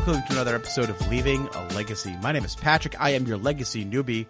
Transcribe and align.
Welcome 0.00 0.26
to 0.28 0.32
another 0.32 0.54
episode 0.54 0.88
of 0.88 1.08
Leaving 1.08 1.46
a 1.48 1.74
Legacy. 1.74 2.16
My 2.22 2.32
name 2.32 2.42
is 2.42 2.56
Patrick. 2.56 2.98
I 2.98 3.10
am 3.10 3.26
your 3.26 3.36
legacy 3.36 3.84
newbie. 3.84 4.24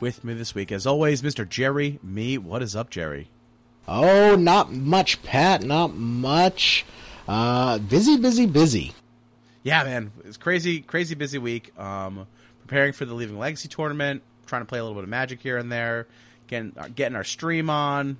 With 0.00 0.24
me 0.24 0.32
this 0.32 0.54
week, 0.54 0.72
as 0.72 0.86
always, 0.86 1.20
Mr. 1.20 1.46
Jerry. 1.46 2.00
Me. 2.02 2.38
What 2.38 2.62
is 2.62 2.74
up, 2.74 2.88
Jerry? 2.88 3.28
Oh, 3.86 4.36
not 4.36 4.72
much, 4.72 5.22
Pat. 5.22 5.64
Not 5.64 5.94
much. 5.94 6.86
Uh, 7.28 7.76
busy, 7.76 8.16
busy, 8.16 8.46
busy. 8.46 8.94
Yeah, 9.62 9.84
man. 9.84 10.12
It's 10.24 10.38
crazy, 10.38 10.80
crazy 10.80 11.14
busy 11.14 11.36
week. 11.36 11.78
Um, 11.78 12.26
preparing 12.62 12.94
for 12.94 13.04
the 13.04 13.12
Leaving 13.12 13.38
Legacy 13.38 13.68
tournament, 13.68 14.22
trying 14.46 14.62
to 14.62 14.66
play 14.66 14.78
a 14.78 14.82
little 14.82 14.96
bit 14.96 15.04
of 15.04 15.10
Magic 15.10 15.42
here 15.42 15.58
and 15.58 15.70
there, 15.70 16.06
getting 16.46 16.72
uh, 16.74 16.88
getting 16.88 17.16
our 17.16 17.24
stream 17.24 17.68
on. 17.68 18.16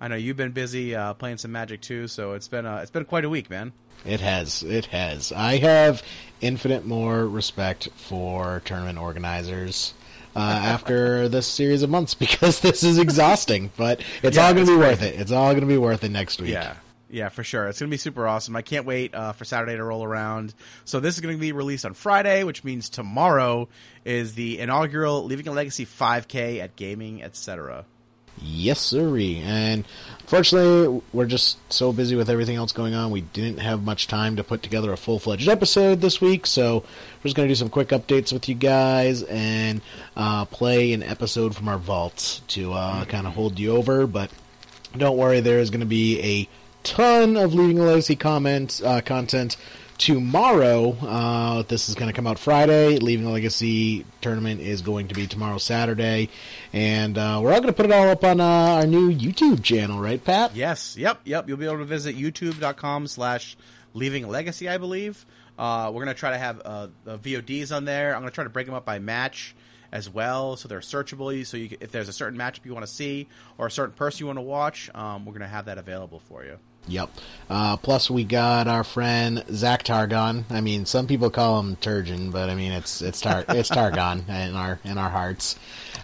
I 0.00 0.08
know 0.08 0.16
you've 0.16 0.36
been 0.36 0.50
busy 0.50 0.96
uh, 0.96 1.14
playing 1.14 1.38
some 1.38 1.52
Magic 1.52 1.80
too, 1.80 2.08
so 2.08 2.32
it's 2.32 2.48
been 2.48 2.66
uh, 2.66 2.78
it's 2.78 2.90
been 2.90 3.04
quite 3.04 3.24
a 3.24 3.28
week, 3.28 3.48
man. 3.50 3.72
It 4.04 4.20
has. 4.20 4.62
It 4.62 4.86
has. 4.86 5.32
I 5.32 5.58
have 5.58 6.02
infinite 6.40 6.84
more 6.86 7.26
respect 7.26 7.88
for 7.96 8.60
tournament 8.64 8.98
organizers 8.98 9.94
uh, 10.36 10.38
after 10.40 11.28
this 11.28 11.46
series 11.46 11.82
of 11.82 11.90
months 11.90 12.14
because 12.14 12.60
this 12.60 12.82
is 12.82 12.98
exhausting, 12.98 13.70
but 13.76 14.00
it's 14.22 14.36
Yeah, 14.36 14.46
all 14.46 14.54
going 14.54 14.66
to 14.66 14.72
be 14.72 14.78
worth 14.78 15.02
it. 15.02 15.18
It's 15.18 15.32
all 15.32 15.50
going 15.52 15.62
to 15.62 15.66
be 15.66 15.78
worth 15.78 16.04
it 16.04 16.10
next 16.10 16.40
week. 16.40 16.50
Yeah. 16.50 16.74
Yeah, 17.10 17.28
for 17.28 17.44
sure. 17.44 17.68
It's 17.68 17.78
going 17.78 17.88
to 17.88 17.94
be 17.94 17.98
super 17.98 18.26
awesome. 18.26 18.56
I 18.56 18.62
can't 18.62 18.86
wait 18.86 19.14
uh, 19.14 19.32
for 19.34 19.44
Saturday 19.44 19.76
to 19.76 19.84
roll 19.84 20.02
around. 20.02 20.52
So 20.84 20.98
this 20.98 21.14
is 21.14 21.20
going 21.20 21.36
to 21.36 21.40
be 21.40 21.52
released 21.52 21.84
on 21.84 21.94
Friday, 21.94 22.42
which 22.42 22.64
means 22.64 22.88
tomorrow 22.90 23.68
is 24.04 24.34
the 24.34 24.58
inaugural 24.58 25.22
Leaving 25.24 25.46
a 25.46 25.52
Legacy 25.52 25.86
5K 25.86 26.58
at 26.58 26.74
Gaming, 26.74 27.22
etc. 27.22 27.84
Yes, 28.40 28.80
sirree. 28.80 29.42
And 29.44 29.84
fortunately, 30.26 31.02
we're 31.12 31.26
just 31.26 31.58
so 31.72 31.92
busy 31.92 32.16
with 32.16 32.28
everything 32.28 32.56
else 32.56 32.72
going 32.72 32.94
on, 32.94 33.10
we 33.10 33.20
didn't 33.22 33.58
have 33.58 33.84
much 33.84 34.06
time 34.06 34.36
to 34.36 34.44
put 34.44 34.62
together 34.62 34.92
a 34.92 34.96
full 34.96 35.18
fledged 35.18 35.48
episode 35.48 36.00
this 36.00 36.20
week. 36.20 36.46
So 36.46 36.78
we're 36.78 37.22
just 37.24 37.36
going 37.36 37.48
to 37.48 37.50
do 37.50 37.56
some 37.56 37.68
quick 37.68 37.88
updates 37.88 38.32
with 38.32 38.48
you 38.48 38.54
guys 38.54 39.22
and 39.22 39.80
uh, 40.16 40.44
play 40.46 40.92
an 40.92 41.02
episode 41.02 41.54
from 41.54 41.68
our 41.68 41.78
vaults 41.78 42.40
to 42.48 42.72
uh, 42.72 43.04
kind 43.04 43.26
of 43.26 43.34
hold 43.34 43.58
you 43.58 43.76
over. 43.76 44.06
But 44.06 44.30
don't 44.96 45.16
worry, 45.16 45.40
there 45.40 45.58
is 45.58 45.70
going 45.70 45.80
to 45.80 45.86
be 45.86 46.20
a 46.20 46.48
ton 46.82 47.36
of 47.36 47.54
Leaving 47.54 47.78
a 47.78 47.84
Legacy 47.84 48.16
comments, 48.16 48.82
uh, 48.82 49.00
content 49.00 49.56
tomorrow. 49.98 50.92
Uh, 51.00 51.62
this 51.62 51.88
is 51.88 51.94
going 51.94 52.08
to 52.08 52.12
come 52.12 52.26
out 52.26 52.38
Friday. 52.38 52.98
Leaving 52.98 53.26
a 53.26 53.30
Legacy 53.30 54.04
tournament 54.20 54.60
is 54.60 54.82
going 54.82 55.08
to 55.08 55.14
be 55.14 55.26
tomorrow, 55.26 55.58
Saturday. 55.58 56.28
And 56.72 57.16
uh, 57.18 57.40
we're 57.42 57.52
all 57.52 57.60
going 57.60 57.72
to 57.72 57.76
put 57.76 57.86
it 57.86 57.92
all 57.92 58.08
up 58.08 58.24
on 58.24 58.40
uh, 58.40 58.44
our 58.44 58.86
new 58.86 59.12
YouTube 59.12 59.62
channel, 59.62 60.00
right, 60.00 60.22
Pat? 60.22 60.54
Yes, 60.54 60.96
yep, 60.96 61.20
yep. 61.24 61.48
You'll 61.48 61.56
be 61.56 61.66
able 61.66 61.78
to 61.78 61.84
visit 61.84 62.16
youtube.com 62.16 63.06
slash 63.06 63.56
Leaving 63.92 64.28
Legacy, 64.28 64.68
I 64.68 64.78
believe. 64.78 65.24
Uh, 65.58 65.90
we're 65.94 66.04
going 66.04 66.14
to 66.14 66.18
try 66.18 66.30
to 66.30 66.38
have 66.38 66.60
uh, 66.64 66.88
the 67.04 67.18
VODs 67.18 67.74
on 67.74 67.84
there. 67.84 68.14
I'm 68.14 68.22
going 68.22 68.30
to 68.30 68.34
try 68.34 68.44
to 68.44 68.50
break 68.50 68.66
them 68.66 68.74
up 68.74 68.84
by 68.84 68.98
match 68.98 69.54
as 69.92 70.10
well, 70.10 70.56
so 70.56 70.66
they're 70.68 70.80
searchable. 70.80 71.46
So 71.46 71.56
you, 71.56 71.76
if 71.80 71.92
there's 71.92 72.08
a 72.08 72.12
certain 72.12 72.38
matchup 72.38 72.64
you 72.64 72.74
want 72.74 72.84
to 72.84 72.92
see 72.92 73.28
or 73.56 73.68
a 73.68 73.70
certain 73.70 73.94
person 73.94 74.20
you 74.20 74.26
want 74.26 74.38
to 74.38 74.42
watch, 74.42 74.90
um, 74.94 75.24
we're 75.24 75.32
going 75.32 75.42
to 75.42 75.48
have 75.48 75.66
that 75.66 75.78
available 75.78 76.18
for 76.18 76.44
you. 76.44 76.58
Yep. 76.88 77.10
Uh, 77.48 77.76
plus, 77.76 78.10
we 78.10 78.24
got 78.24 78.68
our 78.68 78.84
friend 78.84 79.44
Zach 79.50 79.84
Targon. 79.84 80.44
I 80.50 80.60
mean, 80.60 80.86
some 80.86 81.06
people 81.06 81.30
call 81.30 81.60
him 81.60 81.76
Turgeon, 81.76 82.32
but 82.32 82.48
I 82.48 82.54
mean 82.54 82.72
it's 82.72 83.02
it's 83.02 83.20
Tar 83.20 83.44
it's 83.48 83.70
Targon 83.70 84.28
in 84.28 84.54
our 84.54 84.78
in 84.84 84.98
our 84.98 85.10
hearts. 85.10 85.56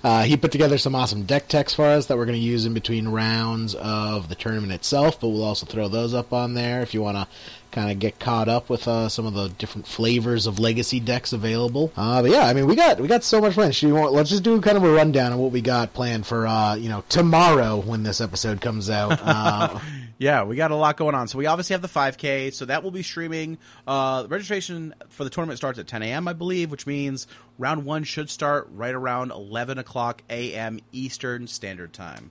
Uh, 0.02 0.22
he 0.22 0.36
put 0.36 0.52
together 0.52 0.78
some 0.78 0.94
awesome 0.94 1.24
deck 1.24 1.48
techs 1.48 1.74
for 1.74 1.84
us 1.84 2.06
that 2.06 2.16
we're 2.16 2.24
going 2.24 2.38
to 2.38 2.44
use 2.44 2.64
in 2.64 2.72
between 2.72 3.08
rounds 3.08 3.74
of 3.74 4.28
the 4.28 4.34
tournament 4.34 4.72
itself, 4.72 5.20
but 5.20 5.28
we'll 5.28 5.44
also 5.44 5.66
throw 5.66 5.88
those 5.88 6.14
up 6.14 6.32
on 6.32 6.54
there 6.54 6.80
if 6.80 6.94
you 6.94 7.02
want 7.02 7.16
to 7.16 7.26
kind 7.70 7.91
of 7.91 7.98
get 7.98 8.19
caught 8.19 8.48
up 8.48 8.69
with 8.69 8.86
uh, 8.88 9.08
some 9.08 9.26
of 9.26 9.34
the 9.34 9.48
different 9.48 9.86
flavors 9.86 10.47
of 10.47 10.58
legacy 10.58 11.00
decks 11.00 11.32
available. 11.32 11.92
Uh, 11.97 12.22
but 12.22 12.31
yeah, 12.31 12.47
I 12.47 12.54
mean 12.54 12.66
we 12.66 12.76
got 12.76 13.00
we 13.00 13.08
got 13.08 13.25
so 13.25 13.41
much 13.41 13.56
we 13.56 13.92
want, 13.92 14.12
let's 14.12 14.31
just 14.31 14.42
do 14.42 14.60
kind 14.60 14.76
of 14.76 14.84
a 14.84 14.92
rundown 14.92 15.32
of 15.32 15.38
what 15.38 15.53
we 15.53 15.60
got 15.60 15.92
planned 15.92 16.26
for 16.26 16.47
uh, 16.47 16.75
you 16.75 16.88
know 16.88 17.04
tomorrow 17.09 17.76
when 17.80 18.03
this 18.03 18.20
episode 18.20 18.60
comes 18.60 18.91
out. 18.91 19.20
Uh, 19.30 19.78
Yeah, 20.20 20.42
we 20.42 20.54
got 20.56 20.70
a 20.70 20.76
lot 20.76 20.98
going 20.98 21.14
on. 21.14 21.28
So 21.28 21.38
we 21.38 21.47
obviously 21.47 21.72
have 21.72 21.80
the 21.80 21.88
5K, 21.88 22.53
so 22.53 22.66
that 22.66 22.82
will 22.82 22.91
be 22.91 23.03
streaming. 23.03 23.56
Uh, 23.86 24.26
registration 24.28 24.94
for 25.09 25.25
the 25.25 25.30
tournament 25.30 25.56
starts 25.56 25.78
at 25.78 25.86
10 25.86 26.03
a.m., 26.03 26.28
I 26.28 26.34
believe, 26.34 26.70
which 26.70 26.86
means 26.86 27.26
round 27.56 27.86
one 27.86 28.04
should 28.04 28.28
start 28.28 28.69
right 28.70 28.94
around 28.94 29.30
11 29.30 29.78
o'clock 29.78 30.22
a.m. 30.28 30.78
Eastern 30.92 31.47
Standard 31.47 31.94
Time. 31.94 32.30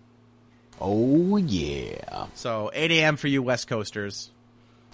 oh 0.79 1.37
yeah. 1.37 2.27
So 2.35 2.69
8 2.75 2.91
a.m. 2.91 3.17
for 3.17 3.27
you 3.27 3.41
West 3.41 3.67
Coasters. 3.67 4.29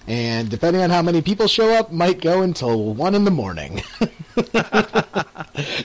And 0.08 0.50
depending 0.50 0.82
on 0.82 0.90
how 0.90 1.02
many 1.02 1.22
people 1.22 1.48
show 1.48 1.74
up, 1.74 1.92
might 1.92 2.22
go 2.22 2.42
until 2.42 2.94
one 2.94 3.16
in 3.16 3.26
the 3.26 3.32
morning. 3.32 3.82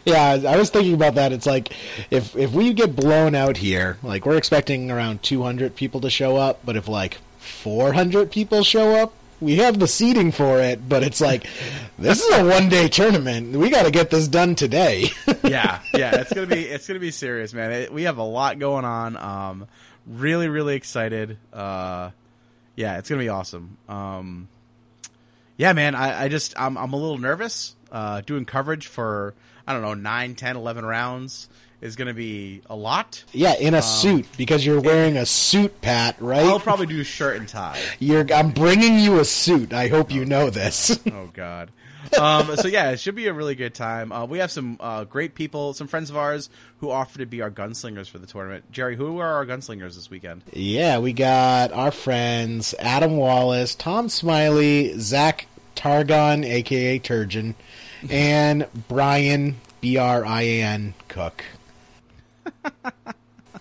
yeah, 0.04 0.38
I 0.46 0.56
was 0.56 0.70
thinking 0.70 0.94
about 0.94 1.14
that. 1.14 1.32
It's 1.32 1.46
like 1.46 1.72
if 2.10 2.36
if 2.36 2.52
we 2.52 2.72
get 2.74 2.94
blown 2.94 3.34
out 3.34 3.56
here, 3.56 3.98
like 4.02 4.26
we're 4.26 4.36
expecting 4.36 4.90
around 4.90 5.22
200 5.22 5.74
people 5.74 6.00
to 6.02 6.10
show 6.10 6.36
up, 6.36 6.60
but 6.64 6.76
if 6.76 6.88
like 6.88 7.18
400 7.38 8.30
people 8.30 8.62
show 8.62 8.96
up, 8.96 9.14
we 9.40 9.56
have 9.56 9.78
the 9.78 9.88
seating 9.88 10.32
for 10.32 10.60
it. 10.60 10.86
But 10.88 11.02
it's 11.02 11.20
like 11.20 11.46
this 11.98 12.22
is 12.22 12.38
a 12.38 12.44
one 12.44 12.68
day 12.68 12.88
tournament. 12.88 13.56
We 13.56 13.70
got 13.70 13.84
to 13.84 13.90
get 13.90 14.10
this 14.10 14.28
done 14.28 14.54
today. 14.54 15.06
yeah, 15.44 15.80
yeah, 15.94 16.20
it's 16.20 16.32
gonna 16.32 16.46
be 16.46 16.64
it's 16.64 16.86
gonna 16.86 17.00
be 17.00 17.10
serious, 17.10 17.54
man. 17.54 17.72
It, 17.72 17.92
we 17.92 18.02
have 18.02 18.18
a 18.18 18.24
lot 18.24 18.58
going 18.58 18.84
on. 18.84 19.16
Um, 19.16 19.68
really, 20.06 20.48
really 20.48 20.74
excited. 20.74 21.38
Uh, 21.52 22.10
yeah, 22.80 22.96
it's 22.96 23.10
gonna 23.10 23.20
be 23.20 23.28
awesome. 23.28 23.76
Um, 23.90 24.48
yeah, 25.58 25.74
man, 25.74 25.94
I, 25.94 26.24
I 26.24 26.28
just 26.28 26.58
I'm 26.58 26.78
I'm 26.78 26.94
a 26.94 26.96
little 26.96 27.18
nervous. 27.18 27.76
Uh, 27.92 28.22
doing 28.22 28.46
coverage 28.46 28.86
for 28.86 29.34
I 29.66 29.72
don't 29.74 29.82
know 29.82 29.94
9, 29.94 30.34
10, 30.34 30.56
11 30.56 30.84
rounds 30.86 31.48
is 31.82 31.96
gonna 31.96 32.14
be 32.14 32.62
a 32.70 32.74
lot. 32.74 33.22
yeah, 33.32 33.54
in 33.56 33.74
a 33.74 33.82
suit 33.82 34.26
because 34.38 34.64
you're 34.64 34.80
wearing 34.80 35.18
a 35.18 35.26
suit, 35.26 35.82
Pat. 35.82 36.16
Right? 36.20 36.42
I'll 36.42 36.58
probably 36.58 36.86
do 36.86 37.04
shirt 37.04 37.36
and 37.36 37.46
tie. 37.46 37.78
You're. 37.98 38.26
I'm 38.32 38.50
bringing 38.50 38.98
you 38.98 39.20
a 39.20 39.24
suit. 39.26 39.74
I 39.74 39.88
hope 39.88 40.10
you 40.10 40.24
know 40.24 40.48
this. 40.48 40.98
Oh 41.12 41.28
God. 41.34 41.70
Um, 42.18 42.56
so 42.56 42.68
yeah, 42.68 42.90
it 42.90 43.00
should 43.00 43.14
be 43.14 43.26
a 43.26 43.32
really 43.32 43.54
good 43.54 43.74
time. 43.74 44.12
Uh, 44.12 44.24
we 44.24 44.38
have 44.38 44.50
some 44.50 44.76
uh, 44.80 45.04
great 45.04 45.34
people, 45.34 45.74
some 45.74 45.86
friends 45.86 46.10
of 46.10 46.16
ours 46.16 46.50
who 46.78 46.90
offer 46.90 47.18
to 47.18 47.26
be 47.26 47.42
our 47.42 47.50
gunslingers 47.50 48.08
for 48.08 48.18
the 48.18 48.26
tournament. 48.26 48.70
Jerry, 48.72 48.96
who 48.96 49.18
are 49.18 49.34
our 49.34 49.46
gunslingers 49.46 49.94
this 49.94 50.10
weekend? 50.10 50.42
Yeah, 50.52 50.98
we 50.98 51.12
got 51.12 51.72
our 51.72 51.90
friends 51.90 52.74
Adam 52.78 53.16
Wallace, 53.16 53.74
Tom 53.74 54.08
Smiley, 54.08 54.98
Zach 54.98 55.46
Targon, 55.76 56.44
aka 56.44 56.98
Turgeon, 56.98 57.54
and 58.08 58.66
Brian 58.88 59.56
B 59.80 59.96
R 59.96 60.24
I 60.24 60.42
A 60.42 60.62
N 60.62 60.94
Cook. 61.08 61.44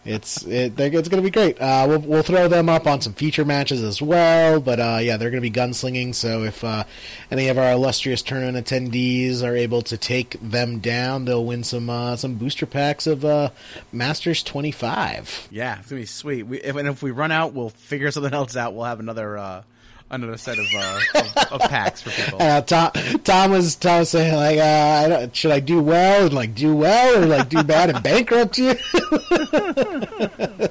It's 0.10 0.44
it, 0.44 0.80
it's 0.80 1.08
going 1.08 1.22
to 1.24 1.28
be 1.28 1.30
great. 1.30 1.62
Uh, 1.62 1.86
we'll 1.88 2.00
we'll 2.00 2.24
throw 2.24 2.48
them 2.48 2.68
up 2.68 2.88
on 2.88 3.00
some 3.00 3.14
feature 3.14 3.46
matches 3.46 3.84
as 3.84 4.02
well. 4.02 4.60
But 4.60 4.80
uh, 4.80 4.98
yeah, 5.02 5.18
they're 5.18 5.30
going 5.30 5.44
to 5.44 5.48
be 5.48 5.56
gunslinging. 5.56 6.16
So 6.16 6.44
if 6.46 6.64
uh, 6.64 6.86
any 7.30 7.48
of 7.48 7.60
our 7.60 7.74
illustrious 7.74 8.24
tournament 8.24 8.66
attendees 8.66 9.44
are 9.44 9.56
able 9.56 9.84
to 9.84 9.98
take 9.98 10.36
them 10.42 10.80
down, 10.80 11.26
they'll 11.26 11.46
win 11.46 11.64
some 11.64 11.92
uh, 11.92 12.16
some 12.16 12.36
booster 12.36 12.66
packs 12.66 13.06
of 13.06 13.24
uh, 13.24 13.52
Masters 13.92 14.42
twenty 14.42 14.72
five. 14.72 15.48
Yeah, 15.52 15.78
it's 15.78 15.90
gonna 15.90 16.02
be 16.02 16.08
sweet. 16.08 16.44
We, 16.44 16.60
if, 16.60 16.76
and 16.76 16.88
if 16.88 17.04
we 17.04 17.12
run 17.12 17.32
out, 17.32 17.54
we'll 17.54 17.70
figure 17.70 18.10
something 18.10 18.34
else 18.40 18.58
out. 18.58 18.74
We'll 18.74 18.86
have 18.86 19.00
another 19.00 19.38
uh, 19.38 19.64
another 20.12 20.38
set 20.38 20.58
of, 20.58 20.66
uh, 20.76 21.00
of, 21.16 21.62
of 21.62 21.70
packs 21.70 22.02
for 22.02 22.10
people. 22.12 22.40
Uh, 22.50 22.62
Tom, 22.62 22.92
Tom 23.24 23.52
was 23.52 23.76
Tom 23.76 24.00
was 24.00 24.10
saying 24.10 24.34
like, 24.34 24.58
uh, 24.58 25.06
I 25.06 25.08
don't, 25.10 25.36
should 25.36 25.52
I 25.52 25.60
do 25.60 25.82
well 25.82 26.26
and 26.26 26.34
like 26.34 26.56
do 26.56 26.76
well 26.76 27.22
or 27.22 27.26
like 27.26 27.50
do 27.50 27.64
bad 27.64 27.90
and 27.90 28.02
bankrupt 28.02 28.58
you? 28.58 28.76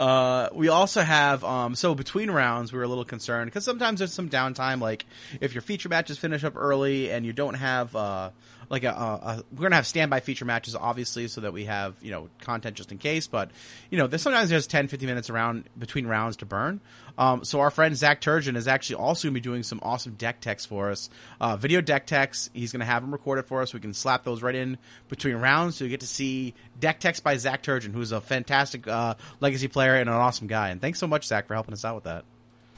Uh, 0.00 0.48
we 0.54 0.68
also 0.68 1.02
have 1.02 1.44
um, 1.44 1.74
so 1.74 1.94
between 1.94 2.30
rounds 2.30 2.72
we 2.72 2.78
were 2.78 2.84
a 2.84 2.88
little 2.88 3.04
concerned 3.04 3.50
because 3.50 3.64
sometimes 3.66 3.98
there's 3.98 4.14
some 4.14 4.30
downtime. 4.30 4.80
Like 4.80 5.04
if 5.42 5.52
your 5.54 5.60
feature 5.60 5.90
matches 5.90 6.16
finish 6.16 6.42
up 6.42 6.56
early 6.56 7.10
and 7.10 7.26
you 7.26 7.34
don't 7.34 7.52
have 7.52 7.94
uh, 7.94 8.30
like 8.70 8.84
a, 8.84 8.90
a, 8.90 9.42
we're 9.50 9.62
gonna 9.62 9.74
have 9.74 9.86
standby 9.86 10.20
feature 10.20 10.44
matches 10.44 10.76
obviously 10.76 11.26
so 11.26 11.40
that 11.40 11.52
we 11.52 11.64
have 11.64 11.96
you 12.00 12.12
know 12.12 12.30
content 12.40 12.76
just 12.76 12.92
in 12.92 12.98
case. 12.98 13.26
But 13.26 13.50
you 13.90 13.98
know 13.98 14.06
there's 14.06 14.22
sometimes 14.22 14.48
there's 14.48 14.68
10, 14.68 14.88
15 14.88 15.06
minutes 15.08 15.28
around 15.28 15.64
between 15.76 16.06
rounds 16.06 16.36
to 16.38 16.46
burn. 16.46 16.80
Um, 17.18 17.44
so 17.44 17.60
our 17.60 17.70
friend 17.70 17.96
Zach 17.96 18.20
Turgeon 18.20 18.56
is 18.56 18.68
actually 18.68 18.96
also 18.96 19.28
gonna 19.28 19.34
be 19.34 19.40
doing 19.40 19.64
some 19.64 19.80
awesome 19.82 20.14
deck 20.14 20.40
techs 20.40 20.64
for 20.64 20.90
us, 20.90 21.10
uh, 21.40 21.56
video 21.56 21.80
deck 21.80 22.06
techs. 22.06 22.48
He's 22.54 22.70
gonna 22.70 22.84
have 22.84 23.02
them 23.02 23.10
recorded 23.10 23.46
for 23.46 23.60
us. 23.60 23.74
We 23.74 23.80
can 23.80 23.92
slap 23.92 24.24
those 24.24 24.40
right 24.40 24.54
in 24.54 24.78
between 25.08 25.36
rounds, 25.36 25.76
so 25.76 25.84
you 25.84 25.90
get 25.90 26.00
to 26.00 26.06
see 26.06 26.54
deck 26.78 27.00
techs 27.00 27.18
by 27.18 27.36
Zach 27.36 27.64
Turgeon, 27.64 27.92
who's 27.92 28.12
a 28.12 28.20
fantastic 28.20 28.86
uh, 28.86 29.16
legacy 29.40 29.68
player 29.68 29.96
and 29.96 30.08
an 30.08 30.14
awesome 30.14 30.46
guy. 30.46 30.68
And 30.68 30.80
thanks 30.80 31.00
so 31.00 31.08
much, 31.08 31.26
Zach, 31.26 31.48
for 31.48 31.54
helping 31.54 31.72
us 31.72 31.84
out 31.84 31.96
with 31.96 32.04
that. 32.04 32.24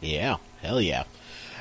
Yeah, 0.00 0.38
hell 0.62 0.80
yeah. 0.80 1.04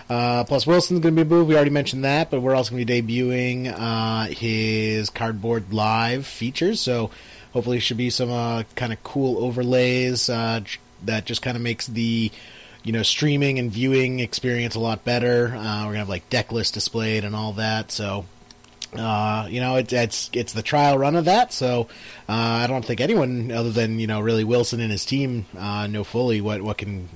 Uh, 0.09 0.43
plus, 0.43 0.67
Wilson's 0.67 0.99
going 0.99 1.15
to 1.15 1.23
be 1.23 1.29
moved. 1.29 1.49
We 1.49 1.55
already 1.55 1.71
mentioned 1.71 2.03
that, 2.03 2.29
but 2.29 2.41
we're 2.41 2.55
also 2.55 2.71
going 2.71 2.85
to 2.85 3.01
be 3.01 3.01
debuting 3.01 3.73
uh, 3.75 4.25
his 4.25 5.09
Cardboard 5.09 5.73
Live 5.73 6.25
features. 6.27 6.79
So, 6.79 7.11
hopefully, 7.53 7.79
should 7.79 7.97
be 7.97 8.09
some 8.09 8.31
uh, 8.31 8.63
kind 8.75 8.93
of 8.93 9.01
cool 9.03 9.43
overlays 9.43 10.29
uh, 10.29 10.61
that 11.05 11.25
just 11.25 11.41
kind 11.41 11.55
of 11.55 11.63
makes 11.63 11.87
the 11.87 12.31
you 12.83 12.91
know 12.91 13.03
streaming 13.03 13.59
and 13.59 13.71
viewing 13.71 14.19
experience 14.19 14.75
a 14.75 14.79
lot 14.79 15.03
better. 15.05 15.47
Uh, 15.47 15.85
we're 15.85 15.91
gonna 15.91 15.99
have 15.99 16.09
like 16.09 16.29
deck 16.29 16.51
list 16.51 16.73
displayed 16.73 17.23
and 17.23 17.35
all 17.35 17.53
that. 17.53 17.91
So 17.91 18.25
uh, 18.97 19.47
you 19.49 19.61
know, 19.61 19.77
it, 19.77 19.93
it's 19.93 20.29
it's 20.33 20.53
the 20.53 20.63
trial 20.63 20.97
run 20.97 21.15
of 21.15 21.25
that, 21.25 21.53
so 21.53 21.87
I 22.27 22.67
don't 22.67 22.83
think 22.83 22.99
anyone 22.99 23.51
other 23.51 23.71
than 23.71 23.99
you 23.99 24.07
know 24.07 24.19
really 24.19 24.43
Wilson 24.43 24.81
and 24.81 24.91
his 24.91 25.05
team 25.05 25.45
know 25.53 26.03
fully 26.03 26.41
what 26.41 26.61
what 26.61 26.77
can 26.77 27.07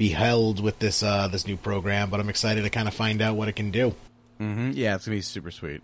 be 0.00 0.08
held 0.08 0.60
with 0.62 0.78
this 0.78 1.02
uh, 1.02 1.28
this 1.28 1.46
new 1.46 1.58
program. 1.58 2.08
But 2.08 2.20
I'm 2.20 2.30
excited 2.30 2.62
to 2.64 2.70
kind 2.70 2.88
of 2.88 2.94
find 2.94 3.20
out 3.20 3.36
what 3.36 3.48
it 3.48 3.52
can 3.54 3.70
do. 3.70 3.94
Mm-hmm. 4.40 4.70
Yeah, 4.72 4.96
it's 4.96 5.04
gonna 5.04 5.18
be 5.18 5.20
super 5.20 5.50
sweet. 5.50 5.82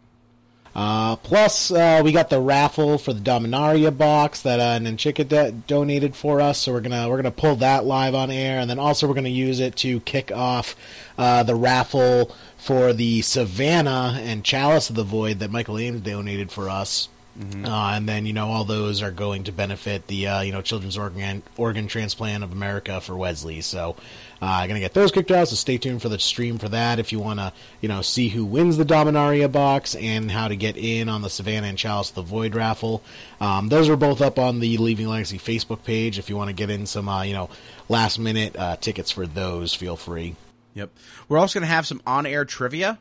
Uh, 0.75 1.17
plus, 1.17 1.71
uh, 1.71 2.01
we 2.03 2.13
got 2.13 2.29
the 2.31 2.41
raffle 2.41 2.99
for 2.99 3.13
the 3.13 3.21
Dominaria 3.21 3.97
box 3.97 4.43
that 4.43 4.59
uh, 4.59 4.79
Nanchika 4.79 5.27
do- 5.29 5.63
donated 5.67 6.17
for 6.17 6.41
us, 6.41 6.59
so 6.59 6.73
we're 6.73 6.81
gonna 6.81 7.09
we're 7.09 7.17
gonna 7.17 7.31
pull 7.31 7.57
that 7.57 7.85
live 7.85 8.15
on 8.15 8.31
air, 8.31 8.59
and 8.59 8.69
then 8.71 8.79
also 8.79 9.07
we're 9.07 9.15
gonna 9.15 9.29
use 9.29 9.61
it 9.61 9.77
to 9.77 10.01
kick 10.01 10.33
off 10.33 10.75
uh, 11.19 11.43
the 11.43 11.55
raffle 11.55 12.35
for 12.57 12.95
the 12.95 13.21
Savannah 13.21 14.19
and 14.21 14.43
Chalice 14.43 14.89
of 14.89 14.97
the 14.97 15.05
Void 15.05 15.41
that 15.41 15.51
Michael 15.51 15.79
Ames 15.79 16.01
donated 16.01 16.51
for 16.51 16.71
us. 16.71 17.11
Mm-hmm. 17.39 17.67
Uh, 17.67 17.97
and 17.97 18.09
then 18.09 18.25
you 18.25 18.33
know 18.33 18.49
all 18.49 18.65
those 18.65 19.03
are 19.03 19.11
going 19.11 19.45
to 19.45 19.53
benefit 19.53 20.07
the 20.07 20.27
uh, 20.27 20.41
you 20.41 20.53
know 20.53 20.63
Children's 20.63 20.97
Organ 20.97 21.43
Organ 21.59 21.87
Transplant 21.87 22.43
of 22.43 22.53
America 22.53 22.99
for 23.03 23.15
Wesley. 23.15 23.61
So 23.61 23.95
I'm 24.41 24.65
uh, 24.65 24.67
going 24.67 24.77
to 24.77 24.81
get 24.81 24.95
those 24.95 25.13
kicked 25.13 25.31
out. 25.31 25.49
So 25.49 25.55
stay 25.55 25.77
tuned 25.77 26.01
for 26.01 26.09
the 26.09 26.19
stream 26.19 26.57
for 26.57 26.71
that 26.71 26.99
if 26.99 27.13
you 27.13 27.19
want 27.19 27.41
to 27.41 27.53
you 27.83 27.91
know 27.91 28.01
see 28.01 28.29
who 28.29 28.47
wins 28.47 28.79
the 28.79 28.87
Dominaria 28.87 29.53
box 29.53 29.95
and 29.95 30.31
how 30.31 30.49
to 30.49 30.57
get 30.57 30.79
in 30.79 31.11
on 31.11 31.21
the 31.21 31.29
Savannah 31.29 31.67
and 31.67 31.77
Chalice 31.77 32.09
of 32.09 32.15
the 32.15 32.23
Void 32.23 32.55
raffle. 32.55 33.03
Um, 33.39 33.69
those 33.69 33.91
are 33.91 33.97
both 33.97 34.23
up 34.23 34.39
on 34.39 34.61
the 34.61 34.79
Leaving 34.79 35.09
Legacy 35.09 35.39
Facebook 35.39 35.85
page. 35.85 36.19
If 36.19 36.31
you 36.31 36.39
want 36.39 36.49
to 36.49 36.55
get 36.55 36.71
in 36.71 36.87
some 36.87 37.07
uh, 37.07 37.23
you 37.23 37.35
know 37.35 37.51
last 37.91 38.19
minute 38.19 38.57
uh, 38.57 38.77
tickets 38.77 39.11
for 39.11 39.27
those, 39.27 39.75
feel 39.75 39.97
free. 39.97 40.37
Yep. 40.73 40.91
We're 41.29 41.39
also 41.39 41.59
going 41.59 41.69
to 41.69 41.75
have 41.75 41.87
some 41.87 42.01
on 42.07 42.25
air 42.25 42.47
trivia. 42.47 42.99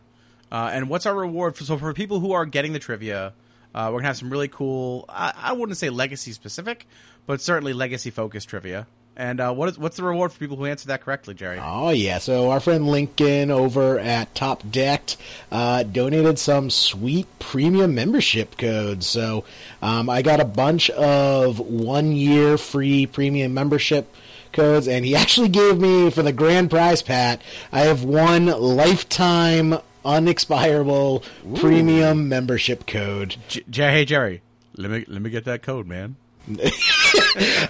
Uh, 0.52 0.70
and 0.74 0.90
what's 0.90 1.06
our 1.06 1.16
reward 1.16 1.56
for? 1.56 1.64
So 1.64 1.78
for 1.78 1.94
people 1.94 2.20
who 2.20 2.34
are 2.34 2.46
getting 2.46 2.74
the 2.74 2.80
trivia. 2.80 3.34
Uh, 3.76 3.90
we're 3.92 4.00
gonna 4.00 4.08
have 4.08 4.18
some 4.18 4.30
really 4.30 4.48
cool. 4.48 5.04
I, 5.10 5.34
I, 5.36 5.52
wouldn't 5.52 5.78
say 5.78 5.90
legacy 5.90 6.32
specific, 6.32 6.88
but 7.26 7.42
certainly 7.42 7.74
legacy 7.74 8.10
focused 8.10 8.48
trivia. 8.48 8.88
And 9.18 9.42
uh, 9.42 9.54
what 9.54 9.68
is 9.68 9.78
what's 9.78 9.98
the 9.98 10.04
reward 10.04 10.32
for 10.32 10.40
people 10.40 10.56
who 10.56 10.66
answer 10.66 10.88
that 10.88 11.02
correctly, 11.02 11.34
Jerry? 11.34 11.60
Oh 11.62 11.90
yeah, 11.90 12.20
so 12.20 12.52
our 12.52 12.62
friend 12.62 12.88
Lincoln 12.88 13.52
over 13.52 14.00
at 14.00 14.34
Top 14.34 14.64
Decked 14.72 15.18
uh, 15.52 15.84
donated 15.84 16.40
some 16.40 16.70
sweet 16.70 17.28
premium 17.38 17.96
membership 17.96 18.58
codes. 18.58 19.08
So 19.08 19.44
um, 19.82 20.10
I 20.10 20.22
got 20.22 20.40
a 20.40 20.46
bunch 20.46 20.90
of 20.92 21.60
one 21.60 22.14
year 22.14 22.58
free 22.58 23.06
premium 23.08 23.54
membership 23.54 24.14
codes, 24.54 24.88
and 24.88 25.04
he 25.04 25.16
actually 25.18 25.50
gave 25.50 25.78
me 25.78 26.12
for 26.12 26.24
the 26.24 26.34
grand 26.34 26.70
prize, 26.70 27.02
Pat. 27.02 27.42
I 27.74 27.82
have 27.82 28.06
one 28.06 28.46
lifetime 28.46 29.80
unexpirable 30.06 31.24
Ooh. 31.46 31.56
premium 31.60 32.30
membership 32.30 32.86
code. 32.88 33.36
J- 33.48 33.64
hey 33.92 34.06
Jerry, 34.06 34.42
let 34.78 34.92
me 34.92 35.06
let 35.08 35.22
me 35.22 35.30
get 35.30 35.46
that 35.46 35.64
code, 35.64 35.88
man. 35.88 36.16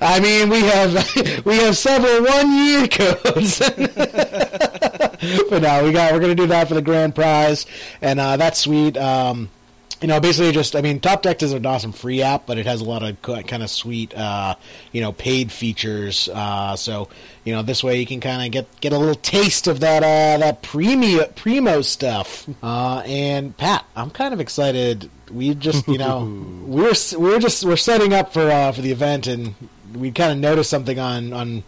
I 0.01 0.19
mean, 0.21 0.49
we 0.49 0.59
have 0.61 1.45
we 1.45 1.55
have 1.57 1.77
several 1.77 2.25
one 2.25 2.53
year 2.65 2.87
codes, 2.89 3.59
but 5.49 5.61
now 5.61 5.81
we 5.83 5.93
got 5.93 6.11
we're 6.13 6.19
gonna 6.19 6.35
do 6.35 6.47
that 6.47 6.67
for 6.67 6.73
the 6.73 6.81
grand 6.81 7.15
prize, 7.15 7.65
and 8.01 8.19
uh, 8.19 8.35
that's 8.35 8.59
sweet. 8.59 8.97
Um, 8.97 9.49
you 10.01 10.07
know, 10.07 10.19
basically 10.19 10.51
just, 10.51 10.75
I 10.75 10.81
mean, 10.81 10.99
Top 10.99 11.21
Deck 11.21 11.41
is 11.41 11.53
an 11.53 11.65
awesome 11.65 11.91
free 11.91 12.21
app, 12.21 12.45
but 12.45 12.57
it 12.57 12.65
has 12.65 12.81
a 12.81 12.83
lot 12.83 13.03
of 13.03 13.21
kind 13.21 13.63
of 13.63 13.69
sweet, 13.69 14.13
uh, 14.15 14.55
you 14.91 15.01
know, 15.01 15.11
paid 15.11 15.51
features. 15.51 16.29
Uh, 16.29 16.75
so, 16.75 17.09
you 17.43 17.53
know, 17.53 17.61
this 17.61 17.83
way 17.83 17.99
you 17.99 18.05
can 18.05 18.19
kind 18.19 18.45
of 18.45 18.51
get 18.51 18.81
get 18.81 18.93
a 18.93 18.97
little 18.97 19.15
taste 19.15 19.67
of 19.67 19.79
that 19.79 20.03
uh, 20.03 20.39
that 20.39 20.61
primo 20.61 21.25
primo 21.35 21.81
stuff. 21.81 22.47
Uh, 22.61 23.03
and 23.05 23.55
Pat, 23.57 23.85
I'm 23.95 24.09
kind 24.09 24.33
of 24.33 24.39
excited. 24.39 25.09
We 25.31 25.55
just, 25.55 25.87
you 25.87 25.97
know, 25.97 26.25
we're 26.65 26.93
we're 27.17 27.39
just 27.39 27.63
we're 27.63 27.75
setting 27.77 28.13
up 28.13 28.33
for 28.33 28.49
uh, 28.49 28.71
for 28.71 28.81
the 28.81 28.91
event, 28.91 29.27
and 29.27 29.55
we 29.93 30.11
kind 30.11 30.31
of 30.31 30.37
noticed 30.39 30.69
something 30.69 30.99
on 30.99 31.33
on 31.33 31.63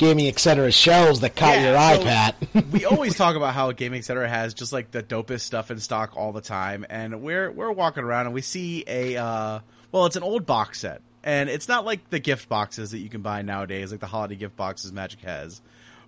gaming 0.00 0.26
etc 0.26 0.72
shelves 0.72 1.20
that 1.20 1.36
caught 1.36 1.56
yeah, 1.56 1.68
your 1.68 1.76
eye, 1.76 1.98
Pat. 2.02 2.34
we 2.72 2.84
always 2.86 3.14
talk 3.14 3.36
about 3.36 3.52
how 3.52 3.70
gaming 3.70 3.98
etc 3.98 4.26
has 4.26 4.54
just 4.54 4.72
like 4.72 4.90
the 4.90 5.02
dopest 5.02 5.42
stuff 5.42 5.70
in 5.70 5.78
stock 5.78 6.16
all 6.16 6.32
the 6.32 6.40
time, 6.40 6.86
and 6.88 7.20
we're 7.20 7.50
we're 7.50 7.70
walking 7.70 8.02
around 8.02 8.24
and 8.24 8.34
we 8.34 8.40
see 8.40 8.82
a 8.86 9.18
uh, 9.18 9.60
well, 9.92 10.06
it's 10.06 10.16
an 10.16 10.22
old 10.22 10.46
box 10.46 10.80
set, 10.80 11.02
and 11.22 11.50
it's 11.50 11.68
not 11.68 11.84
like 11.84 12.08
the 12.08 12.18
gift 12.18 12.48
boxes 12.48 12.92
that 12.92 12.98
you 12.98 13.10
can 13.10 13.20
buy 13.20 13.42
nowadays, 13.42 13.90
like 13.90 14.00
the 14.00 14.06
holiday 14.06 14.36
gift 14.36 14.56
boxes 14.56 14.90
Magic 14.90 15.20
has, 15.20 15.60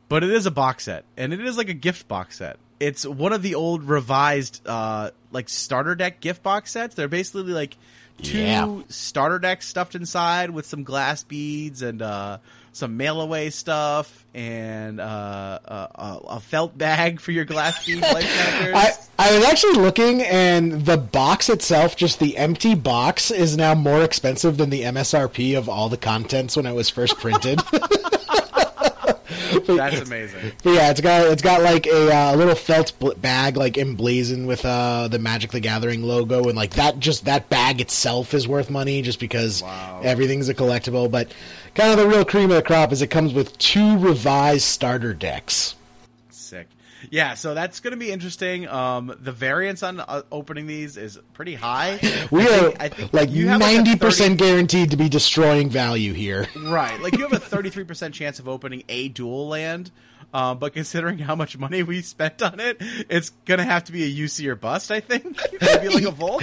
but 0.09 0.25
it 0.25 0.31
is 0.31 0.47
a 0.47 0.51
box 0.51 0.85
set, 0.85 1.05
and 1.19 1.35
it 1.35 1.41
is 1.41 1.59
like 1.59 1.69
a 1.69 1.75
gift 1.75 2.09
box 2.09 2.39
set. 2.39 2.57
It's 2.81 3.05
one 3.05 3.35
of 3.35 3.43
the 3.43 3.57
old 3.57 3.85
revised 3.85 4.67
uh, 4.67 5.11
like 5.33 5.51
starter 5.51 5.95
deck 5.95 6.21
gift 6.21 6.43
box 6.43 6.73
sets. 6.73 6.95
They're 6.95 7.09
basically 7.09 7.53
like 7.53 7.77
two 8.23 8.39
yeah. 8.39 8.81
starter 8.89 9.39
decks 9.39 9.69
stuffed 9.69 9.95
inside 9.95 10.51
with 10.51 10.65
some 10.65 10.83
glass 10.83 11.25
beads 11.25 11.83
and 11.83 12.01
uh, 12.01 12.39
some 12.73 12.97
mail 12.97 13.21
away 13.21 13.51
stuff 13.51 14.25
and 14.35 14.99
uh, 14.99 15.59
a, 15.65 16.19
a, 16.29 16.41
felt 16.41 16.77
bag 16.77 17.21
for 17.21 17.33
your 17.33 17.45
glass 17.45 17.85
bead 17.85 18.01
life 18.03 18.25
I, 18.27 18.93
I 19.19 19.37
was 19.37 19.45
actually 19.45 19.75
looking, 19.75 20.23
and 20.23 20.87
the 20.87 20.97
box 20.97 21.51
itself, 21.51 21.97
just 21.97 22.19
the 22.19 22.37
empty 22.39 22.75
box, 22.75 23.31
is 23.31 23.57
now 23.57 23.75
more 23.75 24.03
expensive 24.03 24.57
than 24.57 24.71
the 24.71 24.83
MSRP 24.83 25.57
of 25.57 25.69
all 25.69 25.89
the 25.89 25.99
contents 25.99 26.57
when 26.57 26.67
it 26.67 26.75
was 26.75 26.89
first 26.89 27.19
printed. 27.19 27.61
but, 29.61 29.67
That's 29.77 30.01
amazing. 30.01 30.53
But 30.63 30.75
yeah, 30.75 30.91
it's 30.91 31.01
got 31.01 31.27
it's 31.27 31.43
got 31.43 31.63
like 31.63 31.87
a 31.87 32.15
uh, 32.15 32.35
little 32.37 32.55
felt 32.55 32.93
bag 33.21 33.57
like 33.57 33.79
emblazoned 33.79 34.47
with 34.47 34.65
uh, 34.65 35.09
the 35.09 35.19
Magic 35.19 35.51
the 35.51 35.61
Gathering 35.61 36.03
logo, 36.03 36.45
and 36.45 36.57
like 36.57 36.75
that 36.75 36.99
just 36.99 37.25
that 37.25 37.49
bag 37.49 37.81
itself 37.81 38.35
is 38.35 38.47
worth 38.49 38.71
money 38.71 39.03
just 39.03 39.21
because 39.21 39.63
wow. 39.63 40.01
everything's 40.03 40.49
a 40.49 40.55
collectible. 40.55 41.11
But 41.11 41.33
kind 41.75 41.91
of 41.91 41.99
the 41.99 42.09
real 42.09 42.25
cream 42.25 42.51
of 42.51 42.57
the 42.57 42.63
crop 42.63 42.93
is 42.93 43.03
it 43.03 43.09
comes 43.09 43.33
with 43.33 43.57
two 43.59 43.99
revised 43.99 44.65
starter 44.65 45.15
decks. 45.15 45.75
Yeah, 47.11 47.35
so 47.35 47.55
that's 47.55 47.81
going 47.81 47.93
to 47.93 47.97
be 47.97 48.11
interesting. 48.11 48.69
Um, 48.69 49.15
the 49.21 49.33
variance 49.33 49.83
on 49.83 50.01
uh, 50.01 50.23
opening 50.31 50.67
these 50.67 50.97
is 50.97 51.19
pretty 51.33 51.55
high. 51.55 51.99
We 52.31 52.43
I 52.43 52.45
are 52.45 52.61
think, 52.61 52.83
I 52.83 52.89
think 52.89 53.13
like 53.13 53.31
ninety 53.31 53.97
percent 53.97 54.39
guaranteed 54.39 54.91
to 54.93 54.97
be 54.97 55.09
destroying 55.09 55.69
value 55.69 56.13
here. 56.13 56.47
Right, 56.57 57.01
like 57.01 57.17
you 57.17 57.23
have 57.23 57.33
a 57.33 57.39
thirty-three 57.41 57.85
percent 57.85 58.15
chance 58.15 58.39
of 58.39 58.49
opening 58.49 58.85
a 58.89 59.09
dual 59.09 59.49
land. 59.49 59.91
Uh, 60.33 60.55
but 60.55 60.73
considering 60.73 61.19
how 61.19 61.35
much 61.35 61.59
money 61.59 61.83
we 61.83 62.01
spent 62.01 62.41
on 62.41 62.59
it, 62.59 62.79
it's 62.81 63.31
gonna 63.45 63.65
have 63.65 63.85
to 63.85 63.93
be 63.93 64.05
a 64.05 64.25
UC 64.25 64.47
or 64.47 64.55
bust. 64.55 64.91
I 64.91 65.01
think 65.01 65.39
maybe 65.61 65.89
like 65.89 66.05
a 66.05 66.11
Volt. 66.13 66.43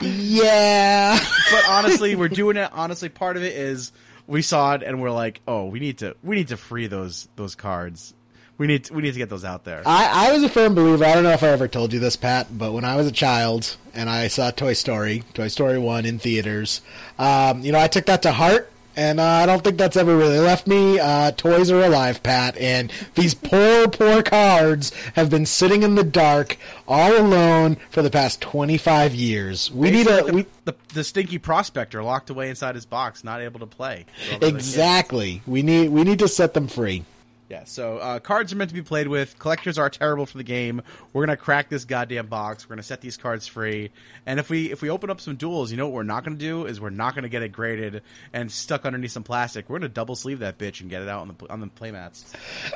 yeah, 0.00 1.18
but 1.50 1.68
honestly, 1.68 2.16
we're 2.16 2.28
doing 2.28 2.56
it. 2.56 2.70
Honestly, 2.72 3.08
part 3.08 3.36
of 3.36 3.42
it 3.42 3.54
is 3.54 3.92
we 4.26 4.42
saw 4.42 4.74
it 4.74 4.82
and 4.82 5.00
we're 5.00 5.10
like, 5.10 5.40
oh, 5.46 5.66
we 5.66 5.78
need 5.80 5.98
to 5.98 6.16
we 6.22 6.36
need 6.36 6.48
to 6.48 6.56
free 6.56 6.86
those 6.86 7.28
those 7.36 7.54
cards. 7.54 8.12
We 8.58 8.66
need 8.66 8.84
to, 8.84 8.94
we 8.94 9.02
need 9.02 9.12
to 9.12 9.18
get 9.18 9.28
those 9.28 9.44
out 9.44 9.64
there. 9.64 9.82
I, 9.84 10.28
I 10.28 10.32
was 10.32 10.42
a 10.42 10.48
firm 10.48 10.74
believer. 10.74 11.04
I 11.04 11.14
don't 11.14 11.24
know 11.24 11.30
if 11.32 11.42
I 11.42 11.48
ever 11.48 11.68
told 11.68 11.92
you 11.92 12.00
this, 12.00 12.16
Pat, 12.16 12.46
but 12.56 12.72
when 12.72 12.84
I 12.84 12.96
was 12.96 13.06
a 13.06 13.12
child 13.12 13.76
and 13.92 14.08
I 14.08 14.28
saw 14.28 14.50
Toy 14.50 14.72
Story, 14.72 15.24
Toy 15.34 15.48
Story 15.48 15.78
One 15.78 16.06
in 16.06 16.18
theaters, 16.18 16.80
um, 17.18 17.60
you 17.60 17.72
know, 17.72 17.78
I 17.78 17.88
took 17.88 18.06
that 18.06 18.22
to 18.22 18.32
heart 18.32 18.70
and 18.96 19.20
uh, 19.20 19.24
I 19.24 19.44
don't 19.44 19.62
think 19.62 19.76
that's 19.76 19.96
ever 19.96 20.16
really 20.16 20.38
left 20.38 20.66
me. 20.66 20.98
Uh, 20.98 21.30
toys 21.32 21.70
are 21.70 21.82
alive, 21.82 22.22
Pat, 22.22 22.56
and 22.56 22.90
these 23.14 23.34
poor, 23.34 23.88
poor 23.88 24.22
cards 24.22 24.90
have 25.16 25.28
been 25.28 25.44
sitting 25.44 25.82
in 25.82 25.94
the 25.94 26.02
dark 26.02 26.56
all 26.88 27.14
alone 27.14 27.76
for 27.90 28.00
the 28.00 28.10
past 28.10 28.40
twenty 28.40 28.78
five 28.78 29.14
years. 29.14 29.70
We 29.70 29.90
need 29.90 30.06
a 30.06 30.24
like 30.24 30.32
we, 30.32 30.42
the, 30.64 30.72
the, 30.72 30.74
the 30.94 31.04
stinky 31.04 31.36
prospector 31.38 32.02
locked 32.02 32.30
away 32.30 32.48
inside 32.48 32.74
his 32.74 32.86
box, 32.86 33.22
not 33.22 33.42
able 33.42 33.60
to 33.60 33.66
play. 33.66 34.06
So 34.30 34.38
they're 34.38 34.48
like, 34.48 34.54
exactly. 34.54 35.42
We 35.46 35.62
need 35.62 35.90
we 35.90 36.02
need 36.02 36.20
to 36.20 36.28
set 36.28 36.54
them 36.54 36.66
free. 36.66 37.04
Yeah, 37.48 37.62
so 37.62 37.98
uh, 37.98 38.18
cards 38.18 38.52
are 38.52 38.56
meant 38.56 38.70
to 38.70 38.74
be 38.74 38.82
played 38.82 39.06
with. 39.06 39.38
Collectors 39.38 39.78
are 39.78 39.88
terrible 39.88 40.26
for 40.26 40.36
the 40.36 40.42
game. 40.42 40.82
We're 41.12 41.24
gonna 41.24 41.36
crack 41.36 41.68
this 41.68 41.84
goddamn 41.84 42.26
box. 42.26 42.64
We're 42.68 42.74
gonna 42.74 42.82
set 42.82 43.00
these 43.00 43.16
cards 43.16 43.46
free. 43.46 43.92
And 44.26 44.40
if 44.40 44.50
we 44.50 44.72
if 44.72 44.82
we 44.82 44.90
open 44.90 45.10
up 45.10 45.20
some 45.20 45.36
duels, 45.36 45.70
you 45.70 45.76
know 45.76 45.86
what 45.86 45.94
we're 45.94 46.02
not 46.02 46.24
gonna 46.24 46.36
do 46.36 46.66
is 46.66 46.80
we're 46.80 46.90
not 46.90 47.14
gonna 47.14 47.28
get 47.28 47.42
it 47.42 47.52
graded 47.52 48.02
and 48.32 48.50
stuck 48.50 48.84
underneath 48.84 49.12
some 49.12 49.22
plastic. 49.22 49.70
We're 49.70 49.78
gonna 49.78 49.90
double 49.90 50.16
sleeve 50.16 50.40
that 50.40 50.58
bitch 50.58 50.80
and 50.80 50.90
get 50.90 51.02
it 51.02 51.08
out 51.08 51.20
on 51.20 51.36
the 51.38 51.48
on 51.48 51.60
the 51.60 51.68
playmats. 51.68 52.24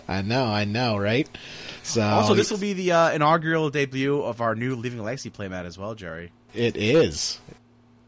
I 0.07 0.23
know, 0.23 0.45
I 0.45 0.67
know, 0.67 0.97
right? 0.97 1.29
So 1.83 2.03
Also, 2.03 2.35
this 2.35 2.53
will 2.53 2.59
be 2.59 2.73
the 2.73 2.93
uh, 2.93 3.11
inaugural 3.11 3.71
debut 3.71 4.21
of 4.23 4.41
our 4.41 4.55
new 4.55 4.77
Leaving 4.77 5.03
Legacy 5.03 5.31
playmat 5.31 5.65
as 5.65 5.79
well, 5.79 5.97
Jerry. 5.97 6.31
it 6.55 6.77
is. 6.77 7.41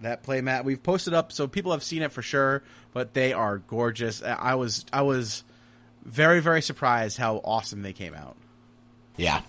That 0.02 0.22
playmat 0.22 0.62
we've 0.64 0.82
posted 0.82 1.12
up, 1.12 1.32
so 1.32 1.48
people 1.48 1.72
have 1.72 1.82
seen 1.82 2.02
it 2.02 2.12
for 2.12 2.22
sure. 2.22 2.62
But 2.92 3.14
they 3.14 3.32
are 3.32 3.58
gorgeous. 3.58 4.22
I 4.22 4.54
was 4.54 4.84
I 4.92 5.02
was 5.02 5.42
very 6.04 6.40
very 6.40 6.62
surprised 6.62 7.18
how 7.18 7.36
awesome 7.44 7.82
they 7.82 7.92
came 7.92 8.14
out. 8.14 8.36
Yeah, 9.16 9.42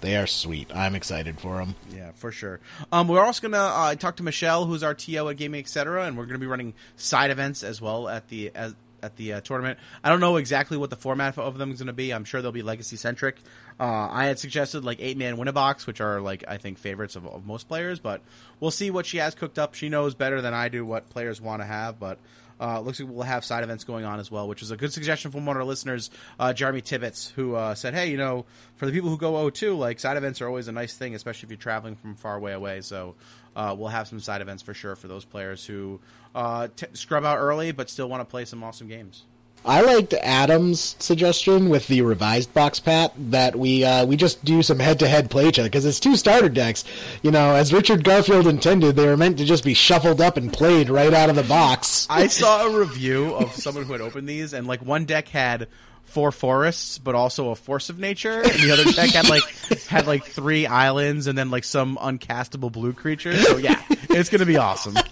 they 0.00 0.16
are 0.16 0.26
sweet. 0.26 0.70
I'm 0.74 0.94
excited 0.94 1.40
for 1.40 1.56
them. 1.58 1.74
Yeah, 1.94 2.12
for 2.12 2.30
sure. 2.30 2.60
Um, 2.92 3.08
we're 3.08 3.24
also 3.24 3.48
gonna 3.48 3.62
uh, 3.62 3.94
talk 3.96 4.16
to 4.16 4.22
Michelle, 4.22 4.64
who's 4.64 4.82
our 4.82 4.94
TO 4.94 5.28
at 5.28 5.36
Gaming 5.36 5.60
Etc., 5.60 6.04
and 6.04 6.16
we're 6.16 6.26
gonna 6.26 6.38
be 6.38 6.46
running 6.46 6.74
side 6.96 7.30
events 7.30 7.62
as 7.62 7.80
well 7.80 8.08
at 8.08 8.28
the 8.28 8.52
as, 8.54 8.74
at 9.02 9.16
the 9.16 9.34
uh, 9.34 9.40
tournament. 9.40 9.78
I 10.02 10.08
don't 10.08 10.20
know 10.20 10.36
exactly 10.36 10.76
what 10.76 10.90
the 10.90 10.96
format 10.96 11.36
of 11.36 11.58
them 11.58 11.72
is 11.72 11.80
gonna 11.80 11.92
be. 11.92 12.12
I'm 12.12 12.24
sure 12.24 12.40
they'll 12.42 12.52
be 12.52 12.62
legacy 12.62 12.96
centric. 12.96 13.36
Uh, 13.80 14.08
I 14.10 14.26
had 14.26 14.38
suggested 14.38 14.84
like 14.84 14.98
eight 15.00 15.16
man 15.16 15.36
win 15.36 15.48
a 15.48 15.52
box, 15.52 15.86
which 15.86 16.00
are 16.00 16.20
like 16.20 16.44
I 16.46 16.58
think 16.58 16.78
favorites 16.78 17.16
of, 17.16 17.26
of 17.26 17.44
most 17.44 17.68
players, 17.68 17.98
but 17.98 18.22
we'll 18.60 18.70
see 18.70 18.90
what 18.90 19.04
she 19.06 19.18
has 19.18 19.34
cooked 19.34 19.58
up. 19.58 19.74
She 19.74 19.88
knows 19.88 20.14
better 20.14 20.40
than 20.40 20.54
I 20.54 20.68
do 20.68 20.84
what 20.84 21.10
players 21.10 21.40
want 21.40 21.62
to 21.62 21.66
have, 21.66 21.98
but. 21.98 22.18
Uh, 22.60 22.80
looks 22.80 23.00
like 23.00 23.08
we'll 23.08 23.22
have 23.22 23.44
side 23.44 23.62
events 23.62 23.84
going 23.84 24.04
on 24.04 24.20
as 24.20 24.30
well, 24.30 24.48
which 24.48 24.62
is 24.62 24.70
a 24.70 24.76
good 24.76 24.92
suggestion 24.92 25.30
from 25.30 25.46
one 25.46 25.56
of 25.56 25.60
our 25.60 25.66
listeners, 25.66 26.10
uh, 26.38 26.52
Jeremy 26.52 26.80
Tibbetts, 26.80 27.30
who 27.30 27.54
uh, 27.54 27.74
said, 27.74 27.94
"Hey, 27.94 28.10
you 28.10 28.16
know, 28.16 28.46
for 28.76 28.86
the 28.86 28.92
people 28.92 29.10
who 29.10 29.16
go 29.18 29.32
O2, 29.34 29.78
like 29.78 30.00
side 30.00 30.16
events 30.16 30.40
are 30.40 30.48
always 30.48 30.68
a 30.68 30.72
nice 30.72 30.96
thing, 30.96 31.14
especially 31.14 31.46
if 31.46 31.50
you're 31.50 31.58
traveling 31.58 31.96
from 31.96 32.14
far 32.14 32.40
way 32.40 32.52
away." 32.52 32.80
So 32.80 33.14
uh, 33.56 33.74
we'll 33.78 33.88
have 33.88 34.08
some 34.08 34.20
side 34.20 34.40
events 34.40 34.62
for 34.62 34.74
sure 34.74 34.96
for 34.96 35.08
those 35.08 35.24
players 35.24 35.64
who 35.64 36.00
uh, 36.34 36.68
t- 36.74 36.86
scrub 36.92 37.24
out 37.24 37.38
early 37.38 37.72
but 37.72 37.90
still 37.90 38.08
want 38.08 38.20
to 38.20 38.24
play 38.24 38.44
some 38.44 38.62
awesome 38.62 38.88
games. 38.88 39.24
I 39.64 39.82
liked 39.82 40.14
Adam's 40.14 40.96
suggestion 40.98 41.68
with 41.68 41.86
the 41.88 42.02
revised 42.02 42.54
box 42.54 42.80
pat 42.80 43.12
that 43.30 43.56
we 43.56 43.84
uh, 43.84 44.06
we 44.06 44.16
just 44.16 44.44
do 44.44 44.62
some 44.62 44.78
head 44.78 44.98
to 45.00 45.08
head 45.08 45.30
play 45.30 45.48
each 45.48 45.58
other 45.58 45.68
because 45.68 45.84
it's 45.84 46.00
two 46.00 46.16
starter 46.16 46.48
decks. 46.48 46.84
You 47.22 47.30
know, 47.30 47.54
as 47.54 47.72
Richard 47.72 48.04
Garfield 48.04 48.46
intended, 48.46 48.96
they 48.96 49.06
were 49.06 49.16
meant 49.16 49.38
to 49.38 49.44
just 49.44 49.64
be 49.64 49.74
shuffled 49.74 50.20
up 50.20 50.36
and 50.36 50.52
played 50.52 50.88
right 50.88 51.12
out 51.12 51.28
of 51.28 51.36
the 51.36 51.42
box. 51.42 52.06
I 52.08 52.28
saw 52.28 52.66
a 52.66 52.78
review 52.78 53.34
of 53.34 53.52
someone 53.54 53.84
who 53.84 53.92
had 53.92 54.00
opened 54.00 54.28
these, 54.28 54.52
and 54.52 54.66
like 54.66 54.80
one 54.80 55.04
deck 55.04 55.28
had 55.28 55.68
four 56.04 56.32
forests, 56.32 56.98
but 56.98 57.14
also 57.14 57.50
a 57.50 57.54
force 57.54 57.90
of 57.90 57.98
nature, 57.98 58.40
and 58.40 58.60
the 58.62 58.70
other 58.72 58.84
deck 58.92 59.10
had 59.10 59.28
like 59.28 59.44
had 59.88 60.06
like 60.06 60.24
three 60.24 60.66
islands 60.66 61.26
and 61.26 61.36
then 61.36 61.50
like 61.50 61.64
some 61.64 61.98
uncastable 61.98 62.72
blue 62.72 62.92
creatures. 62.92 63.46
So 63.46 63.58
yeah, 63.58 63.82
it's 63.90 64.30
gonna 64.30 64.46
be 64.46 64.56
awesome. 64.56 64.94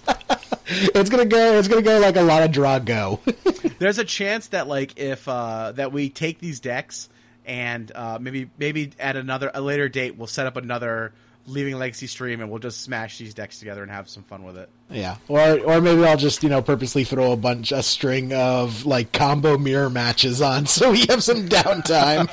It's 0.69 1.11
gonna 1.11 1.27
go. 1.27 1.59
It's 1.59 1.69
gonna 1.69 1.81
go 1.81 2.01
like 2.01 2.17
a 2.17 2.23
lot 2.23 2.43
of 2.43 2.51
draw 2.51 2.81
go. 2.81 3.21
There's 3.79 3.99
a 3.99 4.05
chance 4.05 4.49
that 4.49 4.69
like 4.69 4.99
if 4.99 5.27
uh, 5.29 5.73
that 5.73 5.93
we 5.93 6.09
take 6.09 6.39
these 6.39 6.61
decks 6.61 7.09
and 7.45 7.91
uh, 7.95 8.19
maybe 8.21 8.51
maybe 8.59 8.93
at 8.99 9.17
another 9.17 9.51
a 9.55 9.61
later 9.61 9.89
date 9.89 10.17
we'll 10.17 10.27
set 10.27 10.47
up 10.47 10.57
another 10.57 11.13
leaving 11.47 11.77
legacy 11.79 12.07
stream 12.09 12.41
and 12.41 12.51
we'll 12.51 12.59
just 12.59 12.81
smash 12.81 13.19
these 13.19 13.33
decks 13.33 13.59
together 13.61 13.83
and 13.83 13.91
have 13.91 14.09
some 14.09 14.25
fun 14.25 14.43
with 14.43 14.57
it. 14.57 14.69
yeah, 14.91 15.17
or 15.29 15.61
or 15.61 15.81
maybe 15.81 16.05
I'll 16.05 16.17
just 16.17 16.43
you 16.43 16.49
know 16.49 16.61
purposely 16.63 17.05
throw 17.05 17.33
a 17.33 17.37
bunch 17.37 17.73
a 17.73 17.83
string 17.83 18.33
of 18.33 18.85
like 18.85 19.13
combo 19.13 19.57
mirror 19.57 19.91
matches 19.91 20.43
on 20.43 20.67
so 20.77 20.91
we 20.91 21.07
have 21.09 21.23
some 21.23 21.49
downtime. 21.49 22.27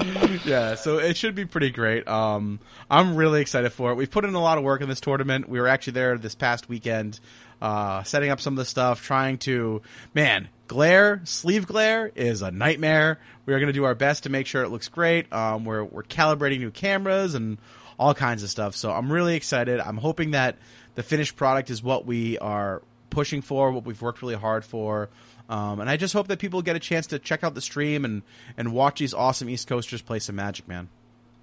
yeah, 0.44 0.74
so 0.74 0.98
it 0.98 1.16
should 1.16 1.34
be 1.34 1.44
pretty 1.44 1.70
great. 1.70 2.06
Um, 2.06 2.60
I'm 2.90 3.16
really 3.16 3.40
excited 3.40 3.70
for 3.72 3.92
it. 3.92 3.94
We've 3.94 4.10
put 4.10 4.24
in 4.24 4.34
a 4.34 4.40
lot 4.40 4.58
of 4.58 4.64
work 4.64 4.80
in 4.80 4.88
this 4.88 5.00
tournament. 5.00 5.48
We 5.48 5.60
were 5.60 5.68
actually 5.68 5.94
there 5.94 6.18
this 6.18 6.34
past 6.34 6.68
weekend, 6.68 7.20
uh, 7.60 8.02
setting 8.02 8.30
up 8.30 8.40
some 8.40 8.54
of 8.54 8.58
the 8.58 8.64
stuff, 8.64 9.02
trying 9.02 9.38
to, 9.38 9.82
man, 10.14 10.48
glare, 10.68 11.20
sleeve 11.24 11.66
glare 11.66 12.10
is 12.14 12.42
a 12.42 12.50
nightmare. 12.50 13.18
We 13.46 13.54
are 13.54 13.58
going 13.58 13.68
to 13.68 13.72
do 13.72 13.84
our 13.84 13.94
best 13.94 14.24
to 14.24 14.30
make 14.30 14.46
sure 14.46 14.62
it 14.62 14.70
looks 14.70 14.88
great. 14.88 15.32
Um, 15.32 15.64
we're, 15.64 15.84
we're 15.84 16.02
calibrating 16.02 16.60
new 16.60 16.70
cameras 16.70 17.34
and 17.34 17.58
all 17.98 18.14
kinds 18.14 18.42
of 18.42 18.50
stuff. 18.50 18.76
So 18.76 18.90
I'm 18.90 19.12
really 19.12 19.36
excited. 19.36 19.80
I'm 19.80 19.98
hoping 19.98 20.30
that 20.32 20.56
the 20.94 21.02
finished 21.02 21.36
product 21.36 21.70
is 21.70 21.82
what 21.82 22.06
we 22.06 22.38
are 22.38 22.82
pushing 23.10 23.42
for, 23.42 23.72
what 23.72 23.84
we've 23.84 24.00
worked 24.00 24.22
really 24.22 24.36
hard 24.36 24.64
for. 24.64 25.08
Um, 25.48 25.80
and 25.80 25.90
I 25.90 25.96
just 25.96 26.14
hope 26.14 26.28
that 26.28 26.38
people 26.38 26.62
get 26.62 26.76
a 26.76 26.80
chance 26.80 27.08
to 27.08 27.18
check 27.18 27.42
out 27.42 27.54
the 27.54 27.60
stream 27.60 28.04
and, 28.04 28.22
and 28.56 28.72
watch 28.72 29.00
these 29.00 29.12
awesome 29.12 29.50
East 29.50 29.66
Coasters 29.66 30.00
play 30.00 30.20
some 30.20 30.36
Magic, 30.36 30.68
man. 30.68 30.88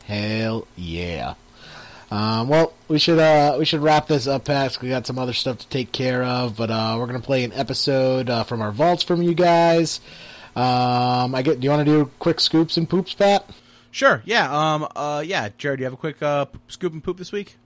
Hell 0.06 0.66
yeah. 0.78 1.34
Um, 2.10 2.48
well, 2.48 2.74
we 2.88 3.00
should 3.00 3.20
uh, 3.20 3.56
we 3.60 3.66
should 3.66 3.82
wrap 3.82 4.08
this 4.08 4.28
up, 4.28 4.46
Pat. 4.46 4.78
We 4.82 4.90
got 4.90 5.06
some 5.06 5.20
other 5.20 5.34
stuff 5.34 5.58
to 5.60 5.68
take 5.68 5.92
care 5.92 6.24
of, 6.24 6.56
but 6.56 6.72
uh, 6.72 6.96
we're 6.98 7.08
gonna 7.08 7.20
play 7.20 7.44
an 7.44 7.54
episode 7.54 8.30
uh, 8.30 8.44
from 8.44 8.62
our 8.62 8.72
vaults 8.72 9.04
from 9.04 9.22
you 9.22 9.34
guys. 9.34 10.00
Um, 10.56 11.36
I 11.36 11.42
get. 11.44 11.60
Do 11.60 11.66
you 11.66 11.72
want 11.72 11.86
to 11.86 11.92
do 11.92 12.12
quick 12.20 12.40
scoops 12.40 12.78
and 12.78 12.90
poops, 12.90 13.14
Pat? 13.14 13.50
Sure, 13.92 14.22
yeah. 14.26 14.74
Um, 14.74 14.88
uh, 14.96 15.24
yeah, 15.26 15.50
Jared, 15.58 15.80
do 15.80 15.82
you 15.82 15.86
have 15.86 15.94
a 15.94 15.98
quick 15.98 16.22
uh, 16.22 16.46
scoop 16.68 16.94
and 16.94 17.04
poop 17.04 17.18
this 17.18 17.32
week? 17.32 17.58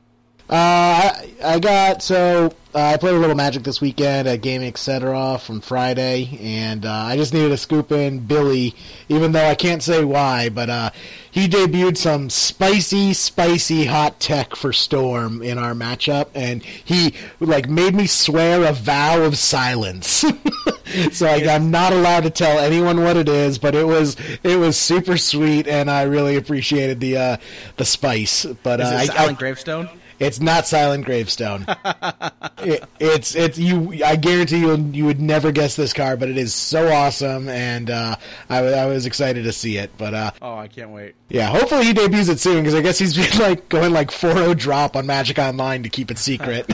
Uh, 0.52 0.54
I, 0.54 1.34
I 1.46 1.60
got 1.60 2.04
so 2.04 2.54
uh, 2.76 2.80
I 2.80 2.98
played 2.98 3.16
a 3.16 3.18
little 3.20 3.38
Magic 3.38 3.64
this 3.64 3.80
weekend 3.80 4.28
at 4.28 4.42
Gaming 4.42 4.68
Etc. 4.68 5.38
from 5.40 5.62
Friday, 5.62 6.38
and 6.42 6.86
uh, 6.86 6.92
I 6.92 7.16
just 7.16 7.34
needed 7.34 7.50
to 7.50 7.58
scoop 7.58 7.92
in 7.94 8.20
Billy, 8.20 8.76
even 9.08 9.32
though 9.32 9.46
I 9.46 9.56
can't 9.56 9.82
say 9.82 10.04
why, 10.04 10.50
but 10.50 10.70
uh, 10.70 10.90
he 11.32 11.48
debuted 11.48 11.96
some 11.96 12.30
spicy, 12.30 13.14
spicy 13.14 13.86
hot 13.86 14.20
tech 14.20 14.58
for 14.58 14.74
Storm 14.74 15.42
in 15.42 15.58
our 15.58 15.74
matchup, 15.74 16.28
and 16.36 16.62
he 16.64 17.14
like 17.40 17.70
made 17.70 17.96
me 17.96 18.06
swear 18.06 18.66
a 18.66 18.74
vow 18.74 19.22
of 19.22 19.38
silence. 19.38 20.08
so 21.14 21.26
like, 21.28 21.48
I'm 21.48 21.72
not 21.72 21.94
allowed 21.94 22.24
to 22.24 22.30
tell 22.30 22.60
anyone 22.60 23.04
what 23.04 23.16
it 23.16 23.30
is, 23.30 23.58
but 23.58 23.74
it 23.74 23.88
was 23.88 24.18
it 24.44 24.58
was 24.58 24.76
super 24.78 25.18
sweet, 25.18 25.68
and 25.68 25.90
I 25.90 26.04
really 26.04 26.36
appreciated 26.36 27.00
the 27.00 27.18
uh, 27.18 27.38
the 27.78 27.86
spice. 27.86 28.46
But 28.64 28.82
Is 28.82 28.88
uh, 28.88 28.90
it 28.90 28.96
I- 28.98 29.06
Silent 29.06 29.38
I, 29.38 29.40
Gravestone? 29.40 29.90
It's 30.22 30.40
not 30.40 30.68
Silent 30.68 31.04
Gravestone. 31.04 31.66
it, 32.60 32.84
it's 33.00 33.36
it's 33.36 33.58
you. 33.58 34.02
I 34.06 34.16
guarantee 34.16 34.60
you 34.60 34.78
you 34.94 35.06
would 35.06 35.20
never 35.20 35.52
guess 35.52 35.76
this 35.76 35.94
car, 35.94 36.16
but 36.16 36.30
it 36.30 36.38
is 36.38 36.54
so 36.54 36.90
awesome, 36.92 37.50
and 37.50 37.90
uh, 37.90 38.16
I, 38.50 38.58
I 38.60 38.86
was 38.86 39.06
excited 39.06 39.44
to 39.46 39.52
see 39.52 39.78
it. 39.78 39.92
But 39.98 40.14
uh, 40.14 40.32
Oh, 40.42 40.56
I 40.58 40.68
can't 40.68 40.92
wait. 40.92 41.16
yeah, 41.30 41.48
hopefully 41.48 41.86
he 41.86 41.94
debuts 41.94 42.30
it 42.30 42.40
soon 42.40 42.58
because 42.64 42.76
I 42.76 42.82
guess 42.82 43.00
he's 43.00 43.16
been 43.32 43.40
like 43.40 43.68
going 43.68 43.92
like 43.92 44.12
4-0 44.12 44.58
drop 44.58 44.96
on 44.96 45.06
Magic 45.08 45.40
Online 45.40 45.84
to 45.84 45.90
keep 45.90 46.12
it 46.12 46.18
secret. 46.20 46.66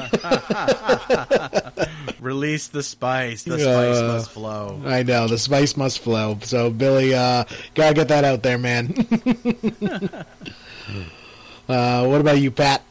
Release 2.19 2.67
the 2.67 2.83
spice. 2.83 3.43
The 3.43 3.59
spice 3.59 3.97
Uh, 3.97 4.07
must 4.13 4.31
flow. 4.31 4.81
I 4.85 5.03
know 5.03 5.27
the 5.27 5.37
spice 5.37 5.77
must 5.77 5.99
flow. 5.99 6.37
So 6.41 6.69
Billy, 6.69 7.13
uh, 7.13 7.45
gotta 7.75 7.93
get 7.93 8.07
that 8.09 8.25
out 8.25 8.43
there, 8.43 8.57
man. 8.57 8.93
uh, 11.69 12.05
what 12.07 12.19
about 12.21 12.39
you, 12.39 12.51
Pat? 12.51 12.83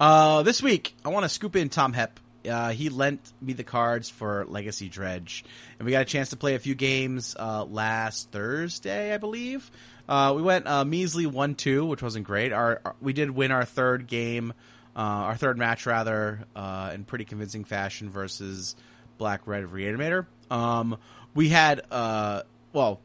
Uh, 0.00 0.42
this 0.42 0.62
week, 0.62 0.94
I 1.04 1.08
want 1.08 1.24
to 1.24 1.28
scoop 1.28 1.56
in 1.56 1.68
Tom 1.68 1.92
Hep. 1.92 2.20
Uh, 2.48 2.70
he 2.72 2.90
lent 2.90 3.20
me 3.40 3.54
the 3.54 3.64
cards 3.64 4.10
for 4.10 4.44
Legacy 4.46 4.88
Dredge, 4.88 5.44
and 5.78 5.86
we 5.86 5.92
got 5.92 6.02
a 6.02 6.04
chance 6.04 6.30
to 6.30 6.36
play 6.36 6.54
a 6.54 6.58
few 6.58 6.74
games 6.74 7.34
uh, 7.38 7.64
last 7.64 8.30
Thursday, 8.32 9.14
I 9.14 9.16
believe. 9.18 9.70
Uh, 10.06 10.34
we 10.36 10.42
went 10.42 10.66
uh, 10.66 10.84
measly 10.84 11.24
one 11.26 11.54
two, 11.54 11.86
which 11.86 12.02
wasn't 12.02 12.26
great. 12.26 12.52
Our, 12.52 12.82
our- 12.84 12.96
we 13.00 13.14
did 13.14 13.30
win 13.30 13.50
our 13.50 13.64
third 13.64 14.06
game, 14.06 14.52
uh, 14.94 14.98
our 14.98 15.36
third 15.36 15.56
match 15.56 15.86
rather, 15.86 16.40
in 16.92 17.04
pretty 17.04 17.24
convincing 17.24 17.64
fashion 17.64 18.10
versus 18.10 18.76
Black 19.16 19.46
Red 19.46 19.64
Reanimator. 19.64 20.26
Um, 20.50 20.98
we 21.34 21.48
had 21.48 21.80
well, 21.90 23.00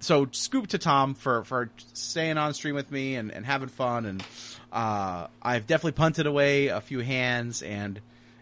so 0.00 0.28
scoop 0.32 0.66
to 0.68 0.78
Tom 0.78 1.14
for 1.14 1.44
for 1.44 1.70
staying 1.94 2.36
on 2.36 2.52
stream 2.52 2.74
with 2.74 2.90
me 2.90 3.14
and, 3.14 3.30
and 3.30 3.46
having 3.46 3.68
fun 3.68 4.04
and 4.04 4.20
uh, 4.72 5.26
I've 5.42 5.66
definitely 5.66 5.92
punted 5.92 6.26
away 6.26 6.68
a 6.68 6.80
few 6.80 7.00
hands 7.00 7.62
and 7.62 8.00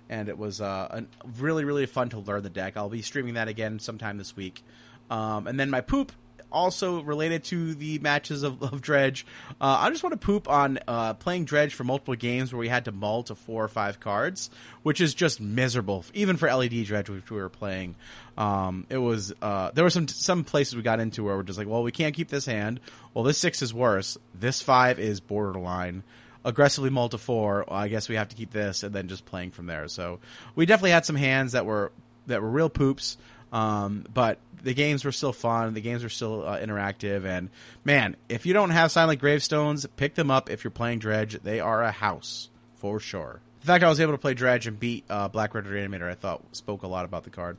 and 0.09 0.29
it 0.29 0.39
was 0.39 0.61
uh, 0.61 1.03
really 1.39 1.65
really 1.65 1.87
fun 1.87 2.09
to 2.11 2.19
learn 2.19 2.43
the 2.43 2.51
deck. 2.51 2.77
I'll 2.77 2.89
be 2.89 3.03
streaming 3.03 3.35
that 3.35 3.49
again 3.49 3.79
sometime 3.79 4.17
this 4.19 4.37
week. 4.37 4.63
Um, 5.11 5.47
and 5.49 5.59
then 5.59 5.71
my 5.71 5.81
poop 5.81 6.13
also 6.53 7.03
related 7.03 7.45
to 7.45 7.75
the 7.75 7.99
matches 7.99 8.43
of, 8.43 8.63
of 8.63 8.81
Dredge, 8.81 9.27
uh, 9.61 9.79
I 9.81 9.91
just 9.91 10.03
want 10.03 10.13
to 10.21 10.25
poop 10.25 10.49
on 10.49 10.79
uh, 10.87 11.15
playing 11.15 11.45
Dredge 11.45 11.75
for 11.75 11.85
multiple 11.85 12.15
games 12.15 12.53
where 12.53 12.61
we 12.61 12.69
had 12.69 12.85
to 12.87 12.93
mull 12.93 13.23
to 13.25 13.35
four 13.35 13.65
or 13.65 13.69
five 13.69 14.01
cards, 14.01 14.51
which 14.83 15.01
is 15.01 15.15
just 15.15 15.41
miserable, 15.41 16.05
even 16.15 16.37
for 16.37 16.53
LED 16.53 16.85
Dredge, 16.85 17.09
which 17.09 17.31
we 17.31 17.39
were 17.39 17.49
playing. 17.49 17.95
Um, 18.37 18.87
it 18.89 18.99
was 18.99 19.33
uh, 19.43 19.71
there 19.73 19.85
were 19.85 19.91
some 19.91 20.09
some 20.09 20.45
places 20.45 20.77
we 20.77 20.83
got 20.83 21.01
into 21.01 21.25
where 21.25 21.37
we're 21.37 21.43
just 21.43 21.59
like, 21.59 21.69
well, 21.69 21.83
we 21.83 21.93
can't 21.93 22.15
keep 22.15 22.29
this 22.29 22.47
hand. 22.47 22.81
Well, 23.15 23.25
this 23.25 23.39
six 23.39 23.63
is 23.63 23.75
worse. 23.75 24.17
This 24.35 24.63
five 24.63 24.99
is 24.99 25.21
borderline 25.21 26.03
aggressively 26.45 26.91
multi 26.91 27.19
four. 27.19 27.65
Well, 27.69 27.79
I 27.79 27.89
guess 27.89 28.09
we 28.09 28.17
have 28.17 28.29
to 28.29 28.37
keep 28.37 28.51
this, 28.51 28.83
and 28.83 28.95
then 28.95 29.09
just 29.09 29.25
playing 29.27 29.51
from 29.51 29.67
there. 29.67 29.89
So 29.89 30.21
we 30.55 30.67
definitely 30.67 30.93
had 30.93 31.05
some 31.05 31.17
hands 31.17 31.53
that 31.53 31.67
were 31.67 31.93
that 32.27 32.43
were 32.43 32.51
real 32.51 32.69
poops. 32.71 33.17
Um, 33.53 34.05
but 34.13 34.39
the 34.63 34.75
games 34.75 35.05
were 35.05 35.13
still 35.13 35.33
fun. 35.33 35.75
The 35.75 35.81
games 35.81 36.03
were 36.03 36.09
still 36.09 36.47
uh, 36.47 36.61
interactive. 36.61 37.25
And 37.25 37.51
man, 37.85 38.17
if 38.29 38.47
you 38.47 38.53
don't 38.53 38.71
have 38.71 38.93
Silent 38.93 39.21
Gravestones, 39.21 39.87
pick 39.97 40.15
them 40.15 40.31
up 40.31 40.51
if 40.51 40.63
you're 40.63 40.71
playing 40.71 41.01
Dredge. 41.01 41.41
They 41.43 41.61
are 41.61 41.83
a 41.83 41.91
house 41.91 42.49
for 42.77 43.01
sure. 43.01 43.41
The 43.61 43.67
fact 43.67 43.85
I 43.85 43.89
was 43.89 44.01
able 44.01 44.13
to 44.13 44.19
play 44.19 44.35
Dredge 44.35 44.67
and 44.67 44.79
beat 44.79 45.05
uh, 45.11 45.29
Black 45.29 45.55
Red 45.55 45.65
Reanimator, 45.65 46.09
I 46.09 46.15
thought 46.15 46.43
spoke 46.53 46.83
a 46.83 46.87
lot 46.87 47.05
about 47.05 47.25
the 47.25 47.31
card. 47.31 47.57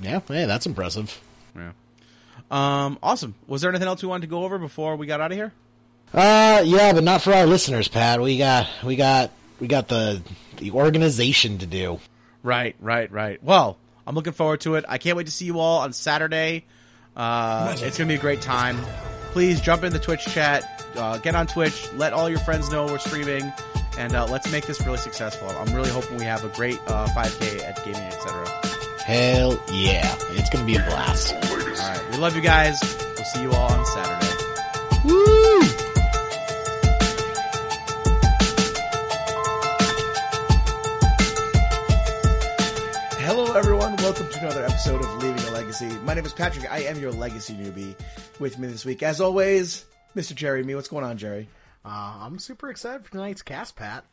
Yeah, 0.00 0.20
hey, 0.26 0.46
that's 0.46 0.66
impressive. 0.66 1.20
Yeah. 1.54 1.72
Um, 2.50 2.98
awesome. 3.02 3.34
Was 3.46 3.62
there 3.62 3.70
anything 3.70 3.88
else 3.88 4.02
we 4.02 4.08
wanted 4.08 4.22
to 4.22 4.28
go 4.28 4.44
over 4.44 4.58
before 4.58 4.96
we 4.96 5.06
got 5.06 5.20
out 5.20 5.32
of 5.32 5.36
here? 5.36 5.52
Uh, 6.12 6.62
yeah, 6.64 6.92
but 6.92 7.04
not 7.04 7.22
for 7.22 7.32
our 7.34 7.46
listeners, 7.46 7.88
Pat. 7.88 8.20
We 8.20 8.38
got 8.38 8.68
we 8.84 8.96
got 8.96 9.30
we 9.60 9.66
got 9.68 9.88
the 9.88 10.22
the 10.56 10.70
organization 10.72 11.58
to 11.58 11.66
do. 11.66 12.00
Right, 12.42 12.76
right, 12.80 13.10
right. 13.10 13.42
Well, 13.42 13.76
I'm 14.06 14.14
looking 14.14 14.32
forward 14.32 14.60
to 14.62 14.76
it. 14.76 14.84
I 14.88 14.98
can't 14.98 15.16
wait 15.16 15.26
to 15.26 15.32
see 15.32 15.44
you 15.44 15.58
all 15.58 15.80
on 15.80 15.92
Saturday. 15.92 16.64
Uh, 17.16 17.76
it's 17.78 17.98
gonna 17.98 18.08
be 18.08 18.14
a 18.14 18.18
great 18.18 18.40
time. 18.40 18.78
Please 19.32 19.60
jump 19.60 19.84
in 19.84 19.92
the 19.92 19.98
Twitch 19.98 20.24
chat, 20.24 20.84
uh, 20.96 21.18
get 21.18 21.34
on 21.34 21.46
Twitch, 21.46 21.92
let 21.94 22.12
all 22.12 22.30
your 22.30 22.38
friends 22.38 22.70
know 22.70 22.86
we're 22.86 22.98
streaming, 22.98 23.52
and 23.98 24.14
uh, 24.14 24.26
let's 24.26 24.50
make 24.50 24.66
this 24.66 24.80
really 24.86 24.98
successful. 24.98 25.48
I'm 25.50 25.74
really 25.74 25.90
hoping 25.90 26.16
we 26.16 26.24
have 26.24 26.44
a 26.44 26.48
great 26.48 26.80
uh, 26.86 27.06
5K 27.08 27.62
at 27.64 27.84
gaming, 27.84 28.00
etc. 28.00 28.46
Hell 29.04 29.60
yeah, 29.72 30.16
it's 30.30 30.48
gonna 30.48 30.64
be 30.64 30.76
a 30.76 30.82
blast. 30.84 31.34
All 31.34 31.56
right, 31.56 32.10
we 32.10 32.16
love 32.16 32.34
you 32.34 32.42
guys. 32.42 32.80
We'll 33.16 33.24
see 33.26 33.42
you 33.42 33.52
all 33.52 33.72
on 33.72 33.84
Saturday. 33.84 34.44
Woo! 35.04 35.37
Welcome 44.08 44.30
to 44.30 44.40
another 44.40 44.64
episode 44.64 45.04
of 45.04 45.22
Leaving 45.22 45.44
a 45.48 45.50
Legacy. 45.50 45.88
My 46.02 46.14
name 46.14 46.24
is 46.24 46.32
Patrick. 46.32 46.72
I 46.72 46.78
am 46.84 46.98
your 46.98 47.12
legacy 47.12 47.52
newbie. 47.52 47.94
With 48.40 48.58
me 48.58 48.66
this 48.66 48.86
week, 48.86 49.02
as 49.02 49.20
always, 49.20 49.84
Mr. 50.16 50.34
Jerry. 50.34 50.64
Me, 50.64 50.74
what's 50.74 50.88
going 50.88 51.04
on, 51.04 51.18
Jerry? 51.18 51.46
Uh, 51.84 52.20
I'm 52.22 52.38
super 52.38 52.70
excited 52.70 53.04
for 53.04 53.12
tonight's 53.12 53.42
cast, 53.42 53.76
Pat. 53.76 54.06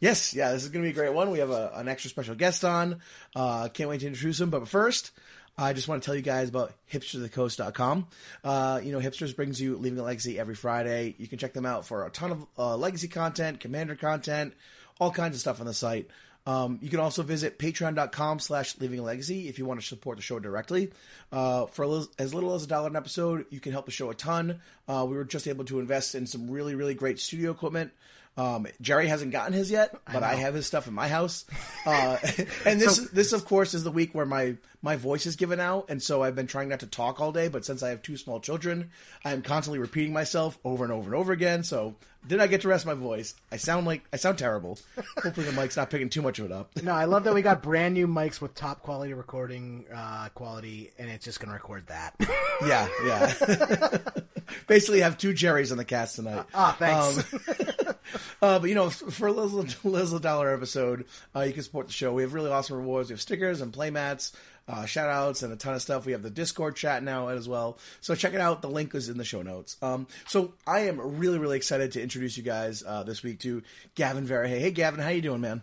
Yes, 0.00 0.34
yeah, 0.34 0.50
this 0.50 0.64
is 0.64 0.70
going 0.70 0.84
to 0.84 0.88
be 0.88 0.90
a 0.90 1.00
great 1.00 1.14
one. 1.14 1.30
We 1.30 1.38
have 1.38 1.50
a, 1.50 1.70
an 1.76 1.86
extra 1.86 2.10
special 2.10 2.34
guest 2.34 2.64
on. 2.64 2.98
Uh, 3.36 3.68
can't 3.68 3.88
wait 3.88 4.00
to 4.00 4.08
introduce 4.08 4.40
him. 4.40 4.50
But 4.50 4.66
first, 4.66 5.12
I 5.56 5.74
just 5.74 5.86
want 5.86 6.02
to 6.02 6.06
tell 6.06 6.16
you 6.16 6.22
guys 6.22 6.48
about 6.48 6.72
hipstersofthecoast.com. 6.92 8.08
Uh, 8.42 8.80
you 8.82 8.90
know, 8.90 8.98
Hipsters 8.98 9.36
brings 9.36 9.60
you 9.60 9.76
Leaving 9.76 10.00
a 10.00 10.02
Legacy 10.02 10.40
every 10.40 10.56
Friday. 10.56 11.14
You 11.18 11.28
can 11.28 11.38
check 11.38 11.52
them 11.52 11.66
out 11.66 11.86
for 11.86 12.04
a 12.04 12.10
ton 12.10 12.32
of 12.32 12.46
uh, 12.58 12.76
legacy 12.76 13.06
content, 13.06 13.60
commander 13.60 13.94
content, 13.94 14.54
all 14.98 15.12
kinds 15.12 15.36
of 15.36 15.40
stuff 15.40 15.60
on 15.60 15.66
the 15.66 15.72
site. 15.72 16.10
Um, 16.46 16.78
you 16.80 16.88
can 16.88 17.00
also 17.00 17.22
visit 17.22 17.58
patreon.com 17.58 18.38
slash 18.38 18.78
leaving 18.78 19.02
legacy 19.02 19.48
if 19.48 19.58
you 19.58 19.66
want 19.66 19.80
to 19.80 19.86
support 19.86 20.16
the 20.16 20.22
show 20.22 20.38
directly. 20.38 20.92
Uh, 21.32 21.66
for 21.66 21.82
a 21.82 21.88
little, 21.88 22.08
as 22.18 22.32
little 22.32 22.54
as 22.54 22.64
a 22.64 22.68
dollar 22.68 22.88
an 22.88 22.96
episode, 22.96 23.46
you 23.50 23.58
can 23.58 23.72
help 23.72 23.86
the 23.86 23.92
show 23.92 24.10
a 24.10 24.14
ton. 24.14 24.60
Uh, 24.86 25.04
we 25.08 25.16
were 25.16 25.24
just 25.24 25.48
able 25.48 25.64
to 25.64 25.80
invest 25.80 26.14
in 26.14 26.26
some 26.26 26.48
really, 26.48 26.74
really 26.74 26.94
great 26.94 27.18
studio 27.18 27.50
equipment. 27.50 27.90
Um, 28.38 28.66
Jerry 28.82 29.06
hasn't 29.06 29.32
gotten 29.32 29.54
his 29.54 29.70
yet, 29.70 29.96
but 30.12 30.22
I, 30.22 30.34
have 30.34 30.52
his 30.52 30.66
stuff 30.66 30.86
in 30.86 30.94
my 30.94 31.08
house. 31.08 31.44
Uh, 31.86 32.18
and 32.64 32.80
this, 32.80 32.98
this 33.10 33.32
of 33.32 33.44
course, 33.44 33.72
is 33.72 33.84
the 33.84 33.92
week 33.92 34.12
where 34.12 34.26
my 34.26 34.56
my 34.82 34.96
voice 34.96 35.24
is 35.24 35.36
given 35.36 35.60
out, 35.60 35.86
and 35.88 36.02
so 36.02 36.20
I've 36.20 36.34
been 36.34 36.48
trying 36.48 36.68
not 36.68 36.80
to 36.80 36.88
talk 36.88 37.20
all 37.20 37.30
day. 37.30 37.46
But 37.46 37.64
since 37.64 37.80
I 37.80 37.90
have 37.90 38.02
two 38.02 38.16
small 38.16 38.40
children, 38.40 38.90
I 39.24 39.32
am 39.32 39.42
constantly 39.42 39.78
repeating 39.78 40.12
myself 40.12 40.58
over 40.64 40.82
and 40.82 40.92
over 40.92 41.06
and 41.06 41.14
over 41.14 41.32
again. 41.32 41.62
So 41.62 41.94
did 42.26 42.40
I 42.40 42.46
get 42.46 42.62
to 42.62 42.68
rest 42.68 42.86
my 42.86 42.94
voice? 42.94 43.34
I 43.52 43.56
sound 43.56 43.86
like 43.86 44.02
I 44.12 44.16
sound 44.16 44.38
terrible. 44.38 44.78
Hopefully 45.22 45.46
the 45.46 45.52
mic's 45.52 45.76
not 45.76 45.90
picking 45.90 46.08
too 46.08 46.22
much 46.22 46.38
of 46.38 46.46
it 46.46 46.52
up. 46.52 46.70
No, 46.82 46.92
I 46.92 47.04
love 47.04 47.24
that 47.24 47.34
we 47.34 47.42
got 47.42 47.62
brand 47.62 47.94
new 47.94 48.06
mics 48.06 48.40
with 48.40 48.54
top 48.54 48.82
quality 48.82 49.14
recording 49.14 49.84
uh, 49.94 50.28
quality, 50.34 50.92
and 50.98 51.10
it's 51.10 51.24
just 51.24 51.40
going 51.40 51.48
to 51.48 51.54
record 51.54 51.86
that. 51.88 52.14
Yeah, 52.66 52.88
yeah. 53.04 53.34
Basically, 54.66 55.00
have 55.00 55.18
two 55.18 55.34
Jerrys 55.34 55.72
on 55.72 55.76
the 55.76 55.84
cast 55.84 56.16
tonight. 56.16 56.46
Ah, 56.54 56.74
thanks. 56.78 57.34
Um, 57.34 57.94
uh, 58.42 58.58
but 58.58 58.68
you 58.70 58.74
know, 58.74 58.88
for 58.88 59.28
a 59.28 59.32
little, 59.32 59.66
little 59.84 60.18
dollar 60.18 60.54
episode, 60.54 61.04
uh, 61.34 61.40
you 61.40 61.52
can 61.52 61.62
support 61.62 61.88
the 61.88 61.92
show. 61.92 62.14
We 62.14 62.22
have 62.22 62.32
really 62.32 62.50
awesome 62.50 62.78
rewards. 62.78 63.10
We 63.10 63.12
have 63.12 63.20
stickers 63.20 63.60
and 63.60 63.74
playmats, 63.74 64.32
uh, 64.68 64.84
shout 64.86 65.08
outs, 65.08 65.42
and 65.42 65.52
a 65.52 65.56
ton 65.56 65.74
of 65.74 65.82
stuff. 65.82 66.06
We 66.06 66.12
have 66.12 66.22
the 66.22 66.30
Discord 66.30 66.76
chat 66.76 67.02
now 67.02 67.28
as 67.28 67.48
well. 67.48 67.78
So 68.00 68.14
check 68.14 68.34
it 68.34 68.40
out. 68.40 68.62
The 68.62 68.70
link 68.70 68.94
is 68.94 69.08
in 69.08 69.18
the 69.18 69.24
show 69.24 69.42
notes. 69.42 69.76
Um, 69.82 70.06
so 70.26 70.54
I 70.66 70.80
am 70.80 71.18
really, 71.18 71.38
really 71.38 71.56
excited 71.56 71.92
to 71.92 72.02
introduce 72.02 72.36
you 72.36 72.42
guys 72.42 72.82
uh, 72.86 73.02
this 73.02 73.22
week 73.22 73.40
to 73.40 73.62
Gavin 73.94 74.26
Verhey. 74.26 74.58
Hey, 74.58 74.70
Gavin, 74.70 75.00
how 75.00 75.10
you 75.10 75.22
doing, 75.22 75.40
man? 75.40 75.62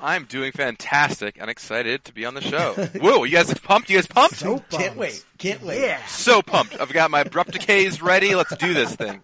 I'm 0.00 0.24
doing 0.24 0.52
fantastic 0.52 1.36
and 1.40 1.50
excited 1.50 2.04
to 2.04 2.12
be 2.12 2.24
on 2.24 2.34
the 2.34 2.40
show. 2.40 2.72
Whoa, 3.00 3.24
you 3.24 3.32
guys 3.36 3.52
pumped? 3.54 3.90
You 3.90 3.96
guys 3.96 4.06
pumped? 4.06 4.36
So 4.36 4.54
pumped. 4.58 4.70
Can't 4.70 4.96
wait. 4.96 5.24
Can't 5.38 5.62
wait. 5.62 5.80
Yeah. 5.82 6.04
So 6.06 6.40
pumped. 6.40 6.80
I've 6.80 6.92
got 6.92 7.10
my 7.10 7.20
abrupt 7.20 7.50
decays 7.52 8.00
ready. 8.00 8.34
Let's 8.34 8.56
do 8.56 8.72
this 8.74 8.94
thing. 8.94 9.20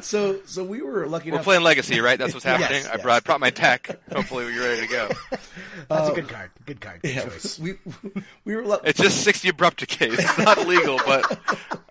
So, 0.00 0.40
so 0.46 0.64
we 0.64 0.80
were 0.80 1.06
lucky 1.06 1.28
enough. 1.28 1.32
We're 1.32 1.34
enough. 1.38 1.44
playing 1.44 1.62
Legacy, 1.64 2.00
right? 2.00 2.18
That's 2.18 2.32
what's 2.32 2.44
happening. 2.44 2.82
Yes, 2.82 2.86
I 2.88 2.94
yes. 2.94 3.02
brought, 3.02 3.24
brought 3.24 3.40
my 3.40 3.50
tech. 3.50 3.98
Hopefully 4.12 4.44
we're 4.44 4.62
ready 4.62 4.82
to 4.82 4.88
go. 4.88 5.08
That's 5.88 6.08
a 6.08 6.12
uh, 6.12 6.14
good 6.14 6.28
card. 6.28 6.50
Good 6.64 6.80
card. 6.80 7.02
Good 7.02 7.14
Yeah, 7.14 7.24
choice. 7.24 7.58
we 7.58 7.74
we 8.44 8.54
were 8.56 8.64
lucky. 8.64 8.88
It's 8.88 9.00
just 9.00 9.22
60 9.24 9.48
abrupt 9.48 9.80
decays. 9.80 10.14
It's 10.18 10.38
not 10.38 10.66
legal, 10.66 10.98
but 11.04 11.38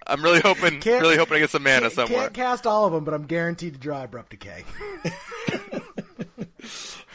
I'm 0.08 0.24
really 0.24 0.40
hoping, 0.40 0.80
Can't- 0.80 1.02
really 1.02 1.18
hoping 1.18 1.36
to 1.36 1.40
get 1.42 1.50
some 1.50 1.64
mana 1.64 1.90
somewhere. 1.90 2.22
Can't 2.22 2.34
cast 2.34 2.66
all 2.66 2.86
of 2.86 2.94
them, 2.94 3.04
but 3.04 3.14
I'm 3.14 3.26
guaranteed 3.26 3.74
to 3.74 3.80
draw 3.80 4.04
Abrupt 4.06 4.30
Decay. 4.32 4.64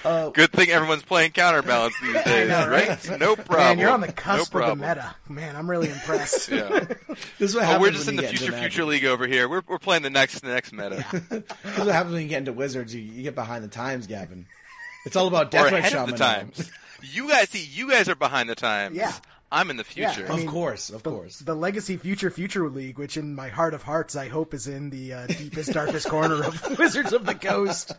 Good 0.03 0.53
thing 0.53 0.71
everyone's 0.71 1.03
playing 1.03 1.33
counterbalance 1.33 1.95
these 2.03 2.15
days, 2.25 2.49
know, 2.49 2.69
right? 2.69 3.21
No 3.21 3.37
problem. 3.37 3.59
Man, 3.59 3.79
you're 3.79 3.91
on 3.91 4.01
the 4.01 4.13
cusp 4.13 4.55
no 4.55 4.61
of 4.63 4.79
the 4.79 4.87
meta. 4.89 5.15
Man, 5.29 5.57
I'm 5.57 5.69
really 5.69 5.89
impressed. 5.89 6.51
Yeah. 6.63 6.87
This 7.39 7.51
is 7.51 7.55
what 7.57 7.65
happens. 7.65 7.77
Oh, 7.77 7.81
we're 7.81 7.87
when 7.87 7.93
just 7.95 8.09
in 8.09 8.17
the 8.17 8.23
future 8.23 8.53
future 8.53 8.85
league 8.85 9.05
over 9.05 9.27
here. 9.27 9.49
We're 9.49 9.63
we're 9.67 9.79
playing 9.79 10.03
the 10.03 10.11
next 10.11 10.41
the 10.41 10.49
next 10.49 10.73
meta. 10.73 11.05
This 11.11 11.79
is 11.79 11.85
what 11.85 11.95
happens 11.95 12.15
when 12.15 12.23
you 12.23 12.29
get 12.29 12.39
into 12.39 12.53
Wizards. 12.53 12.95
You, 12.95 13.01
you 13.03 13.23
get 13.23 13.35
behind 13.35 13.65
the 13.65 13.69
times, 13.69 14.07
Gavin. 14.07 14.47
It's 15.05 15.17
all 15.17 15.27
about 15.29 15.47
or 15.49 15.51
Death 15.51 15.71
Knight 15.73 15.79
ahead 15.81 15.93
Shaman. 15.93 16.11
of 16.11 16.19
the 16.19 16.25
times. 16.25 16.71
You 17.03 17.29
guys 17.29 17.49
see, 17.51 17.65
you 17.65 17.91
guys 17.91 18.09
are 18.09 18.15
behind 18.15 18.49
the 18.49 18.55
times. 18.55 18.97
Yeah. 18.97 19.13
I'm 19.51 19.69
in 19.69 19.77
the 19.77 19.85
future. 19.85 20.27
I 20.31 20.41
Of 20.41 20.47
course, 20.47 20.89
of 20.89 21.03
course. 21.03 21.39
The 21.39 21.55
Legacy 21.55 21.99
Future 21.99 22.31
Future 22.31 22.67
League, 22.71 22.99
which 22.99 23.19
in 23.19 23.35
my 23.35 23.49
heart 23.51 23.75
of 23.75 23.83
hearts 23.83 24.17
I 24.17 24.29
hope 24.29 24.55
is 24.55 24.67
in 24.67 24.89
the 24.89 25.13
uh, 25.13 25.27
deepest, 25.27 25.73
darkest 25.75 26.09
corner 26.09 26.43
of 26.43 26.79
Wizards 26.79 27.13
of 27.13 27.27
the 27.27 27.35
Coast. 27.35 27.93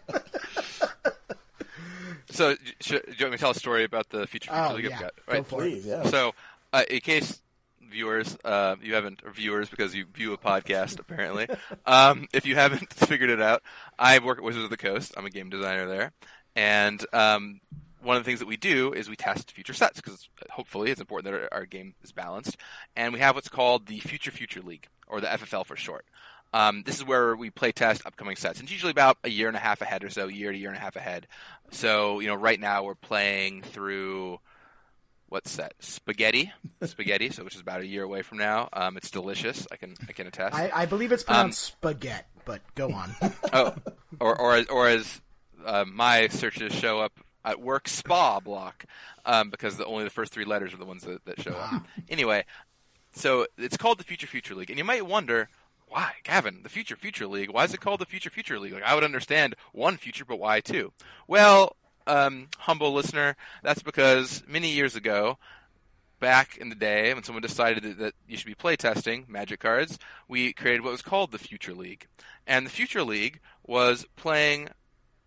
So, 2.33 2.55
should, 2.81 3.03
do 3.05 3.11
you 3.11 3.25
want 3.25 3.31
me 3.31 3.37
to 3.37 3.41
tell 3.41 3.51
a 3.51 3.55
story 3.55 3.83
about 3.83 4.09
the 4.09 4.25
future 4.27 4.51
future 4.51 4.67
Oh, 4.69 4.73
league 4.75 4.85
yeah. 4.85 4.95
I've 4.95 4.99
got? 5.01 5.13
Go 5.25 5.33
Right. 5.33 5.45
for 5.47 5.63
it. 5.63 5.69
Please, 5.71 5.85
yeah. 5.85 6.03
So, 6.03 6.33
uh, 6.73 6.83
in 6.89 6.99
case 7.01 7.41
viewers, 7.89 8.37
uh, 8.43 8.75
you 8.81 8.95
haven't, 8.95 9.21
or 9.23 9.31
viewers 9.31 9.69
because 9.69 9.93
you 9.93 10.05
view 10.13 10.33
a 10.33 10.37
podcast 10.37 10.99
apparently, 10.99 11.47
um, 11.85 12.27
if 12.33 12.45
you 12.45 12.55
haven't 12.55 12.91
figured 12.93 13.29
it 13.29 13.41
out, 13.41 13.61
I 13.99 14.19
work 14.19 14.39
at 14.39 14.43
Wizards 14.43 14.63
of 14.63 14.69
the 14.71 14.77
Coast. 14.77 15.13
I'm 15.15 15.25
a 15.25 15.29
game 15.29 15.49
designer 15.49 15.87
there, 15.87 16.11
and 16.55 17.05
um, 17.13 17.61
one 18.01 18.17
of 18.17 18.23
the 18.23 18.27
things 18.27 18.39
that 18.39 18.47
we 18.47 18.57
do 18.57 18.91
is 18.93 19.09
we 19.09 19.15
test 19.15 19.51
future 19.51 19.73
sets 19.73 20.01
because 20.01 20.27
hopefully 20.49 20.89
it's 20.91 20.99
important 20.99 21.31
that 21.31 21.39
our, 21.53 21.59
our 21.59 21.65
game 21.65 21.93
is 22.03 22.11
balanced, 22.11 22.57
and 22.95 23.13
we 23.13 23.19
have 23.19 23.35
what's 23.35 23.47
called 23.49 23.85
the 23.85 23.99
Future 23.99 24.31
Future 24.31 24.61
League 24.61 24.87
or 25.07 25.21
the 25.21 25.27
FFL 25.27 25.65
for 25.65 25.75
short. 25.75 26.05
Um, 26.53 26.83
this 26.85 26.97
is 26.97 27.03
where 27.05 27.35
we 27.35 27.49
play 27.49 27.71
test 27.71 28.05
upcoming 28.05 28.35
sets. 28.35 28.59
It's 28.61 28.71
usually 28.71 28.91
about 28.91 29.17
a 29.23 29.29
year 29.29 29.47
and 29.47 29.57
a 29.57 29.59
half 29.59 29.81
ahead 29.81 30.03
or 30.03 30.09
so, 30.09 30.27
year 30.27 30.51
to 30.51 30.57
year 30.57 30.69
and 30.69 30.77
a 30.77 30.81
half 30.81 30.95
ahead. 30.95 31.27
So, 31.71 32.19
you 32.19 32.27
know, 32.27 32.35
right 32.35 32.59
now 32.59 32.83
we're 32.83 32.93
playing 32.95 33.63
through 33.63 34.39
what's 35.29 35.55
that? 35.55 35.73
Spaghetti, 35.79 36.51
spaghetti. 36.83 37.31
So, 37.31 37.43
which 37.43 37.55
is 37.55 37.61
about 37.61 37.81
a 37.81 37.87
year 37.87 38.03
away 38.03 38.21
from 38.21 38.37
now. 38.37 38.69
Um, 38.71 38.97
it's 38.97 39.09
delicious. 39.09 39.65
I 39.71 39.77
can 39.77 39.95
I 40.07 40.11
can 40.11 40.27
attest. 40.27 40.55
I, 40.55 40.69
I 40.73 40.85
believe 40.85 41.11
it's 41.11 41.23
pronounced 41.23 41.59
spaghetti, 41.63 42.23
but 42.45 42.61
go 42.75 42.91
on. 42.91 43.15
oh, 43.53 43.73
or 44.19 44.39
or 44.39 44.53
as- 44.55 44.67
or 44.67 44.87
as 44.87 45.21
uh, 45.65 45.85
my 45.91 46.27
searches 46.27 46.71
show 46.73 46.99
up 46.99 47.13
at 47.45 47.59
work, 47.59 47.87
spa 47.87 48.39
block, 48.39 48.85
um, 49.25 49.49
because 49.49 49.75
the, 49.77 49.85
only 49.85 50.03
the 50.03 50.09
first 50.09 50.31
three 50.31 50.45
letters 50.45 50.73
are 50.73 50.77
the 50.77 50.85
ones 50.85 51.03
that, 51.03 51.25
that 51.25 51.41
show 51.41 51.51
up. 51.51 51.83
Anyway, 52.09 52.45
so 53.15 53.47
it's 53.57 53.75
called 53.75 53.97
the 53.97 54.03
Future 54.03 54.27
Future 54.27 54.55
League, 54.55 54.69
and 54.69 54.77
you 54.77 54.85
might 54.85 55.05
wonder. 55.05 55.49
Why, 55.93 56.13
Gavin? 56.23 56.61
The 56.63 56.69
Future 56.69 56.95
Future 56.95 57.27
League. 57.27 57.51
Why 57.51 57.65
is 57.65 57.73
it 57.75 57.79
called 57.79 57.99
the 57.99 58.07
Future 58.07 58.31
Future 58.31 58.57
League? 58.57 58.73
Like, 58.73 58.81
I 58.81 58.95
would 58.95 59.03
understand 59.03 59.55
one 59.73 59.97
future, 59.97 60.25
but 60.25 60.39
why 60.39 60.59
two? 60.59 60.91
Well, 61.27 61.75
um, 62.07 62.47
humble 62.57 62.91
listener, 62.93 63.35
that's 63.61 63.83
because 63.83 64.41
many 64.47 64.71
years 64.71 64.95
ago, 64.95 65.37
back 66.19 66.57
in 66.57 66.69
the 66.69 66.75
day 66.75 67.13
when 67.13 67.21
someone 67.23 67.43
decided 67.43 67.83
that, 67.83 67.99
that 67.99 68.13
you 68.27 68.37
should 68.37 68.47
be 68.47 68.55
playtesting 68.55 69.29
Magic 69.29 69.59
cards, 69.59 69.99
we 70.27 70.51
created 70.51 70.81
what 70.81 70.93
was 70.93 71.03
called 71.03 71.31
the 71.31 71.37
Future 71.37 71.75
League, 71.75 72.07
and 72.47 72.65
the 72.65 72.71
Future 72.71 73.03
League 73.03 73.39
was 73.63 74.07
playing 74.15 74.69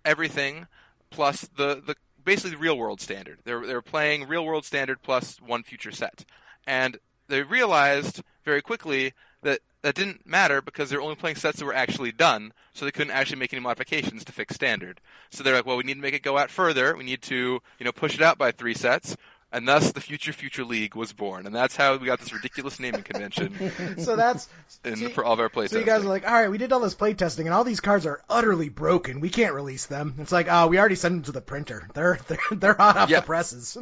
everything 0.04 0.66
plus 1.10 1.42
the 1.42 1.80
the 1.86 1.94
basically 2.24 2.50
the 2.50 2.56
real 2.56 2.76
world 2.76 3.00
standard. 3.00 3.38
They 3.44 3.54
were, 3.54 3.68
they 3.68 3.74
were 3.74 3.82
playing 3.82 4.26
real 4.26 4.44
world 4.44 4.64
standard 4.64 5.00
plus 5.00 5.40
one 5.40 5.62
future 5.62 5.92
set, 5.92 6.24
and 6.66 6.98
they 7.28 7.42
realized 7.42 8.24
very 8.44 8.62
quickly 8.62 9.12
that 9.46 9.60
that 9.82 9.94
didn't 9.94 10.26
matter 10.26 10.60
because 10.60 10.90
they 10.90 10.96
were 10.96 11.02
only 11.02 11.14
playing 11.16 11.36
sets 11.36 11.58
that 11.60 11.64
were 11.64 11.74
actually 11.74 12.12
done, 12.12 12.52
so 12.74 12.84
they 12.84 12.90
couldn't 12.92 13.12
actually 13.12 13.38
make 13.38 13.52
any 13.52 13.62
modifications 13.62 14.24
to 14.24 14.32
fix 14.32 14.54
standard. 14.54 15.00
So 15.30 15.42
they're 15.42 15.54
like, 15.54 15.64
well, 15.66 15.76
we 15.76 15.84
need 15.84 15.94
to 15.94 16.00
make 16.00 16.14
it 16.14 16.22
go 16.22 16.36
out 16.36 16.50
further. 16.50 16.96
We 16.96 17.04
need 17.04 17.22
to 17.22 17.60
you 17.78 17.84
know 17.84 17.92
push 17.92 18.14
it 18.14 18.22
out 18.22 18.36
by 18.38 18.52
three 18.52 18.74
sets. 18.74 19.16
And 19.52 19.66
thus, 19.66 19.92
the 19.92 20.00
Future 20.00 20.32
Future 20.32 20.64
League 20.64 20.96
was 20.96 21.12
born, 21.12 21.46
and 21.46 21.54
that's 21.54 21.76
how 21.76 21.96
we 21.96 22.06
got 22.06 22.18
this 22.18 22.32
ridiculous 22.32 22.80
naming 22.80 23.04
convention 23.04 23.54
So 23.98 24.16
that's 24.16 24.48
in, 24.84 24.96
so- 24.96 25.08
for 25.10 25.24
all 25.24 25.34
of 25.34 25.40
our 25.40 25.48
playtesting. 25.48 25.70
So 25.70 25.78
you 25.78 25.84
guys 25.86 26.02
are 26.04 26.08
like, 26.08 26.26
all 26.26 26.34
right, 26.34 26.50
we 26.50 26.58
did 26.58 26.72
all 26.72 26.80
this 26.80 26.96
playtesting, 26.96 27.44
and 27.44 27.50
all 27.54 27.62
these 27.62 27.78
cards 27.80 28.06
are 28.06 28.20
utterly 28.28 28.68
broken. 28.70 29.20
We 29.20 29.30
can't 29.30 29.54
release 29.54 29.86
them. 29.86 30.16
It's 30.18 30.32
like, 30.32 30.48
oh, 30.50 30.66
we 30.66 30.80
already 30.80 30.96
sent 30.96 31.14
them 31.14 31.22
to 31.22 31.32
the 31.32 31.40
printer. 31.40 31.88
They're 31.94 32.18
they're, 32.28 32.38
they're 32.58 32.74
hot 32.74 32.96
off 32.96 33.08
Yeah. 33.08 33.20
the 33.20 33.26
presses. 33.26 33.78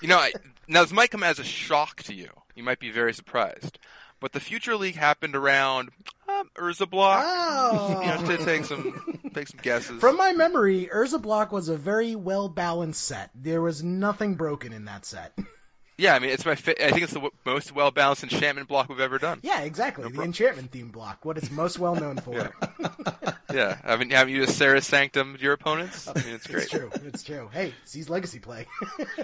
You 0.00 0.08
know, 0.08 0.18
I, 0.18 0.32
now 0.68 0.82
this 0.82 0.92
might 0.92 1.10
come 1.10 1.24
as 1.24 1.40
a 1.40 1.44
shock 1.44 2.04
to 2.04 2.14
you. 2.14 2.28
You 2.54 2.62
might 2.62 2.78
be 2.78 2.90
very 2.92 3.12
surprised. 3.12 3.78
But 4.22 4.32
the 4.32 4.40
Future 4.40 4.76
League 4.76 4.94
happened 4.94 5.34
around 5.34 5.90
um, 6.28 6.48
Urza 6.56 6.88
Block. 6.88 7.24
Oh. 7.26 8.00
You 8.00 8.06
know, 8.06 8.36
to 8.36 8.44
take 8.44 8.64
some 8.64 9.20
take 9.34 9.48
some 9.48 9.58
guesses. 9.60 10.00
From 10.00 10.16
my 10.16 10.32
memory, 10.32 10.88
Urza 10.94 11.20
Block 11.20 11.50
was 11.50 11.68
a 11.68 11.76
very 11.76 12.14
well 12.14 12.48
balanced 12.48 13.02
set. 13.02 13.30
There 13.34 13.60
was 13.60 13.82
nothing 13.82 14.36
broken 14.36 14.72
in 14.72 14.84
that 14.84 15.04
set. 15.04 15.36
Yeah, 15.98 16.14
I 16.14 16.18
mean, 16.18 16.30
it's 16.30 16.44
my. 16.46 16.54
Fa- 16.54 16.84
I 16.84 16.90
think 16.90 17.02
it's 17.02 17.12
the 17.12 17.18
w- 17.20 17.32
most 17.44 17.72
well 17.74 17.90
balanced 17.90 18.22
enchantment 18.22 18.66
block 18.66 18.88
we've 18.88 18.98
ever 18.98 19.18
done. 19.18 19.40
Yeah, 19.42 19.60
exactly. 19.60 20.10
the 20.10 20.22
enchantment 20.22 20.70
theme 20.72 20.88
block, 20.88 21.24
what 21.24 21.36
it's 21.36 21.50
most 21.50 21.78
well 21.78 21.94
known 21.94 22.16
for. 22.24 22.50
Yeah, 23.52 23.76
haven't 23.84 24.10
haven't 24.10 24.32
you 24.34 24.44
just 24.46 24.56
Serra's 24.58 24.86
Sanctum 24.86 25.36
your 25.40 25.52
opponents? 25.52 26.08
I 26.08 26.14
mean, 26.14 26.34
it's 26.34 26.46
great. 26.48 26.62
It's 26.62 26.70
true. 26.70 26.90
It's 27.06 27.22
true. 27.22 27.50
Hey, 27.52 27.74
sees 27.84 28.08
legacy 28.08 28.38
play. 28.38 28.66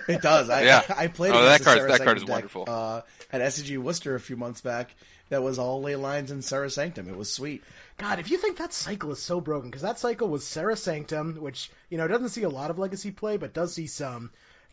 It 0.08 0.20
does. 0.22 0.50
I, 0.50 0.62
Yeah. 0.62 0.82
I 0.94 1.06
played. 1.06 1.32
Oh, 1.32 1.38
against 1.42 1.58
that 1.60 1.64
card- 1.64 1.78
Sarah 1.78 1.92
that 1.92 2.04
card 2.04 2.16
is 2.18 2.22
deck, 2.24 2.30
wonderful. 2.32 2.64
Uh, 2.68 3.00
at 3.32 3.40
SCG 3.40 3.78
Worcester 3.78 4.14
a 4.14 4.20
few 4.20 4.36
months 4.36 4.60
back. 4.60 4.94
That 5.30 5.42
was 5.42 5.58
all 5.58 5.82
ley 5.82 5.94
lines 5.96 6.30
and 6.30 6.42
Serra's 6.42 6.74
Sanctum. 6.74 7.06
It 7.08 7.16
was 7.16 7.30
sweet. 7.30 7.62
God, 7.98 8.18
if 8.18 8.30
you 8.30 8.38
think 8.38 8.56
that 8.58 8.72
cycle 8.72 9.10
is 9.12 9.20
so 9.20 9.42
broken, 9.42 9.68
because 9.68 9.82
that 9.82 9.98
cycle 9.98 10.28
was 10.28 10.46
Serra's 10.46 10.82
Sanctum, 10.82 11.34
which 11.40 11.70
you 11.90 11.98
know 11.98 12.08
doesn't 12.08 12.30
see 12.30 12.44
a 12.44 12.48
lot 12.48 12.70
of 12.70 12.78
legacy 12.78 13.10
play, 13.10 13.36
but 13.36 13.52
does 13.52 13.74
see 13.74 13.86
some. 13.88 14.30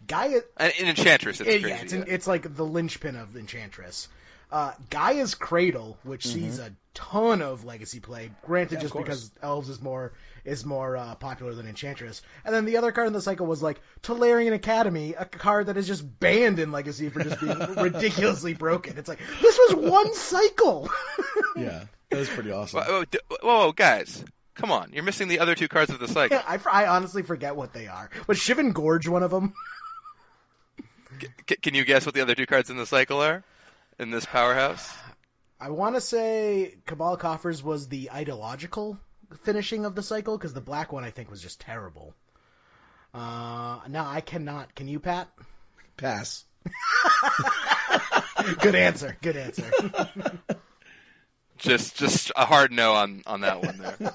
Gaia, 0.07 0.41
An, 0.57 0.71
in 0.79 0.87
Enchantress, 0.87 1.41
it's 1.41 1.49
it- 1.49 1.61
crazy. 1.61 1.69
yeah, 1.69 1.81
it's, 1.81 1.93
an- 1.93 2.05
it's 2.07 2.27
like 2.27 2.55
the 2.55 2.65
linchpin 2.65 3.15
of 3.15 3.35
Enchantress. 3.35 4.07
Uh, 4.51 4.71
Gaia's 4.91 5.33
Cradle, 5.33 5.97
which 6.03 6.25
sees 6.27 6.59
a 6.59 6.71
ton 6.93 7.41
of 7.41 7.65
legacy 7.65 7.99
play, 7.99 8.29
granted 8.45 8.75
of 8.75 8.81
just 8.83 8.95
because 8.95 9.31
Elves 9.41 9.69
is 9.69 9.81
more 9.81 10.13
is 10.45 10.63
more 10.63 10.95
uh, 10.95 11.15
popular 11.15 11.55
than 11.55 11.67
Enchantress. 11.67 12.21
And 12.45 12.53
then 12.53 12.65
the 12.65 12.77
other 12.77 12.91
card 12.91 13.07
in 13.07 13.13
the 13.13 13.21
cycle 13.21 13.47
was 13.47 13.63
like 13.63 13.81
Tolarian 14.03 14.53
Academy, 14.53 15.15
a 15.17 15.25
card 15.25 15.65
that 15.65 15.77
is 15.77 15.87
just 15.87 16.19
banned 16.19 16.59
in 16.59 16.71
Legacy 16.71 17.09
for 17.09 17.23
just 17.23 17.41
being 17.41 17.57
ridiculously 17.77 18.53
broken. 18.53 18.99
It's 18.99 19.09
like 19.09 19.19
this 19.41 19.57
was 19.69 19.75
one 19.91 20.13
cycle. 20.13 20.89
Yeah, 21.57 21.85
that 22.09 22.19
was 22.19 22.29
pretty 22.29 22.51
awesome. 22.51 22.81
Whoa, 22.81 23.03
whoa, 23.05 23.19
whoa, 23.29 23.37
whoa, 23.65 23.71
guys, 23.71 24.23
come 24.55 24.71
on! 24.73 24.91
You're 24.93 25.03
missing 25.03 25.27
the 25.29 25.39
other 25.39 25.55
two 25.55 25.67
cards 25.69 25.89
of 25.89 25.99
the 25.99 26.07
cycle. 26.07 26.37
I, 26.45 26.59
I 26.69 26.87
honestly 26.87 27.23
forget 27.23 27.55
what 27.55 27.71
they 27.73 27.87
are. 27.87 28.09
Was 28.27 28.37
Shivan 28.37 28.73
Gorge 28.73 29.07
one 29.07 29.23
of 29.23 29.31
them? 29.31 29.53
C- 31.49 31.55
can 31.57 31.73
you 31.73 31.85
guess 31.85 32.05
what 32.05 32.15
the 32.15 32.21
other 32.21 32.35
two 32.35 32.45
cards 32.45 32.69
in 32.69 32.77
the 32.77 32.85
cycle 32.85 33.21
are? 33.21 33.43
In 33.99 34.11
this 34.11 34.25
powerhouse? 34.25 34.93
I 35.59 35.69
want 35.69 35.95
to 35.95 36.01
say 36.01 36.75
Cabal 36.85 37.17
Coffers 37.17 37.63
was 37.63 37.87
the 37.87 38.11
ideological 38.11 38.99
finishing 39.43 39.85
of 39.85 39.95
the 39.95 40.03
cycle 40.03 40.37
because 40.37 40.53
the 40.53 40.61
black 40.61 40.91
one 40.91 41.03
I 41.03 41.11
think 41.11 41.31
was 41.31 41.41
just 41.41 41.61
terrible. 41.61 42.13
Uh, 43.13 43.79
now 43.89 44.05
I 44.05 44.21
cannot. 44.21 44.75
Can 44.75 44.87
you, 44.87 44.99
Pat? 44.99 45.29
Pass. 45.95 46.43
Good 48.59 48.75
answer. 48.75 49.15
Good 49.21 49.37
answer. 49.37 49.71
Just, 51.57 51.95
just 51.97 52.31
a 52.35 52.45
hard 52.45 52.71
no 52.71 52.93
on 52.93 53.23
on 53.25 53.41
that 53.41 53.63
one 53.63 53.77
there. 53.77 54.13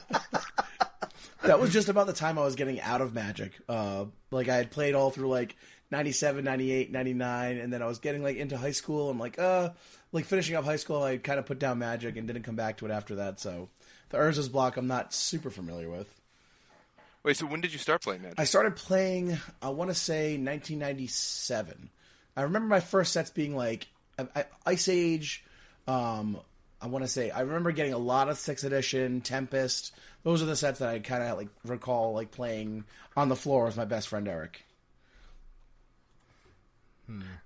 that 1.44 1.58
was 1.58 1.72
just 1.72 1.88
about 1.88 2.06
the 2.06 2.12
time 2.12 2.38
I 2.38 2.42
was 2.42 2.54
getting 2.54 2.80
out 2.80 3.00
of 3.00 3.14
Magic. 3.14 3.52
Uh, 3.68 4.04
like 4.30 4.48
I 4.48 4.56
had 4.56 4.70
played 4.70 4.94
all 4.94 5.10
through 5.10 5.28
like 5.30 5.56
97, 5.90 6.44
98, 6.44 6.92
99, 6.92 7.58
and 7.58 7.72
then 7.72 7.82
I 7.82 7.86
was 7.86 7.98
getting 7.98 8.22
like 8.22 8.36
into 8.36 8.56
high 8.56 8.70
school. 8.70 9.10
I'm 9.10 9.18
like, 9.18 9.38
uh, 9.38 9.70
like 10.12 10.24
finishing 10.24 10.54
up 10.56 10.64
high 10.64 10.76
school, 10.76 11.02
I 11.02 11.16
kind 11.16 11.38
of 11.38 11.46
put 11.46 11.58
down 11.58 11.78
Magic 11.78 12.16
and 12.16 12.26
didn't 12.26 12.42
come 12.44 12.56
back 12.56 12.76
to 12.78 12.86
it 12.86 12.90
after 12.92 13.16
that. 13.16 13.40
So 13.40 13.68
the 14.10 14.18
Urza's 14.18 14.48
block, 14.48 14.76
I'm 14.76 14.86
not 14.86 15.12
super 15.12 15.50
familiar 15.50 15.90
with. 15.90 16.08
Wait, 17.22 17.36
so 17.36 17.46
when 17.46 17.60
did 17.60 17.72
you 17.72 17.78
start 17.78 18.02
playing 18.02 18.22
Magic? 18.22 18.38
I 18.40 18.44
started 18.44 18.76
playing, 18.76 19.36
I 19.60 19.70
want 19.70 19.90
to 19.90 19.94
say 19.94 20.38
1997. 20.38 21.90
I 22.36 22.42
remember 22.42 22.68
my 22.68 22.80
first 22.80 23.12
sets 23.12 23.30
being 23.30 23.56
like 23.56 23.88
I- 24.18 24.28
I- 24.36 24.44
Ice 24.66 24.88
Age. 24.88 25.44
Um, 25.86 26.38
I 26.80 26.86
want 26.86 27.04
to 27.04 27.10
say 27.10 27.30
I 27.30 27.40
remember 27.40 27.72
getting 27.72 27.92
a 27.92 27.98
lot 27.98 28.28
of 28.28 28.38
sixth 28.38 28.64
edition, 28.64 29.20
Tempest. 29.20 29.92
Those 30.22 30.42
are 30.42 30.46
the 30.46 30.56
sets 30.56 30.78
that 30.78 30.88
I 30.88 30.98
kind 31.00 31.22
of 31.22 31.36
like 31.36 31.48
recall 31.64 32.14
like 32.14 32.30
playing 32.30 32.84
on 33.16 33.28
the 33.28 33.36
floor 33.36 33.64
with 33.66 33.76
my 33.76 33.84
best 33.84 34.08
friend 34.08 34.26
Eric. 34.28 34.64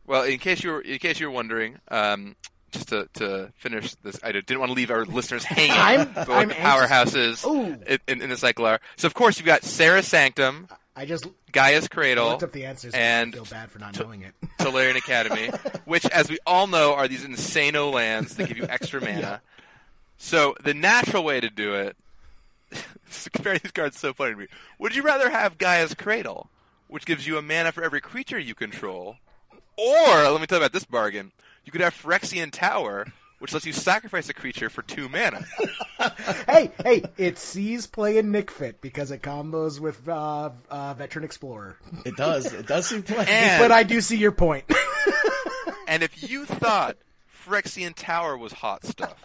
Well, 0.06 0.22
in 0.24 0.38
case 0.38 0.62
you 0.62 0.70
were 0.72 0.80
in 0.80 0.98
case 0.98 1.18
you 1.20 1.26
were 1.28 1.32
wondering, 1.34 1.78
um, 1.88 2.36
just 2.70 2.88
to, 2.88 3.08
to 3.14 3.52
finish 3.56 3.94
this, 3.96 4.18
I 4.22 4.32
didn't 4.32 4.58
want 4.58 4.70
to 4.70 4.74
leave 4.74 4.90
our 4.90 5.04
listeners 5.04 5.44
hanging. 5.44 5.70
I'm- 5.70 6.00
about 6.16 6.28
I'm 6.30 6.48
the 6.48 6.54
powerhouses 6.54 7.44
in, 7.86 7.98
in, 8.08 8.22
in 8.22 8.28
the 8.30 8.36
cycle 8.36 8.66
are. 8.66 8.80
So 8.96 9.06
of 9.06 9.14
course 9.14 9.38
you've 9.38 9.46
got 9.46 9.62
Serra's 9.64 10.06
Sanctum, 10.06 10.68
I 10.96 11.06
just 11.06 11.26
Gaia's 11.52 11.88
Cradle, 11.88 12.30
looked 12.30 12.42
up 12.42 12.52
the 12.52 12.66
answers 12.66 12.94
and 12.94 13.34
I 13.34 13.36
feel 13.36 13.44
bad 13.46 13.70
for 13.70 13.78
not 13.78 13.98
knowing 13.98 14.22
it. 14.22 14.34
Tolarian 14.58 14.96
Academy, 14.96 15.48
which, 15.84 16.04
as 16.06 16.28
we 16.28 16.38
all 16.46 16.66
know, 16.66 16.94
are 16.94 17.08
these 17.08 17.24
insano 17.24 17.92
lands 17.92 18.36
that 18.36 18.48
give 18.48 18.56
you 18.56 18.66
extra 18.68 19.00
mana. 19.00 19.40
So 20.18 20.54
the 20.62 20.74
natural 20.74 21.24
way 21.24 21.40
to 21.40 21.50
do 21.50 21.74
it, 21.74 21.96
comparing 23.32 23.60
these 23.62 23.72
cards 23.72 23.98
so 23.98 24.12
funny 24.12 24.32
to 24.32 24.38
me. 24.38 24.46
Would 24.78 24.94
you 24.96 25.02
rather 25.02 25.30
have 25.30 25.58
Gaia's 25.58 25.94
Cradle, 25.94 26.48
which 26.88 27.06
gives 27.06 27.26
you 27.26 27.38
a 27.38 27.42
mana 27.42 27.72
for 27.72 27.82
every 27.84 28.00
creature 28.00 28.38
you 28.38 28.54
control, 28.54 29.16
or 29.76 30.30
let 30.30 30.40
me 30.40 30.46
tell 30.46 30.58
you 30.58 30.64
about 30.64 30.72
this 30.72 30.84
bargain. 30.84 31.32
You 31.64 31.72
could 31.72 31.80
have 31.80 31.94
Phyrexian 31.94 32.50
Tower, 32.50 33.06
which 33.38 33.52
lets 33.52 33.66
you 33.66 33.72
sacrifice 33.72 34.28
a 34.28 34.34
creature 34.34 34.70
for 34.70 34.82
two 34.82 35.08
mana. 35.08 35.44
hey, 36.46 36.70
hey, 36.82 37.04
it 37.16 37.38
sees 37.38 37.86
play 37.86 38.18
in 38.18 38.30
Nic 38.30 38.50
Fit 38.50 38.80
because 38.80 39.10
it 39.10 39.22
combos 39.22 39.80
with 39.80 40.08
uh, 40.08 40.50
uh, 40.70 40.94
Veteran 40.94 41.24
Explorer. 41.24 41.76
It 42.04 42.16
does. 42.16 42.52
It 42.52 42.66
does 42.66 42.86
seem 42.86 43.02
play. 43.02 43.24
And, 43.28 43.62
but 43.62 43.72
I 43.72 43.82
do 43.82 44.00
see 44.00 44.16
your 44.16 44.32
point. 44.32 44.64
and 45.88 46.02
if 46.02 46.28
you 46.28 46.44
thought 46.44 46.96
Phyrexian 47.44 47.94
Tower 47.94 48.36
was 48.36 48.52
hot 48.52 48.84
stuff, 48.84 49.16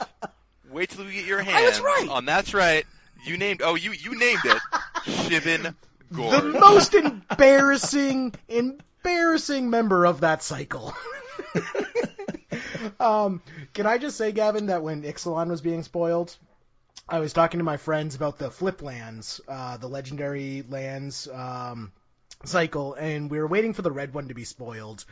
wait 0.70 0.90
till 0.90 1.06
you 1.06 1.12
get 1.12 1.26
your 1.26 1.42
hands 1.42 1.80
was 1.80 1.82
right. 1.82 2.08
on. 2.10 2.26
That's 2.26 2.54
right. 2.54 2.86
You 3.26 3.38
named. 3.38 3.62
Oh, 3.64 3.76
you 3.76 3.92
you 3.92 4.18
named 4.18 4.42
it. 4.46 4.62
Shivan 5.06 5.76
Gorge. 6.14 6.42
the 6.42 6.60
most 6.60 6.94
embarrassing, 6.94 8.34
embarrassing 8.50 8.82
member 9.70 10.06
of 10.06 10.22
that 10.22 10.44
cycle. 10.44 10.94
um, 13.00 13.42
can 13.74 13.86
I 13.86 13.98
just 13.98 14.18
say, 14.18 14.32
Gavin, 14.32 14.68
that 14.68 14.84
when 14.84 15.04
Ixalan 15.04 15.50
was 15.50 15.62
being 15.62 15.84
spoiled, 15.84 16.36
I 17.08 17.20
was 17.20 17.34
talking 17.34 17.60
to 17.60 17.64
my 17.64 17.78
friends 17.78 18.16
about 18.16 18.38
the 18.38 18.52
flip 18.52 18.82
lands, 18.82 19.42
uh, 19.48 19.78
the 19.78 19.88
legendary 19.88 20.64
lands 20.68 21.28
um, 21.28 21.92
cycle, 22.46 22.94
and 22.94 23.32
we 23.32 23.40
were 23.40 23.48
waiting 23.48 23.74
for 23.74 23.82
the 23.82 23.92
red 23.92 24.14
one 24.14 24.28
to 24.28 24.34
be 24.34 24.44
spoiled. 24.44 25.06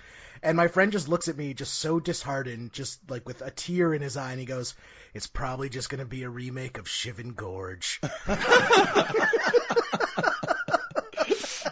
And 0.43 0.55
my 0.55 0.67
friend 0.67 0.91
just 0.91 1.09
looks 1.09 1.27
at 1.27 1.37
me, 1.37 1.55
just 1.55 1.73
so 1.73 1.99
disheartened, 1.99 2.71
just 2.71 2.99
like 3.09 3.27
with 3.27 3.41
a 3.41 3.49
tear 3.49 3.95
in 3.95 4.03
his 4.03 4.17
eye, 4.17 4.31
and 4.31 4.39
he 4.39 4.45
goes, 4.45 4.75
"It's 5.15 5.25
probably 5.25 5.69
just 5.69 5.89
going 5.89 5.99
to 5.99 6.05
be 6.05 6.21
a 6.21 6.29
remake 6.29 6.77
of 6.77 6.85
Shivan 6.85 7.35
Gorge." 7.35 7.99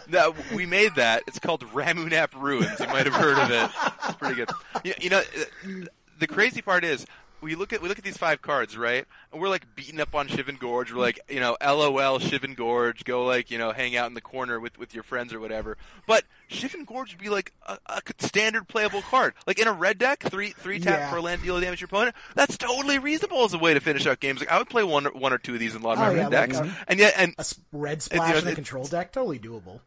No, 0.08 0.34
we 0.54 0.66
made 0.66 0.94
that. 0.96 1.22
It's 1.26 1.38
called 1.38 1.62
Ramunap 1.72 2.40
Ruins. 2.40 2.78
You 2.80 2.86
might 2.86 3.06
have 3.06 3.14
heard 3.14 3.38
of 3.38 3.50
it. 3.50 3.70
It's 4.04 4.16
pretty 4.16 4.34
good. 4.36 4.50
You, 4.84 4.94
you 5.00 5.10
know, 5.10 5.18
uh, 5.20 5.70
the 6.18 6.26
crazy 6.26 6.62
part 6.62 6.84
is 6.84 7.06
we 7.42 7.54
look 7.54 7.72
at 7.74 7.82
we 7.82 7.88
look 7.88 7.98
at 7.98 8.04
these 8.04 8.16
five 8.16 8.40
cards, 8.40 8.78
right? 8.78 9.04
And 9.30 9.40
we're 9.42 9.50
like 9.50 9.74
beating 9.76 10.00
up 10.00 10.14
on 10.14 10.26
Shivan 10.26 10.58
Gorge. 10.58 10.90
We're 10.92 11.00
like, 11.02 11.20
you 11.28 11.38
know, 11.38 11.56
LOL 11.60 12.18
Shivan 12.18 12.56
Gorge. 12.56 13.04
Go 13.04 13.24
like, 13.26 13.50
you 13.50 13.58
know, 13.58 13.72
hang 13.72 13.94
out 13.94 14.06
in 14.08 14.14
the 14.14 14.22
corner 14.22 14.58
with 14.58 14.78
with 14.78 14.94
your 14.94 15.02
friends 15.02 15.34
or 15.34 15.38
whatever. 15.40 15.76
But 16.06 16.24
Shivan 16.50 16.86
Gorge 16.86 17.12
would 17.12 17.20
be 17.22 17.28
like 17.28 17.52
a, 17.66 17.78
a 17.86 18.00
standard 18.20 18.68
playable 18.68 19.02
card, 19.02 19.34
like 19.46 19.58
in 19.58 19.68
a 19.68 19.72
red 19.72 19.98
deck, 19.98 20.22
three 20.22 20.50
three 20.52 20.78
tap 20.78 20.98
Yeah. 20.98 21.10
for 21.10 21.18
a 21.18 21.20
land 21.20 21.42
deal 21.42 21.60
damage 21.60 21.80
to 21.80 21.82
your 21.82 21.88
opponent. 21.88 22.16
That's 22.34 22.56
totally 22.56 22.98
reasonable 22.98 23.44
as 23.44 23.52
a 23.52 23.58
way 23.58 23.74
to 23.74 23.80
finish 23.80 24.06
out 24.06 24.18
games. 24.20 24.40
Like 24.40 24.50
I 24.50 24.56
would 24.58 24.70
play 24.70 24.82
one 24.84 25.04
one 25.06 25.32
or 25.34 25.38
two 25.38 25.54
of 25.54 25.60
these 25.60 25.74
in 25.74 25.82
a 25.82 25.84
lot 25.84 25.98
of 25.98 26.04
Oh, 26.04 26.06
my 26.06 26.12
yeah, 26.14 26.22
red 26.28 26.32
like, 26.32 26.48
decks, 26.48 26.56
um, 26.58 26.72
and 26.88 26.98
yet 26.98 27.14
and 27.18 27.34
a 27.38 27.44
red 27.72 27.90
you 28.10 28.16
know, 28.18 28.24
splash 28.24 28.42
in 28.42 28.48
a 28.48 28.54
control 28.54 28.84
deck, 28.86 29.12
totally 29.12 29.38
doable. 29.38 29.80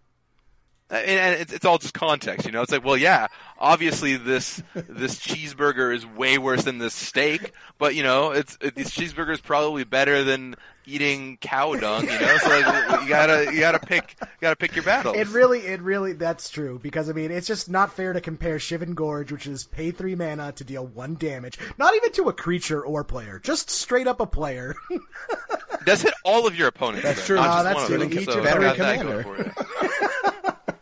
And, 0.89 1.06
and 1.10 1.41
it's, 1.41 1.54
it's 1.54 1.65
all 1.65 1.78
just 1.78 1.93
context, 1.93 2.45
you 2.45 2.52
know. 2.52 2.62
It's 2.62 2.71
like, 2.71 2.84
well, 2.84 2.97
yeah, 2.97 3.28
obviously 3.58 4.17
this 4.17 4.62
this 4.73 5.19
cheeseburger 5.19 5.93
is 5.95 6.06
way 6.06 6.38
worse 6.38 6.63
than 6.63 6.78
this 6.80 6.93
steak, 6.93 7.52
but 7.78 7.95
you 7.95 8.04
know, 8.04 8.32
it's 8.32 8.58
it, 8.62 8.75
this 8.75 8.89
cheeseburger 8.89 9.32
is 9.32 9.41
probably 9.41 9.84
better 9.84 10.23
than 10.23 10.56
eating 10.86 11.38
cow 11.39 11.75
dung, 11.75 12.04
you 12.06 12.19
know. 12.19 12.38
So 12.38 12.49
like, 12.49 13.02
you 13.04 13.10
gotta 13.10 13.52
you 13.54 13.60
gotta 13.60 13.80
pick 13.80 14.15
you 14.19 14.28
gotta 14.41 14.56
pick 14.56 14.75
your 14.75 14.84
battles. 14.84 15.15
It 15.17 15.28
really, 15.30 15.60
it 15.60 15.82
really, 15.82 16.13
that's 16.13 16.49
true 16.49 16.80
because 16.82 17.10
I 17.10 17.13
mean, 17.13 17.32
it's 17.32 17.47
just 17.47 17.69
not 17.69 17.93
fair 17.93 18.13
to 18.13 18.21
compare 18.21 18.58
Shivan 18.58 18.95
Gorge, 18.95 19.32
which 19.32 19.45
is 19.47 19.65
pay 19.65 19.91
three 19.91 20.15
mana 20.15 20.52
to 20.54 20.63
deal 20.63 20.86
one 20.88 21.15
damage, 21.15 21.60
not 21.78 21.95
even 21.95 22.12
to 22.13 22.30
a 22.30 22.34
creature 22.34 22.84
or 22.84 23.04
player, 23.04 23.39
just 23.39 23.69
straight 23.69 24.08
up 24.08 24.19
a 24.21 24.25
player. 24.25 24.75
Does 25.86 26.02
hit 26.02 26.13
all 26.25 26.45
of 26.47 26.56
your 26.58 26.67
opponents. 26.67 27.04
That's 27.04 27.19
though, 27.21 27.25
true. 27.28 27.36
not 27.38 27.47
Ah, 27.47 27.54
just 27.54 27.63
that's 27.65 27.75
one 27.75 27.86
true. 27.88 27.95
of 27.95 28.10
them. 28.10 28.19
Each 28.19 28.25
so 28.25 28.38
of 28.39 28.43
you 28.43 28.49
every 28.49 28.65
got 28.65 28.78
that 28.78 28.99
commander. 28.99 29.54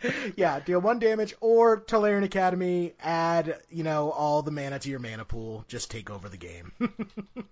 going 0.02 0.14
for 0.14 0.28
you. 0.28 0.34
yeah, 0.38 0.60
deal 0.60 0.80
one 0.80 1.00
damage 1.00 1.34
or 1.42 1.82
Tolarian 1.82 2.24
Academy, 2.24 2.94
add 3.02 3.60
you 3.70 3.84
know 3.84 4.12
all 4.12 4.42
the 4.42 4.52
mana 4.52 4.80
to 4.80 4.90
your 4.90 5.00
mana 5.00 5.26
pool, 5.26 5.66
just 5.68 5.90
take 5.92 6.10
over 6.10 6.30
the 6.30 6.38
game. 6.38 6.72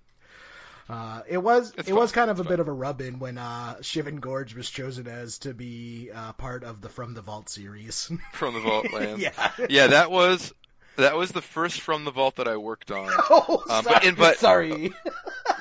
Uh, 0.88 1.22
it 1.28 1.40
was 1.40 1.72
It's 1.80 1.88
it 1.90 1.94
fun. 1.94 2.00
was 2.00 2.12
kind 2.12 2.30
of 2.30 2.38
It's 2.38 2.42
a 2.42 2.44
fun. 2.44 2.54
bit 2.54 2.60
of 2.60 2.68
a 2.68 2.72
rub 2.72 3.02
in 3.02 3.18
when 3.18 3.40
uh, 3.40 3.78
Shivan 3.82 4.20
Gorge 4.20 4.54
was 4.54 4.70
chosen 4.70 5.08
as 5.08 5.40
to 5.40 5.52
be 5.56 6.12
uh, 6.14 6.34
part 6.34 6.64
of 6.64 6.80
the 6.82 6.90
From 6.90 7.16
the 7.16 7.22
Vault 7.24 7.50
series. 7.50 8.12
from 8.34 8.54
the 8.54 8.60
vault 8.60 8.94
lands. 8.94 9.20
yeah. 9.20 9.32
yeah, 9.68 9.88
that 9.88 10.12
was 10.12 10.54
that 10.98 11.16
was 11.18 11.32
the 11.32 11.42
first 11.42 11.82
from 11.82 12.06
the 12.06 12.12
vault 12.12 12.36
that 12.36 12.48
I 12.48 12.58
worked 12.58 12.92
on. 12.92 13.10
Oh, 13.32 13.64
Um, 13.68 13.84
sorry. 13.84 13.96
but 13.96 14.04
in- 14.06 14.16
but- 14.16 14.38
sorry. 14.38 14.94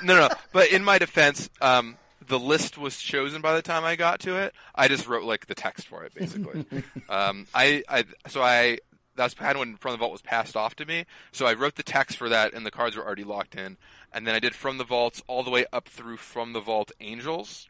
No, 0.03 0.14
no. 0.14 0.29
But 0.53 0.68
in 0.73 0.85
my 0.85 0.99
defense, 0.99 1.49
um, 1.62 1.97
the 2.26 2.38
list 2.38 2.78
was 2.78 2.98
chosen 2.98 3.40
by 3.42 3.54
the 3.54 3.62
time 3.62 3.84
I 3.84 3.96
got 3.96 4.20
to 4.20 4.37
it. 4.37 4.54
I 4.74 4.88
just 4.88 5.06
wrote 5.06 5.24
like 5.24 5.46
the 5.46 5.54
text 5.54 5.87
for 5.87 6.04
it, 6.04 6.14
basically. 6.14 6.64
um, 7.08 7.46
I, 7.54 7.82
I, 7.88 8.04
so 8.28 8.42
I, 8.42 8.78
that's 9.16 9.34
had 9.34 9.56
when 9.56 9.76
From 9.76 9.92
the 9.92 9.98
Vault 9.98 10.12
was 10.12 10.22
passed 10.22 10.56
off 10.56 10.74
to 10.76 10.87
me. 10.87 11.04
So 11.32 11.46
I 11.46 11.54
wrote 11.54 11.76
the 11.76 11.82
text 11.82 12.16
for 12.16 12.28
that, 12.28 12.54
and 12.54 12.64
the 12.66 12.70
cards 12.70 12.96
were 12.96 13.04
already 13.04 13.24
locked 13.24 13.54
in. 13.54 13.76
And 14.12 14.26
then 14.26 14.34
I 14.34 14.38
did 14.40 14.54
From 14.54 14.78
the 14.78 14.84
Vaults 14.84 15.22
all 15.26 15.42
the 15.42 15.50
way 15.50 15.66
up 15.72 15.88
through 15.88 16.16
From 16.18 16.52
the 16.52 16.60
Vault 16.60 16.92
Angels. 17.00 17.68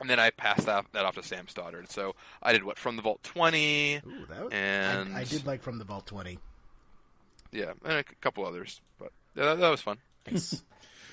And 0.00 0.10
then 0.10 0.18
I 0.18 0.30
passed 0.30 0.66
that, 0.66 0.86
that 0.92 1.04
off 1.04 1.14
to 1.14 1.22
Sam 1.22 1.46
Stoddard. 1.48 1.90
So 1.90 2.14
I 2.42 2.52
did 2.52 2.64
what 2.64 2.78
From 2.78 2.96
the 2.96 3.02
Vault 3.02 3.22
twenty, 3.22 3.96
Ooh, 3.96 4.26
that 4.28 4.44
was, 4.44 4.52
and 4.52 5.14
I, 5.14 5.20
I 5.20 5.24
did 5.24 5.46
like 5.46 5.62
From 5.62 5.78
the 5.78 5.84
Vault 5.84 6.06
20. 6.06 6.38
yeah, 7.52 7.72
and 7.84 7.98
a 7.98 8.04
couple 8.20 8.44
others. 8.44 8.80
But 8.98 9.12
yeah, 9.36 9.44
that, 9.44 9.58
that 9.60 9.70
was 9.70 9.80
fun. 9.80 9.98
Nice. 10.28 10.62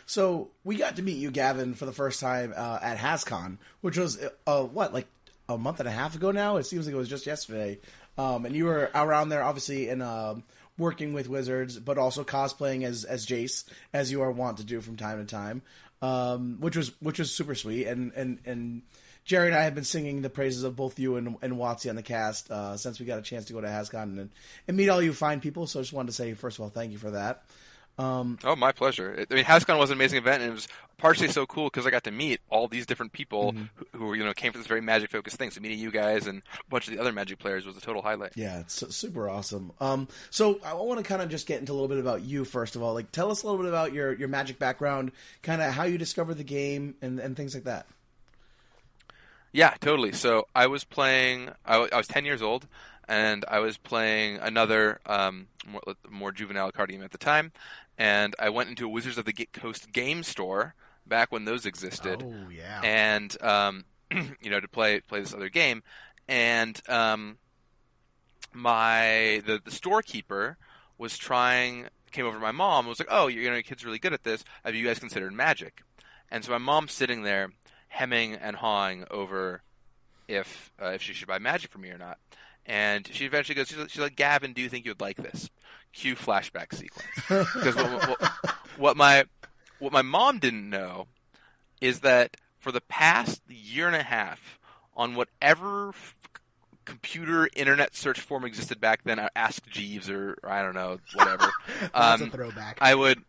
So 0.10 0.50
we 0.64 0.76
got 0.76 0.96
to 0.96 1.04
meet 1.04 1.18
you, 1.18 1.30
Gavin, 1.30 1.76
for 1.76 1.86
the 1.86 1.92
first 1.92 2.20
time 2.20 2.52
uh, 2.58 2.80
at 2.82 2.98
HasCon, 2.98 3.60
which 3.82 3.96
was 3.96 4.18
uh, 4.48 4.64
what 4.64 4.92
like 4.92 5.06
a 5.48 5.56
month 5.56 5.80
and 5.80 5.88
a 5.88 5.92
half 5.92 6.16
ago 6.16 6.32
now. 6.32 6.58
It 6.58 6.66
seems 6.66 6.88
like 6.88 6.96
it 6.96 6.98
was 6.98 7.08
just 7.08 7.28
yesterday. 7.28 7.78
Um, 8.18 8.44
and 8.44 8.56
you 8.56 8.66
were 8.66 8.90
around 8.96 9.30
there, 9.30 9.44
obviously, 9.44 9.88
and 9.88 10.02
um 10.02 10.44
working 10.80 11.14
with 11.14 11.30
wizards, 11.30 11.78
but 11.78 12.00
also 12.00 12.24
cosplaying 12.24 12.86
as 12.86 13.04
as 13.04 13.28
Jace, 13.28 13.66
as 13.94 14.12
you 14.12 14.24
are 14.24 14.32
wont 14.32 14.58
to 14.58 14.64
do 14.64 14.82
from 14.82 14.98
time 14.98 15.20
to 15.20 15.30
time, 15.30 15.62
um, 16.02 16.58
which 16.60 16.76
was 16.76 16.92
which 17.00 17.20
was 17.20 17.32
super 17.32 17.54
sweet. 17.54 17.86
And 17.86 18.12
and 18.16 18.40
and 18.46 18.82
Jerry 19.26 19.50
and 19.50 19.56
I 19.56 19.62
have 19.66 19.76
been 19.76 19.84
singing 19.84 20.24
the 20.24 20.30
praises 20.32 20.64
of 20.64 20.76
both 20.76 20.98
you 20.98 21.18
and 21.18 21.36
and 21.44 21.54
Watsy 21.54 21.88
on 21.88 21.96
the 21.96 22.02
cast 22.02 22.50
uh, 22.50 22.78
since 22.78 23.00
we 23.00 23.06
got 23.06 23.20
a 23.20 23.22
chance 23.22 23.46
to 23.46 23.54
go 23.54 23.62
to 23.62 23.68
HasCon 23.68 24.18
and 24.20 24.30
and 24.68 24.76
meet 24.76 24.90
all 24.90 25.04
you 25.04 25.14
fine 25.14 25.40
people. 25.40 25.68
So 25.68 25.80
I 25.80 25.84
just 25.84 25.94
wanted 25.94 26.08
to 26.08 26.14
say, 26.14 26.34
first 26.34 26.58
of 26.58 26.64
all, 26.64 26.70
thank 26.70 26.94
you 26.94 26.98
for 26.98 27.12
that. 27.12 27.44
Oh, 28.00 28.56
my 28.58 28.72
pleasure. 28.72 29.26
I 29.30 29.34
mean, 29.34 29.44
HasCon 29.44 29.78
was 29.78 29.90
an 29.90 29.98
amazing 29.98 30.18
event, 30.20 30.42
and 30.42 30.52
it 30.52 30.56
was 30.56 30.68
partially 30.98 31.28
so 31.28 31.46
cool 31.46 31.66
because 31.66 31.86
I 31.86 31.92
got 31.92 32.04
to 32.06 32.12
meet 32.12 32.40
all 32.50 32.68
these 32.68 32.86
different 32.86 33.12
people 33.12 33.54
who, 33.54 33.98
who, 33.98 34.14
you 34.14 34.24
know, 34.24 34.34
came 34.34 34.52
from 34.52 34.62
this 34.62 34.68
very 34.68 34.82
magic 34.82 35.10
focused 35.10 35.38
thing. 35.38 35.52
So 35.52 35.60
meeting 35.60 35.80
you 35.80 35.92
guys 35.92 36.28
and 36.28 36.42
a 36.60 36.70
bunch 36.70 36.88
of 36.88 36.94
the 36.94 37.00
other 37.00 37.12
magic 37.12 37.40
players 37.40 37.66
was 37.66 37.76
a 37.78 37.82
total 37.82 38.02
highlight. 38.02 38.32
Yeah, 38.36 38.60
it's 38.62 38.96
super 38.96 39.30
awesome. 39.30 39.72
Um, 39.82 40.08
so 40.30 40.60
I 40.64 40.74
want 40.76 41.00
to 41.00 41.04
kind 41.06 41.22
of 41.22 41.30
just 41.30 41.48
get 41.48 41.60
into 41.60 41.72
a 41.72 41.74
little 41.74 41.88
bit 41.90 42.00
about 42.00 42.22
you 42.22 42.46
first 42.46 42.76
of 42.76 42.84
all. 42.84 42.94
Like, 42.94 43.12
tell 43.12 43.32
us 43.32 43.44
a 43.44 43.46
little 43.48 43.62
bit 43.62 43.70
about 43.70 43.94
your 43.94 44.14
your 44.14 44.28
magic 44.30 44.60
background, 44.60 45.12
kind 45.42 45.62
of 45.62 45.74
how 45.74 45.84
you 45.84 45.98
discovered 45.98 46.36
the 46.36 46.44
game, 46.44 46.96
and 47.02 47.20
and 47.20 47.36
things 47.36 47.54
like 47.54 47.66
that. 47.66 47.86
Yeah, 49.52 49.74
totally. 49.80 50.12
So 50.12 50.48
I 50.56 50.68
was 50.68 50.84
playing. 50.84 51.50
I, 51.66 51.74
w- 51.74 51.90
I 51.92 51.98
was 51.98 52.08
ten 52.08 52.26
years 52.26 52.42
old, 52.42 52.68
and 53.08 53.44
I 53.48 53.60
was 53.60 53.78
playing 53.78 54.38
another 54.38 55.00
um, 55.06 55.48
more, 55.68 55.82
more 56.10 56.32
juvenile 56.32 56.72
card 56.72 56.90
game 56.92 57.04
at 57.04 57.12
the 57.12 57.18
time. 57.18 57.52
And 58.00 58.34
I 58.40 58.50
went 58.50 58.70
into 58.70 58.86
a 58.86 58.90
Wizards 58.90 59.18
of 59.18 59.26
the 59.26 59.34
Coast 59.52 59.92
game 59.92 60.24
store 60.24 60.74
back 61.06 61.32
when 61.32 61.44
those 61.46 61.66
existed. 61.66 62.24
Oh, 62.26 62.50
yeah. 62.50 62.82
and 62.82 63.36
um, 63.44 63.84
you 64.42 64.50
know 64.50 64.60
to 64.60 64.68
play 64.68 65.02
play 65.02 65.20
this 65.20 65.34
other 65.34 65.50
game, 65.50 65.84
and 66.28 66.82
um, 66.88 67.38
my 68.54 69.44
the 69.46 69.62
the 69.64 69.72
storekeeper 69.72 70.58
was 70.98 71.18
trying 71.18 71.88
came 72.12 72.26
over 72.26 72.38
to 72.38 72.42
my 72.42 72.52
mom 72.54 72.86
and 72.86 72.90
was 72.90 73.00
like, 73.00 73.10
"Oh, 73.12 73.28
you 73.28 73.44
know, 73.44 73.54
your 73.54 73.62
kid's 73.64 73.86
really 73.86 74.00
good 74.00 74.14
at 74.14 74.24
this. 74.24 74.44
Have 74.64 74.76
you 74.76 74.88
guys 74.88 74.98
considered 75.00 75.34
magic?" 75.34 75.82
And 76.32 76.46
so 76.46 76.52
my 76.52 76.58
mom's 76.58 76.94
sitting 76.94 77.24
there 77.24 77.52
hemming 77.90 78.36
and 78.36 78.56
hawing 78.56 79.04
over 79.12 79.62
if 80.30 80.72
uh, 80.82 80.92
if 80.92 81.02
she 81.02 81.14
should 81.14 81.28
buy 81.28 81.40
magic 81.40 81.70
for 81.72 81.80
me 81.80 81.90
or 81.90 81.98
not. 81.98 82.18
And 82.66 83.10
she 83.12 83.26
eventually 83.26 83.56
goes, 83.56 83.68
she's 83.68 83.78
like, 83.78 83.90
she's 83.90 84.02
like, 84.02 84.16
Gavin, 84.16 84.54
do 84.54 84.62
you 84.62 84.70
think 84.70 84.86
you 84.86 84.92
would 84.92 85.02
like 85.02 85.18
this? 85.18 85.50
Cue 85.94 86.16
flashback 86.16 86.74
sequence. 86.74 87.08
Because 87.54 87.76
what, 87.76 88.08
what, 88.08 88.32
what 88.78 88.98
my 88.98 89.26
what 89.80 89.94
my 89.94 90.02
mom 90.02 90.40
didn't 90.40 90.70
know 90.70 91.08
is 91.82 92.02
that 92.02 92.38
for 92.58 92.72
the 92.72 92.82
past 92.82 93.42
year 93.48 93.88
and 93.88 93.96
a 93.96 94.04
half, 94.04 94.60
on 94.96 95.16
whatever 95.16 95.90
f- 95.90 96.18
computer 96.86 97.50
internet 97.56 97.96
search 97.96 98.20
form 98.20 98.44
existed 98.44 98.82
back 98.82 99.04
then, 99.04 99.20
i 99.20 99.30
asked 99.36 99.68
Jeeves 99.70 100.10
or, 100.10 100.38
or 100.44 100.50
I 100.50 100.62
don't 100.62 100.76
know, 100.76 101.00
whatever. 101.14 101.50
That's 101.94 102.22
um, 102.22 102.28
a 102.28 102.32
throwback. 102.32 102.78
I 102.82 102.94
would, 102.96 103.24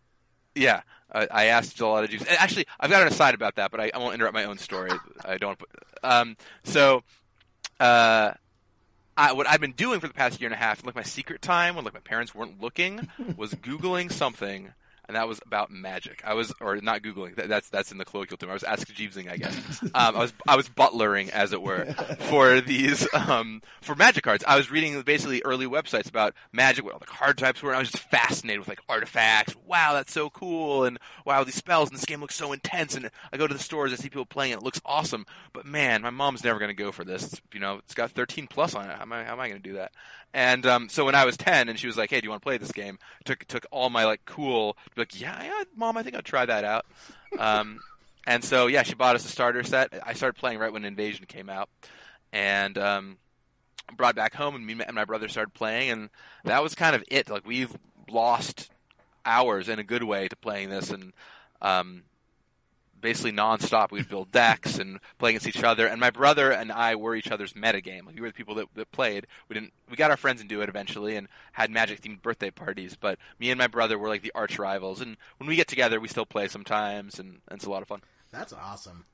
yeah. 0.54 0.82
I 1.12 1.28
I 1.30 1.44
asked 1.46 1.80
a 1.80 1.86
lot 1.86 2.04
of 2.04 2.10
and 2.10 2.28
Actually, 2.28 2.66
I've 2.78 2.90
got 2.90 3.02
an 3.02 3.08
aside 3.08 3.34
about 3.34 3.56
that, 3.56 3.70
but 3.70 3.80
I, 3.80 3.90
I 3.94 3.98
won't 3.98 4.14
interrupt 4.14 4.34
my 4.34 4.44
own 4.44 4.58
story. 4.58 4.90
I 5.24 5.38
don't. 5.38 5.58
Put, 5.58 5.68
um, 6.02 6.36
so, 6.64 7.02
uh, 7.78 8.32
I, 9.20 9.32
what 9.32 9.46
I've 9.46 9.60
been 9.60 9.72
doing 9.72 10.00
for 10.00 10.08
the 10.08 10.14
past 10.14 10.40
year 10.40 10.48
and 10.48 10.54
a 10.54 10.56
half, 10.56 10.84
like 10.84 10.94
my 10.94 11.02
secret 11.02 11.42
time 11.42 11.76
when 11.76 11.84
like 11.84 11.92
my 11.92 12.00
parents 12.00 12.34
weren't 12.34 12.60
looking, 12.62 13.06
was 13.36 13.52
googling 13.52 14.10
something, 14.10 14.72
and 15.10 15.16
that 15.16 15.26
was 15.26 15.40
about 15.44 15.72
magic. 15.72 16.22
I 16.24 16.34
was, 16.34 16.52
or 16.60 16.76
not 16.76 17.02
googling. 17.02 17.34
That, 17.34 17.48
that's 17.48 17.68
that's 17.68 17.90
in 17.90 17.98
the 17.98 18.04
colloquial 18.04 18.36
term. 18.36 18.50
I 18.50 18.52
was 18.52 18.62
asking 18.62 18.94
Jeevesing, 18.94 19.28
I 19.28 19.38
guess. 19.38 19.56
Um, 19.92 20.14
I 20.14 20.20
was 20.20 20.32
I 20.46 20.56
was 20.56 20.68
butlering, 20.68 21.30
as 21.30 21.52
it 21.52 21.60
were, 21.60 21.86
for 22.20 22.60
these 22.60 23.12
um, 23.12 23.60
for 23.80 23.96
magic 23.96 24.22
cards. 24.22 24.44
I 24.46 24.56
was 24.56 24.70
reading 24.70 25.00
basically 25.02 25.42
early 25.44 25.66
websites 25.66 26.08
about 26.08 26.34
magic, 26.52 26.84
what 26.84 26.92
all 26.92 27.00
the 27.00 27.06
card 27.06 27.38
types 27.38 27.60
were. 27.60 27.70
And 27.70 27.76
I 27.76 27.80
was 27.80 27.90
just 27.90 28.04
fascinated 28.04 28.60
with 28.60 28.68
like 28.68 28.80
artifacts. 28.88 29.56
Wow, 29.66 29.94
that's 29.94 30.12
so 30.12 30.30
cool, 30.30 30.84
and 30.84 30.98
wow, 31.24 31.42
these 31.42 31.56
spells 31.56 31.88
and 31.88 31.98
this 31.98 32.04
game 32.04 32.20
looks 32.20 32.36
so 32.36 32.52
intense. 32.52 32.94
And 32.94 33.10
I 33.32 33.36
go 33.36 33.48
to 33.48 33.54
the 33.54 33.60
stores, 33.60 33.92
I 33.92 33.96
see 33.96 34.10
people 34.10 34.26
playing 34.26 34.52
it. 34.52 34.58
It 34.58 34.62
looks 34.62 34.80
awesome, 34.84 35.26
but 35.52 35.66
man, 35.66 36.02
my 36.02 36.10
mom's 36.10 36.44
never 36.44 36.60
going 36.60 36.70
to 36.70 36.74
go 36.74 36.92
for 36.92 37.04
this. 37.04 37.24
It's, 37.24 37.42
you 37.52 37.58
know, 37.58 37.78
it's 37.78 37.94
got 37.94 38.12
13 38.12 38.46
plus 38.46 38.74
on 38.76 38.88
it. 38.88 38.94
How 38.94 39.02
am 39.02 39.12
I, 39.12 39.24
how 39.24 39.32
am 39.32 39.40
I 39.40 39.48
going 39.48 39.60
to 39.60 39.68
do 39.68 39.74
that? 39.74 39.92
And 40.32 40.64
um, 40.66 40.88
so 40.88 41.04
when 41.04 41.14
I 41.14 41.24
was 41.24 41.36
10, 41.36 41.68
and 41.68 41.78
she 41.78 41.88
was 41.88 41.96
like, 41.96 42.10
"Hey, 42.10 42.20
do 42.20 42.26
you 42.26 42.30
want 42.30 42.42
to 42.42 42.46
play 42.46 42.56
this 42.56 42.70
game?" 42.70 42.98
Took 43.24 43.44
took 43.46 43.66
all 43.72 43.90
my 43.90 44.04
like 44.04 44.24
cool, 44.26 44.76
like, 45.00 45.20
yeah, 45.20 45.42
yeah, 45.42 45.64
mom, 45.74 45.96
I 45.96 46.02
think 46.02 46.16
I'll 46.16 46.22
try 46.22 46.46
that 46.46 46.64
out. 46.64 46.86
Um, 47.38 47.80
and 48.26 48.44
so 48.44 48.66
yeah, 48.66 48.82
she 48.82 48.94
bought 48.94 49.16
us 49.16 49.24
a 49.24 49.28
starter 49.28 49.62
set. 49.62 49.98
I 50.04 50.12
started 50.12 50.38
playing 50.38 50.58
right 50.58 50.72
when 50.72 50.84
Invasion 50.84 51.26
came 51.26 51.48
out, 51.48 51.68
and 52.32 52.76
um, 52.78 53.18
brought 53.96 54.14
back 54.14 54.34
home, 54.34 54.54
and 54.54 54.66
me 54.66 54.76
and 54.86 54.94
my 54.94 55.04
brother 55.04 55.28
started 55.28 55.54
playing, 55.54 55.90
and 55.90 56.10
that 56.44 56.62
was 56.62 56.74
kind 56.74 56.94
of 56.94 57.02
it. 57.08 57.28
Like 57.28 57.46
we've 57.46 57.74
lost 58.08 58.70
hours 59.24 59.68
in 59.68 59.78
a 59.78 59.84
good 59.84 60.02
way 60.02 60.28
to 60.28 60.36
playing 60.36 60.70
this, 60.70 60.90
and 60.90 61.12
um, 61.62 62.02
basically 63.00 63.32
nonstop. 63.32 63.90
We'd 63.90 64.08
build 64.08 64.32
decks 64.32 64.78
and 64.78 65.00
play 65.18 65.30
against 65.30 65.46
each 65.46 65.62
other. 65.62 65.86
And 65.86 66.00
my 66.00 66.10
brother 66.10 66.50
and 66.50 66.70
I 66.70 66.94
were 66.94 67.14
each 67.14 67.30
other's 67.30 67.52
metagame. 67.54 68.06
Like 68.06 68.14
we 68.14 68.20
were 68.20 68.28
the 68.28 68.34
people 68.34 68.54
that, 68.56 68.68
that 68.74 68.92
played. 68.92 69.26
We 69.48 69.54
didn't. 69.54 69.72
We 69.88 69.96
got 69.96 70.10
our 70.10 70.16
friends 70.16 70.40
into 70.40 70.60
it 70.62 70.68
eventually 70.68 71.16
and 71.16 71.28
had 71.52 71.70
magic 71.70 72.00
themed 72.00 72.22
birthday 72.22 72.50
parties. 72.50 72.96
But 73.00 73.18
me 73.38 73.50
and 73.50 73.58
my 73.58 73.66
brother 73.66 73.98
were 73.98 74.08
like 74.08 74.22
the 74.22 74.32
arch 74.34 74.58
rivals. 74.58 75.00
And 75.00 75.16
when 75.38 75.48
we 75.48 75.56
get 75.56 75.68
together, 75.68 76.00
we 76.00 76.08
still 76.08 76.26
play 76.26 76.48
sometimes, 76.48 77.18
and, 77.18 77.40
and 77.48 77.56
it's 77.56 77.66
a 77.66 77.70
lot 77.70 77.82
of 77.82 77.88
fun. 77.88 78.02
That's 78.30 78.52
awesome. 78.52 79.04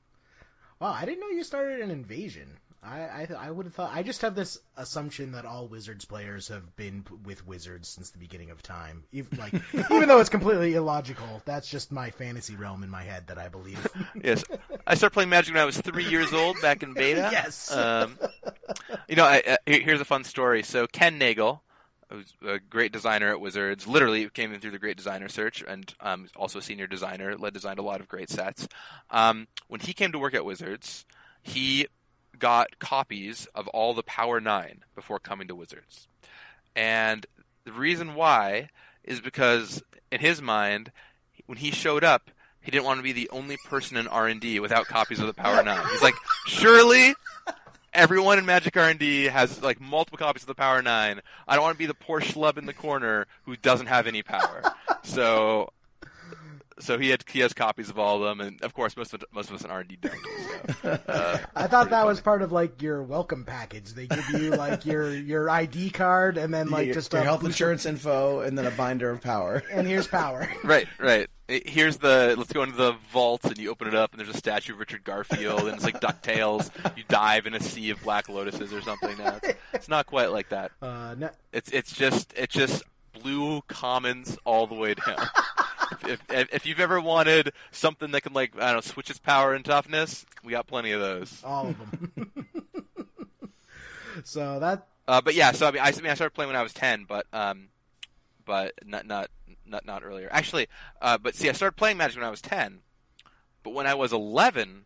Wow, 0.79 0.91
I 0.91 1.05
didn't 1.05 1.21
know 1.21 1.29
you 1.29 1.43
started 1.43 1.81
an 1.81 1.89
invasion. 1.89 2.57
I 2.83 2.99
I, 2.99 3.27
I 3.39 3.51
would 3.51 3.65
have 3.65 3.73
thought. 3.73 3.91
I 3.93 4.03
just 4.03 4.21
have 4.21 4.35
this 4.35 4.59
assumption 4.75 5.31
that 5.33 5.45
all 5.45 5.67
Wizards 5.67 6.05
players 6.05 6.47
have 6.49 6.75
been 6.75 7.03
p- 7.03 7.15
with 7.25 7.45
Wizards 7.45 7.89
since 7.89 8.11
the 8.11 8.19
beginning 8.19 8.51
of 8.51 8.61
time. 8.61 9.03
Even, 9.11 9.37
like, 9.37 9.53
even 9.73 10.07
though 10.07 10.19
it's 10.19 10.29
completely 10.29 10.75
illogical, 10.75 11.41
that's 11.45 11.69
just 11.69 11.91
my 11.91 12.11
fantasy 12.11 12.55
realm 12.55 12.83
in 12.83 12.89
my 12.89 13.03
head 13.03 13.27
that 13.27 13.37
I 13.37 13.49
believe. 13.49 13.85
yes, 14.23 14.43
I 14.85 14.95
started 14.95 15.13
playing 15.13 15.29
Magic 15.29 15.53
when 15.53 15.61
I 15.61 15.65
was 15.65 15.77
three 15.77 16.05
years 16.05 16.33
old, 16.33 16.61
back 16.61 16.83
in 16.83 16.93
beta. 16.93 17.29
Yes. 17.37 17.71
Um, 17.75 18.17
you 19.07 19.15
know, 19.15 19.25
I, 19.25 19.41
uh, 19.45 19.57
here's 19.65 20.01
a 20.01 20.05
fun 20.05 20.23
story. 20.23 20.63
So 20.63 20.87
Ken 20.87 21.17
Nagle, 21.17 21.61
who's 22.09 22.33
a 22.45 22.59
great 22.59 22.91
designer 22.91 23.29
at 23.29 23.41
Wizards, 23.41 23.85
literally 23.85 24.29
came 24.29 24.53
in 24.53 24.59
through 24.59 24.71
the 24.71 24.79
Great 24.79 24.97
Designer 24.97 25.27
Search, 25.27 25.63
and 25.67 25.93
um, 25.99 26.27
also 26.35 26.59
a 26.59 26.61
senior 26.61 26.87
designer, 26.87 27.35
led 27.37 27.53
designed 27.53 27.79
a 27.79 27.83
lot 27.83 27.99
of 27.99 28.07
great 28.07 28.29
sets. 28.29 28.67
Um, 29.11 29.47
when 29.67 29.81
he 29.81 29.93
came 29.93 30.11
to 30.11 30.19
work 30.19 30.33
at 30.33 30.45
Wizards, 30.45 31.05
he 31.41 31.87
got 32.39 32.79
copies 32.79 33.47
of 33.55 33.67
all 33.69 33.93
the 33.93 34.03
Power 34.03 34.39
Nine 34.39 34.83
before 34.95 35.19
coming 35.19 35.47
to 35.47 35.55
Wizards, 35.55 36.07
and 36.75 37.25
the 37.65 37.71
reason 37.71 38.15
why 38.15 38.69
is 39.03 39.21
because 39.21 39.81
in 40.11 40.19
his 40.19 40.41
mind, 40.41 40.91
when 41.45 41.57
he 41.57 41.71
showed 41.71 42.03
up, 42.03 42.31
he 42.61 42.71
didn't 42.71 42.85
want 42.85 42.99
to 42.99 43.03
be 43.03 43.13
the 43.13 43.29
only 43.29 43.57
person 43.65 43.97
in 43.97 44.07
R 44.07 44.27
and 44.27 44.41
D 44.41 44.59
without 44.59 44.87
copies 44.87 45.19
of 45.19 45.27
the 45.27 45.33
Power 45.33 45.63
Nine. 45.63 45.85
He's 45.89 46.01
like, 46.01 46.15
surely 46.45 47.13
everyone 47.93 48.37
in 48.37 48.45
Magic 48.45 48.75
R 48.75 48.89
and 48.89 48.99
D 48.99 49.25
has 49.25 49.61
like 49.61 49.79
multiple 49.79 50.17
copies 50.17 50.43
of 50.43 50.47
the 50.47 50.55
Power 50.55 50.81
Nine. 50.81 51.21
I 51.47 51.55
don't 51.55 51.63
want 51.63 51.75
to 51.75 51.79
be 51.79 51.85
the 51.85 51.93
poor 51.93 52.19
schlub 52.19 52.57
in 52.57 52.65
the 52.65 52.73
corner 52.73 53.25
who 53.45 53.55
doesn't 53.55 53.87
have 53.87 54.05
any 54.07 54.21
power. 54.21 54.61
So, 55.03 55.71
so 56.79 56.97
he 56.97 57.09
had 57.09 57.23
he 57.29 57.39
has 57.39 57.53
copies 57.53 57.89
of 57.89 57.97
all 57.97 58.23
of 58.23 58.29
them, 58.29 58.45
and 58.45 58.61
of 58.61 58.73
course 58.73 58.95
most 58.95 59.13
of 59.13 59.23
most 59.31 59.49
of 59.49 59.55
us 59.55 59.63
in 59.63 59.71
R 59.71 59.79
and 59.79 59.89
D 59.89 59.97
don't. 60.01 60.15
So, 60.81 60.89
uh, 61.07 61.37
I 61.55 61.67
thought 61.67 61.89
that 61.89 62.05
was 62.05 62.21
part 62.21 62.41
of 62.41 62.51
like 62.51 62.81
your 62.81 63.01
welcome 63.03 63.43
package. 63.45 63.93
They 63.93 64.07
give 64.07 64.29
you 64.31 64.51
like 64.51 64.85
your 64.85 65.13
your 65.13 65.49
ID 65.49 65.89
card 65.91 66.37
and 66.37 66.53
then 66.53 66.69
like 66.69 66.87
your, 66.87 66.95
just 66.95 67.13
your 67.13 67.21
a 67.21 67.25
health 67.25 67.41
booster- 67.41 67.71
insurance 67.71 67.85
info 67.85 68.41
and 68.41 68.57
then 68.57 68.65
a 68.65 68.71
binder 68.71 69.09
of 69.09 69.21
power. 69.21 69.63
and 69.71 69.87
here's 69.87 70.07
power. 70.07 70.49
right, 70.63 70.87
right. 70.99 71.29
Here's 71.47 71.97
the 71.97 72.35
let's 72.37 72.51
go 72.51 72.63
into 72.63 72.75
the 72.75 72.93
vault 73.11 73.45
and 73.45 73.57
you 73.57 73.71
open 73.71 73.87
it 73.87 73.95
up 73.95 74.11
and 74.11 74.19
there's 74.19 74.33
a 74.33 74.37
statue 74.37 74.73
of 74.73 74.79
Richard 74.79 75.05
Garfield 75.05 75.61
and 75.61 75.75
it's 75.75 75.83
like 75.85 76.01
Ducktales. 76.01 76.69
You 76.97 77.03
dive 77.07 77.47
in 77.47 77.53
a 77.53 77.61
sea 77.61 77.89
of 77.89 78.01
black 78.03 78.27
lotuses 78.27 78.73
or 78.73 78.81
something. 78.81 79.17
No, 79.17 79.39
it's, 79.41 79.59
it's 79.73 79.87
not 79.89 80.07
quite 80.07 80.31
like 80.33 80.49
that. 80.49 80.71
Uh, 80.81 81.15
no, 81.17 81.29
It's 81.53 81.69
it's 81.71 81.93
just 81.93 82.33
it's 82.35 82.53
just 82.53 82.83
blue 83.13 83.61
commons 83.67 84.37
all 84.43 84.67
the 84.67 84.75
way 84.75 84.93
down. 84.93 85.27
If, 86.07 86.53
if 86.53 86.65
you've 86.65 86.79
ever 86.79 86.99
wanted 87.01 87.51
something 87.71 88.11
that 88.11 88.21
can 88.21 88.33
like 88.33 88.55
I 88.55 88.67
don't 88.67 88.75
know 88.75 88.81
switch 88.81 89.09
its 89.09 89.19
power 89.19 89.53
and 89.53 89.63
toughness, 89.63 90.25
we 90.43 90.51
got 90.51 90.67
plenty 90.67 90.91
of 90.91 91.01
those. 91.01 91.41
all 91.43 91.67
of 91.67 91.77
them. 91.77 92.31
so 94.23 94.59
that 94.59 94.87
Uh, 95.07 95.21
but 95.21 95.35
yeah, 95.35 95.51
so 95.51 95.67
I 95.67 95.71
mean, 95.71 95.81
I, 95.81 95.87
I 95.87 96.01
mean, 96.01 96.11
I 96.11 96.15
started 96.15 96.33
playing 96.33 96.49
when 96.49 96.55
I 96.57 96.63
was 96.63 96.73
ten, 96.73 97.05
but 97.07 97.25
um, 97.33 97.69
but 98.45 98.73
not 98.85 99.05
not 99.05 99.29
not 99.65 99.85
not 99.85 100.03
earlier. 100.03 100.29
Actually, 100.31 100.67
uh, 101.01 101.17
but 101.17 101.35
see, 101.35 101.49
I 101.49 101.53
started 101.53 101.75
playing 101.75 101.97
Magic 101.97 102.17
when 102.17 102.25
I 102.25 102.31
was 102.31 102.41
ten, 102.41 102.79
but 103.63 103.73
when 103.73 103.87
I 103.87 103.93
was 103.93 104.13
eleven, 104.13 104.85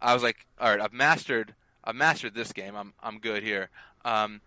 I 0.00 0.14
was 0.14 0.22
like, 0.22 0.46
all 0.58 0.70
right, 0.70 0.80
I've 0.80 0.92
mastered 0.92 1.54
I've 1.84 1.96
mastered 1.96 2.34
this 2.34 2.52
game. 2.52 2.76
I'm 2.76 2.92
I'm 3.02 3.18
good 3.18 3.42
here. 3.42 3.70
Um, 4.04 4.40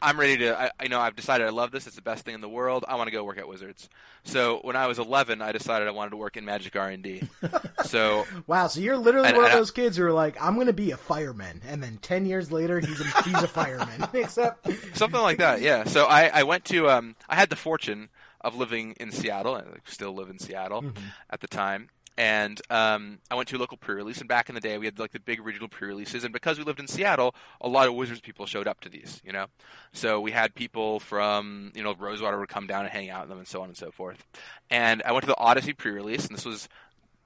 I'm 0.00 0.18
ready 0.18 0.36
to. 0.38 0.58
I, 0.60 0.70
I 0.78 0.86
know 0.88 1.00
I've 1.00 1.16
decided 1.16 1.46
I 1.46 1.50
love 1.50 1.70
this. 1.72 1.86
It's 1.86 1.96
the 1.96 2.02
best 2.02 2.24
thing 2.24 2.34
in 2.34 2.40
the 2.40 2.48
world. 2.48 2.84
I 2.86 2.94
want 2.96 3.08
to 3.08 3.10
go 3.10 3.24
work 3.24 3.38
at 3.38 3.48
Wizards. 3.48 3.88
So 4.24 4.60
when 4.62 4.76
I 4.76 4.86
was 4.86 4.98
11, 4.98 5.42
I 5.42 5.52
decided 5.52 5.88
I 5.88 5.90
wanted 5.90 6.10
to 6.10 6.16
work 6.16 6.36
in 6.36 6.44
Magic 6.44 6.76
R 6.76 6.88
and 6.88 7.02
D. 7.02 7.22
So 7.84 8.26
wow. 8.46 8.66
So 8.66 8.80
you're 8.80 8.96
literally 8.96 9.28
And- 9.28 9.36
one 9.36 9.46
of 9.46 9.50
and 9.50 9.56
I- 9.56 9.60
those 9.60 9.70
kids 9.70 9.96
who 9.96 10.04
are 10.04 10.12
like, 10.12 10.36
I'm 10.42 10.56
gonna 10.58 10.72
be 10.72 10.90
a 10.90 10.96
fireman, 10.96 11.62
and 11.66 11.82
then 11.82 11.98
ten 12.02 12.26
years 12.26 12.50
later 12.52 12.80
he's 12.80 13.00
a, 13.00 13.22
he's 13.22 13.42
a 13.42 13.48
fireman. 13.48 14.08
Except 14.14 14.68
something 14.96 15.20
like 15.20 15.38
that 15.38 15.60
yeah 15.62 15.84
so 15.84 16.04
i 16.06 16.26
i 16.28 16.42
went 16.42 16.64
to 16.66 16.88
um 16.90 17.14
i 17.28 17.36
had 17.36 17.48
the 17.50 17.56
fortune 17.56 18.08
of 18.40 18.54
living 18.56 18.92
in 19.00 19.10
seattle 19.12 19.54
and 19.56 19.66
i 19.68 19.78
still 19.90 20.12
live 20.12 20.28
in 20.28 20.38
seattle 20.38 20.84
at 21.30 21.40
the 21.40 21.46
time 21.46 21.88
and 22.18 22.60
um, 22.68 23.20
I 23.30 23.36
went 23.36 23.48
to 23.50 23.56
a 23.56 23.58
local 23.58 23.76
pre-release, 23.76 24.18
and 24.18 24.28
back 24.28 24.48
in 24.48 24.56
the 24.56 24.60
day, 24.60 24.76
we 24.76 24.86
had 24.86 24.98
like 24.98 25.12
the 25.12 25.20
big 25.20 25.40
regional 25.40 25.68
pre-releases, 25.68 26.24
and 26.24 26.32
because 26.32 26.58
we 26.58 26.64
lived 26.64 26.80
in 26.80 26.88
Seattle, 26.88 27.32
a 27.60 27.68
lot 27.68 27.86
of 27.86 27.94
Wizards 27.94 28.20
people 28.20 28.44
showed 28.44 28.66
up 28.66 28.80
to 28.80 28.88
these, 28.88 29.22
you 29.24 29.32
know. 29.32 29.46
So 29.92 30.20
we 30.20 30.32
had 30.32 30.54
people 30.56 30.98
from, 30.98 31.70
you 31.76 31.82
know, 31.84 31.94
Rosewater 31.94 32.38
would 32.40 32.48
come 32.48 32.66
down 32.66 32.84
and 32.84 32.90
hang 32.90 33.08
out 33.08 33.22
in 33.22 33.28
them, 33.28 33.38
and 33.38 33.46
so 33.46 33.62
on 33.62 33.68
and 33.68 33.76
so 33.76 33.92
forth. 33.92 34.26
And 34.68 35.00
I 35.04 35.12
went 35.12 35.22
to 35.22 35.28
the 35.28 35.38
Odyssey 35.38 35.72
pre-release, 35.72 36.26
and 36.26 36.36
this 36.36 36.44
was 36.44 36.68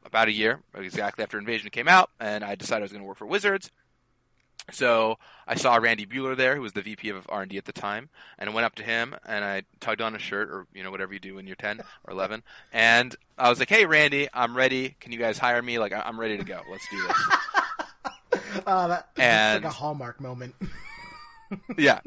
about 0.04 0.28
a 0.28 0.32
year, 0.32 0.60
exactly 0.74 1.22
after 1.22 1.38
Invasion 1.38 1.70
came 1.70 1.88
out, 1.88 2.10
and 2.20 2.44
I 2.44 2.54
decided 2.54 2.82
I 2.82 2.84
was 2.84 2.92
going 2.92 3.02
to 3.02 3.08
work 3.08 3.16
for 3.16 3.26
Wizards. 3.26 3.70
So 4.70 5.18
I 5.46 5.56
saw 5.56 5.74
Randy 5.76 6.06
Buehler 6.06 6.36
there, 6.36 6.54
who 6.54 6.62
was 6.62 6.72
the 6.72 6.82
VP 6.82 7.08
of 7.08 7.26
R 7.28 7.42
and 7.42 7.50
D 7.50 7.58
at 7.58 7.64
the 7.64 7.72
time, 7.72 8.08
and 8.38 8.48
I 8.48 8.52
went 8.52 8.64
up 8.64 8.76
to 8.76 8.82
him 8.84 9.14
and 9.26 9.44
I 9.44 9.62
tugged 9.80 10.00
on 10.00 10.12
his 10.12 10.22
shirt, 10.22 10.48
or 10.50 10.66
you 10.72 10.84
know 10.84 10.90
whatever 10.92 11.12
you 11.12 11.18
do 11.18 11.34
when 11.34 11.46
you're 11.48 11.56
10 11.56 11.80
or 12.04 12.12
11, 12.12 12.42
and 12.72 13.14
I 13.36 13.50
was 13.50 13.58
like, 13.58 13.68
"Hey, 13.68 13.86
Randy, 13.86 14.28
I'm 14.32 14.56
ready. 14.56 14.94
Can 15.00 15.10
you 15.12 15.18
guys 15.18 15.36
hire 15.38 15.60
me? 15.60 15.78
Like, 15.80 15.92
I'm 15.92 16.18
ready 16.18 16.38
to 16.38 16.44
go. 16.44 16.60
Let's 16.70 16.86
do 16.90 17.02
this." 17.06 18.62
uh, 18.66 18.86
that, 18.88 19.08
And- 19.16 19.16
that's 19.16 19.64
like 19.64 19.64
a 19.64 19.70
hallmark 19.70 20.20
moment. 20.20 20.54
yeah, 21.76 21.98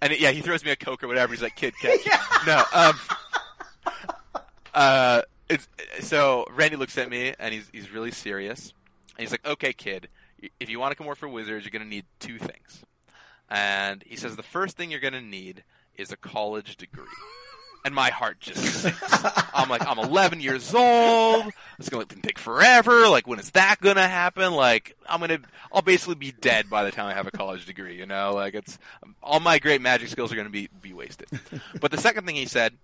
and 0.00 0.18
yeah, 0.18 0.30
he 0.30 0.40
throws 0.40 0.64
me 0.64 0.70
a 0.70 0.76
coke 0.76 1.04
or 1.04 1.08
whatever. 1.08 1.32
He's 1.34 1.42
like, 1.42 1.56
"Kid, 1.56 1.74
catch." 1.80 2.00
No, 2.46 2.64
um, 2.72 2.98
uh, 4.74 5.22
it's 5.48 5.68
so 6.00 6.46
Randy 6.54 6.76
looks 6.76 6.96
at 6.98 7.10
me 7.10 7.34
and 7.38 7.52
he's 7.54 7.68
he's 7.72 7.90
really 7.90 8.10
serious, 8.10 8.72
and 9.10 9.20
he's 9.20 9.30
like, 9.30 9.46
"Okay, 9.46 9.72
kid, 9.72 10.08
if 10.60 10.68
you 10.68 10.78
want 10.80 10.92
to 10.92 10.96
come 10.96 11.06
work 11.06 11.18
for 11.18 11.28
Wizards, 11.28 11.64
you're 11.64 11.70
going 11.70 11.82
to 11.82 11.88
need 11.88 12.06
two 12.20 12.38
things." 12.38 12.84
And 13.50 14.02
he 14.06 14.16
says 14.16 14.36
the 14.36 14.42
first 14.42 14.76
thing 14.76 14.90
you're 14.90 15.00
going 15.00 15.14
to 15.14 15.20
need 15.20 15.64
is 15.96 16.12
a 16.12 16.16
college 16.16 16.76
degree. 16.76 17.04
And 17.84 17.94
my 17.94 18.10
heart 18.10 18.40
just 18.40 18.62
sinks. 18.82 19.00
I'm 19.54 19.68
like, 19.68 19.86
I'm 19.86 19.98
11 19.98 20.40
years 20.40 20.74
old. 20.74 21.52
It's 21.78 21.88
gonna 21.88 22.04
take 22.06 22.38
forever. 22.38 23.08
Like, 23.08 23.26
when 23.26 23.38
is 23.38 23.50
that 23.52 23.76
gonna 23.80 24.06
happen? 24.06 24.52
Like, 24.52 24.96
I'm 25.08 25.20
gonna, 25.20 25.38
I'll 25.72 25.82
basically 25.82 26.16
be 26.16 26.32
dead 26.32 26.68
by 26.68 26.82
the 26.84 26.90
time 26.90 27.06
I 27.06 27.14
have 27.14 27.28
a 27.28 27.30
college 27.30 27.66
degree. 27.66 27.96
You 27.96 28.04
know, 28.04 28.34
like 28.34 28.54
it's 28.54 28.78
all 29.22 29.38
my 29.38 29.60
great 29.60 29.80
magic 29.80 30.08
skills 30.08 30.32
are 30.32 30.36
gonna 30.36 30.50
be 30.50 30.68
be 30.82 30.92
wasted. 30.92 31.28
But 31.80 31.92
the 31.92 31.98
second 31.98 32.26
thing 32.26 32.34
he 32.34 32.46
said 32.46 32.74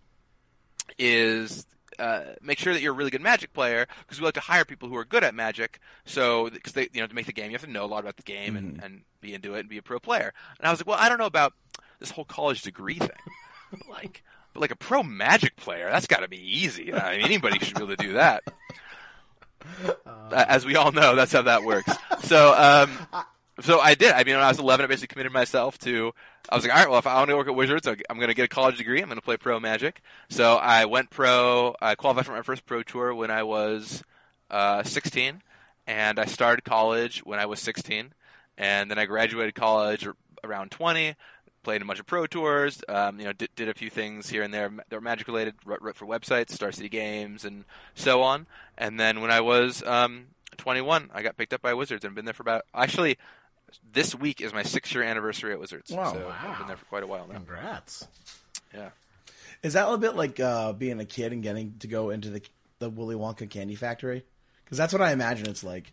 is 0.96 1.66
uh, 1.98 2.22
make 2.42 2.58
sure 2.58 2.72
that 2.72 2.80
you're 2.82 2.92
a 2.92 2.96
really 2.96 3.10
good 3.10 3.20
Magic 3.22 3.52
player 3.52 3.86
because 4.00 4.20
we 4.20 4.24
like 4.24 4.34
to 4.34 4.40
hire 4.40 4.64
people 4.64 4.88
who 4.88 4.96
are 4.96 5.04
good 5.04 5.24
at 5.24 5.34
Magic. 5.34 5.80
So 6.04 6.50
because 6.50 6.72
they, 6.72 6.88
you 6.92 7.00
know, 7.00 7.06
to 7.06 7.14
make 7.14 7.26
the 7.26 7.32
game, 7.32 7.46
you 7.50 7.54
have 7.56 7.64
to 7.64 7.70
know 7.70 7.84
a 7.84 7.86
lot 7.86 8.00
about 8.00 8.16
the 8.16 8.22
game 8.22 8.56
and, 8.56 8.80
and 8.82 9.02
be 9.20 9.34
into 9.34 9.54
it 9.54 9.60
and 9.60 9.68
be 9.68 9.78
a 9.78 9.82
pro 9.82 9.98
player. 9.98 10.32
And 10.58 10.66
I 10.66 10.70
was 10.70 10.80
like, 10.80 10.86
well, 10.86 10.98
I 10.98 11.08
don't 11.08 11.18
know 11.18 11.26
about 11.26 11.52
this 12.00 12.10
whole 12.10 12.24
college 12.24 12.62
degree 12.62 12.98
thing, 12.98 13.10
but 13.70 13.88
like, 13.88 14.22
but 14.52 14.60
like 14.60 14.70
a 14.70 14.76
pro 14.76 15.02
Magic 15.02 15.56
player, 15.56 15.90
that's 15.90 16.06
got 16.06 16.20
to 16.20 16.28
be 16.28 16.38
easy. 16.38 16.92
I 16.92 17.16
mean, 17.16 17.24
anybody 17.26 17.58
should 17.58 17.76
be 17.76 17.82
able 17.82 17.96
to 17.96 18.02
do 18.04 18.12
that. 18.14 18.44
Uh, 20.06 20.44
As 20.46 20.66
we 20.66 20.76
all 20.76 20.92
know, 20.92 21.14
that's 21.16 21.32
how 21.32 21.40
that 21.40 21.64
works. 21.64 21.90
So, 22.24 22.52
um, 22.54 23.24
so 23.60 23.78
I 23.78 23.94
did. 23.94 24.12
I 24.12 24.24
mean, 24.24 24.34
when 24.34 24.44
I 24.44 24.48
was 24.48 24.58
11, 24.58 24.84
I 24.84 24.86
basically 24.88 25.12
committed 25.12 25.32
myself 25.32 25.78
to. 25.80 26.12
I 26.48 26.56
was 26.56 26.64
like, 26.64 26.72
all 26.72 26.80
right, 26.80 26.90
well, 26.90 26.98
if 26.98 27.06
I 27.06 27.14
want 27.14 27.30
to 27.30 27.36
work 27.36 27.46
at 27.46 27.54
Wizards, 27.54 27.86
I'm 27.86 28.16
going 28.16 28.28
to 28.28 28.34
get 28.34 28.44
a 28.44 28.48
college 28.48 28.78
degree. 28.78 29.00
I'm 29.00 29.08
going 29.08 29.16
to 29.16 29.22
play 29.22 29.36
pro 29.36 29.60
Magic. 29.60 30.00
So 30.28 30.56
I 30.56 30.84
went 30.86 31.10
pro. 31.10 31.74
I 31.80 31.94
qualified 31.94 32.26
for 32.26 32.32
my 32.32 32.42
first 32.42 32.66
pro 32.66 32.82
tour 32.82 33.14
when 33.14 33.30
I 33.30 33.44
was 33.44 34.02
uh, 34.50 34.82
16, 34.82 35.42
and 35.86 36.18
I 36.18 36.24
started 36.24 36.64
college 36.64 37.20
when 37.20 37.38
I 37.38 37.46
was 37.46 37.60
16, 37.60 38.12
and 38.58 38.90
then 38.90 38.98
I 38.98 39.06
graduated 39.06 39.54
college 39.54 40.06
around 40.42 40.70
20. 40.70 41.14
Played 41.62 41.80
a 41.80 41.84
bunch 41.86 42.00
of 42.00 42.06
pro 42.06 42.26
tours. 42.26 42.82
Um, 42.88 43.18
you 43.18 43.24
know, 43.24 43.32
did, 43.32 43.48
did 43.56 43.68
a 43.70 43.74
few 43.74 43.88
things 43.88 44.28
here 44.28 44.42
and 44.42 44.52
there 44.52 44.68
that 44.68 44.94
were 44.94 45.00
Magic 45.00 45.26
related. 45.28 45.54
Wrote, 45.64 45.96
for 45.96 46.06
websites, 46.06 46.50
Star 46.50 46.72
City 46.72 46.90
Games, 46.90 47.44
and 47.44 47.64
so 47.94 48.20
on. 48.20 48.46
And 48.76 49.00
then 49.00 49.22
when 49.22 49.30
I 49.30 49.40
was 49.40 49.82
um, 49.84 50.26
21, 50.58 51.10
I 51.14 51.22
got 51.22 51.36
picked 51.38 51.54
up 51.54 51.62
by 51.62 51.72
Wizards 51.72 52.04
and 52.04 52.14
been 52.14 52.26
there 52.26 52.34
for 52.34 52.42
about 52.42 52.66
actually 52.74 53.16
this 53.92 54.14
week 54.14 54.40
is 54.40 54.52
my 54.52 54.62
six 54.62 54.92
year 54.94 55.02
anniversary 55.02 55.52
at 55.52 55.60
Wizards. 55.60 55.90
Wow. 55.90 56.12
so 56.12 56.32
I've 56.42 56.58
been 56.58 56.66
there 56.66 56.76
for 56.76 56.84
quite 56.86 57.02
a 57.02 57.06
while 57.06 57.26
now. 57.26 57.34
Congrats. 57.34 58.06
Yeah. 58.74 58.90
Is 59.62 59.72
that 59.74 59.82
a 59.82 59.86
little 59.86 59.98
bit 59.98 60.14
like 60.14 60.38
uh, 60.40 60.72
being 60.72 61.00
a 61.00 61.04
kid 61.04 61.32
and 61.32 61.42
getting 61.42 61.74
to 61.80 61.86
go 61.86 62.10
into 62.10 62.30
the 62.30 62.42
the 62.78 62.90
Willy 62.90 63.14
Wonka 63.14 63.48
candy 63.48 63.74
factory? 63.74 64.24
Because 64.64 64.78
that's 64.78 64.92
what 64.92 65.02
I 65.02 65.12
imagine 65.12 65.48
it's 65.48 65.64
like. 65.64 65.92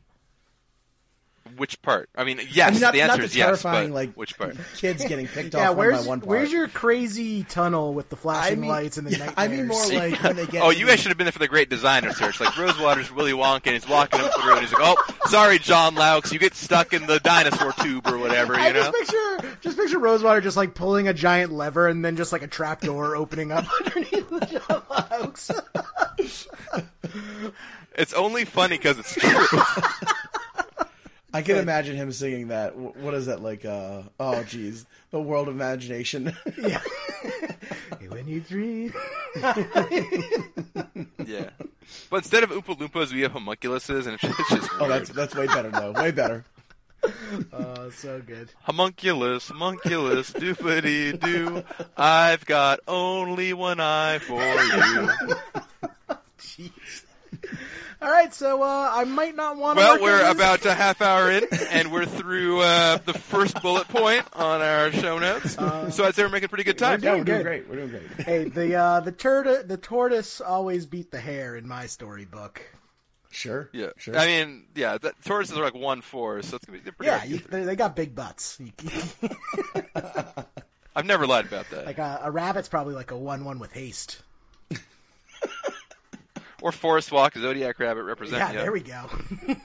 Which 1.57 1.81
part? 1.81 2.09
I 2.15 2.23
mean, 2.23 2.39
yes. 2.51 2.69
I 2.69 2.71
mean, 2.71 2.81
not, 2.81 2.93
the 2.93 3.01
answer 3.01 3.11
not 3.13 3.19
the 3.19 3.25
is 3.25 3.35
yes, 3.35 3.63
but 3.63 3.89
like 3.91 4.13
which 4.13 4.37
part? 4.37 4.55
kids 4.77 5.03
getting 5.05 5.27
picked 5.33 5.53
Yeah, 5.53 5.69
off 5.71 5.75
one 5.75 5.77
where's 5.77 6.03
by 6.03 6.07
one 6.09 6.19
part. 6.21 6.27
where's 6.29 6.51
your 6.51 6.67
crazy 6.67 7.43
tunnel 7.43 7.93
with 7.93 8.09
the 8.09 8.15
I 8.15 8.19
flashing 8.19 8.61
mean, 8.61 8.69
lights 8.69 8.97
and 8.97 9.05
the 9.07 9.11
yeah, 9.17 9.25
nightmares? 9.25 9.37
I 9.37 9.47
mean 9.47 9.67
more 9.67 9.87
like 9.93 10.23
when 10.23 10.35
they 10.37 10.45
get. 10.47 10.63
Oh, 10.63 10.69
you 10.69 10.85
guys 10.87 10.99
should 10.99 11.09
have 11.09 11.17
been 11.17 11.25
there 11.25 11.31
for 11.31 11.39
the 11.39 11.47
great 11.47 11.69
designer 11.69 12.13
search. 12.13 12.39
Like 12.39 12.57
Rosewater's 12.57 13.11
Willy 13.11 13.33
Wonka, 13.33 13.67
and 13.67 13.73
he's 13.73 13.87
walking 13.87 14.21
up 14.21 14.33
the 14.33 14.41
through, 14.41 14.51
and 14.53 14.61
he's 14.61 14.71
like, 14.73 14.81
"Oh, 14.83 14.95
sorry, 15.25 15.59
Jon 15.59 15.95
Loucks, 15.95 16.31
you 16.31 16.39
get 16.39 16.55
stuck 16.55 16.93
in 16.93 17.05
the 17.05 17.19
dinosaur 17.19 17.73
tube 17.73 18.07
or 18.07 18.17
whatever." 18.17 18.55
I 18.55 18.67
You 18.67 18.73
know? 18.73 18.91
just 18.91 18.93
picture 19.11 19.57
just 19.61 19.77
picture 19.77 19.99
Rosewater 19.99 20.41
just 20.41 20.57
like 20.57 20.73
pulling 20.73 21.07
a 21.09 21.13
giant 21.13 21.51
lever 21.51 21.87
and 21.87 22.03
then 22.03 22.15
just 22.15 22.31
like 22.31 22.43
a 22.43 22.47
trap 22.47 22.81
door 22.81 23.15
opening 23.15 23.51
up 23.51 23.65
underneath 23.85 24.29
the 24.29 24.39
Jon 24.45 24.81
Loucks. 24.89 25.51
It's 27.95 28.13
only 28.13 28.45
funny 28.45 28.77
because 28.77 28.97
it's 28.99 29.13
true. 29.15 29.59
I 31.33 31.41
can 31.41 31.57
imagine 31.57 31.95
him 31.95 32.11
singing 32.11 32.49
that. 32.49 32.75
What 32.75 33.13
is 33.13 33.27
that 33.27 33.41
like? 33.41 33.65
Uh, 33.65 34.03
oh, 34.19 34.43
geez, 34.43 34.85
the 35.11 35.21
world 35.21 35.47
of 35.47 35.55
imagination. 35.55 36.35
yeah. 36.57 36.81
when 38.09 38.27
you 38.27 38.41
dream. 38.41 38.93
yeah. 41.25 41.49
But 42.09 42.17
instead 42.17 42.43
of 42.43 42.49
Oompa 42.51 42.77
Loompas, 42.77 43.13
we 43.13 43.21
have 43.21 43.31
homunculuses, 43.31 44.05
and 44.05 44.15
it's 44.15 44.23
just, 44.23 44.39
it's 44.39 44.49
just 44.49 44.69
oh, 44.73 44.79
weird. 44.87 44.91
that's 44.91 45.09
that's 45.11 45.35
way 45.35 45.47
better 45.47 45.69
though. 45.69 45.91
Way 45.93 46.11
better. 46.11 46.45
Oh, 47.51 47.89
so 47.89 48.21
good. 48.21 48.51
Homunculus, 48.61 49.47
homunculus, 49.49 50.31
doopity 50.31 51.19
doo. 51.19 51.63
I've 51.97 52.45
got 52.45 52.79
only 52.87 53.53
one 53.53 53.79
eye 53.79 54.19
for 54.19 54.39
you. 54.39 55.09
Jeez. 56.39 57.05
All 58.01 58.09
right, 58.09 58.33
so 58.33 58.63
uh, 58.63 58.89
I 58.93 59.03
might 59.03 59.35
not 59.35 59.57
want 59.57 59.77
to. 59.77 59.83
Well, 59.83 59.93
work 59.93 60.01
we're 60.01 60.15
on 60.25 60.35
this. 60.35 60.35
about 60.35 60.65
a 60.65 60.73
half 60.73 61.01
hour 61.03 61.29
in, 61.29 61.43
and 61.69 61.91
we're 61.91 62.07
through 62.07 62.61
uh, 62.61 62.97
the 63.05 63.13
first 63.13 63.61
bullet 63.61 63.87
point 63.89 64.25
on 64.33 64.59
our 64.61 64.91
show 64.91 65.19
notes. 65.19 65.53
so 65.53 66.03
I'd 66.05 66.15
say 66.15 66.23
we're 66.23 66.29
making 66.29 66.49
pretty 66.49 66.63
good 66.63 66.79
time. 66.79 67.03
Yeah, 67.03 67.15
we're 67.15 67.23
doing 67.23 67.43
great. 67.43 67.69
We're 67.69 67.75
doing 67.75 67.89
great. 67.89 68.25
Hey, 68.25 68.43
the 68.45 68.75
uh, 68.75 68.99
the 69.01 69.11
turtle, 69.11 69.61
the 69.63 69.77
tortoise 69.77 70.41
always 70.41 70.87
beat 70.87 71.11
the 71.11 71.19
hare 71.19 71.55
in 71.55 71.67
my 71.67 71.85
storybook. 71.85 72.63
Sure. 73.29 73.69
Yeah, 73.71 73.91
Sure. 73.97 74.17
I 74.17 74.25
mean, 74.25 74.65
yeah, 74.75 74.97
the 74.97 75.13
tortoises 75.23 75.57
are 75.57 75.63
like 75.63 75.75
one 75.75 76.01
four, 76.01 76.41
so 76.41 76.55
it's 76.57 76.65
gonna 76.65 76.79
be 76.79 76.83
they're 76.83 76.91
pretty 76.93 77.11
Yeah, 77.11 77.23
you, 77.23 77.37
they, 77.37 77.63
they 77.63 77.75
got 77.75 77.95
big 77.95 78.13
butts. 78.15 78.59
I've 80.95 81.05
never 81.05 81.25
lied 81.27 81.45
about 81.45 81.69
that. 81.69 81.85
like 81.85 81.99
a, 81.99 82.19
a 82.23 82.31
rabbit's 82.31 82.67
probably 82.67 82.93
like 82.95 83.11
a 83.11 83.17
one-one 83.17 83.59
with 83.59 83.71
haste. 83.71 84.21
or 86.61 86.71
Forest 86.71 87.11
Walk, 87.11 87.35
Zodiac 87.35 87.79
Rabbit 87.79 88.03
represent. 88.03 88.39
Yeah, 88.39 88.61
there 88.61 88.71
we 88.71 88.81
go. 88.81 89.09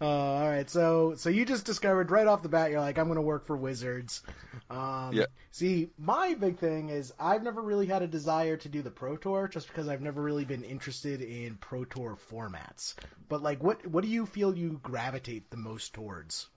uh, 0.00 0.04
all 0.04 0.48
right, 0.48 0.68
so 0.68 1.14
so 1.16 1.30
you 1.30 1.44
just 1.44 1.64
discovered 1.64 2.10
right 2.10 2.26
off 2.26 2.42
the 2.42 2.48
bat, 2.48 2.70
you're 2.70 2.80
like, 2.80 2.98
I'm 2.98 3.06
going 3.06 3.16
to 3.16 3.22
work 3.22 3.46
for 3.46 3.56
Wizards. 3.56 4.22
Um, 4.70 5.10
Yeah. 5.12 5.26
See, 5.50 5.90
my 5.98 6.34
big 6.34 6.58
thing 6.58 6.88
is 6.88 7.12
I've 7.18 7.42
never 7.42 7.60
really 7.60 7.86
had 7.86 8.02
a 8.02 8.08
desire 8.08 8.56
to 8.56 8.68
do 8.68 8.82
the 8.82 8.90
Pro 8.90 9.16
Tour, 9.16 9.48
just 9.48 9.68
because 9.68 9.88
I've 9.88 10.00
never 10.00 10.20
really 10.20 10.44
been 10.44 10.64
interested 10.64 11.22
in 11.22 11.56
Pro 11.56 11.84
Tour 11.84 12.18
formats. 12.30 12.94
But 13.28 13.42
like, 13.42 13.62
what 13.62 13.86
what 13.86 14.02
do 14.02 14.10
you 14.10 14.26
feel 14.26 14.56
you 14.56 14.80
gravitate 14.82 15.50
the 15.50 15.56
most 15.56 15.94
towards? 15.94 16.48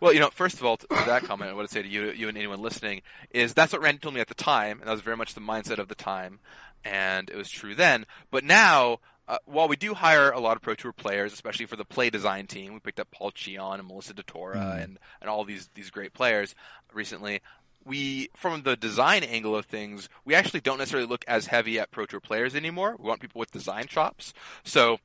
Well, 0.00 0.12
you 0.12 0.20
know, 0.20 0.30
first 0.30 0.56
of 0.56 0.64
all, 0.64 0.76
to 0.76 0.86
that 0.90 1.24
comment, 1.24 1.50
I 1.50 1.54
want 1.54 1.68
to 1.68 1.74
say 1.74 1.82
to 1.82 1.88
you, 1.88 2.10
you 2.10 2.28
and 2.28 2.36
anyone 2.36 2.60
listening, 2.60 3.02
is 3.30 3.54
that's 3.54 3.72
what 3.72 3.82
Randy 3.82 3.98
told 3.98 4.14
me 4.14 4.20
at 4.20 4.28
the 4.28 4.34
time, 4.34 4.78
and 4.78 4.88
that 4.88 4.92
was 4.92 5.00
very 5.00 5.16
much 5.16 5.34
the 5.34 5.40
mindset 5.40 5.78
of 5.78 5.88
the 5.88 5.94
time, 5.94 6.38
and 6.84 7.30
it 7.30 7.36
was 7.36 7.50
true 7.50 7.74
then. 7.74 8.06
But 8.30 8.44
now, 8.44 8.98
uh, 9.28 9.38
while 9.44 9.68
we 9.68 9.76
do 9.76 9.94
hire 9.94 10.30
a 10.30 10.40
lot 10.40 10.56
of 10.56 10.62
Pro 10.62 10.74
Tour 10.74 10.92
players, 10.92 11.32
especially 11.32 11.66
for 11.66 11.76
the 11.76 11.84
play 11.84 12.10
design 12.10 12.46
team, 12.46 12.74
we 12.74 12.80
picked 12.80 13.00
up 13.00 13.10
Paul 13.10 13.32
Cheon 13.32 13.78
and 13.78 13.88
Melissa 13.88 14.14
DeTora 14.14 14.82
and, 14.82 14.98
and 15.20 15.28
all 15.28 15.44
these, 15.44 15.68
these 15.74 15.90
great 15.90 16.12
players 16.12 16.54
recently. 16.92 17.40
We, 17.84 18.30
from 18.34 18.62
the 18.62 18.76
design 18.76 19.22
angle 19.22 19.56
of 19.56 19.66
things, 19.66 20.08
we 20.24 20.34
actually 20.34 20.60
don't 20.60 20.78
necessarily 20.78 21.08
look 21.08 21.24
as 21.28 21.46
heavy 21.46 21.78
at 21.78 21.90
Pro 21.90 22.06
Tour 22.06 22.20
players 22.20 22.54
anymore. 22.54 22.96
We 22.98 23.08
want 23.08 23.20
people 23.20 23.38
with 23.38 23.50
design 23.50 23.86
chops. 23.86 24.32
So, 24.64 24.98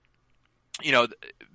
you 0.84 0.92
know, 0.92 1.08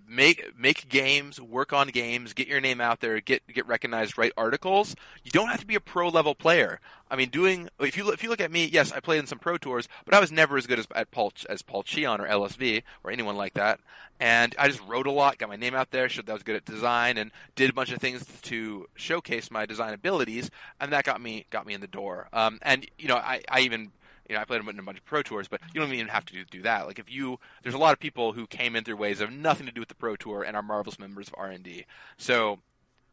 make 0.08 0.56
make 0.58 0.88
games, 0.88 1.40
work 1.40 1.72
on 1.72 1.88
games, 1.88 2.32
get 2.32 2.48
your 2.48 2.60
name 2.60 2.80
out 2.80 3.00
there, 3.00 3.20
get 3.20 3.42
get 3.52 3.66
recognized, 3.66 4.16
write 4.18 4.32
articles. 4.36 4.94
You 5.24 5.30
don't 5.30 5.48
have 5.48 5.60
to 5.60 5.66
be 5.66 5.74
a 5.74 5.80
pro 5.80 6.08
level 6.08 6.34
player. 6.34 6.80
I 7.10 7.16
mean, 7.16 7.28
doing 7.28 7.68
if 7.80 7.96
you 7.96 8.10
if 8.10 8.22
you 8.22 8.28
look 8.28 8.40
at 8.40 8.50
me, 8.50 8.66
yes, 8.66 8.92
I 8.92 9.00
played 9.00 9.18
in 9.18 9.26
some 9.26 9.38
pro 9.38 9.58
tours, 9.58 9.88
but 10.04 10.14
I 10.14 10.20
was 10.20 10.32
never 10.32 10.56
as 10.56 10.66
good 10.66 10.78
as 10.78 10.86
at 10.94 11.10
Paul 11.10 11.32
as 11.48 11.62
Paul 11.62 11.82
Cheon 11.82 12.20
or 12.20 12.26
LSV 12.26 12.82
or 13.04 13.10
anyone 13.10 13.36
like 13.36 13.54
that. 13.54 13.80
And 14.18 14.54
I 14.58 14.68
just 14.68 14.80
wrote 14.86 15.06
a 15.06 15.10
lot, 15.10 15.36
got 15.36 15.50
my 15.50 15.56
name 15.56 15.74
out 15.74 15.90
there, 15.90 16.08
showed 16.08 16.24
that 16.26 16.32
I 16.32 16.34
was 16.34 16.42
good 16.42 16.56
at 16.56 16.64
design, 16.64 17.18
and 17.18 17.30
did 17.54 17.68
a 17.68 17.74
bunch 17.74 17.92
of 17.92 18.00
things 18.00 18.24
to 18.42 18.86
showcase 18.94 19.50
my 19.50 19.66
design 19.66 19.92
abilities, 19.92 20.50
and 20.80 20.92
that 20.92 21.04
got 21.04 21.20
me 21.20 21.46
got 21.50 21.66
me 21.66 21.74
in 21.74 21.80
the 21.80 21.86
door. 21.86 22.28
Um, 22.32 22.58
and 22.62 22.86
you 22.98 23.08
know, 23.08 23.16
I 23.16 23.42
I 23.48 23.60
even 23.60 23.92
you 24.28 24.34
know, 24.34 24.40
I 24.40 24.44
played 24.44 24.60
in 24.60 24.78
a 24.78 24.82
bunch 24.82 24.98
of 24.98 25.04
pro 25.04 25.22
tours, 25.22 25.48
but 25.48 25.60
you 25.72 25.80
don't 25.80 25.92
even 25.92 26.08
have 26.08 26.24
to 26.26 26.44
do, 26.44 26.62
that. 26.62 26.86
Like 26.86 26.98
if 26.98 27.10
you, 27.10 27.38
there's 27.62 27.74
a 27.74 27.78
lot 27.78 27.92
of 27.92 27.98
people 28.00 28.32
who 28.32 28.46
came 28.46 28.76
in 28.76 28.84
through 28.84 28.96
ways 28.96 29.18
that 29.18 29.28
have 29.28 29.38
nothing 29.38 29.66
to 29.66 29.72
do 29.72 29.80
with 29.80 29.88
the 29.88 29.94
pro 29.94 30.16
tour 30.16 30.42
and 30.42 30.56
are 30.56 30.62
marvelous 30.62 30.98
members 30.98 31.28
of 31.28 31.34
R 31.36 31.48
and 31.48 31.62
D. 31.62 31.86
So, 32.16 32.58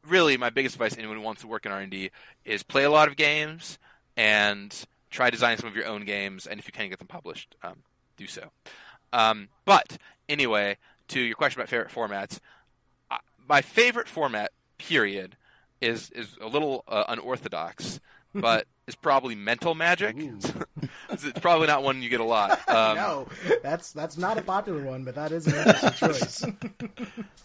really, 0.08 0.38
my 0.38 0.50
biggest 0.50 0.76
advice 0.76 0.94
to 0.94 1.00
anyone 1.00 1.18
who 1.18 1.24
wants 1.24 1.42
to 1.42 1.48
work 1.48 1.66
in 1.66 1.72
R 1.72 1.80
and 1.80 1.92
D 1.92 2.12
is 2.46 2.64
play 2.64 2.84
a 2.84 2.90
lot 2.90 3.08
of 3.08 3.16
games 3.16 3.78
and 4.18 4.86
try 5.10 5.30
designing 5.30 5.60
some 5.60 5.70
of 5.70 5.76
your 5.76 5.88
own 5.88 6.06
games. 6.06 6.48
And 6.48 6.60
if 6.60 6.68
you 6.68 6.74
can 6.74 6.90
get 6.90 7.00
them 7.00 7.08
published, 7.08 7.56
um, 7.64 7.84
do 8.18 8.28
so. 8.28 8.50
Um, 9.12 9.50
but 9.66 9.98
anyway, 10.28 10.78
to 11.10 11.20
your 11.20 11.36
question 11.36 11.60
about 11.60 11.70
favorite 11.70 11.92
formats, 11.92 12.40
my 13.48 13.62
favorite 13.62 14.08
format, 14.08 14.52
period, 14.78 15.36
is 15.82 16.10
is 16.12 16.38
a 16.42 16.48
little 16.48 16.84
uh, 16.88 17.04
unorthodox, 17.08 18.00
but 18.34 18.66
it's 18.88 18.96
probably 18.96 19.36
mental 19.36 19.76
magic. 19.76 20.16
it's 21.12 21.40
probably 21.40 21.68
not 21.68 21.84
one 21.84 22.02
you 22.02 22.10
get 22.10 22.20
a 22.20 22.26
lot. 22.26 22.52
Um, 22.70 22.96
no, 22.96 23.28
that's 23.62 23.92
that's 23.94 24.18
not 24.18 24.38
a 24.38 24.42
popular 24.42 24.84
one, 24.84 25.04
but 25.04 25.16
that 25.16 25.32
is 25.32 25.48
an 25.48 25.76
interesting 25.86 26.58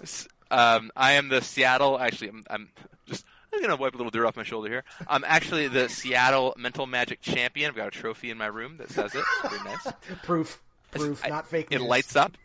choice. 0.00 0.28
Um, 0.50 0.90
I 0.96 1.12
am 1.12 1.28
the 1.28 1.40
Seattle. 1.42 1.98
Actually, 1.98 2.28
I'm, 2.30 2.44
I'm 2.50 2.68
just. 3.06 3.24
I'm 3.52 3.62
gonna 3.62 3.76
wipe 3.76 3.94
a 3.94 3.96
little 3.96 4.10
dirt 4.10 4.26
off 4.26 4.36
my 4.36 4.42
shoulder 4.42 4.68
here. 4.68 4.84
I'm 5.08 5.24
actually 5.26 5.68
the 5.68 5.88
Seattle 5.88 6.54
Mental 6.58 6.86
Magic 6.86 7.22
Champion. 7.22 7.70
I've 7.70 7.76
got 7.76 7.88
a 7.88 7.90
trophy 7.90 8.30
in 8.30 8.36
my 8.36 8.46
room 8.46 8.76
that 8.76 8.90
says 8.90 9.14
it. 9.14 9.18
It's 9.42 9.48
pretty 9.48 9.64
nice. 9.64 9.92
proof, 10.22 10.60
proof, 10.90 11.24
I- 11.24 11.28
not 11.28 11.48
fake 11.48 11.68
It 11.70 11.78
news. 11.78 11.88
lights 11.88 12.14
up. 12.14 12.36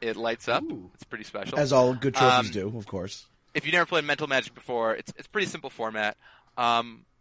It 0.00 0.16
lights 0.16 0.48
up. 0.48 0.64
Ooh. 0.64 0.90
It's 0.94 1.04
pretty 1.04 1.22
special. 1.24 1.58
As 1.60 1.72
all 1.72 1.94
good 1.94 2.14
trophies 2.14 2.48
Um, 2.48 2.52
do, 2.70 2.76
of 2.76 2.86
course. 2.86 3.26
if 3.54 3.64
you've 3.64 3.72
never 3.72 3.86
played 3.86 4.02
Mental 4.04 4.26
Magic 4.26 4.52
before, 4.54 4.94
it's 4.96 5.12
it's 5.16 5.28
pretty 5.28 5.46
simple 5.46 5.70
format. 5.70 6.16
Um, 6.58 7.04
you, 7.04 7.11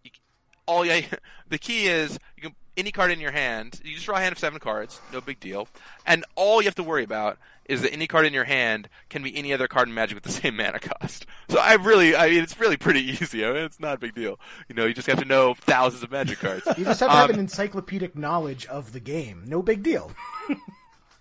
all 0.72 0.86
you, 0.86 1.04
the 1.50 1.58
key 1.58 1.88
is 1.88 2.18
you 2.36 2.44
can 2.44 2.56
any 2.78 2.92
card 2.92 3.12
in 3.12 3.20
your 3.20 3.32
hand. 3.32 3.80
You 3.84 3.94
just 3.96 4.06
draw 4.06 4.18
a 4.18 4.22
hand 4.22 4.32
of 4.32 4.40
seven 4.40 4.60
cards, 4.60 5.02
no 5.12 5.20
big 5.22 5.40
deal. 5.40 5.68
And 6.06 6.24
all 6.36 6.62
you 6.62 6.68
have 6.68 6.76
to 6.76 6.84
worry 6.84 7.04
about 7.04 7.38
is 7.66 7.82
that 7.82 7.94
any 7.94 8.08
card 8.08 8.26
in 8.26 8.34
your 8.34 8.46
hand 8.46 8.88
can 9.10 9.22
be 9.24 9.36
any 9.36 9.54
other 9.54 9.68
card 9.68 9.88
in 9.90 9.94
Magic 9.94 10.16
with 10.16 10.24
the 10.24 10.32
same 10.42 10.56
mana 10.56 10.80
cost. 10.80 11.26
So 11.50 11.60
I 11.60 11.74
really, 11.74 12.16
I 12.16 12.30
mean, 12.30 12.42
it's 12.44 12.60
really 12.60 12.78
pretty 12.78 13.02
easy. 13.12 13.46
I 13.46 13.52
mean, 13.52 13.64
it's 13.64 13.80
not 13.80 13.96
a 13.96 13.98
big 14.00 14.16
deal. 14.16 14.40
You 14.70 14.76
know, 14.76 14.86
you 14.86 14.94
just 14.94 15.08
have 15.08 15.20
to 15.20 15.26
know 15.26 15.54
thousands 15.54 16.02
of 16.04 16.12
Magic 16.12 16.40
cards. 16.40 16.64
You 16.78 16.86
just 16.86 17.02
have 17.02 17.10
to 17.10 17.16
have 17.16 17.30
Um, 17.30 17.36
an 17.36 17.40
encyclopedic 17.42 18.18
knowledge 18.18 18.66
of 18.68 18.94
the 18.94 19.00
game. 19.02 19.44
No 19.46 19.62
big 19.62 19.84
deal. 19.84 20.12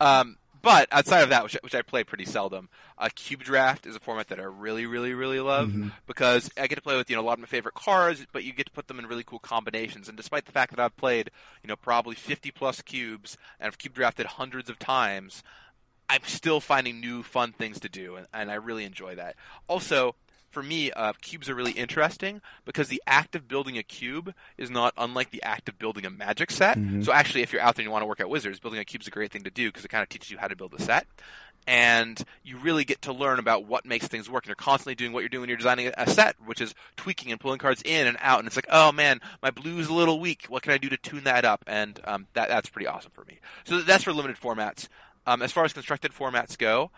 Um, 0.00 0.36
but 0.62 0.88
outside 0.92 1.22
of 1.22 1.30
that, 1.30 1.42
which, 1.42 1.56
which 1.62 1.74
I 1.74 1.82
play 1.82 2.04
pretty 2.04 2.24
seldom, 2.24 2.68
uh, 2.98 3.08
Cube 3.14 3.42
Draft 3.42 3.86
is 3.86 3.96
a 3.96 4.00
format 4.00 4.28
that 4.28 4.40
I 4.40 4.44
really, 4.44 4.86
really, 4.86 5.14
really 5.14 5.40
love 5.40 5.72
because 6.06 6.50
I 6.56 6.66
get 6.66 6.76
to 6.76 6.82
play 6.82 6.96
with 6.96 7.08
you 7.08 7.16
know 7.16 7.22
a 7.22 7.24
lot 7.24 7.34
of 7.34 7.40
my 7.40 7.46
favorite 7.46 7.74
cards, 7.74 8.26
but 8.32 8.44
you 8.44 8.52
get 8.52 8.66
to 8.66 8.72
put 8.72 8.88
them 8.88 8.98
in 8.98 9.06
really 9.06 9.24
cool 9.24 9.38
combinations. 9.38 10.08
And 10.08 10.16
despite 10.16 10.46
the 10.46 10.52
fact 10.52 10.74
that 10.74 10.80
I've 10.80 10.96
played 10.96 11.30
you 11.62 11.68
know 11.68 11.76
probably 11.76 12.14
50 12.14 12.50
plus 12.50 12.82
cubes 12.82 13.38
and 13.58 13.66
I've 13.66 13.78
cube 13.78 13.94
drafted 13.94 14.26
hundreds 14.26 14.68
of 14.68 14.78
times, 14.78 15.42
I'm 16.08 16.22
still 16.24 16.60
finding 16.60 17.00
new 17.00 17.22
fun 17.22 17.52
things 17.52 17.80
to 17.80 17.88
do, 17.88 18.16
and, 18.16 18.26
and 18.34 18.50
I 18.50 18.54
really 18.54 18.84
enjoy 18.84 19.14
that. 19.14 19.36
Also, 19.68 20.16
for 20.50 20.62
me, 20.62 20.90
uh, 20.92 21.12
cubes 21.20 21.48
are 21.48 21.54
really 21.54 21.72
interesting 21.72 22.40
because 22.64 22.88
the 22.88 23.02
act 23.06 23.34
of 23.36 23.46
building 23.48 23.78
a 23.78 23.82
cube 23.82 24.34
is 24.58 24.70
not 24.70 24.92
unlike 24.96 25.30
the 25.30 25.42
act 25.42 25.68
of 25.68 25.78
building 25.78 26.04
a 26.04 26.10
magic 26.10 26.50
set. 26.50 26.76
So 27.02 27.12
actually, 27.12 27.42
if 27.42 27.52
you're 27.52 27.62
out 27.62 27.76
there 27.76 27.82
and 27.82 27.86
you 27.88 27.92
want 27.92 28.02
to 28.02 28.06
work 28.06 28.20
at 28.20 28.28
Wizards, 28.28 28.58
building 28.60 28.80
a 28.80 28.84
cube 28.84 29.02
is 29.02 29.08
a 29.08 29.10
great 29.12 29.30
thing 29.32 29.42
to 29.44 29.50
do 29.50 29.68
because 29.68 29.84
it 29.84 29.88
kind 29.88 30.02
of 30.02 30.08
teaches 30.08 30.30
you 30.30 30.38
how 30.38 30.48
to 30.48 30.56
build 30.56 30.74
a 30.74 30.82
set. 30.82 31.06
And 31.66 32.22
you 32.42 32.56
really 32.56 32.84
get 32.84 33.02
to 33.02 33.12
learn 33.12 33.38
about 33.38 33.66
what 33.66 33.84
makes 33.84 34.08
things 34.08 34.30
work. 34.30 34.44
And 34.44 34.48
you're 34.48 34.56
constantly 34.56 34.94
doing 34.94 35.12
what 35.12 35.20
you're 35.20 35.28
doing 35.28 35.42
when 35.42 35.48
you're 35.50 35.58
designing 35.58 35.88
a- 35.88 35.92
a 35.96 36.08
set, 36.08 36.36
which 36.44 36.60
is 36.60 36.74
tweaking 36.96 37.30
and 37.30 37.40
pulling 37.40 37.58
cards 37.58 37.82
in 37.84 38.06
and 38.06 38.16
out. 38.20 38.38
And 38.38 38.46
it's 38.46 38.56
like, 38.56 38.66
oh 38.70 38.92
man, 38.92 39.20
my 39.42 39.50
blue's 39.50 39.88
a 39.88 39.92
little 39.94 40.18
weak. 40.20 40.46
What 40.48 40.62
can 40.62 40.72
I 40.72 40.78
do 40.78 40.88
to 40.88 40.96
tune 40.96 41.24
that 41.24 41.44
up? 41.44 41.62
And 41.66 42.00
um, 42.04 42.26
that 42.32 42.48
that's 42.48 42.70
pretty 42.70 42.86
awesome 42.86 43.10
for 43.12 43.24
me. 43.26 43.38
So 43.64 43.80
that's 43.82 44.04
for 44.04 44.12
limited 44.12 44.38
formats. 44.40 44.88
Um, 45.26 45.42
as 45.42 45.52
far 45.52 45.64
as 45.64 45.74
constructed 45.74 46.12
formats 46.12 46.56
go, 46.56 46.90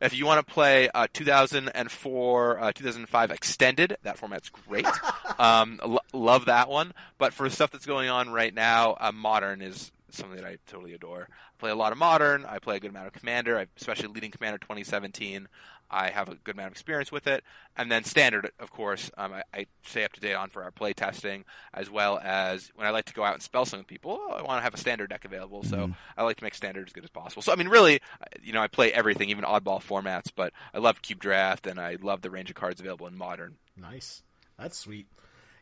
if 0.00 0.16
you 0.16 0.26
want 0.26 0.46
to 0.46 0.52
play 0.52 0.88
uh, 0.94 1.06
2004, 1.12 2.58
uh, 2.60 2.72
2005 2.72 3.30
extended, 3.30 3.96
that 4.02 4.18
format's 4.18 4.50
great. 4.50 4.86
um, 5.38 5.80
lo- 5.84 5.98
love 6.12 6.46
that 6.46 6.68
one. 6.68 6.92
But 7.18 7.32
for 7.32 7.48
stuff 7.50 7.70
that's 7.70 7.86
going 7.86 8.08
on 8.08 8.30
right 8.30 8.54
now, 8.54 8.96
uh, 9.00 9.12
modern 9.12 9.62
is 9.62 9.92
something 10.16 10.36
that 10.36 10.46
I 10.46 10.58
totally 10.66 10.94
adore. 10.94 11.28
I 11.30 11.58
play 11.58 11.70
a 11.70 11.74
lot 11.74 11.92
of 11.92 11.98
modern. 11.98 12.44
I 12.44 12.58
play 12.58 12.76
a 12.76 12.80
good 12.80 12.90
amount 12.90 13.08
of 13.08 13.12
Commander, 13.12 13.58
I, 13.58 13.66
especially 13.76 14.08
leading 14.08 14.30
Commander 14.30 14.58
2017. 14.58 15.48
I 15.90 16.10
have 16.10 16.28
a 16.28 16.34
good 16.36 16.54
amount 16.54 16.68
of 16.68 16.72
experience 16.72 17.12
with 17.12 17.26
it, 17.26 17.44
and 17.76 17.92
then 17.92 18.04
standard, 18.04 18.50
of 18.58 18.70
course. 18.70 19.10
Um, 19.16 19.34
I, 19.34 19.42
I 19.52 19.66
stay 19.84 20.04
up 20.04 20.12
to 20.14 20.20
date 20.20 20.34
on 20.34 20.48
for 20.48 20.62
our 20.62 20.70
play 20.70 20.92
testing, 20.92 21.44
as 21.72 21.90
well 21.90 22.18
as 22.22 22.72
when 22.74 22.86
I 22.86 22.90
like 22.90 23.04
to 23.06 23.14
go 23.14 23.22
out 23.22 23.34
and 23.34 23.42
spell 23.42 23.66
some 23.66 23.84
people. 23.84 24.18
Oh, 24.20 24.32
I 24.32 24.42
want 24.42 24.58
to 24.58 24.62
have 24.62 24.74
a 24.74 24.78
standard 24.78 25.10
deck 25.10 25.24
available, 25.24 25.62
so 25.62 25.92
I 26.16 26.22
like 26.24 26.38
to 26.38 26.44
make 26.44 26.54
standard 26.54 26.86
as 26.88 26.92
good 26.92 27.04
as 27.04 27.10
possible. 27.10 27.42
So 27.42 27.52
I 27.52 27.56
mean, 27.56 27.68
really, 27.68 28.00
you 28.42 28.52
know, 28.52 28.62
I 28.62 28.66
play 28.66 28.92
everything, 28.92 29.30
even 29.30 29.44
oddball 29.44 29.82
formats. 29.82 30.32
But 30.34 30.52
I 30.72 30.78
love 30.78 31.02
Cube 31.02 31.20
Draft, 31.20 31.66
and 31.66 31.78
I 31.78 31.96
love 32.00 32.22
the 32.22 32.30
range 32.30 32.50
of 32.50 32.56
cards 32.56 32.80
available 32.80 33.06
in 33.06 33.16
Modern. 33.16 33.56
Nice. 33.76 34.22
That's 34.58 34.78
sweet. 34.78 35.06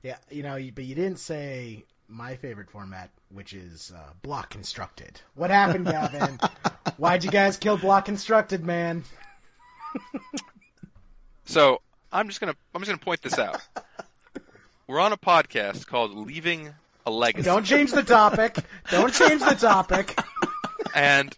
Yeah, 0.02 0.16
you 0.30 0.42
know, 0.42 0.58
but 0.74 0.84
you 0.84 0.94
didn't 0.94 1.18
say 1.18 1.84
my 2.08 2.36
favorite 2.36 2.70
format, 2.70 3.10
which 3.32 3.52
is 3.52 3.92
uh, 3.94 4.10
block 4.22 4.50
constructed. 4.50 5.20
What 5.34 5.50
happened, 5.50 5.86
Gavin? 5.86 6.38
Why'd 6.96 7.24
you 7.24 7.30
guys 7.30 7.56
kill 7.56 7.76
block 7.76 8.04
constructed, 8.04 8.64
man? 8.64 9.04
So 11.44 11.80
I'm 12.12 12.28
just 12.28 12.40
gonna 12.40 12.54
I'm 12.74 12.80
just 12.80 12.90
gonna 12.90 12.98
point 12.98 13.22
this 13.22 13.38
out. 13.38 13.60
We're 14.86 15.00
on 15.00 15.12
a 15.12 15.16
podcast 15.16 15.86
called 15.86 16.14
Leaving 16.14 16.74
a 17.06 17.10
Legacy. 17.10 17.44
Don't 17.44 17.64
change 17.64 17.92
the 17.92 18.02
topic. 18.02 18.56
Don't 18.90 19.12
change 19.12 19.40
the 19.40 19.54
topic. 19.54 20.18
and 20.94 21.34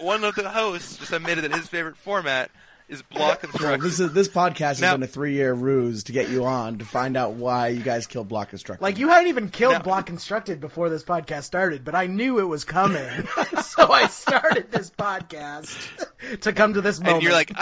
one 0.00 0.24
of 0.24 0.34
the 0.34 0.48
hosts 0.48 0.96
just 0.96 1.12
admitted 1.12 1.44
that 1.44 1.52
his 1.52 1.68
favorite 1.68 1.96
format 1.96 2.50
is 2.88 3.02
block 3.02 3.20
Well, 3.20 3.36
constructed. 3.36 3.82
this 3.82 4.00
is 4.00 4.12
this 4.12 4.28
podcast 4.28 4.58
has 4.58 4.80
Now- 4.80 4.94
been 4.94 5.02
a 5.02 5.06
three 5.06 5.34
year 5.34 5.52
ruse 5.52 6.04
to 6.04 6.12
get 6.12 6.30
you 6.30 6.44
on 6.46 6.78
to 6.78 6.84
find 6.84 7.16
out 7.16 7.32
why 7.34 7.68
you 7.68 7.82
guys 7.82 8.06
killed 8.06 8.28
Block 8.28 8.48
Constructed. 8.50 8.82
Like 8.82 8.98
you 8.98 9.08
hadn't 9.08 9.28
even 9.28 9.50
killed 9.50 9.74
No. 9.74 9.80
Block 9.80 10.06
Constructed 10.06 10.60
before 10.60 10.88
this 10.88 11.04
podcast 11.04 11.44
started, 11.44 11.84
but 11.84 11.94
I 11.94 12.06
knew 12.06 12.38
it 12.38 12.44
was 12.44 12.64
coming, 12.64 13.06
so 13.62 13.90
I 13.92 14.06
started 14.08 14.70
this 14.72 14.90
podcast 14.90 16.40
to 16.40 16.52
come 16.52 16.74
to 16.74 16.80
this 16.80 16.98
moment. 16.98 17.16
and 17.16 17.22
you're 17.24 17.32
like, 17.32 17.52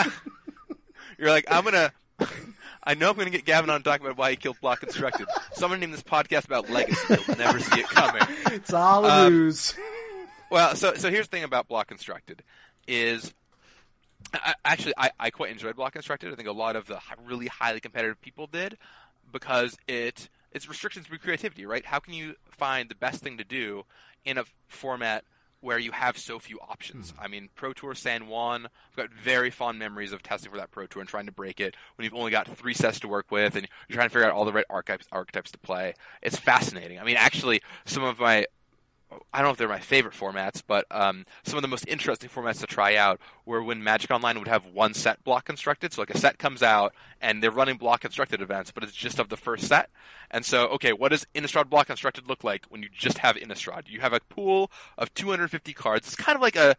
you're 1.18 1.30
like, 1.30 1.46
I'm 1.50 1.64
gonna. 1.64 1.92
I 2.88 2.94
know 2.94 3.10
I'm 3.10 3.16
gonna 3.16 3.30
get 3.30 3.44
Gavin 3.44 3.68
on 3.68 3.80
to 3.80 3.84
talk 3.84 4.00
about 4.00 4.16
why 4.16 4.30
he 4.30 4.36
killed 4.36 4.60
block 4.60 4.80
constructed. 4.80 5.26
So 5.54 5.66
I'm 5.66 5.70
gonna 5.72 5.80
name 5.80 5.90
this 5.90 6.02
podcast 6.04 6.44
about 6.44 6.70
legacy. 6.70 7.16
You'll 7.26 7.36
never 7.36 7.58
see 7.58 7.80
it 7.80 7.88
coming. 7.88 8.22
it's 8.52 8.72
all 8.72 9.04
a 9.04 9.26
um, 9.26 9.32
ruse. 9.32 9.74
Well, 10.52 10.76
so 10.76 10.94
so 10.94 11.10
here's 11.10 11.26
the 11.26 11.36
thing 11.36 11.44
about 11.44 11.66
block 11.68 11.88
constructed 11.88 12.42
is. 12.86 13.34
I, 14.34 14.54
actually, 14.64 14.94
I, 14.96 15.10
I 15.18 15.30
quite 15.30 15.50
enjoyed 15.50 15.76
Block 15.76 15.92
Constructed. 15.92 16.32
I 16.32 16.36
think 16.36 16.48
a 16.48 16.52
lot 16.52 16.76
of 16.76 16.86
the 16.86 16.98
really 17.24 17.46
highly 17.46 17.80
competitive 17.80 18.20
people 18.20 18.46
did 18.46 18.76
because 19.32 19.76
it 19.86 20.28
it's 20.52 20.68
restrictions 20.68 21.06
to 21.06 21.18
creativity, 21.18 21.66
right? 21.66 21.84
How 21.84 21.98
can 21.98 22.14
you 22.14 22.34
find 22.48 22.88
the 22.88 22.94
best 22.94 23.22
thing 23.22 23.36
to 23.38 23.44
do 23.44 23.84
in 24.24 24.38
a 24.38 24.44
format 24.66 25.24
where 25.60 25.78
you 25.78 25.92
have 25.92 26.16
so 26.16 26.38
few 26.38 26.58
options? 26.60 27.10
Hmm. 27.10 27.20
I 27.20 27.28
mean, 27.28 27.48
Pro 27.54 27.72
Tour 27.72 27.94
San 27.94 28.26
Juan, 28.26 28.66
I've 28.66 28.96
got 28.96 29.12
very 29.12 29.50
fond 29.50 29.78
memories 29.78 30.12
of 30.12 30.22
testing 30.22 30.50
for 30.50 30.56
that 30.56 30.70
Pro 30.70 30.86
Tour 30.86 31.00
and 31.00 31.08
trying 31.08 31.26
to 31.26 31.32
break 31.32 31.60
it 31.60 31.76
when 31.96 32.04
you've 32.04 32.14
only 32.14 32.30
got 32.30 32.48
three 32.48 32.74
sets 32.74 33.00
to 33.00 33.08
work 33.08 33.30
with 33.30 33.54
and 33.54 33.68
you're 33.88 33.96
trying 33.96 34.08
to 34.08 34.12
figure 34.12 34.26
out 34.26 34.32
all 34.32 34.44
the 34.44 34.52
right 34.52 34.64
archetypes 34.70 35.06
archetypes 35.12 35.50
to 35.50 35.58
play. 35.58 35.94
It's 36.22 36.36
fascinating. 36.36 36.98
I 36.98 37.04
mean, 37.04 37.16
actually, 37.16 37.60
some 37.84 38.04
of 38.04 38.18
my 38.18 38.46
I 39.32 39.38
don't 39.38 39.46
know 39.46 39.52
if 39.52 39.56
they're 39.56 39.68
my 39.68 39.78
favorite 39.78 40.14
formats, 40.14 40.62
but 40.66 40.84
um, 40.90 41.26
some 41.44 41.56
of 41.56 41.62
the 41.62 41.68
most 41.68 41.86
interesting 41.86 42.28
formats 42.28 42.60
to 42.60 42.66
try 42.66 42.96
out 42.96 43.20
were 43.44 43.62
when 43.62 43.84
Magic 43.84 44.10
Online 44.10 44.38
would 44.38 44.48
have 44.48 44.66
one 44.66 44.94
set 44.94 45.22
block 45.22 45.44
constructed. 45.44 45.92
So 45.92 46.02
like 46.02 46.10
a 46.10 46.18
set 46.18 46.38
comes 46.38 46.62
out 46.62 46.92
and 47.20 47.42
they're 47.42 47.52
running 47.52 47.76
block 47.76 48.00
constructed 48.00 48.42
events, 48.42 48.72
but 48.72 48.82
it's 48.82 48.92
just 48.92 49.20
of 49.20 49.28
the 49.28 49.36
first 49.36 49.68
set. 49.68 49.90
And 50.30 50.44
so, 50.44 50.66
okay, 50.68 50.92
what 50.92 51.10
does 51.12 51.24
Innistrad 51.34 51.70
block 51.70 51.86
constructed 51.86 52.28
look 52.28 52.42
like 52.42 52.64
when 52.68 52.82
you 52.82 52.88
just 52.92 53.18
have 53.18 53.36
Innistrad? 53.36 53.88
You 53.88 54.00
have 54.00 54.12
a 54.12 54.18
pool 54.20 54.72
of 54.98 55.14
250 55.14 55.72
cards. 55.72 56.08
It's 56.08 56.16
kind 56.16 56.34
of 56.34 56.42
like 56.42 56.56
a, 56.56 56.74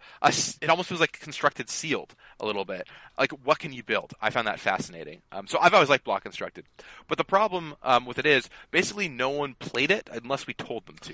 it 0.62 0.70
almost 0.70 0.90
feels 0.90 1.00
like 1.00 1.20
constructed 1.20 1.70
sealed 1.70 2.14
a 2.42 2.46
little 2.46 2.66
bit. 2.66 2.88
Like 3.18 3.32
what 3.32 3.60
can 3.60 3.72
you 3.72 3.84
build? 3.84 4.14
I 4.22 4.32
found 4.32 4.48
that 4.48 4.60
fascinating. 4.60 5.22
Um, 5.32 5.48
so 5.48 5.60
I've 5.60 5.74
always 5.74 5.90
liked 5.90 6.04
block 6.04 6.24
constructed, 6.24 6.66
but 7.08 7.18
the 7.18 7.24
problem 7.24 7.76
um, 7.84 8.06
with 8.06 8.20
it 8.20 8.26
is 8.26 8.50
basically 8.70 9.08
no 9.08 9.30
one 9.30 9.56
played 9.56 9.92
it 9.92 10.10
unless 10.12 10.46
we 10.46 10.54
told 10.54 10.86
them 10.86 10.98
to. 11.02 11.14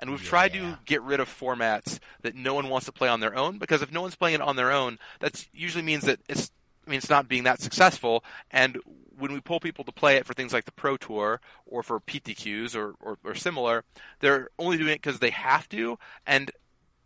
And 0.00 0.10
we've 0.10 0.22
tried 0.22 0.54
to 0.54 0.78
get 0.86 1.02
rid 1.02 1.20
of 1.20 1.28
formats 1.28 2.00
that 2.22 2.34
no 2.34 2.54
one 2.54 2.70
wants 2.70 2.86
to 2.86 2.92
play 2.92 3.08
on 3.08 3.20
their 3.20 3.36
own 3.36 3.58
because 3.58 3.82
if 3.82 3.92
no 3.92 4.00
one's 4.00 4.16
playing 4.16 4.36
it 4.36 4.40
on 4.40 4.56
their 4.56 4.72
own, 4.72 4.98
that 5.20 5.46
usually 5.52 5.84
means 5.84 6.04
that 6.04 6.20
it's 6.28 6.50
I 6.86 6.90
mean 6.90 6.98
it's 6.98 7.10
not 7.10 7.28
being 7.28 7.44
that 7.44 7.60
successful. 7.60 8.24
And 8.50 8.78
when 9.18 9.32
we 9.32 9.40
pull 9.40 9.60
people 9.60 9.84
to 9.84 9.92
play 9.92 10.16
it 10.16 10.26
for 10.26 10.32
things 10.32 10.54
like 10.54 10.64
the 10.64 10.72
Pro 10.72 10.96
Tour 10.96 11.42
or 11.66 11.82
for 11.82 12.00
PTQs 12.00 12.74
or, 12.74 12.94
or, 13.00 13.18
or 13.22 13.34
similar, 13.34 13.84
they're 14.20 14.48
only 14.58 14.78
doing 14.78 14.92
it 14.92 15.02
because 15.02 15.18
they 15.18 15.30
have 15.30 15.68
to. 15.68 15.98
And 16.26 16.50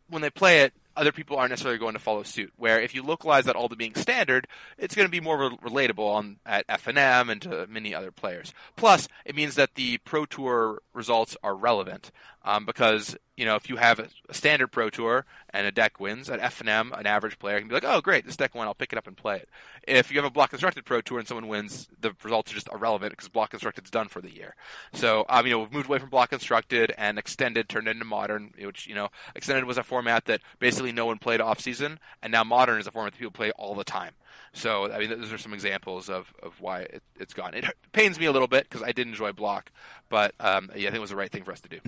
when 0.09 0.23
they 0.23 0.31
play 0.31 0.61
it, 0.61 0.73
other 0.97 1.13
people 1.13 1.37
aren't 1.37 1.51
necessarily 1.51 1.79
going 1.79 1.95
to 1.95 1.99
follow 1.99 2.23
suit. 2.23 2.53
Where 2.57 2.81
if 2.81 2.95
you 2.95 3.03
localize 3.03 3.45
that 3.45 3.57
all 3.57 3.69
to 3.69 3.77
being 3.77 3.95
standard, 3.95 4.47
it's 4.79 4.95
going 4.95 5.07
to 5.07 5.11
be 5.11 5.21
more 5.21 5.39
re- 5.39 5.59
relatable 5.71 6.07
on 6.07 6.37
at 6.47 6.67
FNM 6.67 7.31
and 7.31 7.43
to 7.43 7.67
many 7.69 7.95
other 7.95 8.11
players. 8.11 8.53
Plus, 8.77 9.09
it 9.25 9.35
means 9.35 9.55
that 9.57 9.75
the 9.75 9.99
Pro 9.99 10.27
Tour 10.27 10.83
results 10.93 11.37
are 11.43 11.55
relevant 11.55 12.11
um, 12.45 12.65
because 12.67 13.17
you 13.37 13.45
know 13.45 13.57
if 13.57 13.68
you 13.68 13.76
have 13.76 13.99
a, 13.99 14.09
standard 14.32 14.68
Pro 14.68 14.91
Tour 14.91 15.24
and 15.51 15.66
a 15.66 15.72
deck 15.72 16.01
wins 16.01 16.30
at 16.30 16.41
FNM, 16.41 16.99
an 16.99 17.07
average 17.07 17.39
player 17.39 17.59
can 17.59 17.68
be 17.68 17.74
like, 17.74 17.85
"Oh, 17.85 18.01
great, 18.01 18.24
this 18.26 18.37
deck 18.37 18.55
won. 18.55 18.66
I'll 18.66 18.74
pick 18.74 18.93
it 18.93 18.99
up 18.99 19.07
and 19.07 19.16
play 19.16 19.37
it." 19.37 19.49
If 19.87 20.11
you 20.11 20.18
have 20.18 20.24
a 20.24 20.30
block 20.30 20.51
constructed 20.51 20.85
Pro 20.85 21.01
Tour 21.01 21.18
and 21.18 21.28
someone 21.28 21.49
wins, 21.49 21.89
the 22.01 22.14
results 22.22 22.53
are 22.53 22.55
just 22.55 22.68
irrelevant 22.72 23.12
because 23.12 23.28
block 23.28 23.51
constructed 23.51 23.85
is 23.85 23.91
done 23.91 24.09
for 24.09 24.20
the 24.20 24.35
year. 24.35 24.55
So, 24.93 25.24
um, 25.28 25.47
you 25.47 25.53
know, 25.53 25.61
we've 25.61 25.72
moved 25.72 25.89
away 25.89 25.99
from 25.99 26.11
block 26.11 26.30
constructed 26.30 26.93
and 26.97 27.18
extended 27.18 27.68
turned 27.68 27.89
into 27.89 28.05
modern, 28.05 28.53
which 28.59 28.87
you 28.87 28.95
know, 28.95 29.09
extended 29.35 29.64
was 29.64 29.78
a 29.78 29.82
format 29.82 30.26
that 30.26 30.41
basically 30.59 30.93
no 30.93 31.07
one 31.07 31.18
played 31.18 31.41
off 31.41 31.61
season, 31.61 31.99
and 32.22 32.30
now 32.30 32.45
modern 32.45 32.80
is 32.80 32.87
a 32.87 32.91
format 32.91 33.12
that 33.12 33.18
people 33.18 33.32
play 33.32 33.51
all 33.53 33.74
the 33.74 33.85
time. 33.85 34.12
So, 34.53 34.91
I 34.91 34.99
mean, 34.99 35.11
those 35.11 35.32
are 35.32 35.39
some 35.39 35.53
examples 35.53 36.09
of, 36.09 36.32
of 36.41 36.61
why 36.61 36.82
it, 36.82 37.03
it's 37.18 37.35
gone. 37.35 37.55
It 37.55 37.64
pains 37.93 38.18
me 38.18 38.26
a 38.26 38.32
little 38.32 38.49
bit 38.49 38.68
because 38.68 38.82
I 38.82 38.93
did 38.93 39.07
enjoy 39.09 39.32
block, 39.32 39.70
but 40.09 40.35
um, 40.41 40.70
yeah, 40.74 40.89
I 40.89 40.91
think 40.91 40.97
it 40.97 41.01
was 41.01 41.11
the 41.11 41.16
right 41.16 41.30
thing 41.30 41.45
for 41.45 41.53
us 41.53 41.61
to 41.62 41.68
do. 41.68 41.80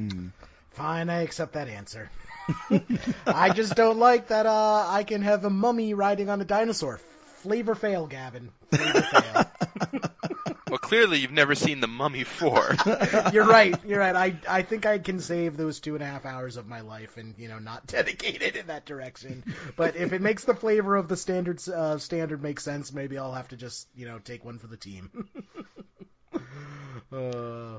Fine, 0.77 1.11
I 1.11 1.23
accept 1.23 1.55
that 1.55 1.69
answer. 1.69 2.11
I 3.27 3.51
just 3.51 3.75
don't 3.75 3.99
like 3.99 4.29
that 4.29 4.47
uh, 4.47 4.87
I 4.89 5.05
can 5.05 5.23
have 5.23 5.45
a 5.45 5.51
mummy 5.51 5.95
riding 5.95 6.29
on 6.29 6.41
a 6.41 6.45
dinosaur. 6.45 7.01
Flavor 7.39 7.75
fail, 7.75 8.07
Gavin. 8.07 8.51
Flavor 8.71 9.03
fail. 9.03 9.45
Well, 10.69 10.79
clearly 10.79 11.21
you've 11.21 11.31
never 11.31 11.55
seen 11.55 11.79
the 11.79 11.87
Mummy 11.87 12.25
Four. 12.25 12.75
you're 13.33 13.47
right. 13.47 13.75
You're 13.87 14.01
right. 14.01 14.17
I 14.17 14.37
I 14.49 14.63
think 14.63 14.85
I 14.85 14.99
can 14.99 15.21
save 15.21 15.57
those 15.57 15.79
two 15.79 15.95
and 15.95 16.03
a 16.03 16.07
half 16.07 16.27
hours 16.27 16.57
of 16.57 16.67
my 16.67 16.81
life 16.81 17.17
and 17.17 17.35
you 17.39 17.47
know 17.47 17.61
not 17.61 17.87
dedicate 17.87 18.43
it 18.43 18.57
in 18.57 18.67
that 18.67 18.85
direction. 18.85 19.45
But 19.77 19.95
if 19.95 20.13
it 20.13 20.21
makes 20.21 20.45
the 20.45 20.55
flavor 20.55 20.97
of 20.97 21.07
the 21.07 21.17
standard 21.17 21.67
uh, 21.69 21.99
standard 21.99 22.43
make 22.43 22.59
sense, 22.59 22.93
maybe 22.93 23.17
I'll 23.17 23.33
have 23.33 23.49
to 23.49 23.57
just 23.57 23.87
you 23.95 24.07
know 24.07 24.19
take 24.19 24.45
one 24.45 24.59
for 24.59 24.67
the 24.67 24.77
team. 24.77 25.29
uh, 27.13 27.79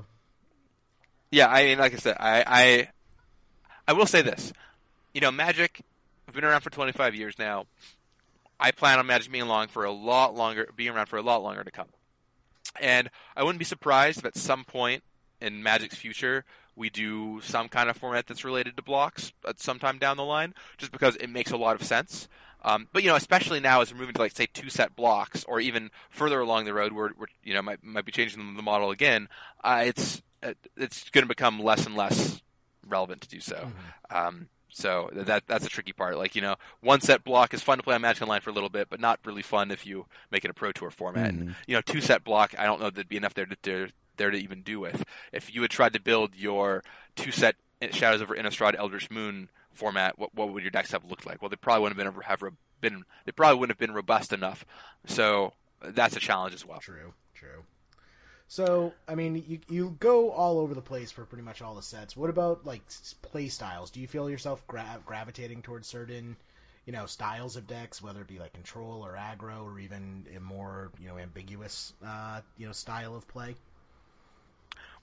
Yeah, 1.30 1.48
I 1.48 1.64
mean, 1.64 1.78
like 1.78 1.92
I 1.92 1.96
said, 1.96 2.16
I, 2.18 2.44
I, 2.46 2.88
I 3.86 3.92
will 3.92 4.06
say 4.06 4.22
this. 4.22 4.52
You 5.12 5.20
know, 5.20 5.30
Magic, 5.30 5.82
I've 6.26 6.34
been 6.34 6.44
around 6.44 6.62
for 6.62 6.70
25 6.70 7.14
years 7.14 7.38
now. 7.38 7.66
I 8.60 8.70
plan 8.70 8.98
on 8.98 9.06
Magic 9.06 9.30
being 9.30 9.44
along 9.44 9.68
for 9.68 9.84
a 9.84 9.92
lot 9.92 10.34
longer, 10.34 10.68
being 10.74 10.90
around 10.90 11.06
for 11.06 11.16
a 11.16 11.22
lot 11.22 11.42
longer 11.42 11.62
to 11.64 11.70
come. 11.70 11.88
And 12.80 13.10
I 13.36 13.42
wouldn't 13.42 13.58
be 13.58 13.64
surprised 13.64 14.18
if 14.18 14.24
at 14.24 14.36
some 14.36 14.64
point 14.64 15.02
in 15.40 15.62
Magic's 15.62 15.96
future 15.96 16.44
we 16.74 16.90
do 16.90 17.40
some 17.42 17.68
kind 17.68 17.90
of 17.90 17.96
format 17.96 18.26
that's 18.26 18.44
related 18.44 18.76
to 18.76 18.82
blocks 18.82 19.32
at 19.46 19.60
some 19.60 19.78
time 19.78 19.98
down 19.98 20.16
the 20.16 20.24
line, 20.24 20.54
just 20.76 20.92
because 20.92 21.16
it 21.16 21.28
makes 21.28 21.50
a 21.50 21.56
lot 21.56 21.76
of 21.76 21.86
sense. 21.86 22.28
Um, 22.62 22.88
but 22.92 23.02
you 23.02 23.08
know, 23.08 23.16
especially 23.16 23.60
now 23.60 23.80
as 23.80 23.92
we're 23.92 24.00
moving 24.00 24.14
to 24.14 24.20
like 24.20 24.36
say 24.36 24.46
two 24.46 24.68
set 24.68 24.96
blocks, 24.96 25.44
or 25.44 25.60
even 25.60 25.90
further 26.10 26.40
along 26.40 26.64
the 26.64 26.74
road, 26.74 26.92
where 26.92 27.12
we're 27.18 27.26
you 27.44 27.54
know 27.54 27.62
might 27.62 27.82
might 27.84 28.04
be 28.04 28.12
changing 28.12 28.56
the 28.56 28.62
model 28.62 28.90
again. 28.90 29.28
Uh, 29.62 29.82
it's 29.86 30.22
Uh, 30.42 30.54
it's 30.76 31.10
going 31.10 31.24
to 31.24 31.28
become 31.28 31.60
less 31.60 31.86
and 31.86 31.96
less 31.96 32.42
relevant 32.86 33.22
to 33.22 33.28
do 33.28 33.40
so. 33.40 33.56
Mm-hmm. 33.56 34.16
Um, 34.16 34.48
so 34.70 35.10
that 35.12 35.46
that's 35.46 35.66
a 35.66 35.68
tricky 35.68 35.92
part. 35.92 36.16
Like 36.16 36.36
you 36.36 36.42
know, 36.42 36.56
one 36.80 37.00
set 37.00 37.24
block 37.24 37.54
is 37.54 37.62
fun 37.62 37.78
to 37.78 37.84
play 37.84 37.94
on 37.94 38.02
Magic 38.02 38.22
Online 38.22 38.40
for 38.40 38.50
a 38.50 38.52
little 38.52 38.68
bit, 38.68 38.88
but 38.90 39.00
not 39.00 39.18
really 39.24 39.42
fun 39.42 39.70
if 39.70 39.86
you 39.86 40.06
make 40.30 40.44
it 40.44 40.50
a 40.50 40.54
Pro 40.54 40.72
Tour 40.72 40.90
format. 40.90 41.30
And, 41.30 41.54
you 41.66 41.74
know, 41.74 41.80
two 41.80 42.00
set 42.00 42.22
block, 42.22 42.54
I 42.58 42.64
don't 42.64 42.80
know 42.80 42.90
there'd 42.90 43.08
be 43.08 43.16
enough 43.16 43.34
there 43.34 43.46
to 43.46 43.56
there, 43.62 43.88
there 44.16 44.30
to 44.30 44.38
even 44.38 44.62
do 44.62 44.78
with. 44.78 45.04
If 45.32 45.54
you 45.54 45.62
had 45.62 45.70
tried 45.70 45.94
to 45.94 46.00
build 46.00 46.34
your 46.36 46.84
two 47.16 47.32
set 47.32 47.56
Shadows 47.90 48.22
over 48.22 48.36
Innistrad 48.36 48.76
Eldritch 48.76 49.10
Moon 49.10 49.48
format, 49.72 50.18
what 50.18 50.34
what 50.34 50.52
would 50.52 50.62
your 50.62 50.70
decks 50.70 50.92
have 50.92 51.04
looked 51.04 51.26
like? 51.26 51.40
Well, 51.40 51.48
they 51.48 51.56
probably 51.56 51.82
wouldn't 51.82 51.98
have 52.00 52.14
been 52.14 52.22
have 52.22 52.42
been 52.80 53.04
they 53.24 53.32
probably 53.32 53.58
wouldn't 53.58 53.78
have 53.78 53.86
been 53.86 53.94
robust 53.94 54.32
enough. 54.32 54.64
So 55.06 55.54
uh, 55.82 55.90
that's 55.92 56.16
a 56.16 56.20
challenge 56.20 56.54
as 56.54 56.66
well. 56.66 56.80
True, 56.80 57.14
true. 57.34 57.64
So, 58.48 58.94
I 59.06 59.14
mean, 59.14 59.44
you 59.46 59.60
you 59.68 59.96
go 60.00 60.30
all 60.30 60.58
over 60.58 60.74
the 60.74 60.80
place 60.80 61.10
for 61.12 61.24
pretty 61.26 61.44
much 61.44 61.60
all 61.60 61.74
the 61.74 61.82
sets. 61.82 62.16
What 62.16 62.30
about 62.30 62.64
like 62.64 62.82
play 63.20 63.48
styles? 63.48 63.90
Do 63.90 64.00
you 64.00 64.08
feel 64.08 64.30
yourself 64.30 64.66
gra- 64.66 65.00
gravitating 65.04 65.62
towards 65.62 65.86
certain, 65.86 66.34
you 66.86 66.92
know, 66.92 67.04
styles 67.04 67.56
of 67.56 67.66
decks, 67.66 68.02
whether 68.02 68.22
it 68.22 68.26
be 68.26 68.38
like 68.38 68.54
control 68.54 69.04
or 69.04 69.12
aggro, 69.12 69.64
or 69.64 69.78
even 69.78 70.26
a 70.34 70.40
more 70.40 70.90
you 70.98 71.08
know 71.08 71.18
ambiguous, 71.18 71.92
uh, 72.04 72.40
you 72.56 72.66
know, 72.66 72.72
style 72.72 73.14
of 73.14 73.28
play? 73.28 73.54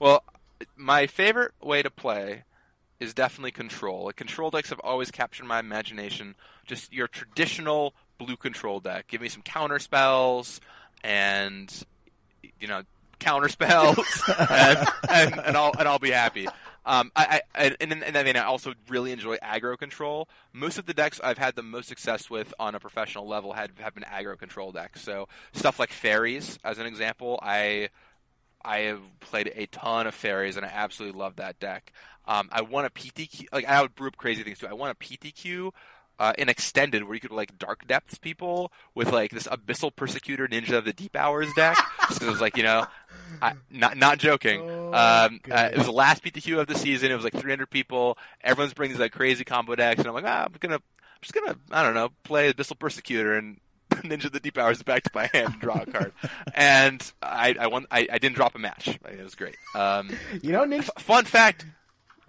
Well, 0.00 0.24
my 0.76 1.06
favorite 1.06 1.52
way 1.62 1.82
to 1.82 1.90
play 1.90 2.42
is 2.98 3.14
definitely 3.14 3.52
control. 3.52 4.06
Like 4.06 4.16
control 4.16 4.50
decks 4.50 4.70
have 4.70 4.80
always 4.80 5.10
captured 5.10 5.46
my 5.46 5.60
imagination. 5.60 6.34
Just 6.66 6.92
your 6.92 7.08
traditional 7.08 7.94
blue 8.18 8.36
control 8.36 8.80
deck. 8.80 9.06
Give 9.06 9.20
me 9.20 9.28
some 9.28 9.42
counter 9.42 9.78
spells 9.78 10.60
and 11.04 11.72
you 12.58 12.66
know 12.66 12.82
counter 13.18 13.48
spells, 13.48 13.98
and, 14.38 14.78
and, 15.10 15.40
and 15.40 15.56
I'll 15.56 15.72
and 15.78 15.88
I'll 15.88 15.98
be 15.98 16.10
happy. 16.10 16.48
Um, 16.86 17.10
I, 17.16 17.42
I 17.52 17.76
and, 17.80 17.92
and, 17.92 18.14
mean 18.14 18.36
I 18.36 18.44
also 18.44 18.74
really 18.88 19.10
enjoy 19.10 19.38
aggro 19.38 19.76
control. 19.76 20.28
Most 20.52 20.78
of 20.78 20.86
the 20.86 20.94
decks 20.94 21.20
I've 21.22 21.36
had 21.36 21.56
the 21.56 21.62
most 21.62 21.88
success 21.88 22.30
with 22.30 22.54
on 22.60 22.76
a 22.76 22.80
professional 22.80 23.26
level 23.26 23.54
had 23.54 23.72
have 23.78 23.94
been 23.94 24.04
aggro 24.04 24.38
control 24.38 24.70
decks. 24.70 25.02
So 25.02 25.26
stuff 25.52 25.80
like 25.80 25.90
fairies, 25.90 26.60
as 26.62 26.78
an 26.78 26.86
example, 26.86 27.40
I 27.42 27.88
I 28.64 28.78
have 28.80 29.00
played 29.18 29.52
a 29.56 29.66
ton 29.66 30.06
of 30.06 30.14
fairies 30.14 30.56
and 30.56 30.64
I 30.64 30.70
absolutely 30.72 31.18
love 31.18 31.36
that 31.36 31.58
deck. 31.58 31.92
Um, 32.28 32.48
I 32.52 32.62
want 32.62 32.86
a 32.86 32.90
PTQ, 32.90 33.46
like 33.52 33.64
I 33.64 33.82
would 33.82 33.94
brew 33.96 34.10
crazy 34.12 34.44
things 34.44 34.60
too. 34.60 34.68
I 34.68 34.72
want 34.72 34.96
a 35.00 35.04
PTQ 35.04 35.72
uh, 36.18 36.32
in 36.38 36.48
extended 36.48 37.04
where 37.04 37.14
you 37.14 37.20
could 37.20 37.30
like 37.30 37.58
dark 37.58 37.86
depths 37.86 38.16
people 38.18 38.72
with 38.94 39.12
like 39.12 39.30
this 39.30 39.46
abyssal 39.46 39.94
persecutor 39.94 40.48
ninja 40.48 40.72
of 40.72 40.84
the 40.84 40.92
deep 40.92 41.14
hours 41.16 41.48
deck. 41.54 41.76
'cause 42.00 42.22
it 42.22 42.26
was 42.28 42.40
like 42.40 42.56
you 42.56 42.62
know, 42.62 42.86
I, 43.42 43.54
not 43.70 43.96
not 43.96 44.18
joking. 44.18 44.60
Oh, 44.62 44.86
um, 44.94 45.40
uh, 45.50 45.68
it 45.72 45.76
was 45.78 45.86
the 45.86 45.92
last 45.92 46.22
PTQ 46.24 46.60
of 46.60 46.66
the 46.68 46.74
season. 46.76 47.10
It 47.10 47.14
was 47.14 47.24
like 47.24 47.34
300 47.34 47.68
people. 47.68 48.16
Everyone's 48.42 48.74
bringing 48.74 48.94
these 48.94 49.00
like 49.00 49.12
crazy 49.12 49.44
combo 49.44 49.74
decks, 49.74 49.98
and 49.98 50.08
I'm 50.08 50.14
like, 50.14 50.24
ah, 50.24 50.44
I'm 50.46 50.52
gonna, 50.60 50.76
I'm 50.76 50.80
just 51.22 51.34
gonna, 51.34 51.56
I 51.70 51.82
don't 51.82 51.94
know, 51.94 52.10
play 52.22 52.52
abyssal 52.52 52.78
persecutor 52.78 53.34
and 53.34 53.58
Ninja 53.90 54.26
of 54.26 54.32
the 54.32 54.40
Deep 54.40 54.56
Hours 54.58 54.82
back 54.82 55.02
to 55.04 55.10
my 55.14 55.28
hand 55.32 55.48
and 55.52 55.60
draw 55.60 55.80
a 55.80 55.86
card, 55.86 56.12
and 56.54 57.12
I 57.22 57.54
I 57.58 57.66
won. 57.66 57.86
I, 57.90 58.06
I 58.10 58.18
didn't 58.18 58.36
drop 58.36 58.54
a 58.54 58.58
match. 58.58 58.88
It 58.88 59.22
was 59.22 59.34
great. 59.34 59.56
Um, 59.74 60.10
You 60.42 60.52
know, 60.52 60.64
Ninja. 60.64 60.90
fun 61.00 61.24
fact, 61.24 61.66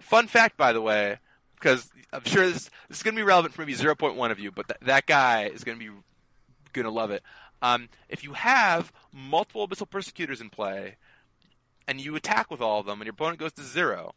fun 0.00 0.26
fact 0.26 0.56
by 0.56 0.72
the 0.72 0.80
way, 0.80 1.18
because 1.58 1.90
I'm 2.12 2.24
sure 2.24 2.46
this 2.46 2.70
this 2.88 2.98
is 2.98 3.02
going 3.02 3.14
to 3.14 3.20
be 3.20 3.24
relevant 3.24 3.54
for 3.54 3.62
maybe 3.62 3.74
0.1 3.74 4.30
of 4.30 4.38
you, 4.38 4.50
but 4.50 4.68
th- 4.68 4.80
that 4.82 5.06
guy 5.06 5.44
is 5.44 5.64
going 5.64 5.78
to 5.78 5.84
be 5.84 5.90
going 6.72 6.84
to 6.84 6.90
love 6.90 7.10
it. 7.10 7.22
Um, 7.60 7.88
if 8.08 8.22
you 8.22 8.34
have 8.34 8.92
multiple 9.12 9.66
Abyssal 9.66 9.90
Persecutors 9.90 10.40
in 10.40 10.50
play, 10.50 10.96
and 11.86 12.00
you 12.00 12.14
attack 12.14 12.50
with 12.50 12.60
all 12.60 12.80
of 12.80 12.86
them, 12.86 13.00
and 13.00 13.06
your 13.06 13.12
opponent 13.12 13.38
goes 13.38 13.52
to 13.54 13.62
zero, 13.62 14.14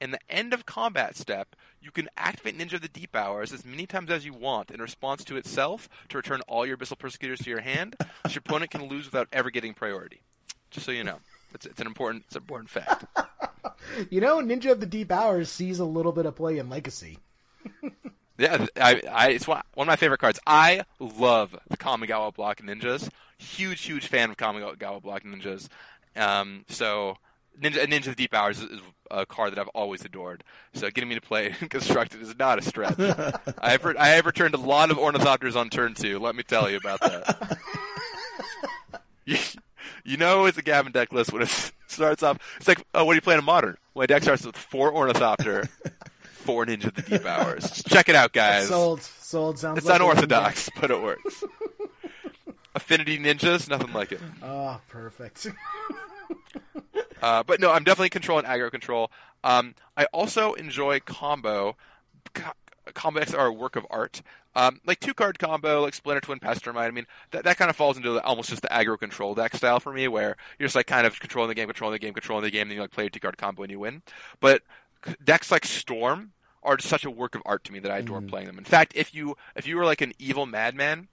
in 0.00 0.12
the 0.12 0.20
end 0.30 0.54
of 0.54 0.64
combat 0.64 1.16
step, 1.16 1.56
you 1.82 1.90
can 1.90 2.08
activate 2.16 2.56
Ninja 2.56 2.74
of 2.74 2.82
the 2.82 2.88
Deep 2.88 3.16
Hours 3.16 3.52
as 3.52 3.64
many 3.64 3.86
times 3.86 4.10
as 4.10 4.24
you 4.24 4.32
want 4.32 4.70
in 4.70 4.80
response 4.80 5.24
to 5.24 5.36
itself 5.36 5.88
to 6.08 6.16
return 6.16 6.40
all 6.46 6.64
your 6.64 6.76
Abyssal 6.76 6.98
Persecutors 6.98 7.40
to 7.40 7.50
your 7.50 7.60
hand, 7.60 7.96
so 8.00 8.32
your 8.32 8.38
opponent 8.38 8.70
can 8.70 8.88
lose 8.88 9.06
without 9.06 9.28
ever 9.32 9.50
getting 9.50 9.74
priority. 9.74 10.22
Just 10.70 10.86
so 10.86 10.92
you 10.92 11.04
know, 11.04 11.18
it's, 11.54 11.66
it's 11.66 11.80
an 11.80 11.86
important 11.86 12.24
it's 12.26 12.36
an 12.36 12.42
important 12.42 12.70
fact. 12.70 13.04
You 14.10 14.20
know, 14.20 14.38
Ninja 14.38 14.72
of 14.72 14.80
the 14.80 14.86
Deep 14.86 15.10
Hours 15.10 15.50
sees 15.50 15.78
a 15.78 15.84
little 15.84 16.12
bit 16.12 16.26
of 16.26 16.36
play 16.36 16.58
in 16.58 16.68
Legacy. 16.70 17.18
Yeah, 18.38 18.66
I, 18.76 19.02
I, 19.10 19.28
it's 19.30 19.48
one, 19.48 19.62
one 19.74 19.88
of 19.88 19.90
my 19.90 19.96
favorite 19.96 20.20
cards. 20.20 20.38
I 20.46 20.82
love 21.00 21.56
the 21.68 21.76
Kamigawa 21.76 22.32
Block 22.32 22.58
Ninjas. 22.58 23.10
Huge, 23.36 23.82
huge 23.82 24.06
fan 24.06 24.30
of 24.30 24.36
Kamigawa 24.36 25.02
Block 25.02 25.24
Ninjas. 25.24 25.68
Um, 26.14 26.64
so, 26.68 27.16
Ninja, 27.60 27.84
Ninja 27.86 28.06
of 28.06 28.14
the 28.16 28.22
Deep 28.22 28.32
Hours 28.32 28.60
is, 28.60 28.70
is 28.70 28.80
a 29.10 29.26
card 29.26 29.50
that 29.50 29.58
I've 29.58 29.68
always 29.68 30.04
adored. 30.04 30.44
So, 30.72 30.88
getting 30.88 31.08
me 31.08 31.16
to 31.16 31.20
play 31.20 31.50
Constructed 31.68 32.22
is 32.22 32.38
not 32.38 32.60
a 32.60 32.62
stretch. 32.62 32.96
I 33.58 33.70
have, 33.70 33.84
I 33.98 34.08
have 34.10 34.26
returned 34.26 34.54
a 34.54 34.58
lot 34.58 34.92
of 34.92 34.98
Ornithopters 34.98 35.56
on 35.56 35.68
turn 35.68 35.94
two. 35.94 36.20
Let 36.20 36.36
me 36.36 36.44
tell 36.44 36.70
you 36.70 36.76
about 36.76 37.00
that. 37.00 37.58
You, 40.08 40.12
you 40.12 40.16
know, 40.16 40.46
it's 40.46 40.58
a 40.58 40.62
Gavin 40.62 40.92
deck 40.92 41.12
list 41.12 41.32
when 41.32 41.42
it 41.42 41.48
starts 41.86 42.22
off. 42.22 42.38
It's 42.56 42.68
like, 42.68 42.82
oh, 42.94 43.04
what 43.04 43.12
are 43.12 43.14
you 43.16 43.20
playing 43.20 43.38
in 43.40 43.44
Modern? 43.44 43.76
My 43.94 44.06
deck 44.06 44.22
starts 44.22 44.44
with 44.44 44.56
four 44.56 44.92
Ornithopter, 44.92 45.68
four 46.22 46.64
Ninja 46.66 46.86
of 46.86 46.94
the 46.94 47.02
Deep 47.02 47.26
Hours. 47.26 47.62
Just 47.64 47.86
check 47.88 48.08
it 48.08 48.14
out, 48.14 48.32
guys. 48.32 48.68
Sold. 48.68 49.02
Sold. 49.02 49.58
Sounds 49.58 49.78
It's 49.78 49.86
like 49.86 50.00
a 50.00 50.02
unorthodox, 50.04 50.70
but 50.80 50.90
it 50.90 51.02
works. 51.02 51.44
Affinity 52.74 53.18
ninjas, 53.18 53.68
nothing 53.68 53.92
like 53.92 54.12
it. 54.12 54.20
Oh, 54.42 54.80
perfect. 54.88 55.48
Uh, 57.20 57.42
but 57.42 57.58
no, 57.58 57.72
I'm 57.72 57.82
definitely 57.82 58.10
control 58.10 58.38
and 58.38 58.46
aggro 58.46 58.70
control. 58.70 59.10
Um, 59.42 59.74
I 59.96 60.04
also 60.12 60.52
enjoy 60.52 61.00
combo. 61.00 61.76
Co- 62.32 62.52
combo 62.94 63.20
decks 63.20 63.34
are 63.34 63.46
a 63.46 63.52
work 63.52 63.76
of 63.76 63.86
art. 63.90 64.22
Um, 64.54 64.80
like 64.84 65.00
two 65.00 65.14
card 65.14 65.38
combo, 65.38 65.82
like 65.82 65.94
Splinter 65.94 66.20
Twin 66.20 66.40
Pestermite. 66.40 66.88
I 66.88 66.90
mean, 66.90 67.06
that, 67.30 67.44
that 67.44 67.56
kind 67.58 67.70
of 67.70 67.76
falls 67.76 67.96
into 67.96 68.10
the, 68.12 68.22
almost 68.24 68.50
just 68.50 68.62
the 68.62 68.68
aggro 68.68 68.98
control 68.98 69.34
deck 69.34 69.54
style 69.54 69.78
for 69.78 69.92
me, 69.92 70.08
where 70.08 70.36
you're 70.58 70.66
just 70.66 70.74
like 70.74 70.86
kind 70.86 71.06
of 71.06 71.20
controlling 71.20 71.48
the 71.48 71.54
game, 71.54 71.66
controlling 71.66 71.92
the 71.92 71.98
game, 71.98 72.14
controlling 72.14 72.44
the 72.44 72.50
game, 72.50 72.62
and 72.62 72.70
then 72.70 72.76
you 72.76 72.82
like 72.82 72.90
play 72.90 73.06
a 73.06 73.10
two 73.10 73.20
card 73.20 73.38
combo 73.38 73.62
and 73.62 73.70
you 73.70 73.78
win. 73.78 74.02
But 74.40 74.62
decks 75.22 75.50
like 75.50 75.64
Storm 75.64 76.32
are 76.62 76.76
just 76.76 76.88
such 76.88 77.04
a 77.04 77.10
work 77.10 77.34
of 77.34 77.42
art 77.44 77.64
to 77.64 77.72
me 77.72 77.78
that 77.78 77.90
I 77.90 77.98
adore 77.98 78.20
playing 78.20 78.46
them. 78.46 78.58
In 78.58 78.64
fact, 78.64 78.92
if 78.94 79.14
you 79.14 79.36
if 79.54 79.66
you 79.66 79.76
were 79.76 79.84
like 79.84 80.00
an 80.00 80.12
evil 80.18 80.46
madman 80.46 81.08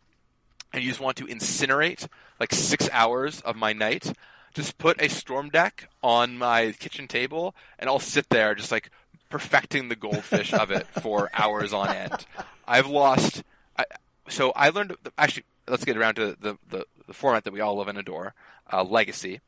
and 0.74 0.84
you 0.84 0.90
just 0.90 1.00
want 1.00 1.18
to 1.18 1.26
incinerate 1.26 2.08
like 2.40 2.54
six 2.54 2.90
hours 2.92 3.42
of 3.42 3.56
my 3.56 3.74
night, 3.74 4.14
just 4.54 4.78
put 4.78 5.02
a 5.02 5.08
storm 5.08 5.50
deck 5.50 5.90
on 6.02 6.38
my 6.38 6.72
kitchen 6.80 7.08
table 7.08 7.56
and 7.78 7.90
I'll 7.90 8.00
sit 8.00 8.30
there 8.30 8.56
just 8.56 8.72
like 8.72 8.90
perfecting 9.36 9.90
the 9.90 9.98
goldfish 9.98 10.54
of 10.54 10.72
it 10.72 10.88
for 11.02 11.30
hours 11.34 11.74
on 11.74 11.90
end. 11.90 12.26
I've 12.66 12.88
lost. 12.88 13.44
I, 13.78 13.84
so 14.30 14.54
I 14.56 14.70
learned. 14.70 14.96
Actually, 15.18 15.44
let's 15.68 15.84
get 15.84 15.98
around 15.98 16.16
to 16.16 16.38
the, 16.40 16.58
the, 16.70 16.86
the 17.06 17.14
format 17.14 17.44
that 17.44 17.52
we 17.52 17.60
all 17.60 17.76
love 17.76 17.90
and 17.90 17.98
adore, 17.98 18.34
uh, 18.72 18.82
Legacy. 18.82 19.42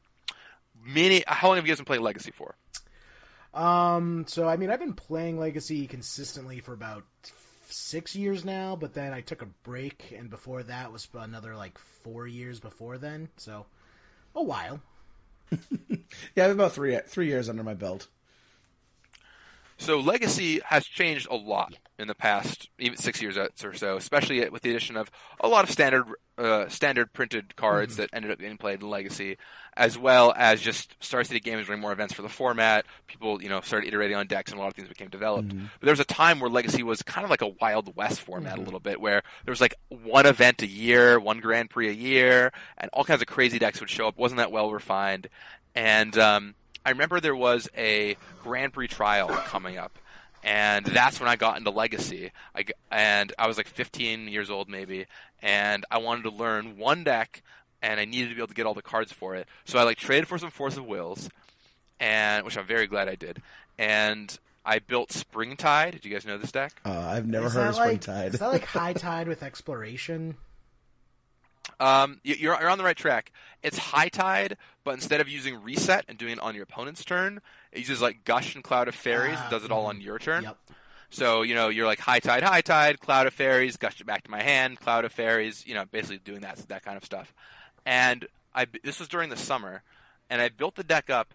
Many. 0.85 1.23
How 1.25 1.47
long 1.47 1.55
have 1.55 1.65
you 1.65 1.71
guys 1.71 1.77
been 1.77 1.85
playing 1.85 2.03
Legacy 2.03 2.31
for? 2.31 2.57
Um, 3.53 4.25
so 4.27 4.45
I 4.45 4.57
mean, 4.57 4.69
I've 4.69 4.81
been 4.81 4.91
playing 4.91 5.39
Legacy 5.39 5.87
consistently 5.87 6.59
for 6.59 6.73
about 6.73 7.05
six 7.69 8.13
years 8.13 8.43
now, 8.43 8.75
but 8.75 8.93
then 8.93 9.13
I 9.13 9.21
took 9.21 9.41
a 9.41 9.47
break, 9.63 10.13
and 10.17 10.29
before 10.29 10.63
that 10.63 10.91
was 10.91 11.07
another 11.13 11.55
like 11.55 11.77
four 12.03 12.27
years 12.27 12.59
before 12.59 12.97
then. 12.97 13.29
So 13.37 13.65
a 14.35 14.43
while. 14.43 14.81
Yeah, 16.35 16.43
I 16.43 16.47
have 16.47 16.55
about 16.55 16.73
three 16.73 16.97
three 17.07 17.27
years 17.27 17.49
under 17.49 17.63
my 17.63 17.73
belt. 17.73 18.07
So 19.77 19.99
Legacy 19.99 20.59
has 20.65 20.85
changed 20.85 21.27
a 21.29 21.35
lot 21.35 21.75
in 21.99 22.07
the 22.07 22.15
past 22.15 22.69
even 22.79 22.97
six 22.97 23.21
years 23.21 23.37
or 23.37 23.73
so, 23.73 23.97
especially 23.97 24.47
with 24.49 24.61
the 24.61 24.69
addition 24.69 24.97
of 24.97 25.09
a 25.39 25.47
lot 25.47 25.63
of 25.63 25.71
standard 25.71 26.05
uh, 26.37 26.67
standard 26.67 27.11
printed 27.13 27.55
cards 27.55 27.95
that 27.97 28.09
ended 28.13 28.29
up 28.31 28.37
getting 28.37 28.57
played 28.57 28.81
in 28.81 28.89
Legacy, 28.89 29.37
as 29.75 29.97
well 29.97 30.33
as 30.37 30.61
just 30.61 30.95
Star 31.03 31.23
City 31.23 31.39
Games 31.39 31.67
running 31.67 31.81
more 31.81 31.91
events 31.91 32.13
for 32.13 32.21
the 32.21 32.29
format. 32.29 32.85
People, 33.07 33.41
you 33.41 33.49
know, 33.49 33.61
started 33.61 33.87
iterating 33.87 34.15
on 34.15 34.27
decks, 34.27 34.51
and 34.51 34.59
a 34.59 34.61
lot 34.61 34.67
of 34.67 34.75
things 34.75 34.87
became 34.87 35.09
developed. 35.09 35.49
But 35.79 35.81
there 35.81 35.91
was 35.91 35.99
a 35.99 36.05
time 36.05 36.39
where 36.39 36.49
Legacy 36.49 36.83
was 36.83 37.01
kind 37.01 37.23
of 37.23 37.31
like 37.31 37.41
a 37.41 37.53
Wild 37.59 37.95
West 37.95 38.21
format 38.21 38.57
a 38.59 38.61
little 38.61 38.79
bit, 38.79 39.01
where 39.01 39.23
there 39.45 39.51
was 39.51 39.61
like 39.61 39.73
one 39.89 40.27
event 40.27 40.61
a 40.61 40.67
year, 40.67 41.19
one 41.19 41.39
Grand 41.39 41.69
Prix 41.71 41.89
a 41.89 41.93
year, 41.93 42.51
and 42.77 42.89
all 42.93 43.03
kinds 43.03 43.21
of 43.21 43.27
crazy 43.27 43.57
decks 43.57 43.79
would 43.79 43.89
show 43.89 44.07
up. 44.07 44.17
wasn't 44.17 44.37
that 44.37 44.51
well 44.51 44.71
refined, 44.71 45.29
and 45.73 46.15
um, 46.19 46.53
I 46.85 46.91
remember 46.91 47.19
there 47.19 47.35
was 47.35 47.69
a 47.77 48.17
Grand 48.43 48.73
Prix 48.73 48.87
trial 48.87 49.27
coming 49.29 49.77
up, 49.77 49.97
and 50.43 50.85
that's 50.85 51.19
when 51.19 51.27
I 51.29 51.35
got 51.35 51.57
into 51.57 51.69
Legacy. 51.69 52.31
I 52.55 52.63
g 52.63 52.73
and 52.91 53.33
I 53.37 53.47
was 53.47 53.57
like 53.57 53.67
15 53.67 54.27
years 54.27 54.49
old 54.49 54.69
maybe, 54.69 55.05
and 55.41 55.85
I 55.91 55.97
wanted 55.97 56.23
to 56.23 56.31
learn 56.31 56.77
one 56.77 57.03
deck, 57.03 57.41
and 57.81 57.99
I 57.99 58.05
needed 58.05 58.29
to 58.29 58.35
be 58.35 58.39
able 58.41 58.47
to 58.47 58.53
get 58.53 58.65
all 58.65 58.73
the 58.73 58.81
cards 58.81 59.11
for 59.11 59.35
it. 59.35 59.47
So 59.65 59.79
I 59.79 59.83
like 59.83 59.97
traded 59.97 60.27
for 60.27 60.37
some 60.37 60.51
Force 60.51 60.77
of 60.77 60.85
Wills, 60.85 61.29
and 61.99 62.45
which 62.45 62.57
I'm 62.57 62.65
very 62.67 62.87
glad 62.87 63.09
I 63.09 63.15
did, 63.15 63.41
and 63.77 64.37
I 64.65 64.79
built 64.79 65.11
Springtide. 65.11 65.93
Did 65.93 66.05
you 66.05 66.11
guys 66.11 66.25
know 66.25 66.37
this 66.37 66.51
deck? 66.51 66.73
Uh, 66.85 66.91
I've 66.91 67.25
never 67.25 67.47
Is 67.47 67.53
heard 67.53 67.61
that 67.61 67.69
of 67.69 67.75
like, 67.77 68.03
Springtide. 68.03 68.33
Is 68.33 68.39
that 68.39 68.51
like 68.51 68.65
High 68.79 68.93
Tide 68.93 69.27
with 69.27 69.43
exploration? 69.43 70.35
Um, 71.79 72.19
you're 72.23 72.37
you're 72.59 72.69
on 72.69 72.77
the 72.77 72.83
right 72.83 72.97
track. 72.97 73.31
It's 73.61 73.77
High 73.77 74.09
Tide, 74.09 74.57
but 74.87 74.93
instead 74.93 75.19
of 75.19 75.27
using 75.27 75.61
Reset 75.61 76.05
and 76.07 76.17
doing 76.17 76.31
it 76.31 76.39
on 76.39 76.55
your 76.55 76.63
opponent's 76.63 77.03
turn, 77.03 77.41
it 77.73 77.79
uses 77.79 78.01
like 78.01 78.23
Gush 78.23 78.55
and 78.55 78.63
Cloud 78.63 78.87
of 78.87 78.95
Faeries. 78.95 79.35
Ah, 79.37 79.41
and 79.41 79.51
does 79.51 79.65
it 79.65 79.69
all 79.69 79.87
on 79.87 79.99
your 79.99 80.17
turn. 80.17 80.45
Yep. 80.45 80.57
So 81.09 81.41
you 81.41 81.55
know 81.55 81.67
you're 81.67 81.85
like 81.85 81.99
High 81.99 82.21
Tide, 82.21 82.41
High 82.41 82.61
Tide, 82.61 83.01
Cloud 83.01 83.27
of 83.27 83.33
Faeries, 83.33 83.75
Gush 83.75 83.99
it 83.99 84.07
back 84.07 84.23
to 84.23 84.31
my 84.31 84.41
hand, 84.41 84.79
Cloud 84.79 85.03
of 85.03 85.11
Faeries. 85.11 85.67
You 85.67 85.73
know, 85.73 85.83
basically 85.91 86.19
doing 86.19 86.39
that 86.39 86.65
that 86.69 86.85
kind 86.85 86.95
of 86.95 87.03
stuff. 87.03 87.33
And 87.85 88.27
I 88.55 88.67
this 88.81 88.97
was 88.97 89.09
during 89.09 89.29
the 89.29 89.35
summer, 89.35 89.83
and 90.29 90.41
I 90.41 90.47
built 90.47 90.75
the 90.75 90.85
deck 90.85 91.09
up, 91.09 91.33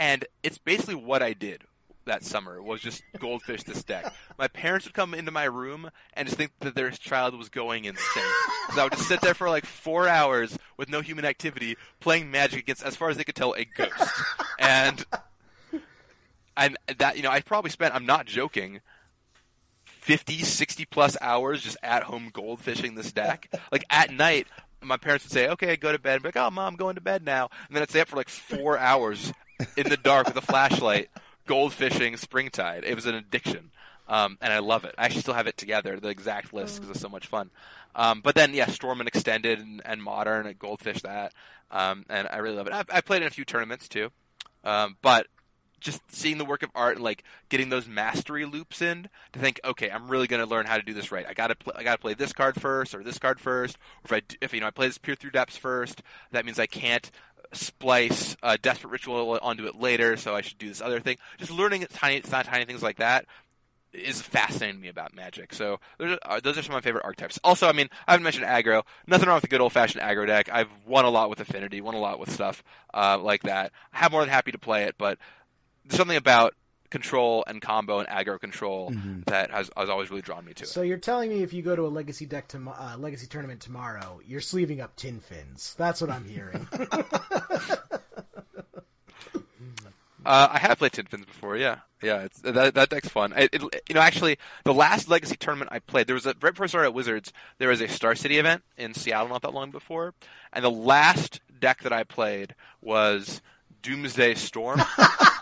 and 0.00 0.24
it's 0.42 0.58
basically 0.58 0.96
what 0.96 1.22
I 1.22 1.34
did 1.34 1.62
that 2.04 2.24
summer 2.24 2.62
was 2.62 2.80
just 2.80 3.02
goldfish 3.18 3.62
this 3.62 3.82
deck. 3.84 4.12
My 4.38 4.48
parents 4.48 4.86
would 4.86 4.94
come 4.94 5.14
into 5.14 5.30
my 5.30 5.44
room 5.44 5.90
and 6.14 6.26
just 6.26 6.36
think 6.36 6.52
that 6.60 6.74
their 6.74 6.90
child 6.90 7.36
was 7.36 7.48
going 7.48 7.84
insane. 7.84 8.22
So 8.74 8.80
I 8.80 8.84
would 8.84 8.92
just 8.92 9.08
sit 9.08 9.20
there 9.20 9.34
for 9.34 9.48
like 9.48 9.66
four 9.66 10.08
hours 10.08 10.58
with 10.76 10.88
no 10.88 11.00
human 11.00 11.24
activity, 11.24 11.76
playing 12.00 12.30
Magic 12.30 12.60
against, 12.60 12.82
as 12.84 12.96
far 12.96 13.10
as 13.10 13.16
they 13.16 13.24
could 13.24 13.34
tell, 13.34 13.54
a 13.54 13.64
ghost. 13.64 14.10
And 14.58 15.04
and 16.56 16.76
that 16.98 17.16
you 17.16 17.22
know, 17.22 17.30
I 17.30 17.40
probably 17.40 17.70
spent. 17.70 17.94
I'm 17.94 18.06
not 18.06 18.26
joking. 18.26 18.80
50, 19.84 20.42
60 20.42 20.84
plus 20.86 21.16
hours 21.20 21.62
just 21.62 21.76
at 21.82 22.02
home 22.04 22.30
goldfishing 22.32 22.96
this 22.96 23.12
deck. 23.12 23.48
Like 23.70 23.84
at 23.88 24.12
night, 24.12 24.48
my 24.80 24.96
parents 24.96 25.24
would 25.24 25.32
say, 25.32 25.48
"Okay, 25.48 25.76
go 25.76 25.92
to 25.92 25.98
bed." 25.98 26.22
Be 26.22 26.28
like, 26.28 26.36
"Oh, 26.36 26.50
mom, 26.50 26.72
I'm 26.72 26.76
going 26.76 26.96
to 26.96 27.00
bed 27.00 27.24
now," 27.24 27.48
and 27.68 27.76
then 27.76 27.82
I'd 27.82 27.90
stay 27.90 28.00
up 28.00 28.08
for 28.08 28.16
like 28.16 28.28
four 28.28 28.78
hours 28.78 29.32
in 29.76 29.88
the 29.88 29.96
dark 29.96 30.26
with 30.26 30.36
a 30.36 30.40
flashlight, 30.40 31.08
goldfishing 31.46 32.18
Springtide. 32.18 32.84
It 32.84 32.94
was 32.94 33.06
an 33.06 33.14
addiction, 33.14 33.70
um, 34.08 34.38
and 34.40 34.52
I 34.52 34.58
love 34.60 34.84
it. 34.84 34.94
I 34.98 35.04
actually 35.04 35.22
still 35.22 35.34
have 35.34 35.46
it 35.46 35.56
together, 35.56 35.98
the 35.98 36.08
exact 36.08 36.52
list, 36.52 36.76
because 36.76 36.90
it's 36.90 37.00
so 37.00 37.08
much 37.08 37.26
fun. 37.26 37.50
Um, 37.94 38.20
but 38.22 38.34
then, 38.34 38.54
yeah, 38.54 38.66
Storm 38.66 39.00
and 39.00 39.08
Extended 39.08 39.58
and, 39.58 39.82
and 39.84 40.02
Modern, 40.02 40.46
and 40.46 40.58
Goldfish 40.58 41.02
that, 41.02 41.32
um, 41.70 42.04
and 42.08 42.28
I 42.30 42.38
really 42.38 42.56
love 42.56 42.66
it. 42.66 42.72
I, 42.72 42.84
I 42.90 43.00
played 43.00 43.22
in 43.22 43.28
a 43.28 43.30
few 43.30 43.44
tournaments 43.44 43.88
too, 43.88 44.10
um, 44.64 44.96
but 45.02 45.26
just 45.82 46.00
seeing 46.08 46.38
the 46.38 46.44
work 46.44 46.62
of 46.62 46.70
art 46.74 46.96
and 46.96 47.04
like 47.04 47.24
getting 47.48 47.68
those 47.68 47.86
mastery 47.86 48.44
loops 48.44 48.80
in 48.80 49.08
to 49.32 49.38
think, 49.38 49.60
okay, 49.64 49.90
I'm 49.90 50.08
really 50.08 50.26
going 50.26 50.42
to 50.42 50.48
learn 50.48 50.66
how 50.66 50.76
to 50.76 50.82
do 50.82 50.94
this 50.94 51.12
right. 51.12 51.26
I 51.28 51.34
got 51.34 51.48
to 51.48 51.54
pl- 51.54 51.74
I 51.76 51.82
got 51.82 51.96
to 51.96 52.00
play 52.00 52.14
this 52.14 52.32
card 52.32 52.60
first 52.60 52.94
or 52.94 53.02
this 53.02 53.18
card 53.18 53.40
first. 53.40 53.76
Or 53.76 54.04
if 54.04 54.12
I 54.12 54.20
d- 54.20 54.38
if 54.40 54.54
you 54.54 54.60
know 54.60 54.66
I 54.66 54.70
play 54.70 54.86
this 54.86 54.98
peer 54.98 55.14
through 55.14 55.30
depths 55.30 55.56
first, 55.56 56.02
that 56.30 56.44
means 56.44 56.58
I 56.58 56.66
can't 56.66 57.10
splice 57.52 58.36
a 58.42 58.56
desperate 58.56 58.90
ritual 58.90 59.38
onto 59.42 59.66
it 59.66 59.76
later, 59.76 60.16
so 60.16 60.34
I 60.34 60.40
should 60.40 60.58
do 60.58 60.68
this 60.68 60.80
other 60.80 61.00
thing. 61.00 61.18
Just 61.38 61.50
learning 61.50 61.86
tiny, 61.92 62.20
tiny 62.20 62.64
things 62.64 62.82
like 62.82 62.96
that 62.96 63.26
is 63.92 64.22
fascinating 64.22 64.76
to 64.76 64.82
me 64.82 64.88
about 64.88 65.14
Magic. 65.14 65.52
So 65.52 65.78
those 65.98 66.18
are, 66.22 66.40
those 66.40 66.56
are 66.56 66.62
some 66.62 66.74
of 66.74 66.76
my 66.76 66.80
favorite 66.80 67.04
archetypes. 67.04 67.38
Also, 67.44 67.68
I 67.68 67.72
mean, 67.72 67.88
I 68.06 68.12
haven't 68.12 68.24
mentioned 68.24 68.46
aggro. 68.46 68.84
Nothing 69.06 69.28
wrong 69.28 69.36
with 69.36 69.44
a 69.44 69.48
good 69.48 69.60
old 69.60 69.72
fashioned 69.72 70.02
aggro 70.02 70.26
deck. 70.26 70.48
I've 70.50 70.70
won 70.86 71.04
a 71.04 71.10
lot 71.10 71.28
with 71.28 71.40
Affinity, 71.40 71.80
won 71.80 71.94
a 71.94 72.00
lot 72.00 72.18
with 72.18 72.30
stuff 72.30 72.64
uh, 72.94 73.18
like 73.18 73.42
that. 73.42 73.72
I'm 73.92 74.12
more 74.12 74.22
than 74.22 74.30
happy 74.30 74.52
to 74.52 74.58
play 74.58 74.84
it, 74.84 74.94
but 74.96 75.18
there's 75.84 75.96
something 75.98 76.16
about 76.16 76.54
control 76.90 77.42
and 77.46 77.62
combo 77.62 78.00
and 78.00 78.08
aggro 78.08 78.38
control 78.38 78.90
Mm-hmm. 78.90 79.22
that 79.26 79.50
has, 79.50 79.70
has 79.76 79.88
always 79.88 80.10
really 80.10 80.20
drawn 80.22 80.44
me 80.44 80.52
to 80.52 80.64
it. 80.64 80.68
So 80.68 80.82
you're 80.82 80.98
telling 80.98 81.30
me 81.30 81.42
if 81.42 81.52
you 81.52 81.62
go 81.62 81.74
to 81.74 81.86
a 81.86 81.88
legacy 81.88 82.26
deck 82.26 82.48
to 82.48 82.58
uh, 82.58 82.96
legacy 82.98 83.26
tournament 83.26 83.60
tomorrow, 83.60 84.20
you're 84.26 84.40
sleeving 84.42 84.80
up 84.80 84.94
tin 84.96 85.20
fins. 85.20 85.74
That's 85.78 86.00
what 86.00 86.10
I'm 86.10 86.28
hearing. 86.28 86.68
Uh, 90.24 90.48
I 90.52 90.58
have 90.60 90.78
played 90.78 90.92
Tin 90.92 91.06
Fins 91.06 91.24
before. 91.26 91.56
Yeah, 91.56 91.78
yeah. 92.00 92.20
It's, 92.22 92.40
that 92.42 92.74
that 92.74 92.90
deck's 92.90 93.08
fun. 93.08 93.32
It, 93.36 93.52
it, 93.52 93.62
you 93.88 93.94
know, 93.96 94.00
actually, 94.00 94.38
the 94.64 94.72
last 94.72 95.08
Legacy 95.08 95.36
tournament 95.36 95.70
I 95.72 95.80
played, 95.80 96.06
there 96.06 96.14
was 96.14 96.26
a 96.26 96.34
right 96.40 96.52
before 96.52 96.64
I 96.64 96.66
started 96.68 96.88
at 96.88 96.94
Wizards. 96.94 97.32
There 97.58 97.70
was 97.70 97.80
a 97.80 97.88
Star 97.88 98.14
City 98.14 98.38
event 98.38 98.62
in 98.76 98.94
Seattle 98.94 99.28
not 99.28 99.42
that 99.42 99.52
long 99.52 99.72
before, 99.72 100.14
and 100.52 100.64
the 100.64 100.70
last 100.70 101.40
deck 101.58 101.82
that 101.82 101.92
I 101.92 102.04
played 102.04 102.54
was 102.80 103.42
Doomsday 103.82 104.34
Storm. 104.34 104.80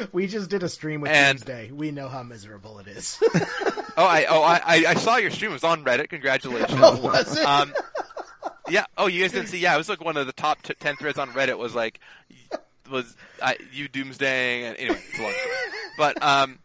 we 0.12 0.26
just 0.26 0.50
did 0.50 0.62
a 0.62 0.68
stream 0.68 1.00
with 1.00 1.10
And- 1.10 1.38
Tuesday. 1.38 1.70
We 1.70 1.90
know 1.90 2.08
how 2.08 2.22
miserable 2.22 2.78
it 2.78 2.88
is. 2.88 3.18
oh, 3.34 3.90
I 3.96 4.26
oh 4.28 4.42
I, 4.42 4.60
I 4.64 4.84
I 4.88 4.94
saw 4.94 5.16
your 5.16 5.30
stream. 5.30 5.50
It 5.50 5.54
was 5.54 5.64
on 5.64 5.84
Reddit. 5.84 6.08
Congratulations. 6.08 6.78
Oh, 6.82 7.00
was 7.00 7.36
it? 7.36 7.44
Um, 7.44 7.72
yeah. 8.68 8.86
Oh, 8.96 9.06
you 9.06 9.22
guys 9.22 9.32
didn't 9.32 9.48
see? 9.48 9.58
Yeah, 9.58 9.74
it 9.74 9.78
was 9.78 9.88
like 9.88 10.04
one 10.04 10.16
of 10.16 10.26
the 10.26 10.32
top 10.32 10.62
t- 10.62 10.74
ten 10.78 10.96
threads 10.96 11.18
on 11.18 11.30
Reddit. 11.30 11.58
Was 11.58 11.74
like 11.74 12.00
was 12.90 13.16
uh, 13.40 13.54
you 13.72 13.88
doomsdaying 13.88 14.62
and 14.62 14.76
anyway, 14.76 15.00
it's 15.08 15.18
a 15.18 15.22
long 15.22 15.32
story. 15.32 15.54
But 15.96 16.22
um, 16.22 16.58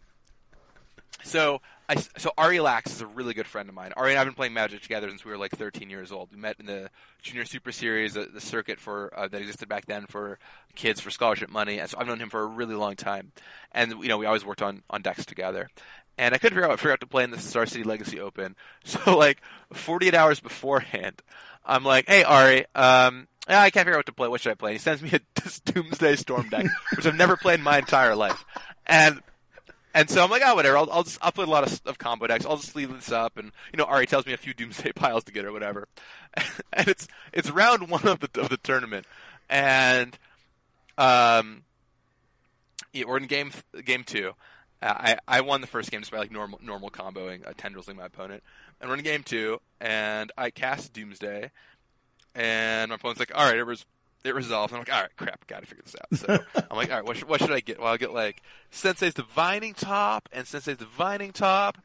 so 1.24 1.62
I 1.88 1.96
so 1.96 2.32
Ari 2.38 2.60
Lax 2.60 2.92
is 2.92 3.02
a 3.02 3.08
really 3.08 3.34
good 3.34 3.48
friend 3.48 3.70
of 3.70 3.76
mine. 3.76 3.94
Ari 3.96 4.12
and 4.12 4.20
I've 4.20 4.26
been 4.26 4.34
playing 4.34 4.54
Magic 4.54 4.82
together 4.82 5.10
since 5.10 5.24
we 5.24 5.32
were 5.32 5.38
like 5.38 5.52
13 5.52 5.90
years 5.90 6.12
old. 6.12 6.32
We 6.32 6.38
met 6.38 6.56
in 6.60 6.66
the 6.66 6.90
Junior 7.22 7.46
Super 7.46 7.72
Series, 7.72 8.14
the, 8.14 8.26
the 8.26 8.42
circuit 8.42 8.80
for 8.80 9.14
uh, 9.16 9.28
that 9.28 9.42
existed 9.42 9.70
back 9.70 9.86
then 9.86 10.06
for 10.08 10.40
kids 10.76 11.00
for 11.00 11.12
scholarship 11.12 11.50
money. 11.50 11.80
And 11.80 11.90
so 11.90 11.98
I've 12.00 12.08
known 12.08 12.20
him 12.20 12.30
for 12.30 12.42
a 12.42 12.48
really 12.48 12.76
long 12.76 12.96
time, 12.96 13.32
and 13.72 13.92
you 14.02 14.08
know 14.08 14.18
we 14.18 14.26
always 14.26 14.46
worked 14.46 14.62
on 14.62 14.84
on 14.90 15.02
decks 15.02 15.26
together. 15.26 15.70
And 16.18 16.34
I 16.34 16.38
couldn't 16.38 16.56
figure 16.56 16.66
out 16.66 16.74
I 16.74 16.78
forgot 16.78 17.02
to 17.02 17.08
play 17.08 17.24
in 17.24 17.32
the 17.32 17.40
Star 17.40 17.66
City 17.66 17.84
Legacy 17.84 18.20
Open. 18.20 18.56
So 18.86 19.18
like 19.18 19.42
48 19.74 20.14
hours 20.14 20.40
beforehand, 20.40 21.22
I'm 21.66 21.84
like, 21.84 22.08
"Hey 22.08 22.24
Ari, 22.24 22.66
um, 22.76 23.28
I 23.48 23.70
can't 23.70 23.86
figure 23.86 23.94
out 23.94 24.00
what 24.00 24.06
to 24.08 24.14
play. 24.14 24.28
What 24.28 24.42
should 24.42 24.52
I 24.52 24.56
play?" 24.56 24.72
And 24.72 24.80
he 24.80 24.84
sends 24.84 25.02
me 25.02 25.12
a 25.14 25.72
Doomsday 25.72 26.16
Storm 26.16 26.50
deck, 26.50 26.66
which 26.96 27.06
I've 27.06 27.16
never 27.16 27.38
played 27.38 27.60
in 27.60 27.64
my 27.64 27.78
entire 27.78 28.16
life, 28.16 28.44
and 28.88 29.22
and 29.96 30.10
so 30.10 30.22
I'm 30.22 30.30
like, 30.30 30.42
oh, 30.46 30.56
whatever. 30.56 30.78
I'll, 30.78 30.92
I'll 30.92 31.04
just 31.04 31.18
I'll 31.22 31.32
play 31.32 31.46
a 31.46 31.48
lot 31.48 31.64
of, 31.64 31.82
of 31.86 31.98
combo 31.98 32.28
decks. 32.28 32.46
I'll 32.46 32.58
just 32.58 32.76
leave 32.76 32.94
this 32.94 33.14
up, 33.14 33.38
and 33.38 33.54
you 33.72 33.78
know, 33.78 33.86
Ari 33.86 34.06
tells 34.08 34.26
me 34.26 34.34
a 34.34 34.38
few 34.38 34.54
Doomsday 34.54 34.92
piles 34.96 35.24
to 35.24 35.32
get 35.32 35.46
or 35.46 35.54
whatever. 35.54 35.88
and 36.74 36.88
it's 36.90 37.08
it's 37.32 37.50
round 37.50 37.90
one 37.90 38.06
of 38.06 38.20
the 38.20 38.42
of 38.42 38.50
the 38.50 38.58
tournament, 38.58 39.08
and 39.50 40.20
um, 40.98 41.64
yeah, 42.92 43.06
we're 43.08 43.18
in 43.18 43.28
game 43.28 43.52
game 43.86 44.04
two. 44.04 44.34
I 44.82 45.18
I 45.30 45.40
won 45.42 45.62
the 45.62 45.68
first 45.68 45.90
game 45.90 46.02
just 46.02 46.12
by 46.12 46.18
like 46.18 46.32
normal 46.32 46.60
normal 46.62 46.90
comboing, 46.90 47.48
uh, 47.48 47.54
tendrilsing 47.54 47.96
my 47.96 48.08
opponent, 48.08 48.44
and 48.82 48.90
we're 48.90 48.98
in 48.98 49.04
game 49.04 49.24
two, 49.24 49.62
and 49.80 50.30
I 50.38 50.50
cast 50.50 50.92
Doomsday, 50.92 51.52
and 52.36 52.90
my 52.90 52.96
opponent's 52.96 53.22
like, 53.22 53.32
all 53.34 53.48
right, 53.48 53.58
it 53.58 53.64
was 53.64 53.86
it 54.26 54.36
resolved. 54.36 54.74
I'm 54.74 54.80
like, 54.80 54.94
all 54.94 55.02
right, 55.02 55.16
crap, 55.18 55.48
got 55.48 55.62
to 55.62 55.66
figure 55.68 55.84
this 55.84 55.96
out. 56.02 56.18
So 56.18 56.46
I'm 56.70 56.78
like, 56.78 56.90
all 56.90 56.98
right, 56.98 57.06
what 57.06 57.18
should, 57.18 57.28
what 57.28 57.42
should 57.42 57.52
I 57.52 57.60
get? 57.60 57.80
Well, 57.80 57.90
I'll 57.90 57.98
get 57.98 58.14
like 58.14 58.42
Sensei's 58.72 59.14
Divining 59.14 59.74
Top 59.74 60.30
and 60.32 60.48
Sensei's 60.48 60.78
Divining 60.78 61.32
Top 61.32 61.78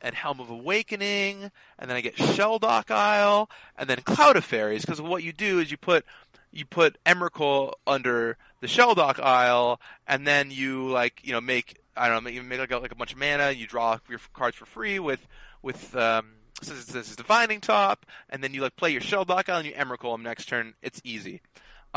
and 0.00 0.14
Helm 0.14 0.40
of 0.40 0.50
Awakening, 0.50 1.50
and 1.78 1.90
then 1.90 1.96
I 1.96 2.00
get 2.00 2.16
Shelldock 2.16 2.90
Isle, 2.90 3.50
and 3.76 3.88
then 3.88 3.98
Cloud 4.02 4.36
of 4.36 4.44
Faeries. 4.44 4.82
Because 4.82 5.00
what 5.00 5.22
you 5.22 5.32
do 5.32 5.58
is 5.58 5.70
you 5.70 5.76
put 5.76 6.04
you 6.52 6.64
put 6.64 7.02
Emrakul 7.04 7.72
under 7.86 8.36
the 8.60 8.68
Shelldock 8.68 9.18
Isle, 9.18 9.80
and 10.06 10.26
then 10.26 10.50
you 10.50 10.88
like 10.88 11.20
you 11.24 11.32
know 11.32 11.40
make 11.40 11.80
I 11.96 12.08
don't 12.08 12.24
know 12.24 12.30
you 12.30 12.42
make 12.42 12.60
like 12.60 12.70
a, 12.70 12.78
like 12.78 12.92
a 12.92 12.96
bunch 12.96 13.12
of 13.12 13.18
mana. 13.18 13.44
And 13.44 13.56
you 13.56 13.66
draw 13.66 13.98
your 14.08 14.20
cards 14.32 14.56
for 14.56 14.66
free 14.66 14.98
with 14.98 15.26
with 15.62 15.94
um, 15.96 16.32
Sensei's 16.62 17.16
Divining 17.16 17.60
Top, 17.60 18.06
and 18.30 18.42
then 18.42 18.54
you 18.54 18.62
like 18.62 18.76
play 18.76 18.90
your 18.90 19.00
Shelldock 19.00 19.48
Isle 19.48 19.58
and 19.58 19.66
you 19.66 19.74
Emrakul 19.74 20.14
them 20.14 20.22
next 20.22 20.46
turn. 20.46 20.74
It's 20.82 21.00
easy. 21.04 21.40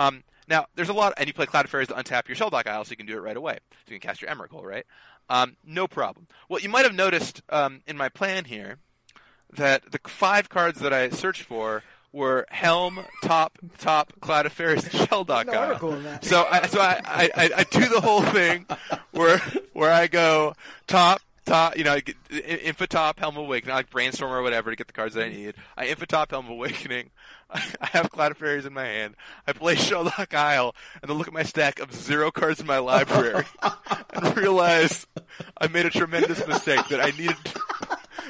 Um, 0.02 0.24
now 0.48 0.66
there's 0.76 0.90
a 0.90 0.94
lot, 0.94 1.14
and 1.18 1.28
you 1.28 1.34
play 1.34 1.46
Cloud 1.46 1.66
of 1.66 1.72
Faeries 1.72 1.88
to 1.90 1.94
untap 1.94 2.28
your 2.28 2.36
Shelldock 2.36 2.68
Isle, 2.68 2.84
so 2.86 2.92
you 2.92 2.98
can 2.98 3.06
do 3.06 3.16
it 3.18 3.22
right 3.22 3.38
away. 3.38 3.60
So 3.72 3.94
you 3.94 4.00
can 4.00 4.10
cast 4.10 4.22
your 4.22 4.32
Emrakul, 4.32 4.64
right? 4.64 4.86
Um, 5.30 5.56
no 5.66 5.88
problem. 5.88 6.28
Well, 6.50 6.60
you 6.60 6.70
might 6.70 6.84
have 6.84 6.94
noticed 6.96 7.42
um, 7.50 7.82
in 7.88 7.96
my 7.98 8.10
plan 8.10 8.46
here 8.46 8.78
that 9.54 9.92
the 9.92 10.00
five 10.08 10.50
cards 10.50 10.80
that 10.80 10.92
I 10.92 11.10
searched 11.10 11.44
for 11.44 11.84
were 12.12 12.46
Helm, 12.50 13.06
Top, 13.24 13.58
Top, 13.78 14.12
Cloud 14.20 14.46
of 14.46 14.52
Faeries, 14.52 14.84
and 14.84 15.08
Shelldock 15.10 15.48
no 15.48 15.54
Isle. 15.54 15.60
article 15.60 15.94
in 15.94 16.04
that. 16.04 16.26
So 16.26 16.46
I, 16.50 16.68
so 16.68 16.82
I, 16.82 17.00
I, 17.06 17.50
I 17.58 17.64
do 17.64 17.88
the 17.88 18.02
whole 18.02 18.22
thing 18.22 18.66
where 19.12 19.38
where 19.74 19.92
I 19.94 20.08
go 20.08 20.54
top 20.88 21.22
top, 21.52 21.78
you 21.78 21.84
know, 21.84 21.94
I 21.94 22.00
get 22.00 22.16
Infa 22.30 22.88
top 22.88 23.20
Helm 23.20 23.36
Awakening, 23.36 23.74
I 23.74 23.78
like 23.78 23.90
brainstorm 23.90 24.32
or 24.32 24.42
whatever 24.42 24.70
to 24.70 24.76
get 24.76 24.88
the 24.88 24.94
cards 24.94 25.16
that 25.16 25.26
I 25.26 25.30
need. 25.30 25.56
I 25.78 25.88
Infa 25.88 26.08
top 26.08 26.32
Helm 26.32 26.48
Awakening. 26.48 27.12
I, 27.52 27.62
have 27.82 28.10
Cloud 28.10 28.32
of 28.32 28.38
Faeries 28.38 28.66
in 28.66 28.72
my 28.72 28.86
hand. 28.86 29.16
I 29.46 29.52
play 29.52 29.76
Shelldock 29.76 30.34
Isle, 30.34 30.74
and 31.02 31.10
then 31.10 31.18
look 31.18 31.28
at 31.28 31.34
my 31.34 31.44
stack 31.44 31.80
of 31.80 31.94
zero 31.94 32.32
cards 32.32 32.62
in 32.62 32.66
my 32.66 32.78
library, 32.78 33.44
and 34.14 34.38
realize 34.38 35.06
I 35.58 35.68
made 35.68 35.86
a 35.86 35.90
tremendous 35.90 36.48
mistake 36.48 36.88
that 36.88 37.02
I 37.02 37.12
needed. 37.18 37.36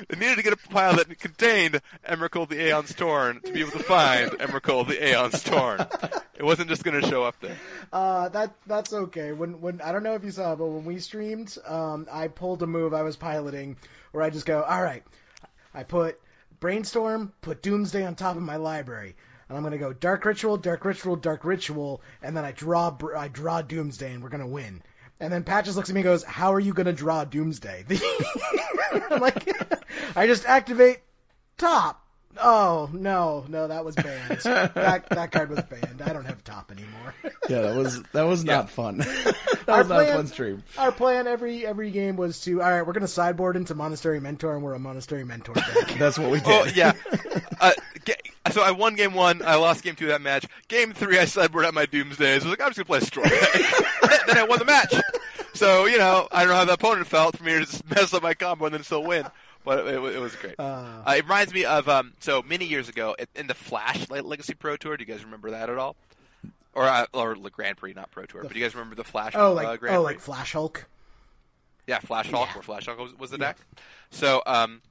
I 0.10 0.16
needed 0.16 0.38
to 0.38 0.44
get 0.44 0.54
a 0.54 0.58
pile 0.70 0.96
that 0.96 1.20
contained 1.20 1.82
Emrakul 2.08 2.48
the 2.48 2.68
Aeon's 2.68 2.94
Torn 2.96 3.42
to 3.42 3.52
be 3.52 3.62
able 3.62 3.72
to 3.72 3.80
find 3.84 4.32
Emrakul 4.32 4.88
the 4.88 5.10
Aeon's 5.10 5.44
Torn. 5.44 5.86
It 6.36 6.44
wasn't 6.44 6.70
just 6.70 6.84
going 6.84 7.00
to 7.00 7.08
show 7.08 7.24
up 7.24 7.40
there. 7.40 7.58
Uh, 7.94 8.30
that 8.30 8.56
that's 8.66 8.94
okay. 8.94 9.32
When 9.32 9.62
when 9.62 9.82
I 9.82 9.92
don't 9.92 10.04
know 10.04 10.16
if 10.16 10.24
you 10.24 10.32
saw, 10.32 10.56
but 10.56 10.66
when 10.66 10.86
we 10.86 11.00
streamed, 11.00 11.56
um, 11.68 12.08
I 12.12 12.30
pulled 12.30 12.64
a 12.64 12.68
move 12.68 12.94
I 12.94 13.04
was 13.04 13.16
piloting 13.16 13.78
where 14.12 14.24
I 14.24 14.30
just 14.30 14.46
go, 14.46 14.64
all 14.64 14.82
right, 14.82 15.04
I 15.74 15.84
put 15.84 16.20
brainstorm, 16.60 17.34
put 17.42 17.62
doomsday 17.62 18.06
on 18.06 18.16
top 18.16 18.38
of 18.38 18.42
my 18.42 18.56
library, 18.56 19.16
and 19.50 19.58
I'm 19.58 19.64
gonna 19.64 19.78
go 19.78 19.94
dark 19.94 20.26
ritual, 20.26 20.58
dark 20.58 20.84
ritual, 20.86 21.16
dark 21.16 21.46
ritual, 21.46 22.02
and 22.24 22.36
then 22.36 22.46
I 22.46 22.52
draw 22.52 22.96
I 23.16 23.28
draw 23.28 23.62
doomsday, 23.62 24.14
and 24.14 24.24
we're 24.24 24.30
gonna 24.30 24.48
win. 24.48 24.82
And 25.22 25.32
then 25.32 25.44
Patches 25.44 25.76
looks 25.76 25.90
at 25.90 25.94
me 25.94 26.02
and 26.02 26.06
goes, 26.06 26.24
"How 26.24 26.52
are 26.54 26.60
you 26.60 26.74
gonna 26.74 26.94
draw 26.94 27.24
doomsday?" 27.24 27.86
Like, 29.10 29.48
I 30.16 30.26
just 30.28 30.46
activate 30.46 31.00
top. 31.58 32.06
Oh 32.40 32.90
no, 32.94 33.46
no, 33.48 33.68
that 33.68 33.84
was 33.84 33.96
banned. 33.96 34.40
that 34.44 35.10
that 35.10 35.32
card 35.32 35.50
was 35.50 35.62
banned. 35.62 36.02
I 36.02 36.14
don't 36.14 36.26
have 36.26 36.44
top 36.44 36.72
anymore. 36.72 37.14
Yeah, 37.50 37.62
that 37.62 37.76
was 37.76 38.02
that 38.14 38.24
was 38.24 38.44
not 38.44 38.70
fun. 38.70 38.98
that 38.98 39.36
Our 39.68 39.80
was 39.80 39.90
not 39.90 40.04
a 40.04 40.14
fun 40.14 40.28
stream. 40.28 40.64
Our 40.78 40.92
plan 40.92 41.28
every 41.28 41.66
every 41.66 41.92
game 41.92 42.16
was 42.16 42.42
to 42.42 42.62
all 42.62 42.70
right, 42.70 42.86
we're 42.86 42.94
gonna 42.94 43.08
sideboard 43.08 43.56
into 43.56 43.76
Monastery 43.76 44.20
Mentor, 44.20 44.56
and 44.56 44.64
we're 44.64 44.74
a 44.74 44.80
Monastery 44.80 45.24
Mentor 45.24 45.54
deck. 45.54 45.96
That's 46.00 46.18
what 46.18 46.32
we 46.32 46.40
did. 46.40 46.48
Oh 46.48 46.72
yeah. 46.74 46.94
Uh, 47.60 47.72
so 48.52 48.62
I 48.62 48.72
won 48.72 48.96
game 48.96 49.14
one. 49.14 49.42
I 49.44 49.56
lost 49.56 49.84
game 49.84 49.96
two 49.96 50.06
of 50.06 50.12
that 50.12 50.22
match. 50.22 50.46
Game 50.68 50.94
three, 50.94 51.20
I 51.20 51.26
sideboard 51.26 51.66
out 51.66 51.74
my 51.74 51.86
Doomsdays. 51.86 52.32
I 52.32 52.36
was 52.36 52.46
like, 52.46 52.62
I'm 52.62 52.74
just 52.74 52.78
gonna 52.78 52.86
play 52.86 53.00
a 53.00 53.02
Storm. 53.02 53.30
then 54.28 54.38
I 54.38 54.46
won 54.48 54.60
the 54.60 54.66
match. 54.66 54.94
So 55.54 55.86
you 55.86 55.98
know, 55.98 56.28
I 56.32 56.42
don't 56.42 56.50
know 56.50 56.56
how 56.56 56.66
the 56.66 56.74
opponent 56.74 57.08
felt 57.08 57.38
for 57.38 57.44
me 57.44 57.54
to 57.54 57.60
just 57.62 57.90
mess 57.90 58.14
up 58.14 58.24
my 58.24 58.34
combo 58.34 58.66
and 58.66 58.74
then 58.74 58.84
still 58.84 59.04
win. 59.04 59.26
But 59.64 59.88
it, 59.88 59.94
it, 59.94 60.20
was 60.20 60.36
great. 60.36 60.56
Uh, 60.58 61.04
it 61.08 61.24
reminds 61.24 61.54
me 61.54 61.66
of 61.66 61.88
um, 61.88 62.14
so 62.20 62.42
many 62.42 62.66
years 62.66 62.90
ago 62.90 63.16
in- 63.36 63.48
the 63.48 63.54
Flash 63.54 64.10
Legacy 64.10 64.56
Pro 64.56 64.76
Tour. 64.76 64.98
Do 64.98 65.04
you 65.04 65.14
guys 65.14 65.24
remember 65.24 65.52
that 65.52 65.70
at 65.70 65.78
all? 65.78 65.96
Or 66.74 66.86
uh, 66.86 67.06
or 67.14 67.36
the 67.36 67.50
Grand 67.50 67.78
Prix, 67.78 67.94
not 67.94 68.12
Pro 68.12 68.26
Tour. 68.26 68.44
But 68.44 68.54
do 68.54 68.60
you 68.60 68.66
guys 68.66 68.74
remember 68.74 68.96
the 68.96 69.04
Flash? 69.04 69.34
oh, 69.36 69.52
uh, 69.52 69.54
like 69.54 69.80
Grand 69.80 69.96
oh, 69.96 70.04
Prix? 70.04 70.14
like 70.14 70.20
Flash 70.20 70.54
Hulk. 70.54 70.88
Yeah, 71.88 72.00
Flash 72.00 72.30
Hulk, 72.30 72.54
where 72.56 72.62
Flash 72.62 72.86
Hulk 72.86 73.00
was, 73.00 73.18
was 73.18 73.32
the 73.32 73.38
deck. 73.38 73.58
So, 74.12 74.42
um, 74.46 74.82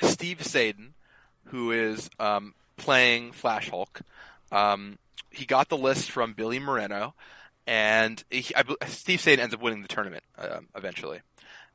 Steve 0.00 0.42
Sadin, 0.42 0.94
who 1.46 1.72
is 1.72 2.08
um, 2.18 2.54
playing 2.76 3.32
Flash 3.32 3.68
Hulk, 3.68 4.00
um, 4.50 4.98
he 5.30 5.44
got 5.44 5.68
the 5.68 5.76
list 5.76 6.10
from 6.10 6.32
Billy 6.32 6.58
Moreno, 6.58 7.14
and 7.66 8.22
he, 8.30 8.54
I, 8.54 8.62
Steve 8.86 9.20
Sadin 9.20 9.40
ends 9.40 9.54
up 9.54 9.60
winning 9.60 9.82
the 9.82 9.88
tournament 9.88 10.24
um 10.38 10.68
eventually. 10.74 11.20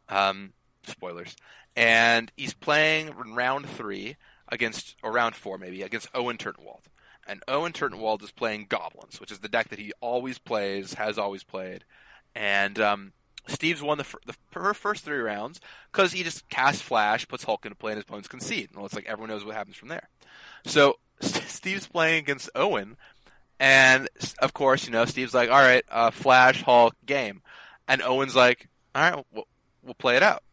Um, 0.10 0.54
spoilers. 0.88 1.36
And 1.78 2.32
he's 2.36 2.56
playing 2.56 3.10
in 3.24 3.36
round 3.36 3.70
three 3.70 4.18
against, 4.50 4.96
or 5.04 5.12
round 5.12 5.36
four 5.36 5.60
maybe, 5.60 5.84
against 5.84 6.10
Owen 6.16 6.38
Turtenwald. 6.38 6.86
And 7.28 7.44
Owen 7.48 7.72
Turtenwald 7.72 8.24
is 8.24 8.32
playing 8.32 8.66
Goblins, 8.68 9.22
which 9.22 9.32
is 9.32 9.40
the 9.40 9.48
deck 9.48 9.70
that 9.70 9.78
he 9.78 9.92
always 10.02 10.40
plays, 10.40 10.96
has 10.96 11.20
always 11.20 11.44
played. 11.44 11.84
And 12.34 12.80
um, 12.80 13.14
Steve's 13.48 13.84
won 13.84 14.00
the, 14.00 14.06
the 14.26 14.36
fir- 14.50 14.74
first 14.74 15.06
three 15.06 15.20
rounds 15.20 15.62
because 15.92 16.14
he 16.14 16.24
just 16.24 16.50
casts 16.50 16.82
Flash, 16.82 17.28
puts 17.28 17.44
Hulk 17.44 17.66
into 17.66 17.76
play, 17.76 17.92
and 17.92 17.98
his 17.98 18.06
opponents 18.06 18.28
concede. 18.28 18.70
And 18.74 18.84
it's 18.84 18.96
like 18.96 19.06
everyone 19.06 19.30
knows 19.30 19.46
what 19.46 19.56
happens 19.56 19.76
from 19.76 19.90
there. 19.90 20.10
So 20.66 20.96
Steve's 21.20 21.88
playing 21.88 22.24
against 22.24 22.50
Owen, 22.56 22.98
and 23.60 24.08
of 24.40 24.54
course, 24.54 24.86
you 24.86 24.92
know, 24.92 25.06
Steve's 25.06 25.34
like, 25.34 25.50
"All 25.50 25.60
right, 25.60 25.84
uh, 25.90 26.12
Flash, 26.12 26.64
Hulk, 26.64 26.96
game," 27.06 27.42
and 27.88 28.02
Owen's 28.02 28.36
like, 28.36 28.68
"All 28.96 29.02
right, 29.02 29.26
we'll, 29.34 29.48
we'll 29.84 29.96
play 29.96 30.16
it 30.16 30.24
out." 30.24 30.44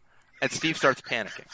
And 0.45 0.53
Steve 0.53 0.77
starts 0.77 1.01
panicking 1.01 1.47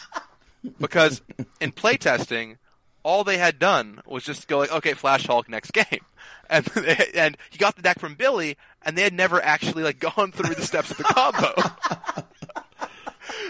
because 0.80 1.22
in 1.60 1.70
playtesting, 1.70 2.56
all 3.04 3.22
they 3.22 3.38
had 3.38 3.60
done 3.60 4.00
was 4.04 4.24
just 4.24 4.48
go 4.48 4.58
like, 4.58 4.72
"Okay, 4.72 4.94
Flash, 4.94 5.28
Hulk, 5.28 5.48
next 5.48 5.72
game." 5.72 6.04
and 6.50 6.66
and 7.14 7.36
he 7.50 7.56
got 7.56 7.76
the 7.76 7.82
deck 7.82 8.00
from 8.00 8.16
Billy, 8.16 8.56
and 8.82 8.98
they 8.98 9.02
had 9.02 9.12
never 9.12 9.40
actually 9.40 9.84
like 9.84 10.00
gone 10.16 10.32
through 10.32 10.56
the 10.56 10.62
steps 10.62 10.90
of 10.90 10.96
the 10.96 11.04
combo. 11.04 11.54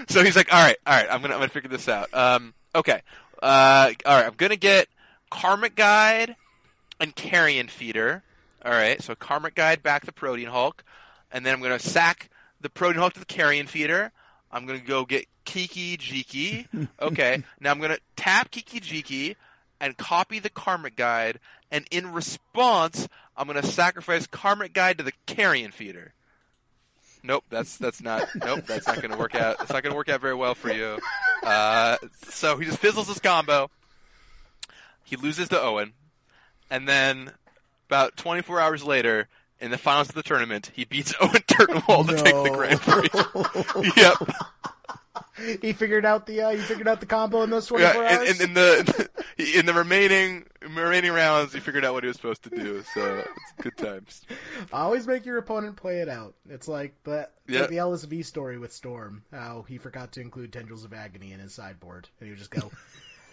so 0.11 0.23
he's 0.23 0.37
like, 0.37 0.53
all 0.53 0.63
right, 0.63 0.77
all 0.87 0.95
right, 0.95 1.07
I'm 1.11 1.23
gonna 1.23 1.33
I'm 1.33 1.41
gonna 1.41 1.49
figure 1.49 1.71
this 1.71 1.89
out. 1.89 2.13
Um, 2.13 2.53
okay, 2.75 3.01
uh, 3.43 3.93
all 4.05 4.17
right, 4.17 4.27
I'm 4.27 4.35
gonna 4.37 4.57
get 4.57 4.89
Karmic 5.31 5.75
Guide 5.75 6.37
and 7.01 7.17
Carrion 7.17 7.69
Feeder. 7.69 8.25
All 8.63 8.73
right, 8.73 9.01
so 9.01 9.15
Karmic 9.15 9.55
Guide 9.55 9.83
back 9.83 10.05
the 10.05 10.13
Protean 10.13 10.51
Hulk, 10.51 10.85
and 11.33 11.47
then 11.47 11.55
I'm 11.55 11.63
gonna 11.63 11.79
sack 11.79 12.29
the 12.61 12.69
Protean 12.69 13.01
Hulk 13.01 13.15
to 13.15 13.21
the 13.21 13.25
Carrion 13.25 13.67
Feeder. 13.67 14.13
I'm 14.53 14.67
gonna 14.67 14.79
go 14.81 15.05
get 15.05 15.27
Kiki 15.45 15.97
Jiki. 15.97 16.89
Okay, 17.01 17.43
now 17.61 17.71
I'm 17.71 17.81
gonna 17.81 17.99
tap 18.17 18.51
Kiki 18.51 18.81
Jiki 18.81 19.37
and 19.81 19.97
copy 19.97 20.39
the 20.39 20.51
Karmic 20.51 20.97
Guide, 20.97 21.39
and 21.71 21.87
in 21.91 22.13
response, 22.13 23.09
I'm 23.37 23.47
gonna 23.47 23.63
sacrifice 23.63 24.27
Karmic 24.27 24.73
Guide 24.73 24.99
to 24.99 25.05
the 25.05 25.13
Carrion 25.27 25.71
Feeder. 25.71 26.15
Nope, 27.23 27.45
that's 27.51 27.77
that's 27.77 28.03
not. 28.03 28.29
Nope, 28.35 28.67
that's 28.67 28.87
not 28.87 28.97
going 28.97 29.11
to 29.11 29.19
work 29.19 29.35
out. 29.35 29.57
It's 29.61 29.71
not 29.71 29.83
going 29.83 29.93
to 29.93 29.97
work 29.97 30.09
out 30.09 30.21
very 30.21 30.35
well 30.35 30.55
for 30.55 30.73
you. 30.73 30.99
Uh, 31.43 31.97
so 32.29 32.57
he 32.57 32.65
just 32.65 32.79
fizzles 32.79 33.09
his 33.09 33.19
combo. 33.19 33.71
He 35.05 35.17
loses 35.17 35.49
to 35.51 35.61
Owen, 35.61 35.93
and 36.71 36.89
then 36.89 37.33
about 37.89 38.17
24 38.17 38.61
hours 38.61 38.85
later, 38.85 39.29
in 39.61 39.71
the 39.71 39.79
finals 39.79 40.09
of 40.09 40.15
the 40.15 40.23
tournament, 40.23 40.71
he 40.75 40.85
beats 40.85 41.15
Owen 41.21 41.43
Turtenwald 41.47 42.09
to 42.09 42.17
take 42.17 42.35
the 42.35 42.51
Grand 42.51 42.81
Prix. 42.81 43.93
yep. 43.97 44.17
He 45.63 45.73
figured 45.73 46.05
out 46.05 46.27
the 46.27 46.43
uh, 46.43 46.51
he 46.51 46.59
figured 46.59 46.87
out 46.87 47.01
the 47.01 47.07
combo 47.07 47.43
in 47.43 47.51
those 47.51 47.67
24 47.67 48.03
Yeah, 48.03 48.19
hours. 48.19 48.41
in, 48.41 48.49
in, 48.49 48.55
the 48.55 49.09
in 49.57 49.65
the 49.67 49.73
remaining 49.73 50.45
remaining 50.63 51.13
rounds, 51.13 51.55
he 51.55 51.61
figured 51.61 51.85
out 51.85 51.95
what 51.95 52.05
he 52.05 52.09
was 52.09 52.17
supposed 52.17 52.43
to 52.45 52.51
do. 52.51 52.83
So 52.95 53.25
it's 53.25 53.63
good 53.63 53.77
times. 53.77 54.23
Always 54.73 55.07
make 55.07 55.25
your 55.25 55.39
opponent 55.39 55.77
play 55.77 56.01
it 56.01 56.09
out. 56.09 56.35
It's 56.49 56.69
like 56.69 56.95
the 57.05 57.29
like 57.49 57.69
the 57.69 57.77
LSV 57.77 58.25
story 58.27 58.59
with 58.59 58.73
Storm, 58.73 59.23
how 59.33 59.65
he 59.67 59.79
forgot 59.79 60.13
to 60.13 60.21
include 60.21 60.53
Tendrils 60.53 60.85
of 60.85 60.93
Agony 60.93 61.33
in 61.33 61.41
his 61.41 61.55
sideboard, 61.55 62.09
and 62.19 62.27
he 62.27 62.31
would 62.33 62.39
just 62.39 62.51
go, 62.51 62.71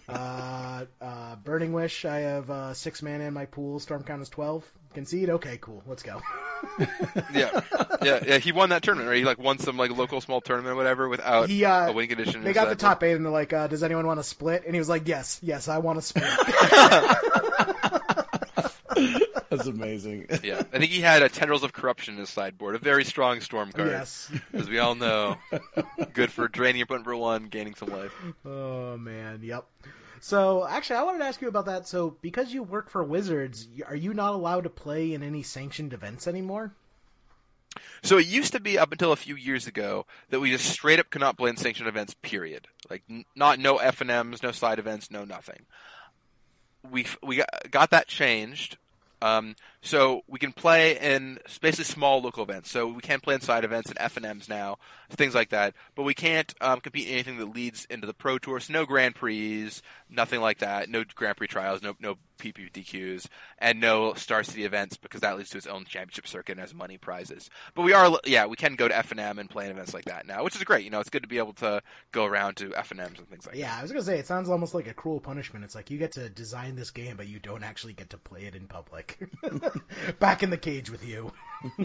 uh, 0.08 0.84
uh, 1.02 1.36
Burning 1.36 1.72
Wish. 1.74 2.06
I 2.06 2.20
have 2.20 2.50
uh, 2.50 2.74
six 2.74 3.02
mana 3.02 3.24
in 3.24 3.34
my 3.34 3.44
pool. 3.44 3.80
Storm 3.80 4.02
count 4.02 4.22
is 4.22 4.30
twelve. 4.30 4.64
Concede. 4.94 5.30
Okay, 5.30 5.58
cool. 5.60 5.82
Let's 5.86 6.02
go. 6.02 6.20
Yeah, 7.32 7.60
yeah, 8.02 8.18
yeah. 8.26 8.38
He 8.38 8.50
won 8.50 8.70
that 8.70 8.82
tournament, 8.82 9.08
right? 9.08 9.18
He 9.18 9.24
like 9.24 9.38
won 9.38 9.60
some 9.60 9.76
like 9.76 9.96
local 9.96 10.20
small 10.20 10.40
tournament 10.40 10.72
or 10.72 10.76
whatever 10.76 11.08
without 11.08 11.48
He 11.48 11.64
uh, 11.64 11.90
a 11.90 11.92
winning 11.92 12.08
condition. 12.16 12.42
they 12.42 12.52
got 12.52 12.68
the 12.68 12.74
top 12.74 13.00
eight, 13.04 13.12
and 13.12 13.24
they're 13.24 13.30
like, 13.30 13.52
uh, 13.52 13.68
"Does 13.68 13.84
anyone 13.84 14.08
want 14.08 14.18
to 14.18 14.24
split?" 14.24 14.64
And 14.64 14.74
he 14.74 14.80
was 14.80 14.88
like, 14.88 15.06
"Yes, 15.06 15.38
yes, 15.40 15.68
I 15.68 15.78
want 15.78 16.00
to 16.00 16.02
split." 16.02 16.24
That's 19.50 19.66
amazing. 19.66 20.26
Yeah, 20.42 20.58
I 20.72 20.78
think 20.78 20.90
he 20.90 21.00
had 21.00 21.22
a 21.22 21.28
Tendrils 21.28 21.62
of 21.62 21.72
Corruption 21.72 22.14
in 22.14 22.20
his 22.20 22.30
sideboard, 22.30 22.74
a 22.74 22.78
very 22.78 23.04
strong 23.04 23.40
Storm 23.40 23.72
card. 23.72 23.90
yes. 23.90 24.30
as 24.52 24.68
we 24.68 24.78
all 24.78 24.94
know, 24.94 25.36
good 26.12 26.32
for 26.32 26.48
draining 26.48 26.78
your 26.80 26.84
opponent 26.84 27.04
for 27.04 27.16
one, 27.16 27.44
gaining 27.44 27.74
some 27.74 27.90
life. 27.90 28.14
Oh 28.44 28.96
man, 28.96 29.40
yep. 29.42 29.66
So 30.20 30.66
actually, 30.66 30.96
I 30.96 31.02
wanted 31.04 31.18
to 31.18 31.24
ask 31.24 31.40
you 31.40 31.48
about 31.48 31.66
that. 31.66 31.86
So 31.86 32.16
because 32.20 32.52
you 32.52 32.62
work 32.62 32.90
for 32.90 33.02
Wizards, 33.02 33.68
are 33.86 33.96
you 33.96 34.14
not 34.14 34.34
allowed 34.34 34.64
to 34.64 34.70
play 34.70 35.14
in 35.14 35.22
any 35.22 35.42
sanctioned 35.42 35.92
events 35.92 36.26
anymore? 36.26 36.72
So 38.02 38.18
it 38.18 38.26
used 38.26 38.52
to 38.52 38.60
be 38.60 38.78
up 38.78 38.92
until 38.92 39.12
a 39.12 39.16
few 39.16 39.36
years 39.36 39.66
ago 39.66 40.06
that 40.30 40.40
we 40.40 40.50
just 40.50 40.66
straight 40.66 40.98
up 40.98 41.10
could 41.10 41.20
not 41.20 41.36
play 41.36 41.50
in 41.50 41.56
sanctioned 41.56 41.88
events. 41.88 42.14
Period. 42.22 42.68
Like 42.90 43.02
n- 43.08 43.24
not 43.36 43.58
no 43.58 43.76
F 43.76 44.00
and 44.00 44.10
M's, 44.10 44.42
no 44.42 44.52
side 44.52 44.78
events, 44.78 45.10
no 45.10 45.24
nothing. 45.24 45.66
We 46.88 47.06
we 47.22 47.36
got, 47.36 47.48
got 47.70 47.90
that 47.90 48.08
changed. 48.08 48.78
Um, 49.20 49.56
so 49.80 50.22
we 50.26 50.38
can 50.38 50.52
play 50.52 50.98
in 50.98 51.38
basically 51.60 51.84
small 51.84 52.20
local 52.20 52.42
events. 52.42 52.70
So 52.70 52.86
we 52.86 53.00
can 53.00 53.20
play 53.20 53.34
in 53.34 53.40
side 53.40 53.64
events 53.64 53.88
and 53.88 53.98
F 54.00 54.16
and 54.16 54.26
M's 54.26 54.48
now, 54.48 54.78
things 55.10 55.34
like 55.34 55.50
that. 55.50 55.74
But 55.94 56.02
we 56.02 56.14
can't 56.14 56.52
um, 56.60 56.80
compete 56.80 57.06
in 57.06 57.14
anything 57.14 57.38
that 57.38 57.54
leads 57.54 57.84
into 57.86 58.06
the 58.06 58.14
Pro 58.14 58.38
Tour. 58.38 58.60
So 58.60 58.72
no 58.72 58.84
Grand 58.84 59.14
Prix, 59.14 59.70
nothing 60.10 60.40
like 60.40 60.58
that. 60.58 60.88
No 60.88 61.04
Grand 61.14 61.36
Prix 61.36 61.46
trials, 61.46 61.82
no 61.82 61.94
no 62.00 62.16
PPTQs, 62.38 63.26
and 63.58 63.80
no 63.80 64.14
Star 64.14 64.42
City 64.42 64.64
events 64.64 64.96
because 64.96 65.20
that 65.20 65.36
leads 65.36 65.50
to 65.50 65.58
its 65.58 65.66
own 65.66 65.84
championship 65.84 66.26
circuit 66.26 66.52
and 66.52 66.60
has 66.60 66.74
money 66.74 66.96
prizes. 66.96 67.50
But 67.74 67.82
we 67.82 67.92
are, 67.92 68.18
yeah, 68.24 68.46
we 68.46 68.56
can 68.56 68.76
go 68.76 68.88
to 68.88 68.96
F 68.96 69.12
and 69.12 69.50
play 69.50 69.66
in 69.66 69.72
events 69.72 69.94
like 69.94 70.06
that 70.06 70.26
now, 70.26 70.44
which 70.44 70.56
is 70.56 70.64
great. 70.64 70.84
You 70.84 70.90
know, 70.90 71.00
it's 71.00 71.10
good 71.10 71.22
to 71.22 71.28
be 71.28 71.38
able 71.38 71.52
to 71.54 71.82
go 72.12 72.24
around 72.24 72.56
to 72.58 72.74
F 72.74 72.90
and 72.90 73.00
things 73.00 73.18
like 73.28 73.42
that. 73.42 73.56
Yeah, 73.56 73.76
I 73.76 73.82
was 73.82 73.90
gonna 73.90 74.04
say 74.04 74.18
it 74.18 74.26
sounds 74.26 74.48
almost 74.48 74.74
like 74.74 74.86
a 74.86 74.94
cruel 74.94 75.20
punishment. 75.20 75.64
It's 75.64 75.74
like 75.74 75.90
you 75.90 75.98
get 75.98 76.12
to 76.12 76.28
design 76.28 76.76
this 76.76 76.90
game, 76.90 77.16
but 77.16 77.28
you 77.28 77.38
don't 77.38 77.62
actually 77.62 77.92
get 77.92 78.10
to 78.10 78.18
play 78.18 78.42
it 78.42 78.54
in 78.54 78.66
public. 78.66 79.18
Back 80.18 80.42
in 80.42 80.50
the 80.50 80.56
cage 80.58 80.90
with 80.90 81.04
you. 81.06 81.32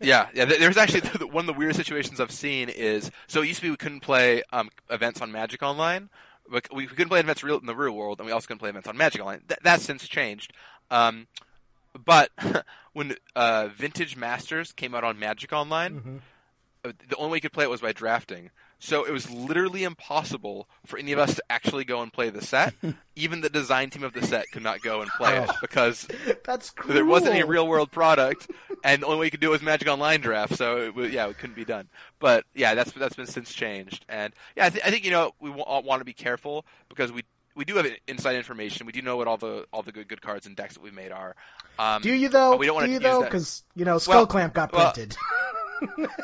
Yeah, 0.00 0.28
yeah. 0.34 0.44
There's 0.46 0.76
actually 0.76 1.00
one 1.28 1.42
of 1.42 1.46
the 1.46 1.52
weirdest 1.58 1.78
situations 1.78 2.18
I've 2.18 2.32
seen 2.32 2.68
is 2.68 3.10
so 3.28 3.42
it 3.42 3.46
used 3.48 3.60
to 3.60 3.66
be 3.66 3.70
we 3.70 3.76
couldn't 3.76 4.00
play 4.00 4.42
um, 4.52 4.68
events 4.90 5.20
on 5.20 5.30
Magic 5.30 5.62
Online. 5.62 6.10
Like, 6.50 6.68
We 6.72 6.84
we 6.84 6.86
couldn't 6.88 7.08
play 7.08 7.20
events 7.20 7.44
real 7.44 7.58
in 7.58 7.66
the 7.66 7.74
real 7.76 7.92
world, 7.92 8.18
and 8.18 8.26
we 8.26 8.32
also 8.32 8.46
couldn't 8.48 8.58
play 8.58 8.70
events 8.70 8.88
on 8.88 8.96
Magic 8.96 9.20
Online. 9.20 9.42
Th- 9.46 9.60
that's 9.62 9.84
since 9.84 10.06
changed. 10.08 10.52
Um, 10.90 11.28
but 12.04 12.30
when 12.92 13.14
uh, 13.36 13.68
Vintage 13.74 14.16
Masters 14.16 14.72
came 14.72 14.92
out 14.94 15.04
on 15.04 15.18
Magic 15.20 15.52
Online, 15.52 16.20
uh, 16.84 16.92
the 17.08 17.16
only 17.16 17.30
way 17.32 17.36
you 17.36 17.42
could 17.42 17.52
play 17.52 17.64
it 17.64 17.70
was 17.70 17.80
by 17.80 17.92
drafting. 17.92 18.50
So 18.84 19.04
it 19.04 19.12
was 19.12 19.30
literally 19.30 19.84
impossible 19.84 20.68
for 20.86 20.98
any 20.98 21.12
of 21.12 21.20
us 21.20 21.36
to 21.36 21.42
actually 21.48 21.84
go 21.84 22.02
and 22.02 22.12
play 22.12 22.30
the 22.30 22.42
set. 22.44 22.74
Even 23.14 23.40
the 23.40 23.48
design 23.48 23.90
team 23.90 24.02
of 24.02 24.12
the 24.12 24.26
set 24.26 24.46
could 24.52 24.64
not 24.64 24.82
go 24.82 25.02
and 25.02 25.10
play 25.12 25.36
it 25.38 25.50
because 25.60 26.08
That's 26.44 26.70
cruel. 26.70 26.92
there 26.94 27.04
wasn't 27.04 27.34
any 27.36 27.44
real 27.44 27.68
world 27.68 27.92
product, 27.92 28.50
and 28.82 29.00
the 29.02 29.06
only 29.06 29.20
way 29.20 29.26
you 29.26 29.30
could 29.30 29.38
do 29.38 29.50
it 29.50 29.52
was 29.52 29.62
Magic 29.62 29.86
Online 29.86 30.20
draft. 30.20 30.56
So 30.56 30.92
it, 30.96 31.12
yeah, 31.12 31.28
it 31.28 31.38
couldn't 31.38 31.54
be 31.54 31.64
done. 31.64 31.88
But 32.18 32.44
yeah, 32.54 32.74
that's 32.74 32.90
that's 32.90 33.14
been 33.14 33.26
since 33.28 33.52
changed, 33.52 34.04
and 34.08 34.32
yeah, 34.56 34.66
I, 34.66 34.70
th- 34.70 34.84
I 34.84 34.90
think 34.90 35.04
you 35.04 35.12
know 35.12 35.30
we 35.38 35.50
wa- 35.50 35.80
want 35.80 36.00
to 36.00 36.04
be 36.04 36.12
careful 36.14 36.66
because 36.88 37.12
we 37.12 37.22
we 37.54 37.64
do 37.64 37.76
have 37.76 37.86
inside 38.08 38.34
information. 38.34 38.84
We 38.86 38.92
do 38.92 39.00
know 39.02 39.16
what 39.16 39.28
all 39.28 39.36
the 39.36 39.64
all 39.72 39.82
the 39.82 39.92
good 39.92 40.08
good 40.08 40.22
cards 40.22 40.46
and 40.46 40.56
decks 40.56 40.74
that 40.74 40.82
we've 40.82 40.92
made 40.92 41.12
are. 41.12 41.36
Um, 41.78 42.02
Do 42.02 42.12
you 42.12 42.28
though? 42.30 42.56
we 42.56 42.66
don't 42.66 42.74
want 42.74 42.86
Do 42.86 42.98
to 42.98 43.00
you 43.04 43.08
use 43.08 43.18
though? 43.18 43.22
Because 43.24 43.62
you 43.76 43.84
know, 43.84 43.98
Skull 43.98 44.16
Well- 44.16 44.26
Clamp 44.26 44.54
got 44.54 44.72
well- 44.72 44.92
printed. 44.92 45.16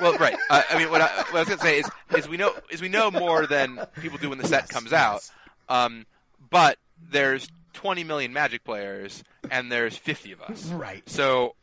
well, 0.01 0.17
right. 0.19 0.37
Uh, 0.51 0.63
I 0.71 0.79
mean, 0.79 0.91
what 0.91 1.01
I, 1.01 1.07
what 1.31 1.35
I 1.35 1.39
was 1.41 1.49
going 1.49 1.59
to 1.59 1.65
say 1.65 1.79
is, 1.81 1.91
is 2.17 2.29
we 2.29 2.37
know 2.37 2.53
is 2.71 2.81
we 2.81 2.89
know 2.89 3.11
more 3.11 3.47
than 3.47 3.81
people 4.01 4.19
do 4.19 4.31
when 4.31 4.39
the 4.39 4.47
set 4.47 4.69
comes 4.69 4.93
out. 4.93 5.29
Um, 5.69 6.07
but 6.51 6.79
there's 7.11 7.49
20 7.75 8.05
million 8.05 8.33
Magic 8.33 8.65
players, 8.65 9.23
and 9.51 9.71
there's 9.71 9.97
50 9.97 10.33
of 10.33 10.43
us. 10.43 10.67
right. 10.67 11.09
So 11.09 11.55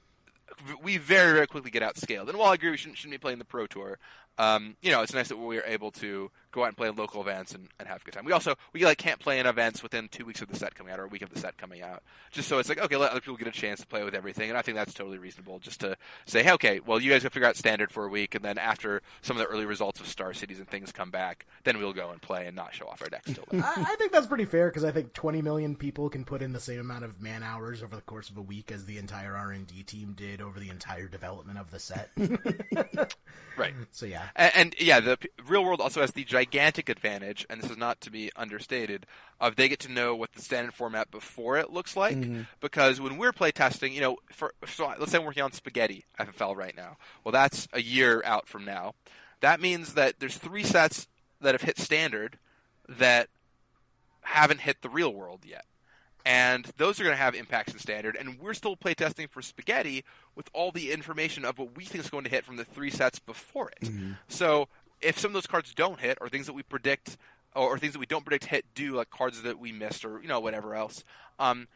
we 0.82 0.98
very 0.98 1.34
very 1.34 1.48
quickly 1.48 1.72
get 1.72 1.84
outscaled. 1.84 2.30
And 2.30 2.38
while 2.38 2.52
I 2.52 2.56
agree 2.56 2.72
we 2.72 2.78
shouldn't, 2.78 2.98
shouldn't 2.98 3.14
be 3.14 3.18
playing 3.18 3.40
the 3.40 3.46
Pro 3.46 3.68
Tour, 3.68 3.98
um, 4.38 4.76
you 4.82 4.92
know, 4.92 5.02
it's 5.02 5.14
nice 5.14 5.30
that 5.30 5.38
we 5.38 5.58
are 5.58 5.66
able 5.66 5.92
to 5.92 6.32
go 6.56 6.64
out 6.64 6.68
and 6.68 6.78
play 6.78 6.88
in 6.88 6.95
local 6.95 7.22
events 7.22 7.53
and, 7.53 7.68
and 7.78 7.88
have 7.88 8.01
a 8.01 8.06
good 8.06 8.14
time. 8.14 8.26
We 8.26 8.32
also 8.32 8.56
we 8.74 8.86
like 8.86 8.97
can't 8.97 9.20
play 9.20 9.39
in 9.39 9.45
events 9.45 9.84
within 9.84 10.08
two 10.08 10.26
weeks 10.26 10.41
of 10.41 10.47
the 10.47 10.56
set 10.56 10.74
coming 10.74 10.93
out 10.93 10.99
or 10.99 11.03
a 11.03 11.08
week 11.08 11.22
of 11.22 11.30
the 11.30 11.39
set 11.39 11.58
coming 11.58 11.82
out, 11.82 12.01
just 12.32 12.47
so 12.47 12.58
it's 12.58 12.70
like 12.70 12.80
okay, 12.80 12.95
let 12.95 13.12
other 13.12 13.20
people 13.20 13.36
get 13.36 13.47
a 13.47 13.51
chance 13.51 13.82
to 13.82 13.88
play 13.88 14.03
with 14.03 14.16
everything. 14.16 14.49
And 14.49 14.58
I 14.58 14.62
think 14.62 14.78
that's 14.78 14.93
totally 14.93 15.18
reasonable. 15.18 15.60
Just 15.60 15.82
to 15.82 15.97
say, 16.26 16.41
hey, 16.43 16.53
okay, 16.53 16.80
well, 16.80 16.99
you 16.99 17.12
guys 17.12 17.24
go 17.24 17.30
figure 17.30 17.47
out 17.47 17.58
standard 17.58 17.91
for 17.91 18.06
a 18.06 18.10
week, 18.10 18.34
and 18.36 18.43
then 18.43 18.58
after 18.58 19.01
some 19.22 19.36
of 19.36 19.43
the 19.43 19.47
early 19.47 19.66
results 19.66 19.99
of 19.99 20.08
Star 20.08 20.34
Cities 20.34 20.60
and 20.60 20.68
things 20.68 20.93
come 20.93 21.12
back, 21.12 21.45
then 21.66 21.78
we'll 21.78 21.93
go 21.93 22.10
and 22.12 22.22
play 22.22 22.47
and 22.47 22.56
not 22.56 22.74
show 22.74 22.86
off 22.88 23.01
our 23.01 23.10
decks 23.10 23.34
till 23.34 23.43
then. 23.51 23.62
I, 23.62 23.74
I 23.89 23.95
think 23.97 24.14
that's 24.14 24.28
pretty 24.28 24.45
fair 24.45 24.70
because 24.70 24.86
I 24.86 24.91
think 24.91 25.14
20 25.14 25.41
million 25.41 25.76
people 25.76 26.10
can 26.10 26.24
put 26.24 26.41
in 26.41 26.53
the 26.53 26.60
same 26.62 26.80
amount 26.80 27.03
of 27.03 27.22
man 27.22 27.43
hours 27.43 27.84
over 27.84 27.95
the 27.95 28.01
course 28.01 28.30
of 28.30 28.38
a 28.38 28.41
week 28.41 28.72
as 28.72 28.86
the 28.86 28.97
entire 28.97 29.36
R 29.36 29.51
and 29.51 29.68
D 29.68 29.84
team 29.84 30.14
did 30.14 30.41
over 30.41 30.60
the 30.60 30.70
entire 30.70 31.08
development 31.08 31.60
of 31.60 31.70
the 31.70 31.80
set. 31.80 32.12
right. 33.58 33.74
so 33.91 34.06
yeah, 34.06 34.30
And, 34.36 34.51
and 34.56 34.76
yeah, 34.80 35.01
the 35.01 35.18
real 35.47 35.66
world 35.66 35.82
also 35.82 35.99
has 35.99 36.12
the 36.12 36.24
gigantic 36.24 36.45
advantage, 36.54 37.46
and 37.50 37.62
this 37.62 37.72
is 37.72 37.78
not 37.78 38.02
to 38.02 38.12
be 38.12 38.32
understated, 38.36 39.06
of 39.39 39.56
they 39.56 39.70
get 39.70 39.80
to 39.80 39.91
know 39.91 40.16
what 40.16 40.34
the 40.34 40.41
standard 40.41 40.74
format 40.74 41.12
before 41.12 41.58
it 41.58 41.72
looks 41.72 41.96
like. 41.96 42.18
Mm-hmm. 42.18 42.41
Because 42.60 43.00
when 43.00 43.18
we're 43.18 43.34
playtesting, 43.34 43.93
you 43.93 44.02
know, 44.02 44.18
for 44.32 44.54
so 44.68 44.91
let's 45.00 45.12
say 45.12 45.18
I'm 45.18 45.26
working 45.26 45.43
on 45.43 45.52
Spaghetti 45.52 46.06
FFL 46.20 46.56
right 46.56 46.76
now. 46.76 46.98
Well, 47.24 47.32
that's 47.32 47.68
a 47.74 47.82
year 47.82 48.22
out 48.26 48.48
from 48.48 48.66
now. 48.66 48.93
That 49.41 49.62
means 49.62 49.93
that 49.93 50.20
there's 50.20 50.38
three 50.38 50.64
sets 50.64 51.08
that 51.41 51.54
have 51.54 51.62
hit 51.62 51.78
standard 51.78 52.38
that 52.88 53.30
haven't 54.22 54.62
hit 54.62 54.82
the 54.82 54.89
real 54.89 55.14
world 55.14 55.41
yet. 55.46 55.66
And 56.26 56.66
those 56.78 57.00
are 57.00 57.04
going 57.04 57.16
to 57.16 57.22
have 57.22 57.36
impacts 57.36 57.72
in 57.72 57.78
standard, 57.78 58.18
and 58.20 58.39
we're 58.39 58.56
still 58.56 58.76
playtesting 58.76 59.30
for 59.30 59.43
Spaghetti 59.43 60.04
with 60.36 60.50
all 60.54 60.72
the 60.72 60.91
information 60.91 61.46
of 61.46 61.60
what 61.60 61.78
we 61.78 61.86
think 61.86 62.04
is 62.04 62.10
going 62.10 62.24
to 62.24 62.32
hit 62.32 62.43
from 62.43 62.56
the 62.56 62.66
three 62.66 62.89
sets 62.89 63.20
before 63.20 63.70
it. 63.70 63.86
Mm-hmm. 63.86 64.14
So 64.28 64.68
if 65.02 65.20
some 65.20 65.30
of 65.30 65.34
those 65.34 65.48
cards 65.48 65.74
don't 65.74 66.00
hit, 66.00 66.18
or 66.22 66.30
things 66.30 66.46
that 66.48 66.54
we 66.54 66.64
predict, 66.64 67.18
or, 67.56 67.76
or 67.76 67.78
things 67.78 67.93
that 67.93 68.00
we 68.00 68.06
don't 68.06 68.26
predict 68.26 68.46
hit 68.46 68.66
do, 68.74 68.96
like 68.96 69.10
cards 69.10 69.41
that 69.43 69.60
we 69.60 69.72
missed, 69.72 70.06
or 70.06 70.22
you 70.22 70.28
know 70.28 70.39
whatever 70.39 70.76
else, 70.76 71.04
um, 71.39 71.68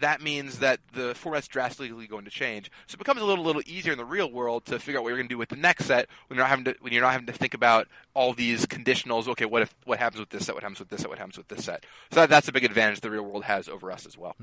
that 0.00 0.20
means 0.20 0.58
that 0.58 0.80
the 0.92 1.14
format's 1.14 1.48
drastically 1.48 2.06
going 2.06 2.24
to 2.24 2.30
change. 2.30 2.70
So 2.86 2.94
it 2.94 2.98
becomes 2.98 3.20
a 3.20 3.24
little 3.24 3.44
little 3.44 3.62
easier 3.66 3.92
in 3.92 3.98
the 3.98 4.04
real 4.04 4.30
world 4.30 4.64
to 4.66 4.78
figure 4.78 4.98
out 4.98 5.02
what 5.02 5.10
you're 5.10 5.18
going 5.18 5.28
to 5.28 5.32
do 5.32 5.38
with 5.38 5.48
the 5.48 5.56
next 5.56 5.86
set 5.86 6.08
when 6.28 6.36
you're 6.36 6.44
not 6.44 6.50
having 6.50 6.64
to 6.66 6.76
when 6.80 6.92
you're 6.92 7.02
not 7.02 7.12
having 7.12 7.26
to 7.26 7.32
think 7.32 7.54
about 7.54 7.88
all 8.14 8.32
these 8.32 8.66
conditionals. 8.66 9.28
Okay, 9.28 9.44
what 9.44 9.62
if 9.62 9.74
what 9.84 9.98
happens 9.98 10.20
with 10.20 10.30
this 10.30 10.46
set? 10.46 10.54
What 10.54 10.62
happens 10.62 10.78
with 10.78 10.88
this 10.88 11.00
set? 11.00 11.08
What 11.08 11.18
happens 11.18 11.36
with 11.36 11.48
this 11.48 11.64
set? 11.64 11.84
So 12.12 12.20
that, 12.20 12.30
that's 12.30 12.48
a 12.48 12.52
big 12.52 12.64
advantage 12.64 13.00
the 13.00 13.10
real 13.10 13.22
world 13.22 13.44
has 13.44 13.68
over 13.68 13.90
us 13.90 14.06
as 14.06 14.16
well. 14.16 14.36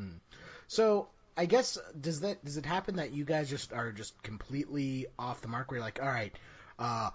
so 0.68 1.08
I 1.38 1.45
guess 1.45 1.78
does 1.99 2.22
that 2.22 2.43
does 2.43 2.58
it 2.58 2.66
happen 2.66 2.97
that 2.97 3.12
you 3.14 3.26
guys 3.26 3.49
just 3.49 3.74
are 3.74 3.91
just 3.91 4.22
completely 4.24 5.08
off 5.20 5.41
the 5.41 5.47
mark? 5.47 5.70
Where 5.70 5.78
you're 5.78 5.86
like, 5.86 5.99
all 6.01 6.10
right, 6.10 6.34
uh, 6.80 7.10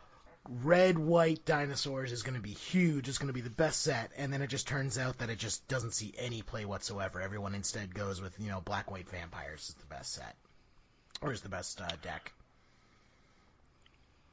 red 0.49 0.99
white 0.99 1.45
dinosaurs 1.45 2.12
is 2.12 2.22
going 2.22 2.34
to 2.34 2.41
be 2.41 2.51
huge. 2.51 3.09
It's 3.09 3.18
going 3.18 3.28
to 3.28 3.34
be 3.34 3.41
the 3.41 3.51
best 3.51 3.82
set, 3.82 4.11
and 4.16 4.32
then 4.32 4.43
it 4.43 4.49
just 4.49 4.66
turns 4.66 4.99
out 4.99 5.18
that 5.18 5.30
it 5.30 5.38
just 5.38 5.66
doesn't 5.68 5.93
see 5.93 6.14
any 6.18 6.43
play 6.43 6.64
whatsoever. 6.64 7.20
Everyone 7.20 7.55
instead 7.55 7.95
goes 7.95 8.20
with 8.20 8.38
you 8.38 8.49
know 8.49 8.61
black 8.61 8.91
white 8.91 9.09
vampires 9.09 9.68
is 9.68 9.74
the 9.74 9.86
best 9.86 10.14
set, 10.14 10.34
or 11.22 11.32
is 11.32 11.43
the 11.43 11.49
best 11.49 11.80
uh, 11.80 11.88
deck. 12.03 12.32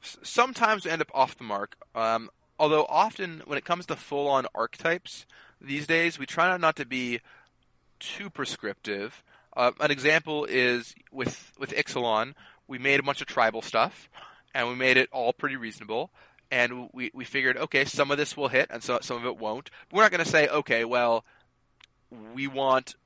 Sometimes 0.00 0.84
we 0.84 0.90
end 0.90 1.02
up 1.02 1.10
off 1.12 1.36
the 1.36 1.44
mark. 1.44 1.76
Um, 1.94 2.30
although 2.58 2.86
often 2.88 3.42
when 3.46 3.58
it 3.58 3.64
comes 3.64 3.86
to 3.86 3.96
full-on 3.96 4.46
archetypes 4.54 5.26
these 5.60 5.86
days, 5.86 6.18
we 6.18 6.26
try 6.26 6.56
not 6.56 6.76
to 6.76 6.86
be 6.86 7.20
too 7.98 8.30
prescriptive. 8.30 9.22
Uh, 9.56 9.72
an 9.80 9.90
example 9.90 10.44
is 10.44 10.94
with 11.12 11.52
with 11.58 11.70
Ixalan, 11.74 12.34
we 12.66 12.78
made 12.78 13.00
a 13.00 13.02
bunch 13.02 13.20
of 13.20 13.26
tribal 13.26 13.62
stuff, 13.62 14.08
and 14.58 14.68
we 14.68 14.74
made 14.74 14.96
it 14.96 15.08
all 15.12 15.32
pretty 15.32 15.54
reasonable. 15.54 16.10
And 16.50 16.88
we, 16.92 17.12
we 17.14 17.24
figured, 17.24 17.56
okay, 17.56 17.84
some 17.84 18.10
of 18.10 18.18
this 18.18 18.36
will 18.36 18.48
hit, 18.48 18.68
and 18.70 18.82
so, 18.82 18.98
some 19.02 19.18
of 19.18 19.24
it 19.24 19.38
won't. 19.38 19.70
We're 19.92 20.02
not 20.02 20.10
going 20.10 20.24
to 20.24 20.30
say, 20.30 20.48
okay, 20.48 20.84
well, 20.84 21.24
we 22.34 22.48
want, 22.48 22.96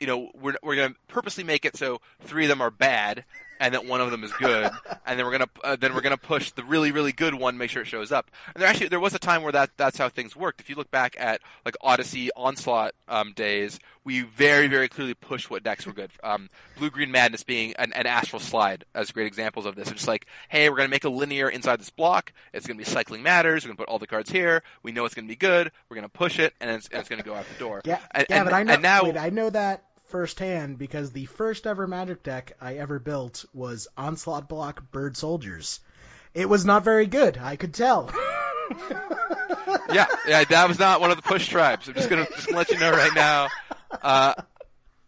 you 0.00 0.06
know, 0.06 0.30
we're 0.34 0.54
we're 0.62 0.76
going 0.76 0.94
to 0.94 0.98
purposely 1.08 1.44
make 1.44 1.64
it 1.64 1.76
so 1.76 2.00
three 2.20 2.44
of 2.44 2.48
them 2.48 2.62
are 2.62 2.70
bad, 2.70 3.24
and 3.62 3.74
that 3.74 3.86
one 3.86 4.00
of 4.00 4.10
them 4.10 4.24
is 4.24 4.32
good, 4.32 4.68
and 5.06 5.18
then 5.18 5.24
we're 5.24 5.30
gonna 5.30 5.48
uh, 5.62 5.76
then 5.76 5.94
we're 5.94 6.00
gonna 6.00 6.16
push 6.16 6.50
the 6.50 6.64
really 6.64 6.90
really 6.90 7.12
good 7.12 7.32
one, 7.32 7.56
make 7.56 7.70
sure 7.70 7.82
it 7.82 7.86
shows 7.86 8.10
up. 8.10 8.28
And 8.54 8.60
there 8.60 8.68
actually 8.68 8.88
there 8.88 9.00
was 9.00 9.14
a 9.14 9.20
time 9.20 9.42
where 9.42 9.52
that 9.52 9.70
that's 9.76 9.96
how 9.96 10.08
things 10.08 10.34
worked. 10.34 10.60
If 10.60 10.68
you 10.68 10.74
look 10.74 10.90
back 10.90 11.16
at 11.18 11.40
like 11.64 11.76
Odyssey 11.80 12.30
Onslaught 12.36 12.92
um, 13.06 13.32
days, 13.34 13.78
we 14.04 14.22
very 14.22 14.66
very 14.66 14.88
clearly 14.88 15.14
pushed 15.14 15.48
what 15.48 15.62
decks 15.62 15.86
were 15.86 15.92
good. 15.92 16.10
Um, 16.24 16.50
Blue 16.76 16.90
Green 16.90 17.12
Madness 17.12 17.44
being 17.44 17.72
an, 17.78 17.92
an 17.92 18.06
Astral 18.06 18.40
Slide 18.40 18.84
as 18.96 19.12
great 19.12 19.28
examples 19.28 19.64
of 19.64 19.76
this. 19.76 19.86
It's 19.88 19.98
just 19.98 20.08
like, 20.08 20.26
hey, 20.48 20.68
we're 20.68 20.76
gonna 20.76 20.88
make 20.88 21.04
a 21.04 21.08
linear 21.08 21.48
inside 21.48 21.78
this 21.78 21.90
block. 21.90 22.32
It's 22.52 22.66
gonna 22.66 22.78
be 22.78 22.84
cycling 22.84 23.22
matters. 23.22 23.64
We're 23.64 23.68
gonna 23.68 23.78
put 23.78 23.88
all 23.88 24.00
the 24.00 24.08
cards 24.08 24.30
here. 24.30 24.64
We 24.82 24.90
know 24.90 25.04
it's 25.04 25.14
gonna 25.14 25.28
be 25.28 25.36
good. 25.36 25.70
We're 25.88 25.94
gonna 25.94 26.08
push 26.08 26.40
it, 26.40 26.52
and 26.60 26.68
it's, 26.68 26.88
and 26.88 26.98
it's 26.98 27.08
gonna 27.08 27.22
go 27.22 27.34
out 27.34 27.46
the 27.46 27.58
door. 27.60 27.80
Yeah, 27.84 28.00
and, 28.10 28.26
yeah, 28.28 28.36
and, 28.38 28.44
but 28.46 28.54
I 28.54 28.62
know. 28.64 28.72
and 28.72 28.82
now 28.82 29.04
wait, 29.04 29.16
I 29.16 29.30
know 29.30 29.50
that 29.50 29.84
firsthand 30.12 30.78
because 30.78 31.10
the 31.10 31.24
first 31.24 31.66
ever 31.66 31.86
Magic 31.86 32.22
deck 32.22 32.52
I 32.60 32.74
ever 32.74 32.98
built 32.98 33.46
was 33.54 33.88
Onslaught 33.96 34.48
Block 34.48 34.92
Bird 34.92 35.16
Soldiers. 35.16 35.80
It 36.34 36.48
was 36.48 36.64
not 36.64 36.84
very 36.84 37.06
good. 37.06 37.38
I 37.38 37.56
could 37.56 37.74
tell. 37.74 38.10
yeah, 39.90 40.06
yeah, 40.28 40.44
that 40.44 40.68
was 40.68 40.78
not 40.78 41.00
one 41.00 41.10
of 41.10 41.16
the 41.16 41.22
push 41.22 41.48
tribes. 41.48 41.88
I'm 41.88 41.94
just 41.94 42.10
gonna 42.10 42.26
just 42.26 42.52
let 42.52 42.70
you 42.70 42.78
know 42.78 42.92
right 42.92 43.14
now. 43.14 43.48
Uh, 44.02 44.34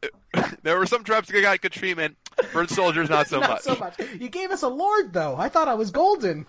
there 0.62 0.78
were 0.78 0.86
some 0.86 1.04
tribes 1.04 1.28
that 1.28 1.40
got 1.40 1.60
good 1.60 1.72
treatment. 1.72 2.16
Bird 2.52 2.70
soldiers, 2.70 3.08
not 3.10 3.28
so 3.28 3.40
not 3.40 3.50
much. 3.50 3.60
so 3.60 3.76
much. 3.76 3.98
You 4.18 4.28
gave 4.28 4.50
us 4.50 4.62
a 4.62 4.68
Lord 4.68 5.12
though. 5.12 5.36
I 5.36 5.50
thought 5.50 5.68
I 5.68 5.74
was 5.74 5.90
golden. 5.90 6.46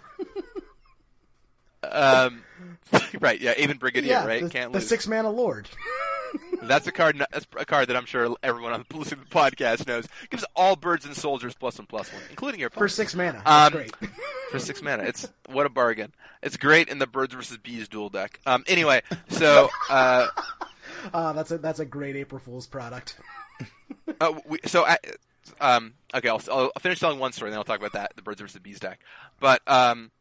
Um, 1.92 2.44
right, 3.20 3.40
yeah, 3.40 3.54
even 3.58 3.78
Brigadier, 3.78 4.12
yeah, 4.12 4.26
right? 4.26 4.44
the, 4.44 4.50
Can't 4.50 4.72
the 4.72 4.80
lose. 4.80 4.88
six 4.88 5.08
mana 5.08 5.30
Lord. 5.30 5.68
That's 6.64 6.86
a 6.88 6.92
card. 6.92 7.18
That's 7.32 7.46
a 7.58 7.66
card 7.66 7.88
that 7.90 7.96
I'm 7.96 8.06
sure 8.06 8.36
everyone 8.44 8.74
on 8.74 8.86
the 8.90 8.98
listening 8.98 9.22
to 9.24 9.30
the 9.30 9.36
podcast 9.36 9.88
knows. 9.88 10.08
Gives 10.30 10.44
all 10.56 10.76
birds 10.76 11.06
and 11.06 11.16
soldiers 11.16 11.54
plus 11.56 11.78
one 11.78 11.86
plus 11.88 12.12
one, 12.12 12.22
including 12.30 12.60
your 12.60 12.70
For 12.72 12.88
six 12.90 13.16
mana. 13.16 13.42
That's 13.46 13.76
Um, 13.76 13.80
great. 13.82 13.96
for 14.52 14.60
six 14.60 14.82
mana. 14.82 15.04
It's 15.04 15.28
what 15.50 15.66
a 15.66 15.70
bargain. 15.70 16.14
It's 16.42 16.58
great 16.58 16.90
in 16.90 17.00
the 17.00 17.08
birds 17.08 17.34
versus 17.34 17.58
bees 17.58 17.88
dual 17.88 18.10
deck. 18.10 18.40
Um, 18.46 18.64
anyway, 18.68 19.02
so 19.30 19.70
uh, 19.90 20.28
Uh, 21.14 21.34
that's 21.34 21.52
a 21.52 21.58
that's 21.58 21.80
a 21.80 21.86
great 21.86 22.16
April 22.16 22.40
Fool's 22.40 22.68
product. 22.68 23.18
Uh, 24.20 24.34
we, 24.46 24.60
so, 24.66 24.86
I, 24.86 24.98
um, 25.62 25.94
okay, 26.14 26.30
I'll, 26.30 26.42
I'll 26.52 26.72
finish 26.80 27.00
telling 27.00 27.20
one 27.20 27.32
story, 27.32 27.50
and 27.50 27.54
then 27.54 27.60
I'll 27.60 27.64
talk 27.64 27.80
about 27.80 27.94
that, 27.94 28.14
the 28.16 28.22
birds 28.22 28.42
versus 28.42 28.60
bees 28.60 28.80
deck. 28.80 29.00
But 29.40 29.62
um, 29.68 30.12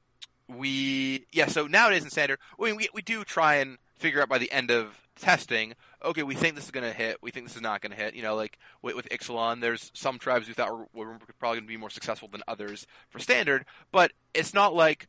we, 0.49 1.27
yeah. 1.33 1.47
So 1.47 1.67
nowadays 1.67 2.05
in 2.05 2.11
standard, 2.11 2.39
we, 2.59 2.73
we 2.73 3.03
do 3.03 3.25
try 3.25 3.57
and 3.57 3.79
figure 3.97 4.21
out 4.21 4.29
by 4.29 4.39
the 4.39 4.51
end 4.51 4.71
of 4.71 4.99
testing. 5.17 5.75
Okay, 6.05 6.23
we 6.23 6.35
think 6.35 6.55
this 6.55 6.65
is 6.65 6.71
going 6.71 6.85
to 6.85 6.93
hit. 6.93 7.19
We 7.23 7.31
think 7.31 7.47
this 7.47 7.57
is 7.57 7.63
not 7.63 7.81
going 7.81 7.93
to 7.93 7.97
hit. 7.97 8.15
You 8.15 8.23
know, 8.23 8.35
like 8.35 8.59
with, 8.83 8.95
with 8.97 9.09
Ixalan, 9.09 9.61
there's 9.61 9.91
some 9.95 10.19
tribes 10.19 10.49
we 10.49 10.55
thought 10.55 10.71
were, 10.71 10.87
were 10.95 11.19
probably 11.39 11.59
going 11.59 11.67
to 11.67 11.73
be 11.73 11.77
more 11.77 11.91
successful 11.91 12.29
than 12.29 12.43
others 12.47 12.87
for 13.09 13.19
standard. 13.19 13.65
But 13.93 14.13
it's 14.35 14.55
not 14.55 14.75
like 14.75 15.09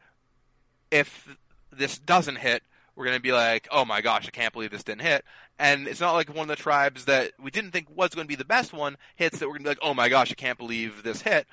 if 0.91 1.37
this 1.71 1.97
doesn't 1.97 2.37
hit, 2.37 2.63
we're 2.95 3.05
going 3.05 3.17
to 3.17 3.21
be 3.21 3.33
like, 3.33 3.67
oh 3.71 3.83
my 3.83 4.01
gosh, 4.01 4.27
I 4.27 4.31
can't 4.31 4.53
believe 4.53 4.71
this 4.71 4.83
didn't 4.83 5.01
hit. 5.01 5.25
And 5.59 5.87
it's 5.87 5.99
not 5.99 6.13
like 6.13 6.33
one 6.33 6.49
of 6.49 6.57
the 6.57 6.61
tribes 6.61 7.05
that 7.05 7.31
we 7.41 7.51
didn't 7.51 7.71
think 7.71 7.87
was 7.93 8.11
going 8.11 8.25
to 8.25 8.29
be 8.29 8.35
the 8.35 8.45
best 8.45 8.71
one 8.73 8.97
hits 9.15 9.39
that 9.39 9.47
we're 9.47 9.53
going 9.53 9.63
to 9.63 9.65
be 9.65 9.69
like, 9.69 9.79
oh 9.81 9.93
my 9.93 10.07
gosh, 10.09 10.31
I 10.31 10.35
can't 10.35 10.57
believe 10.57 11.03
this 11.03 11.21
hit. 11.21 11.47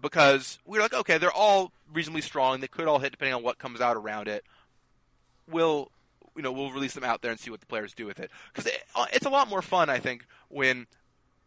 Because 0.00 0.58
we're 0.64 0.80
like, 0.80 0.94
okay, 0.94 1.18
they're 1.18 1.32
all 1.32 1.72
reasonably 1.92 2.22
strong. 2.22 2.60
They 2.60 2.68
could 2.68 2.86
all 2.86 2.98
hit 2.98 3.12
depending 3.12 3.34
on 3.34 3.42
what 3.42 3.58
comes 3.58 3.80
out 3.80 3.96
around 3.96 4.28
it. 4.28 4.44
We'll, 5.48 5.90
you 6.36 6.42
know, 6.42 6.52
we'll 6.52 6.72
release 6.72 6.94
them 6.94 7.04
out 7.04 7.22
there 7.22 7.30
and 7.30 7.40
see 7.40 7.50
what 7.50 7.60
the 7.60 7.66
players 7.66 7.92
do 7.92 8.06
with 8.06 8.20
it. 8.20 8.30
Because 8.52 8.66
it, 8.66 8.82
uh, 8.94 9.06
it's 9.12 9.26
a 9.26 9.30
lot 9.30 9.48
more 9.48 9.62
fun, 9.62 9.90
I 9.90 9.98
think, 9.98 10.24
when 10.48 10.86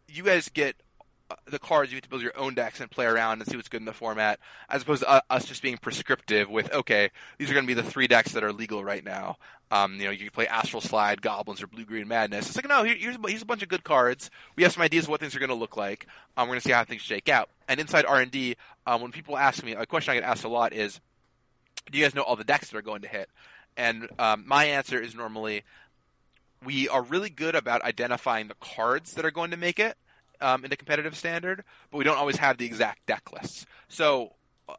you 0.07 0.23
guys 0.23 0.49
get 0.49 0.75
the 1.45 1.59
cards, 1.59 1.91
you 1.91 1.97
get 1.97 2.03
to 2.03 2.09
build 2.09 2.21
your 2.21 2.37
own 2.37 2.53
decks 2.53 2.79
and 2.79 2.89
play 2.89 3.05
around 3.05 3.41
and 3.41 3.49
see 3.49 3.55
what's 3.55 3.69
good 3.69 3.81
in 3.81 3.85
the 3.85 3.93
format, 3.93 4.39
as 4.69 4.81
opposed 4.81 5.01
to 5.01 5.09
uh, 5.09 5.21
us 5.29 5.45
just 5.45 5.61
being 5.61 5.77
prescriptive 5.77 6.49
with, 6.49 6.71
okay, 6.73 7.09
these 7.37 7.49
are 7.49 7.53
going 7.53 7.65
to 7.65 7.67
be 7.67 7.79
the 7.79 7.83
three 7.83 8.07
decks 8.07 8.31
that 8.33 8.43
are 8.43 8.53
legal 8.53 8.83
right 8.83 9.03
now. 9.03 9.37
Um, 9.71 9.95
you 9.95 10.05
know, 10.05 10.11
you 10.11 10.19
can 10.19 10.29
play 10.29 10.47
Astral 10.47 10.81
Slide, 10.81 11.21
Goblins, 11.21 11.61
or 11.61 11.67
Blue 11.67 11.85
Green 11.85 12.07
Madness. 12.07 12.47
It's 12.47 12.55
like, 12.55 12.67
no, 12.67 12.83
here, 12.83 12.95
here's, 12.95 13.15
a 13.15 13.19
here's 13.27 13.41
a 13.41 13.45
bunch 13.45 13.63
of 13.63 13.69
good 13.69 13.83
cards. 13.83 14.29
We 14.55 14.63
have 14.63 14.71
some 14.71 14.83
ideas 14.83 15.05
of 15.05 15.09
what 15.09 15.19
things 15.19 15.35
are 15.35 15.39
going 15.39 15.49
to 15.49 15.55
look 15.55 15.75
like. 15.77 16.05
Um, 16.37 16.47
we're 16.47 16.53
going 16.53 16.61
to 16.61 16.67
see 16.67 16.73
how 16.73 16.83
things 16.83 17.01
shake 17.01 17.27
out. 17.27 17.49
And 17.67 17.79
inside 17.79 18.05
R&D, 18.05 18.55
um, 18.85 19.01
when 19.01 19.11
people 19.11 19.37
ask 19.37 19.63
me, 19.63 19.73
a 19.73 19.85
question 19.85 20.11
I 20.11 20.15
get 20.15 20.23
asked 20.23 20.43
a 20.43 20.49
lot 20.49 20.73
is, 20.73 20.99
do 21.91 21.97
you 21.97 22.05
guys 22.05 22.13
know 22.13 22.21
all 22.21 22.35
the 22.35 22.43
decks 22.43 22.69
that 22.69 22.77
are 22.77 22.83
going 22.83 23.01
to 23.01 23.07
hit? 23.07 23.29
And 23.75 24.09
um, 24.19 24.43
my 24.45 24.65
answer 24.65 25.01
is 25.01 25.15
normally, 25.15 25.63
we 26.63 26.87
are 26.87 27.01
really 27.01 27.29
good 27.29 27.55
about 27.55 27.81
identifying 27.83 28.47
the 28.47 28.55
cards 28.55 29.13
that 29.13 29.25
are 29.25 29.31
going 29.31 29.51
to 29.51 29.57
make 29.57 29.79
it 29.79 29.97
um, 30.43 30.63
in 30.63 30.69
the 30.69 30.77
competitive 30.77 31.15
standard, 31.15 31.63
but 31.89 31.97
we 31.97 32.03
don't 32.03 32.17
always 32.17 32.37
have 32.37 32.57
the 32.57 32.65
exact 32.65 33.05
deck 33.05 33.31
lists. 33.33 33.65
So 33.87 34.33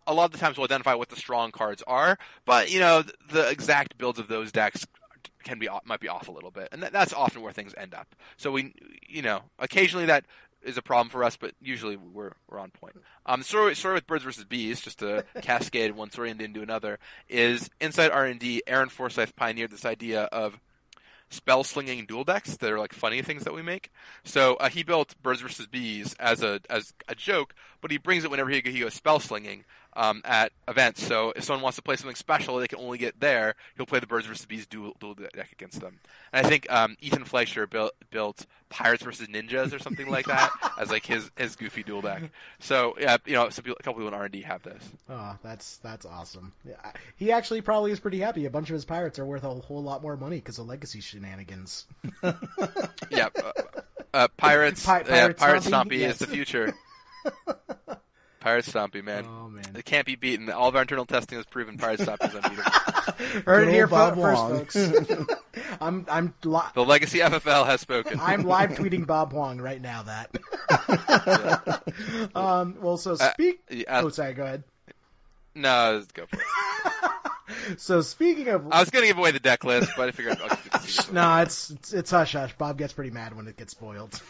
a 0.07 0.15
lot 0.15 0.27
of 0.27 0.33
the 0.33 0.39
times 0.39 0.57
we'll 0.57 0.67
identify 0.67 0.95
what 0.95 1.09
the 1.09 1.17
strong 1.17 1.51
cards 1.51 1.83
are, 1.87 2.19
but 2.45 2.71
you 2.71 2.81
know 2.81 3.03
the, 3.03 3.15
the 3.33 3.51
exact 3.51 3.99
builds 3.99 4.19
of 4.19 4.29
those 4.29 4.53
decks 4.53 4.87
can 5.43 5.59
be 5.59 5.69
might 5.85 6.01
be 6.01 6.09
off 6.09 6.29
a 6.29 6.33
little 6.33 6.51
bit, 6.51 6.69
and 6.73 6.83
that, 6.83 6.93
that's 6.93 7.13
often 7.13 7.43
where 7.43 7.53
things 7.53 7.75
end 7.77 7.95
up. 7.95 8.15
So 8.37 8.51
we, 8.51 8.75
you 9.09 9.23
know, 9.23 9.43
occasionally 9.59 10.07
that 10.07 10.25
is 10.63 10.79
a 10.79 10.83
problem 10.83 11.11
for 11.11 11.23
us, 11.23 11.37
but 11.37 11.53
usually 11.61 11.97
we're 11.97 12.33
we're 12.49 12.59
on 12.59 12.71
point. 12.71 12.97
Um, 13.27 13.41
the 13.41 13.45
story, 13.45 13.75
story 13.75 13.95
with 13.95 14.07
birds 14.07 14.25
versus 14.25 14.45
bees, 14.45 14.81
just 14.81 15.01
to 15.01 15.25
cascade 15.43 15.95
one 15.95 16.11
story 16.11 16.31
into 16.31 16.63
another, 16.63 16.99
is 17.29 17.69
inside 17.81 18.11
R 18.11 18.25
and 18.25 18.41
D. 18.41 18.63
Aaron 18.67 18.89
Forsythe 18.89 19.37
pioneered 19.37 19.71
this 19.71 19.85
idea 19.85 20.23
of 20.25 20.59
spell 21.31 21.65
slinging 21.65 22.07
dual 22.07 22.25
decks 22.25 22.57
that 22.57 22.71
are 22.71 22.79
like 22.79 22.93
funny 22.93 23.23
things 23.23 23.45
that 23.45 23.55
we 23.55 23.63
make. 23.63 23.91
So 24.25 24.55
uh, 24.57 24.69
he 24.69 24.83
built 24.83 25.15
Birds 25.23 25.41
versus 25.41 25.67
Bees 25.67 26.15
as 26.19 26.43
a 26.43 26.61
as 26.71 26.93
a 27.09 27.15
joke, 27.15 27.55
but 27.81 27.91
he 27.91 27.99
brings 27.99 28.25
it 28.25 28.31
whenever 28.31 28.51
he, 28.51 28.63
he 28.65 28.81
goes 28.81 28.95
spell 28.95 29.21
slinging 29.21 29.65
um, 29.97 30.23
at 30.25 30.53
events. 30.69 31.03
So 31.03 31.33
if 31.37 31.45
someone 31.45 31.63
wants 31.63 31.77
to 31.77 31.83
play 31.83 31.97
something 31.97 32.17
special 32.17 32.57
they 32.59 32.67
can 32.69 32.79
only 32.79 32.99
get 32.99 33.19
there, 33.21 33.55
he'll 33.77 33.87
play 33.87 34.01
the 34.01 34.07
Birds 34.07 34.27
versus 34.27 34.45
Bees 34.47 34.67
dual, 34.67 34.95
dual 35.01 35.15
deck 35.15 35.49
against 35.53 35.81
them. 35.81 35.99
And 36.33 36.45
I 36.47 36.49
think 36.49 36.71
um, 36.73 36.97
Ethan 37.01 37.25
Fleischer 37.25 37.67
built 37.67 37.93
built 38.11 38.47
Pirates 38.71 39.03
versus 39.05 39.29
Ninjas 39.29 39.73
or 39.73 39.79
something 39.79 40.09
like 40.11 40.27
that 40.27 40.51
as 40.79 40.91
like 40.91 41.07
his 41.07 41.31
his 41.37 41.55
goofy 41.57 41.83
dual 41.83 42.01
deck. 42.01 42.23
So 42.61 42.95
yeah, 42.99 43.19
you 43.25 43.35
know, 43.35 43.49
some 43.51 43.63
people, 43.65 43.77
a 43.79 43.83
couple 43.83 44.01
people 44.01 44.09
in 44.09 44.15
R 44.15 44.25
and 44.25 44.33
D 44.33 44.43
have 44.43 44.63
this. 44.63 44.83
Oh, 45.09 45.37
that's 45.43 45.77
that's 45.79 46.05
awesome. 46.07 46.53
Yeah, 46.67 46.75
he 47.17 47.31
actually 47.33 47.61
probably 47.61 47.93
is 47.93 48.01
pretty 48.01 48.19
happy. 48.21 48.47
A 48.47 48.51
bunch 48.51 48.71
of 48.71 48.75
his 48.75 48.85
pirates 48.85 49.19
are 49.19 49.25
worth 49.27 49.45
a 49.45 49.51
whole 49.51 49.83
lot 49.83 50.03
more 50.03 50.17
money 50.17 50.37
because 50.37 50.59
of 50.59 50.67
legacy 50.67 51.01
shenanigans. 51.01 51.87
Yeah, 53.11 53.29
uh, 53.37 53.53
uh, 54.13 54.29
Pirates, 54.37 54.85
Pi- 54.85 55.01
yeah, 55.01 55.05
Pirate 55.07 55.37
Pirate 55.37 55.63
Stompy? 55.63 55.71
Stompy 55.71 55.99
Yes. 56.01 56.13
is 56.15 56.19
the 56.21 56.27
future. 56.27 56.75
Pirate 58.45 58.67
Stompy, 58.67 59.03
man. 59.03 59.25
Oh 59.27 59.49
man, 59.49 59.65
It 59.75 59.87
can't 59.87 60.05
be 60.05 60.17
beaten. 60.17 60.51
All 60.51 60.69
of 60.69 60.77
our 60.77 60.83
internal 60.83 61.07
testing 61.07 61.39
has 61.39 61.47
proven 61.47 61.79
Pirate 61.79 62.01
Stompy 62.01 62.29
is 62.29 62.35
unbeatable. 62.35 63.43
heard 63.47 63.69
it 63.69 63.73
here 63.73 63.87
Bob 63.87 64.17
first, 64.21 64.39
Huang. 64.39 64.59
folks. 64.59 64.77
I'm 65.81 66.05
I'm 66.11 66.35
li- 66.45 66.61
The 66.75 66.85
Legacy 66.85 67.21
FFL 67.21 67.65
has 67.65 67.81
spoken. 67.81 68.21
I'm 68.21 68.43
live 68.43 68.73
tweeting 68.73 69.07
Bob 69.07 69.33
Huang 69.33 69.63
right 69.63 69.81
now. 69.81 70.03
That. 70.03 70.31
um. 72.35 72.77
Well, 72.83 72.99
so 72.99 73.13
Uh, 73.13 73.33
speak. 73.33 73.61
yeah, 73.71 74.03
oh, 74.05 74.11
sorry. 74.11 74.35
Go 74.35 74.43
ahead. 74.45 74.65
no, 75.55 76.03
go 76.13 76.27
for 76.27 76.37
it. 76.37 77.81
So 77.81 78.03
speaking 78.03 78.49
of, 78.49 78.71
I 78.71 78.81
was 78.81 78.91
going 78.91 79.05
to 79.05 79.07
give 79.09 79.17
away 79.17 79.31
the 79.31 79.41
deck 79.41 79.65
list, 79.65 79.91
but 79.97 80.09
I 80.09 80.13
figured 80.13 80.39
I'll 80.43 80.51
keep 80.55 80.75
it 80.75 81.13
no, 81.15 81.39
it's 81.39 81.71
it's, 81.71 81.95
it's 81.95 82.11
hush 82.11 82.33
hush. 82.35 82.55
Bob 82.59 82.77
gets 82.77 82.93
pretty 82.93 83.11
mad 83.11 83.35
when 83.35 83.49
it 83.49 83.57
gets 83.57 83.73
spoiled. 83.73 84.21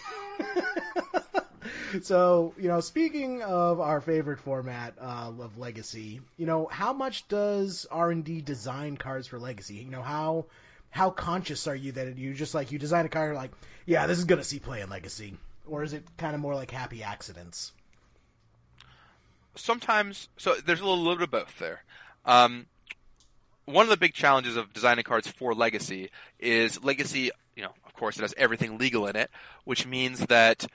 So 2.02 2.54
you 2.58 2.68
know, 2.68 2.80
speaking 2.80 3.42
of 3.42 3.80
our 3.80 4.00
favorite 4.00 4.40
format 4.40 4.94
uh, 5.00 5.32
of 5.38 5.58
Legacy, 5.58 6.20
you 6.36 6.46
know, 6.46 6.66
how 6.70 6.92
much 6.92 7.28
does 7.28 7.86
R 7.90 8.10
and 8.10 8.24
D 8.24 8.40
design 8.40 8.96
cards 8.96 9.26
for 9.26 9.38
Legacy? 9.38 9.74
You 9.74 9.90
know, 9.90 10.02
how 10.02 10.46
how 10.90 11.10
conscious 11.10 11.66
are 11.66 11.76
you 11.76 11.92
that 11.92 12.16
you 12.16 12.34
just 12.34 12.54
like 12.54 12.72
you 12.72 12.78
design 12.78 13.06
a 13.06 13.08
card 13.08 13.34
like, 13.34 13.52
yeah, 13.86 14.06
this 14.06 14.18
is 14.18 14.24
gonna 14.24 14.44
see 14.44 14.58
play 14.58 14.80
in 14.80 14.90
Legacy. 14.90 15.36
or 15.66 15.82
is 15.82 15.92
it 15.92 16.04
kind 16.16 16.34
of 16.34 16.40
more 16.40 16.54
like 16.54 16.70
happy 16.70 17.02
accidents? 17.02 17.72
sometimes 19.56 20.28
so 20.36 20.54
there's 20.64 20.80
a 20.80 20.84
little, 20.84 20.98
little 20.98 21.16
bit 21.16 21.24
of 21.24 21.30
both 21.30 21.58
there. 21.58 21.82
Um, 22.24 22.66
one 23.66 23.84
of 23.84 23.90
the 23.90 23.96
big 23.96 24.14
challenges 24.14 24.56
of 24.56 24.72
designing 24.72 25.04
cards 25.04 25.28
for 25.28 25.54
Legacy 25.54 26.10
is 26.38 26.82
Legacy. 26.82 27.30
You 27.56 27.62
know, 27.62 27.72
of 27.86 27.94
course, 27.94 28.18
it 28.18 28.22
has 28.22 28.34
everything 28.36 28.78
legal 28.78 29.06
in 29.06 29.16
it, 29.16 29.30
which 29.64 29.86
means 29.86 30.20
that 30.26 30.66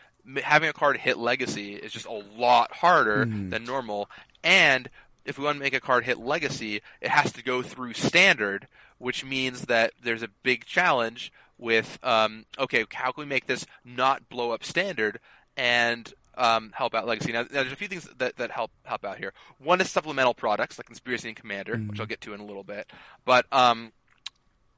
having 0.43 0.69
a 0.69 0.73
card 0.73 0.97
hit 0.97 1.17
Legacy 1.17 1.75
is 1.75 1.91
just 1.91 2.05
a 2.05 2.23
lot 2.37 2.71
harder 2.71 3.25
than 3.25 3.63
normal. 3.63 4.09
And 4.43 4.89
if 5.25 5.37
we 5.37 5.45
want 5.45 5.57
to 5.57 5.63
make 5.63 5.73
a 5.73 5.79
card 5.79 6.05
hit 6.05 6.19
Legacy, 6.19 6.81
it 7.01 7.09
has 7.09 7.31
to 7.33 7.43
go 7.43 7.61
through 7.61 7.93
Standard, 7.93 8.67
which 8.97 9.25
means 9.25 9.63
that 9.63 9.93
there's 10.01 10.23
a 10.23 10.29
big 10.43 10.65
challenge 10.65 11.31
with 11.57 11.99
um, 12.03 12.45
okay, 12.57 12.85
how 12.93 13.11
can 13.11 13.23
we 13.23 13.27
make 13.27 13.47
this 13.47 13.65
not 13.83 14.29
blow 14.29 14.51
up 14.51 14.63
Standard? 14.63 15.19
And 15.57 16.13
um, 16.37 16.71
help 16.73 16.95
out 16.95 17.05
Legacy. 17.05 17.33
Now, 17.33 17.41
now, 17.41 17.47
there's 17.51 17.73
a 17.73 17.75
few 17.75 17.89
things 17.89 18.07
that, 18.17 18.37
that 18.37 18.51
help 18.51 18.71
help 18.85 19.03
out 19.03 19.17
here. 19.17 19.33
One 19.59 19.81
is 19.81 19.89
supplemental 19.89 20.33
products 20.33 20.79
like 20.79 20.87
Conspiracy 20.87 21.27
and 21.27 21.37
Commander, 21.37 21.77
which 21.77 21.99
I'll 21.99 22.05
get 22.05 22.21
to 22.21 22.33
in 22.33 22.39
a 22.39 22.45
little 22.45 22.63
bit. 22.63 22.89
But 23.25 23.45
um, 23.51 23.91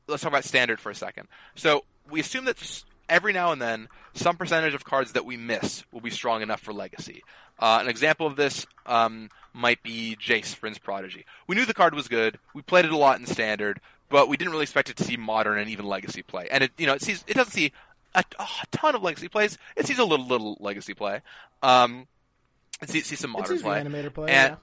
let's 0.08 0.24
talk 0.24 0.32
about 0.32 0.43
Standard 0.43 0.80
for 0.80 0.89
a 0.89 0.95
second. 0.95 1.28
So 1.56 1.86
we 2.10 2.20
assume 2.20 2.45
that 2.45 2.84
every 3.10 3.34
now 3.34 3.52
and 3.52 3.62
then, 3.62 3.88
some 4.14 4.38
percentage 4.38 4.74
of 4.74 4.84
cards 4.84 5.14
that 5.14 5.26
we 5.26 5.38
miss 5.38 5.84
will 5.91 6.02
be 6.02 6.10
strong 6.10 6.41
enough 6.41 6.62
for 6.62 6.74
Legacy. 6.74 7.24
Uh, 7.60 7.80
an 7.82 7.88
example 7.88 8.26
of 8.28 8.36
this 8.36 8.66
um, 8.86 9.30
might 9.54 9.84
be 9.84 10.18
Jace, 10.20 10.56
Vryn's 10.58 10.80
Prodigy. 10.80 11.26
We 11.47 11.56
knew 11.56 11.66
the 11.66 11.74
card 11.74 11.93
was 11.93 12.08
good. 12.08 12.39
We 12.54 12.62
played 12.62 12.86
it 12.86 12.91
a 12.91 12.97
lot 12.97 13.20
in 13.20 13.26
Standard, 13.26 13.80
but 14.10 14.28
we 14.28 14.38
didn't 14.38 14.52
really 14.52 14.64
expect 14.64 14.89
it 14.89 14.97
to 14.97 15.04
see 15.04 15.18
Modern 15.18 15.60
and 15.60 15.70
even 15.70 15.86
Legacy 15.86 16.24
play. 16.24 16.47
And 16.49 16.64
it, 16.64 16.72
you 16.78 16.88
know, 16.88 16.93
it 16.93 17.02
sees 17.02 17.24
it 17.28 17.36
doesn't 17.36 17.54
see 17.54 17.72
a, 18.16 18.24
a 18.39 18.47
ton 18.72 18.95
of 18.95 19.04
Legacy 19.04 19.28
plays. 19.28 19.58
It 19.76 19.86
sees 19.86 19.99
a 19.99 20.04
little 20.04 20.26
little 20.26 20.58
Legacy 20.60 20.93
play. 20.93 21.22
Um, 21.62 22.08
it 22.82 22.89
sees, 22.89 23.06
sees 23.06 23.20
some 23.20 23.32
Modern 23.32 23.60
play. 23.60 23.82
animator 23.82 24.14
play. 24.14 24.30
And- 24.32 24.52
yeah. 24.54 24.56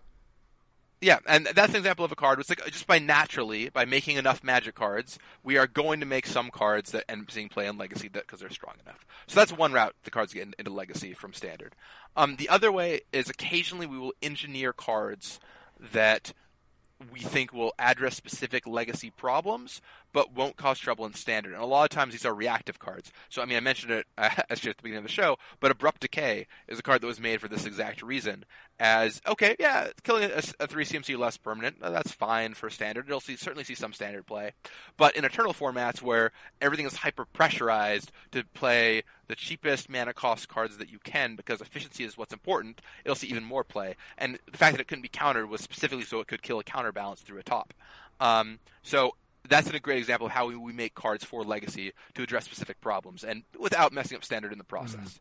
Yeah, 1.00 1.18
and 1.26 1.46
that's 1.54 1.70
an 1.70 1.76
example 1.76 2.04
of 2.04 2.10
a 2.10 2.16
card. 2.16 2.40
It's 2.40 2.48
like 2.48 2.64
just 2.66 2.86
by 2.88 2.98
naturally, 2.98 3.68
by 3.68 3.84
making 3.84 4.16
enough 4.16 4.42
Magic 4.42 4.74
cards, 4.74 5.18
we 5.44 5.56
are 5.56 5.68
going 5.68 6.00
to 6.00 6.06
make 6.06 6.26
some 6.26 6.50
cards 6.50 6.90
that 6.90 7.04
end 7.08 7.22
up 7.22 7.30
seeing 7.30 7.48
play 7.48 7.68
in 7.68 7.78
Legacy 7.78 8.08
because 8.08 8.40
they're 8.40 8.50
strong 8.50 8.74
enough. 8.84 9.06
So 9.28 9.38
that's 9.38 9.52
one 9.52 9.72
route 9.72 9.94
the 10.02 10.10
cards 10.10 10.32
get 10.32 10.42
in- 10.42 10.54
into 10.58 10.72
Legacy 10.72 11.14
from 11.14 11.32
Standard. 11.32 11.76
Um, 12.16 12.34
the 12.36 12.48
other 12.48 12.72
way 12.72 13.02
is 13.12 13.30
occasionally 13.30 13.86
we 13.86 13.98
will 13.98 14.14
engineer 14.22 14.72
cards 14.72 15.38
that 15.92 16.32
we 17.12 17.20
think 17.20 17.52
will 17.52 17.74
address 17.78 18.16
specific 18.16 18.66
legacy 18.66 19.10
problems, 19.10 19.80
but 20.12 20.32
won't 20.34 20.56
cause 20.56 20.78
trouble 20.78 21.06
in 21.06 21.14
standard. 21.14 21.52
And 21.52 21.62
a 21.62 21.66
lot 21.66 21.84
of 21.84 21.90
times 21.90 22.12
these 22.12 22.24
are 22.24 22.34
reactive 22.34 22.78
cards. 22.78 23.12
So 23.28 23.42
I 23.42 23.44
mean, 23.44 23.56
I 23.56 23.60
mentioned 23.60 23.92
it 23.92 24.06
uh, 24.18 24.30
at 24.48 24.58
the 24.60 24.74
beginning 24.82 24.98
of 24.98 25.02
the 25.04 25.08
show, 25.08 25.36
but 25.60 25.70
abrupt 25.70 26.00
decay 26.00 26.46
is 26.66 26.78
a 26.78 26.82
card 26.82 27.00
that 27.00 27.06
was 27.06 27.20
made 27.20 27.40
for 27.40 27.48
this 27.48 27.66
exact 27.66 28.02
reason. 28.02 28.44
As 28.80 29.20
okay, 29.26 29.56
yeah, 29.58 29.88
killing 30.04 30.30
a, 30.30 30.42
a 30.60 30.66
three 30.66 30.84
CMC 30.84 31.18
less 31.18 31.36
permanent, 31.36 31.76
uh, 31.82 31.90
that's 31.90 32.12
fine 32.12 32.54
for 32.54 32.70
standard. 32.70 33.06
You'll 33.08 33.20
see 33.20 33.36
certainly 33.36 33.64
see 33.64 33.74
some 33.74 33.92
standard 33.92 34.26
play, 34.26 34.52
but 34.96 35.16
in 35.16 35.24
eternal 35.24 35.52
formats 35.52 36.00
where 36.00 36.30
everything 36.60 36.86
is 36.86 36.94
hyper 36.94 37.24
pressurized 37.24 38.12
to 38.32 38.44
play 38.54 39.02
the 39.26 39.34
cheapest 39.34 39.88
mana 39.88 40.12
cost 40.12 40.48
cards 40.48 40.78
that 40.78 40.90
you 40.90 40.98
can 40.98 41.36
because 41.36 41.60
efficiency 41.60 42.04
is 42.04 42.16
what's 42.16 42.32
important, 42.32 42.80
it'll 43.04 43.14
see 43.14 43.28
even 43.28 43.44
more 43.44 43.64
play. 43.64 43.94
And 44.16 44.38
the 44.50 44.58
fact 44.58 44.74
that 44.74 44.80
it 44.80 44.88
couldn't 44.88 45.02
be 45.02 45.08
countered 45.08 45.48
was 45.48 45.60
specifically 45.60 46.04
so 46.04 46.20
it 46.20 46.26
could 46.26 46.42
kill 46.42 46.58
a 46.58 46.64
counterbalance 46.64 47.20
through 47.20 47.38
a 47.38 47.42
top. 47.42 47.74
Um, 48.20 48.58
so 48.82 49.14
that's 49.48 49.68
a 49.70 49.80
great 49.80 49.98
example 49.98 50.26
of 50.26 50.32
how 50.32 50.46
we, 50.48 50.56
we 50.56 50.72
make 50.72 50.94
cards 50.94 51.24
for 51.24 51.44
legacy 51.44 51.92
to 52.14 52.22
address 52.22 52.44
specific 52.44 52.80
problems 52.80 53.24
and 53.24 53.44
without 53.58 53.92
messing 53.92 54.16
up 54.16 54.24
standard 54.24 54.52
in 54.52 54.58
the 54.58 54.64
process. 54.64 55.20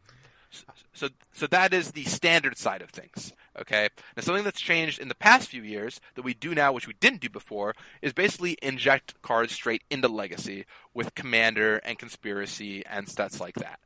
So, 0.93 1.09
so 1.33 1.47
that 1.47 1.73
is 1.73 1.91
the 1.91 2.05
standard 2.05 2.57
side 2.57 2.81
of 2.81 2.89
things. 2.89 3.33
Okay. 3.59 3.89
Now, 4.15 4.23
something 4.23 4.43
that's 4.43 4.61
changed 4.61 4.99
in 4.99 5.07
the 5.07 5.15
past 5.15 5.49
few 5.49 5.61
years 5.61 5.99
that 6.15 6.21
we 6.21 6.33
do 6.33 6.55
now, 6.55 6.71
which 6.71 6.87
we 6.87 6.93
didn't 6.99 7.21
do 7.21 7.29
before, 7.29 7.75
is 8.01 8.13
basically 8.13 8.57
inject 8.61 9.21
cards 9.21 9.53
straight 9.53 9.83
into 9.89 10.07
Legacy 10.07 10.65
with 10.93 11.15
Commander 11.15 11.77
and 11.77 11.99
Conspiracy 11.99 12.85
and 12.85 13.07
stats 13.07 13.39
like 13.39 13.55
that. 13.55 13.79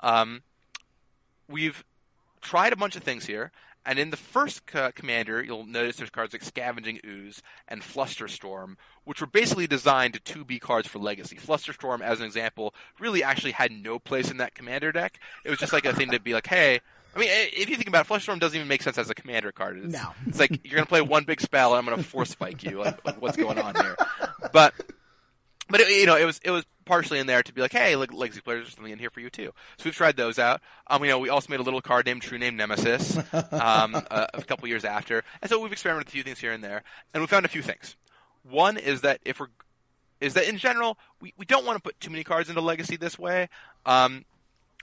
Um, 0.00 0.42
we've 1.48 1.84
tried 2.40 2.72
a 2.72 2.76
bunch 2.76 2.96
of 2.96 3.02
things 3.02 3.26
here, 3.26 3.50
and 3.86 3.98
in 3.98 4.10
the 4.10 4.16
first 4.16 4.62
uh, 4.74 4.90
commander, 4.92 5.42
you'll 5.42 5.66
notice 5.66 5.96
there's 5.96 6.10
cards 6.10 6.32
like 6.32 6.42
Scavenging 6.42 7.00
Ooze 7.04 7.42
and 7.68 7.82
Flusterstorm, 7.82 8.76
which 9.04 9.20
were 9.20 9.26
basically 9.26 9.66
designed 9.66 10.24
to 10.24 10.44
be 10.44 10.58
cards 10.58 10.88
for 10.88 10.98
Legacy. 10.98 11.36
Flusterstorm, 11.36 12.00
as 12.00 12.20
an 12.20 12.26
example, 12.26 12.74
really 12.98 13.22
actually 13.22 13.52
had 13.52 13.72
no 13.72 13.98
place 13.98 14.30
in 14.30 14.36
that 14.38 14.54
commander 14.54 14.92
deck. 14.92 15.18
It 15.44 15.50
was 15.50 15.58
just 15.58 15.72
like 15.72 15.84
a 15.84 15.92
thing 15.94 16.10
to 16.10 16.20
be 16.20 16.32
like, 16.34 16.46
hey. 16.46 16.80
I 17.16 17.20
mean, 17.20 17.28
if 17.30 17.68
you 17.68 17.76
think 17.76 17.86
about 17.88 18.06
it, 18.06 18.08
Flusterstorm 18.08 18.40
doesn't 18.40 18.56
even 18.56 18.66
make 18.66 18.82
sense 18.82 18.98
as 18.98 19.08
a 19.08 19.14
commander 19.14 19.52
card. 19.52 19.78
It's, 19.84 19.92
No. 19.94 20.10
it's 20.26 20.40
like 20.40 20.50
you're 20.64 20.74
going 20.74 20.84
to 20.84 20.88
play 20.88 21.00
one 21.00 21.22
big 21.22 21.40
spell, 21.40 21.72
and 21.72 21.78
I'm 21.78 21.84
going 21.84 21.96
to 21.96 22.02
force 22.08 22.30
spike 22.30 22.64
you. 22.64 22.80
Like, 22.80 23.04
like, 23.04 23.22
what's 23.22 23.36
going 23.36 23.58
on 23.58 23.74
here? 23.76 23.96
But 24.52 24.74
but 25.74 25.80
it, 25.80 25.88
you 25.88 26.06
know, 26.06 26.14
it 26.14 26.24
was 26.24 26.40
it 26.44 26.52
was 26.52 26.64
partially 26.84 27.18
in 27.18 27.26
there 27.26 27.42
to 27.42 27.52
be 27.52 27.60
like, 27.60 27.72
hey, 27.72 27.96
look, 27.96 28.12
legacy 28.12 28.40
players, 28.40 28.62
there's 28.62 28.76
something 28.76 28.92
in 28.92 28.98
here 29.00 29.10
for 29.10 29.18
you 29.18 29.28
too. 29.28 29.50
So 29.76 29.86
we've 29.86 29.94
tried 29.94 30.16
those 30.16 30.38
out. 30.38 30.60
Um, 30.86 31.02
you 31.02 31.10
know, 31.10 31.18
we 31.18 31.30
also 31.30 31.50
made 31.50 31.58
a 31.58 31.64
little 31.64 31.80
card 31.80 32.06
named 32.06 32.22
True 32.22 32.38
Name 32.38 32.54
Nemesis, 32.54 33.16
um, 33.50 33.96
a, 34.08 34.28
a 34.34 34.42
couple 34.42 34.68
years 34.68 34.84
after, 34.84 35.24
and 35.42 35.50
so 35.50 35.58
we've 35.60 35.72
experimented 35.72 36.06
with 36.06 36.12
a 36.12 36.12
few 36.12 36.22
things 36.22 36.38
here 36.38 36.52
and 36.52 36.62
there, 36.62 36.84
and 37.12 37.20
we 37.20 37.26
found 37.26 37.44
a 37.44 37.48
few 37.48 37.60
things. 37.60 37.96
One 38.48 38.76
is 38.76 39.00
that 39.00 39.18
if 39.24 39.40
we're 39.40 39.48
is 40.20 40.34
that 40.34 40.48
in 40.48 40.58
general 40.58 40.96
we, 41.20 41.34
we 41.36 41.44
don't 41.44 41.66
want 41.66 41.76
to 41.76 41.82
put 41.82 41.98
too 41.98 42.10
many 42.10 42.22
cards 42.22 42.48
into 42.48 42.60
legacy 42.60 42.94
this 42.94 43.18
way. 43.18 43.48
Um, 43.84 44.24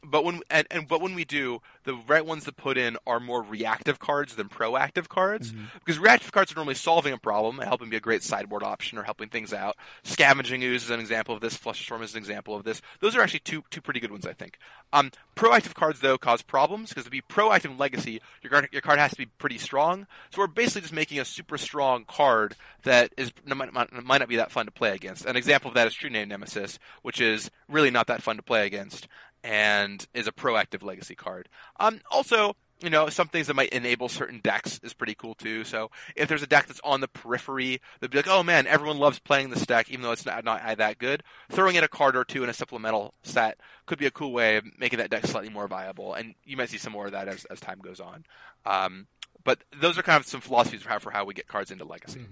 but 0.03 0.23
when 0.23 0.41
and, 0.49 0.67
and 0.71 0.87
but 0.87 1.01
when 1.01 1.13
we 1.13 1.25
do, 1.25 1.61
the 1.83 1.93
right 1.93 2.25
ones 2.25 2.45
to 2.45 2.51
put 2.51 2.77
in 2.77 2.97
are 3.05 3.19
more 3.19 3.41
reactive 3.41 3.99
cards 3.99 4.35
than 4.35 4.49
proactive 4.49 5.07
cards 5.07 5.53
because 5.79 5.99
reactive 5.99 6.31
cards 6.31 6.51
are 6.51 6.55
normally 6.55 6.75
solving 6.75 7.13
a 7.13 7.17
problem 7.17 7.59
and 7.59 7.67
helping 7.67 7.89
be 7.89 7.97
a 7.97 8.01
great 8.01 8.23
sideboard 8.23 8.63
option 8.63 8.97
or 8.97 9.03
helping 9.03 9.29
things 9.29 9.53
out. 9.53 9.75
Scavenging 10.03 10.63
ooze 10.63 10.85
is 10.85 10.89
an 10.89 10.99
example 10.99 11.35
of 11.35 11.41
this. 11.41 11.55
Flush 11.55 11.87
Flusterstorm 11.87 12.03
is 12.03 12.13
an 12.13 12.17
example 12.17 12.55
of 12.55 12.63
this. 12.63 12.81
Those 12.99 13.15
are 13.15 13.21
actually 13.21 13.39
two 13.39 13.63
two 13.69 13.81
pretty 13.81 13.99
good 13.99 14.11
ones, 14.11 14.25
I 14.25 14.33
think. 14.33 14.57
Um, 14.93 15.11
proactive 15.35 15.73
cards 15.73 15.99
though 15.99 16.17
cause 16.17 16.41
problems 16.41 16.89
because 16.89 17.05
to 17.05 17.11
be 17.11 17.21
proactive 17.21 17.65
in 17.65 17.77
Legacy, 17.77 18.21
your 18.41 18.51
card 18.51 18.69
your 18.71 18.81
card 18.81 18.99
has 18.99 19.11
to 19.11 19.17
be 19.17 19.27
pretty 19.27 19.57
strong. 19.57 20.07
So 20.31 20.41
we're 20.41 20.47
basically 20.47 20.81
just 20.81 20.93
making 20.93 21.19
a 21.19 21.25
super 21.25 21.57
strong 21.57 22.05
card 22.05 22.55
that 22.83 23.13
is 23.17 23.31
might, 23.45 23.71
might 23.73 24.03
might 24.03 24.17
not 24.17 24.29
be 24.29 24.37
that 24.37 24.51
fun 24.51 24.65
to 24.65 24.71
play 24.71 24.95
against. 24.95 25.25
An 25.25 25.35
example 25.35 25.69
of 25.69 25.75
that 25.75 25.87
is 25.87 25.93
True 25.93 26.09
Name 26.09 26.29
Nemesis, 26.29 26.79
which 27.03 27.21
is 27.21 27.51
really 27.69 27.91
not 27.91 28.07
that 28.07 28.23
fun 28.23 28.37
to 28.37 28.43
play 28.43 28.65
against 28.65 29.07
and 29.43 30.05
is 30.13 30.27
a 30.27 30.31
proactive 30.31 30.83
legacy 30.83 31.15
card. 31.15 31.49
Um, 31.79 32.01
also, 32.11 32.55
you 32.81 32.89
know, 32.89 33.09
some 33.09 33.27
things 33.27 33.47
that 33.47 33.55
might 33.55 33.69
enable 33.69 34.09
certain 34.09 34.39
decks 34.43 34.79
is 34.83 34.93
pretty 34.93 35.13
cool 35.13 35.35
too. 35.35 35.63
So 35.63 35.91
if 36.15 36.27
there's 36.27 36.41
a 36.41 36.47
deck 36.47 36.67
that's 36.67 36.81
on 36.83 36.99
the 37.01 37.07
periphery, 37.07 37.79
they'd 37.99 38.09
be 38.09 38.17
like, 38.17 38.27
oh 38.27 38.43
man, 38.43 38.65
everyone 38.67 38.97
loves 38.97 39.19
playing 39.19 39.49
this 39.51 39.65
deck, 39.65 39.89
even 39.89 40.01
though 40.01 40.11
it's 40.11 40.25
not, 40.25 40.43
not 40.43 40.77
that 40.77 40.97
good. 40.97 41.23
Throwing 41.49 41.75
in 41.75 41.83
a 41.83 41.87
card 41.87 42.15
or 42.15 42.23
two 42.23 42.43
in 42.43 42.49
a 42.49 42.53
supplemental 42.53 43.13
set 43.23 43.59
could 43.85 43.99
be 43.99 44.07
a 44.07 44.11
cool 44.11 44.31
way 44.31 44.57
of 44.57 44.65
making 44.79 44.97
that 44.97 45.11
deck 45.11 45.25
slightly 45.27 45.49
more 45.49 45.67
viable. 45.67 46.13
And 46.13 46.33
you 46.43 46.57
might 46.57 46.69
see 46.69 46.77
some 46.77 46.93
more 46.93 47.05
of 47.05 47.11
that 47.11 47.27
as, 47.27 47.45
as 47.45 47.59
time 47.59 47.79
goes 47.79 47.99
on. 47.99 48.25
Um, 48.65 49.07
but 49.43 49.59
those 49.79 49.97
are 49.97 50.03
kind 50.03 50.19
of 50.19 50.27
some 50.27 50.41
philosophies 50.41 50.81
for 50.81 50.89
how, 50.89 50.99
for 50.99 51.11
how 51.11 51.25
we 51.25 51.33
get 51.33 51.47
cards 51.47 51.71
into 51.71 51.85
legacy. 51.85 52.25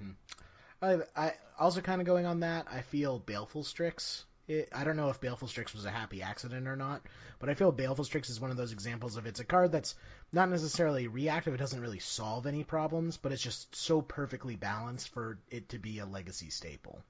I, 0.82 0.97
I 1.16 1.34
also 1.60 1.82
kind 1.82 2.01
of 2.01 2.07
going 2.07 2.26
on 2.26 2.39
that. 2.41 2.68
I 2.72 2.82
feel 2.82 3.20
Baleful 3.20 3.64
Strix. 3.64 4.26
It, 4.50 4.68
I 4.74 4.84
don't 4.84 4.97
know 4.97 5.10
if 5.10 5.22
Baleful 5.22 5.47
Strix 5.47 5.76
was 5.76 5.86
a 5.86 5.91
happy 5.91 6.24
accident 6.24 6.68
or 6.68 6.76
not, 6.76 7.04
but 7.38 7.50
I 7.50 7.54
feel 7.54 7.72
Baleful 7.72 8.04
Strix 8.04 8.32
is 8.32 8.41
one 8.41 8.50
of 8.50 8.58
those 8.58 8.74
examples 8.74 9.16
of 9.16 9.28
it's 9.28 9.39
a 9.39 9.45
card 9.45 9.72
that's 9.72 9.93
not 10.34 10.50
necessarily 10.50 11.08
reactive. 11.08 11.54
It 11.54 11.58
doesn't 11.58 11.80
really 11.80 12.00
solve 12.00 12.47
any 12.47 12.64
problems, 12.64 13.16
but 13.18 13.32
it's 13.32 13.43
just 13.43 13.76
so 13.76 14.02
perfectly 14.02 14.56
balanced 14.56 15.10
for 15.10 15.38
it 15.52 15.70
to 15.70 15.78
be 15.78 16.00
a 16.00 16.06
legacy 16.08 16.50
staple. 16.50 17.04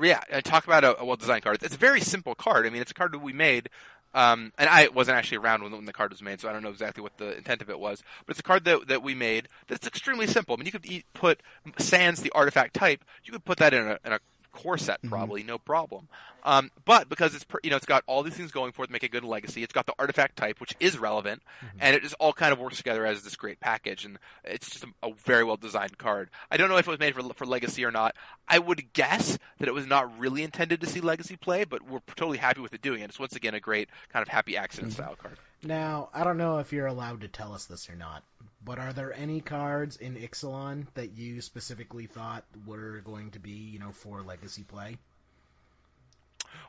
Yeah, 0.00 0.20
and 0.30 0.44
talk 0.44 0.64
about 0.64 0.84
a, 0.84 1.00
a 1.00 1.04
well-designed 1.04 1.42
card. 1.42 1.60
It's 1.60 1.74
a 1.74 1.78
very 1.78 2.00
simple 2.00 2.36
card. 2.36 2.66
I 2.66 2.70
mean, 2.70 2.82
it's 2.82 2.92
a 2.92 2.94
card 2.94 3.12
that 3.12 3.18
we 3.18 3.32
made, 3.32 3.68
um, 4.14 4.52
and 4.56 4.68
I 4.68 4.88
wasn't 4.88 5.18
actually 5.18 5.38
around 5.38 5.64
when, 5.64 5.72
when 5.72 5.86
the 5.86 5.92
card 5.92 6.12
was 6.12 6.22
made, 6.22 6.40
so 6.40 6.48
I 6.48 6.52
don't 6.52 6.62
know 6.62 6.70
exactly 6.70 7.02
what 7.02 7.18
the 7.18 7.36
intent 7.36 7.62
of 7.62 7.68
it 7.68 7.80
was. 7.80 8.02
But 8.24 8.34
it's 8.34 8.40
a 8.40 8.44
card 8.44 8.64
that 8.66 8.86
that 8.86 9.02
we 9.02 9.16
made 9.16 9.48
that's 9.66 9.88
extremely 9.88 10.28
simple. 10.28 10.54
I 10.54 10.58
mean, 10.58 10.66
you 10.66 10.72
could 10.72 10.86
eat, 10.86 11.04
put 11.14 11.42
Sans, 11.78 12.22
the 12.22 12.30
artifact 12.30 12.74
type, 12.74 13.04
you 13.24 13.32
could 13.32 13.44
put 13.44 13.58
that 13.58 13.74
in 13.74 13.88
a, 13.88 13.98
in 14.04 14.12
a 14.12 14.20
core 14.52 14.78
set 14.78 14.98
mm-hmm. 14.98 15.08
probably, 15.08 15.42
no 15.42 15.58
problem. 15.58 16.08
Um, 16.44 16.70
but 16.84 17.08
because 17.08 17.34
it's 17.34 17.46
you 17.62 17.70
know 17.70 17.76
it's 17.76 17.86
got 17.86 18.02
all 18.06 18.22
these 18.22 18.34
things 18.34 18.50
going 18.50 18.72
for 18.72 18.84
it 18.84 18.88
to 18.88 18.92
make 18.92 19.02
a 19.02 19.08
good 19.08 19.24
legacy, 19.24 19.62
it's 19.62 19.72
got 19.72 19.86
the 19.86 19.94
artifact 19.98 20.36
type 20.36 20.60
which 20.60 20.74
is 20.80 20.98
relevant, 20.98 21.42
mm-hmm. 21.58 21.78
and 21.80 21.94
it 21.94 22.02
just 22.02 22.14
all 22.18 22.32
kind 22.32 22.52
of 22.52 22.58
works 22.58 22.76
together 22.78 23.06
as 23.06 23.22
this 23.22 23.36
great 23.36 23.60
package, 23.60 24.04
and 24.04 24.18
it's 24.44 24.68
just 24.68 24.84
a, 24.84 24.88
a 25.06 25.12
very 25.14 25.44
well 25.44 25.56
designed 25.56 25.98
card. 25.98 26.30
I 26.50 26.56
don't 26.56 26.68
know 26.68 26.76
if 26.78 26.86
it 26.86 26.90
was 26.90 26.98
made 26.98 27.14
for 27.14 27.22
for 27.34 27.46
legacy 27.46 27.84
or 27.84 27.92
not. 27.92 28.16
I 28.48 28.58
would 28.58 28.92
guess 28.92 29.38
that 29.58 29.68
it 29.68 29.74
was 29.74 29.86
not 29.86 30.18
really 30.18 30.42
intended 30.42 30.80
to 30.80 30.86
see 30.86 31.00
legacy 31.00 31.36
play, 31.36 31.64
but 31.64 31.82
we're 31.82 32.00
totally 32.16 32.38
happy 32.38 32.60
with 32.60 32.74
it 32.74 32.82
doing 32.82 33.02
it. 33.02 33.10
It's 33.10 33.20
once 33.20 33.36
again 33.36 33.54
a 33.54 33.60
great 33.60 33.88
kind 34.12 34.22
of 34.22 34.28
happy 34.28 34.56
accident 34.56 34.92
mm-hmm. 34.92 35.02
style 35.02 35.16
card. 35.16 35.38
Now, 35.64 36.08
I 36.12 36.24
don't 36.24 36.38
know 36.38 36.58
if 36.58 36.72
you're 36.72 36.86
allowed 36.86 37.20
to 37.20 37.28
tell 37.28 37.54
us 37.54 37.66
this 37.66 37.88
or 37.88 37.94
not, 37.94 38.24
but 38.64 38.78
are 38.78 38.92
there 38.92 39.12
any 39.12 39.40
cards 39.40 39.96
in 39.96 40.16
Ixalan 40.16 40.86
that 40.94 41.16
you 41.16 41.40
specifically 41.40 42.06
thought 42.06 42.44
were 42.66 43.00
going 43.04 43.30
to 43.32 43.38
be, 43.38 43.52
you 43.52 43.78
know, 43.78 43.92
for 43.92 44.22
legacy 44.22 44.64
play? 44.64 44.98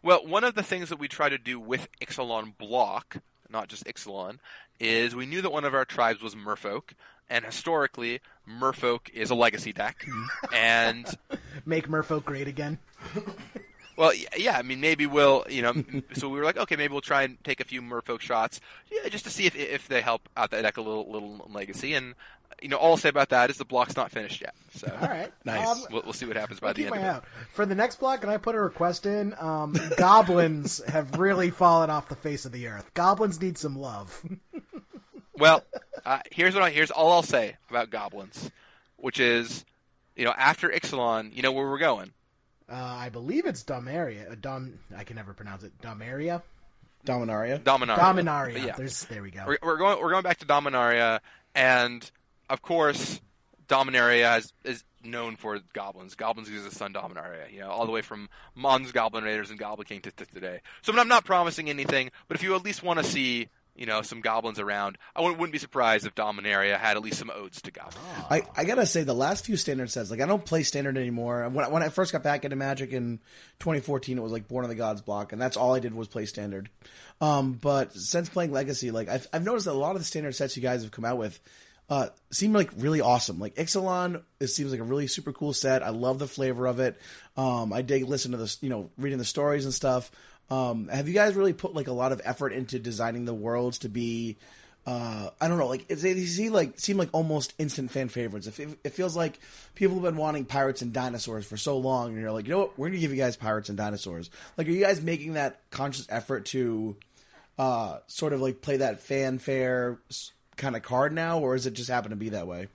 Well, 0.03 0.26
one 0.26 0.44
of 0.44 0.53
the 0.53 0.64
things 0.64 0.90
that 0.90 0.99
we 0.99 1.07
try 1.07 1.30
to 1.30 1.38
do 1.38 1.60
with 1.60 1.88
Ixalan 2.02 2.57
block, 2.57 3.18
not 3.49 3.68
just 3.68 3.86
Ixalan, 3.86 4.38
is 4.80 5.15
we 5.15 5.26
knew 5.26 5.41
that 5.41 5.52
one 5.52 5.65
of 5.65 5.74
our 5.74 5.86
tribes 5.86 6.22
was 6.22 6.36
Merfolk, 6.36 6.94
and 7.30 7.45
historically, 7.45 8.22
Merfolk 8.48 9.10
is 9.10 9.32
a 9.32 9.36
legacy 9.36 9.74
deck, 9.74 10.06
mm-hmm. 10.07 10.53
and 10.53 11.18
Make 11.65 11.88
Merfolk 11.88 12.26
great 12.26 12.48
again. 12.48 12.78
well, 13.98 14.11
yeah, 14.38 14.57
I 14.57 14.61
mean, 14.61 14.80
maybe 14.82 15.06
we'll, 15.06 15.45
you 15.49 15.61
know, 15.61 15.74
so 16.14 16.30
we 16.30 16.40
were 16.40 16.45
like, 16.45 16.57
okay, 16.57 16.76
maybe 16.76 16.91
we'll 16.91 17.02
try 17.02 17.24
and 17.24 17.41
take 17.44 17.60
a 17.60 17.64
few 17.65 17.82
Merfolk 17.82 18.22
shots, 18.22 18.60
yeah, 18.91 19.07
just 19.10 19.26
to 19.26 19.30
see 19.30 19.45
if 19.45 19.56
if 19.56 19.88
they 19.88 20.02
help 20.02 20.28
out 20.36 20.52
that 20.52 20.61
deck 20.64 20.78
a 20.78 20.82
little 20.82 21.10
little 21.11 21.48
legacy, 21.52 21.94
and 21.94 22.15
you 22.61 22.70
know, 22.70 22.78
all 22.78 22.91
I'll 22.91 22.98
say 22.98 23.10
about 23.10 23.30
that 23.30 23.49
is 23.49 23.57
the 23.57 23.65
block's 23.65 23.95
not 23.95 24.11
finished 24.11 24.40
yet, 24.41 24.53
so 24.76 24.88
All 25.02 25.07
right. 25.07 25.32
Nice. 25.45 25.68
Um, 25.68 25.82
we'll, 25.91 26.02
we'll 26.03 26.14
see 26.14 26.26
what 26.26 26.38
happens 26.38 26.60
by 26.61 26.70
I'll 26.70 26.74
the 26.74 26.84
keep 26.84 26.91
end 26.94 26.98
of 26.98 27.03
eye 27.03 27.07
it. 27.07 27.15
out. 27.15 27.26
For 27.53 27.65
the 27.65 27.76
next 27.76 27.99
block, 27.99 28.22
can 28.22 28.30
I 28.30 28.38
put 28.38 28.56
a 28.56 28.60
request 28.60 29.06
in? 29.06 29.36
Um, 29.38 29.76
goblins 29.98 30.82
have 30.86 31.18
really 31.20 31.49
fallen 31.49 31.90
off 31.90 32.07
the 32.07 32.15
face 32.15 32.45
of 32.45 32.52
the 32.53 32.68
earth. 32.68 32.90
Goblins 32.94 33.41
need 33.41 33.57
some 33.57 33.78
love. 33.78 34.22
Well, 35.36 35.64
uh, 36.06 36.20
here's 36.32 36.53
what 36.53 36.64
I, 36.64 36.70
here's 36.70 36.91
all 36.91 37.11
I'll 37.11 37.24
say 37.24 37.56
about 37.70 37.90
goblins, 37.90 38.52
which 38.98 39.20
is, 39.20 39.65
you 40.15 40.26
know, 40.26 40.34
after 40.38 40.70
Ixalan, 40.70 41.36
you 41.36 41.41
know 41.41 41.52
where 41.52 41.68
we're 41.68 41.80
going. 41.80 42.11
Uh, 42.74 42.76
I 42.76 43.10
believe 43.10 43.45
it's 43.45 43.64
Domaria. 43.64 44.32
Uh, 44.32 44.36
Dom, 44.40 44.80
I 44.98 45.04
can 45.04 45.16
never 45.16 45.34
pronounce 45.34 45.64
it. 45.64 45.80
Domaria. 45.80 46.41
Dominaria. 47.06 47.60
Dominaria. 47.60 47.98
Dominaria. 48.00 48.66
Yeah, 48.66 48.76
There's 48.76 49.06
there 49.06 49.22
we 49.22 49.30
go. 49.30 49.44
we're, 49.45 49.60
we're 49.62 49.78
going 49.78 50.02
we're 50.02 50.10
going 50.10 50.24
back 50.24 50.40
to 50.40 50.48
Dominaria, 50.48 51.20
and 51.54 52.10
of 52.50 52.62
course, 52.64 53.22
Dominaria 53.68 54.40
is, 54.40 54.54
is 54.64 54.84
known 55.04 55.36
for 55.36 55.60
goblins. 55.74 56.16
Goblins 56.16 56.50
use 56.50 56.64
the 56.64 56.74
Sun 56.74 56.94
Dominaria, 56.94 57.52
you 57.52 57.60
know, 57.60 57.70
all 57.70 57.86
the 57.86 57.91
way 57.91 58.02
from 58.02 58.28
Mons 58.56 58.91
Goblin 58.91 59.24
Raiders 59.24 59.50
and 59.50 59.60
Goblin 59.60 59.86
King 59.86 60.02
to, 60.02 60.12
to 60.12 60.26
today. 60.26 60.62
So 60.82 60.98
I'm 60.98 61.08
not 61.08 61.26
promising 61.26 61.70
anything, 61.70 62.10
but 62.28 62.38
if 62.38 62.44
you 62.44 62.56
at 62.56 62.64
least 62.64 62.82
want 62.82 63.00
to 63.00 63.06
see, 63.06 63.50
you 63.76 63.86
know, 63.86 64.02
some 64.02 64.22
goblins 64.22 64.60
around, 64.60 64.98
I 65.16 65.22
wouldn't, 65.22 65.40
wouldn't 65.40 65.54
be 65.54 65.60
surprised 65.60 66.06
if 66.06 66.14
Dominaria 66.14 66.78
had 66.78 66.95
at 66.95 67.04
least 67.04 67.18
some 67.18 67.32
odes 67.34 67.62
to 67.64 67.72
goblins. 67.72 68.06
I, 68.30 68.44
I 68.56 68.66
gotta 68.66 68.86
say 68.86 69.04
the 69.04 69.16
last 69.16 69.45
few 69.45 69.58
standard 69.58 69.90
sets, 69.90 70.12
like 70.12 70.22
I 70.22 70.26
don't 70.26 70.45
play 70.45 70.64
standard 70.64 70.98
anymore. 70.98 71.48
When 71.50 71.66
I, 71.66 71.70
when 71.70 71.84
I 71.84 71.90
first 71.90 72.12
got 72.12 72.24
back 72.24 72.45
into 72.45 72.56
Magic 72.56 72.91
in 72.91 73.20
2014, 73.60 74.18
it 74.18 74.22
was 74.22 74.32
like 74.32 74.48
Born 74.48 74.64
of 74.64 74.70
the 74.70 74.76
Gods 74.76 75.02
block, 75.02 75.34
and 75.34 75.41
that's 75.41 75.58
all 75.58 75.74
I 75.74 75.80
did 75.80 75.94
was 75.94 76.08
play 76.08 76.26
standard. 76.26 76.70
Um, 77.20 77.54
but 77.54 77.94
since 77.94 78.30
playing 78.30 78.52
Legacy, 78.52 78.91
like 78.91 79.10
I've, 79.10 79.28
I've 79.34 79.44
noticed 79.44 79.66
that 79.66 79.74
a 79.74 79.74
lot 79.74 79.95
of 79.95 80.02
the 80.02 80.06
standard 80.06 80.36
sets 80.36 80.56
you 80.56 80.62
guys 80.64 80.84
have 80.84 80.91
come 80.91 81.06
out 81.06 81.18
with 81.18 81.40
uh, 81.90 82.10
seem 82.32 82.54
like 82.54 82.72
really 82.78 83.02
awesome. 83.02 83.40
Like 83.40 83.56
Ixalan, 83.56 84.22
it 84.40 84.48
seems 84.48 84.72
like 84.72 84.80
a 84.80 84.84
really 84.84 85.08
super 85.08 85.34
cool 85.34 85.54
set. 85.54 85.84
I 85.84 85.90
love 85.90 86.18
the 86.20 86.28
flavor 86.28 86.66
of 86.66 86.80
it. 86.80 87.00
Um, 87.36 87.74
I 87.74 87.82
dig 87.82 88.06
listen 88.08 88.32
to 88.32 88.38
the 88.38 88.56
you 88.62 88.70
know 88.70 88.90
reading 88.98 89.20
the 89.20 89.26
stories 89.26 89.66
and 89.66 89.74
stuff. 89.74 90.10
Um, 90.54 90.88
have 90.88 91.08
you 91.08 91.14
guys 91.14 91.36
really 91.36 91.54
put 91.54 91.74
like 91.74 91.88
a 91.88 91.94
lot 91.94 92.12
of 92.12 92.22
effort 92.24 92.54
into 92.54 92.80
designing 92.80 93.26
the 93.26 93.34
worlds 93.34 93.80
to 93.80 93.90
be? 93.90 94.38
uh, 94.86 95.30
I 95.40 95.48
don't 95.48 95.58
know, 95.58 95.68
like 95.68 95.88
they 95.88 96.26
seem 96.26 96.52
like 96.52 96.78
seem 96.78 96.98
like 96.98 97.10
almost 97.14 97.54
instant 97.58 97.90
fan 97.90 98.10
favorites. 98.10 98.48
If 98.48 98.60
it, 98.60 98.78
it 98.84 98.90
feels 98.90 99.16
like 99.16 99.40
people 99.76 99.96
have 99.96 100.04
been 100.04 100.18
wanting 100.18 100.44
pirates 100.44 100.82
and 100.82 100.92
dinosaurs 100.92 101.46
for 101.46 101.56
so 101.56 101.78
long, 101.78 102.10
and 102.10 102.22
you're 102.22 102.34
like, 102.34 102.46
you 102.46 102.52
know 102.52 102.60
what, 102.60 102.78
we're 102.78 102.90
gonna 102.90 103.00
give 103.00 103.12
you 103.12 103.18
guys 103.18 103.38
pirates 103.38 103.70
and 103.70 103.78
dinosaurs. 103.78 104.30
Like, 104.58 104.68
are 104.68 104.72
you 104.72 104.82
guys 104.84 105.02
making 105.02 105.34
that 105.34 105.62
conscious 105.72 106.06
effort 106.10 106.46
to 106.48 106.98
uh, 107.58 108.00
sort 108.08 108.34
of 108.34 108.42
like 108.42 108.62
play 108.62 108.78
that 108.78 109.00
fanfare 109.00 110.00
kind 110.58 110.76
of 110.76 110.82
card 110.84 111.14
now, 111.14 111.40
or 111.40 111.56
is 111.56 111.66
it 111.66 111.76
just 111.76 111.90
happen 111.90 112.10
to 112.10 112.18
be 112.18 112.30
that 112.30 112.46
way? 112.46 112.68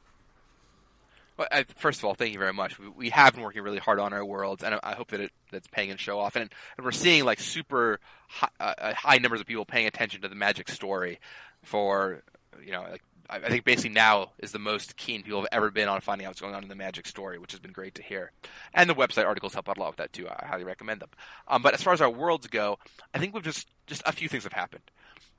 Well, 1.38 1.48
I, 1.52 1.64
first 1.76 2.00
of 2.00 2.04
all, 2.04 2.14
thank 2.14 2.32
you 2.32 2.38
very 2.38 2.52
much. 2.52 2.78
We, 2.78 2.88
we 2.88 3.10
have 3.10 3.34
been 3.34 3.44
working 3.44 3.62
really 3.62 3.78
hard 3.78 4.00
on 4.00 4.12
our 4.12 4.24
worlds, 4.24 4.64
and 4.64 4.74
I, 4.74 4.80
I 4.82 4.94
hope 4.94 5.08
that 5.12 5.20
it, 5.20 5.32
that's 5.52 5.68
paying 5.68 5.90
and 5.90 6.00
show 6.00 6.18
off. 6.18 6.34
And, 6.34 6.52
and 6.76 6.84
we're 6.84 6.92
seeing 6.92 7.24
like 7.24 7.38
super 7.38 8.00
high, 8.28 8.48
uh, 8.58 8.92
high 8.94 9.18
numbers 9.18 9.40
of 9.40 9.46
people 9.46 9.64
paying 9.64 9.86
attention 9.86 10.22
to 10.22 10.28
the 10.28 10.34
Magic 10.34 10.68
story. 10.68 11.20
For 11.62 12.22
you 12.64 12.72
know, 12.72 12.82
like, 12.82 13.02
I, 13.30 13.36
I 13.36 13.48
think 13.48 13.64
basically 13.64 13.90
now 13.90 14.32
is 14.38 14.52
the 14.52 14.58
most 14.58 14.96
keen 14.96 15.22
people 15.22 15.40
have 15.40 15.48
ever 15.52 15.70
been 15.70 15.88
on 15.88 16.00
finding 16.00 16.26
out 16.26 16.30
what's 16.30 16.40
going 16.40 16.54
on 16.54 16.62
in 16.64 16.68
the 16.68 16.74
Magic 16.74 17.06
story, 17.06 17.38
which 17.38 17.52
has 17.52 17.60
been 17.60 17.72
great 17.72 17.94
to 17.96 18.02
hear. 18.02 18.32
And 18.74 18.90
the 18.90 18.94
website 18.94 19.26
articles 19.26 19.54
help 19.54 19.68
out 19.68 19.76
a 19.76 19.80
lot 19.80 19.90
with 19.90 19.96
that 19.98 20.12
too. 20.12 20.28
I 20.28 20.46
highly 20.46 20.64
recommend 20.64 21.00
them. 21.00 21.10
Um, 21.46 21.62
but 21.62 21.74
as 21.74 21.82
far 21.82 21.92
as 21.92 22.00
our 22.00 22.10
worlds 22.10 22.48
go, 22.48 22.78
I 23.14 23.18
think 23.18 23.34
we've 23.34 23.44
just 23.44 23.68
just 23.86 24.02
a 24.06 24.12
few 24.12 24.28
things 24.28 24.44
have 24.44 24.52
happened. 24.52 24.82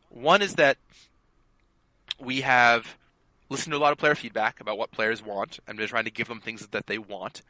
One 0.10 0.42
is 0.42 0.56
that 0.56 0.78
we 2.20 2.42
have 2.42 2.98
listened 3.50 3.72
to 3.74 3.78
a 3.78 3.80
lot 3.80 3.92
of 3.92 3.98
player 3.98 4.16
feedback 4.16 4.62
about 4.62 4.78
what 4.78 4.92
players 4.92 5.24
want, 5.24 5.60
and 5.68 5.78
been 5.78 5.88
trying 5.88 6.06
to 6.06 6.12
give 6.12 6.28
them 6.28 6.40
things 6.40 6.68
that 6.68 6.88
they 6.88 6.98
want. 6.98 7.42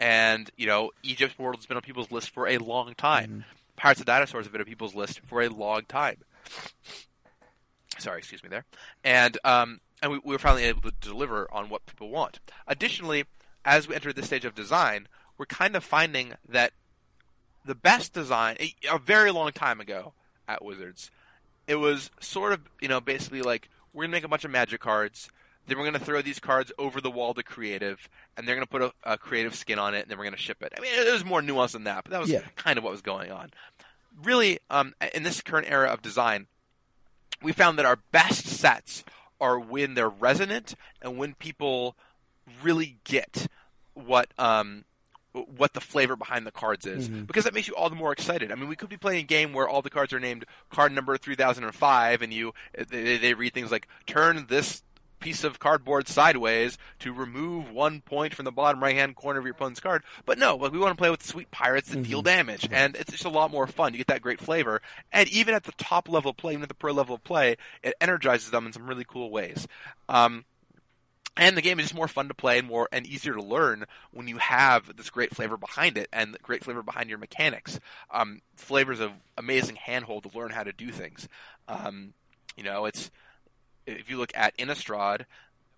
And 0.00 0.50
you 0.56 0.66
know, 0.66 0.90
Egypt 1.02 1.38
World 1.38 1.56
has 1.56 1.66
been 1.66 1.76
on 1.76 1.82
people's 1.82 2.10
list 2.10 2.30
for 2.30 2.48
a 2.48 2.58
long 2.58 2.94
time. 2.94 3.44
Pirates 3.76 4.00
of 4.00 4.06
Dinosaurs 4.06 4.46
have 4.46 4.52
been 4.52 4.60
on 4.60 4.66
people's 4.66 4.94
list 4.94 5.20
for 5.24 5.42
a 5.42 5.48
long 5.48 5.82
time. 5.82 6.16
Sorry, 7.98 8.18
excuse 8.18 8.42
me 8.42 8.48
there. 8.48 8.64
And 9.04 9.38
um, 9.44 9.80
and 10.02 10.12
we, 10.12 10.20
we 10.24 10.34
were 10.34 10.38
finally 10.38 10.64
able 10.64 10.82
to 10.82 10.92
deliver 11.00 11.52
on 11.52 11.68
what 11.68 11.86
people 11.86 12.10
want. 12.10 12.40
Additionally, 12.66 13.24
as 13.64 13.88
we 13.88 13.94
enter 13.94 14.12
this 14.12 14.26
stage 14.26 14.44
of 14.44 14.54
design, 14.54 15.08
we're 15.38 15.46
kind 15.46 15.76
of 15.76 15.84
finding 15.84 16.34
that 16.48 16.72
the 17.64 17.74
best 17.74 18.12
design 18.12 18.56
a, 18.60 18.74
a 18.90 18.98
very 18.98 19.30
long 19.30 19.52
time 19.52 19.80
ago 19.80 20.12
at 20.46 20.64
Wizards, 20.64 21.10
it 21.66 21.76
was 21.76 22.10
sort 22.20 22.52
of 22.52 22.60
you 22.80 22.88
know 22.88 23.00
basically 23.00 23.42
like 23.42 23.68
we're 23.96 24.04
gonna 24.04 24.12
make 24.12 24.24
a 24.24 24.28
bunch 24.28 24.44
of 24.44 24.50
magic 24.52 24.80
cards. 24.80 25.28
Then 25.66 25.78
we're 25.78 25.82
going 25.90 25.94
to 25.98 26.04
throw 26.04 26.22
these 26.22 26.38
cards 26.38 26.70
over 26.78 27.00
the 27.00 27.10
wall 27.10 27.34
to 27.34 27.42
creative, 27.42 28.08
and 28.36 28.46
they're 28.46 28.54
going 28.54 28.64
to 28.64 28.70
put 28.70 28.82
a, 28.82 28.92
a 29.14 29.18
creative 29.18 29.52
skin 29.56 29.80
on 29.80 29.94
it, 29.94 30.02
and 30.02 30.08
then 30.08 30.16
we're 30.16 30.22
going 30.22 30.36
to 30.36 30.40
ship 30.40 30.62
it. 30.62 30.72
I 30.78 30.80
mean, 30.80 30.92
it 30.94 31.12
was 31.12 31.24
more 31.24 31.40
nuanced 31.42 31.72
than 31.72 31.82
that, 31.84 32.04
but 32.04 32.12
that 32.12 32.20
was 32.20 32.30
Yeah. 32.30 32.42
kind 32.54 32.78
of 32.78 32.84
what 32.84 32.92
was 32.92 33.02
going 33.02 33.32
on. 33.32 33.50
Really, 34.22 34.60
um, 34.70 34.94
in 35.12 35.24
this 35.24 35.40
current 35.40 35.66
era 35.68 35.88
of 35.88 36.02
design, 36.02 36.46
we 37.42 37.50
found 37.50 37.80
that 37.80 37.84
our 37.84 37.98
best 38.12 38.46
sets 38.46 39.02
are 39.40 39.58
when 39.58 39.94
they're 39.94 40.08
resonant 40.08 40.76
and 41.02 41.18
when 41.18 41.34
people 41.34 41.96
really 42.62 42.98
get 43.02 43.48
what 43.94 44.28
um, 44.38 44.84
what 45.56 45.72
the 45.74 45.80
flavor 45.80 46.16
behind 46.16 46.46
the 46.46 46.50
cards 46.50 46.86
is 46.86 47.08
because 47.08 47.44
that 47.44 47.54
makes 47.54 47.68
you 47.68 47.74
all 47.74 47.90
the 47.90 47.96
more 47.96 48.12
excited. 48.12 48.50
I 48.50 48.54
mean, 48.54 48.68
we 48.68 48.76
could 48.76 48.88
be 48.88 48.96
playing 48.96 49.20
a 49.20 49.26
game 49.26 49.52
where 49.52 49.68
all 49.68 49.82
the 49.82 49.90
cards 49.90 50.12
are 50.12 50.20
named 50.20 50.44
card 50.70 50.92
number 50.92 51.16
3005 51.16 52.22
and 52.22 52.32
you 52.32 52.52
they, 52.88 53.18
they 53.18 53.34
read 53.34 53.52
things 53.52 53.70
like 53.70 53.88
turn 54.06 54.46
this 54.48 54.82
piece 55.18 55.44
of 55.44 55.58
cardboard 55.58 56.08
sideways 56.08 56.78
to 56.98 57.12
remove 57.12 57.70
one 57.70 58.00
point 58.00 58.34
from 58.34 58.44
the 58.44 58.52
bottom 58.52 58.82
right 58.82 58.94
hand 58.94 59.16
corner 59.16 59.38
of 59.38 59.44
your 59.44 59.54
opponent's 59.54 59.80
card. 59.80 60.02
But 60.24 60.38
no, 60.38 60.56
like 60.56 60.72
we 60.72 60.78
want 60.78 60.92
to 60.92 61.00
play 61.00 61.10
with 61.10 61.24
sweet 61.24 61.50
pirates 61.50 61.90
that 61.90 62.02
deal 62.02 62.22
damage 62.22 62.68
and 62.70 62.96
it's 62.96 63.12
just 63.12 63.24
a 63.24 63.30
lot 63.30 63.50
more 63.50 63.66
fun. 63.66 63.92
You 63.92 63.98
get 63.98 64.08
that 64.08 64.22
great 64.22 64.40
flavor. 64.40 64.80
And 65.12 65.28
even 65.28 65.54
at 65.54 65.64
the 65.64 65.72
top 65.72 66.08
level 66.08 66.30
of 66.30 66.36
play, 66.36 66.52
even 66.52 66.62
at 66.62 66.68
the 66.68 66.74
pro 66.74 66.92
level 66.92 67.14
of 67.14 67.24
play, 67.24 67.56
it 67.82 67.94
energizes 68.00 68.50
them 68.50 68.66
in 68.66 68.72
some 68.72 68.86
really 68.86 69.04
cool 69.04 69.30
ways. 69.30 69.66
Um, 70.08 70.44
and 71.36 71.56
the 71.56 71.62
game 71.62 71.78
is 71.78 71.86
just 71.86 71.94
more 71.94 72.08
fun 72.08 72.28
to 72.28 72.34
play 72.34 72.58
and 72.58 72.68
more 72.68 72.88
and 72.92 73.06
easier 73.06 73.34
to 73.34 73.42
learn 73.42 73.84
when 74.10 74.28
you 74.28 74.38
have 74.38 74.96
this 74.96 75.10
great 75.10 75.34
flavor 75.34 75.56
behind 75.56 75.98
it 75.98 76.08
and 76.12 76.36
great 76.42 76.64
flavor 76.64 76.82
behind 76.82 77.08
your 77.08 77.18
mechanics. 77.18 77.78
Um, 78.10 78.40
flavor's 78.54 79.00
an 79.00 79.12
amazing 79.36 79.76
handhold 79.76 80.24
to 80.24 80.36
learn 80.36 80.50
how 80.50 80.62
to 80.62 80.72
do 80.72 80.90
things. 80.90 81.28
Um, 81.68 82.14
you 82.56 82.62
know, 82.62 82.86
it's 82.86 83.10
if 83.86 84.10
you 84.10 84.16
look 84.16 84.32
at 84.34 84.56
Innistrad, 84.56 85.26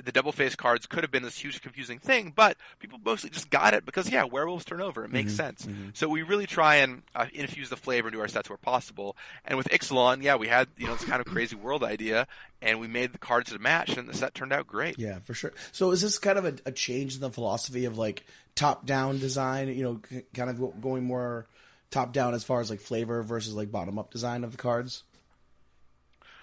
the 0.03 0.13
double 0.13 0.33
face 0.33 0.55
cards 0.55 0.87
could 0.87 1.03
have 1.03 1.11
been 1.11 1.23
this 1.23 1.37
huge 1.37 1.61
confusing 1.61 1.99
thing, 1.99 2.33
but 2.35 2.57
people 2.79 3.01
mostly 3.05 3.31
just 3.31 3.51
got 3.51 3.75
it 3.75 3.85
because 3.85 4.11
yeah, 4.11 4.25
werewolves 4.25 4.65
turn 4.65 4.81
over. 4.81 5.05
It 5.05 5.13
makes 5.13 5.35
sense. 5.35 5.67
So 5.95 6.09
we 6.09 6.23
really 6.23 6.47
try 6.47 6.77
and 6.77 7.03
uh, 7.15 7.27
infuse 7.33 7.69
the 7.69 7.77
flavor 7.77 8.09
into 8.09 8.21
our 8.21 8.29
sets 8.29 8.49
where 8.49 8.57
possible. 8.57 9.17
And 9.45 9.57
with 9.57 9.69
Ixalan, 9.71 10.23
yeah, 10.23 10.37
we 10.37 10.49
had 10.49 10.69
you 10.77 10.87
know 10.87 10.95
this 10.95 11.05
kind 11.05 11.21
of 11.21 11.27
crazy 11.33 11.57
world 11.57 11.83
idea, 11.83 12.27
and 12.63 12.81
we 12.81 12.87
made 12.87 13.13
the 13.13 13.19
cards 13.19 13.51
to 13.51 13.59
match, 13.59 13.97
and 13.97 14.09
the 14.09 14.15
set 14.15 14.35
turned 14.35 14.53
out 14.53 14.67
great. 14.67 14.99
Yeah, 14.99 15.19
for 15.21 15.35
sure. 15.35 15.53
So 15.73 15.91
is 15.91 16.01
this 16.01 16.19
kind 16.19 16.39
of 16.39 16.45
a, 16.45 16.55
a 16.67 16.73
change 16.73 17.17
in 17.17 17.21
the 17.21 17.31
philosophy 17.31 17.85
of 17.85 17.99
like 17.99 18.25
top 18.55 18.87
down 18.87 19.19
design? 19.19 19.69
You 19.69 19.83
know, 19.83 20.23
kind 20.35 20.51
of 20.51 20.81
going 20.81 21.05
more 21.05 21.47
top 21.91 22.13
down 22.13 22.35
as 22.35 22.45
far 22.45 22.61
as 22.61 22.71
like 22.71 22.81
flavor 22.81 23.23
versus 23.23 23.55
like 23.55 23.73
bottom 23.73 23.99
up 23.99 24.11
design 24.11 24.45
of 24.45 24.53
the 24.53 24.59
cards. 24.59 25.03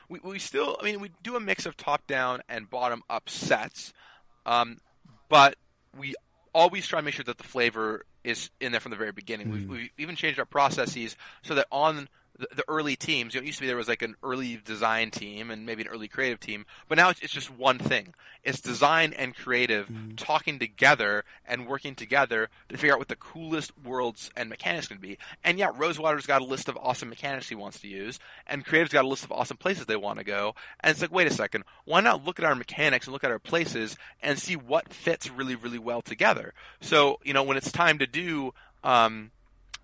We, 0.09 0.19
we 0.23 0.39
still, 0.39 0.77
I 0.79 0.85
mean, 0.85 0.99
we 0.99 1.11
do 1.23 1.35
a 1.35 1.39
mix 1.39 1.65
of 1.65 1.75
top 1.77 2.07
down 2.07 2.41
and 2.47 2.69
bottom 2.69 3.03
up 3.09 3.29
sets, 3.29 3.93
um, 4.45 4.79
but 5.29 5.55
we 5.97 6.15
always 6.53 6.87
try 6.87 6.99
to 6.99 7.05
make 7.05 7.13
sure 7.13 7.25
that 7.25 7.37
the 7.37 7.43
flavor 7.43 8.05
is 8.23 8.49
in 8.59 8.71
there 8.71 8.81
from 8.81 8.91
the 8.91 8.97
very 8.97 9.11
beginning. 9.11 9.51
We've, 9.51 9.69
we've 9.69 9.89
even 9.97 10.15
changed 10.15 10.39
our 10.39 10.45
processes 10.45 11.15
so 11.43 11.55
that 11.55 11.67
on 11.71 12.07
the, 12.37 12.47
the 12.55 12.63
early 12.67 12.95
teams, 12.95 13.33
you 13.33 13.39
know, 13.39 13.43
it 13.43 13.47
used 13.47 13.57
to 13.59 13.61
be 13.61 13.67
there 13.67 13.77
was 13.77 13.87
like 13.87 14.01
an 14.01 14.15
early 14.23 14.59
design 14.63 15.11
team 15.11 15.51
and 15.51 15.65
maybe 15.65 15.83
an 15.83 15.87
early 15.87 16.07
creative 16.07 16.39
team, 16.39 16.65
but 16.87 16.97
now 16.97 17.09
it's, 17.09 17.19
it's 17.21 17.33
just 17.33 17.49
one 17.49 17.79
thing. 17.79 18.13
It's 18.43 18.61
design 18.61 19.13
and 19.13 19.35
creative 19.35 19.89
talking 20.17 20.59
together 20.59 21.25
and 21.47 21.67
working 21.67 21.95
together 21.95 22.49
to 22.69 22.77
figure 22.77 22.93
out 22.93 22.99
what 22.99 23.07
the 23.07 23.15
coolest 23.15 23.71
worlds 23.83 24.29
and 24.35 24.49
mechanics 24.49 24.87
can 24.87 24.97
be. 24.97 25.17
And 25.43 25.57
yeah, 25.57 25.71
Rosewater's 25.75 26.27
got 26.27 26.41
a 26.41 26.45
list 26.45 26.69
of 26.69 26.77
awesome 26.77 27.09
mechanics 27.09 27.49
he 27.49 27.55
wants 27.55 27.79
to 27.79 27.87
use, 27.87 28.19
and 28.45 28.65
Creative's 28.65 28.93
got 28.93 29.05
a 29.05 29.07
list 29.07 29.23
of 29.23 29.31
awesome 29.31 29.57
places 29.57 29.85
they 29.85 29.95
want 29.95 30.19
to 30.19 30.25
go. 30.25 30.53
And 30.81 30.91
it's 30.91 31.01
like, 31.01 31.11
wait 31.11 31.27
a 31.27 31.33
second, 31.33 31.63
why 31.85 32.01
not 32.01 32.23
look 32.23 32.39
at 32.39 32.45
our 32.45 32.55
mechanics 32.55 33.07
and 33.07 33.13
look 33.13 33.23
at 33.23 33.31
our 33.31 33.39
places 33.39 33.97
and 34.21 34.37
see 34.37 34.55
what 34.55 34.93
fits 34.93 35.29
really, 35.29 35.55
really 35.55 35.79
well 35.79 36.01
together? 36.01 36.53
So, 36.81 37.19
you 37.23 37.33
know, 37.33 37.43
when 37.43 37.57
it's 37.57 37.71
time 37.71 37.97
to 37.99 38.07
do, 38.07 38.53
um, 38.83 39.31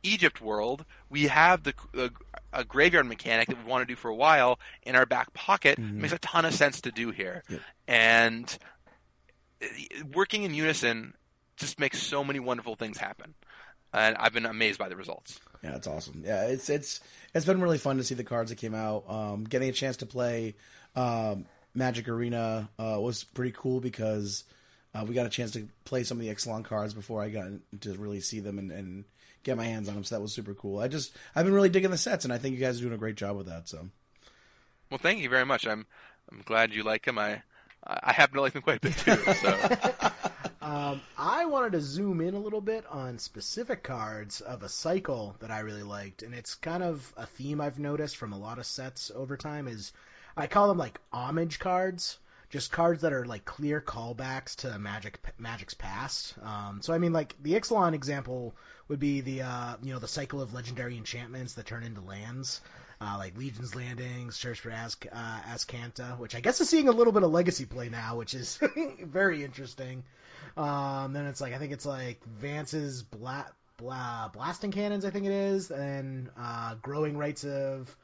Egypt 0.04 0.42
world, 0.42 0.86
we 1.10 1.24
have 1.24 1.64
the 1.64 1.74
uh, 1.98 2.10
a 2.54 2.64
graveyard 2.64 3.06
mechanic 3.06 3.48
that 3.48 3.58
we 3.58 3.70
want 3.70 3.88
to 3.88 3.92
do 3.92 3.96
for 3.96 4.10
a 4.10 4.16
while 4.16 4.60
in 4.84 4.96
our 4.96 5.06
back 5.06 5.34
pocket. 5.34 5.80
It 5.80 5.82
makes 5.82 6.14
a 6.14 6.20
ton 6.20 6.46
of 6.46 6.54
sense 6.54 6.82
to 6.82 6.92
do 6.92 7.12
here, 7.12 7.44
and 7.88 8.58
uh, 9.62 9.68
working 10.14 10.44
in 10.44 10.54
unison 10.54 11.14
just 11.58 11.80
makes 11.80 12.02
so 12.02 12.24
many 12.24 12.40
wonderful 12.40 12.76
things 12.76 12.98
happen. 12.98 13.34
And 13.94 14.16
I've 14.18 14.34
been 14.34 14.46
amazed 14.46 14.80
by 14.80 14.90
the 14.90 14.96
results. 14.96 15.40
Yeah, 15.64 15.76
it's 15.76 15.88
awesome. 15.88 16.24
Yeah, 16.26 16.46
it's 16.46 16.70
it's 16.70 17.02
it's 17.34 17.46
been 17.46 17.62
really 17.62 17.78
fun 17.78 17.98
to 17.98 18.04
see 18.04 18.16
the 18.16 18.24
cards 18.24 18.50
that 18.50 18.58
came 18.58 18.74
out. 18.74 19.04
Um, 19.08 19.44
getting 19.44 19.70
a 19.70 19.74
chance 19.74 19.98
to 19.98 20.06
play 20.06 20.56
um, 20.96 21.46
Magic 21.74 22.08
Arena 22.10 22.70
uh, 22.80 22.98
was 23.00 23.24
pretty 23.24 23.54
cool 23.56 23.80
because 23.80 24.44
uh, 24.94 25.06
we 25.08 25.14
got 25.14 25.26
a 25.26 25.30
chance 25.30 25.52
to 25.52 25.68
play 25.86 26.04
some 26.04 26.20
of 26.20 26.26
the 26.26 26.34
Ixalan 26.34 26.66
cards 26.66 26.94
before 26.94 27.22
I 27.22 27.30
got 27.30 27.48
to 27.82 27.94
really 27.94 28.22
see 28.22 28.40
them 28.40 28.60
and, 28.60 28.72
and 28.72 29.06
get 29.44 29.58
my 29.58 29.66
hands 29.66 29.88
on 29.90 29.96
them. 29.96 30.04
So 30.04 30.16
that 30.16 30.22
was 30.22 30.34
super 30.34 30.54
cool. 30.54 30.80
I 30.80 30.88
just 30.88 31.16
I've 31.36 31.46
been 31.46 31.54
really 31.54 31.70
digging 31.70 31.92
the 31.92 31.98
sets, 31.98 32.26
and 32.26 32.34
I 32.34 32.38
think 32.38 32.56
you 32.56 32.62
guys 32.62 32.80
are 32.80 32.82
doing 32.84 32.94
a 32.94 32.98
great 32.98 33.16
job 33.16 33.38
with 33.38 33.48
that. 33.48 33.68
So 33.70 33.90
Well, 34.90 34.98
thank 34.98 35.20
you 35.20 35.30
very 35.30 35.46
much. 35.46 35.68
I'm 35.68 35.86
I'm 36.32 36.42
glad 36.46 36.74
you 36.74 36.84
like 36.84 37.06
them. 37.06 37.18
I 37.18 37.42
I 37.84 38.14
happen 38.14 38.36
to 38.36 38.42
like 38.42 38.54
them 38.54 38.62
quite 38.62 38.78
a 38.78 38.82
bit 38.82 38.98
too. 38.98 39.16
So 39.34 39.58
Um, 40.62 41.02
I 41.18 41.46
wanted 41.46 41.72
to 41.72 41.82
zoom 41.82 42.22
in 42.22 42.36
a 42.36 42.40
little 42.40 42.62
bit 42.62 42.86
on 42.88 43.18
specific 43.18 43.82
cards 43.82 44.42
of 44.42 44.62
a 44.62 44.70
cycle 44.70 45.36
that 45.40 45.50
I 45.50 45.62
really 45.62 45.82
liked, 45.82 46.22
and 46.22 46.36
it's 46.36 46.54
kind 46.54 46.84
of 46.84 47.12
a 47.18 47.26
theme 47.26 47.60
I've 47.60 47.80
noticed 47.80 48.16
from 48.16 48.32
a 48.32 48.38
lot 48.38 48.60
of 48.60 48.66
sets 48.68 49.12
over 49.14 49.38
time. 49.38 49.68
Is 49.68 49.92
I 50.38 50.46
call 50.46 50.68
them 50.68 50.78
like 50.78 51.02
homage 51.12 51.58
cards, 51.58 52.20
just 52.52 52.72
cards 52.72 53.02
that 53.02 53.12
are 53.12 53.26
like 53.26 53.44
clear 53.44 53.82
callbacks 53.82 54.56
to 54.58 54.78
Magic 54.78 55.20
Magic's 55.40 55.74
past. 55.74 56.36
Um, 56.44 56.82
so 56.84 56.94
I 56.94 57.00
mean, 57.00 57.12
like 57.12 57.36
the 57.42 57.54
Ixalan 57.54 57.94
example 57.94 58.54
would 58.88 59.00
be 59.00 59.22
the 59.22 59.44
uh, 59.44 59.76
you 59.84 59.94
know 59.94 60.00
the 60.00 60.08
cycle 60.08 60.42
of 60.42 60.54
legendary 60.54 60.98
enchantments 60.98 61.54
that 61.54 61.66
turn 61.66 61.84
into 61.84 62.02
lands. 62.02 62.62
Uh, 63.04 63.16
like 63.18 63.36
Legion's 63.36 63.74
Landing, 63.74 64.30
Search 64.30 64.60
for 64.60 64.70
As- 64.70 64.96
uh, 65.12 65.40
Azcanta, 65.50 66.20
which 66.20 66.36
I 66.36 66.40
guess 66.40 66.62
is 66.62 66.70
seeing 66.70 66.88
a 66.88 66.92
little 66.92 67.12
bit 67.12 67.24
of 67.24 67.32
legacy 67.32 67.66
play 67.66 67.90
now, 67.90 68.18
which 68.18 68.36
is 68.36 68.60
very 69.04 69.44
interesting. 69.44 70.04
Um, 70.56 71.14
then 71.14 71.26
it's 71.26 71.42
like 71.42 71.54
I 71.54 71.58
think 71.58 71.74
it's 71.74 71.86
like 71.86 72.24
Vance's 72.26 73.02
bla- 73.02 73.52
bla- 73.78 74.30
blasting 74.34 74.72
cannons, 74.72 75.04
I 75.04 75.10
think 75.10 75.26
it 75.26 75.32
is, 75.32 75.72
and 75.72 76.30
uh, 76.40 76.76
growing 76.76 77.18
rights 77.18 77.44
of 77.44 77.96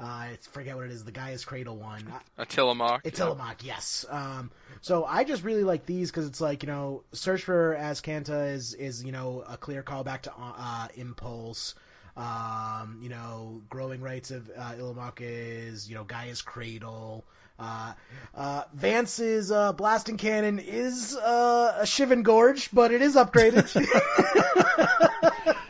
I 0.00 0.38
forget 0.52 0.76
what 0.76 0.86
it 0.86 0.92
is, 0.92 1.04
the 1.04 1.12
Gaia's 1.12 1.44
Cradle 1.44 1.76
one. 1.76 2.04
a 2.38 2.46
Tillamook. 2.46 3.02
It's 3.04 3.18
Tillamook, 3.18 3.64
yes. 3.64 4.06
Um, 4.08 4.50
so 4.80 5.04
I 5.04 5.24
just 5.24 5.44
really 5.44 5.64
like 5.64 5.86
these 5.86 6.10
because 6.10 6.26
it's 6.26 6.40
like 6.40 6.62
you 6.62 6.68
know, 6.68 7.02
Search 7.12 7.44
for 7.44 7.76
Azcanta 7.78 8.52
is 8.52 8.74
is 8.74 9.04
you 9.04 9.12
know 9.12 9.44
a 9.46 9.56
clear 9.56 9.82
callback 9.82 10.22
to 10.22 10.32
uh, 10.36 10.88
Impulse. 10.94 11.74
Um, 12.16 12.98
you 13.02 13.08
know, 13.08 13.62
Growing 13.68 14.00
Rites 14.00 14.30
of 14.30 14.50
uh, 14.56 14.72
Itlimoc 14.72 15.18
is 15.20 15.88
you 15.88 15.94
know 15.94 16.04
Gaia's 16.04 16.42
Cradle. 16.42 17.24
Uh, 17.58 17.92
uh, 18.34 18.62
Vance's 18.74 19.52
uh, 19.52 19.72
blasting 19.74 20.16
cannon 20.16 20.58
is 20.58 21.14
uh, 21.14 21.78
a 21.80 21.84
Shivan 21.84 22.22
Gorge, 22.22 22.70
but 22.72 22.90
it 22.90 23.02
is 23.02 23.16
upgraded. 23.16 23.68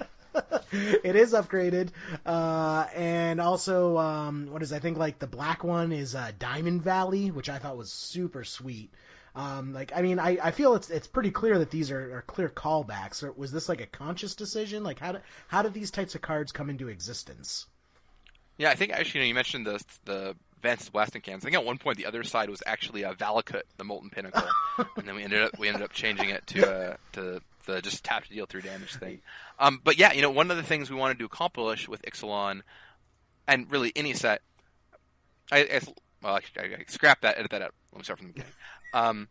it 1.05 1.17
is 1.17 1.33
upgraded, 1.33 1.91
uh, 2.25 2.87
and 2.95 3.41
also 3.41 3.99
um, 3.99 4.49
what 4.51 4.63
is 4.63 4.73
I 4.73 4.79
think 4.79 4.99
like 4.99 5.19
the 5.19 5.27
black 5.27 5.65
one 5.65 5.93
is 5.93 6.15
uh, 6.15 6.33
Diamond 6.39 6.83
Valley, 6.83 7.31
which 7.31 7.49
I 7.49 7.59
thought 7.59 7.77
was 7.77 7.91
super 7.93 8.45
sweet. 8.45 8.91
Um, 9.35 9.73
like 9.73 9.93
I 9.95 10.03
mean, 10.03 10.19
I, 10.19 10.39
I 10.43 10.51
feel 10.51 10.75
it's 10.75 10.91
it's 10.91 11.07
pretty 11.07 11.31
clear 11.31 11.59
that 11.59 11.71
these 11.71 11.91
are, 11.91 12.19
are 12.19 12.23
clear 12.23 12.49
callbacks. 12.49 13.23
Or 13.23 13.33
was 13.33 13.53
this 13.53 13.69
like 13.69 13.81
a 13.81 13.87
conscious 13.87 14.35
decision? 14.35 14.83
Like 14.83 14.99
how 14.99 15.13
do, 15.13 15.19
how 15.49 15.63
did 15.63 15.73
these 15.73 15.91
types 15.91 16.15
of 16.15 16.23
cards 16.23 16.53
come 16.53 16.71
into 16.71 16.89
existence? 16.89 17.67
Yeah, 18.59 18.71
I 18.71 18.75
think 18.75 18.93
actually 18.93 19.21
you, 19.21 19.25
know, 19.25 19.29
you 19.29 19.35
mentioned 19.35 19.67
the 19.67 19.85
the 20.05 20.37
Vance's 20.63 20.91
blasting 20.91 21.23
cannons. 21.23 21.45
I 21.45 21.47
think 21.47 21.57
at 21.57 21.65
one 21.65 21.79
point 21.79 21.97
the 21.97 22.07
other 22.07 22.25
side 22.25 22.51
was 22.51 22.63
actually 22.67 23.05
a 23.05 23.15
Valakut, 23.15 23.63
the 23.77 23.85
Molten 23.85 24.11
Pinnacle, 24.11 24.43
and 24.97 25.07
then 25.07 25.15
we 25.15 25.23
ended 25.23 25.43
up 25.43 25.59
we 25.59 25.69
ended 25.69 25.83
up 25.83 25.93
changing 25.93 26.31
it 26.31 26.47
to 26.49 26.71
uh, 26.71 26.97
to 27.13 27.41
the 27.67 27.81
just 27.81 28.05
tap 28.05 28.25
to 28.25 28.31
deal 28.31 28.47
three 28.47 28.63
damage 28.63 28.95
thing. 28.95 29.21
Um, 29.59 29.81
but 29.83 29.99
yeah, 29.99 30.13
you 30.13 30.23
know, 30.23 30.31
one 30.31 30.51
of 30.51 30.57
the 30.57 30.63
things 30.63 30.91
we 30.91 30.97
wanted 30.97 31.19
to 31.19 31.25
accomplish 31.25 31.89
with 31.89 32.03
Ixalan, 32.03 32.63
and 33.47 33.71
really 33.71 33.93
any 33.97 34.15
set, 34.15 34.43
I, 35.51 35.61
I 35.61 35.81
well, 36.23 36.35
I, 36.35 36.61
I 36.61 36.85
scrap 36.89 37.23
that, 37.23 37.39
edit 37.39 37.51
that 37.51 37.63
out. 37.63 37.75
Let 37.93 37.99
me 37.99 38.05
start 38.05 38.19
from 38.19 38.29
the 38.29 38.33
beginning. 38.35 38.55
Um, 38.93 39.29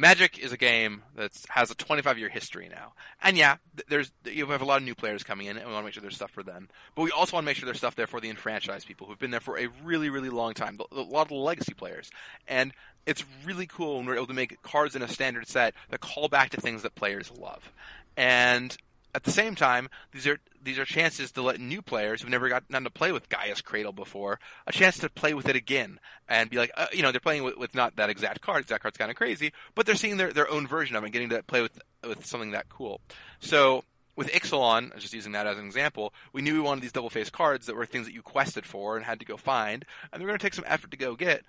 Magic 0.00 0.38
is 0.38 0.50
a 0.50 0.56
game 0.56 1.02
that 1.14 1.32
has 1.50 1.70
a 1.70 1.74
25 1.74 2.18
year 2.18 2.30
history 2.30 2.70
now, 2.70 2.94
and 3.22 3.36
yeah, 3.36 3.56
there's 3.86 4.10
you 4.24 4.46
have 4.46 4.62
a 4.62 4.64
lot 4.64 4.78
of 4.78 4.82
new 4.82 4.94
players 4.94 5.22
coming 5.22 5.46
in, 5.46 5.58
and 5.58 5.66
we 5.66 5.72
want 5.74 5.82
to 5.82 5.84
make 5.84 5.92
sure 5.92 6.00
there's 6.00 6.16
stuff 6.16 6.30
for 6.30 6.42
them. 6.42 6.70
But 6.94 7.02
we 7.02 7.10
also 7.10 7.36
want 7.36 7.44
to 7.44 7.46
make 7.46 7.58
sure 7.58 7.66
there's 7.66 7.76
stuff 7.76 7.96
there 7.96 8.06
for 8.06 8.18
the 8.18 8.30
enfranchised 8.30 8.86
people 8.86 9.06
who've 9.06 9.18
been 9.18 9.30
there 9.30 9.40
for 9.40 9.58
a 9.58 9.66
really, 9.84 10.08
really 10.08 10.30
long 10.30 10.54
time. 10.54 10.78
A 10.90 11.00
lot 11.02 11.22
of 11.22 11.28
the 11.28 11.34
legacy 11.34 11.74
players, 11.74 12.10
and 12.48 12.72
it's 13.06 13.24
really 13.44 13.66
cool 13.66 13.98
when 13.98 14.06
we're 14.06 14.16
able 14.16 14.26
to 14.26 14.34
make 14.34 14.62
cards 14.62 14.94
in 14.94 15.02
a 15.02 15.08
standard 15.08 15.48
set 15.48 15.74
that 15.90 16.00
call 16.00 16.28
back 16.28 16.50
to 16.50 16.60
things 16.60 16.82
that 16.82 16.94
players 16.94 17.30
love, 17.30 17.72
and 18.16 18.76
at 19.14 19.24
the 19.24 19.30
same 19.30 19.54
time, 19.54 19.88
these 20.12 20.26
are 20.26 20.38
these 20.62 20.78
are 20.78 20.84
chances 20.84 21.32
to 21.32 21.42
let 21.42 21.58
new 21.58 21.80
players 21.82 22.20
who've 22.20 22.30
never 22.30 22.48
gotten 22.48 22.84
to 22.84 22.90
play 22.90 23.12
with 23.12 23.28
Gaia's 23.28 23.62
Cradle 23.62 23.92
before 23.92 24.38
a 24.66 24.72
chance 24.72 24.98
to 24.98 25.08
play 25.08 25.32
with 25.32 25.48
it 25.48 25.56
again 25.56 25.98
and 26.28 26.50
be 26.50 26.58
like, 26.58 26.70
uh, 26.76 26.86
you 26.92 27.02
know, 27.02 27.10
they're 27.10 27.20
playing 27.20 27.42
with, 27.42 27.56
with 27.56 27.74
not 27.74 27.96
that 27.96 28.10
exact 28.10 28.42
card. 28.42 28.66
That 28.66 28.80
card's 28.80 28.98
kind 28.98 29.10
of 29.10 29.16
crazy, 29.16 29.52
but 29.74 29.86
they're 29.86 29.94
seeing 29.94 30.18
their, 30.18 30.32
their 30.32 30.50
own 30.50 30.66
version 30.66 30.96
of 30.96 31.04
it, 31.04 31.10
getting 31.10 31.30
to 31.30 31.42
play 31.42 31.62
with 31.62 31.80
with 32.06 32.26
something 32.26 32.50
that 32.52 32.68
cool. 32.68 33.00
So 33.40 33.84
with 34.16 34.30
Ixalan, 34.32 34.96
just 34.98 35.14
using 35.14 35.32
that 35.32 35.46
as 35.46 35.56
an 35.58 35.64
example, 35.64 36.12
we 36.32 36.42
knew 36.42 36.54
we 36.54 36.60
wanted 36.60 36.82
these 36.82 36.92
double 36.92 37.10
faced 37.10 37.32
cards 37.32 37.66
that 37.66 37.76
were 37.76 37.86
things 37.86 38.06
that 38.06 38.12
you 38.12 38.22
quested 38.22 38.66
for 38.66 38.96
and 38.96 39.04
had 39.04 39.20
to 39.20 39.26
go 39.26 39.36
find, 39.36 39.84
and 40.12 40.20
they're 40.20 40.28
going 40.28 40.38
to 40.38 40.42
take 40.42 40.54
some 40.54 40.64
effort 40.66 40.90
to 40.90 40.96
go 40.96 41.16
get 41.16 41.42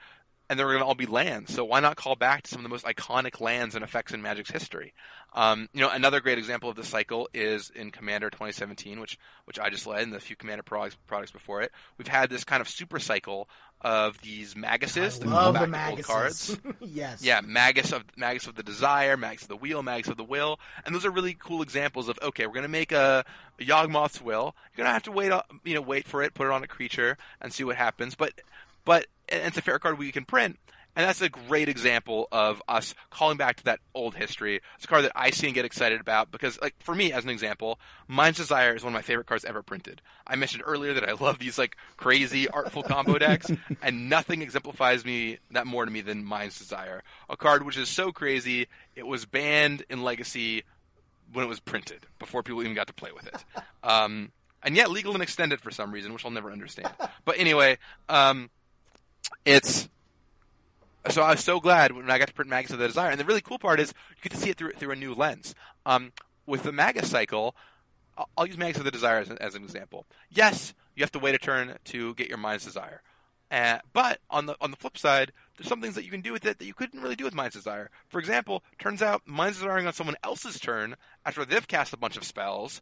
and 0.52 0.60
they're 0.60 0.68
going 0.68 0.80
to 0.80 0.86
all 0.86 0.96
be 0.96 1.06
lands. 1.06 1.54
So 1.54 1.64
why 1.64 1.80
not 1.80 1.96
call 1.96 2.18
back 2.18 2.44
to 2.44 2.50
some 2.50 2.60
of 2.60 2.64
the 2.64 2.70
most 2.70 2.84
iconic 2.84 3.40
lands 3.40 3.74
and 3.74 3.86
effects 3.86 4.12
in 4.12 4.22
Magic's 4.22 4.52
history? 4.52 4.94
Um, 5.32 5.70
you 5.74 5.80
know, 5.80 5.90
another 5.90 6.20
great 6.20 6.38
example 6.38 6.70
of 6.70 6.76
this 6.76 6.90
cycle 6.90 7.30
is 7.34 7.72
in 7.74 7.90
Commander 7.90 8.30
2017, 8.30 9.00
which 9.00 9.18
which 9.46 9.58
I 9.58 9.70
just 9.70 9.88
led, 9.88 10.04
and 10.04 10.12
the 10.12 10.20
few 10.20 10.36
Commander 10.36 10.62
products, 10.62 10.98
products 11.08 11.32
before 11.32 11.62
it. 11.62 11.72
We've 11.98 12.10
had 12.10 12.30
this 12.30 12.44
kind 12.44 12.60
of 12.60 12.68
super 12.68 13.00
cycle 13.00 13.48
of 13.80 14.22
these 14.22 14.56
Maguses 14.56 15.20
that 15.20 15.26
Love 15.30 15.54
the 15.54 15.68
Maguses. 15.68 16.04
cards. 16.04 16.60
yes. 16.82 17.24
Yeah, 17.24 17.40
Magus 17.40 17.94
of 17.94 18.04
Magus 18.18 18.46
of 18.46 18.56
the 18.56 18.64
Desire, 18.64 19.16
Magus 19.16 19.44
of 19.44 19.48
the 19.48 19.56
Wheel, 19.56 19.82
Magus 19.84 20.10
of 20.10 20.18
the 20.18 20.26
Will, 20.26 20.60
and 20.86 20.94
those 20.94 21.06
are 21.06 21.12
really 21.12 21.34
cool 21.40 21.62
examples 21.62 22.10
of 22.10 22.20
okay, 22.22 22.46
we're 22.46 22.56
gonna 22.56 22.68
make 22.68 22.92
a, 22.92 23.24
a 23.58 23.64
Yawgmoth's 23.64 24.22
Will. 24.22 24.54
You're 24.76 24.84
gonna 24.84 24.94
have 24.94 25.04
to 25.04 25.14
wait, 25.14 25.32
uh, 25.32 25.44
you 25.64 25.76
know, 25.76 25.82
wait 25.82 26.10
for 26.10 26.22
it, 26.24 26.34
put 26.34 26.46
it 26.48 26.52
on 26.52 26.62
a 26.62 26.68
creature, 26.68 27.18
and 27.40 27.54
see 27.54 27.64
what 27.64 27.78
happens. 27.78 28.16
But, 28.16 28.34
but 28.84 29.06
and 29.32 29.48
it's 29.48 29.58
a 29.58 29.62
fair 29.62 29.80
card 29.80 29.98
we 29.98 30.12
can 30.12 30.26
print, 30.26 30.58
and 30.96 31.08
that's 31.08 31.22
a 31.22 31.30
great 31.30 31.70
example 31.70 32.28
of 32.32 32.62
us 32.68 32.94
calling 33.10 33.38
back 33.38 33.58
to 33.58 33.64
that 33.66 33.80
old 33.96 34.16
history. 34.16 34.60
It's 34.76 34.86
a 34.86 34.88
card 34.88 35.06
that 35.06 35.14
I 35.16 35.32
see 35.32 35.48
and 35.48 35.56
get 35.56 35.64
excited 35.64 36.02
about 36.02 36.32
because, 36.32 36.60
like, 36.62 36.76
for 36.80 36.94
me, 36.94 37.14
as 37.14 37.24
an 37.24 37.30
example, 37.30 37.80
Mind's 38.08 38.38
Desire 38.38 38.76
is 38.76 38.84
one 38.84 38.94
of 38.94 38.98
my 38.98 39.02
favorite 39.02 39.28
cards 39.28 39.46
ever 39.46 39.64
printed. 39.64 40.02
I 40.28 40.36
mentioned 40.36 40.64
earlier 40.66 40.94
that 40.94 41.08
I 41.08 41.14
love 41.14 41.40
these 41.40 41.58
like 41.58 41.78
crazy, 41.96 42.50
artful 42.50 42.84
combo 42.84 43.18
decks, 43.18 43.50
and 43.82 44.10
nothing 44.10 44.42
exemplifies 44.42 45.06
me 45.06 45.38
that 45.52 45.66
more 45.66 45.86
to 45.86 45.92
me 45.92 46.02
than 46.02 46.26
Mind's 46.26 46.60
Desire, 46.60 47.04
a 47.30 47.38
card 47.38 47.66
which 47.66 47.78
is 47.78 47.88
so 47.88 48.12
crazy 48.12 48.68
it 48.96 49.08
was 49.08 49.26
banned 49.26 49.84
in 49.90 50.04
Legacy 50.04 50.64
when 51.32 51.46
it 51.46 51.48
was 51.48 51.62
printed 51.62 52.06
before 52.20 52.44
people 52.44 52.62
even 52.62 52.76
got 52.76 52.88
to 52.88 52.94
play 52.94 53.12
with 53.12 53.28
it. 53.28 53.46
Um, 53.84 54.32
and 54.62 54.76
yet 54.76 54.92
legal 54.92 55.16
and 55.16 55.24
extended 55.24 55.60
for 55.60 55.72
some 55.72 55.92
reason, 55.92 56.14
which 56.14 56.24
I'll 56.24 56.30
never 56.30 56.52
understand. 56.52 56.94
But 57.26 57.40
anyway, 57.40 57.80
um, 58.10 58.52
it's 59.46 59.90
so 61.10 61.24
I 61.24 61.32
was 61.32 61.44
so 61.44 61.60
glad 61.60 61.94
when 61.94 62.10
I 62.10 62.20
got 62.20 62.28
to 62.28 62.34
print 62.34 62.50
Magus 62.50 62.72
of 62.72 62.80
the 62.80 62.88
Desire. 62.88 63.10
And 63.10 63.20
the 63.20 63.26
really 63.26 63.42
cool 63.42 63.60
part 63.60 63.80
is 63.80 63.94
you 64.10 64.22
get 64.22 64.32
to 64.34 64.38
see 64.38 64.50
it 64.50 64.58
through 64.58 64.72
through 64.74 64.92
a 64.92 64.96
new 64.96 65.14
lens. 65.14 65.56
Um, 65.86 66.12
with 66.46 66.64
the 66.64 66.72
Magus 66.72 67.10
cycle, 67.10 67.56
I'll, 68.38 68.46
use 68.46 68.58
Magus 68.58 68.78
of 68.78 68.86
the 68.86 68.92
Desire 68.92 69.20
as, 69.20 69.30
as 69.32 69.56
an 69.56 69.64
example. 69.64 70.06
Yes, 70.30 70.74
you 70.96 71.04
have 71.04 71.12
to 71.14 71.20
wait 71.20 71.36
a 71.36 71.38
turn 71.38 71.78
to 71.86 72.14
get 72.16 72.28
your 72.28 72.38
Mind's 72.38 72.66
Desire. 72.66 73.02
Uh, 73.50 73.80
but 73.94 74.20
on 74.30 74.46
the 74.46 74.56
on 74.62 74.72
the 74.72 74.78
flip 74.78 74.98
side, 74.98 75.32
there's 75.58 75.68
some 75.68 75.82
things 75.82 75.96
that 75.96 76.06
you 76.06 76.12
can 76.12 76.22
do 76.22 76.32
with 76.32 76.46
it 76.46 76.60
that 76.60 76.66
you 76.66 76.74
couldn't 76.74 77.02
really 77.02 77.16
do 77.16 77.26
with 77.26 77.34
Mind's 77.34 77.56
Desire. 77.56 77.90
For 78.08 78.20
example, 78.20 78.64
turns 78.80 79.02
out 79.02 79.24
Mind's 79.26 79.58
Desiring 79.58 79.88
on 79.88 79.94
someone 79.94 80.16
else's 80.24 80.60
turn 80.60 80.96
after 81.26 81.44
they've 81.44 81.68
cast 81.68 81.94
a 81.94 81.98
bunch 81.98 82.16
of 82.16 82.24
spells 82.24 82.82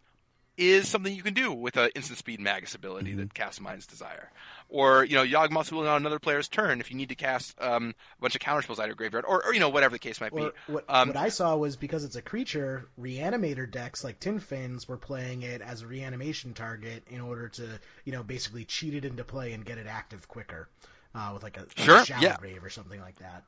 is 0.60 0.88
something 0.88 1.16
you 1.16 1.24
can 1.24 1.34
do 1.34 1.52
with 1.54 1.78
an 1.78 1.90
instant 1.96 2.20
speed 2.20 2.40
Magus 2.40 2.76
ability 2.76 3.14
that 3.14 3.34
casts 3.34 3.62
Mind's 3.62 3.88
Desire. 3.88 4.30
Or, 4.68 5.04
you 5.04 5.16
know, 5.16 5.24
Yawgmoth's 5.24 5.72
Will 5.72 5.88
on 5.88 5.98
another 6.02 6.20
player's 6.20 6.48
turn 6.48 6.80
if 6.80 6.92
you 6.92 6.98
need 6.98 7.10
to 7.10 7.16
cast 7.16 7.56
um, 7.60 7.96
a 8.18 8.22
bunch 8.22 8.36
of 8.36 8.42
counterspells 8.42 8.78
out 8.78 8.84
of 8.84 8.88
your 8.88 8.96
graveyard, 8.96 9.26
or, 9.26 9.44
or, 9.44 9.54
you 9.54 9.60
know, 9.60 9.70
whatever 9.70 9.94
the 9.94 10.00
case 10.00 10.22
might 10.22 10.36
be. 10.36 10.50
What, 10.68 10.86
Um, 10.88 11.08
what 11.08 11.18
I 11.18 11.30
saw 11.30 11.56
was 11.56 11.76
because 11.76 12.04
it's 12.04 12.16
a 12.16 12.22
creature, 12.22 12.88
reanimator 13.00 13.70
decks 13.70 14.04
like 14.04 14.20
Tin 14.20 14.40
Fins 14.40 14.88
were 14.88 14.98
playing 14.98 15.42
it 15.42 15.62
as 15.62 15.82
a 15.82 15.88
reanimation 15.88 16.54
target 16.54 17.04
in 17.10 17.22
order 17.22 17.48
to, 17.50 17.80
you 18.06 18.12
know, 18.12 18.22
basically 18.22 18.66
cheat 18.66 18.94
it 18.94 19.06
into 19.06 19.24
play 19.24 19.54
and 19.54 19.66
get 19.66 19.78
it 19.78 19.88
active 19.88 20.28
quicker. 20.28 20.68
Uh, 21.16 21.32
with 21.34 21.42
like 21.42 21.58
a, 21.58 21.62
like 21.62 21.80
a 21.80 21.82
Sure, 21.82 22.06
Shallow 22.06 22.22
yeah. 22.22 22.38
Grave 22.38 22.64
or 22.64 22.70
something 22.70 23.00
like 23.00 23.18
that. 23.18 23.44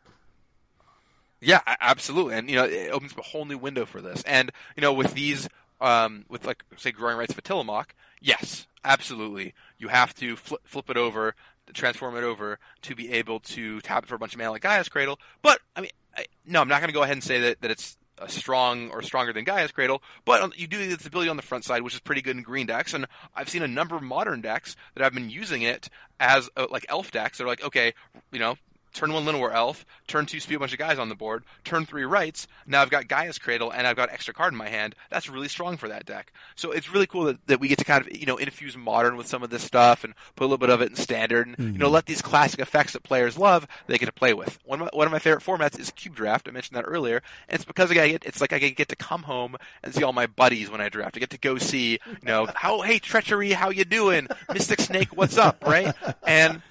Yeah, 1.44 1.62
absolutely. 1.66 2.36
And, 2.36 2.50
you 2.50 2.56
know, 2.56 2.66
it 2.66 2.92
opens 2.92 3.14
up 3.14 3.20
a 3.20 3.24
whole 3.24 3.46
new 3.46 3.58
window 3.58 3.86
for 3.86 4.00
this. 4.00 4.22
And, 4.24 4.52
you 4.76 4.82
know, 4.82 4.94
with 4.94 5.14
these 5.16 5.50
um, 5.82 6.26
with 6.30 6.46
like 6.46 6.64
say 6.78 6.92
growing 6.92 7.18
rites 7.18 7.34
of 7.34 7.44
Itlimoc, 7.44 7.88
yes, 8.22 8.68
absolutely, 8.86 9.54
you 9.78 9.90
have 9.90 10.14
to 10.16 10.36
flip, 10.36 10.62
flip 10.64 10.90
it 10.90 10.98
over, 10.98 11.36
transform 11.74 12.16
it 12.16 12.24
over 12.24 12.60
to 12.84 12.96
be 12.96 13.12
able 13.12 13.40
to 13.42 13.82
tap 13.82 14.04
it 14.04 14.08
for 14.08 14.16
a 14.16 14.20
bunch 14.20 14.34
of 14.34 14.40
mana 14.40 14.52
like 14.52 14.62
Gaia's 14.62 14.90
Cradle. 14.90 15.20
But 15.42 15.60
I 15.76 15.82
mean, 15.82 15.92
I, 16.16 16.26
no, 16.46 16.62
I'm 16.62 16.68
not 16.68 16.80
going 16.80 16.90
to 16.90 16.94
go 16.94 17.04
ahead 17.04 17.16
and 17.16 17.24
say 17.24 17.42
that, 17.42 17.62
that 17.62 17.72
it's 17.72 17.98
strong 18.28 18.92
or 18.92 19.02
stronger 19.02 19.34
than 19.34 19.44
Gaia's 19.44 19.72
Cradle, 19.72 20.02
but 20.26 20.42
on- 20.42 20.54
you 20.56 20.68
do 20.68 20.78
this 20.78 21.06
ability 21.06 21.30
on 21.30 21.38
the 21.38 21.42
front 21.42 21.66
side, 21.66 21.82
which 21.82 21.94
is 21.94 22.00
pretty 22.00 22.22
good 22.22 22.38
in 22.38 22.44
green 22.44 22.68
decks. 22.68 22.94
And 22.94 23.08
I've 23.36 23.50
seen 23.50 23.64
a 23.64 23.68
number 23.68 23.96
of 23.96 24.04
modern 24.04 24.42
decks 24.42 24.76
that 24.94 25.04
have 25.04 25.14
been 25.14 25.30
using 25.30 25.64
it 25.64 25.90
as 26.20 26.50
uh, 26.56 26.68
like 26.70 26.86
elf 26.90 27.12
decks. 27.12 27.38
They're 27.38 27.48
like, 27.48 27.64
okay, 27.64 27.94
you 28.32 28.40
know, 28.40 28.58
turn 28.94 29.14
one 29.14 29.26
Llanowar 29.26 29.54
Elf, 29.54 29.86
turn 30.08 30.26
two 30.26 30.40
speed 30.40 30.56
a 30.56 30.60
bunch 30.60 30.74
of 30.74 30.80
guys 30.80 31.00
on 31.00 31.10
the 31.10 31.16
board, 31.16 31.44
turn 31.64 31.86
three 31.86 32.04
rights. 32.04 32.48
Now 32.68 32.82
I've 32.82 32.90
got 32.90 33.08
Gaia's 33.08 33.38
Cradle 33.38 33.72
and 33.72 33.88
I've 33.88 33.96
got 33.96 34.12
extra 34.12 34.34
card 34.34 34.54
in 34.54 34.58
my 34.58 34.70
hand. 34.70 34.96
That's 35.10 35.30
really 35.30 35.48
strong 35.48 35.78
for 35.78 35.88
that 35.90 36.06
deck. 36.06 36.34
So 36.56 36.72
it's 36.72 36.92
really 36.92 37.08
cool 37.08 37.26
that, 37.26 37.48
that 37.48 37.60
we 37.60 37.68
get 37.68 37.78
to 37.80 37.86
kind 37.86 38.06
of 38.06 38.16
you 38.16 38.26
know 38.26 38.38
infuse 38.38 38.78
modern 38.78 39.18
with 39.18 39.28
some 39.28 39.44
of 39.44 39.50
this 39.50 39.64
stuff 39.64 40.04
and 40.04 40.14
put 40.36 40.44
a 40.44 40.48
little 40.48 40.58
bit 40.58 40.70
of 40.70 40.82
it 40.82 40.90
in 40.90 40.96
standard 40.96 41.48
and 41.48 41.58
you 41.58 41.66
know 41.78 41.86
mm-hmm. 41.86 41.94
let 41.94 42.06
these 42.06 42.22
classic 42.22 42.60
effects 42.60 42.94
that 42.94 43.04
players 43.04 43.38
love 43.38 43.68
they 43.88 43.98
get 43.98 44.06
to 44.06 44.12
play 44.12 44.34
with. 44.34 44.60
One 44.66 44.82
of 44.82 44.86
my, 44.86 44.98
one 44.98 45.08
of 45.08 45.12
my 45.12 45.20
favorite 45.20 45.44
formats 45.44 45.80
is 45.80 45.92
Cube 45.92 46.16
Draft. 46.16 46.48
I 46.48 46.52
mentioned 46.52 46.78
that 46.78 46.86
earlier, 46.88 47.22
and 47.48 47.56
it's 47.56 47.66
because 47.66 47.92
I 47.92 47.94
get 47.94 48.26
it's 48.26 48.42
like 48.42 48.54
I 48.54 48.60
get 48.60 48.90
to 48.90 48.96
come 48.96 49.24
home 49.24 49.56
and 49.84 49.94
see 49.94 50.04
all 50.04 50.14
my 50.14 50.28
buddies 50.28 50.70
when 50.70 50.82
I 50.82 50.90
draft. 50.90 51.18
I 51.18 51.20
get 51.20 51.30
to 51.32 51.38
go 51.38 51.58
see 51.58 51.92
you 51.92 52.18
know 52.24 52.48
how 52.56 52.82
hey 52.82 53.00
treachery 53.00 53.52
how 53.52 53.70
you 53.70 53.86
doing 53.86 54.28
Mystic 54.54 54.82
Snake 54.82 55.16
what's 55.16 55.38
up 55.38 55.64
right 55.66 55.94
and 56.24 56.62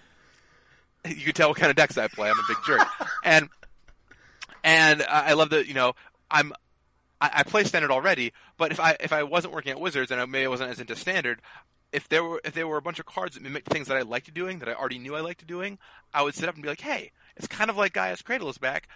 you 1.06 1.24
can 1.24 1.34
tell 1.34 1.48
what 1.48 1.58
kind 1.58 1.70
of 1.70 1.76
decks 1.76 1.96
I 1.98 2.08
play. 2.08 2.30
I'm 2.30 2.38
a 2.38 2.42
big 2.48 2.58
jerk, 2.66 2.86
and 3.24 3.48
and 4.64 5.02
I 5.02 5.32
love 5.34 5.50
that 5.50 5.66
you 5.66 5.74
know 5.74 5.94
I'm 6.30 6.52
I, 7.20 7.30
I 7.34 7.42
play 7.42 7.64
standard 7.64 7.90
already, 7.90 8.32
but 8.56 8.72
if 8.72 8.80
I 8.80 8.96
if 9.00 9.12
I 9.12 9.22
wasn't 9.22 9.54
working 9.54 9.72
at 9.72 9.80
Wizards 9.80 10.10
and 10.10 10.20
I 10.20 10.26
maybe 10.26 10.46
wasn't 10.46 10.70
as 10.70 10.80
into 10.80 10.96
standard, 10.96 11.40
if 11.92 12.08
there 12.08 12.24
were 12.24 12.40
if 12.44 12.54
there 12.54 12.66
were 12.66 12.76
a 12.76 12.82
bunch 12.82 12.98
of 12.98 13.06
cards 13.06 13.34
that 13.34 13.42
mimic 13.42 13.64
things 13.64 13.88
that 13.88 13.96
I 13.96 14.02
liked 14.02 14.32
doing 14.32 14.58
that 14.60 14.68
I 14.68 14.74
already 14.74 14.98
knew 14.98 15.14
I 15.14 15.20
liked 15.20 15.46
doing, 15.46 15.78
I 16.14 16.22
would 16.22 16.34
sit 16.34 16.48
up 16.48 16.54
and 16.54 16.62
be 16.62 16.68
like, 16.68 16.80
hey, 16.80 17.12
it's 17.36 17.46
kind 17.46 17.70
of 17.70 17.76
like 17.76 17.92
Gaia's 17.92 18.22
Cradle 18.22 18.48
is 18.48 18.58
back. 18.58 18.88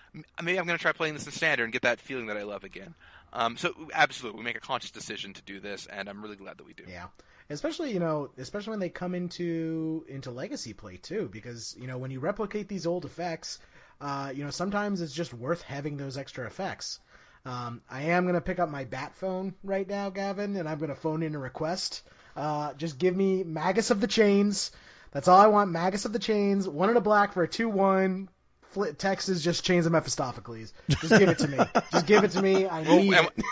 Maybe 0.42 0.58
I'm 0.58 0.66
going 0.66 0.78
to 0.78 0.82
try 0.82 0.92
playing 0.92 1.14
this 1.14 1.26
in 1.26 1.32
standard 1.32 1.64
and 1.64 1.72
get 1.72 1.82
that 1.82 2.00
feeling 2.00 2.26
that 2.26 2.36
I 2.36 2.42
love 2.42 2.64
again. 2.64 2.94
Um, 3.32 3.56
so 3.56 3.74
absolutely, 3.92 4.38
we 4.38 4.44
make 4.44 4.56
a 4.56 4.60
conscious 4.60 4.90
decision 4.90 5.32
to 5.34 5.42
do 5.42 5.60
this, 5.60 5.86
and 5.86 6.08
I'm 6.08 6.22
really 6.22 6.36
glad 6.36 6.58
that 6.58 6.66
we 6.66 6.72
do. 6.72 6.84
Yeah 6.88 7.06
especially 7.50 7.92
you 7.92 8.00
know 8.00 8.30
especially 8.38 8.70
when 8.70 8.80
they 8.80 8.88
come 8.88 9.14
into 9.14 10.04
into 10.08 10.30
legacy 10.30 10.72
play 10.72 10.96
too 10.96 11.28
because 11.30 11.76
you 11.78 11.86
know 11.86 11.98
when 11.98 12.10
you 12.10 12.20
replicate 12.20 12.68
these 12.68 12.86
old 12.86 13.04
effects 13.04 13.58
uh, 14.00 14.32
you 14.34 14.44
know 14.44 14.50
sometimes 14.50 15.00
it's 15.00 15.14
just 15.14 15.32
worth 15.32 15.62
having 15.62 15.96
those 15.96 16.18
extra 16.18 16.46
effects. 16.46 17.00
Um, 17.46 17.82
i 17.90 18.02
am 18.04 18.24
going 18.24 18.34
to 18.34 18.40
pick 18.40 18.58
up 18.58 18.70
my 18.70 18.84
bat 18.84 19.14
phone 19.16 19.54
right 19.62 19.86
now 19.86 20.08
gavin 20.08 20.56
and 20.56 20.66
i'm 20.66 20.78
going 20.78 20.88
to 20.88 20.96
phone 20.96 21.22
in 21.22 21.34
a 21.34 21.38
request. 21.38 22.02
Uh, 22.36 22.72
just 22.74 22.98
give 22.98 23.14
me 23.14 23.44
magus 23.44 23.90
of 23.90 24.00
the 24.00 24.06
chains. 24.06 24.72
That's 25.12 25.28
all 25.28 25.38
i 25.38 25.46
want 25.46 25.70
magus 25.70 26.06
of 26.06 26.12
the 26.12 26.18
chains 26.18 26.66
one 26.66 26.90
in 26.90 26.96
a 26.96 27.02
black 27.02 27.34
for 27.34 27.42
a 27.42 27.48
2-1 27.48 28.28
Flint, 28.74 28.98
Texas, 28.98 29.40
just 29.40 29.64
chains 29.64 29.86
of 29.86 29.92
Mephistopheles. 29.92 30.72
Just 30.88 31.08
give 31.08 31.28
it 31.28 31.38
to 31.38 31.48
me. 31.48 31.58
just 31.92 32.06
give 32.06 32.24
it 32.24 32.32
to 32.32 32.42
me. 32.42 32.66
I 32.66 32.82
need 32.82 33.08
well, 33.08 33.30
it. 33.36 33.44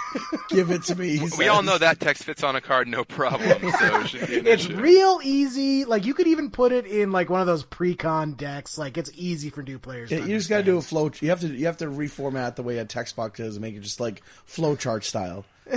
give 0.49 0.70
it 0.73 0.82
to 0.85 0.97
me. 0.97 1.20
We 1.39 1.47
all 1.47 1.62
know 1.62 1.78
that 1.78 2.01
text 2.01 2.24
fits 2.24 2.43
on 2.43 2.57
a 2.57 2.61
card, 2.61 2.89
no 2.89 3.05
problem. 3.05 3.49
So 3.61 4.01
it 4.01 4.47
it's 4.47 4.65
issue. 4.65 4.77
real 4.81 5.20
easy. 5.23 5.85
Like 5.85 6.05
you 6.05 6.12
could 6.12 6.27
even 6.27 6.51
put 6.51 6.73
it 6.73 6.86
in 6.86 7.12
like 7.12 7.31
one 7.31 7.40
of 7.40 7.47
those 7.47 7.62
pre-con 7.62 8.32
decks. 8.35 8.77
Like 8.77 8.99
it's 8.99 9.12
easy 9.15 9.51
for 9.51 9.62
new 9.62 9.78
players. 9.78 10.11
Yeah, 10.11 10.16
you 10.16 10.23
understand. 10.24 10.40
just 10.40 10.51
got 10.51 10.57
to 10.59 10.62
do 10.65 10.77
a 10.77 10.82
flow. 10.82 11.11
You 11.20 11.31
have 11.31 11.40
to 11.40 11.49
you 11.49 11.66
have 11.66 11.77
to 11.78 11.86
reformat 11.86 12.57
the 12.57 12.65
way 12.65 12.78
a 12.78 12.85
text 12.85 13.15
box 13.15 13.39
is 13.39 13.55
and 13.55 13.62
make 13.62 13.77
it 13.77 13.81
just 13.81 14.01
like 14.01 14.23
flowchart 14.49 15.05
style. 15.05 15.44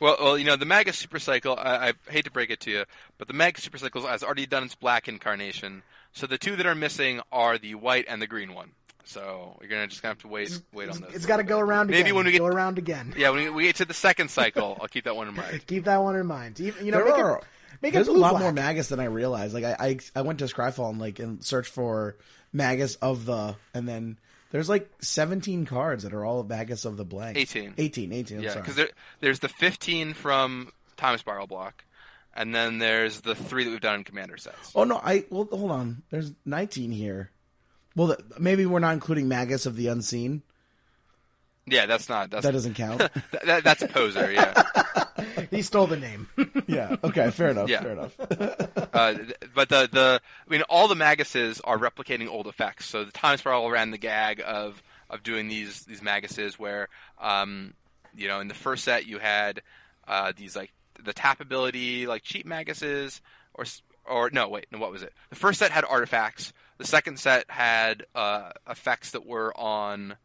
Well, 0.00 0.16
well, 0.20 0.38
you 0.38 0.44
know, 0.44 0.56
the 0.56 0.66
Magus 0.66 1.04
Supercycle, 1.04 1.58
I, 1.58 1.88
I 1.88 1.92
hate 2.10 2.26
to 2.26 2.30
break 2.30 2.50
it 2.50 2.60
to 2.60 2.70
you, 2.70 2.84
but 3.18 3.28
the 3.28 3.34
Magus 3.34 3.66
Supercycle 3.66 4.06
has 4.08 4.22
already 4.22 4.46
done 4.46 4.64
its 4.64 4.74
black 4.74 5.08
incarnation. 5.08 5.82
So 6.16 6.26
the 6.26 6.38
two 6.38 6.56
that 6.56 6.66
are 6.66 6.74
missing 6.74 7.20
are 7.30 7.58
the 7.58 7.74
white 7.74 8.06
and 8.08 8.20
the 8.20 8.26
green 8.26 8.54
one. 8.54 8.70
So 9.04 9.56
you're 9.60 9.68
gonna 9.70 9.86
just 9.86 10.02
gonna 10.02 10.10
have 10.14 10.22
to 10.22 10.28
wait, 10.28 10.60
wait 10.72 10.88
on 10.88 11.00
those. 11.00 11.14
It's 11.14 11.24
a 11.24 11.28
got 11.28 11.36
to 11.36 11.44
go 11.44 11.60
around 11.60 11.88
Maybe 11.90 12.00
again. 12.00 12.14
when 12.16 12.26
we 12.26 12.32
get, 12.32 12.38
go 12.38 12.46
around 12.46 12.78
again. 12.78 13.14
yeah, 13.16 13.30
when 13.30 13.44
we, 13.44 13.50
we 13.50 13.62
get 13.64 13.76
to 13.76 13.84
the 13.84 13.94
second 13.94 14.30
cycle, 14.30 14.76
I'll 14.80 14.88
keep 14.88 15.04
that 15.04 15.14
one 15.14 15.28
in 15.28 15.34
mind. 15.36 15.64
Keep 15.66 15.84
that 15.84 15.98
one 16.02 16.16
in 16.16 16.26
mind. 16.26 16.58
Even- 16.58 16.84
You 16.84 16.90
know, 16.90 16.98
there 16.98 17.06
make 17.06 17.14
are 17.18 17.36
it, 17.38 17.44
make 17.82 17.92
there's 17.92 18.08
it 18.08 18.16
a 18.16 18.18
lot 18.18 18.30
black. 18.30 18.42
more 18.42 18.52
Magus 18.52 18.88
than 18.88 18.98
I 18.98 19.04
realized. 19.04 19.54
Like 19.54 19.62
I, 19.64 19.76
I 19.78 19.98
I 20.16 20.22
went 20.22 20.40
to 20.40 20.46
Scryfall 20.46 20.90
and 20.90 20.98
like 20.98 21.20
and 21.20 21.44
searched 21.44 21.72
for 21.72 22.16
Magus 22.52 22.96
of 22.96 23.26
the 23.26 23.54
and 23.74 23.86
then 23.86 24.18
there's 24.50 24.68
like 24.68 24.90
17 25.00 25.66
cards 25.66 26.02
that 26.04 26.14
are 26.14 26.24
all 26.24 26.42
Magus 26.42 26.84
of 26.84 26.96
the 26.96 27.04
blank. 27.04 27.36
18. 27.36 27.74
18, 27.78 28.12
18. 28.12 28.38
I'm 28.38 28.42
yeah, 28.42 28.54
because 28.54 28.74
there, 28.76 28.88
there's 29.20 29.38
the 29.40 29.48
15 29.48 30.14
from 30.14 30.72
Time 30.96 31.18
Spiral 31.18 31.46
block, 31.46 31.84
and 32.36 32.54
then 32.54 32.78
there's 32.78 33.22
the 33.22 33.34
three 33.34 33.64
that 33.64 33.70
we've 33.70 33.80
done 33.80 33.96
in 33.96 34.04
Commander 34.04 34.36
sets. 34.36 34.72
Oh 34.74 34.84
no, 34.84 35.00
I 35.02 35.24
well 35.30 35.48
hold 35.50 35.70
on. 35.70 36.02
There's 36.10 36.32
19 36.44 36.92
here. 36.92 37.30
Well, 37.96 38.08
th- 38.08 38.20
maybe 38.38 38.66
we're 38.66 38.78
not 38.78 38.92
including 38.94 39.26
Magus 39.26 39.66
of 39.66 39.74
the 39.76 39.88
Unseen. 39.88 40.42
Yeah, 41.66 41.86
that's 41.86 42.08
not 42.08 42.30
that's 42.30 42.44
That 42.44 42.52
doesn't 42.52 42.74
count. 42.74 42.98
that, 43.32 43.46
that- 43.46 43.64
that's 43.64 43.82
a 43.82 43.88
poser. 43.88 44.30
Yeah. 44.32 44.62
He 45.50 45.62
stole 45.62 45.86
the 45.86 45.96
name. 45.96 46.28
yeah. 46.66 46.96
Okay. 47.04 47.30
Fair 47.30 47.50
enough. 47.50 47.68
Yeah. 47.68 47.82
Fair 47.82 47.92
enough. 47.92 48.18
Uh, 48.18 49.14
but 49.54 49.68
the 49.68 49.88
the 49.90 50.20
I 50.46 50.50
mean, 50.50 50.62
all 50.62 50.88
the 50.88 50.94
Maguses 50.94 51.60
are 51.62 51.78
replicating 51.78 52.28
old 52.28 52.46
effects. 52.46 52.86
So 52.86 53.04
the 53.04 53.12
Time 53.12 53.38
Spiral 53.38 53.70
ran 53.70 53.90
the 53.90 53.98
gag 53.98 54.42
of 54.44 54.82
of 55.08 55.22
doing 55.22 55.48
these 55.48 55.82
these 55.84 56.00
Maguses 56.00 56.54
where, 56.54 56.88
um, 57.20 57.74
you 58.14 58.28
know, 58.28 58.40
in 58.40 58.48
the 58.48 58.54
first 58.54 58.82
set 58.84 59.06
you 59.06 59.18
had 59.18 59.62
uh, 60.08 60.32
these 60.36 60.56
like 60.56 60.72
the 61.04 61.12
tap 61.12 61.40
ability 61.40 62.06
like 62.06 62.22
cheap 62.22 62.46
Maguses 62.46 63.20
or 63.54 63.64
or 64.04 64.30
no 64.30 64.48
wait 64.48 64.66
no 64.70 64.78
what 64.78 64.90
was 64.92 65.02
it? 65.02 65.12
The 65.30 65.36
first 65.36 65.58
set 65.58 65.70
had 65.70 65.84
artifacts. 65.84 66.52
The 66.78 66.86
second 66.86 67.18
set 67.18 67.50
had 67.50 68.04
uh, 68.14 68.50
effects 68.68 69.12
that 69.12 69.24
were 69.26 69.56
on 69.58 70.16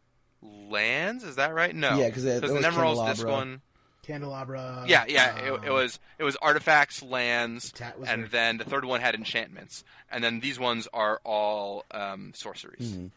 lands. 0.41 1.23
Is 1.23 1.35
that 1.37 1.53
right? 1.53 1.73
No. 1.75 1.97
Yeah, 1.97 2.09
'cause 2.09 2.23
Because 2.23 2.25
it 2.25 2.47
the 2.47 2.53
was 2.53 2.65
Nemerals 2.65 3.07
disc 3.09 3.25
one. 3.27 3.61
Candelabra. 4.03 4.83
Yeah, 4.87 5.05
yeah. 5.07 5.37
uh, 5.39 5.53
it, 5.55 5.63
it 5.67 5.71
was 5.71 5.99
it 6.17 6.23
was 6.23 6.35
artifacts, 6.37 7.03
lands, 7.03 7.71
Ta- 7.71 7.93
was 7.97 8.09
and 8.09 8.23
there- 8.23 8.29
then 8.29 8.57
the 8.57 8.63
third 8.65 8.83
one 8.83 8.99
had 8.99 9.13
enchantments, 9.15 9.83
and 10.11 10.23
then 10.23 10.39
these 10.39 10.59
ones 10.59 10.87
are 10.91 11.21
all 11.23 11.85
um, 11.91 12.33
sorceries. 12.35 12.91
Mm-hmm. 12.91 13.07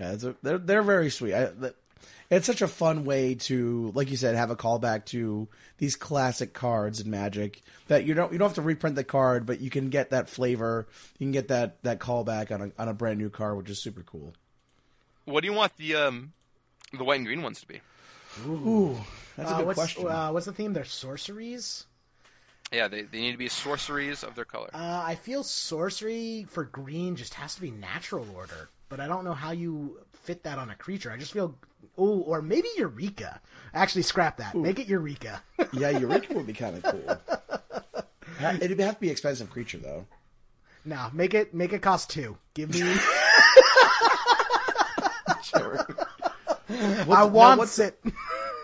Yeah, 0.00 0.12
a, 0.30 0.34
they're 0.42 0.58
they're 0.58 0.82
very 0.82 1.10
sweet. 1.10 1.34
I, 1.34 1.44
the, 1.44 1.74
it's 2.30 2.46
such 2.46 2.62
a 2.62 2.68
fun 2.68 3.04
way 3.04 3.34
to, 3.34 3.92
like 3.94 4.10
you 4.10 4.16
said, 4.16 4.34
have 4.34 4.50
a 4.50 4.56
callback 4.56 5.04
to 5.06 5.48
these 5.78 5.96
classic 5.96 6.52
cards 6.52 7.00
in 7.00 7.10
Magic 7.10 7.62
that 7.88 8.04
you 8.04 8.14
don't 8.14 8.32
you 8.32 8.38
don't 8.38 8.48
have 8.48 8.54
to 8.56 8.62
reprint 8.62 8.96
the 8.96 9.04
card, 9.04 9.46
but 9.46 9.60
you 9.60 9.70
can 9.70 9.90
get 9.90 10.10
that 10.10 10.28
flavor. 10.28 10.86
You 11.18 11.26
can 11.26 11.32
get 11.32 11.48
that 11.48 11.82
that 11.82 11.98
callback 11.98 12.50
on 12.50 12.62
a 12.62 12.82
on 12.82 12.88
a 12.88 12.94
brand 12.94 13.18
new 13.18 13.30
card, 13.30 13.56
which 13.56 13.70
is 13.70 13.82
super 13.82 14.02
cool. 14.02 14.32
What 15.24 15.42
do 15.42 15.46
you 15.48 15.54
want 15.54 15.76
the 15.76 15.94
um, 15.96 16.32
the 16.92 17.04
white 17.04 17.16
and 17.16 17.26
green 17.26 17.42
ones 17.42 17.60
to 17.60 17.66
be? 17.68 17.80
Ooh, 18.46 18.96
that's 19.36 19.50
a 19.50 19.54
Uh, 19.54 19.58
good 19.58 19.66
what's, 19.66 19.78
question. 19.78 20.08
Uh, 20.08 20.30
what's 20.30 20.46
the 20.46 20.52
theme? 20.52 20.72
They're 20.72 20.84
sorceries. 20.84 21.84
Yeah, 22.72 22.88
they, 22.88 23.02
they 23.02 23.20
need 23.20 23.32
to 23.32 23.38
be 23.38 23.48
sorceries 23.48 24.24
of 24.24 24.34
their 24.34 24.46
color. 24.46 24.70
Uh, 24.72 25.02
I 25.04 25.16
feel 25.16 25.42
sorcery 25.42 26.46
for 26.48 26.64
green 26.64 27.16
just 27.16 27.34
has 27.34 27.54
to 27.56 27.60
be 27.60 27.70
natural 27.70 28.26
order, 28.34 28.70
but 28.88 28.98
I 28.98 29.06
don't 29.06 29.24
know 29.24 29.34
how 29.34 29.50
you 29.50 29.98
fit 30.22 30.42
that 30.44 30.58
on 30.58 30.70
a 30.70 30.74
creature. 30.74 31.10
I 31.10 31.16
just 31.16 31.32
feel, 31.32 31.54
oh, 31.98 32.20
or 32.20 32.42
maybe 32.42 32.68
Eureka. 32.76 33.40
Actually, 33.74 34.02
scrap 34.02 34.36
that. 34.38 34.54
Make 34.54 34.78
it 34.78 34.86
Eureka. 34.86 35.42
yeah, 35.72 35.90
Eureka 35.90 36.34
would 36.34 36.46
be 36.46 36.52
kind 36.52 36.76
of 36.76 36.82
cool. 36.82 37.18
It'd 38.60 38.78
have 38.80 38.94
to 38.96 39.00
be 39.00 39.10
expensive 39.10 39.50
creature 39.50 39.78
though. 39.78 40.06
no, 40.84 41.08
make 41.12 41.34
it 41.34 41.54
make 41.54 41.72
it 41.72 41.80
cost 41.82 42.10
two. 42.10 42.36
Give 42.54 42.70
me. 42.72 42.94
Sure. 45.42 45.86
I 46.70 47.24
want 47.24 47.58
what's- 47.58 47.78
it. 47.78 48.00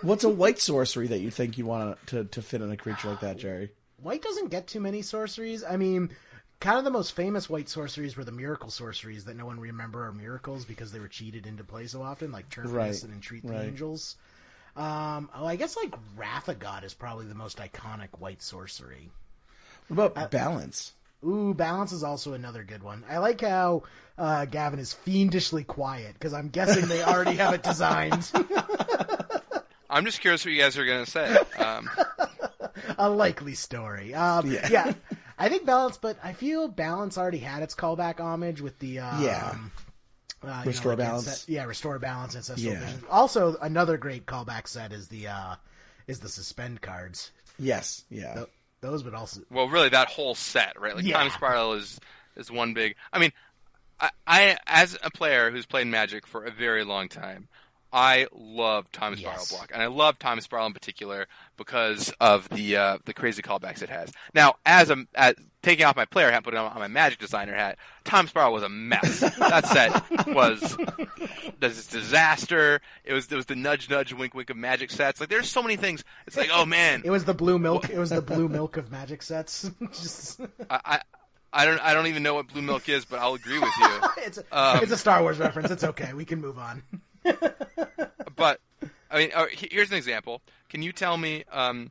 What's 0.00 0.22
a 0.24 0.28
white 0.28 0.60
sorcery 0.60 1.08
that 1.08 1.18
you 1.18 1.30
think 1.30 1.58
you 1.58 1.66
want 1.66 1.98
to 2.06 2.24
to 2.26 2.40
fit 2.40 2.62
in 2.62 2.70
a 2.70 2.76
creature 2.76 3.08
like 3.08 3.20
that, 3.20 3.36
Jerry? 3.36 3.72
White 4.00 4.22
doesn't 4.22 4.48
get 4.48 4.68
too 4.68 4.78
many 4.80 5.02
sorceries. 5.02 5.64
I 5.64 5.76
mean, 5.76 6.10
kind 6.60 6.78
of 6.78 6.84
the 6.84 6.90
most 6.90 7.12
famous 7.12 7.48
white 7.48 7.68
sorceries 7.68 8.16
were 8.16 8.24
the 8.24 8.32
miracle 8.32 8.70
sorceries 8.70 9.24
that 9.26 9.36
no 9.36 9.46
one 9.46 9.60
remember 9.60 10.06
are 10.06 10.12
miracles 10.12 10.64
because 10.64 10.90
they 10.92 10.98
were 11.00 11.08
cheated 11.08 11.46
into 11.46 11.64
play 11.64 11.86
so 11.86 12.02
often, 12.02 12.32
like 12.32 12.50
Turn 12.50 12.72
Right, 12.72 13.00
and 13.02 13.12
Entreat 13.12 13.46
the 13.46 13.52
right. 13.52 13.68
Angels. 13.68 14.16
Um, 14.76 15.28
oh, 15.34 15.46
I 15.46 15.56
guess 15.56 15.76
like 15.76 15.94
Wrath 16.16 16.48
of 16.48 16.58
God 16.58 16.84
is 16.84 16.94
probably 16.94 17.26
the 17.26 17.34
most 17.34 17.58
iconic 17.58 18.08
white 18.18 18.42
sorcery. 18.42 19.10
What 19.88 19.98
Uh, 19.98 20.06
about 20.06 20.30
balance? 20.30 20.92
Ooh, 21.24 21.52
balance 21.54 21.92
is 21.92 22.04
also 22.04 22.34
another 22.34 22.62
good 22.62 22.82
one. 22.82 23.04
I 23.08 23.18
like 23.18 23.40
how 23.40 23.82
uh, 24.16 24.44
Gavin 24.44 24.78
is 24.78 24.92
fiendishly 24.92 25.64
quiet 25.64 26.12
because 26.14 26.32
I'm 26.32 26.48
guessing 26.48 26.86
they 26.86 27.02
already 27.02 27.36
have 27.36 27.54
it 27.54 27.62
designed. 27.62 28.30
I'm 29.90 30.04
just 30.04 30.20
curious 30.20 30.44
what 30.44 30.52
you 30.52 30.60
guys 30.60 30.76
are 30.76 30.84
gonna 30.84 31.06
say. 31.06 31.38
Um, 31.58 31.88
a 32.98 33.08
likely 33.08 33.54
story. 33.54 34.14
Um, 34.14 34.46
Yeah. 34.50 34.68
yeah. 34.70 34.92
I 35.38 35.48
think 35.48 35.64
balance, 35.66 35.96
but 35.98 36.18
I 36.22 36.32
feel 36.32 36.68
balance 36.68 37.16
already 37.16 37.38
had 37.38 37.62
its 37.62 37.74
callback 37.74 38.18
homage 38.20 38.60
with 38.60 38.78
the 38.78 38.98
um, 39.00 39.22
Yeah. 39.22 39.54
Uh, 40.42 40.62
Restore 40.66 40.92
like 40.92 40.98
balance. 40.98 41.26
Ancest- 41.28 41.48
yeah, 41.48 41.64
restore 41.64 41.98
balance, 41.98 42.36
ancestral 42.36 42.72
Yeah. 42.74 42.80
vision. 42.80 43.02
Also, 43.10 43.56
another 43.60 43.96
great 43.96 44.24
callback 44.26 44.68
set 44.68 44.92
is 44.92 45.08
the 45.08 45.28
uh, 45.28 45.54
is 46.06 46.20
the 46.20 46.28
suspend 46.28 46.80
cards. 46.80 47.30
Yes, 47.58 48.04
yeah. 48.08 48.34
Th- 48.34 48.46
Those 48.80 49.02
would 49.04 49.14
also. 49.14 49.40
Well, 49.50 49.68
really, 49.68 49.88
that 49.88 50.08
whole 50.08 50.34
set, 50.36 50.78
right? 50.80 50.94
Like 50.94 51.04
Yeah. 51.04 51.18
Time 51.18 51.30
Spiral 51.32 51.72
is 51.74 51.98
is 52.36 52.50
one 52.52 52.72
big. 52.72 52.94
I 53.12 53.18
mean, 53.18 53.32
I, 54.00 54.10
I 54.28 54.58
as 54.66 54.96
a 55.02 55.10
player 55.10 55.50
who's 55.50 55.66
played 55.66 55.88
Magic 55.88 56.24
for 56.26 56.44
a 56.44 56.52
very 56.52 56.84
long 56.84 57.08
time, 57.08 57.48
I 57.92 58.26
love 58.32 58.90
Time 58.92 59.16
Spiral 59.16 59.38
Yes. 59.38 59.50
block, 59.52 59.70
and 59.72 59.82
I 59.82 59.86
love 59.86 60.18
Time 60.18 60.40
Spiral 60.40 60.66
in 60.66 60.72
particular 60.74 61.26
because 61.56 62.12
of 62.20 62.48
the 62.50 62.76
uh, 62.76 62.98
the 63.04 63.14
crazy 63.14 63.42
callbacks 63.42 63.82
it 63.82 63.88
has. 63.88 64.12
Now, 64.34 64.56
as 64.66 64.90
a 64.90 65.06
as, 65.14 65.34
taking 65.62 65.84
off 65.86 65.96
my 65.96 66.04
player 66.04 66.28
hat, 66.28 66.36
and 66.36 66.44
putting 66.44 66.60
on, 66.60 66.70
on 66.70 66.78
my 66.78 66.88
Magic 66.88 67.18
designer 67.18 67.54
hat, 67.54 67.78
Time 68.04 68.26
Spiral 68.28 68.52
was 68.52 68.62
a 68.62 68.68
mess. 68.68 69.20
that 69.38 69.66
set 69.66 70.28
was 70.34 70.76
this 71.58 71.86
disaster. 71.86 72.80
It 73.04 73.12
was 73.12 73.30
it 73.32 73.36
was 73.36 73.46
the 73.46 73.56
nudge 73.56 73.88
nudge 73.88 74.12
wink 74.12 74.34
wink 74.34 74.50
of 74.50 74.56
Magic 74.56 74.90
sets. 74.90 75.20
Like 75.20 75.28
there's 75.30 75.48
so 75.48 75.62
many 75.62 75.76
things. 75.76 76.04
It's 76.26 76.36
like 76.36 76.50
oh 76.52 76.66
man, 76.66 77.02
It 77.04 77.10
was 77.10 77.24
the 77.24 77.34
blue 77.34 77.58
milk. 77.58 77.88
It 77.90 77.98
was 77.98 78.10
the 78.10 78.22
blue 78.22 78.48
milk 78.48 78.76
of 78.76 78.90
magic 78.90 79.22
sets. 79.22 79.70
Just, 79.92 80.40
I, 80.68 80.80
I 80.84 81.00
I 81.52 81.64
don't 81.64 81.80
I 81.80 81.94
don't 81.94 82.06
even 82.08 82.22
know 82.22 82.34
what 82.34 82.48
blue 82.48 82.62
milk 82.62 82.88
is, 82.88 83.04
but 83.04 83.18
I'll 83.20 83.34
agree 83.34 83.58
with 83.58 83.72
you. 83.80 84.00
it's 84.18 84.38
a, 84.38 84.44
Um, 84.52 84.82
it's 84.82 84.92
a 84.92 84.96
Star 84.98 85.22
Wars 85.22 85.38
reference. 85.38 85.70
It's 85.70 85.84
okay. 85.84 86.12
We 86.12 86.24
can 86.26 86.40
move 86.40 86.58
on. 86.58 86.82
but 88.36 88.60
I 89.10 89.18
mean, 89.18 89.30
uh, 89.34 89.46
here's 89.50 89.90
an 89.90 89.96
example. 89.96 90.42
Can 90.68 90.82
you 90.82 90.92
tell 90.92 91.16
me? 91.16 91.44
Um, 91.50 91.90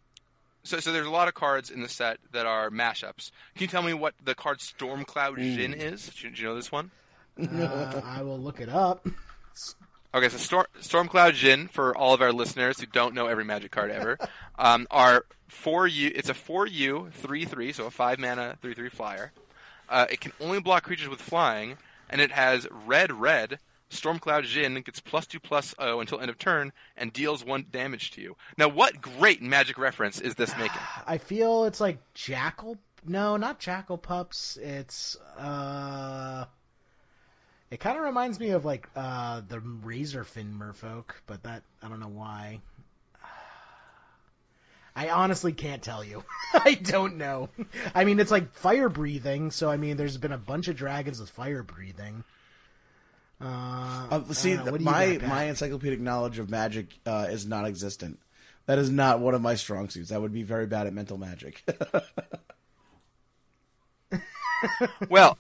so, 0.64 0.80
so 0.80 0.92
there's 0.92 1.08
a 1.08 1.12
lot 1.12 1.28
of 1.28 1.34
cards 1.34 1.70
in 1.70 1.82
the 1.82 1.90
set 1.90 2.20
that 2.34 2.46
are 2.46 2.70
mashups. 2.70 3.32
Can 3.56 3.62
you 3.62 3.68
tell 3.68 3.82
me 3.82 3.94
what 3.94 4.14
the 4.24 4.36
card 4.36 4.60
Stormcloud 4.60 5.38
Djinn 5.38 5.74
is? 5.74 6.10
Do 6.10 6.28
you, 6.28 6.34
do 6.34 6.42
you 6.42 6.48
know 6.48 6.56
this 6.56 6.72
one? 6.72 6.92
Uh, 7.40 8.02
I 8.04 8.22
will 8.22 8.40
look 8.40 8.60
it 8.60 8.70
up. 8.70 9.08
Okay, 10.14 10.30
so 10.30 10.38
Storm, 10.38 10.66
Stormcloud 10.82 11.36
Djinn, 11.36 11.68
for 11.68 11.96
all 11.96 12.14
of 12.14 12.22
our 12.22 12.32
listeners 12.32 12.80
who 12.80 12.86
don't 12.86 13.14
know 13.14 13.28
every 13.28 13.44
Magic 13.44 13.72
card 13.72 13.92
ever, 13.92 14.18
um, 14.60 14.88
are 14.90 15.26
four 15.48 15.88
U. 15.88 16.12
It's 16.16 16.30
a 16.30 16.34
four 16.34 16.66
U 16.66 17.10
three 17.14 17.46
three, 17.46 17.72
so 17.72 17.86
a 17.86 17.92
five 17.92 18.20
mana 18.20 18.58
three 18.62 18.74
three 18.74 18.90
flyer. 18.90 19.32
Uh, 19.90 20.06
it 20.10 20.20
can 20.20 20.34
only 20.42 20.60
block 20.60 20.84
creatures 20.84 21.08
with 21.10 21.22
flying, 21.22 21.78
and 22.10 22.20
it 22.20 22.32
has 22.32 22.68
red 22.86 23.12
red. 23.12 23.60
Stormcloud 23.90 24.44
Djinn 24.44 24.82
gets 24.82 25.00
plus 25.00 25.26
two 25.26 25.40
plus 25.40 25.74
O 25.80 26.00
until 26.00 26.20
end 26.20 26.30
of 26.30 26.38
turn 26.38 26.74
and 26.98 27.14
deals 27.14 27.44
one 27.44 27.66
damage 27.72 28.12
to 28.12 28.22
you. 28.22 28.36
Now, 28.58 28.68
what 28.68 29.02
great 29.02 29.42
Magic 29.42 29.78
reference 29.78 30.20
is 30.20 30.36
this 30.36 30.56
making? 30.58 30.82
I 31.08 31.18
feel 31.18 31.66
it's 31.66 31.80
like 31.80 32.00
jackal. 32.14 32.78
No, 33.06 33.38
not 33.38 33.60
jackal 33.60 33.98
pups. 33.98 34.58
It's 34.58 35.16
uh. 35.38 36.46
It 37.70 37.82
kind 37.82 37.98
of 37.98 38.04
reminds 38.04 38.40
me 38.40 38.52
of 38.52 38.66
like 38.66 38.90
uh 38.96 39.42
the 39.48 39.60
Razorfin 39.60 40.58
Merfolk, 40.58 41.12
but 41.26 41.44
that 41.44 41.64
I 41.82 41.88
don't 41.88 42.00
know 42.00 42.08
why. 42.08 42.60
I 44.96 45.10
honestly 45.10 45.54
can't 45.54 45.82
tell 45.82 46.04
you. 46.04 46.26
I 46.54 46.74
don't 46.74 47.18
know. 47.18 47.50
I 47.96 48.04
mean, 48.04 48.20
it's 48.20 48.32
like 48.32 48.54
fire 48.54 48.90
breathing, 48.90 49.52
so 49.52 49.70
I 49.70 49.78
mean, 49.78 49.96
there's 49.96 50.18
been 50.18 50.34
a 50.34 50.38
bunch 50.38 50.68
of 50.68 50.76
dragons 50.76 51.22
with 51.22 51.30
fire 51.30 51.64
breathing. 51.64 52.26
Uh, 53.40 54.08
Uh, 54.10 54.24
see, 54.34 54.54
I 54.54 54.56
don't 54.58 54.66
know. 54.66 54.72
What 54.72 54.78
do 54.80 54.84
you 54.84 54.92
my 54.92 55.16
got, 55.18 55.30
my 55.30 55.44
encyclopedic 55.46 56.00
knowledge 56.00 56.40
of 56.40 56.50
magic 56.50 56.98
uh, 57.06 57.28
is 57.30 57.46
non-existent. 57.46 58.20
That 58.66 58.80
is 58.80 58.90
not 58.90 59.20
one 59.20 59.34
of 59.34 59.42
my 59.42 59.56
strong 59.56 59.90
suits. 59.90 60.12
I 60.12 60.18
would 60.18 60.34
be 60.34 60.44
very 60.44 60.66
bad 60.68 60.88
at 60.88 60.94
mental 60.94 61.18
magic. 61.18 61.64
Well, 65.10 65.38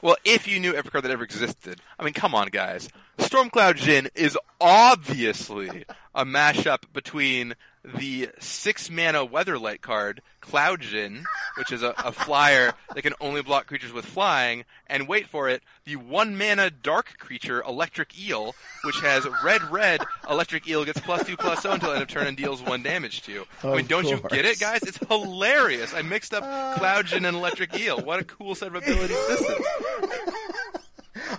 well, 0.00 0.16
if 0.24 0.48
you 0.48 0.58
knew 0.58 0.74
every 0.74 0.90
card 0.90 1.04
that 1.04 1.10
ever 1.10 1.24
existed, 1.24 1.80
I 1.98 2.04
mean, 2.04 2.14
come 2.14 2.34
on, 2.34 2.48
guys. 2.48 2.88
Stormcloud 3.18 3.76
Djinn 3.76 4.08
is 4.14 4.38
obviously 4.60 5.84
a 6.14 6.24
mashup 6.24 6.84
between 6.92 7.54
the 7.84 8.30
six 8.38 8.90
mana 8.90 9.26
Weatherlight 9.26 9.80
card, 9.80 10.22
Cloud 10.40 10.80
Djinn, 10.80 11.24
which 11.58 11.70
is 11.70 11.82
a, 11.82 11.94
a 11.98 12.12
flyer 12.12 12.72
that 12.94 13.02
can 13.02 13.12
only 13.20 13.42
block 13.42 13.66
creatures 13.66 13.92
with 13.92 14.06
flying, 14.06 14.64
and 14.86 15.06
wait 15.06 15.28
for 15.28 15.48
it, 15.48 15.62
the 15.84 15.96
one 15.96 16.36
mana 16.36 16.70
Dark 16.70 17.18
creature, 17.18 17.62
Electric 17.62 18.18
Eel, 18.18 18.54
which 18.84 19.00
has 19.00 19.26
red 19.44 19.62
red. 19.70 20.00
Electric 20.28 20.66
Eel 20.68 20.84
gets 20.84 21.00
plus 21.00 21.26
two 21.26 21.36
plus 21.36 21.62
zero 21.62 21.74
until 21.74 21.92
end 21.92 22.02
of 22.02 22.08
turn 22.08 22.26
and 22.26 22.36
deals 22.36 22.62
one 22.62 22.82
damage 22.82 23.22
to 23.22 23.32
you. 23.32 23.44
I 23.62 23.76
mean, 23.76 23.86
don't 23.86 24.08
you 24.08 24.20
get 24.30 24.44
it, 24.44 24.58
guys? 24.58 24.82
It's 24.82 24.98
hilarious. 25.08 25.92
I 25.94 26.02
mixed 26.02 26.32
up 26.32 26.42
Cloud 26.78 27.06
Djinn 27.06 27.24
and 27.24 27.36
Electric 27.36 27.78
Eel. 27.78 28.00
What 28.00 28.20
a 28.20 28.24
cool 28.24 28.54
set 28.54 28.68
of 28.68 28.76
abilities 28.76 29.08
this 29.28 29.40
is. 29.40 29.66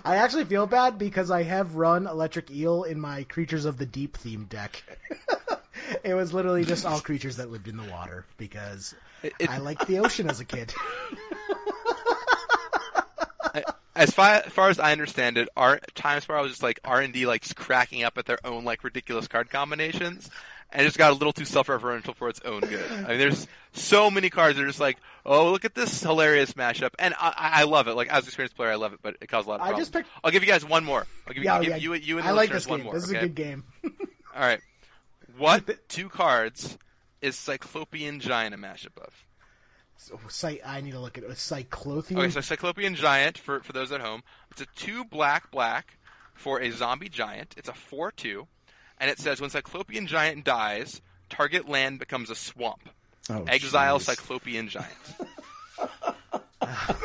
I 0.04 0.16
actually 0.16 0.44
feel 0.44 0.66
bad 0.66 0.98
because 0.98 1.30
I 1.30 1.42
have 1.42 1.74
run 1.74 2.06
Electric 2.06 2.50
Eel 2.50 2.84
in 2.84 3.00
my 3.00 3.24
Creatures 3.24 3.64
of 3.64 3.78
the 3.78 3.86
Deep 3.86 4.16
theme 4.16 4.44
deck. 4.44 4.82
it 6.04 6.14
was 6.14 6.32
literally 6.32 6.64
just 6.64 6.84
all 6.86 7.00
creatures 7.00 7.36
that 7.36 7.50
lived 7.50 7.68
in 7.68 7.76
the 7.76 7.84
water 7.90 8.24
because 8.38 8.94
It- 9.22 9.34
it- 9.38 9.50
I 9.50 9.58
liked 9.58 9.86
the 9.86 9.98
ocean 10.00 10.28
as 10.30 10.40
a 10.40 10.44
kid. 10.44 10.72
as 13.94 14.10
far, 14.10 14.42
far 14.42 14.68
as 14.68 14.78
I 14.78 14.92
understand 14.92 15.38
it, 15.38 15.48
our 15.56 15.80
Time 15.94 16.20
Spiral 16.20 16.42
was 16.42 16.52
just 16.52 16.62
like 16.62 16.80
R 16.84 17.00
and 17.00 17.12
D 17.12 17.26
like 17.26 17.42
cracking 17.54 18.02
up 18.04 18.18
at 18.18 18.26
their 18.26 18.38
own 18.44 18.64
like 18.64 18.84
ridiculous 18.84 19.26
card 19.28 19.48
combinations, 19.50 20.28
and 20.70 20.82
it 20.82 20.84
just 20.84 20.98
got 20.98 21.10
a 21.12 21.14
little 21.14 21.32
too 21.32 21.44
self-referential 21.46 22.14
for 22.14 22.28
its 22.28 22.40
own 22.44 22.60
good. 22.60 22.84
I 22.90 23.08
mean, 23.08 23.18
there's 23.18 23.46
so 23.72 24.10
many 24.10 24.28
cards 24.28 24.56
that 24.58 24.64
are 24.64 24.66
just 24.66 24.80
like, 24.80 24.98
oh, 25.24 25.50
look 25.50 25.64
at 25.64 25.74
this 25.74 26.02
hilarious 26.02 26.52
mashup, 26.52 26.90
and 26.98 27.14
I, 27.18 27.28
I 27.36 27.60
I 27.60 27.64
love 27.64 27.88
it. 27.88 27.94
Like 27.94 28.08
as 28.08 28.24
an 28.24 28.28
experienced 28.28 28.56
player, 28.56 28.70
I 28.70 28.74
love 28.74 28.92
it, 28.92 28.98
but 29.02 29.16
it 29.20 29.28
caused 29.28 29.46
a 29.46 29.50
lot 29.50 29.56
of 29.56 29.62
I 29.62 29.66
problems. 29.68 29.88
just 29.88 29.92
picked- 29.94 30.08
I'll 30.22 30.30
give 30.30 30.42
you 30.42 30.48
guys 30.50 30.64
one 30.64 30.84
more. 30.84 31.06
I'll 31.26 31.32
give 31.32 31.42
you, 31.42 31.44
Yeah, 31.44 31.54
I'll 31.54 31.60
give 31.62 31.70
yeah. 31.70 31.76
you, 31.76 31.94
you 31.94 32.18
and 32.18 32.26
the 32.26 32.30
I 32.30 32.32
like 32.34 32.50
listeners 32.50 32.64
this 32.64 32.70
one 32.70 32.78
game. 32.80 32.84
more. 32.84 32.94
This 32.94 33.04
is 33.04 33.10
okay? 33.10 33.18
a 33.18 33.22
good 33.22 33.34
game. 33.34 33.64
All 34.34 34.42
right, 34.42 34.60
what 35.36 35.88
two 35.88 36.08
cards 36.08 36.78
is 37.20 37.36
Cyclopean 37.36 38.20
Giant 38.20 38.54
a 38.54 38.58
mashup 38.58 38.98
of? 38.98 39.24
So, 39.98 40.20
Cy- 40.28 40.60
I 40.64 40.82
need 40.82 40.92
to 40.92 41.00
look 41.00 41.16
at 41.16 41.24
it. 41.24 41.36
Cyclothian. 41.38 42.20
Okay, 42.20 42.30
so 42.30 42.40
Cyclopean 42.40 42.94
Giant 42.94 43.38
for 43.38 43.60
for 43.60 43.72
those 43.72 43.92
at 43.92 44.00
home. 44.00 44.22
It's 44.50 44.60
a 44.60 44.66
two 44.76 45.04
black 45.04 45.50
black 45.50 45.98
for 46.34 46.60
a 46.60 46.70
zombie 46.70 47.08
giant. 47.08 47.54
It's 47.56 47.68
a 47.68 47.72
four 47.74 48.12
two, 48.12 48.46
and 48.98 49.10
it 49.10 49.18
says 49.18 49.40
when 49.40 49.50
Cyclopean 49.50 50.06
Giant 50.06 50.44
dies, 50.44 51.00
target 51.30 51.68
land 51.68 51.98
becomes 51.98 52.30
a 52.30 52.34
swamp. 52.34 52.88
Oh, 53.30 53.44
Exile 53.48 53.98
jeez. 53.98 54.02
Cyclopean 54.02 54.68
Giant. 54.68 54.90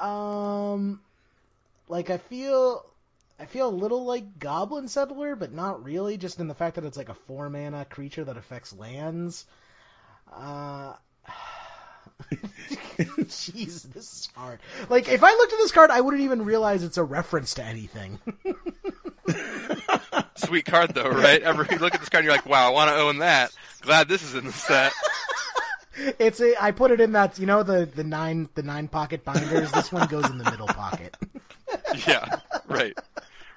Um, 0.00 1.00
like 1.88 2.10
I 2.10 2.18
feel, 2.18 2.84
I 3.40 3.46
feel 3.46 3.68
a 3.68 3.70
little 3.70 4.04
like 4.04 4.38
Goblin 4.38 4.86
Settler, 4.86 5.34
but 5.34 5.52
not 5.52 5.82
really. 5.82 6.18
Just 6.18 6.40
in 6.40 6.48
the 6.48 6.54
fact 6.54 6.76
that 6.76 6.84
it's 6.84 6.98
like 6.98 7.08
a 7.08 7.14
four 7.14 7.48
mana 7.48 7.86
creature 7.86 8.24
that 8.24 8.36
affects 8.36 8.74
lands. 8.74 9.46
Uh, 10.30 10.92
jeez, 12.98 13.82
this 13.94 14.12
is 14.12 14.28
hard. 14.34 14.60
Like 14.90 15.08
if 15.08 15.24
I 15.24 15.30
looked 15.30 15.54
at 15.54 15.58
this 15.58 15.72
card, 15.72 15.90
I 15.90 16.02
wouldn't 16.02 16.22
even 16.22 16.44
realize 16.44 16.82
it's 16.82 16.98
a 16.98 17.04
reference 17.04 17.54
to 17.54 17.64
anything. 17.64 18.18
Sweet 20.36 20.66
card 20.66 20.94
though, 20.94 21.08
right? 21.08 21.42
Ever 21.42 21.66
you 21.70 21.78
look 21.78 21.94
at 21.94 22.00
this 22.00 22.10
card, 22.10 22.24
you're 22.24 22.34
like, 22.34 22.46
wow, 22.46 22.68
I 22.68 22.70
want 22.70 22.90
to 22.90 22.96
own 22.96 23.18
that. 23.18 23.52
Glad 23.80 24.08
this 24.08 24.22
is 24.22 24.34
in 24.34 24.44
the 24.44 24.52
set. 24.52 24.92
it's 26.18 26.40
a, 26.40 26.62
I 26.62 26.72
put 26.72 26.90
it 26.90 27.00
in 27.00 27.12
that 27.12 27.38
you 27.38 27.46
know 27.46 27.62
the 27.62 27.86
the 27.86 28.04
nine 28.04 28.50
the 28.54 28.62
nine 28.62 28.88
pocket 28.88 29.24
binders. 29.24 29.72
this 29.72 29.90
one 29.90 30.08
goes 30.08 30.28
in 30.28 30.36
the 30.36 30.50
middle 30.50 30.66
pocket. 30.66 31.16
Yeah, 32.06 32.40
right. 32.68 32.98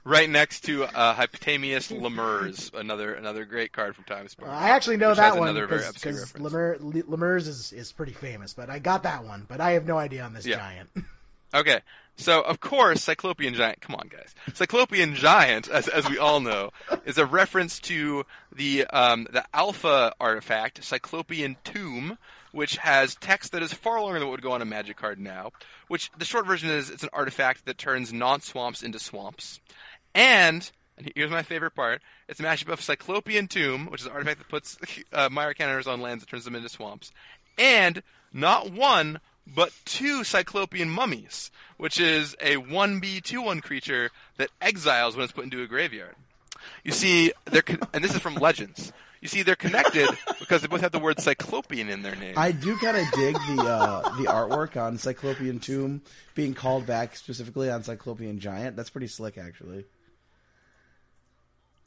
Right 0.06 0.30
next 0.30 0.66
to 0.66 0.84
uh, 0.84 1.16
Hypotamius 1.16 1.90
Lemurs, 1.90 2.72
another 2.74 3.14
another 3.14 3.46
great 3.46 3.72
card 3.72 3.96
from 3.96 4.04
Time 4.04 4.28
Spiral. 4.28 4.54
I 4.54 4.72
actually 4.72 4.98
know 4.98 5.14
that 5.14 5.38
one 5.38 5.54
because. 5.56 6.38
Lemur, 6.38 6.78
Lemurs 6.82 7.48
is, 7.48 7.72
is 7.72 7.92
pretty 7.94 8.12
famous, 8.12 8.54
but 8.54 8.70
I 8.70 8.80
got 8.80 9.04
that 9.04 9.24
one. 9.24 9.46
But 9.48 9.62
I 9.62 9.72
have 9.72 9.86
no 9.86 9.98
idea 9.98 10.24
on 10.24 10.34
this 10.34 10.46
Yeah. 10.46 10.58
giant. 10.58 10.90
Okay, 11.56 11.82
so 12.16 12.42
of 12.42 12.60
course, 12.60 13.04
Cyclopean 13.04 13.54
Giant. 13.54 13.80
Come 13.80 13.94
on, 13.96 14.08
guys. 14.08 14.34
Cyclopean 14.56 15.14
Giant, 15.14 15.70
as 15.70 15.88
as 15.88 16.10
we 16.10 16.18
all 16.18 16.40
know, 16.40 16.72
is 17.06 17.20
a 17.20 17.28
reference 17.28 17.80
to 17.82 18.26
the 18.52 18.88
um, 18.88 19.28
the 19.32 19.46
Alpha 19.54 20.14
artifact, 20.20 20.84
Cyclopean 20.84 21.58
Tomb, 21.64 22.18
which 22.54 22.78
has 22.78 23.14
text 23.14 23.52
that 23.52 23.62
is 23.62 23.72
far 23.72 24.02
longer 24.02 24.18
than 24.18 24.28
what 24.28 24.32
would 24.32 24.42
go 24.42 24.54
on 24.54 24.64
a 24.64 24.66
Magic 24.66 24.98
card 24.98 25.20
now. 25.20 25.52
Which 25.90 26.10
the 26.18 26.26
short 26.26 26.48
version 26.48 26.72
is, 26.72 26.90
it's 26.90 27.04
an 27.04 27.10
artifact 27.14 27.66
that 27.66 27.78
turns 27.78 28.12
non-swamps 28.12 28.82
into 28.82 28.98
swamps, 28.98 29.60
and. 30.14 30.70
And 30.96 31.12
here's 31.16 31.32
my 31.32 31.42
favorite 31.42 31.72
part. 31.72 32.04
It's 32.30 32.40
a 32.40 32.44
mashup 32.44 32.72
of 32.72 32.80
Cyclopean 32.80 33.48
Tomb, 33.48 33.88
which 33.88 34.02
is 34.02 34.06
an 34.06 34.14
artifact 34.14 34.38
that 34.38 34.48
puts 34.48 34.78
uh, 35.12 35.28
mire 35.32 35.56
counters 35.56 35.88
on 35.88 36.02
lands 36.02 36.24
that 36.24 36.30
turns 36.30 36.46
them 36.46 36.56
into 36.56 36.70
swamps, 36.70 37.12
and 37.58 38.04
not 38.32 38.72
one, 38.72 39.20
but 39.48 39.72
two 39.86 40.24
Cyclopean 40.24 40.90
mummies, 40.90 41.50
which 41.78 42.00
is 42.00 42.36
a 42.40 42.58
1B 42.58 43.24
2-1 43.24 43.64
creature 43.64 44.12
that 44.38 44.50
exiles 44.62 45.16
when 45.16 45.24
it's 45.24 45.34
put 45.34 45.46
into 45.46 45.64
a 45.64 45.68
graveyard. 45.68 46.16
You 46.84 46.92
see, 46.92 47.34
there, 47.46 47.62
could, 47.62 47.84
and 47.94 48.04
this 48.04 48.14
is 48.14 48.22
from 48.22 48.36
Legends. 48.36 48.94
You 49.22 49.30
see, 49.30 49.42
they're 49.42 49.56
connected 49.56 50.10
because 50.40 50.62
they 50.62 50.68
both 50.68 50.82
have 50.82 50.92
the 50.92 51.00
word 51.00 51.20
Cyclopean 51.20 51.90
in 51.90 52.02
their 52.02 52.16
name. 52.16 52.34
I 52.36 52.52
do 52.52 52.76
kind 52.78 52.98
of 52.98 53.10
dig 53.14 53.34
the 53.36 53.64
uh, 53.64 54.02
the 54.18 54.26
artwork 54.26 54.76
on 54.76 54.98
Cyclopean 54.98 55.62
Tomb 55.62 56.02
being 56.36 56.54
called 56.54 56.86
back 56.86 57.16
specifically 57.16 57.70
on 57.70 57.84
Cyclopean 57.84 58.40
Giant. 58.40 58.76
That's 58.76 58.90
pretty 58.90 59.08
slick, 59.08 59.38
actually. 59.38 59.86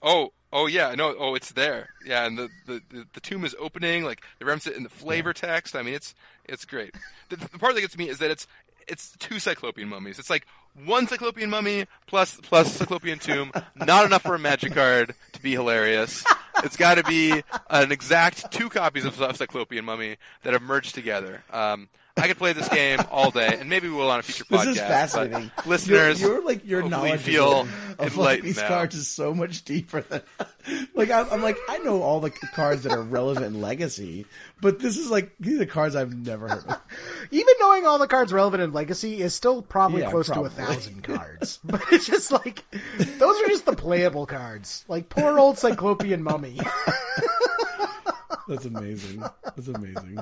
Oh, 0.06 0.32
oh 0.52 0.66
yeah, 0.66 0.94
no, 0.94 1.16
oh 1.18 1.34
it's 1.34 1.50
there. 1.52 1.90
Yeah, 2.06 2.24
and 2.26 2.38
the 2.38 2.48
the, 2.66 2.80
the, 2.90 3.06
the 3.12 3.20
tomb 3.20 3.44
is 3.44 3.56
opening, 3.58 4.04
like 4.04 4.22
the 4.38 4.44
reference 4.44 4.68
it 4.68 4.76
in 4.76 4.84
the 4.84 4.88
flavor 4.88 5.32
text. 5.32 5.74
I 5.74 5.82
mean, 5.82 5.94
it's 5.94 6.14
it's 6.44 6.64
great. 6.64 6.94
The, 7.28 7.36
the 7.36 7.58
part 7.58 7.74
that 7.74 7.80
gets 7.80 7.98
me 7.98 8.08
is 8.08 8.18
that 8.18 8.30
it's 8.30 8.46
it's 8.86 9.16
two 9.18 9.40
Cyclopean 9.40 9.88
mummies. 9.88 10.20
It's 10.20 10.30
like 10.30 10.46
one 10.84 11.08
Cyclopean 11.08 11.50
mummy 11.50 11.86
plus 12.06 12.38
plus 12.40 12.72
Cyclopean 12.72 13.18
tomb. 13.18 13.50
Not 13.74 14.06
enough 14.06 14.22
for 14.22 14.36
a 14.36 14.38
magic 14.38 14.74
card 14.74 15.14
to 15.32 15.42
be 15.42 15.52
hilarious. 15.52 16.24
It's 16.62 16.76
got 16.76 16.94
to 16.94 17.02
be 17.02 17.42
an 17.68 17.90
exact 17.90 18.52
two 18.52 18.68
copies 18.68 19.04
of 19.04 19.16
Cyclopean 19.36 19.84
mummy 19.84 20.18
that 20.44 20.52
have 20.52 20.62
merged 20.62 20.94
together. 20.94 21.42
Um, 21.52 21.88
I 22.18 22.28
could 22.28 22.38
play 22.38 22.54
this 22.54 22.68
game 22.70 22.98
all 23.10 23.30
day, 23.30 23.58
and 23.60 23.68
maybe 23.68 23.88
we 23.88 23.94
will 23.94 24.10
on 24.10 24.20
a 24.20 24.22
future 24.22 24.44
podcast. 24.44 24.64
This 24.64 24.76
is 24.76 24.78
fascinating. 24.78 25.50
but 25.54 25.66
Listeners, 25.66 26.18
your, 26.20 26.32
your 26.36 26.44
like 26.44 26.64
your 26.66 26.80
hopefully 26.80 27.08
knowledge 27.08 27.20
feel 27.20 27.60
of, 27.60 27.70
of 27.98 28.16
like, 28.16 28.42
these 28.42 28.56
now. 28.56 28.68
cards 28.68 28.94
is 28.94 29.06
so 29.06 29.34
much 29.34 29.64
deeper 29.64 30.00
than 30.00 30.22
like 30.94 31.10
I'm, 31.10 31.28
I'm 31.30 31.42
like 31.42 31.58
I 31.68 31.76
know 31.78 32.02
all 32.02 32.20
the 32.20 32.30
cards 32.30 32.84
that 32.84 32.92
are 32.92 33.02
relevant 33.02 33.44
in 33.44 33.60
Legacy, 33.60 34.24
but 34.62 34.78
this 34.78 34.96
is 34.96 35.10
like 35.10 35.32
these 35.40 35.60
are 35.60 35.66
cards 35.66 35.94
I've 35.94 36.14
never 36.16 36.48
heard 36.48 36.64
of. 36.66 36.78
Even 37.30 37.54
knowing 37.60 37.84
all 37.86 37.98
the 37.98 38.06
cards 38.08 38.32
relevant 38.32 38.62
in 38.62 38.72
Legacy 38.72 39.20
is 39.20 39.34
still 39.34 39.60
probably 39.60 40.00
Yeah, 40.00 40.10
close 40.10 40.28
probably. 40.28 40.48
to 40.50 40.62
a 40.62 40.64
thousand 40.66 41.04
cards. 41.04 41.58
But 41.64 41.82
it's 41.92 42.06
just 42.06 42.32
like 42.32 42.64
those 43.18 43.42
are 43.42 43.46
just 43.48 43.66
the 43.66 43.76
playable 43.76 44.24
cards. 44.24 44.86
Like 44.88 45.10
poor 45.10 45.38
old 45.38 45.58
Cyclopean 45.58 46.22
Mummy. 46.22 46.58
That's 48.48 48.64
amazing. 48.64 49.22
That's 49.44 49.68
amazing. 49.68 50.20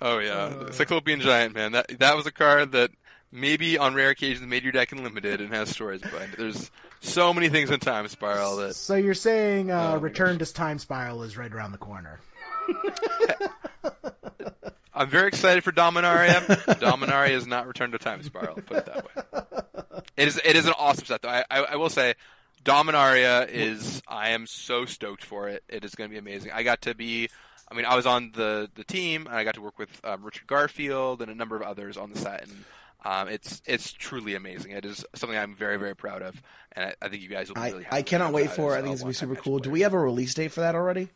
Oh 0.00 0.18
yeah, 0.18 0.48
the 0.48 0.72
Cyclopean 0.72 1.20
Giant 1.20 1.54
man. 1.54 1.72
That 1.72 1.98
that 1.98 2.16
was 2.16 2.26
a 2.26 2.32
card 2.32 2.72
that 2.72 2.90
maybe 3.32 3.78
on 3.78 3.94
rare 3.94 4.10
occasions 4.10 4.46
made 4.46 4.62
your 4.62 4.72
deck 4.72 4.92
unlimited 4.92 5.40
and 5.40 5.52
has 5.52 5.70
stories 5.70 6.00
behind 6.00 6.34
it. 6.34 6.38
There's 6.38 6.70
so 7.00 7.32
many 7.32 7.48
things 7.48 7.70
in 7.70 7.80
Time 7.80 8.06
Spiral 8.08 8.56
that 8.56 8.74
So 8.74 8.94
you're 8.94 9.14
saying 9.14 9.70
uh, 9.70 9.92
Oh 9.94 9.98
Return 9.98 10.38
to 10.38 10.52
Time 10.52 10.78
Spiral 10.78 11.22
is 11.22 11.36
right 11.36 11.52
around 11.52 11.72
the 11.72 11.78
corner. 11.78 12.20
I'm 14.94 15.10
very 15.10 15.28
excited 15.28 15.62
for 15.62 15.72
Dominaria. 15.72 16.40
Dominaria 16.80 17.30
is 17.30 17.46
not 17.46 17.66
Return 17.66 17.92
to 17.92 17.98
Time 17.98 18.22
Spiral. 18.22 18.54
Put 18.56 18.78
it 18.78 18.86
that 18.86 19.04
way. 19.04 19.42
It 20.16 20.28
is 20.28 20.40
it 20.42 20.56
is 20.56 20.66
an 20.66 20.72
awesome 20.78 21.04
set 21.04 21.22
though. 21.22 21.28
I 21.28 21.44
I, 21.50 21.58
I 21.60 21.76
will 21.76 21.90
say. 21.90 22.14
Dominaria 22.64 23.48
is. 23.48 24.02
I 24.08 24.30
am 24.30 24.46
so 24.48 24.86
stoked 24.86 25.24
for 25.24 25.48
it. 25.48 25.62
It 25.68 25.84
is 25.84 25.94
going 25.94 26.10
to 26.10 26.12
be 26.12 26.18
amazing. 26.18 26.50
I 26.52 26.64
got 26.64 26.82
to 26.82 26.94
be. 26.96 27.28
I 27.70 27.74
mean, 27.74 27.84
I 27.84 27.96
was 27.96 28.06
on 28.06 28.32
the 28.34 28.70
the 28.74 28.84
team, 28.84 29.26
and 29.26 29.34
I 29.36 29.44
got 29.44 29.54
to 29.54 29.60
work 29.60 29.78
with 29.78 30.00
um, 30.04 30.24
Richard 30.24 30.46
Garfield 30.46 31.20
and 31.22 31.30
a 31.30 31.34
number 31.34 31.56
of 31.56 31.62
others 31.62 31.96
on 31.96 32.10
the 32.12 32.18
set, 32.18 32.44
and 32.44 32.64
um, 33.04 33.28
it's 33.28 33.60
it's 33.66 33.92
truly 33.92 34.34
amazing. 34.34 34.70
It 34.72 34.84
is 34.84 35.04
something 35.14 35.36
I'm 35.36 35.54
very 35.54 35.76
very 35.76 35.96
proud 35.96 36.22
of, 36.22 36.40
and 36.72 36.86
I, 36.86 36.94
I 37.04 37.08
think 37.08 37.22
you 37.22 37.28
guys 37.28 37.48
will 37.48 37.56
be 37.56 37.60
I, 37.62 37.68
really. 37.70 37.84
happy 37.84 37.96
I 37.96 38.02
cannot 38.02 38.32
wait 38.32 38.50
for 38.52 38.74
it. 38.74 38.78
I 38.78 38.82
think 38.82 38.92
it's 38.92 39.02
gonna 39.02 39.10
be 39.10 39.14
super 39.14 39.34
cool. 39.36 39.54
Magic 39.54 39.64
Do 39.64 39.70
we 39.70 39.80
have 39.80 39.94
a 39.94 39.98
release 39.98 40.32
date 40.34 40.52
for 40.52 40.60
that 40.60 40.74
already? 40.74 41.08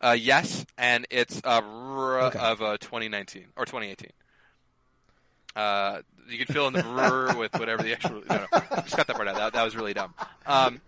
Uh, 0.00 0.16
yes, 0.18 0.66
and 0.76 1.06
it's 1.10 1.40
uh, 1.44 1.60
r- 1.64 2.22
Okay. 2.22 2.38
of 2.38 2.60
uh, 2.60 2.76
2019 2.78 3.46
or 3.56 3.64
2018. 3.64 4.10
Uh, 5.54 6.00
you 6.28 6.44
can 6.44 6.52
fill 6.52 6.66
in 6.66 6.72
the 6.72 6.84
r 6.84 7.36
with 7.38 7.54
whatever 7.58 7.82
the 7.84 7.92
actual. 7.92 8.22
No, 8.28 8.46
no, 8.52 8.60
just 8.82 8.96
cut 8.96 9.06
that 9.06 9.14
part 9.14 9.28
out. 9.28 9.36
That, 9.36 9.52
that 9.52 9.62
was 9.62 9.76
really 9.76 9.94
dumb. 9.94 10.12
Um, 10.46 10.80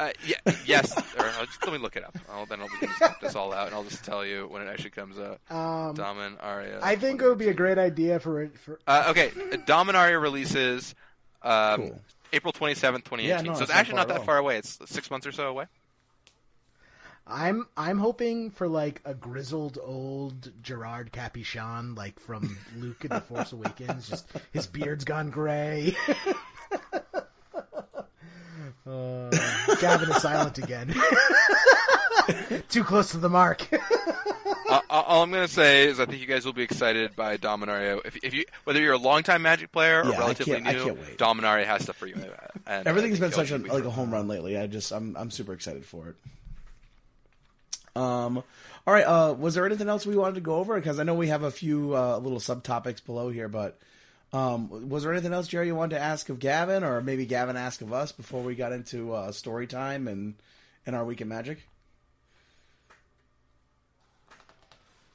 uh, 0.00 0.10
yeah, 0.26 0.36
yes. 0.66 0.94
Or, 1.18 1.24
uh, 1.26 1.46
just 1.46 1.64
let 1.64 1.72
me 1.72 1.78
look 1.78 1.96
it 1.96 2.04
up. 2.04 2.16
I'll, 2.30 2.46
then 2.46 2.60
I'll, 2.60 2.68
we 2.68 2.78
can 2.78 2.88
just 2.88 3.00
cut 3.00 3.20
this 3.20 3.34
all 3.36 3.52
out, 3.52 3.66
and 3.66 3.74
I'll 3.76 3.84
just 3.84 4.04
tell 4.04 4.24
you 4.24 4.46
when 4.48 4.62
it 4.62 4.68
actually 4.68 4.90
comes 4.90 5.18
out. 5.18 5.40
Um, 5.50 5.94
Dominaria. 5.94 6.80
I 6.82 6.96
think 6.96 7.22
it 7.22 7.28
would 7.28 7.38
be 7.38 7.48
a 7.48 7.54
great 7.54 7.78
idea 7.78 8.18
for 8.20 8.48
for 8.64 8.78
Uh, 8.86 9.06
okay, 9.10 9.30
Dominaria 9.66 10.20
releases 10.20 10.94
um, 11.42 11.80
Cool. 11.80 12.00
April 12.32 12.52
27th, 12.52 13.04
2018. 13.04 13.28
Yeah, 13.28 13.36
no, 13.42 13.44
so 13.44 13.50
it's 13.52 13.60
it's 13.62 13.70
actually 13.70 13.96
not 13.96 14.08
that 14.08 14.18
all. 14.18 14.24
far 14.24 14.38
away. 14.38 14.56
It's 14.58 14.78
six 14.86 15.10
months 15.10 15.26
or 15.26 15.32
so 15.32 15.48
away. 15.48 15.66
I'm 17.26 17.66
I'm 17.76 17.98
hoping 17.98 18.50
for 18.50 18.68
like 18.68 19.00
a 19.06 19.14
grizzled 19.14 19.78
old 19.82 20.52
Gerrard 20.62 21.10
Capashen, 21.12 21.96
like 21.96 22.20
from 22.20 22.58
Luke 22.76 23.02
in 23.04 23.08
the 23.10 23.20
Force 23.20 23.52
Awakens. 23.56 24.08
Just 24.08 24.30
his 24.52 24.66
beard's 24.66 25.04
gone 25.04 25.30
gray. 25.30 25.96
uh, 28.86 29.30
Gavin 29.80 30.10
is 30.10 30.20
silent 30.22 30.58
again. 30.58 30.94
Too 32.68 32.84
close 32.84 33.10
to 33.12 33.18
the 33.18 33.28
mark. 33.28 33.66
uh, 34.70 34.80
all 34.90 35.22
I'm 35.22 35.30
going 35.30 35.46
to 35.46 35.52
say 35.52 35.86
is 35.86 36.00
I 36.00 36.06
think 36.06 36.20
you 36.20 36.26
guys 36.26 36.44
will 36.44 36.52
be 36.52 36.62
excited 36.62 37.14
by 37.16 37.36
Dominaria. 37.36 38.00
If, 38.04 38.16
if 38.22 38.34
you 38.34 38.44
whether 38.64 38.80
you're 38.80 38.94
a 38.94 38.98
longtime 38.98 39.42
Magic 39.42 39.72
player 39.72 40.02
or 40.02 40.10
Yeah, 40.10 40.16
I 40.16 40.18
relatively 40.20 40.54
can't- 40.54 40.66
I 40.66 40.72
new, 40.72 40.84
can't 40.84 41.00
wait. 41.00 41.18
Dominaria 41.18 41.64
has 41.66 41.82
stuff 41.82 41.96
for 41.96 42.06
you. 42.06 42.14
And 42.66 42.88
I 42.88 42.90
Everything's 42.90 43.18
think 43.18 43.32
been 43.34 43.46
such 43.46 43.50
a 43.50 43.58
be 43.58 43.68
like 43.68 43.84
a 43.84 43.90
home 43.90 44.10
run 44.10 44.26
lately. 44.26 44.56
I 44.56 44.66
just 44.66 44.90
I'm 44.90 45.14
I'm 45.18 45.30
super 45.30 45.52
excited 45.52 45.84
for 45.84 46.08
it. 46.08 46.16
Um, 47.94 48.38
all 48.86 48.94
right. 48.94 49.04
Uh, 49.04 49.34
was 49.38 49.54
there 49.54 49.66
anything 49.66 49.88
else 49.88 50.06
we 50.06 50.16
wanted 50.16 50.36
to 50.36 50.40
go 50.40 50.54
over? 50.56 50.74
Because 50.74 50.98
I 50.98 51.02
know 51.02 51.12
we 51.14 51.28
have 51.28 51.42
a 51.42 51.50
few 51.50 51.94
uh, 51.94 52.16
little 52.18 52.38
subtopics 52.38 53.04
below 53.04 53.28
here, 53.28 53.48
but 53.48 53.78
um, 54.34 54.88
was 54.88 55.04
there 55.04 55.12
anything 55.12 55.32
else, 55.32 55.46
Jerry, 55.46 55.68
you 55.68 55.76
wanted 55.76 55.96
to 55.96 56.02
ask 56.02 56.28
of 56.28 56.40
Gavin, 56.40 56.82
or 56.82 57.00
maybe 57.00 57.24
Gavin 57.24 57.56
ask 57.56 57.80
of 57.82 57.92
us 57.92 58.10
before 58.10 58.42
we 58.42 58.56
got 58.56 58.72
into 58.72 59.12
uh, 59.14 59.30
story 59.30 59.66
time 59.68 60.08
and 60.08 60.34
and 60.84 60.96
our 60.96 61.04
week 61.04 61.20
in 61.20 61.28
Magic? 61.28 61.58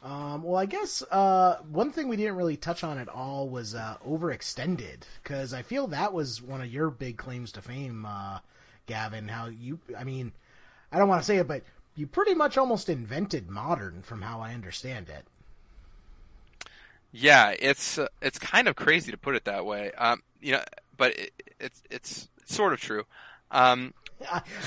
Um, 0.02 0.44
well, 0.44 0.56
I 0.56 0.66
guess 0.66 1.04
uh, 1.12 1.58
one 1.70 1.92
thing 1.92 2.08
we 2.08 2.16
didn't 2.16 2.38
really 2.38 2.56
touch 2.56 2.86
on 2.86 2.98
at 2.98 3.10
all 3.10 3.50
was 3.50 3.76
uh, 3.76 3.98
overextended, 4.08 5.02
because 5.22 5.54
I 5.54 5.64
feel 5.64 5.88
that 5.88 6.14
was 6.14 6.42
one 6.42 6.62
of 6.62 6.72
your 6.72 6.90
big 6.90 7.18
claims 7.18 7.52
to 7.52 7.62
fame, 7.62 8.06
uh, 8.06 8.40
Gavin. 8.86 9.28
How 9.28 9.48
you, 9.48 9.80
I 9.98 10.06
mean, 10.06 10.32
I 10.94 10.98
don't 10.98 11.10
want 11.10 11.22
to 11.22 11.26
say 11.26 11.38
it, 11.38 11.48
but 11.50 11.64
you 11.96 12.08
pretty 12.08 12.36
much 12.36 12.58
almost 12.58 12.88
invented 12.88 13.50
modern, 13.50 14.02
from 14.02 14.22
how 14.22 14.40
I 14.40 14.54
understand 14.54 15.10
it. 15.10 15.28
Yeah, 17.12 17.54
it's 17.58 17.98
uh, 17.98 18.08
it's 18.22 18.38
kind 18.40 18.68
of 18.68 18.76
crazy 18.76 19.12
to 19.12 19.18
put 19.18 19.36
it 19.36 19.46
that 19.46 19.66
way. 19.66 19.92
Um, 19.94 20.22
you 20.42 20.54
know, 20.54 20.64
but 20.98 21.18
it, 21.18 21.32
it's 21.60 21.82
it's 21.90 22.30
sort 22.46 22.74
of 22.74 22.80
true. 22.80 23.06
Um, 23.52 23.94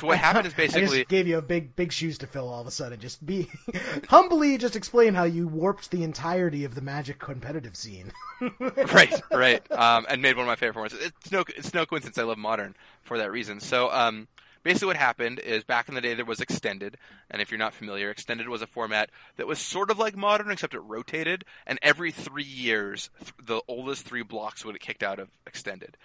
So 0.00 0.06
what 0.06 0.18
happened 0.18 0.46
is 0.46 0.54
basically 0.54 0.82
I 0.82 0.86
just 1.00 1.08
gave 1.08 1.28
you 1.28 1.38
a 1.38 1.42
big, 1.42 1.76
big 1.76 1.92
shoes 1.92 2.18
to 2.18 2.26
fill 2.26 2.48
all 2.48 2.60
of 2.60 2.66
a 2.66 2.70
sudden. 2.70 2.98
Just 2.98 3.24
be 3.24 3.48
humbly, 4.08 4.56
just 4.58 4.76
explain 4.76 5.14
how 5.14 5.24
you 5.24 5.46
warped 5.46 5.90
the 5.90 6.02
entirety 6.02 6.64
of 6.64 6.74
the 6.74 6.80
Magic 6.80 7.18
competitive 7.18 7.76
scene. 7.76 8.12
right, 8.60 9.20
right, 9.30 9.72
um, 9.72 10.06
and 10.08 10.22
made 10.22 10.36
one 10.36 10.46
of 10.46 10.48
my 10.48 10.56
favorite 10.56 10.90
formats. 10.90 10.98
It's 11.00 11.30
no, 11.30 11.44
it's 11.56 11.74
no 11.74 11.84
coincidence 11.84 12.18
I 12.18 12.22
love 12.22 12.38
modern 12.38 12.74
for 13.02 13.18
that 13.18 13.30
reason. 13.30 13.60
So, 13.60 13.90
um, 13.92 14.26
basically, 14.62 14.88
what 14.88 14.96
happened 14.96 15.38
is 15.38 15.64
back 15.64 15.88
in 15.88 15.94
the 15.94 16.00
day 16.00 16.14
there 16.14 16.24
was 16.24 16.40
extended, 16.40 16.96
and 17.30 17.42
if 17.42 17.50
you're 17.50 17.58
not 17.58 17.74
familiar, 17.74 18.10
extended 18.10 18.48
was 18.48 18.62
a 18.62 18.66
format 18.66 19.10
that 19.36 19.46
was 19.46 19.58
sort 19.58 19.90
of 19.90 19.98
like 19.98 20.16
modern, 20.16 20.50
except 20.50 20.74
it 20.74 20.80
rotated, 20.80 21.44
and 21.66 21.78
every 21.82 22.12
three 22.12 22.44
years, 22.44 23.10
th- 23.20 23.32
the 23.42 23.62
oldest 23.68 24.06
three 24.06 24.22
blocks 24.22 24.64
would 24.64 24.72
get 24.72 24.80
kicked 24.80 25.02
out 25.02 25.18
of 25.18 25.28
extended, 25.46 25.96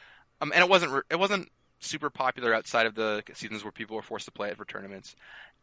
um, 0.42 0.52
and 0.54 0.64
it 0.64 0.70
wasn't, 0.70 0.92
re- 0.92 1.02
it 1.10 1.20
wasn't 1.20 1.50
super 1.80 2.10
popular 2.10 2.54
outside 2.54 2.86
of 2.86 2.96
the 2.96 3.24
seasons 3.34 3.64
where 3.64 3.72
people 3.72 3.96
were 3.96 4.02
forced 4.02 4.26
to 4.26 4.32
play 4.32 4.50
it 4.50 4.58
for 4.58 4.66
tournaments, 4.66 5.16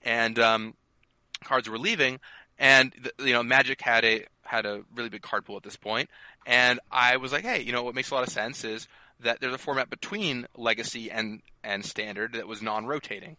and 0.02 0.38
um, 0.38 0.74
cards 1.42 1.68
were 1.68 1.78
leaving, 1.78 2.20
and 2.58 2.94
the, 3.02 3.26
you 3.26 3.32
know 3.32 3.42
Magic 3.42 3.80
had 3.80 4.04
a 4.04 4.26
had 4.42 4.66
a 4.66 4.82
really 4.94 5.08
big 5.08 5.22
card 5.22 5.44
pool 5.44 5.56
at 5.56 5.62
this 5.62 5.76
point, 5.76 6.08
and 6.46 6.80
I 6.90 7.16
was 7.16 7.32
like, 7.32 7.44
hey, 7.44 7.62
you 7.62 7.72
know 7.72 7.82
what 7.82 7.94
makes 7.94 8.10
a 8.10 8.14
lot 8.14 8.26
of 8.26 8.32
sense 8.32 8.64
is 8.64 8.86
that 9.20 9.40
there's 9.40 9.54
a 9.54 9.58
format 9.58 9.90
between 9.90 10.46
Legacy 10.56 11.10
and 11.10 11.42
and 11.62 11.84
Standard 11.84 12.34
that 12.34 12.46
was 12.46 12.62
non-rotating. 12.62 13.36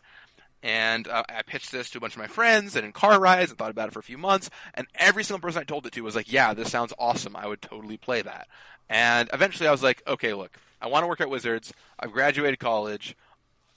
And 0.64 1.08
uh, 1.08 1.24
I 1.30 1.44
pitched 1.44 1.72
this 1.72 1.92
to 1.92 2.00
a 2.00 2.02
bunch 2.02 2.14
of 2.14 2.20
my 2.20 2.28
friends 2.28 2.76
and 2.76 2.84
in 2.84 2.92
car 2.92 3.20
rides 3.20 3.52
and 3.52 3.58
thought 3.58 3.70
about 3.70 3.90
it 3.90 3.94
for 3.94 4.00
a 4.00 4.04
few 4.04 4.18
months. 4.18 4.50
And 4.74 4.88
every 4.96 5.24
single 5.24 5.40
person 5.40 5.62
I 5.62 5.64
told 5.64 5.86
it 5.86 5.92
to 5.94 6.02
was 6.02 6.16
like, 6.16 6.32
yeah, 6.32 6.56
this 6.56 6.72
sounds 6.72 6.92
awesome. 6.98 7.36
I 7.36 7.46
would 7.46 7.62
totally 7.62 7.98
play 7.98 8.24
that. 8.24 8.48
And 8.90 9.30
eventually 9.32 9.68
I 9.68 9.72
was 9.72 9.84
like, 9.84 10.02
okay, 10.08 10.34
look, 10.34 10.58
I 10.82 10.88
want 10.88 11.04
to 11.04 11.08
work 11.08 11.22
at 11.22 11.30
Wizards. 11.30 11.72
I've 12.00 12.12
graduated 12.12 12.60
college 12.60 13.16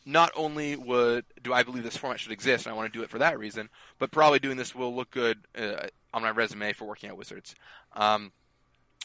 not 0.08 0.32
only 0.34 0.74
would 0.74 1.26
do 1.42 1.52
I 1.52 1.62
believe 1.62 1.82
this 1.82 1.98
format 1.98 2.18
should 2.18 2.32
exist, 2.32 2.64
and 2.64 2.72
I 2.72 2.76
want 2.76 2.90
to 2.90 2.98
do 2.98 3.04
it 3.04 3.10
for 3.10 3.18
that 3.18 3.38
reason, 3.38 3.68
but 3.98 4.10
probably 4.10 4.38
doing 4.38 4.56
this 4.56 4.74
will 4.74 4.96
look 4.96 5.10
good 5.10 5.38
uh, 5.56 5.86
on 6.14 6.22
my 6.22 6.30
resume 6.30 6.72
for 6.72 6.86
working 6.86 7.10
at 7.10 7.16
Wizards. 7.16 7.54
Um, 7.92 8.32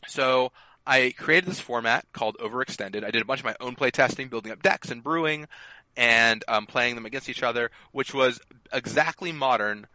so 0.07 0.53
I 0.85 1.14
created 1.18 1.49
this 1.49 1.60
format 1.60 2.05
called 2.14 2.38
Overextended. 2.39 3.03
I 3.03 3.11
did 3.11 3.22
a 3.22 3.26
bunch 3.26 3.39
of 3.41 3.45
my 3.45 3.55
own 3.60 3.76
play 3.76 3.91
testing, 3.91 4.27
building 4.27 4.51
up 4.51 4.61
decks 4.61 4.91
and 4.91 5.01
brewing, 5.03 5.47
and 5.95 6.43
um, 6.47 6.65
playing 6.65 6.95
them 6.95 7.05
against 7.05 7.30
each 7.30 7.43
other, 7.43 7.72
which 7.91 8.14
was 8.14 8.41
exactly 8.73 9.31
modern, 9.31 9.88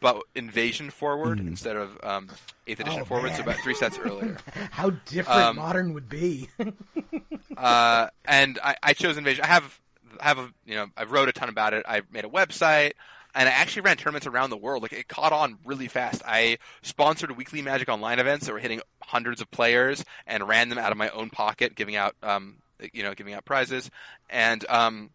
but 0.00 0.22
invasion 0.34 0.90
forward 0.90 1.40
instead 1.40 1.76
of 1.76 1.98
um, 2.02 2.28
eighth 2.66 2.80
edition 2.80 3.00
Oh, 3.00 3.04
forward, 3.06 3.32
so 3.34 3.42
about 3.42 3.56
three 3.56 3.74
sets 3.74 3.98
earlier. 3.98 4.36
how 4.70 4.90
different 4.90 5.40
Um, 5.40 5.56
modern 5.56 5.94
would 5.94 6.08
be. 6.08 6.48
uh, 7.56 8.08
and 8.24 8.58
I, 8.62 8.76
I 8.82 8.92
chose 8.92 9.16
Invasion. 9.16 9.44
I 9.44 9.48
have 9.48 9.80
have 10.20 10.38
a 10.38 10.50
you 10.64 10.74
know 10.74 10.86
I 10.96 11.04
wrote 11.04 11.28
a 11.28 11.32
ton 11.32 11.48
about 11.48 11.74
it. 11.74 11.84
I 11.88 12.02
made 12.10 12.24
a 12.24 12.28
website. 12.28 12.92
And 13.36 13.50
I 13.50 13.52
actually 13.52 13.82
ran 13.82 13.98
tournaments 13.98 14.26
around 14.26 14.48
the 14.48 14.56
world. 14.56 14.82
Like 14.82 14.94
it 14.94 15.08
caught 15.08 15.32
on 15.32 15.58
really 15.64 15.88
fast. 15.88 16.22
I 16.26 16.56
sponsored 16.80 17.36
weekly 17.36 17.60
Magic 17.60 17.88
Online 17.88 18.18
events 18.18 18.46
that 18.46 18.52
were 18.52 18.58
hitting 18.58 18.80
hundreds 19.02 19.42
of 19.42 19.50
players, 19.50 20.04
and 20.26 20.48
ran 20.48 20.70
them 20.70 20.78
out 20.78 20.90
of 20.90 20.96
my 20.96 21.10
own 21.10 21.28
pocket, 21.28 21.74
giving 21.74 21.96
out, 21.96 22.16
um, 22.22 22.56
you 22.92 23.02
know, 23.02 23.14
giving 23.14 23.34
out 23.34 23.44
prizes. 23.44 23.90
And 24.30 24.66
um, 24.68 25.10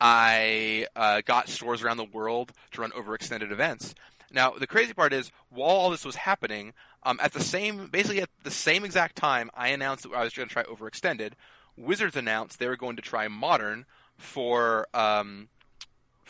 I 0.00 0.86
uh, 0.96 1.20
got 1.24 1.48
stores 1.48 1.82
around 1.82 1.98
the 1.98 2.04
world 2.04 2.52
to 2.72 2.80
run 2.80 2.90
overextended 2.92 3.52
events. 3.52 3.94
Now, 4.32 4.52
the 4.52 4.66
crazy 4.66 4.92
part 4.92 5.12
is, 5.12 5.30
while 5.50 5.76
all 5.76 5.90
this 5.90 6.04
was 6.04 6.16
happening, 6.16 6.72
um, 7.02 7.20
at 7.22 7.32
the 7.32 7.40
same, 7.40 7.86
basically 7.86 8.20
at 8.22 8.30
the 8.42 8.50
same 8.50 8.84
exact 8.84 9.16
time, 9.16 9.50
I 9.54 9.68
announced 9.68 10.02
that 10.02 10.14
I 10.14 10.24
was 10.24 10.32
going 10.32 10.48
to 10.48 10.52
try 10.52 10.64
overextended. 10.64 11.32
Wizards 11.76 12.16
announced 12.16 12.58
they 12.58 12.68
were 12.68 12.76
going 12.76 12.96
to 12.96 13.02
try 13.02 13.28
modern 13.28 13.84
for 14.16 14.88
um, 14.94 15.48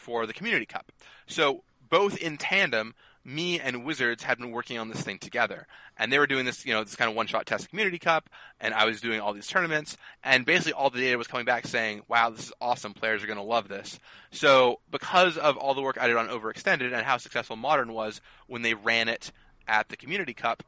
for 0.07 0.25
the 0.25 0.33
Community 0.33 0.67
Cup. 0.67 0.93
So 1.27 1.65
both 1.91 2.17
in 2.17 2.39
tandem, 2.39 2.95
me 3.25 3.59
and 3.59 3.85
Wizards 3.85 4.23
had 4.23 4.39
been 4.39 4.53
working 4.53 4.79
on 4.79 4.89
this 4.89 5.01
thing 5.01 5.19
together, 5.19 5.67
and 5.97 6.13
they 6.13 6.19
were 6.21 6.29
doing 6.29 6.47
this, 6.47 6.65
you 6.65 6.73
know, 6.73 6.85
this 6.85 6.95
kind 6.95 7.11
of 7.11 7.17
one-shot 7.17 7.45
test 7.45 7.69
Community 7.69 7.99
Cup, 7.99 8.31
and 8.61 8.73
I 8.73 8.85
was 8.85 9.01
doing 9.01 9.19
all 9.21 9.33
these 9.33 9.49
tournaments, 9.49 9.97
and 10.23 10.47
basically 10.47 10.75
all 10.75 10.91
the 10.91 11.01
data 11.01 11.19
was 11.19 11.27
coming 11.27 11.45
back 11.45 11.67
saying, 11.67 12.03
"Wow, 12.07 12.31
this 12.31 12.45
is 12.45 12.53
awesome! 12.61 12.95
Players 12.95 13.25
are 13.25 13.27
going 13.27 13.37
to 13.37 13.43
love 13.43 13.67
this." 13.67 13.99
So 14.31 14.79
because 14.93 15.37
of 15.37 15.57
all 15.57 15.75
the 15.75 15.83
work 15.83 15.99
I 16.01 16.07
did 16.07 16.17
on 16.17 16.29
Overextended 16.29 16.93
and 16.95 17.05
how 17.05 17.17
successful 17.17 17.57
Modern 17.57 17.93
was 17.93 18.21
when 18.47 18.63
they 18.63 18.75
ran 18.75 19.09
it 19.09 19.33
at 19.67 19.89
the 19.89 19.97
Community 19.97 20.33
Cup, 20.33 20.63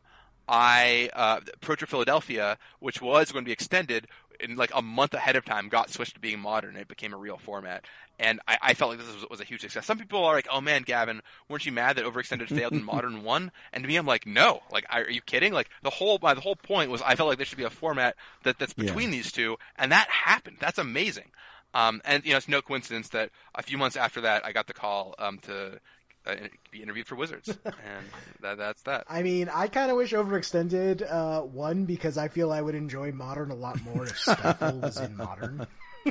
I 0.49 1.11
uh, 1.13 1.41
Philadelphia, 1.63 2.59
which 2.81 3.01
was 3.01 3.31
going 3.31 3.45
to 3.45 3.49
be 3.49 3.53
extended 3.53 4.09
in 4.41 4.57
like 4.57 4.71
a 4.75 4.83
month 4.83 5.15
ahead 5.15 5.37
of 5.37 5.45
time, 5.45 5.69
got 5.69 5.91
switched 5.91 6.15
to 6.15 6.21
being 6.21 6.41
modern. 6.41 6.77
It 6.77 6.89
became 6.89 7.13
a 7.13 7.17
real 7.17 7.39
format, 7.39 7.85
and 8.19 8.41
I, 8.49 8.59
I 8.61 8.75
felt 8.75 8.91
like 8.91 8.99
this 8.99 9.15
was, 9.15 9.31
was, 9.31 9.41
a 9.41 9.45
huge 9.45 9.61
success. 9.61 9.87
Some 9.87 9.99
people 9.99 10.25
are 10.25 10.35
like, 10.35 10.49
"Oh 10.53 10.61
man, 10.61 10.83
Gavin, 10.83 11.23
weren't 11.49 11.67
you 11.67 11.73
mad 11.73 11.97
that 11.97 12.05
Overextended 12.05 12.49
failed 12.49 12.73
and 12.75 12.85
Modern 12.85 13.23
won?" 13.23 13.53
And 13.73 13.85
to 13.85 13.89
me, 13.89 13.97
I'm 13.97 14.07
like, 14.07 14.27
"No, 14.27 14.61
like, 14.73 14.87
are 14.91 15.09
you 15.09 15.21
kidding? 15.21 15.53
Like, 15.53 15.71
the 15.83 15.91
whole 15.91 16.19
my 16.21 16.35
the 16.35 16.41
whole 16.41 16.57
point 16.57 16.91
was 16.91 17.03
I 17.03 17.15
felt 17.15 17.29
like 17.29 17.39
there 17.39 17.47
should 17.47 17.59
be 17.59 17.65
a 17.65 17.71
format 17.71 18.17
that 18.43 18.59
that's 18.59 18.75
between 18.75 19.11
yeah. 19.11 19.17
these 19.17 19.33
two, 19.33 19.57
and 19.77 19.93
that 19.93 20.09
happened. 20.09 20.59
That's 20.61 20.79
amazing." 20.79 21.31
Um, 21.75 22.01
and 22.05 22.25
you 22.25 22.31
know, 22.33 22.39
it's 22.39 22.49
no 22.49 22.63
coincidence 22.63 23.11
that 23.11 23.31
a 23.55 23.63
few 23.63 23.79
months 23.79 23.97
after 23.97 24.23
that, 24.23 24.45
I 24.45 24.53
got 24.53 24.67
the 24.67 24.73
call 24.73 25.15
um, 25.19 25.39
to 25.41 25.79
uh, 26.27 26.35
be 26.71 26.83
interviewed 26.83 27.07
for 27.07 27.15
Wizards, 27.15 27.49
and 27.65 28.07
that, 28.41 28.59
that's 28.59 28.83
that. 28.83 29.05
I 29.09 29.23
mean, 29.23 29.49
I 29.49 29.69
kind 29.69 29.91
of 29.91 29.97
wish 29.97 30.13
Overextended 30.13 31.11
uh, 31.11 31.43
one 31.43 31.85
because 31.85 32.19
I 32.19 32.29
feel 32.29 32.53
I 32.53 32.61
would 32.61 32.75
enjoy 32.75 33.13
Modern 33.13 33.51
a 33.51 33.55
lot 33.55 33.83
more 33.83 34.05
if 34.05 34.19
Stifle 34.19 34.81
was 34.81 34.99
in 34.99 35.17
Modern. 35.17 35.67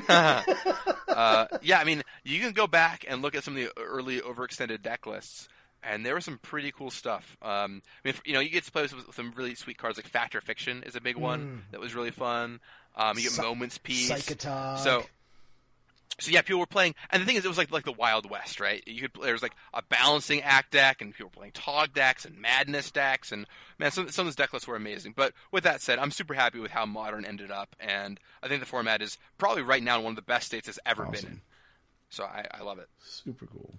uh, 0.09 1.47
yeah, 1.61 1.79
I 1.79 1.83
mean, 1.83 2.03
you 2.23 2.39
can 2.39 2.51
go 2.51 2.67
back 2.67 3.05
and 3.07 3.21
look 3.21 3.35
at 3.35 3.43
some 3.43 3.55
of 3.55 3.63
the 3.63 3.71
early 3.81 4.19
Overextended 4.19 4.81
deck 4.81 5.05
lists, 5.05 5.47
and 5.83 6.05
there 6.05 6.15
was 6.15 6.25
some 6.25 6.37
pretty 6.39 6.71
cool 6.71 6.91
stuff. 6.91 7.37
Um, 7.41 7.81
I 8.03 8.07
mean, 8.07 8.15
you 8.25 8.33
know, 8.33 8.39
you 8.39 8.49
get 8.49 8.63
to 8.65 8.71
play 8.71 8.83
with 8.83 8.93
some 9.13 9.33
really 9.35 9.55
sweet 9.55 9.77
cards 9.77 9.97
like 9.97 10.07
Fact 10.07 10.35
or 10.35 10.41
Fiction 10.41 10.83
is 10.83 10.95
a 10.95 11.01
big 11.01 11.17
one 11.17 11.41
mm. 11.41 11.71
that 11.71 11.79
was 11.79 11.95
really 11.95 12.11
fun. 12.11 12.59
Um, 12.95 13.17
you 13.17 13.29
get 13.29 13.41
Moment's 13.41 13.77
Peace. 13.77 14.11
Psychotog. 14.11 14.79
So 14.79 15.05
so 16.19 16.31
yeah, 16.31 16.41
people 16.41 16.59
were 16.59 16.65
playing, 16.65 16.95
and 17.11 17.21
the 17.21 17.25
thing 17.25 17.35
is, 17.35 17.45
it 17.45 17.47
was 17.47 17.57
like 17.57 17.71
like 17.71 17.85
the 17.85 17.91
Wild 17.91 18.29
West, 18.29 18.59
right? 18.59 18.83
You 18.87 19.01
could 19.01 19.11
there 19.21 19.33
was 19.33 19.43
like 19.43 19.55
a 19.73 19.83
balancing 19.83 20.41
act 20.41 20.71
deck, 20.71 21.01
and 21.01 21.13
people 21.13 21.27
were 21.27 21.37
playing 21.37 21.51
Tog 21.51 21.93
decks 21.93 22.25
and 22.25 22.39
Madness 22.41 22.89
decks, 22.89 23.31
and 23.31 23.45
man, 23.77 23.91
some 23.91 24.09
some 24.09 24.23
of 24.23 24.27
those 24.27 24.35
deck 24.35 24.51
lists 24.51 24.67
were 24.67 24.75
amazing. 24.75 25.13
But 25.15 25.33
with 25.51 25.63
that 25.65 25.81
said, 25.81 25.99
I'm 25.99 26.11
super 26.11 26.33
happy 26.33 26.59
with 26.59 26.71
how 26.71 26.85
Modern 26.87 27.23
ended 27.23 27.51
up, 27.51 27.75
and 27.79 28.19
I 28.41 28.47
think 28.47 28.61
the 28.61 28.65
format 28.65 29.01
is 29.01 29.17
probably 29.37 29.61
right 29.61 29.83
now 29.83 30.01
one 30.01 30.11
of 30.11 30.15
the 30.15 30.21
best 30.23 30.47
states 30.47 30.67
it's 30.67 30.79
ever 30.85 31.03
awesome. 31.05 31.13
been 31.13 31.31
in. 31.33 31.41
So 32.09 32.23
I, 32.23 32.47
I 32.51 32.63
love 32.63 32.79
it. 32.79 32.87
Super 33.03 33.45
cool. 33.45 33.73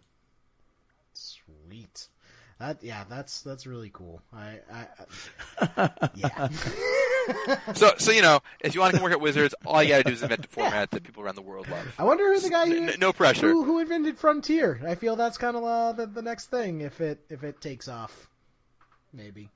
Sweet. 1.14 2.08
That 2.58 2.82
yeah, 2.82 3.04
that's 3.08 3.42
that's 3.42 3.66
really 3.66 3.90
cool. 3.90 4.20
I, 4.32 4.58
I, 4.72 4.86
I 5.76 5.90
yeah. 6.14 6.48
so 7.74 7.92
so 7.98 8.10
you 8.10 8.20
know, 8.20 8.40
if 8.60 8.74
you 8.74 8.80
want 8.80 8.92
to 8.92 8.98
come 8.98 9.04
work 9.04 9.12
at 9.12 9.20
Wizards, 9.20 9.54
all 9.64 9.80
you 9.80 9.90
gotta 9.90 10.02
do 10.02 10.12
is 10.12 10.22
invent 10.22 10.44
a 10.44 10.48
format 10.48 10.90
that 10.90 11.04
people 11.04 11.22
around 11.22 11.36
the 11.36 11.42
world 11.42 11.68
love. 11.68 11.94
I 11.98 12.04
wonder 12.04 12.24
who 12.32 12.40
the 12.40 12.50
guy 12.50 12.66
who, 12.66 12.80
no, 12.80 12.92
no 12.98 13.12
pressure 13.12 13.48
who, 13.48 13.62
who, 13.62 13.78
invented 13.78 14.18
Frontier. 14.18 14.80
I 14.84 14.96
feel 14.96 15.14
that's 15.14 15.38
kind 15.38 15.56
of 15.56 15.62
uh, 15.62 15.92
the 15.92 16.06
the 16.06 16.22
next 16.22 16.46
thing 16.46 16.80
if 16.80 17.00
it 17.00 17.20
if 17.30 17.44
it 17.44 17.60
takes 17.60 17.86
off, 17.86 18.28
maybe. 19.12 19.50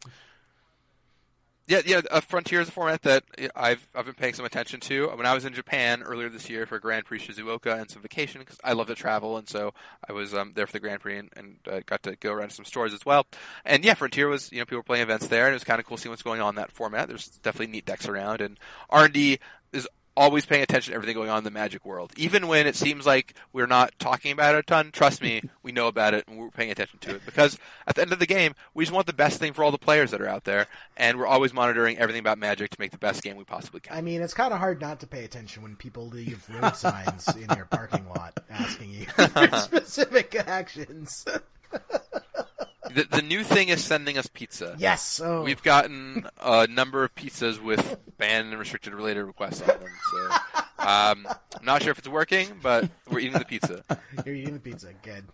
Yeah, 1.69 1.81
yeah. 1.87 2.01
A 2.11 2.21
Frontier 2.21 2.61
is 2.61 2.69
a 2.69 2.73
format 2.73 3.03
that 3.03 3.25
I've 3.55 3.87
I've 3.95 4.05
been 4.05 4.15
paying 4.15 4.35
some 4.35 4.45
attention 4.45 4.81
to. 4.81 5.09
When 5.09 5.27
I 5.27 5.33
was 5.33 5.45
in 5.45 5.55
Japan 5.55 6.03
earlier 6.03 6.29
this 6.29 6.51
year 6.51 6.67
for 6.67 6.79
Grand 6.81 7.05
Prix 7.05 7.21
Shizuoka 7.21 7.81
and 7.81 7.89
some 7.89 8.03
vacation, 8.03 8.41
because 8.41 8.59
I 8.65 8.73
love 8.73 8.89
to 8.89 8.97
travel, 8.97 9.37
and 9.37 9.49
so 9.49 9.73
I 10.09 10.13
was 10.13 10.35
um, 10.35 10.53
there 10.57 10.67
for 10.67 10.73
the 10.73 10.81
Grand 10.81 11.01
Prix 11.01 11.19
and, 11.19 11.29
and 11.37 11.57
uh, 11.71 11.81
got 11.87 12.03
to 12.03 12.17
go 12.17 12.33
around 12.33 12.49
to 12.49 12.55
some 12.55 12.65
stores 12.65 12.93
as 12.93 13.07
well. 13.07 13.27
And 13.65 13.85
yeah, 13.85 13.95
Frontier 13.95 14.29
was 14.29 14.51
you 14.51 14.59
know 14.59 14.65
people 14.65 14.79
were 14.79 14.83
playing 14.83 15.05
events 15.05 15.29
there, 15.29 15.45
and 15.47 15.53
it 15.53 15.55
was 15.55 15.65
kind 15.65 15.79
of 15.79 15.87
cool 15.87 15.97
seeing 15.97 16.11
what's 16.11 16.23
going 16.23 16.41
on 16.41 16.51
in 16.51 16.55
that 16.57 16.73
format. 16.73 17.09
There's 17.09 17.29
definitely 17.29 17.73
neat 17.73 17.87
decks 17.87 18.09
around, 18.09 18.41
and 18.41 18.59
R 18.91 19.05
and 19.05 19.15
D 19.15 19.39
is 19.73 19.87
always 20.17 20.47
paying 20.47 20.63
attention 20.63 20.93
to 20.93 20.95
everything 20.95 21.15
going 21.15 21.31
on 21.31 21.39
in 21.39 21.45
the 21.45 21.51
magic 21.51 21.85
world. 21.85 22.13
Even 22.17 22.49
when 22.49 22.67
it 22.67 22.77
seems 22.77 23.07
like 23.07 23.35
we're 23.53 23.67
not 23.67 23.93
talking 23.99 24.33
about 24.33 24.55
it 24.55 24.59
a 24.59 24.63
ton, 24.63 24.91
trust 24.93 25.23
me, 25.23 25.43
we 25.63 25.73
know 25.73 25.89
about 25.89 26.15
it 26.15 26.25
and 26.29 26.39
we're 26.39 26.51
paying 26.51 26.71
attention 26.71 26.99
to 27.01 27.15
it. 27.17 27.23
Because 27.25 27.59
at 27.87 27.95
the 27.95 28.03
end 28.03 28.13
of 28.13 28.19
the 28.19 28.27
game, 28.27 28.55
we 28.75 28.85
just 28.85 28.95
want 28.95 29.07
the 29.07 29.13
best 29.13 29.39
thing 29.39 29.53
for 29.53 29.65
all 29.65 29.71
the 29.71 29.79
players 29.79 30.11
that 30.11 30.21
are 30.21 30.29
out 30.29 30.45
there, 30.45 30.67
and 30.97 31.19
we're 31.19 31.27
always 31.27 31.53
monitoring 31.53 31.99
everything 31.99 32.21
about 32.21 32.39
magic 32.39 32.71
to 32.71 32.77
make 32.81 32.91
the 32.91 32.99
best 32.99 33.23
game 33.23 33.37
we 33.37 33.45
possibly 33.45 33.81
can. 33.81 33.97
I 33.97 34.03
mean, 34.03 34.23
it's 34.23 34.35
kind 34.35 34.53
of 34.53 34.59
hard 34.59 34.81
not 34.81 35.01
to 35.01 35.07
pay 35.07 35.25
attention 35.25 35.63
when 35.63 35.77
people 35.77 36.09
leave 36.09 36.47
road 36.51 36.77
signs 36.77 37.29
in 37.35 37.49
your 37.57 37.67
parking 37.67 38.09
lot 38.09 38.39
asking 38.51 38.91
you 38.93 39.07
specific 39.59 40.35
actions. 40.35 41.25
The, 42.95 43.07
the 43.11 43.23
new 43.23 43.43
thing 43.45 43.69
is 43.69 43.83
sending 43.83 44.19
us 44.19 44.27
pizza. 44.27 44.75
Yes. 44.79 45.21
Oh. 45.23 45.43
We've 45.43 45.63
gotten 45.63 46.27
a 46.41 46.67
number 46.67 47.05
of 47.05 47.15
pizzas 47.15 47.63
with 47.63 47.99
banned 48.19 48.51
and 48.51 48.59
restricted 48.59 48.95
related 48.95 49.25
requests 49.25 49.61
on 49.63 49.69
them. 49.69 49.89
So 50.11 50.31
um, 50.79 51.29
I'm 51.59 51.65
not 51.65 51.83
sure 51.83 51.93
if 51.93 51.99
it's 51.99 52.09
working, 52.09 52.49
but 52.63 52.91
we're 53.09 53.21
eating 53.21 53.39
the 53.39 53.45
pizza. 53.45 53.85
You're 54.27 54.35
eating 54.35 54.55
the 54.55 54.61
pizza. 54.61 54.89
Good. 55.03 55.25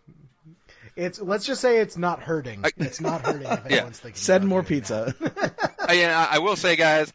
It's 0.97 1.21
let's 1.21 1.47
just 1.47 1.61
say 1.61 1.79
it's 1.79 1.97
not 1.97 2.21
hurting. 2.21 2.65
I, 2.65 2.71
it's 2.77 3.01
not 3.01 3.23
hurting 3.25 3.47
if 3.47 3.67
anyone's 3.67 3.71
yeah. 3.71 3.91
thinking. 3.91 4.15
Send 4.15 4.47
more 4.47 4.63
pizza. 4.63 5.15
uh, 5.21 5.49
yeah, 5.93 6.27
I 6.31 6.39
will 6.41 6.57
say, 6.57 6.77
guys. 6.77 7.13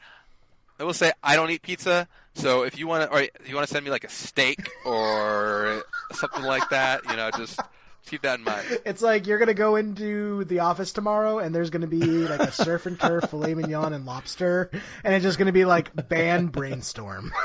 I 0.79 0.85
will 0.85 0.93
say 0.93 1.11
I 1.21 1.35
don't 1.35 1.51
eat 1.51 1.61
pizza. 1.61 2.07
So 2.35 2.63
if 2.63 2.79
you 2.79 2.87
want 2.87 3.03
to, 3.03 3.15
or 3.15 3.21
if 3.21 3.47
you 3.47 3.55
want 3.55 3.67
to 3.67 3.73
send 3.73 3.85
me 3.85 3.91
like 3.91 4.05
a 4.05 4.09
steak 4.09 4.69
or 4.85 5.83
something 6.13 6.43
like 6.43 6.67
that, 6.69 7.01
you 7.09 7.15
know, 7.15 7.29
just 7.37 7.59
keep 8.05 8.21
that 8.23 8.39
in 8.39 8.45
mind. 8.45 8.65
It's 8.85 9.01
like 9.01 9.27
you're 9.27 9.39
gonna 9.39 9.53
go 9.53 9.75
into 9.75 10.43
the 10.45 10.59
office 10.59 10.91
tomorrow, 10.93 11.39
and 11.39 11.53
there's 11.53 11.69
gonna 11.69 11.87
be 11.87 12.01
like 12.01 12.41
a 12.41 12.51
surf 12.51 12.85
and 12.85 12.99
turf, 12.99 13.29
filet 13.29 13.55
mignon, 13.55 13.93
and 13.93 14.05
lobster, 14.05 14.69
and 15.03 15.13
it's 15.13 15.23
just 15.23 15.37
gonna 15.37 15.51
be 15.51 15.65
like 15.65 15.91
banned 16.09 16.51
brainstorm. 16.51 17.31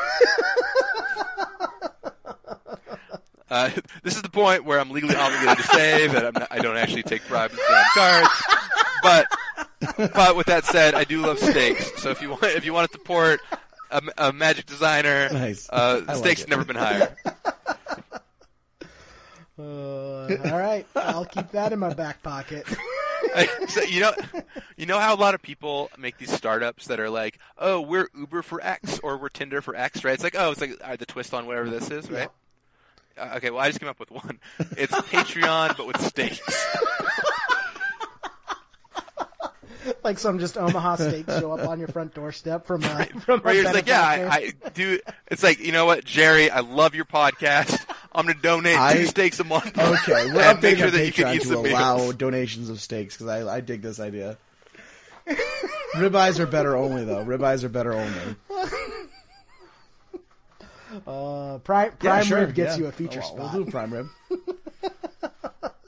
Uh, 3.51 3.71
this 4.03 4.15
is 4.15 4.21
the 4.23 4.29
point 4.29 4.65
where 4.65 4.79
I'm 4.79 4.91
legally 4.91 5.17
obligated 5.17 5.57
to 5.57 5.63
say 5.63 6.07
that 6.07 6.35
not, 6.35 6.49
i 6.51 6.59
don't 6.59 6.77
actually 6.77 7.03
take 7.03 7.27
bribes 7.29 7.55
with 7.55 7.87
cards. 7.95 8.29
But, 9.03 9.27
but 10.15 10.37
with 10.37 10.49
that 10.49 10.67
said, 10.67 10.95
I 10.95 11.05
do 11.05 11.23
love 11.23 11.39
steaks. 11.39 12.03
So 12.03 12.11
if 12.11 12.21
you 12.21 12.31
want, 12.31 12.43
if 12.43 12.67
you 12.67 12.75
want 12.75 12.91
to 12.91 12.99
support 12.99 13.41
a, 13.91 14.03
a 14.19 14.33
magic 14.33 14.67
designer, 14.67 15.31
nice. 15.33 15.69
uh, 15.71 16.15
steaks 16.15 16.43
like 16.43 16.51
never 16.51 16.65
been 16.65 16.77
higher. 16.77 17.17
Uh, 19.59 20.37
all 20.51 20.59
right, 20.59 20.87
I'll 20.95 21.25
keep 21.25 21.51
that 21.51 21.73
in 21.73 21.79
my 21.79 21.93
back 21.93 22.23
pocket. 22.23 22.67
so, 23.69 23.83
you 23.89 24.01
know, 24.01 24.13
you 24.77 24.87
know 24.87 24.99
how 24.99 25.15
a 25.15 25.17
lot 25.17 25.35
of 25.35 25.43
people 25.43 25.91
make 25.99 26.19
these 26.19 26.33
startups 26.33 26.87
that 26.87 27.01
are 27.01 27.11
like, 27.11 27.39
"Oh, 27.59 27.81
we're 27.81 28.09
Uber 28.17 28.43
for 28.43 28.61
X 28.63 29.01
or 29.03 29.17
we're 29.19 29.29
Tinder 29.29 29.61
for 29.61 29.75
X," 29.75 30.05
right? 30.05 30.15
It's 30.15 30.23
like, 30.23 30.37
oh, 30.37 30.53
it's 30.53 30.61
like 30.61 30.77
uh, 30.83 30.97
the 30.97 31.07
twist 31.07 31.35
on 31.35 31.47
whatever 31.47 31.71
this 31.71 31.91
is, 31.91 32.11
right? 32.11 32.31
Yeah. 33.17 33.23
Uh, 33.33 33.37
okay, 33.37 33.51
well, 33.51 33.61
I 33.61 33.69
just 33.69 33.81
came 33.81 33.89
up 33.89 33.99
with 33.99 34.11
one. 34.11 34.39
It's 34.77 34.93
Patreon, 34.93 35.77
but 35.77 35.87
with 35.87 36.01
steaks. 36.01 36.41
like 40.05 40.19
some 40.19 40.39
just 40.39 40.57
Omaha 40.57 40.97
steaks 40.97 41.39
show 41.39 41.53
up 41.53 41.69
on 41.69 41.79
your 41.79 41.89
front 41.89 42.15
doorstep 42.15 42.67
from 42.67 42.85
uh, 42.85 42.89
right. 42.95 43.23
from. 43.23 43.41
Right, 43.41 43.57
it's 43.57 43.75
like, 43.75 43.89
yeah, 43.89 44.03
I, 44.03 44.53
I 44.65 44.71
do. 44.71 45.01
It's 45.29 45.43
like, 45.43 45.59
you 45.59 45.73
know 45.73 45.87
what, 45.87 46.05
Jerry, 46.05 46.51
I 46.51 46.61
love 46.61 46.95
your 46.95 47.07
podcast. 47.07 47.85
I'm 48.13 48.25
going 48.25 48.37
to 48.37 48.43
donate 48.43 48.79
I, 48.79 48.95
two 48.95 49.07
steaks 49.07 49.39
a 49.41 49.45
month. 49.45 49.67
Okay, 49.79 50.33
we're 50.33 50.43
updating 50.43 50.63
make 50.63 50.79
sure 50.79 50.91
that 50.91 51.07
you 51.07 51.13
can 51.13 51.35
eat 51.35 51.43
to 51.43 51.59
allow 51.59 51.99
meals. 51.99 52.15
donations 52.17 52.71
of 52.71 52.81
steaks 52.81 53.17
because 53.17 53.29
I, 53.29 53.57
I 53.57 53.61
dig 53.61 53.83
this 53.83 54.01
idea. 54.01 54.39
Ribeyes 55.95 56.39
are 56.39 56.47
better 56.47 56.77
only 56.77 57.05
though. 57.05 57.25
Ribeyes 57.25 57.65
are 57.65 57.69
better 57.69 57.93
only. 57.93 58.37
Uh, 61.07 61.59
prime 61.59 61.93
prime 61.93 62.19
yeah, 62.19 62.23
sure, 62.23 62.41
rib 62.41 62.55
gets 62.55 62.77
yeah. 62.77 62.85
you 62.85 62.87
a 62.87 62.93
feature 62.93 63.21
oh, 63.23 63.27
spot. 63.27 63.55
We'll 63.55 63.65
do 63.65 63.71
prime 63.71 63.93
rib. 63.93 64.09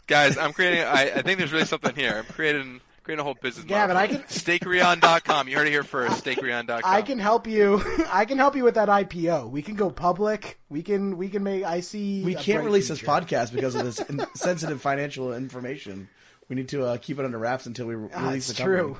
Guys, 0.06 0.36
I'm 0.36 0.52
creating. 0.52 0.82
I, 0.82 1.10
I 1.16 1.22
think 1.22 1.38
there's 1.38 1.52
really 1.52 1.64
something 1.64 1.94
here. 1.94 2.16
I'm 2.18 2.32
creating 2.34 2.80
creating 3.10 3.20
a 3.20 3.24
whole 3.24 3.34
business 3.34 3.64
Gavin, 3.66 3.94
model. 3.96 4.16
I 4.16 4.18
can- 4.18 4.26
Stakereon.com. 4.28 5.48
You 5.48 5.56
heard 5.56 5.66
it 5.66 5.70
here 5.70 5.82
first. 5.82 6.24
Stakereon.com. 6.24 6.80
I 6.84 7.02
can 7.02 7.18
help 7.18 7.46
you. 7.46 7.82
I 8.10 8.24
can 8.24 8.38
help 8.38 8.54
you 8.54 8.62
with 8.64 8.74
that 8.76 8.88
IPO. 8.88 9.50
We 9.50 9.62
can 9.62 9.74
go 9.74 9.90
public. 9.90 10.58
We 10.68 10.82
can. 10.82 11.16
We 11.16 11.28
can 11.28 11.42
make. 11.42 11.64
I 11.64 11.80
see. 11.80 12.22
We 12.22 12.34
can't 12.34 12.58
bright 12.58 12.66
release 12.66 12.88
this 12.88 13.00
podcast 13.02 13.52
because 13.52 13.74
of 13.74 13.84
this 13.84 13.98
in- 14.08 14.24
sensitive 14.34 14.80
financial 14.80 15.34
information. 15.34 16.08
We 16.48 16.56
need 16.56 16.68
to 16.68 16.84
uh, 16.84 16.96
keep 16.98 17.18
it 17.18 17.24
under 17.24 17.38
wraps 17.38 17.66
until 17.66 17.86
we 17.86 17.94
re- 17.96 18.08
Ah, 18.14 18.28
release 18.28 18.48
it's 18.48 18.58
the 18.58 18.64
company. 18.64 18.94
true. 18.94 18.98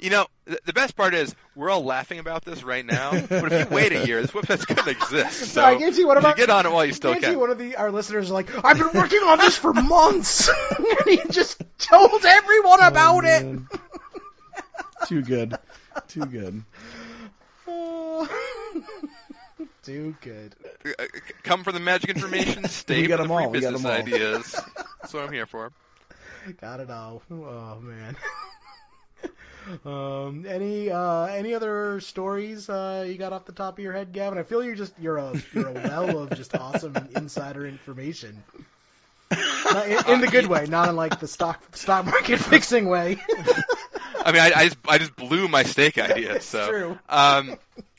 You 0.00 0.08
know, 0.10 0.26
the, 0.46 0.58
the 0.64 0.72
best 0.72 0.96
part 0.96 1.12
is 1.14 1.34
we're 1.54 1.68
all 1.70 1.84
laughing 1.84 2.18
about 2.18 2.44
this 2.44 2.62
right 2.62 2.84
now. 2.86 3.10
But 3.28 3.52
if 3.52 3.68
you 3.70 3.74
wait 3.74 3.92
a 3.92 4.06
year, 4.06 4.22
this 4.22 4.30
website's 4.30 4.64
going 4.64 4.82
to 4.84 4.90
exist. 4.90 5.52
So 5.52 5.62
I 5.62 5.76
guarantee 5.76 6.04
one 6.04 6.16
of 6.16 6.22
you 6.22 6.28
our- 6.30 6.34
get 6.34 6.48
on 6.50 6.64
it 6.66 6.72
while 6.72 6.86
you 6.86 6.92
still 6.94 7.12
I 7.12 7.18
can. 7.20 7.38
one 7.38 7.50
of 7.50 7.58
the 7.58 7.76
our 7.76 7.90
listeners 7.92 8.30
are 8.30 8.34
like, 8.34 8.64
I've 8.64 8.78
been 8.78 8.90
working 8.94 9.20
on 9.20 9.38
this 9.38 9.56
for 9.56 9.72
months, 9.74 10.48
and 10.78 10.86
he 11.06 11.20
just 11.30 11.62
told 11.78 12.24
everyone 12.24 12.82
about 12.82 13.24
it. 13.24 13.58
Too 15.06 15.22
good. 15.22 15.54
Too 16.08 16.24
good. 16.26 16.64
Too 19.82 20.14
good. 20.20 20.54
Uh, 20.98 21.04
Come 21.42 21.64
for 21.64 21.72
the 21.72 21.80
magic 21.80 22.10
information. 22.10 22.64
Stay 22.68 23.02
We 23.02 23.08
got 23.08 23.16
for 23.16 23.22
'em 23.24 23.28
the 23.28 23.34
free 23.34 23.44
all, 23.44 23.50
we 23.50 23.60
got 23.60 23.72
business 23.72 23.84
'em 23.92 23.98
ideas. 24.06 24.60
That's 25.00 25.12
what 25.14 25.24
I'm 25.24 25.32
here 25.32 25.46
for. 25.46 25.72
Got 26.60 26.80
it 26.80 26.90
all. 26.90 27.22
Oh 27.30 27.78
man. 27.80 28.16
Um, 29.84 30.44
any 30.48 30.90
uh, 30.90 31.26
any 31.26 31.54
other 31.54 32.00
stories 32.00 32.68
uh, 32.68 33.04
you 33.06 33.16
got 33.16 33.32
off 33.32 33.44
the 33.44 33.52
top 33.52 33.78
of 33.78 33.84
your 33.84 33.92
head, 33.92 34.12
Gavin? 34.12 34.38
I 34.38 34.42
feel 34.42 34.62
you're 34.62 34.74
just 34.74 34.92
you're 34.98 35.18
a 35.18 35.32
you're 35.52 35.68
a 35.68 35.72
well 35.72 36.18
of 36.18 36.30
just 36.36 36.54
awesome 36.56 36.96
insider 37.16 37.66
information. 37.66 38.42
Not 39.30 39.86
in, 39.86 40.14
in 40.14 40.20
the 40.20 40.28
good 40.28 40.46
way, 40.46 40.66
not 40.66 40.88
in 40.88 40.96
like 40.96 41.20
the 41.20 41.28
stock 41.28 41.76
stock 41.76 42.04
market 42.04 42.38
fixing 42.40 42.88
way. 42.88 43.16
I 44.24 44.32
mean, 44.32 44.42
I, 44.42 44.52
I 44.54 44.64
just 44.64 44.78
I 44.88 44.98
just 44.98 45.16
blew 45.16 45.48
my 45.48 45.62
steak 45.62 45.98
idea. 45.98 46.40
So, 46.40 46.68
true. 46.68 46.98
um, 47.08 47.56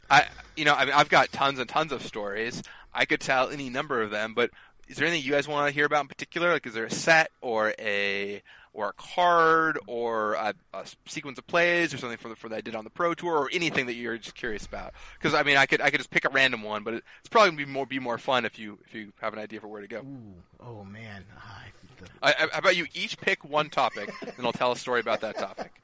I 0.09 0.27
you 0.55 0.65
know, 0.65 0.75
I 0.75 0.85
mean, 0.85 0.93
I've 0.93 1.09
got 1.09 1.31
tons 1.31 1.59
and 1.59 1.69
tons 1.69 1.91
of 1.91 2.03
stories. 2.05 2.61
I 2.93 3.05
could 3.05 3.21
tell 3.21 3.49
any 3.49 3.69
number 3.69 4.01
of 4.01 4.11
them, 4.11 4.33
but 4.33 4.51
is 4.87 4.97
there 4.97 5.07
anything 5.07 5.25
you 5.25 5.31
guys 5.31 5.47
want 5.47 5.67
to 5.67 5.73
hear 5.73 5.85
about 5.85 6.01
in 6.01 6.07
particular? 6.09 6.51
Like, 6.51 6.67
is 6.67 6.73
there 6.73 6.85
a 6.85 6.91
set 6.91 7.31
or 7.39 7.73
a 7.79 8.41
or 8.73 8.89
a 8.89 8.93
card 8.93 9.77
or 9.87 10.33
a, 10.33 10.53
a 10.73 10.85
sequence 11.05 11.37
of 11.37 11.45
plays 11.47 11.93
or 11.93 11.97
something 11.97 12.17
for 12.17 12.29
the 12.29 12.35
for 12.35 12.49
that 12.49 12.55
I 12.55 12.61
did 12.61 12.75
on 12.75 12.83
the 12.83 12.89
pro 12.89 13.13
tour 13.13 13.35
or 13.35 13.49
anything 13.51 13.85
that 13.87 13.93
you're 13.95 14.17
just 14.17 14.35
curious 14.35 14.65
about? 14.65 14.93
Because 15.17 15.33
I 15.33 15.43
mean, 15.43 15.57
I 15.57 15.65
could 15.65 15.81
I 15.81 15.89
could 15.89 15.99
just 15.99 16.09
pick 16.09 16.25
a 16.25 16.29
random 16.29 16.63
one, 16.63 16.83
but 16.83 16.93
it's 16.93 17.29
probably 17.29 17.51
gonna 17.51 17.65
be 17.65 17.71
more 17.71 17.85
be 17.85 17.99
more 17.99 18.17
fun 18.17 18.45
if 18.45 18.57
you 18.57 18.79
if 18.85 18.93
you 18.95 19.11
have 19.21 19.33
an 19.33 19.39
idea 19.39 19.59
for 19.59 19.67
where 19.67 19.81
to 19.81 19.87
go. 19.87 19.99
Ooh, 19.99 20.33
oh 20.59 20.83
man. 20.83 21.25
I, 21.37 21.65
the, 21.99 22.09
I, 22.21 22.29
I, 22.29 22.47
how 22.53 22.59
about 22.59 22.75
you 22.75 22.87
each 22.93 23.19
pick 23.19 23.43
one 23.43 23.69
topic, 23.69 24.13
and 24.37 24.45
I'll 24.45 24.53
tell 24.53 24.71
a 24.71 24.77
story 24.77 25.01
about 25.01 25.21
that 25.21 25.37
topic. 25.37 25.81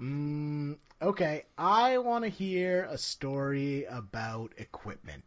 mm, 0.00 0.76
okay, 1.00 1.44
I 1.56 1.98
want 1.98 2.24
to 2.24 2.30
hear 2.30 2.88
a 2.90 2.98
story 2.98 3.84
about 3.84 4.52
equipment. 4.56 5.24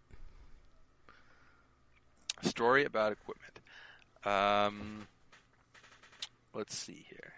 story 2.44 2.86
about 2.86 3.12
equipment. 3.12 3.60
Um, 4.26 5.08
let's 6.54 6.76
see 6.76 7.06
here. 7.10 7.34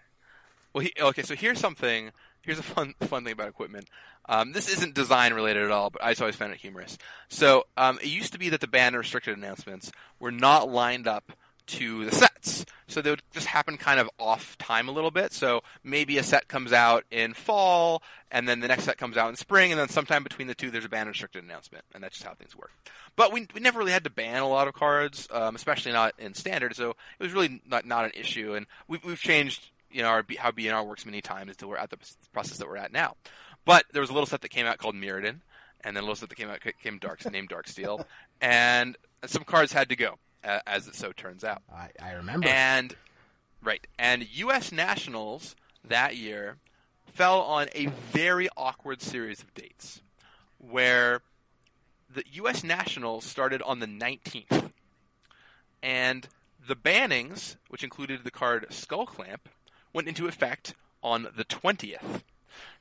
Well, 0.73 0.83
he, 0.83 0.93
okay, 0.99 1.21
so 1.21 1.35
here's 1.35 1.59
something. 1.59 2.11
Here's 2.41 2.59
a 2.59 2.63
fun 2.63 2.93
fun 3.01 3.23
thing 3.23 3.33
about 3.33 3.47
equipment. 3.47 3.89
Um, 4.27 4.53
this 4.53 4.69
isn't 4.69 4.95
design 4.95 5.33
related 5.33 5.63
at 5.63 5.71
all, 5.71 5.89
but 5.89 6.03
I 6.03 6.11
just 6.11 6.21
always 6.21 6.35
found 6.35 6.53
it 6.53 6.59
humorous. 6.59 6.97
So 7.29 7.65
um, 7.75 7.99
it 8.01 8.07
used 8.07 8.33
to 8.33 8.39
be 8.39 8.49
that 8.49 8.61
the 8.61 8.67
band 8.67 8.95
restricted 8.95 9.37
announcements 9.37 9.91
were 10.19 10.31
not 10.31 10.69
lined 10.69 11.07
up 11.07 11.33
to 11.65 12.05
the 12.05 12.15
sets, 12.15 12.65
so 12.87 13.01
they 13.01 13.09
would 13.09 13.21
just 13.31 13.47
happen 13.47 13.77
kind 13.77 13.99
of 13.99 14.09
off 14.19 14.57
time 14.57 14.87
a 14.87 14.91
little 14.91 15.11
bit. 15.11 15.33
So 15.33 15.61
maybe 15.83 16.17
a 16.17 16.23
set 16.23 16.47
comes 16.47 16.73
out 16.73 17.05
in 17.11 17.33
fall, 17.33 18.01
and 18.31 18.47
then 18.47 18.59
the 18.59 18.67
next 18.67 18.83
set 18.83 18.97
comes 18.97 19.17
out 19.17 19.29
in 19.29 19.35
spring, 19.35 19.71
and 19.71 19.79
then 19.79 19.89
sometime 19.89 20.23
between 20.23 20.47
the 20.47 20.55
two, 20.55 20.71
there's 20.71 20.85
a 20.85 20.89
band 20.89 21.09
restricted 21.09 21.43
announcement, 21.43 21.85
and 21.93 22.03
that's 22.03 22.15
just 22.15 22.27
how 22.27 22.33
things 22.33 22.55
work. 22.55 22.71
But 23.15 23.31
we 23.31 23.47
we 23.53 23.61
never 23.61 23.79
really 23.79 23.91
had 23.91 24.03
to 24.05 24.09
ban 24.09 24.41
a 24.41 24.47
lot 24.47 24.67
of 24.67 24.73
cards, 24.73 25.27
um, 25.31 25.55
especially 25.55 25.91
not 25.91 26.13
in 26.17 26.33
standard. 26.33 26.75
So 26.75 26.91
it 26.91 27.23
was 27.23 27.33
really 27.33 27.61
not 27.65 27.85
not 27.85 28.05
an 28.05 28.11
issue, 28.15 28.55
and 28.55 28.65
we've 28.87 29.03
we've 29.03 29.19
changed 29.19 29.69
you 29.91 30.01
know 30.01 30.09
our, 30.09 30.25
how 30.39 30.51
BNR 30.51 30.85
works 30.85 31.05
many 31.05 31.21
times 31.21 31.51
until 31.51 31.69
we're 31.69 31.77
at 31.77 31.89
the 31.89 31.97
process 32.33 32.57
that 32.57 32.67
we're 32.67 32.77
at 32.77 32.91
now. 32.91 33.15
But 33.65 33.85
there 33.93 34.01
was 34.01 34.09
a 34.09 34.13
little 34.13 34.27
set 34.27 34.41
that 34.41 34.49
came 34.49 34.65
out 34.65 34.77
called 34.77 34.95
Mirrodin, 34.95 35.39
and 35.83 35.95
then 35.95 35.97
a 35.97 36.01
little 36.01 36.15
set 36.15 36.29
that 36.29 36.35
came 36.35 36.49
out 36.49 36.59
came 36.81 36.97
Dark 36.97 37.29
named 37.31 37.49
Darksteel, 37.49 38.05
and 38.41 38.97
some 39.25 39.43
cards 39.43 39.71
had 39.71 39.89
to 39.89 39.95
go, 39.95 40.17
uh, 40.43 40.59
as 40.65 40.87
it 40.87 40.95
so 40.95 41.11
turns 41.11 41.43
out. 41.43 41.61
I, 41.73 41.89
I 42.01 42.11
remember. 42.13 42.47
And 42.47 42.95
right, 43.61 43.85
and 43.97 44.27
U.S. 44.37 44.71
Nationals 44.71 45.55
that 45.87 46.15
year 46.15 46.57
fell 47.05 47.41
on 47.41 47.67
a 47.75 47.87
very 48.11 48.49
awkward 48.57 49.01
series 49.01 49.41
of 49.41 49.53
dates, 49.53 50.01
where 50.57 51.21
the 52.13 52.23
U.S. 52.33 52.63
Nationals 52.63 53.25
started 53.25 53.61
on 53.61 53.79
the 53.79 53.87
19th, 53.87 54.71
and 55.81 56.27
the 56.65 56.75
bannings, 56.75 57.57
which 57.69 57.83
included 57.83 58.23
the 58.23 58.31
card 58.31 58.65
Skull 58.69 59.05
Clamp, 59.05 59.49
went 59.93 60.07
into 60.07 60.27
effect 60.27 60.73
on 61.01 61.27
the 61.35 61.45
20th. 61.45 62.23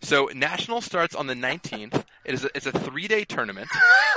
So 0.01 0.30
National 0.34 0.80
starts 0.80 1.14
on 1.14 1.26
the 1.26 1.34
19th. 1.34 2.05
It 2.24 2.34
is 2.34 2.44
a, 2.44 2.51
it's 2.55 2.66
a 2.66 2.72
three 2.72 3.09
day 3.09 3.24
tournament, 3.24 3.68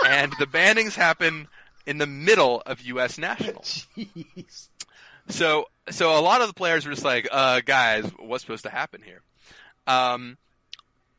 and 0.08 0.34
the 0.40 0.46
bannings 0.46 0.96
happen 0.96 1.48
in 1.86 1.98
the 1.98 2.08
middle 2.08 2.62
of 2.66 2.82
U.S. 2.82 3.18
Nationals. 3.18 3.88
Jeez. 3.98 4.70
So 5.28 5.66
so 5.90 6.18
a 6.18 6.22
lot 6.22 6.42
of 6.42 6.48
the 6.48 6.54
players 6.54 6.86
were 6.86 6.92
just 6.92 7.06
like, 7.06 7.28
uh, 7.32 7.62
guys, 7.66 8.06
what's 8.20 8.44
supposed 8.44 8.64
to 8.64 8.70
happen 8.70 9.02
here? 9.04 9.22
Um, 9.88 10.38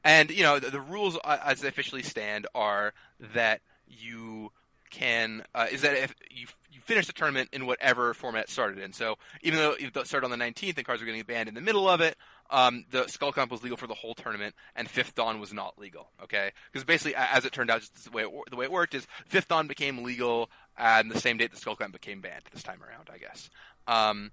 and 0.05 0.30
you 0.30 0.43
know 0.43 0.59
the, 0.59 0.70
the 0.70 0.80
rules 0.80 1.18
uh, 1.24 1.38
as 1.44 1.60
they 1.60 1.68
officially 1.68 2.02
stand 2.02 2.47
are 2.55 2.93
that 3.34 3.60
you 3.88 4.52
can 4.90 5.44
uh, 5.55 5.66
is 5.70 5.82
that 5.82 5.94
if 5.97 6.14
you 6.30 6.47
you 6.70 6.80
finish 6.80 7.06
the 7.06 7.12
tournament 7.12 7.48
in 7.52 7.66
whatever 7.66 8.14
format 8.14 8.44
it 8.44 8.51
started 8.51 8.78
in. 8.78 8.93
So 8.93 9.16
even 9.43 9.59
though 9.59 9.74
it 9.78 10.06
started 10.06 10.30
on 10.30 10.30
the 10.30 10.44
19th 10.44 10.76
and 10.76 10.86
cards 10.86 11.01
were 11.01 11.06
getting 11.06 11.22
banned 11.22 11.48
in 11.48 11.55
the 11.55 11.60
middle 11.60 11.88
of 11.88 12.01
it, 12.01 12.16
um, 12.51 12.85
the 12.90 13.06
Skull 13.09 13.32
Clamp 13.32 13.51
was 13.51 13.62
legal 13.62 13.77
for 13.77 13.86
the 13.86 13.94
whole 13.94 14.14
tournament, 14.14 14.55
and 14.74 14.89
Fifth 14.89 15.14
Dawn 15.14 15.40
was 15.40 15.52
not 15.52 15.78
legal. 15.78 16.09
Okay, 16.23 16.52
because 16.73 16.85
basically, 16.85 17.14
as 17.16 17.44
it 17.44 17.52
turned 17.52 17.70
out, 17.70 17.81
just 17.81 18.05
the 18.05 18.10
way 18.10 18.23
it, 18.24 18.31
the 18.51 18.56
way 18.56 18.64
it 18.64 18.73
worked 18.73 18.94
is 18.94 19.06
Fifth 19.27 19.48
Dawn 19.48 19.66
became 19.66 20.02
legal 20.02 20.51
on 20.78 21.09
the 21.09 21.20
same 21.20 21.36
date 21.36 21.51
the 21.51 21.56
Skull 21.56 21.77
Clamp 21.77 21.93
became 21.93 22.20
banned 22.20 22.44
this 22.52 22.62
time 22.62 22.82
around. 22.82 23.10
I 23.12 23.18
guess. 23.18 23.51
Um, 23.86 24.31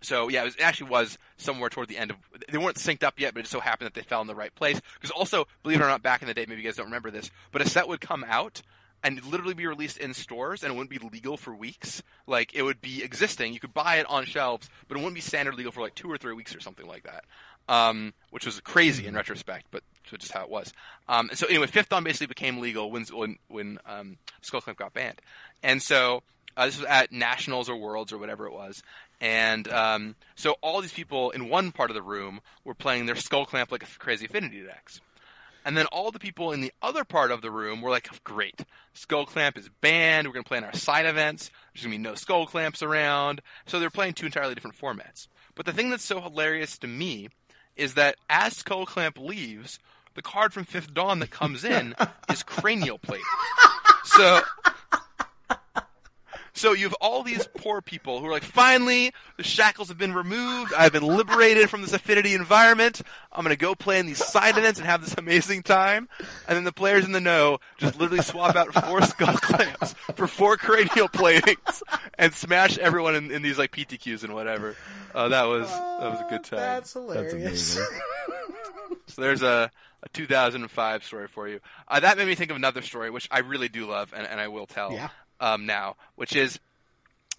so 0.00 0.28
yeah, 0.28 0.42
it, 0.42 0.46
was, 0.46 0.54
it 0.56 0.62
actually 0.62 0.90
was 0.90 1.18
somewhere 1.36 1.70
toward 1.70 1.88
the 1.88 1.98
end 1.98 2.10
of. 2.10 2.16
They 2.50 2.58
weren't 2.58 2.76
synced 2.76 3.04
up 3.04 3.18
yet, 3.18 3.34
but 3.34 3.40
it 3.40 3.42
just 3.44 3.52
so 3.52 3.60
happened 3.60 3.86
that 3.86 3.94
they 3.94 4.02
fell 4.02 4.20
in 4.20 4.26
the 4.26 4.34
right 4.34 4.54
place. 4.54 4.80
Because 4.94 5.10
also, 5.10 5.46
believe 5.62 5.80
it 5.80 5.84
or 5.84 5.88
not, 5.88 6.02
back 6.02 6.22
in 6.22 6.28
the 6.28 6.34
day, 6.34 6.44
maybe 6.48 6.60
you 6.60 6.68
guys 6.68 6.76
don't 6.76 6.86
remember 6.86 7.10
this, 7.10 7.30
but 7.50 7.62
a 7.62 7.68
set 7.68 7.88
would 7.88 8.00
come 8.00 8.24
out 8.28 8.62
and 9.02 9.24
literally 9.24 9.54
be 9.54 9.66
released 9.66 9.98
in 9.98 10.14
stores, 10.14 10.62
and 10.62 10.72
it 10.72 10.76
wouldn't 10.76 10.90
be 10.90 10.98
legal 10.98 11.36
for 11.36 11.54
weeks. 11.54 12.02
Like 12.26 12.54
it 12.54 12.62
would 12.62 12.80
be 12.80 13.02
existing, 13.02 13.52
you 13.52 13.60
could 13.60 13.74
buy 13.74 13.96
it 13.96 14.06
on 14.08 14.24
shelves, 14.24 14.68
but 14.88 14.96
it 14.96 15.00
wouldn't 15.00 15.14
be 15.14 15.20
standard 15.20 15.54
legal 15.54 15.72
for 15.72 15.80
like 15.80 15.94
two 15.94 16.10
or 16.10 16.18
three 16.18 16.34
weeks 16.34 16.54
or 16.54 16.60
something 16.60 16.86
like 16.86 17.04
that. 17.04 17.24
Um, 17.68 18.12
which 18.30 18.44
was 18.44 18.58
crazy 18.60 19.06
in 19.06 19.14
retrospect, 19.14 19.66
but 19.70 19.84
just 20.18 20.32
how 20.32 20.42
it 20.42 20.50
was. 20.50 20.72
Um, 21.08 21.30
so 21.32 21.46
anyway, 21.46 21.68
Fifth 21.68 21.90
Dawn 21.90 22.02
basically 22.02 22.26
became 22.26 22.58
legal 22.58 22.90
when 22.90 23.04
when 23.04 23.38
when 23.48 23.78
um, 23.86 24.18
Skullclamp 24.42 24.76
got 24.76 24.92
banned, 24.92 25.20
and 25.62 25.80
so 25.80 26.22
uh, 26.56 26.66
this 26.66 26.78
was 26.78 26.86
at 26.86 27.12
Nationals 27.12 27.68
or 27.68 27.76
Worlds 27.76 28.12
or 28.12 28.18
whatever 28.18 28.46
it 28.46 28.52
was. 28.52 28.82
And 29.20 29.68
um, 29.68 30.16
so 30.34 30.56
all 30.60 30.80
these 30.80 30.92
people 30.92 31.30
in 31.30 31.48
one 31.48 31.70
part 31.70 31.90
of 31.90 31.94
the 31.94 32.02
room 32.02 32.40
were 32.64 32.74
playing 32.74 33.06
their 33.06 33.14
Skull 33.14 33.46
Clamp 33.46 33.70
like 33.70 33.86
crazy 33.98 34.26
affinity 34.26 34.62
decks. 34.62 35.00
And 35.64 35.76
then 35.76 35.86
all 35.86 36.10
the 36.10 36.18
people 36.18 36.52
in 36.52 36.60
the 36.60 36.72
other 36.82 37.04
part 37.04 37.30
of 37.30 37.42
the 37.42 37.50
room 37.50 37.80
were 37.80 37.90
like, 37.90 38.08
great, 38.24 38.64
Skull 38.94 39.26
Clamp 39.26 39.56
is 39.56 39.68
banned. 39.80 40.26
We're 40.26 40.34
going 40.34 40.44
to 40.44 40.48
play 40.48 40.58
in 40.58 40.64
our 40.64 40.74
side 40.74 41.06
events. 41.06 41.50
There's 41.72 41.84
going 41.84 41.92
to 41.92 41.98
be 41.98 42.02
no 42.02 42.14
Skull 42.14 42.46
Clamps 42.46 42.82
around. 42.82 43.40
So 43.66 43.78
they're 43.78 43.90
playing 43.90 44.14
two 44.14 44.26
entirely 44.26 44.54
different 44.54 44.78
formats. 44.78 45.28
But 45.54 45.66
the 45.66 45.72
thing 45.72 45.90
that's 45.90 46.04
so 46.04 46.20
hilarious 46.20 46.78
to 46.78 46.86
me 46.86 47.28
is 47.76 47.94
that 47.94 48.16
as 48.28 48.56
Skull 48.56 48.86
Clamp 48.86 49.18
leaves, 49.18 49.78
the 50.14 50.22
card 50.22 50.52
from 50.52 50.64
Fifth 50.64 50.92
Dawn 50.92 51.20
that 51.20 51.30
comes 51.30 51.64
in 51.64 51.94
is 52.30 52.42
Cranial 52.42 52.98
Plate. 52.98 53.22
So 54.04 54.42
so 56.54 56.72
you 56.72 56.84
have 56.84 56.94
all 57.00 57.22
these 57.22 57.48
poor 57.56 57.80
people 57.80 58.20
who 58.20 58.26
are 58.26 58.30
like, 58.30 58.42
finally, 58.44 59.12
the 59.36 59.42
shackles 59.42 59.88
have 59.88 59.98
been 59.98 60.12
removed. 60.14 60.72
I've 60.76 60.92
been 60.92 61.06
liberated 61.06 61.70
from 61.70 61.80
this 61.82 61.92
affinity 61.92 62.34
environment. 62.34 63.02
I'm 63.32 63.42
gonna 63.42 63.56
go 63.56 63.74
play 63.74 63.98
in 63.98 64.06
these 64.06 64.24
side 64.24 64.58
events 64.58 64.78
and 64.78 64.86
have 64.88 65.00
this 65.00 65.14
amazing 65.16 65.62
time. 65.62 66.08
And 66.46 66.56
then 66.56 66.64
the 66.64 66.72
players 66.72 67.04
in 67.04 67.12
the 67.12 67.20
know 67.20 67.58
just 67.78 67.98
literally 67.98 68.22
swap 68.22 68.54
out 68.56 68.72
four 68.74 69.02
skull 69.06 69.36
clamps 69.36 69.94
for 70.14 70.26
four 70.26 70.56
cranial 70.56 71.08
platings 71.08 71.82
and 72.18 72.34
smash 72.34 72.78
everyone 72.78 73.14
in, 73.14 73.30
in 73.30 73.42
these 73.42 73.58
like 73.58 73.72
PTQs 73.72 74.24
and 74.24 74.34
whatever. 74.34 74.76
Uh, 75.14 75.28
that 75.28 75.44
was 75.44 75.68
that 75.68 76.10
was 76.10 76.20
a 76.20 76.26
good 76.28 76.44
time. 76.44 76.58
That's 76.58 76.92
hilarious. 76.92 77.76
amazing. 77.76 77.86
So 79.06 79.20
there's 79.20 79.42
a, 79.42 79.70
a 80.02 80.08
2005 80.10 81.04
story 81.04 81.28
for 81.28 81.48
you. 81.48 81.60
Uh, 81.88 82.00
that 82.00 82.16
made 82.16 82.26
me 82.26 82.34
think 82.34 82.50
of 82.50 82.56
another 82.56 82.82
story, 82.82 83.10
which 83.10 83.28
I 83.30 83.40
really 83.40 83.68
do 83.68 83.86
love, 83.86 84.12
and, 84.16 84.26
and 84.26 84.40
I 84.40 84.48
will 84.48 84.66
tell 84.66 84.92
Yeah. 84.92 85.08
Um, 85.42 85.66
now, 85.66 85.96
which 86.14 86.34
is 86.34 86.58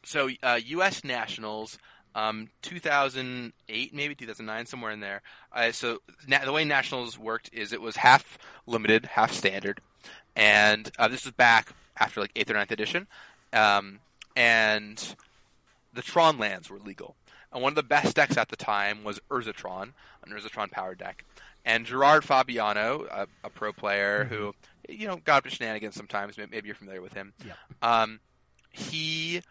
so 0.04 0.30
uh, 0.44 0.60
U.S. 0.66 1.04
Nationals 1.04 1.80
um, 2.16 2.50
2008, 2.62 3.94
maybe 3.96 4.14
2009, 4.14 4.66
somewhere 4.68 4.92
in 4.92 5.00
there. 5.00 5.22
Uh, 5.52 5.72
so 5.72 6.00
na- 6.28 6.46
the 6.46 6.52
way 6.52 6.64
Nationals 6.64 7.18
worked 7.18 7.50
is 7.52 7.74
it 7.74 7.82
was 7.82 7.96
half 7.96 8.38
limited, 8.68 9.06
half 9.06 9.32
standard, 9.32 9.82
and 10.36 10.92
uh, 11.00 11.08
this 11.08 11.26
was 11.26 11.34
back 11.34 11.74
after 11.98 12.22
like 12.22 12.32
eighth 12.36 12.52
or 12.52 12.54
ninth 12.54 12.72
edition, 12.72 13.08
um, 13.54 14.00
and 14.36 15.16
the 15.94 16.02
Tron 16.02 16.38
lands 16.38 16.70
were 16.70 16.80
legal. 16.80 17.16
And 17.52 17.62
one 17.62 17.72
of 17.72 17.76
the 17.76 17.84
best 17.84 18.16
decks 18.16 18.38
at 18.38 18.50
the 18.50 18.56
time 18.56 19.04
was 19.04 19.20
Urzatron, 19.30 19.94
an 20.26 20.32
Urzatron 20.32 20.72
power 20.72 20.96
deck. 20.96 21.24
And 21.66 21.86
Gerard 21.86 22.26
Fabiano, 22.26 23.08
a, 23.10 23.28
a 23.44 23.50
pro 23.50 23.72
player 23.72 24.26
who, 24.26 24.54
you 24.90 25.08
know, 25.08 25.18
got 25.18 25.38
up 25.38 25.44
to 25.46 25.50
shenanigans 25.50 25.96
sometimes. 25.96 26.38
Maybe 26.38 26.68
you're 26.68 26.76
familiar 26.76 27.02
with 27.02 27.14
him. 27.14 27.34
Yeah. 27.46 27.54
Um, 27.82 28.20
he 28.70 29.42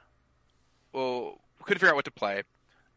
well, 0.93 1.39
couldn't 1.63 1.79
figure 1.79 1.91
out 1.91 1.97
what 1.97 2.05
to 2.05 2.11
play. 2.11 2.43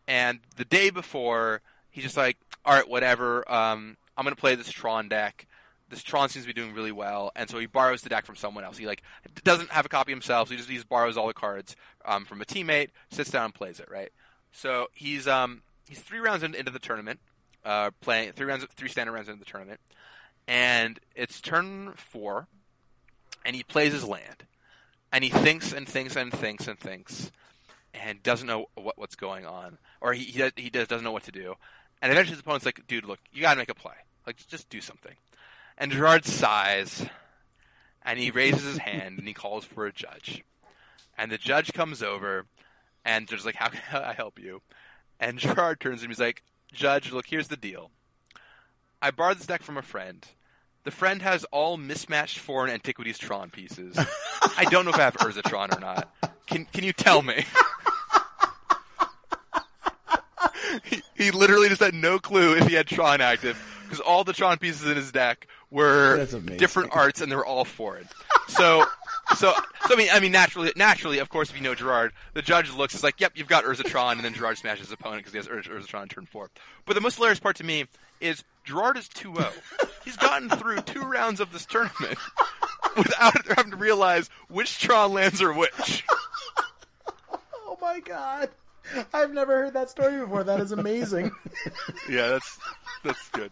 And 0.07 0.39
the 0.55 0.65
day 0.65 0.89
before, 0.89 1.61
he's 1.89 2.03
just 2.03 2.17
like, 2.17 2.37
all 2.65 2.73
right, 2.73 2.87
whatever. 2.87 3.49
Um, 3.51 3.97
I'm 4.17 4.23
going 4.23 4.35
to 4.35 4.39
play 4.39 4.55
this 4.55 4.71
Tron 4.71 5.07
deck. 5.07 5.47
This 5.89 6.03
Tron 6.03 6.29
seems 6.29 6.45
to 6.45 6.47
be 6.47 6.59
doing 6.59 6.73
really 6.73 6.91
well, 6.91 7.31
and 7.35 7.47
so 7.47 7.59
he 7.59 7.67
borrows 7.67 8.01
the 8.01 8.09
deck 8.09 8.25
from 8.25 8.35
someone 8.35 8.63
else. 8.63 8.75
He 8.75 8.87
like 8.87 9.03
doesn't 9.43 9.69
have 9.69 9.85
a 9.85 9.89
copy 9.89 10.11
himself, 10.11 10.47
so 10.47 10.53
he 10.53 10.57
just, 10.57 10.67
he 10.67 10.77
just 10.77 10.89
borrows 10.89 11.15
all 11.15 11.27
the 11.27 11.33
cards 11.33 11.75
um, 12.05 12.25
from 12.25 12.41
a 12.41 12.45
teammate, 12.45 12.89
sits 13.11 13.29
down 13.29 13.45
and 13.45 13.53
plays 13.53 13.79
it. 13.79 13.87
Right. 13.89 14.11
So 14.51 14.87
he's 14.93 15.27
um, 15.27 15.61
he's 15.87 15.99
three 15.99 16.17
rounds 16.17 16.41
in, 16.41 16.55
into 16.55 16.71
the 16.71 16.79
tournament, 16.79 17.19
uh, 17.63 17.91
playing 18.01 18.31
three 18.31 18.47
rounds, 18.47 18.65
three 18.75 18.89
standard 18.89 19.11
rounds 19.13 19.29
into 19.29 19.37
the 19.37 19.49
tournament, 19.49 19.79
and 20.47 20.99
it's 21.15 21.41
turn 21.41 21.93
four, 21.95 22.47
and 23.45 23.55
he 23.55 23.63
plays 23.63 23.93
his 23.93 24.03
land, 24.03 24.45
and 25.11 25.23
he 25.23 25.30
thinks 25.30 25.72
and 25.72 25.88
thinks 25.88 26.15
and 26.15 26.31
thinks 26.31 26.67
and 26.67 26.80
thinks, 26.80 27.31
and 27.93 28.22
doesn't 28.23 28.47
know 28.47 28.67
what, 28.76 28.97
what's 28.97 29.15
going 29.15 29.45
on, 29.45 29.77
or 30.01 30.13
he 30.13 30.23
he, 30.26 30.39
does, 30.39 30.51
he 30.55 30.69
does, 30.69 30.88
doesn't 30.88 31.03
know 31.03 31.11
what 31.11 31.23
to 31.23 31.31
do, 31.31 31.55
and 32.01 32.11
eventually 32.11 32.35
his 32.35 32.41
opponent's 32.41 32.65
like, 32.65 32.85
"Dude, 32.88 33.05
look, 33.05 33.19
you 33.34 33.41
got 33.41 33.53
to 33.53 33.59
make 33.59 33.69
a 33.69 33.76
play. 33.76 33.95
Like, 34.27 34.38
just- 34.47 34.69
do 34.69 34.81
something." 34.81 35.15
And 35.77 35.91
Gerard 35.91 36.26
sighs, 36.26 37.05
and 38.03 38.19
he 38.19 38.31
raises 38.31 38.63
his 38.63 38.77
hand 38.77 39.19
and 39.19 39.27
he 39.27 39.34
calls 39.34 39.65
for 39.65 39.85
a 39.85 39.91
judge, 39.91 40.43
and 41.17 41.31
the 41.31 41.38
judge 41.38 41.73
comes 41.73 42.01
over, 42.03 42.45
and 43.03 43.27
just 43.27 43.45
like, 43.45 43.55
"How 43.55 43.69
can 43.69 43.81
I 44.03 44.13
help 44.13 44.39
you?" 44.39 44.61
And 45.19 45.39
Gerard 45.39 45.80
turns 45.80 45.99
to 45.99 46.05
him, 46.05 46.11
he's 46.11 46.19
like, 46.19 46.43
"Judge, 46.72 47.11
look, 47.11 47.26
here's 47.27 47.47
the 47.47 47.57
deal. 47.57 47.91
I 49.06 49.11
borrowed 49.11 49.38
this 49.38 49.45
deck 49.45 49.61
from 49.64 49.77
a 49.77 49.82
friend." 49.82 50.26
The 50.84 50.91
friend 50.91 51.22
has 51.23 51.44
all 51.45 51.77
mismatched 51.77 52.38
foreign 52.38 52.72
antiquities 52.72 53.18
Tron 53.18 53.49
pieces. 53.49 53.98
I 54.57 54.65
don't 54.69 54.86
know 54.86 54.91
if 54.91 54.98
I 54.98 55.03
have 55.03 55.15
Urzatron 55.18 55.76
or 55.76 55.80
not. 55.80 56.14
Can 56.45 56.65
can 56.65 56.84
you 56.84 56.94
tell 56.94 57.23
me? 57.23 57.44
he, 60.84 61.02
he 61.15 61.32
literally 61.32 61.69
just 61.69 61.82
had 61.82 61.95
no 61.95 62.19
clue 62.19 62.56
if 62.56 62.68
he 62.68 62.76
had 62.76 62.86
Tron 62.86 63.19
active 63.19 63.57
because 63.84 63.99
all 63.99 64.23
the 64.23 64.34
Tron 64.34 64.60
pieces 64.60 64.88
in 64.88 64.95
his 64.95 65.11
deck 65.11 65.48
were 65.72 66.18
different 66.57 66.95
arts 66.95 67.19
and 67.19 67.32
they 67.32 67.36
were 67.36 67.45
all 67.45 67.65
foreign. 67.65 68.07
So. 68.48 68.86
So, 69.38 69.52
so 69.88 69.93
I 69.93 69.95
mean, 69.95 70.10
I 70.11 70.19
mean, 70.19 70.31
naturally, 70.31 70.72
naturally, 70.76 71.18
of 71.19 71.30
course, 71.30 71.49
if 71.49 71.56
you 71.57 71.64
know 71.64 71.73
Gerard, 71.76 72.14
the 72.34 72.41
judge 72.41 72.72
looks 72.72 72.93
is 72.93 73.03
like, 73.03 73.19
"Yep, 73.19 73.34
you've 73.35 73.47
got 73.47 73.64
Urzatron," 73.64 74.14
and 74.14 74.22
then 74.22 74.34
Gerard 74.34 74.57
smashes 74.57 74.85
his 74.85 74.91
opponent 74.91 75.26
because 75.26 75.31
he 75.34 75.38
has 75.38 75.47
Urz- 75.47 75.68
Urzatron 75.68 76.10
turn 76.10 76.26
four. 76.26 76.49
But 76.85 76.93
the 76.93 77.02
most 77.02 77.15
hilarious 77.15 77.39
part 77.39 77.56
to 77.57 77.64
me 77.64 77.85
is 78.22 78.43
Gerard 78.64 78.97
is 78.97 79.07
2-0. 79.10 79.52
He's 80.03 80.15
gotten 80.18 80.49
through 80.49 80.81
two 80.81 81.02
rounds 81.03 81.39
of 81.39 81.52
this 81.52 81.65
tournament 81.65 82.18
without 82.97 83.45
having 83.47 83.72
to 83.72 83.77
realize 83.77 84.30
which 84.47 84.80
Tron 84.80 85.14
lands 85.14 85.41
are 85.41 85.53
which. 85.53 86.03
Oh 87.68 87.77
my 87.81 87.99
god. 87.99 88.49
I've 89.14 89.34
never 89.34 89.64
heard 89.64 89.73
that 89.73 89.89
story 89.89 90.18
before. 90.19 90.43
That 90.45 90.60
is 90.61 90.72
amazing. 90.72 91.31
Yeah, 92.10 92.30
that's 92.30 92.60
that's 93.03 93.30
good. 93.30 93.52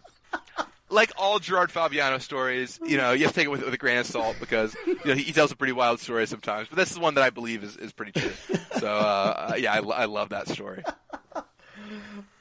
Like 0.94 1.10
all 1.18 1.38
Gerard 1.40 1.72
Fabiano 1.72 2.18
stories, 2.18 2.78
you 2.86 2.96
know, 2.96 3.10
you 3.12 3.24
have 3.24 3.32
to 3.32 3.34
take 3.34 3.46
it 3.46 3.50
with, 3.50 3.64
with 3.64 3.74
a 3.74 3.76
grain 3.78 3.98
of 3.98 4.06
salt 4.06 4.36
because 4.38 4.76
you 4.86 4.96
know 5.04 5.14
he, 5.14 5.24
he 5.24 5.32
tells 5.32 5.50
a 5.50 5.56
pretty 5.56 5.72
wild 5.72 5.98
story 5.98 6.26
sometimes. 6.26 6.68
But 6.68 6.76
this 6.76 6.92
is 6.92 6.98
one 6.98 7.14
that 7.14 7.24
I 7.24 7.30
believe 7.30 7.64
is, 7.64 7.76
is 7.76 7.92
pretty 7.92 8.12
true. 8.12 8.32
So 8.78 8.86
uh, 8.86 9.50
uh, 9.52 9.54
yeah, 9.56 9.72
I, 9.74 9.78
I 9.78 10.04
love 10.04 10.28
that 10.28 10.48
story. 10.48 10.84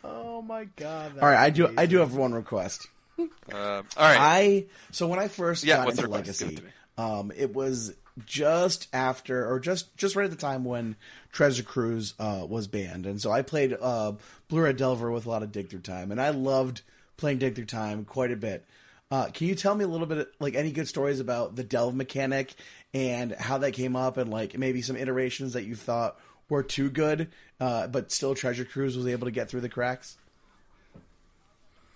oh 0.03 0.41
my 0.41 0.65
god. 0.75 1.13
All 1.19 1.27
right, 1.27 1.37
I 1.39 1.49
do. 1.49 1.73
I 1.77 1.85
do 1.85 1.97
have 1.97 2.15
one 2.15 2.33
request. 2.33 2.87
Um, 3.17 3.29
all 3.51 3.59
right, 3.97 4.17
I 4.19 4.65
so 4.91 5.07
when 5.07 5.19
I 5.19 5.27
first 5.27 5.63
Yeah, 5.63 5.77
got 5.77 5.85
what's 5.85 5.97
into 5.97 6.09
request? 6.09 6.41
Legacy, 6.41 6.57
it 6.57 6.99
um, 7.01 7.31
it 7.35 7.53
was 7.53 7.93
just 8.25 8.87
after 8.93 9.49
or 9.51 9.59
just 9.59 9.95
just 9.97 10.15
right 10.15 10.25
at 10.25 10.31
the 10.31 10.37
time 10.37 10.63
when 10.63 10.95
Treasure 11.31 11.63
Cruise 11.63 12.13
uh, 12.19 12.45
was 12.47 12.67
banned, 12.67 13.05
and 13.05 13.21
so 13.21 13.31
I 13.31 13.41
played 13.41 13.75
uh, 13.79 14.13
Blue 14.47 14.61
Red 14.61 14.77
Delver 14.77 15.11
with 15.11 15.25
a 15.25 15.29
lot 15.29 15.41
of 15.43 15.51
dig 15.51 15.69
through 15.69 15.79
time, 15.81 16.11
and 16.11 16.21
I 16.21 16.29
loved 16.29 16.81
playing 17.17 17.39
dig 17.39 17.55
through 17.55 17.65
time 17.65 18.05
quite 18.05 18.31
a 18.31 18.35
bit. 18.35 18.65
Uh, 19.11 19.27
can 19.27 19.47
you 19.47 19.55
tell 19.55 19.75
me 19.75 19.83
a 19.83 19.87
little 19.87 20.07
bit, 20.07 20.29
like 20.39 20.55
any 20.55 20.71
good 20.71 20.87
stories 20.87 21.19
about 21.19 21.55
the 21.55 21.63
delve 21.63 21.93
mechanic 21.93 22.53
and 22.93 23.31
how 23.33 23.59
that 23.59 23.71
came 23.73 23.95
up, 23.95 24.17
and 24.17 24.31
like 24.31 24.57
maybe 24.57 24.81
some 24.81 24.95
iterations 24.95 25.53
that 25.53 25.65
you 25.65 25.75
thought 25.75 26.19
were 26.49 26.63
too 26.63 26.89
good, 26.89 27.29
uh, 27.59 27.87
but 27.87 28.11
still 28.11 28.33
Treasure 28.35 28.65
Cruise 28.65 28.97
was 28.97 29.07
able 29.07 29.25
to 29.25 29.31
get 29.31 29.49
through 29.49 29.61
the 29.61 29.69
cracks? 29.69 30.17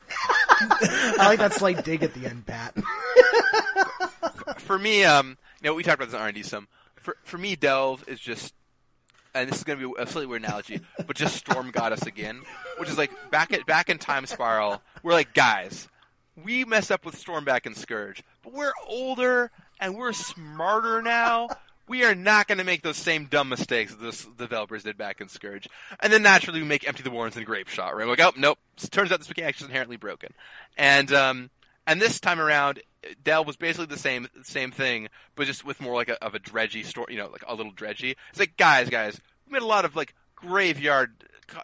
I 0.59 1.27
like 1.27 1.39
that 1.39 1.53
slight 1.53 1.83
dig 1.83 2.03
at 2.03 2.13
the 2.13 2.25
end, 2.27 2.45
Pat. 2.45 2.75
for 4.57 4.77
me, 4.77 5.03
um, 5.03 5.37
you 5.61 5.69
know, 5.69 5.73
we 5.73 5.83
talked 5.83 5.95
about 5.95 6.05
this 6.05 6.15
in 6.15 6.21
R 6.21 6.27
and 6.27 6.35
D 6.35 6.43
some. 6.43 6.67
For 6.95 7.15
for 7.23 7.37
me, 7.37 7.55
Delve 7.55 8.07
is 8.07 8.19
just, 8.19 8.53
and 9.33 9.49
this 9.49 9.57
is 9.57 9.63
going 9.63 9.79
to 9.79 9.93
be 9.93 10.01
a 10.01 10.07
slightly 10.07 10.27
weird 10.27 10.43
analogy, 10.43 10.81
but 11.05 11.15
just 11.15 11.35
Storm 11.35 11.71
Goddess 11.71 12.03
again, 12.03 12.41
which 12.77 12.89
is 12.89 12.97
like 12.97 13.11
back 13.31 13.53
at 13.53 13.65
back 13.65 13.89
in 13.89 13.97
Time 13.97 14.25
Spiral. 14.25 14.81
We're 15.07 15.13
like 15.13 15.33
guys, 15.33 15.87
we 16.35 16.65
messed 16.65 16.91
up 16.91 17.05
with 17.05 17.15
Stormback 17.15 17.65
and 17.65 17.77
Scourge, 17.77 18.25
but 18.43 18.51
we're 18.51 18.73
older 18.85 19.51
and 19.79 19.95
we're 19.95 20.11
smarter 20.11 21.01
now. 21.01 21.47
We 21.87 22.03
are 22.03 22.13
not 22.13 22.49
going 22.49 22.57
to 22.57 22.65
make 22.65 22.81
those 22.81 22.97
same 22.97 23.27
dumb 23.27 23.47
mistakes 23.47 23.93
that 23.93 24.01
those 24.01 24.27
developers 24.37 24.83
did 24.83 24.97
back 24.97 25.21
in 25.21 25.29
Scourge. 25.29 25.69
And 26.01 26.11
then 26.11 26.23
naturally 26.23 26.59
we 26.59 26.67
make 26.67 26.85
Empty 26.85 27.03
the 27.03 27.09
Warrens 27.09 27.37
and 27.37 27.45
Grape 27.45 27.69
Shot, 27.69 27.95
right? 27.95 28.05
We're 28.05 28.17
like, 28.17 28.19
oh, 28.19 28.33
nope. 28.35 28.59
Turns 28.91 29.13
out 29.13 29.19
this 29.19 29.29
mechanic 29.29 29.55
is 29.55 29.61
inherently 29.61 29.95
broken. 29.95 30.33
And, 30.77 31.13
um, 31.13 31.51
and 31.87 32.01
this 32.01 32.19
time 32.19 32.41
around, 32.41 32.81
Delve 33.23 33.47
was 33.47 33.55
basically 33.55 33.85
the 33.85 33.97
same 33.97 34.27
same 34.43 34.71
thing, 34.71 35.07
but 35.35 35.47
just 35.47 35.63
with 35.63 35.79
more 35.79 35.95
like 35.95 36.09
a, 36.09 36.21
of 36.21 36.35
a 36.35 36.39
dredgy 36.39 36.83
story, 36.83 37.13
you 37.13 37.17
know, 37.17 37.29
like 37.29 37.45
a 37.47 37.55
little 37.55 37.71
dredgy. 37.71 38.17
It's 38.31 38.39
like, 38.39 38.57
guys, 38.57 38.89
guys, 38.89 39.21
we 39.45 39.53
made 39.53 39.61
a 39.61 39.65
lot 39.65 39.85
of 39.85 39.95
like 39.95 40.15
graveyard, 40.35 41.13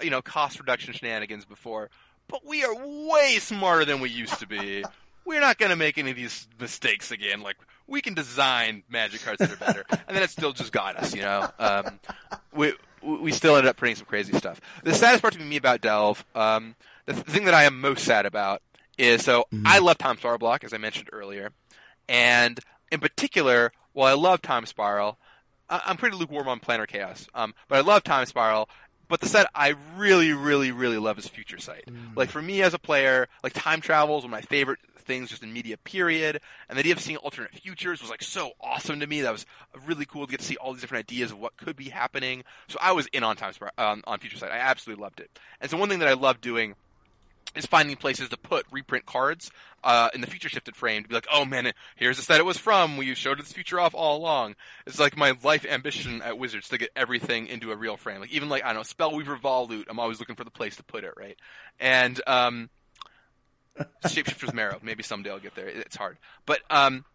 you 0.01 0.11
know, 0.11 0.21
cost 0.21 0.61
reduction 0.61 0.93
shenanigans 0.93 1.43
before, 1.43 1.89
but 2.33 2.45
we 2.45 2.65
are 2.65 2.75
way 2.75 3.37
smarter 3.39 3.85
than 3.85 4.01
we 4.01 4.09
used 4.09 4.39
to 4.39 4.47
be. 4.47 4.83
We're 5.25 5.39
not 5.39 5.57
going 5.57 5.69
to 5.69 5.77
make 5.77 5.97
any 5.97 6.09
of 6.11 6.17
these 6.17 6.47
mistakes 6.59 7.11
again. 7.11 7.41
Like 7.41 7.55
we 7.87 8.01
can 8.01 8.13
design 8.13 8.83
magic 8.89 9.21
cards 9.21 9.39
that 9.39 9.53
are 9.53 9.55
better, 9.55 9.85
and 9.89 10.17
then 10.17 10.21
it 10.23 10.29
still 10.31 10.51
just 10.51 10.73
got 10.73 10.97
us, 10.97 11.15
you 11.15 11.21
know. 11.21 11.49
Um, 11.59 11.99
we 12.53 12.73
we 13.01 13.31
still 13.31 13.55
ended 13.55 13.69
up 13.69 13.77
printing 13.77 13.95
some 13.97 14.05
crazy 14.05 14.33
stuff. 14.37 14.59
The 14.83 14.93
saddest 14.93 15.21
part 15.21 15.33
to 15.35 15.39
me 15.39 15.55
about 15.55 15.79
Delve, 15.81 16.25
um, 16.35 16.75
the 17.05 17.13
th- 17.13 17.25
thing 17.25 17.45
that 17.45 17.53
I 17.53 17.63
am 17.63 17.79
most 17.79 18.03
sad 18.03 18.25
about 18.25 18.61
is 18.97 19.23
so 19.23 19.45
I 19.65 19.79
love 19.79 19.97
Time 19.97 20.17
Spiral 20.17 20.39
Block, 20.39 20.63
as 20.65 20.73
I 20.73 20.77
mentioned 20.77 21.09
earlier, 21.13 21.51
and 22.09 22.59
in 22.91 22.99
particular, 22.99 23.71
while 23.93 24.07
I 24.11 24.19
love 24.19 24.41
Time 24.41 24.65
Spiral, 24.65 25.17
I- 25.69 25.81
I'm 25.85 25.97
pretty 25.97 26.17
lukewarm 26.17 26.47
on 26.49 26.59
Planar 26.59 26.87
Chaos. 26.87 27.27
Um, 27.33 27.53
but 27.69 27.77
I 27.77 27.81
love 27.81 28.03
Time 28.03 28.25
Spiral. 28.25 28.69
But 29.13 29.21
the 29.21 29.29
set 29.29 29.45
I 29.53 29.75
really, 29.95 30.33
really, 30.33 30.71
really 30.71 30.97
love 30.97 31.19
is 31.19 31.27
Future 31.27 31.59
Sight. 31.59 31.87
Like 32.15 32.31
for 32.31 32.41
me 32.41 32.63
as 32.63 32.73
a 32.73 32.79
player, 32.79 33.27
like 33.43 33.53
time 33.53 33.79
travel 33.79 34.17
is 34.17 34.23
one 34.23 34.33
of 34.33 34.39
my 34.39 34.41
favorite 34.41 34.79
things 34.97 35.29
just 35.29 35.43
in 35.43 35.53
media 35.53 35.77
period. 35.77 36.41
And 36.67 36.75
the 36.75 36.79
idea 36.79 36.93
of 36.93 36.99
seeing 36.99 37.17
alternate 37.17 37.51
futures 37.51 38.01
was 38.01 38.09
like 38.09 38.23
so 38.23 38.53
awesome 38.59 39.01
to 39.01 39.05
me. 39.05 39.21
That 39.21 39.31
was 39.31 39.45
really 39.85 40.05
cool 40.05 40.25
to 40.25 40.31
get 40.31 40.39
to 40.39 40.45
see 40.47 40.57
all 40.57 40.73
these 40.73 40.81
different 40.81 41.07
ideas 41.07 41.29
of 41.29 41.37
what 41.37 41.57
could 41.57 41.75
be 41.75 41.89
happening. 41.89 42.43
So 42.69 42.79
I 42.81 42.93
was 42.93 43.05
in 43.13 43.23
on 43.23 43.35
Time 43.35 43.53
um, 43.77 44.01
on 44.07 44.17
Future 44.17 44.37
Sight. 44.37 44.51
I 44.51 44.57
absolutely 44.57 45.03
loved 45.03 45.19
it. 45.19 45.29
And 45.61 45.69
so 45.69 45.77
one 45.77 45.89
thing 45.89 45.99
that 45.99 46.07
I 46.07 46.13
love 46.13 46.41
doing 46.41 46.73
is 47.55 47.65
finding 47.65 47.95
places 47.95 48.29
to 48.29 48.37
put 48.37 48.65
reprint 48.71 49.05
cards 49.05 49.51
uh, 49.83 50.09
in 50.13 50.21
the 50.21 50.27
future 50.27 50.49
shifted 50.49 50.75
frame 50.75 51.03
to 51.03 51.09
be 51.09 51.15
like, 51.15 51.27
oh 51.31 51.45
man, 51.45 51.71
here's 51.95 52.17
the 52.17 52.23
set 52.23 52.39
it 52.39 52.45
was 52.45 52.57
from. 52.57 52.97
We 52.97 53.13
showed 53.15 53.39
this 53.39 53.51
future 53.51 53.79
off 53.79 53.93
all 53.93 54.17
along. 54.17 54.55
It's 54.87 54.99
like 54.99 55.17
my 55.17 55.33
life 55.43 55.65
ambition 55.65 56.21
at 56.21 56.37
Wizards 56.37 56.69
to 56.69 56.77
get 56.77 56.89
everything 56.95 57.47
into 57.47 57.71
a 57.71 57.75
real 57.75 57.97
frame. 57.97 58.21
Like 58.21 58.31
even 58.31 58.49
like 58.49 58.63
I 58.63 58.73
don't 58.73 58.77
know, 58.77 58.81
Spellweaver 58.81 59.39
Volute. 59.39 59.85
I'm 59.89 59.99
always 59.99 60.19
looking 60.19 60.35
for 60.35 60.43
the 60.43 60.51
place 60.51 60.75
to 60.77 60.83
put 60.83 61.03
it, 61.03 61.13
right? 61.17 61.37
And 61.79 62.19
um, 62.27 62.69
Shapeshifter's 64.05 64.53
Marrow. 64.53 64.79
Maybe 64.81 65.03
someday 65.03 65.31
I'll 65.31 65.39
get 65.39 65.55
there. 65.55 65.67
It's 65.67 65.95
hard, 65.95 66.17
but 66.45 66.59
um, 66.69 67.05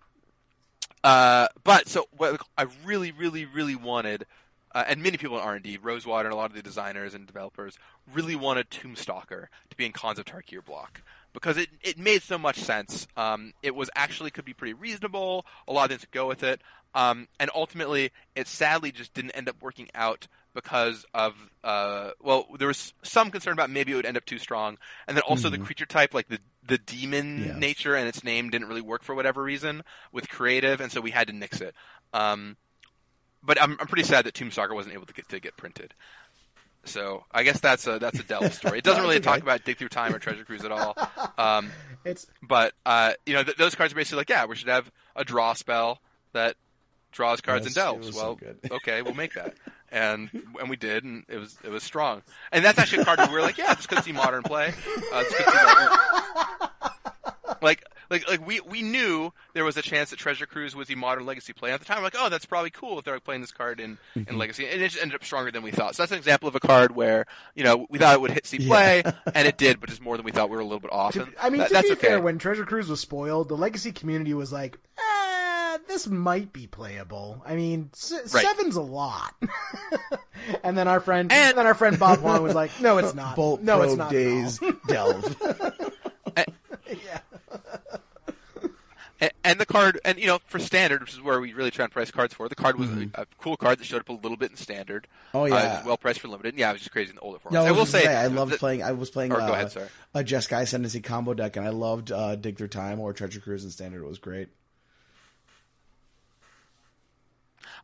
uh, 1.04 1.48
but 1.64 1.88
so 1.88 2.06
what 2.16 2.40
I 2.56 2.66
really, 2.84 3.12
really, 3.12 3.44
really 3.46 3.76
wanted, 3.76 4.26
uh, 4.74 4.84
and 4.86 5.02
many 5.02 5.16
people 5.16 5.36
in 5.38 5.42
R 5.42 5.54
and 5.54 5.64
D, 5.64 5.78
Rosewater, 5.80 6.28
and 6.28 6.32
a 6.34 6.36
lot 6.36 6.50
of 6.50 6.56
the 6.56 6.62
designers 6.62 7.14
and 7.14 7.26
developers 7.26 7.78
really 8.12 8.36
wanted 8.36 8.70
Tombstalker 8.70 9.46
to 9.70 9.76
be 9.76 9.86
in 9.86 9.92
Khans 9.92 10.18
of 10.18 10.24
Tarkir 10.24 10.64
block 10.64 11.02
because 11.32 11.56
it 11.56 11.68
it 11.82 11.98
made 11.98 12.22
so 12.22 12.38
much 12.38 12.58
sense. 12.58 13.06
Um, 13.16 13.52
it 13.62 13.74
was 13.74 13.90
actually 13.94 14.30
could 14.30 14.44
be 14.44 14.54
pretty 14.54 14.74
reasonable. 14.74 15.46
A 15.66 15.72
lot 15.72 15.84
of 15.84 15.90
things 15.90 16.02
to 16.02 16.08
go 16.08 16.26
with 16.26 16.42
it, 16.42 16.60
um, 16.94 17.28
and 17.38 17.50
ultimately, 17.54 18.10
it 18.34 18.46
sadly 18.48 18.92
just 18.92 19.14
didn't 19.14 19.32
end 19.32 19.48
up 19.48 19.56
working 19.60 19.88
out 19.94 20.26
because 20.54 21.04
of 21.14 21.34
uh, 21.62 22.10
well, 22.20 22.46
there 22.58 22.68
was 22.68 22.92
some 23.02 23.30
concern 23.30 23.52
about 23.52 23.70
maybe 23.70 23.92
it 23.92 23.96
would 23.96 24.06
end 24.06 24.16
up 24.16 24.24
too 24.24 24.38
strong, 24.38 24.78
and 25.06 25.16
then 25.16 25.22
also 25.28 25.50
the 25.50 25.58
creature 25.58 25.86
type, 25.86 26.14
like 26.14 26.28
the 26.28 26.38
the 26.66 26.78
demon 26.78 27.38
Yes. 27.46 27.56
nature 27.56 27.94
and 27.94 28.08
its 28.08 28.24
name 28.24 28.50
didn't 28.50 28.68
really 28.68 28.80
work 28.82 29.02
for 29.02 29.14
whatever 29.14 29.42
reason 29.42 29.82
with 30.12 30.28
creative, 30.28 30.80
and 30.80 30.90
so 30.92 31.00
we 31.00 31.10
had 31.10 31.28
to 31.28 31.32
nix 31.32 31.60
it. 31.60 31.74
Um, 32.12 32.56
but 33.48 33.60
I'm 33.60 33.78
I'm 33.80 33.86
pretty 33.86 34.04
sad 34.04 34.26
that 34.26 34.34
Tomb 34.34 34.50
Stalker 34.50 34.74
wasn't 34.74 34.94
able 34.94 35.06
to 35.06 35.14
get 35.14 35.26
to 35.30 35.40
get 35.40 35.56
printed. 35.56 35.94
So 36.84 37.24
I 37.32 37.42
guess 37.42 37.60
that's 37.60 37.86
a 37.86 37.98
that's 37.98 38.20
a 38.20 38.22
Delve 38.22 38.52
story. 38.52 38.78
It 38.78 38.84
doesn't 38.84 39.02
really 39.02 39.16
okay. 39.16 39.24
talk 39.24 39.40
about 39.40 39.64
Dig 39.64 39.78
Through 39.78 39.88
Time 39.88 40.14
or 40.14 40.18
Treasure 40.18 40.44
Cruise 40.44 40.64
at 40.64 40.70
all. 40.70 40.94
Um, 41.36 41.70
It's 42.04 42.26
but 42.40 42.74
uh, 42.86 43.14
you 43.26 43.34
know, 43.34 43.42
th- 43.42 43.56
those 43.56 43.74
cards 43.74 43.92
are 43.92 43.96
basically 43.96 44.18
like, 44.18 44.30
yeah, 44.30 44.44
we 44.46 44.54
should 44.54 44.68
have 44.68 44.90
a 45.16 45.24
draw 45.24 45.52
spell 45.54 46.00
that 46.32 46.54
draws 47.10 47.40
cards 47.40 47.66
Yes, 47.66 47.66
and 47.66 47.74
delves. 47.74 48.14
so 48.14 48.16
well, 48.16 48.34
good. 48.36 48.58
okay, 48.70 49.02
we'll 49.02 49.14
make 49.14 49.34
that, 49.34 49.54
and 49.90 50.30
and 50.60 50.70
we 50.70 50.76
did, 50.76 51.02
and 51.04 51.24
it 51.28 51.38
was 51.38 51.58
it 51.64 51.70
was 51.70 51.82
strong. 51.82 52.22
And 52.52 52.64
that's 52.64 52.78
actually 52.78 53.02
a 53.02 53.04
card 53.04 53.18
where 53.18 53.28
we 53.28 53.34
were 53.34 53.42
like, 53.42 53.58
yeah, 53.58 53.74
this 53.74 53.86
could 53.86 54.04
see 54.04 54.12
modern 54.12 54.44
play. 54.44 54.68
Uh, 55.12 55.22
this 55.24 55.34
could 55.34 55.52
see 55.52 55.56
like, 55.66 57.62
like 57.62 57.84
like 58.10 58.28
like 58.28 58.46
we 58.46 58.60
we 58.60 58.82
knew 58.82 59.32
there 59.54 59.64
was 59.64 59.76
a 59.76 59.82
chance 59.82 60.10
that 60.10 60.18
Treasure 60.18 60.46
Cruise 60.46 60.74
was 60.74 60.88
the 60.88 60.94
modern 60.94 61.26
Legacy 61.26 61.52
play. 61.52 61.72
At 61.72 61.80
the 61.80 61.86
time, 61.86 61.98
we're 61.98 62.04
like, 62.04 62.16
oh, 62.18 62.28
that's 62.28 62.46
probably 62.46 62.70
cool 62.70 62.98
if 62.98 63.04
they're 63.04 63.14
like, 63.14 63.24
playing 63.24 63.40
this 63.42 63.52
card 63.52 63.80
in 63.80 63.98
Mm-hmm. 64.16 64.30
in 64.30 64.38
Legacy, 64.38 64.66
and 64.68 64.80
it 64.80 64.88
just 64.90 65.00
ended 65.02 65.14
up 65.16 65.24
stronger 65.24 65.50
than 65.50 65.62
we 65.62 65.70
thought. 65.70 65.94
So 65.96 66.02
that's 66.02 66.12
an 66.12 66.18
example 66.18 66.48
of 66.48 66.54
a 66.54 66.60
card 66.60 66.94
where 66.94 67.26
you 67.54 67.64
know 67.64 67.86
we 67.90 67.98
thought 67.98 68.14
it 68.14 68.20
would 68.20 68.30
hit 68.30 68.46
C 68.46 68.58
play, 68.66 69.02
and 69.34 69.46
it 69.48 69.58
did, 69.58 69.80
but 69.80 69.88
just 69.90 70.00
more 70.02 70.16
than 70.16 70.24
we 70.24 70.32
thought. 70.32 70.48
We 70.50 70.56
were 70.56 70.62
a 70.62 70.64
little 70.64 70.80
bit 70.80 70.92
off. 70.92 71.16
and 71.16 71.32
I 71.40 71.50
mean, 71.50 71.58
that- 71.60 71.68
to 71.68 71.74
that's 71.74 71.88
be 71.88 71.92
okay. 71.92 72.06
fair, 72.08 72.20
when 72.20 72.38
Treasure 72.38 72.64
Cruise 72.64 72.88
was 72.88 73.00
spoiled, 73.00 73.48
the 73.48 73.56
Legacy 73.56 73.92
community 73.92 74.34
was 74.34 74.52
like, 74.52 74.78
eh, 74.98 75.78
this 75.86 76.06
might 76.06 76.52
be 76.52 76.66
playable. 76.66 77.42
I 77.46 77.54
mean, 77.56 77.90
s- 77.94 78.32
Right. 78.34 78.44
seven's 78.44 78.76
a 78.76 78.82
lot. 78.82 79.34
and 80.64 80.76
then 80.76 80.88
our 80.88 81.00
friend, 81.00 81.30
And- 81.32 81.50
and 81.50 81.58
then 81.58 81.66
our 81.66 81.74
friend 81.74 81.98
Bob 81.98 82.18
Huang 82.20 82.42
was 82.42 82.54
like, 82.54 82.70
no, 82.80 82.98
it's 82.98 83.14
not. 83.16 83.36
Bolt 83.36 83.62
no, 83.62 83.82
it's 83.82 83.94
not. 83.96 84.06
at 84.06 84.12
days 84.12 84.60
all." 84.62 84.72
delve. 84.86 85.36
yeah. 86.36 87.18
And, 89.20 89.32
and 89.42 89.58
the 89.60 89.66
card, 89.66 89.98
and 90.04 90.16
you 90.16 90.28
know, 90.28 90.38
for 90.46 90.60
standard, 90.60 91.00
which 91.00 91.12
is 91.12 91.20
where 91.20 91.40
we 91.40 91.52
really 91.52 91.72
try 91.72 91.82
and 91.84 91.92
price 91.92 92.08
cards 92.12 92.32
for, 92.32 92.48
the 92.48 92.54
card 92.54 92.78
was 92.78 92.88
a, 92.88 93.10
a 93.14 93.26
cool 93.40 93.56
card 93.56 93.80
that 93.80 93.84
showed 93.84 93.98
up 93.98 94.08
a 94.10 94.12
little 94.12 94.36
bit 94.36 94.52
in 94.52 94.56
standard. 94.56 95.08
Mm-hmm. 95.34 95.36
Oh, 95.36 95.42
Uh, 95.42 95.46
yeah. 95.48 95.76
was 95.78 95.86
well 95.86 95.96
priced 95.96 96.20
for 96.20 96.28
limited. 96.28 96.56
Yeah, 96.56 96.70
it 96.70 96.74
was 96.74 96.82
just 96.82 96.92
crazy 96.92 97.10
in 97.10 97.16
the 97.16 97.22
older 97.22 97.40
formats. 97.40 97.50
No, 97.50 97.64
I 97.64 97.72
will 97.72 97.80
was 97.80 97.90
gonna 97.90 98.04
say, 98.04 98.14
I 98.14 98.28
loved 98.28 98.52
that- 98.52 98.60
playing. 98.60 98.84
I 98.84 98.92
was 98.92 99.10
playing 99.10 99.32
Or 99.32 99.40
uh, 99.40 99.46
go 99.48 99.54
ahead, 99.54 99.72
sorry. 99.72 99.88
a 100.14 100.22
Jeskai 100.22 100.62
Ascendancy 100.62 101.00
combo 101.00 101.34
deck, 101.34 101.56
and 101.56 101.66
I 101.66 101.70
loved 101.70 102.12
uh, 102.12 102.36
Dig 102.36 102.58
Through 102.58 102.68
Time 102.68 103.00
or 103.00 103.12
Treasure 103.12 103.40
Cruise 103.40 103.64
in 103.64 103.72
Standard. 103.72 104.04
It 104.04 104.06
was 104.08 104.20
great. 104.20 104.50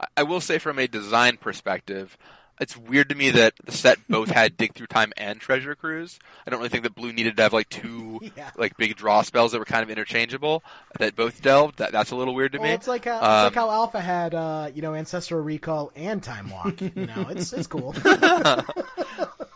I- 0.01 0.07
I 0.19 0.23
will 0.23 0.41
say, 0.41 0.59
from 0.59 0.79
a 0.79 0.87
design 0.87 1.37
perspective, 1.37 2.17
it's 2.61 2.77
weird 2.77 3.09
to 3.09 3.15
me 3.15 3.31
that 3.31 3.55
the 3.65 3.73
set 3.73 3.99
both 4.09 4.31
had 4.31 4.57
Dig 4.57 4.75
Through 4.75 4.87
Time 4.89 5.13
and 5.17 5.41
Treasure 5.41 5.75
Cruise. 5.75 6.19
I 6.47 6.51
don't 6.51 6.59
really 6.61 6.69
think 6.71 6.85
that 6.85 6.95
Blue 6.95 7.13
needed 7.13 7.37
to 7.37 7.43
have 7.43 7.53
like 7.53 7.69
two 7.69 8.21
Yeah. 8.37 8.51
like 8.57 8.77
big 8.77 8.97
draw 8.97 9.23
spells 9.23 9.53
that 9.53 9.59
were 9.59 9.65
kind 9.65 9.83
of 9.83 9.91
interchangeable 9.91 10.63
that 10.99 11.17
both 11.17 11.43
delved. 11.43 11.79
That 11.79 11.93
that's 11.93 12.11
a 12.13 12.17
little 12.17 12.35
weird 12.35 12.53
to 12.53 12.59
Well, 12.59 12.69
me. 12.69 12.75
it's 12.75 12.87
like 12.89 13.05
how, 13.07 13.17
it's 13.19 13.25
Um, 13.27 13.45
like 13.47 13.55
how 13.55 13.71
Alpha 13.71 14.01
had, 14.01 14.35
uh, 14.35 14.71
you 14.75 14.83
know, 14.83 14.95
Ancestral 14.95 15.43
Recall 15.43 15.91
and 15.97 16.23
Time 16.23 16.51
Walk. 16.51 16.81
You 16.81 16.93
know, 17.07 17.27
it's 17.31 17.53
it's 17.53 17.67
cool. 17.67 17.95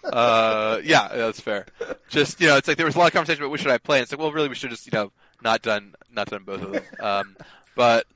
Uh, 0.04 0.80
yeah, 0.84 1.08
that's 1.08 1.38
fair. 1.40 1.66
Just 2.08 2.40
you 2.40 2.46
know, 2.46 2.56
it's 2.56 2.66
like 2.66 2.78
there 2.78 2.86
was 2.86 2.96
a 2.96 2.98
lot 2.98 3.08
of 3.08 3.12
conversation 3.12 3.42
about 3.42 3.50
which 3.52 3.60
should 3.60 3.70
I 3.70 3.76
play. 3.78 3.98
And 3.98 4.04
it's 4.04 4.12
like, 4.12 4.18
well, 4.18 4.32
really, 4.32 4.48
we 4.48 4.54
should 4.54 4.70
just 4.70 4.86
you 4.86 4.90
know 4.96 5.12
not 5.42 5.60
done 5.60 5.94
not 6.10 6.28
done 6.30 6.44
both 6.44 6.62
of 6.62 6.72
them. 6.72 6.82
Um, 6.98 7.36
but 7.76 8.06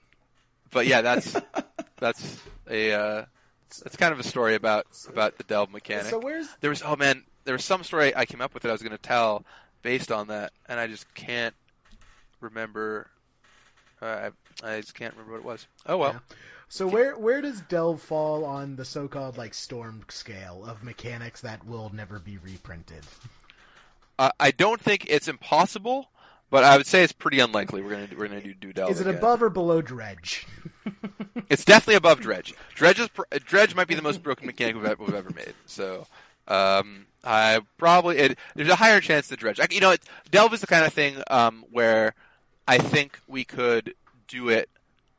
but 0.71 0.87
yeah, 0.87 1.03
that's 1.03 1.37
that's 2.01 2.41
a 2.71 2.93
uh, 2.95 3.25
that's 3.81 3.97
kind 3.97 4.12
of 4.12 4.20
a 4.20 4.24
story 4.24 4.55
about 4.55 4.86
about 5.09 5.39
the 5.39 5.44
delve 5.44 5.70
mechanic. 5.70 6.07
so 6.07 6.19
where's 6.19 6.49
there 6.61 6.70
was 6.70 6.82
oh 6.85 6.97
man, 6.97 7.24
there 7.44 7.55
was 7.55 7.65
some 7.65 7.85
story 7.85 8.15
I 8.15 8.27
came 8.27 8.40
up 8.40 8.55
with 8.55 8.62
that 8.65 8.69
I 8.69 8.73
was 8.73 8.82
going 8.82 8.93
to 8.93 8.99
tell 8.99 9.44
based 9.82 10.12
on 10.12 10.28
that, 10.28 10.53
and 10.69 10.78
I 10.78 10.86
just 10.86 11.12
can't 11.15 11.55
remember. 12.40 13.09
Uh, 14.01 14.31
I 14.62 14.77
I 14.77 14.81
just 14.81 14.94
can't 14.94 15.15
remember 15.15 15.32
what 15.32 15.39
it 15.39 15.44
was. 15.44 15.66
Oh 15.86 15.97
well. 15.99 16.12
Yeah. 16.12 16.36
So 16.69 16.86
where 16.86 17.19
where 17.19 17.43
does 17.43 17.61
Delve 17.62 18.01
fall 18.01 18.47
on 18.47 18.77
the 18.77 18.85
so-called 18.85 19.36
like 19.36 19.53
storm 19.53 20.03
scale 20.09 20.65
of 20.65 20.82
mechanics 20.82 21.43
that 21.43 21.66
will 21.66 21.90
never 21.94 22.19
be 22.19 22.39
reprinted? 22.39 23.05
Uh, 24.19 24.31
I 24.40 24.53
don't 24.53 24.81
think 24.81 25.07
it's 25.09 25.28
impossible, 25.28 26.09
but 26.53 26.65
I 26.65 26.77
would 26.77 26.87
say 26.87 27.03
it's 27.03 27.15
pretty 27.15 27.41
unlikely. 27.41 27.81
We're 27.81 27.93
gonna 27.93 28.09
we're 28.16 28.29
gonna 28.29 28.43
do 28.43 28.53
do 28.53 28.74
delve. 28.74 28.91
Is 28.91 29.01
it 29.01 29.07
again. 29.07 29.19
above 29.19 29.43
or 29.43 29.49
below 29.49 29.81
Dredge? 29.81 30.47
It's 31.49 31.65
definitely 31.65 31.97
above 31.97 32.20
Dredge. 32.20 32.55
Dredge 32.74 33.01
is 33.01 33.09
pr- 33.09 33.23
Dredge 33.45 33.74
might 33.74 33.89
be 33.89 33.95
the 33.95 34.03
most 34.03 34.23
broken 34.23 34.47
mechanic 34.47 34.77
we've, 34.77 34.85
ever- 34.87 35.03
we've 35.03 35.15
ever 35.15 35.31
made. 35.31 35.55
So, 35.66 36.07
um, 36.49 37.07
I 37.24 37.61
probably 37.77 38.19
it, 38.19 38.39
there's 38.55 38.69
a 38.70 38.77
higher 38.77 39.01
chance 39.01 39.29
that 39.29 39.39
Dredge. 39.39 39.59
Like, 39.59 39.73
you 39.74 39.81
know, 39.81 39.91
it, 39.91 40.03
Delve 40.31 40.55
is 40.55 40.61
the 40.61 40.66
kind 40.66 40.87
of 40.87 40.93
thing 40.93 41.23
um, 41.31 41.65
where 41.70 42.15
I 42.66 42.79
think 42.79 43.19
we 43.27 43.45
could 43.45 43.95
do 44.29 44.49
it. 44.49 44.69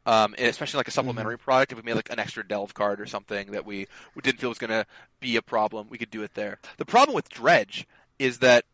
Um, 0.05 0.35
and 0.37 0.47
especially 0.47 0.77
like 0.77 0.87
a 0.87 0.91
supplementary 0.91 1.37
product, 1.37 1.71
if 1.71 1.77
we 1.77 1.83
made 1.83 1.95
like 1.95 2.11
an 2.11 2.19
extra 2.19 2.47
Delve 2.47 2.73
card 2.73 2.99
or 2.99 3.05
something 3.05 3.51
that 3.51 3.65
we, 3.65 3.87
we 4.15 4.21
didn't 4.21 4.39
feel 4.39 4.49
was 4.49 4.57
going 4.59 4.69
to 4.71 4.85
be 5.19 5.35
a 5.35 5.41
problem, 5.41 5.87
we 5.89 5.97
could 5.97 6.11
do 6.11 6.23
it 6.23 6.33
there. 6.33 6.59
The 6.77 6.85
problem 6.85 7.15
with 7.15 7.29
Dredge 7.29 7.87
is 8.19 8.39
that 8.39 8.65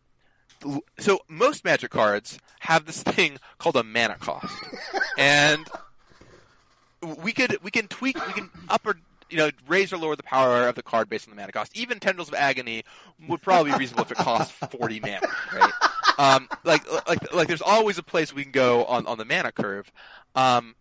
so 1.00 1.20
most 1.28 1.64
Magic 1.64 1.92
cards 1.92 2.40
have 2.60 2.86
this 2.86 3.02
thing 3.04 3.38
called 3.58 3.76
a 3.76 3.84
mana 3.84 4.16
cost, 4.16 4.54
and 5.18 5.68
we 7.24 7.32
could 7.32 7.58
we 7.64 7.72
can 7.72 7.88
tweak 7.88 8.16
we 8.28 8.34
can 8.34 8.50
up 8.70 8.86
or 8.86 8.98
you 9.30 9.38
know 9.38 9.50
raise 9.68 9.94
or 9.94 9.98
lower 9.98 10.16
the 10.16 10.24
power 10.24 10.68
of 10.68 10.76
the 10.76 10.84
card 10.84 11.10
based 11.10 11.28
on 11.28 11.36
the 11.36 11.40
mana 11.40 11.52
cost. 11.52 11.76
Even 11.78 12.00
Tendrils 12.00 12.28
of 12.28 12.34
Agony 12.34 12.84
would 13.28 13.42
probably 13.42 13.72
be 13.72 13.78
reasonable 13.78 14.04
if 14.04 14.12
it 14.12 14.18
costs 14.18 14.52
forty 14.52 15.00
mana, 15.00 15.28
right? 15.54 15.74
Um, 16.18 16.50
like 16.64 16.84
like 17.08 17.34
like 17.34 17.48
there's 17.48 17.62
always 17.62 17.98
a 17.98 18.04
place 18.04 18.34
we 18.34 18.44
can 18.44 18.52
go 18.52 18.86
on 18.86 19.08
on 19.08 19.18
the 19.18 19.26
mana 19.26 19.52
curve, 19.52 19.92
um, 20.36 20.76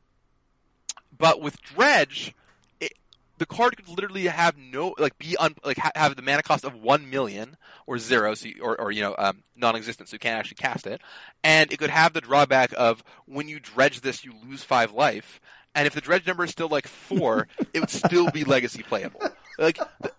but 1.17 1.41
with 1.41 1.61
Dredge. 1.63 2.35
The 3.39 3.47
card 3.47 3.77
could 3.77 3.89
literally 3.89 4.25
have 4.25 4.57
no 4.59 4.95
like 4.99 5.17
be 5.19 5.37
un, 5.37 5.55
like 5.65 5.79
ha- 5.79 5.93
have 5.95 6.17
the 6.17 6.23
mana 6.23 6.43
cost 6.43 6.65
of 6.65 6.75
one 6.75 7.09
million 7.09 7.57
or 7.87 7.99
zero, 7.99 8.35
so 8.35 8.49
you, 8.49 8.63
or 8.63 8.81
or 8.81 8.91
you 8.91 9.01
know 9.03 9.15
um, 9.17 9.43
non-existent, 9.57 10.09
so 10.09 10.15
you 10.15 10.19
can't 10.19 10.39
actually 10.39 10.57
cast 10.57 10.87
it, 10.87 11.01
and 11.45 11.73
it 11.73 11.79
could 11.79 11.91
have 11.91 12.13
the 12.13 12.21
drawback 12.21 12.73
of 12.77 13.03
when 13.27 13.49
you 13.49 13.61
dredge 13.61 14.01
this, 14.01 14.25
you 14.25 14.35
lose 14.47 14.63
five 14.65 14.93
life, 14.93 15.41
and 15.75 15.87
if 15.87 15.95
the 15.95 16.01
dredge 16.01 16.27
number 16.27 16.45
is 16.45 16.51
still 16.51 16.69
like 16.69 16.89
four, 16.89 17.49
it 17.73 17.81
would 17.81 17.91
still 17.91 18.31
be 18.31 18.45
legacy 18.45 18.83
playable. 18.83 19.21
Like 19.59 19.79
the, 20.01 20.13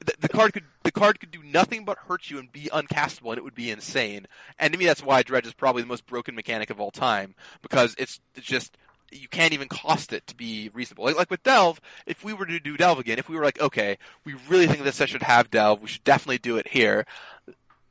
the, 0.00 0.14
the 0.20 0.28
card 0.28 0.52
could 0.52 0.64
the 0.82 0.92
card 0.92 1.20
could 1.20 1.30
do 1.30 1.42
nothing 1.42 1.84
but 1.84 1.98
hurt 1.98 2.30
you 2.30 2.38
and 2.38 2.50
be 2.50 2.68
uncastable, 2.72 3.30
and 3.30 3.38
it 3.38 3.44
would 3.44 3.54
be 3.54 3.70
insane. 3.70 4.26
And 4.58 4.72
to 4.72 4.78
me, 4.78 4.86
that's 4.86 5.02
why 5.02 5.22
dredge 5.22 5.46
is 5.46 5.54
probably 5.54 5.82
the 5.82 5.88
most 5.88 6.06
broken 6.06 6.34
mechanic 6.34 6.70
of 6.70 6.80
all 6.80 6.90
time 6.90 7.34
because 7.62 7.94
it's 7.98 8.20
it's 8.34 8.46
just 8.46 8.76
you 9.12 9.28
can't 9.28 9.52
even 9.52 9.68
cost 9.68 10.12
it 10.12 10.26
to 10.28 10.34
be 10.36 10.70
reasonable. 10.72 11.04
Like, 11.04 11.16
like 11.16 11.30
with 11.30 11.42
Delve, 11.42 11.80
if 12.06 12.24
we 12.24 12.32
were 12.32 12.46
to 12.46 12.60
do 12.60 12.76
Delve 12.76 12.98
again, 12.98 13.18
if 13.18 13.28
we 13.28 13.36
were 13.36 13.44
like, 13.44 13.60
okay, 13.60 13.98
we 14.24 14.34
really 14.48 14.66
think 14.66 14.82
this 14.82 14.96
set 14.96 15.08
should 15.08 15.22
have 15.22 15.50
Delve, 15.50 15.80
we 15.80 15.88
should 15.88 16.04
definitely 16.04 16.38
do 16.38 16.56
it 16.56 16.68
here. 16.68 17.06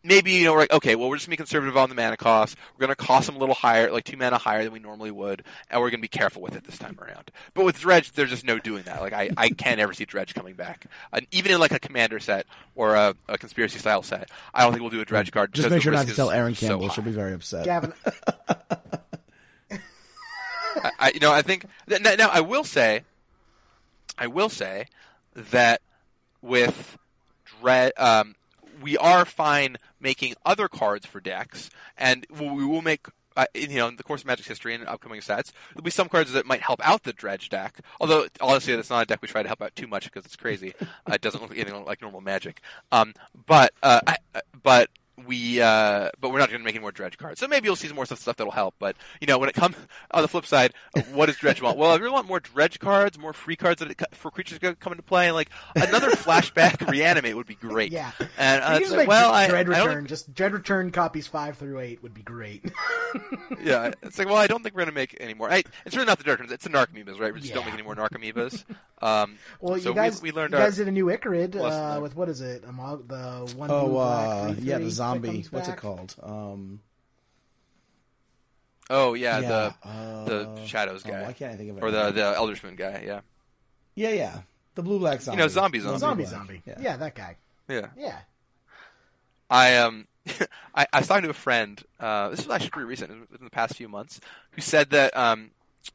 Maybe 0.02 0.32
you 0.32 0.46
know 0.46 0.54
we're 0.54 0.60
like, 0.60 0.72
okay, 0.72 0.96
well 0.96 1.10
we're 1.10 1.18
just 1.18 1.28
gonna 1.28 1.34
be 1.34 1.38
conservative 1.38 1.76
on 1.76 1.90
the 1.90 1.96
mana 1.96 2.16
cost. 2.16 2.56
We're 2.74 2.84
gonna 2.84 2.96
cost 2.96 3.26
them 3.26 3.36
a 3.36 3.40
little 3.40 3.54
higher, 3.54 3.92
like 3.92 4.06
two 4.06 4.16
mana 4.16 4.38
higher 4.38 4.64
than 4.64 4.72
we 4.72 4.80
normally 4.80 5.12
would, 5.12 5.44
and 5.70 5.82
we're 5.82 5.90
gonna 5.90 6.00
be 6.00 6.08
careful 6.08 6.42
with 6.42 6.56
it 6.56 6.64
this 6.64 6.78
time 6.78 6.98
around. 7.02 7.32
But 7.54 7.66
with 7.66 7.78
Dredge, 7.78 8.14
there's 8.14 8.30
just 8.30 8.46
no 8.46 8.60
doing 8.60 8.84
that. 8.84 9.02
Like 9.02 9.12
I, 9.12 9.30
I 9.36 9.50
can't 9.50 9.82
ever 9.82 9.92
see 9.92 10.06
Dredge 10.06 10.34
coming 10.34 10.54
back, 10.54 10.86
and 11.12 11.28
even 11.32 11.52
in 11.52 11.60
like 11.60 11.74
a 11.74 11.80
commander 11.80 12.22
set 12.22 12.46
or 12.76 12.96
a, 12.96 13.14
a 13.28 13.38
conspiracy 13.38 13.78
style 13.78 14.02
set. 14.02 14.32
I 14.54 14.64
don't 14.64 14.72
think 14.72 14.84
we'll 14.84 14.90
do 14.90 15.02
a 15.02 15.06
Dredge 15.06 15.34
card. 15.34 15.54
Just 15.54 15.70
make 15.70 15.82
sure 15.82 15.92
not 15.92 16.08
to 16.08 16.16
tell 16.16 16.32
Aaron 16.32 16.56
Campbell; 16.56 16.88
high. 16.88 16.94
she'll 16.94 17.04
be 17.04 17.12
very 17.12 17.34
upset. 17.34 17.66
Gavin, 17.66 17.92
I, 21.00 21.12
you 21.14 21.20
know, 21.20 21.32
I 21.32 21.42
think 21.42 21.66
now, 21.88 22.16
now 22.16 22.30
I 22.30 22.42
will 22.42 22.64
say, 22.64 23.04
I 24.18 24.28
will 24.28 24.50
say 24.50 24.88
that 25.36 25.82
with 26.42 26.98
Dredge, 27.46 27.94
um, 27.98 28.36
we 28.82 28.98
are 28.98 29.26
fine 29.26 29.78
making 30.00 30.36
other 30.46 30.68
cards 30.68 31.06
for 31.06 31.20
decks, 31.20 31.70
and 31.98 32.26
we 32.30 32.66
will 32.66 32.82
make. 32.82 33.08
Uh, 33.38 33.46
in, 33.54 33.72
you 33.72 33.78
know, 33.78 33.88
in 33.88 33.96
the 33.96 34.04
course 34.04 34.22
of 34.22 34.28
Magic's 34.28 34.50
history 34.50 34.74
and 34.74 34.86
upcoming 34.86 35.22
sets, 35.22 35.54
there'll 35.72 35.84
be 35.84 35.92
some 35.92 36.10
cards 36.10 36.34
that 36.34 36.46
might 36.46 36.62
help 36.62 36.86
out 36.86 37.04
the 37.04 37.14
Dredge 37.14 37.48
deck. 37.48 37.80
Although, 38.02 38.28
honestly, 38.42 38.76
that's 38.76 38.90
not 38.90 39.04
a 39.04 39.06
deck 39.06 39.22
we 39.22 39.30
try 39.30 39.44
to 39.44 39.48
help 39.48 39.62
out 39.62 39.74
too 39.78 39.88
much 39.88 40.06
because 40.06 40.26
it's 40.26 40.36
crazy. 40.36 40.74
uh, 40.82 41.14
it 41.14 41.22
doesn't 41.22 41.42
look 41.42 41.52
anything 41.52 41.86
like 41.86 42.02
normal 42.02 42.20
Magic. 42.20 42.60
Um, 42.92 43.14
but, 43.46 43.72
uh, 43.82 44.02
I, 44.06 44.18
uh, 44.36 44.42
but 44.62 44.90
we 45.26 45.62
uh, 45.62 46.10
but 46.20 46.32
we're 46.32 46.40
not 46.40 46.50
going 46.50 46.60
to 46.60 46.66
make 46.66 46.76
any 46.76 46.82
more 46.82 46.92
dredge 46.92 47.18
cards. 47.18 47.40
So 47.40 47.48
maybe 47.48 47.68
you'll 47.68 47.76
see 47.76 47.88
some 47.88 47.96
more 47.96 48.06
stuff, 48.06 48.20
stuff 48.20 48.38
that'll 48.38 48.52
help. 48.52 48.76
But 48.80 48.96
you 49.22 49.28
know, 49.28 49.38
when 49.38 49.50
it 49.50 49.56
comes 49.56 49.76
on 50.12 50.22
the 50.22 50.28
flip 50.28 50.46
side, 50.46 50.74
uh, 50.96 51.02
what 51.14 51.28
does 51.28 51.38
dredge 51.38 51.62
want? 51.62 51.78
Well, 51.78 51.92
I 51.92 51.96
really 51.96 52.12
want 52.12 52.28
more 52.28 52.40
dredge 52.40 52.80
cards, 52.80 53.18
more 53.18 53.34
free 53.34 53.56
cards 53.56 53.80
that 53.80 53.92
it, 53.92 54.16
for 54.16 54.32
creatures 54.32 54.60
to 54.60 54.76
come 54.76 54.94
into 54.94 55.04
play, 55.04 55.28
and 55.28 55.36
like 55.36 55.50
another 55.76 56.10
flashback 56.12 56.88
reanimate 56.90 57.36
would 57.36 57.48
be 57.48 57.56
great. 57.56 57.92
yeah. 57.92 58.12
And 58.38 58.64
uh, 58.64 58.96
like, 58.96 59.08
well, 59.08 59.32
I, 59.32 59.48
Dread 59.48 59.70
I 59.70 59.78
don't 59.78 59.88
Return. 59.88 60.08
Just 60.08 60.34
Dread 60.34 60.54
Return 60.54 60.92
copies 60.92 61.28
five 61.28 61.58
through 61.58 61.80
eight 61.80 62.02
would 62.04 62.14
be 62.14 62.22
great. 62.22 62.64
yeah, 63.64 63.92
it's 64.04 64.18
like, 64.18 64.28
well, 64.28 64.38
I 64.38 64.48
don't 64.48 64.64
think 64.64 64.76
we're 64.76 64.82
gonna 64.82 64.92
make 64.92 65.18
any 65.20 65.34
more. 65.34 65.52
I, 65.52 65.64
it's 65.86 65.96
really 65.96 66.08
not 66.08 66.18
the 66.18 66.24
Dark 66.24 66.40
Ones, 66.40 66.52
It's 66.52 66.64
the 66.64 66.70
Narcomoebas, 66.70 67.20
right? 67.20 67.34
We 67.34 67.42
just 67.42 67.54
don't 67.54 67.66
make 67.66 67.74
any 67.74 67.84
more 67.84 67.96
Narcomoebas. 67.96 68.66
Um, 69.02 69.38
Well, 69.62 69.80
so 69.80 69.90
you 69.90 69.96
guys, 69.96 70.22
we, 70.22 70.32
we 70.32 70.36
learned 70.36 70.54
you 70.54 70.60
our, 70.60 70.66
guys 70.66 70.78
did 70.78 70.88
a 70.88 70.92
new 70.92 71.06
Ichorid 71.06 71.56
uh, 71.56 72.02
with 72.02 72.16
what 72.16 72.30
is 72.30 72.42
it? 72.42 72.64
Amog, 72.64 73.08
the 73.08 73.54
one. 73.56 73.72
Oh, 73.72 73.86
blue, 73.86 73.94
black, 73.94 74.28
uh, 74.28 74.54
three, 74.54 74.64
yeah, 74.64 74.78
the 74.78 74.92
zombie. 74.92 75.28
comes 75.28 75.52
What's 75.52 75.68
it 75.68 75.78
called? 75.78 76.16
Um, 76.22 76.82
oh 78.90 79.14
yeah, 79.14 79.40
yeah, 79.40 79.48
the 79.48 79.90
uh, 79.90 80.26
the 80.26 80.66
shadows 80.66 81.04
oh, 81.06 81.10
guy 81.10 81.24
why 81.24 81.34
can't 81.34 81.54
I 81.54 81.56
think 81.56 81.72
of 81.72 81.78
it? 81.78 81.84
or 81.84 81.92
the 81.92 82.12
the 82.12 82.22
Eldersman 82.38 82.76
guy. 82.76 83.04
Yeah, 83.06 83.22
yeah, 83.96 84.12
yeah, 84.12 84.42
the 84.76 84.84
blue 84.84 85.00
black 85.00 85.22
zombie. 85.22 85.42
know, 85.42 85.48
zombie 85.48 85.80
zombie. 85.80 86.00
Zombie, 86.00 86.24
black. 86.24 86.34
zombie. 86.34 86.62
Yeah. 86.66 86.78
Yeah. 86.80 86.98
that 86.98 87.16
guy. 87.16 87.38
yeah. 87.68 87.88
Yeah. 87.98 88.18
I 89.50 89.78
um, 89.78 90.08
I, 90.76 90.88
I 90.92 91.00
was 91.00 91.08
talking 91.08 91.24
to 91.24 91.30
a 91.30 91.34
friend. 91.34 91.82
Uh, 92.00 92.30
this 92.30 92.46
was 92.46 92.54
actually 92.54 92.70
pretty 92.72 92.88
recent, 92.88 93.12
in 93.12 93.44
the 93.44 93.50
past 93.50 93.76
few 93.76 93.90
months, 93.90 94.20
who 94.52 94.62
said 94.62 94.92
that 94.92 95.16
um, 95.18 95.52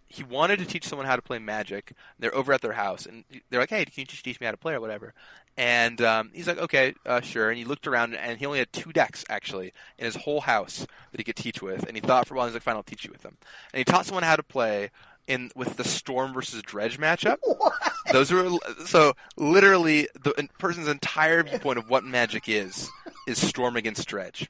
he 0.08 0.22
wanted 0.22 0.58
to 0.60 0.64
teach 0.64 0.86
someone 0.86 1.06
how 1.06 1.16
to 1.16 1.22
play 1.22 1.38
Magic. 1.38 1.92
They're 2.18 2.34
over 2.34 2.52
at 2.52 2.60
their 2.62 2.72
house, 2.72 3.06
and 3.06 3.24
they're 3.50 3.60
like, 3.60 3.70
"Hey, 3.70 3.84
can 3.84 3.92
you 3.96 4.04
just 4.06 4.24
teach 4.24 4.40
me 4.40 4.46
how 4.46 4.52
to 4.52 4.56
play 4.56 4.74
or 4.74 4.80
whatever?" 4.80 5.12
And 5.56 6.00
um, 6.00 6.30
he's 6.32 6.46
like, 6.46 6.58
"Okay, 6.58 6.94
uh, 7.04 7.20
sure." 7.20 7.50
And 7.50 7.58
he 7.58 7.64
looked 7.64 7.86
around, 7.86 8.14
and 8.14 8.38
he 8.38 8.46
only 8.46 8.58
had 8.58 8.72
two 8.72 8.92
decks 8.92 9.24
actually 9.28 9.72
in 9.98 10.04
his 10.04 10.16
whole 10.16 10.42
house 10.42 10.86
that 11.10 11.18
he 11.18 11.24
could 11.24 11.36
teach 11.36 11.62
with. 11.62 11.86
And 11.86 11.96
he 11.96 12.00
thought 12.00 12.26
for 12.26 12.34
a 12.34 12.36
while, 12.36 12.46
he's 12.46 12.54
like, 12.54 12.62
"Fine, 12.62 12.76
I'll 12.76 12.82
teach 12.82 13.04
you 13.04 13.12
with 13.12 13.22
them." 13.22 13.36
And 13.72 13.78
he 13.78 13.84
taught 13.84 14.06
someone 14.06 14.24
how 14.24 14.36
to 14.36 14.42
play 14.42 14.90
in 15.26 15.50
with 15.54 15.76
the 15.76 15.84
Storm 15.84 16.32
versus 16.32 16.62
Dredge 16.62 16.98
matchup. 16.98 17.38
Those 18.12 18.30
are 18.30 18.50
so 18.86 19.14
literally 19.36 20.08
the 20.22 20.48
person's 20.58 20.88
entire 20.88 21.42
viewpoint 21.42 21.78
of 21.78 21.88
what 21.88 22.04
Magic 22.04 22.48
is 22.48 22.90
is 23.26 23.38
Storm 23.38 23.76
against 23.76 24.06
Dredge. 24.06 24.48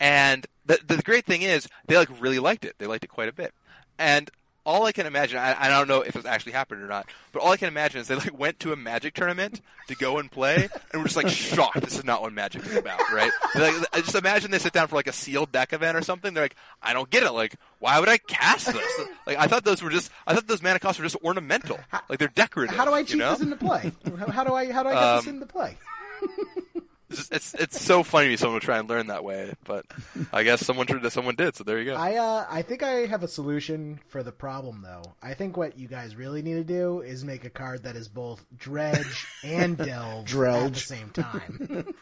And 0.00 0.46
the 0.64 0.78
the 0.86 1.02
great 1.02 1.26
thing 1.26 1.42
is 1.42 1.68
they 1.86 1.96
like 1.96 2.08
really 2.20 2.38
liked 2.38 2.64
it. 2.64 2.74
They 2.78 2.86
liked 2.86 3.04
it 3.04 3.08
quite 3.08 3.28
a 3.28 3.32
bit. 3.32 3.52
And 3.98 4.30
all 4.66 4.84
I 4.84 4.92
can 4.92 5.06
imagine, 5.06 5.38
I, 5.38 5.56
I 5.58 5.68
don't 5.70 5.88
know 5.88 6.02
if 6.02 6.12
this 6.14 6.26
actually 6.26 6.52
happened 6.52 6.82
or 6.82 6.88
not, 6.88 7.06
but 7.32 7.40
all 7.40 7.52
I 7.52 7.56
can 7.56 7.68
imagine 7.68 8.00
is 8.00 8.08
they 8.08 8.16
like 8.16 8.36
went 8.38 8.58
to 8.60 8.72
a 8.72 8.76
Magic 8.76 9.14
tournament 9.14 9.62
to 9.88 9.94
go 9.94 10.18
and 10.18 10.30
play, 10.30 10.68
and 10.92 11.00
were 11.00 11.06
just 11.08 11.16
like 11.16 11.28
shocked. 11.28 11.80
This 11.80 11.96
is 11.96 12.04
not 12.04 12.20
what 12.20 12.32
Magic 12.32 12.66
is 12.66 12.76
about, 12.76 13.00
right? 13.12 13.30
Like, 13.54 13.74
I 13.92 14.00
just 14.00 14.14
imagine 14.16 14.50
they 14.50 14.58
sit 14.58 14.72
down 14.72 14.88
for 14.88 14.96
like 14.96 15.06
a 15.06 15.12
sealed 15.12 15.52
deck 15.52 15.72
event 15.72 15.96
or 15.96 16.02
something. 16.02 16.34
They're 16.34 16.44
like, 16.44 16.56
I 16.82 16.92
don't 16.92 17.08
get 17.08 17.22
it. 17.22 17.30
Like, 17.32 17.54
why 17.78 18.00
would 18.00 18.08
I 18.08 18.18
cast 18.18 18.66
this? 18.66 19.00
Like, 19.26 19.38
I 19.38 19.46
thought 19.46 19.64
those 19.64 19.82
were 19.82 19.90
just, 19.90 20.10
I 20.26 20.34
thought 20.34 20.46
those 20.48 20.62
mana 20.62 20.80
costs 20.80 20.98
were 20.98 21.04
just 21.06 21.16
ornamental. 21.24 21.78
Like 22.08 22.18
they're 22.18 22.28
decorative. 22.28 22.76
How 22.76 22.84
do 22.84 22.92
I 22.92 22.98
you 23.00 23.04
cheat 23.06 23.18
know? 23.18 23.30
this 23.32 23.40
into 23.40 23.56
play? 23.56 23.92
How, 24.18 24.30
how 24.30 24.44
do 24.44 24.52
I 24.54 24.72
how 24.72 24.82
do 24.82 24.88
I 24.90 24.94
get 24.94 25.16
this 25.18 25.26
Um, 25.28 25.34
into 25.34 25.46
play? 25.46 25.76
It's, 27.08 27.30
it's 27.30 27.54
it's 27.54 27.80
so 27.80 28.02
funny 28.02 28.30
to 28.30 28.36
someone 28.36 28.54
would 28.54 28.62
try 28.62 28.78
and 28.78 28.88
learn 28.88 29.06
that 29.08 29.22
way, 29.22 29.52
but 29.64 29.86
I 30.32 30.42
guess 30.42 30.64
someone 30.64 30.86
tried, 30.86 31.10
someone 31.12 31.36
did. 31.36 31.54
So 31.54 31.62
there 31.62 31.78
you 31.78 31.84
go. 31.84 31.94
I 31.94 32.16
uh, 32.16 32.46
I 32.50 32.62
think 32.62 32.82
I 32.82 33.06
have 33.06 33.22
a 33.22 33.28
solution 33.28 34.00
for 34.08 34.24
the 34.24 34.32
problem 34.32 34.82
though. 34.82 35.14
I 35.22 35.34
think 35.34 35.56
what 35.56 35.78
you 35.78 35.86
guys 35.86 36.16
really 36.16 36.42
need 36.42 36.54
to 36.54 36.64
do 36.64 37.02
is 37.02 37.24
make 37.24 37.44
a 37.44 37.50
card 37.50 37.84
that 37.84 37.94
is 37.94 38.08
both 38.08 38.44
dredge 38.58 39.26
and 39.44 39.76
delve 39.78 40.34
at 40.34 40.74
the 40.74 40.80
same 40.80 41.10
time. 41.10 41.94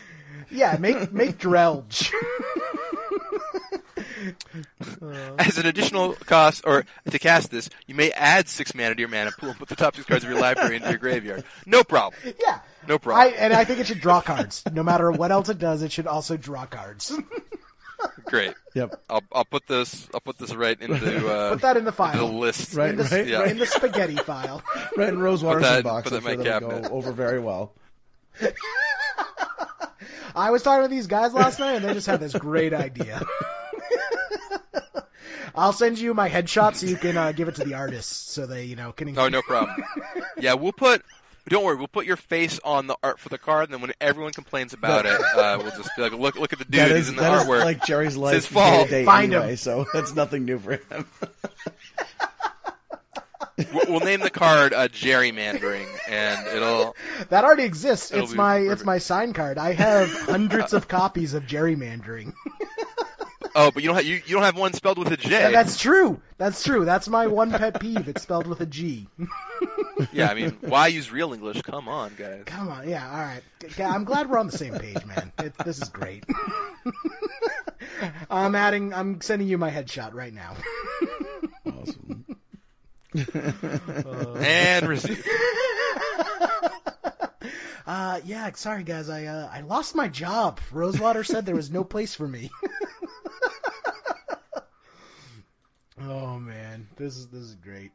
yeah, 0.50 0.76
make 0.78 1.12
make 1.12 1.38
dredge. 1.38 2.12
As 5.38 5.58
an 5.58 5.66
additional 5.66 6.14
cost, 6.14 6.62
or 6.66 6.84
to 7.10 7.18
cast 7.18 7.50
this, 7.50 7.70
you 7.86 7.94
may 7.94 8.10
add 8.12 8.48
six 8.48 8.74
mana 8.74 8.94
to 8.94 9.00
your 9.00 9.08
mana 9.08 9.30
pool 9.32 9.50
and 9.50 9.58
put 9.58 9.68
the 9.68 9.76
top 9.76 9.96
six 9.96 10.06
cards 10.06 10.24
of 10.24 10.30
your 10.30 10.40
library 10.40 10.76
into 10.76 10.88
your 10.88 10.98
graveyard. 10.98 11.44
No 11.66 11.82
problem. 11.82 12.20
yeah. 12.44 12.60
No 12.86 12.94
I, 12.94 12.98
problem. 12.98 13.34
and 13.38 13.52
I 13.52 13.64
think 13.64 13.80
it 13.80 13.86
should 13.86 14.00
draw 14.00 14.20
cards. 14.20 14.62
No 14.72 14.82
matter 14.82 15.10
what 15.10 15.30
else 15.30 15.48
it 15.48 15.58
does, 15.58 15.82
it 15.82 15.92
should 15.92 16.06
also 16.06 16.36
draw 16.36 16.66
cards. 16.66 17.12
Great. 18.26 18.54
Yep. 18.74 19.02
I'll 19.10 19.22
I'll 19.32 19.44
put 19.44 19.66
this 19.66 20.08
I'll 20.14 20.20
put 20.20 20.38
this 20.38 20.54
right 20.54 20.80
into 20.80 21.28
uh, 21.28 21.50
Put 21.54 21.62
that 21.62 21.76
in 21.76 21.84
the 21.84 21.92
file 21.92 22.16
the 22.28 22.32
list. 22.32 22.74
Right, 22.74 22.90
In 22.90 22.96
the, 22.96 23.04
right, 23.04 23.26
Yeah. 23.26 23.44
in 23.46 23.58
the 23.58 23.66
spaghetti 23.66 24.16
file. 24.16 24.62
Right 24.96 25.08
in 25.08 25.18
Rosewater's 25.18 25.62
that- 25.62 25.84
inbox. 25.84 26.04
put 26.04 26.10
that 26.10 26.16
in 26.18 26.22
sure 26.22 26.36
my 26.38 26.42
that'll 26.44 26.68
cabinet. 26.70 26.88
go 26.90 26.96
over 26.96 27.12
very 27.12 27.40
well. 27.40 27.72
I 30.36 30.50
was 30.52 30.62
talking 30.62 30.84
to 30.84 30.88
these 30.88 31.08
guys 31.08 31.34
last 31.34 31.58
night, 31.58 31.74
and 31.76 31.84
they 31.84 31.92
just 31.94 32.06
had 32.06 32.20
this 32.20 32.32
great 32.34 32.72
idea. 32.72 33.20
I'll 35.54 35.72
send 35.72 35.98
you 35.98 36.14
my 36.14 36.28
headshot 36.28 36.76
so 36.76 36.86
you 36.86 36.96
can 36.96 37.16
uh, 37.16 37.32
give 37.32 37.48
it 37.48 37.56
to 37.56 37.64
the 37.64 37.74
artists, 37.74 38.14
so 38.32 38.46
they, 38.46 38.64
you 38.64 38.76
know, 38.76 38.92
can. 38.92 39.18
Oh, 39.18 39.28
no 39.28 39.42
problem. 39.42 39.76
Yeah, 40.38 40.54
we'll 40.54 40.72
put. 40.72 41.02
Don't 41.48 41.64
worry, 41.64 41.76
we'll 41.76 41.88
put 41.88 42.06
your 42.06 42.16
face 42.16 42.60
on 42.64 42.86
the 42.86 42.96
art 43.02 43.18
for 43.18 43.28
the 43.28 43.38
card, 43.38 43.64
and 43.64 43.74
then 43.74 43.80
when 43.80 43.92
everyone 44.00 44.32
complains 44.32 44.72
about 44.72 45.06
it, 45.06 45.20
uh, 45.36 45.58
we'll 45.60 45.70
just 45.70 45.90
be 45.96 46.02
like, 46.02 46.12
"Look, 46.12 46.36
look 46.36 46.52
at 46.52 46.58
the 46.58 46.64
dude. 46.64 46.80
That 46.80 46.96
He's 46.96 47.08
in 47.08 47.16
the 47.16 47.22
that 47.22 47.42
is 47.42 47.48
artwork." 47.48 47.64
like 47.64 47.84
Jerry's 47.84 48.16
life 48.16 48.34
his 48.34 48.46
fault. 48.46 48.70
day 48.70 48.84
to 48.84 48.90
day 48.90 49.04
Find 49.04 49.32
him. 49.32 49.56
so 49.56 49.86
that's 49.92 50.14
nothing 50.14 50.44
new 50.44 50.58
for 50.58 50.72
him. 50.72 51.06
We'll, 53.72 53.84
we'll 53.88 54.00
name 54.00 54.20
the 54.20 54.30
card 54.30 54.72
uh, 54.72 54.86
gerrymandering, 54.88 55.86
and 56.08 56.46
it'll. 56.48 56.94
That 57.30 57.44
already 57.44 57.64
exists. 57.64 58.12
It's 58.12 58.32
my 58.32 58.58
perfect. 58.58 58.72
it's 58.72 58.84
my 58.84 58.98
sign 58.98 59.32
card. 59.32 59.58
I 59.58 59.72
have 59.72 60.12
hundreds 60.12 60.72
of 60.72 60.86
copies 60.86 61.34
of 61.34 61.44
gerrymandering. 61.44 62.34
Oh, 63.56 63.72
but 63.72 63.82
you 63.82 63.88
don't 63.88 63.96
have 63.96 64.04
you, 64.04 64.20
you 64.24 64.34
don't 64.36 64.44
have 64.44 64.56
one 64.56 64.72
spelled 64.74 64.98
with 64.98 65.10
a 65.10 65.16
J. 65.16 65.50
That's 65.50 65.76
true. 65.78 66.20
That's 66.36 66.62
true. 66.62 66.84
That's 66.84 67.08
my 67.08 67.26
one 67.26 67.50
pet 67.50 67.80
peeve. 67.80 68.06
It's 68.06 68.22
spelled 68.22 68.46
with 68.46 68.60
a 68.60 68.66
G. 68.66 69.08
Yeah, 70.12 70.28
I 70.28 70.34
mean, 70.34 70.56
why 70.60 70.88
use 70.88 71.10
real 71.10 71.32
English? 71.32 71.62
Come 71.62 71.88
on, 71.88 72.12
guys. 72.16 72.42
Come 72.46 72.68
on, 72.68 72.88
yeah, 72.88 73.10
all 73.10 73.20
right. 73.20 73.42
I'm 73.80 74.04
glad 74.04 74.30
we're 74.30 74.38
on 74.38 74.46
the 74.46 74.56
same 74.56 74.78
page, 74.78 75.04
man. 75.04 75.32
It, 75.38 75.54
this 75.64 75.80
is 75.80 75.88
great. 75.88 76.24
I'm 78.30 78.54
adding. 78.54 78.94
I'm 78.94 79.20
sending 79.20 79.48
you 79.48 79.58
my 79.58 79.70
headshot 79.70 80.14
right 80.14 80.32
now. 80.32 80.54
awesome. 81.66 82.24
And 84.38 84.86
receive. 84.86 85.24
Uh, 87.88 88.20
yeah, 88.26 88.52
sorry 88.52 88.84
guys, 88.84 89.08
I 89.08 89.24
uh, 89.24 89.48
I 89.50 89.62
lost 89.62 89.94
my 89.94 90.08
job. 90.08 90.60
Rosewater 90.72 91.24
said 91.24 91.46
there 91.46 91.56
was 91.56 91.70
no 91.70 91.84
place 91.84 92.14
for 92.14 92.28
me. 92.28 92.50
oh 96.02 96.38
man, 96.38 96.86
this 96.96 97.16
is 97.16 97.28
this 97.28 97.40
is 97.40 97.54
great. 97.54 97.92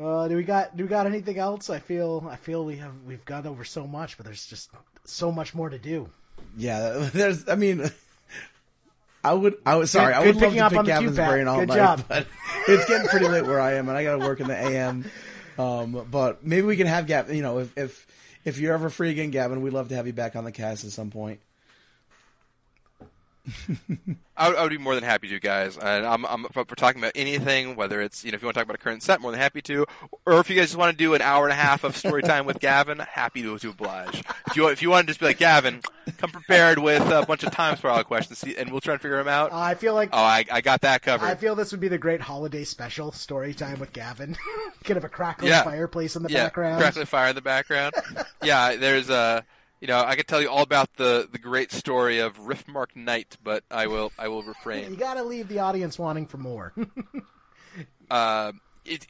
Uh, 0.00 0.26
do 0.28 0.36
we 0.36 0.42
got 0.42 0.76
do 0.76 0.84
we 0.84 0.88
got 0.88 1.06
anything 1.06 1.38
else? 1.38 1.70
I 1.70 1.78
feel 1.78 2.26
I 2.28 2.36
feel 2.36 2.64
we 2.64 2.76
have 2.76 2.92
we've 3.06 3.24
gone 3.24 3.46
over 3.46 3.64
so 3.64 3.86
much, 3.86 4.16
but 4.16 4.26
there's 4.26 4.46
just 4.46 4.70
so 5.04 5.30
much 5.30 5.54
more 5.54 5.68
to 5.68 5.78
do. 5.78 6.08
Yeah, 6.56 7.08
there's. 7.12 7.48
I 7.48 7.54
mean, 7.54 7.90
I 9.22 9.34
would. 9.34 9.56
I 9.64 9.76
was 9.76 9.90
sorry. 9.90 10.12
Good- 10.12 10.22
I 10.22 10.26
would 10.26 10.36
love 10.36 10.54
to 10.54 10.60
up 10.64 10.72
pick 10.72 10.84
Gavin's 10.86 11.16
brain 11.16 11.46
all 11.46 11.60
Good 11.60 11.68
night, 11.68 11.76
job. 11.76 12.04
but 12.08 12.26
it's 12.66 12.88
getting 12.88 13.06
pretty 13.06 13.28
late 13.28 13.44
where 13.46 13.60
I 13.60 13.74
am, 13.74 13.88
and 13.88 13.96
I 13.96 14.02
got 14.02 14.18
to 14.18 14.26
work 14.26 14.40
in 14.40 14.48
the 14.48 14.56
AM. 14.56 15.04
Um, 15.58 16.06
but 16.10 16.44
maybe 16.44 16.66
we 16.66 16.76
can 16.76 16.88
have 16.88 17.06
Gavin. 17.06 17.36
You 17.36 17.42
know, 17.42 17.58
if 17.60 17.78
if 17.78 18.06
if 18.44 18.58
you're 18.58 18.74
ever 18.74 18.90
free 18.90 19.10
again, 19.10 19.30
Gavin, 19.30 19.62
we'd 19.62 19.72
love 19.72 19.88
to 19.90 19.94
have 19.96 20.08
you 20.08 20.12
back 20.12 20.34
on 20.34 20.44
the 20.44 20.52
cast 20.52 20.84
at 20.84 20.90
some 20.90 21.10
point. 21.10 21.40
I 24.36 24.48
would, 24.48 24.56
I 24.56 24.62
would 24.62 24.70
be 24.70 24.78
more 24.78 24.94
than 24.94 25.04
happy 25.04 25.28
to, 25.28 25.38
guys. 25.38 25.76
And 25.76 26.06
I'm, 26.06 26.24
I'm 26.24 26.44
for, 26.44 26.64
talking 26.64 27.00
about 27.00 27.12
anything, 27.14 27.76
whether 27.76 28.00
it's 28.00 28.24
you 28.24 28.32
know 28.32 28.36
if 28.36 28.42
you 28.42 28.46
want 28.46 28.54
to 28.54 28.60
talk 28.60 28.64
about 28.64 28.74
a 28.76 28.82
current 28.82 29.02
set, 29.02 29.20
more 29.20 29.30
than 29.30 29.40
happy 29.40 29.62
to. 29.62 29.86
Or 30.26 30.40
if 30.40 30.48
you 30.50 30.56
guys 30.56 30.66
just 30.68 30.76
want 30.76 30.92
to 30.92 30.96
do 30.96 31.14
an 31.14 31.22
hour 31.22 31.44
and 31.44 31.52
a 31.52 31.56
half 31.56 31.84
of 31.84 31.96
story 31.96 32.22
time 32.22 32.46
with 32.46 32.58
Gavin, 32.58 32.98
happy 32.98 33.42
to 33.42 33.58
to 33.58 33.68
oblige. 33.70 34.24
If 34.48 34.56
you 34.56 34.68
if 34.68 34.82
you 34.82 34.90
want 34.90 35.06
to 35.06 35.10
just 35.10 35.20
be 35.20 35.26
like 35.26 35.38
Gavin, 35.38 35.82
come 36.18 36.30
prepared 36.30 36.78
with 36.78 37.02
a 37.02 37.24
bunch 37.26 37.44
of 37.44 37.52
time 37.52 37.76
spiral 37.76 38.02
questions, 38.04 38.42
and 38.42 38.70
we'll 38.70 38.80
try 38.80 38.94
and 38.94 39.02
figure 39.02 39.18
them 39.18 39.28
out. 39.28 39.52
Uh, 39.52 39.56
I 39.58 39.74
feel 39.74 39.94
like 39.94 40.10
oh, 40.12 40.18
I, 40.18 40.44
I 40.50 40.60
got 40.60 40.80
that 40.80 41.02
covered. 41.02 41.26
I 41.26 41.34
feel 41.34 41.54
this 41.54 41.70
would 41.72 41.80
be 41.80 41.88
the 41.88 41.98
great 41.98 42.20
holiday 42.20 42.64
special 42.64 43.12
story 43.12 43.54
time 43.54 43.78
with 43.78 43.92
Gavin. 43.92 44.36
kind 44.84 44.96
of 44.96 45.04
a 45.04 45.08
crackling 45.08 45.50
Yeah. 45.50 45.62
fireplace 45.64 46.16
in 46.16 46.22
the 46.22 46.30
yeah, 46.30 46.44
background. 46.44 46.80
crackling 46.80 47.06
fire 47.06 47.28
in 47.28 47.34
the 47.34 47.42
background. 47.42 47.94
yeah, 48.42 48.76
there's 48.76 49.10
a. 49.10 49.44
You 49.80 49.88
know, 49.88 49.98
I 50.02 50.16
could 50.16 50.26
tell 50.26 50.40
you 50.40 50.48
all 50.48 50.62
about 50.62 50.94
the, 50.96 51.28
the 51.30 51.38
great 51.38 51.70
story 51.70 52.20
of 52.20 52.38
Riftmark 52.38 52.96
Knight, 52.96 53.36
but 53.42 53.64
I 53.70 53.86
will 53.86 54.12
I 54.18 54.28
will 54.28 54.42
refrain. 54.42 54.90
You 54.90 54.96
gotta 54.96 55.22
leave 55.22 55.48
the 55.48 55.58
audience 55.58 55.98
wanting 55.98 56.26
for 56.26 56.38
more. 56.38 56.72
Uh, 58.10 58.52
it, 58.86 59.06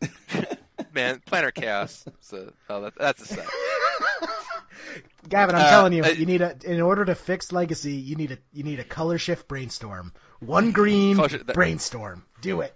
man, 0.92 1.20
Planar 1.26 1.54
Chaos. 1.54 2.04
So, 2.20 2.52
oh, 2.68 2.80
that, 2.82 2.94
that's 2.96 3.22
a 3.22 3.26
set. 3.26 3.46
Gavin, 5.28 5.54
I'm 5.54 5.62
Uh, 5.66 5.70
telling 5.70 5.92
you, 5.92 6.04
uh, 6.04 6.08
you 6.08 6.26
need 6.26 6.40
a 6.42 6.56
in 6.64 6.80
order 6.80 7.04
to 7.04 7.14
fix 7.14 7.52
legacy, 7.52 7.92
you 7.94 8.16
need 8.16 8.32
a 8.32 8.38
you 8.52 8.62
need 8.64 8.80
a 8.80 8.84
color 8.84 9.18
shift 9.18 9.46
brainstorm. 9.48 10.12
One 10.40 10.72
green 10.72 11.16
shift- 11.28 11.46
that- 11.46 11.54
brainstorm. 11.54 12.24
Do 12.40 12.60
it. 12.62 12.74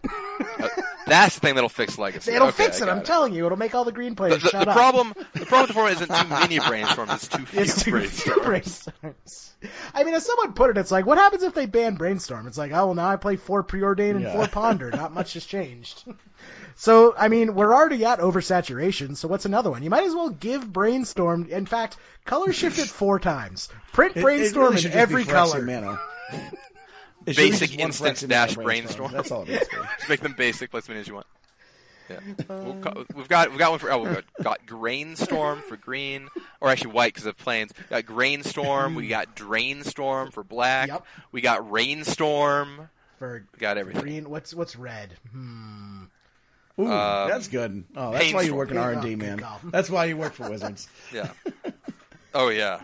That's 1.07 1.35
the 1.35 1.41
thing 1.41 1.55
that'll 1.55 1.69
fix 1.69 1.99
Legacy. 1.99 2.33
It'll 2.33 2.49
Okay, 2.49 2.65
fix 2.65 2.81
it. 2.81 2.89
I'm 2.89 3.03
telling 3.03 3.33
you, 3.35 3.47
it'll 3.47 3.59
make 3.59 3.75
all 3.75 3.85
the 3.85 3.93
green 3.93 4.15
players 4.15 4.43
the, 4.43 4.49
shut 4.51 4.65
the 4.65 4.71
up. 4.71 4.77
problem, 4.77 5.13
the 5.35 5.47
problem 5.47 5.61
with 5.63 5.69
the 5.69 5.75
format 5.75 5.93
isn't 6.03 6.09
too 6.09 6.29
many 6.29 6.59
brainstorms; 6.59 7.15
it's 7.15 7.29
too 7.29 7.47
few 7.47 7.61
It's 7.61 7.83
too 7.83 8.01
few 8.01 8.35
brainstorms. 8.43 8.93
brainstorms. 9.03 9.51
I 9.95 10.05
mean, 10.05 10.15
as 10.15 10.25
someone 10.25 10.53
put 10.55 10.71
it, 10.71 10.79
it's 10.79 10.91
like, 10.91 11.07
what 11.07 11.19
happens 11.19 11.43
if 11.43 11.55
they 11.55 11.67
ban 11.67 11.95
brainstorm? 11.97 12.47
It's 12.47 12.57
like, 12.59 12.73
oh 12.73 12.87
well, 12.87 12.95
now 12.95 13.09
I 13.09 13.17
play 13.17 13.37
four 13.37 13.63
preordain 13.65 14.13
and 14.13 14.23
Yeah. 14.23 14.33
four 14.33 14.47
ponder. 14.49 14.91
Not 14.91 15.13
much 15.13 15.35
has 15.35 15.45
changed. 15.45 16.05
So, 16.77 17.15
I 17.19 17.29
mean, 17.29 17.55
we're 17.55 17.75
already 17.75 18.05
at 18.07 18.21
oversaturation. 18.21 19.15
So, 19.17 19.29
what's 19.29 19.45
another 19.45 19.71
one? 19.71 19.83
You 19.83 19.91
might 19.91 20.05
as 20.05 20.15
well 20.15 20.31
give 20.31 20.73
brainstorm. 20.73 21.47
In 21.51 21.67
fact, 21.67 21.99
color 22.25 22.53
shift 22.55 22.79
it 22.79 22.89
four 22.89 23.19
times. 23.21 23.69
Print 23.93 24.17
It- 24.17 24.21
it 24.21 24.23
brainstorm 24.23 24.63
really 24.65 24.77
in 24.77 24.81
should 24.83 24.93
just 24.93 24.95
be 24.95 25.01
every 25.01 25.25
color. 25.25 25.99
Mana. 27.21 27.31
It 27.31 27.35
should 27.35 27.43
be 27.43 27.51
Basic 27.51 27.69
just 27.71 27.79
one 27.81 27.87
instance 27.89 28.21
dash 28.23 28.57
mana 28.57 28.65
brainstorm. 28.67 29.13
That's 29.13 29.31
all 29.31 29.43
it 29.43 29.49
is. 29.51 29.69
Just 29.69 30.09
make 30.09 30.21
them 30.21 30.35
basic. 30.37 30.71
Play 30.71 30.79
as 30.79 30.89
many 30.89 31.01
as 31.01 31.09
you 31.09 31.15
want. 31.15 31.27
Yeah. 32.09 32.19
We'll 32.49 32.75
ca- 32.81 33.05
we've 33.15 33.29
got 33.29 33.51
we've 33.51 33.59
got 33.59 33.71
one 33.71 33.79
for 33.79 33.93
oh 33.93 33.99
we've 34.03 34.13
got, 34.15 34.25
got 34.43 34.67
Grainstorm 34.67 35.61
for 35.63 35.77
green 35.77 36.29
or 36.61 36.69
actually 36.69 36.91
white 36.91 37.15
because 37.15 37.27
of 37.27 37.37
planes. 37.39 37.73
We 37.79 37.85
got 37.85 38.05
Grainstorm. 38.07 38.95
we 38.97 39.07
got 39.07 39.37
Drainstorm 39.37 40.33
for 40.33 40.43
black. 40.43 40.89
Yep. 40.89 41.07
We 41.31 41.41
got 41.41 41.71
Rainstorm. 41.71 42.89
For 43.21 43.45
We 43.55 43.59
got 43.59 43.79
everything. 43.79 44.03
green, 44.03 44.31
what's 44.31 44.53
what's 44.55 44.75
red? 44.75 45.15
Hmm. 45.31 46.05
Ooh, 46.81 46.91
Um, 46.91 47.29
that's 47.29 47.47
good. 47.49 47.85
Oh, 47.95 48.11
that's 48.13 48.33
why 48.33 48.43
you 48.43 48.55
work 48.55 48.71
in 48.71 48.79
R 48.79 48.93
and 48.93 49.03
D, 49.03 49.15
man. 49.15 49.45
That's 49.65 49.91
why 49.91 50.07
you 50.07 50.17
work 50.17 50.33
for 50.33 50.49
Wizards. 50.51 50.89
Yeah. 51.13 51.29
Oh 52.35 52.49
yeah. 52.49 52.81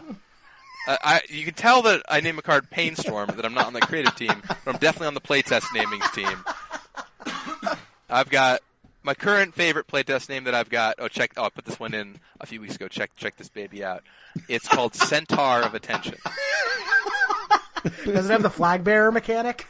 Uh, 0.87 0.97
I 1.03 1.23
you 1.29 1.45
can 1.45 1.55
tell 1.55 1.83
that 1.83 2.03
I 2.09 2.21
name 2.21 2.39
a 2.39 2.43
card 2.43 2.71
Painstorm 2.71 3.31
that 3.35 3.45
I'm 3.45 3.55
not 3.55 3.67
on 3.67 3.73
the 3.73 3.81
creative 3.81 4.15
team, 4.15 4.43
but 4.47 4.75
I'm 4.75 4.79
definitely 4.79 5.09
on 5.09 5.15
the 5.15 5.21
playtest 5.21 5.63
namings 5.75 6.13
team. 6.13 6.45
I've 8.09 8.31
got 8.31 8.61
my 9.03 9.15
current 9.15 9.55
favorite 9.55 9.87
playtest 9.87 10.29
name 10.29 10.45
that 10.45 10.55
I've 10.55 10.69
got. 10.69 10.97
Oh, 10.99 11.09
check! 11.09 11.33
Oh, 11.37 11.45
I 11.45 11.49
put 11.49 11.65
this 11.65 11.81
one 11.81 11.95
in 11.95 12.19
a 12.41 12.47
few 12.47 12.61
weeks 12.61 12.77
ago. 12.77 12.89
Check 12.89 13.13
check 13.17 13.37
this 13.37 13.49
baby 13.49 13.85
out. 13.85 14.03
It's 14.49 14.69
called 14.69 14.95
Centaur 14.95 15.63
of 15.63 15.75
Attention. 15.75 16.17
Does 18.05 18.29
it 18.29 18.33
have 18.33 18.43
the 18.43 18.51
flag 18.51 18.85
bearer 18.85 19.13
mechanic? 19.13 19.67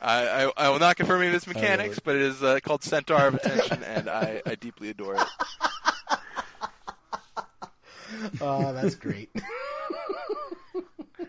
I, 0.00 0.44
I, 0.44 0.52
I 0.56 0.68
will 0.70 0.78
not 0.78 0.96
confirm 0.96 1.20
any 1.20 1.28
of 1.28 1.34
its 1.34 1.46
mechanics, 1.46 1.98
but 1.98 2.16
it 2.16 2.22
is 2.22 2.42
uh, 2.42 2.58
called 2.62 2.82
Centaur 2.82 3.26
of 3.26 3.34
Attention, 3.34 3.82
and 3.82 4.08
I, 4.08 4.40
I 4.46 4.54
deeply 4.54 4.88
adore 4.90 5.16
it. 5.16 5.26
oh, 8.40 8.72
that's 8.72 8.94
great. 8.94 9.30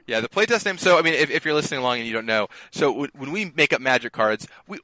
Yeah, 0.08 0.20
the 0.20 0.30
playtest 0.30 0.66
name. 0.66 0.78
So, 0.78 0.98
I 0.98 1.02
mean, 1.02 1.14
if, 1.14 1.30
if 1.30 1.46
you're 1.46 1.54
listening 1.54 1.80
along 1.80 2.00
and 2.00 2.08
you 2.08 2.14
don't 2.14 2.26
know, 2.26 2.48
so 2.72 2.92
w- 2.92 3.12
when 3.16 3.32
we 3.32 3.52
make 3.56 3.74
up 3.74 3.82
magic 3.82 4.14
cards, 4.14 4.48
we 4.68 4.80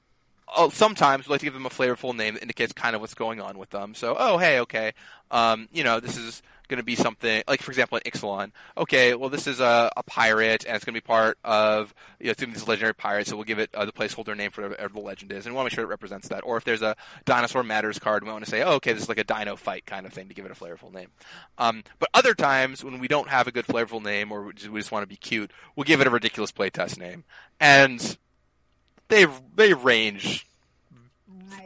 oh, 0.55 0.69
sometimes 0.69 1.27
we 1.27 1.31
like 1.31 1.39
to 1.41 1.45
give 1.45 1.53
them 1.53 1.65
a 1.65 1.69
flavorful 1.69 2.15
name 2.15 2.35
that 2.35 2.41
indicates 2.41 2.73
kind 2.73 2.95
of 2.95 3.01
what's 3.01 3.13
going 3.13 3.41
on 3.41 3.57
with 3.57 3.69
them. 3.71 3.93
So, 3.93 4.15
oh, 4.17 4.37
hey, 4.37 4.59
okay, 4.61 4.93
um, 5.31 5.67
you 5.71 5.83
know, 5.83 5.99
this 5.99 6.17
is 6.17 6.41
going 6.67 6.77
to 6.77 6.83
be 6.83 6.95
something 6.95 7.43
like, 7.47 7.61
for 7.61 7.71
example, 7.71 7.97
an 7.97 8.03
Ixalan. 8.09 8.51
Okay, 8.77 9.15
well, 9.15 9.29
this 9.29 9.47
is 9.47 9.59
a, 9.59 9.91
a 9.95 10.03
pirate, 10.03 10.65
and 10.65 10.75
it's 10.75 10.85
going 10.85 10.93
to 10.93 11.01
be 11.01 11.05
part 11.05 11.37
of 11.43 11.93
you 12.19 12.27
know, 12.27 12.31
it's 12.31 12.41
this 12.41 12.67
legendary 12.67 12.93
pirate. 12.93 13.27
So 13.27 13.35
we'll 13.35 13.45
give 13.45 13.59
it 13.59 13.69
uh, 13.73 13.85
the 13.85 13.91
placeholder 13.91 14.35
name 14.35 14.51
for 14.51 14.69
whatever 14.69 14.93
the 14.93 14.99
legend 14.99 15.31
is, 15.31 15.45
and 15.45 15.53
we 15.53 15.55
want 15.55 15.65
to 15.65 15.71
make 15.71 15.75
sure 15.75 15.83
it 15.83 15.87
represents 15.87 16.27
that. 16.29 16.41
Or 16.43 16.57
if 16.57 16.63
there's 16.63 16.81
a 16.81 16.95
dinosaur 17.25 17.63
matters 17.63 17.99
card, 17.99 18.23
we 18.23 18.31
want 18.31 18.45
to 18.45 18.49
say, 18.49 18.61
oh, 18.61 18.73
okay, 18.73 18.93
this 18.93 19.03
is 19.03 19.09
like 19.09 19.17
a 19.17 19.23
dino 19.23 19.55
fight 19.55 19.85
kind 19.85 20.05
of 20.05 20.13
thing 20.13 20.27
to 20.27 20.33
give 20.33 20.45
it 20.45 20.51
a 20.51 20.55
flavorful 20.55 20.93
name. 20.93 21.09
Um, 21.57 21.83
but 21.99 22.09
other 22.13 22.33
times 22.33 22.83
when 22.83 22.99
we 22.99 23.07
don't 23.07 23.29
have 23.29 23.47
a 23.47 23.51
good 23.51 23.65
flavorful 23.65 24.03
name, 24.03 24.31
or 24.31 24.43
we 24.43 24.53
just, 24.53 24.69
we 24.69 24.79
just 24.79 24.91
want 24.91 25.03
to 25.03 25.07
be 25.07 25.15
cute, 25.15 25.51
we'll 25.75 25.85
give 25.85 26.01
it 26.01 26.07
a 26.07 26.11
ridiculous 26.11 26.51
playtest 26.51 26.97
name, 26.97 27.23
and 27.59 28.17
they 29.09 29.25
they 29.55 29.73
range 29.73 30.45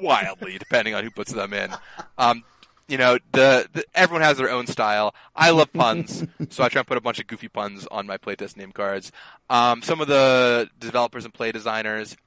wildly 0.02 0.58
depending 0.58 0.94
on 0.94 1.04
who 1.04 1.12
puts 1.12 1.32
them 1.32 1.54
in. 1.54 1.72
Um, 2.18 2.44
you 2.92 2.98
know, 2.98 3.18
the, 3.32 3.70
the 3.72 3.86
everyone 3.96 4.22
has 4.22 4.38
their 4.38 4.52
own 4.52 4.68
style. 4.68 5.16
I 5.34 5.52
love 5.52 5.72
puns, 5.72 6.26
so 6.50 6.62
I 6.62 6.68
try 6.68 6.82
and 6.82 6.88
put 6.88 6.98
a 6.98 7.02
bunch 7.02 7.20
of 7.20 7.28
goofy 7.28 7.48
puns 7.48 7.88
on 7.90 8.06
my 8.06 8.18
playtest 8.18 8.58
name 8.58 8.74
cards. 8.74 9.14
Um, 9.50 9.82
some 9.82 10.02
of 10.02 10.10
the 10.10 10.70
developers 10.78 11.24
and 11.24 11.34
play 11.34 11.54
designers 11.54 12.18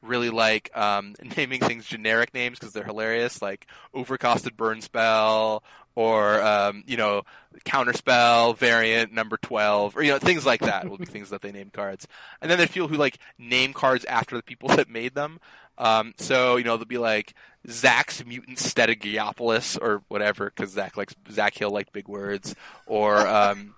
really 0.00 0.30
like 0.30 0.74
um, 0.74 1.14
naming 1.36 1.60
things 1.60 1.84
generic 1.84 2.32
names 2.32 2.58
because 2.58 2.72
they're 2.72 2.84
hilarious, 2.84 3.42
like 3.42 3.66
overcosted 3.94 4.56
burn 4.56 4.80
spell 4.80 5.62
or 5.94 6.42
um, 6.42 6.84
you 6.86 6.96
know 6.96 7.22
counterspell 7.64 8.56
variant 8.58 9.12
number 9.12 9.36
12 9.36 9.96
or 9.96 10.02
you 10.02 10.10
know 10.10 10.18
things 10.18 10.44
like 10.44 10.60
that 10.60 10.88
will 10.88 10.98
be 10.98 11.04
things 11.04 11.30
that 11.30 11.42
they 11.42 11.52
name 11.52 11.70
cards. 11.70 12.06
And 12.40 12.50
then 12.50 12.58
there's 12.58 12.70
people 12.70 12.88
who 12.88 12.96
like 12.96 13.18
name 13.38 13.72
cards 13.72 14.04
after 14.04 14.36
the 14.36 14.42
people 14.42 14.68
that 14.76 14.88
made 14.88 15.14
them. 15.14 15.40
Um, 15.76 16.14
so 16.18 16.56
you 16.56 16.64
know 16.64 16.76
they'll 16.76 16.86
be 16.86 16.98
like 16.98 17.34
Zach's 17.68 18.24
mutant 18.24 18.58
Stegopolis 18.58 19.80
or 19.80 20.02
whatever 20.08 20.52
because 20.54 20.70
Zach 20.70 20.96
likes 20.96 21.14
Zach 21.30 21.54
Hill 21.54 21.70
liked 21.70 21.92
big 21.92 22.08
words. 22.08 22.54
Or 22.86 23.26
um, 23.26 23.74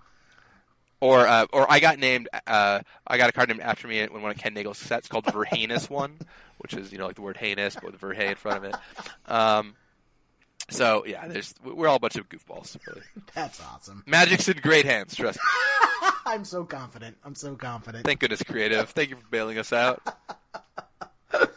or 1.01 1.27
uh, 1.27 1.47
or 1.53 1.71
I 1.71 1.81
got 1.81 1.99
named 1.99 2.29
uh, 2.47 2.81
I 3.07 3.19
got 3.19 3.31
a 3.31 3.33
card 3.33 3.49
named 3.49 3.61
after 3.61 3.89
me 3.89 4.07
when 4.07 4.23
one 4.23 4.31
of 4.31 4.39
Ken 4.39 4.53
Nagle's 4.55 4.79
sets 4.79 5.09
called 5.09 5.25
Verheinous 5.25 5.89
one 5.89 6.19
which 6.59 6.75
is 6.75 6.93
you 6.93 6.99
know 6.99 7.07
like 7.07 7.17
the 7.17 7.23
word 7.23 7.37
heinous 7.37 7.75
but 7.75 7.85
with 7.85 8.01
Verhey 8.01 8.31
in 8.31 8.37
front 8.37 8.59
of 8.59 8.65
it. 8.65 8.77
Um, 9.31 9.75
so 10.69 11.05
yeah 11.07 11.27
there's 11.29 11.55
we're 11.65 11.87
all 11.89 11.97
a 11.97 12.01
bunch 12.01 12.17
of 12.17 12.29
goofballs 12.29 12.77
really. 12.87 13.03
That's 13.35 13.61
awesome. 13.63 14.03
Magic's 14.07 14.49
in 14.49 14.57
great 14.59 14.85
hands 14.85 15.15
trust 15.15 15.39
me 15.39 16.09
I'm 16.27 16.45
so 16.45 16.65
confident. 16.65 17.17
I'm 17.25 17.35
so 17.35 17.55
confident. 17.55 18.05
thank 18.05 18.21
goodness 18.21 18.43
creative 18.43 18.91
thank 18.91 19.11
you 19.11 19.17
for 19.17 19.27
bailing 19.31 19.59
us 19.59 19.73
out 19.73 20.03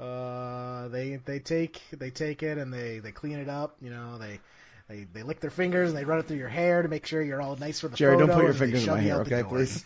Uh, 0.00 0.88
they 0.88 1.16
they 1.24 1.38
take 1.38 1.80
they 1.92 2.10
take 2.10 2.42
it 2.42 2.58
and 2.58 2.72
they 2.74 2.98
they 2.98 3.12
clean 3.12 3.38
it 3.38 3.48
up. 3.48 3.76
You 3.80 3.90
know 3.90 4.18
they. 4.18 4.40
They, 4.88 5.04
they 5.12 5.24
lick 5.24 5.40
their 5.40 5.50
fingers 5.50 5.88
and 5.88 5.98
they 5.98 6.04
run 6.04 6.20
it 6.20 6.28
through 6.28 6.36
your 6.36 6.48
hair 6.48 6.80
to 6.82 6.86
make 6.88 7.06
sure 7.06 7.20
you're 7.20 7.42
all 7.42 7.56
nice 7.56 7.80
for 7.80 7.88
the 7.88 7.96
Jerry, 7.96 8.14
photo. 8.14 8.26
don't 8.28 8.36
put 8.36 8.44
your 8.44 8.54
fingers 8.54 8.80
in 8.82 8.86
shove 8.86 8.96
my 8.98 9.02
hair, 9.02 9.16
okay, 9.22 9.42
please. 9.42 9.84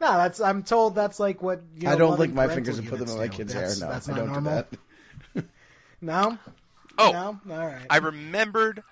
No, 0.00 0.16
that's 0.16 0.38
I'm 0.40 0.62
told 0.62 0.94
that's 0.94 1.18
like 1.18 1.42
what 1.42 1.62
you 1.76 1.84
know, 1.84 1.92
I 1.92 1.96
don't 1.96 2.10
loving 2.10 2.20
lick 2.28 2.34
my 2.34 2.48
fingers 2.54 2.78
and 2.78 2.86
put 2.88 2.98
them 2.98 3.08
in 3.08 3.16
my 3.16 3.28
kids' 3.28 3.52
do. 3.52 3.58
hair. 3.58 3.68
That's- 3.68 3.80
No, 3.80 3.88
that's 3.88 4.08
I 4.10 4.16
don't 4.16 4.26
normal. 4.32 4.42
do 4.62 4.66
that. 4.70 4.78
No, 6.00 6.38
oh 6.98 7.38
no, 7.44 7.54
all 7.54 7.66
right. 7.66 7.86
I 7.88 7.98
remembered 7.98 8.82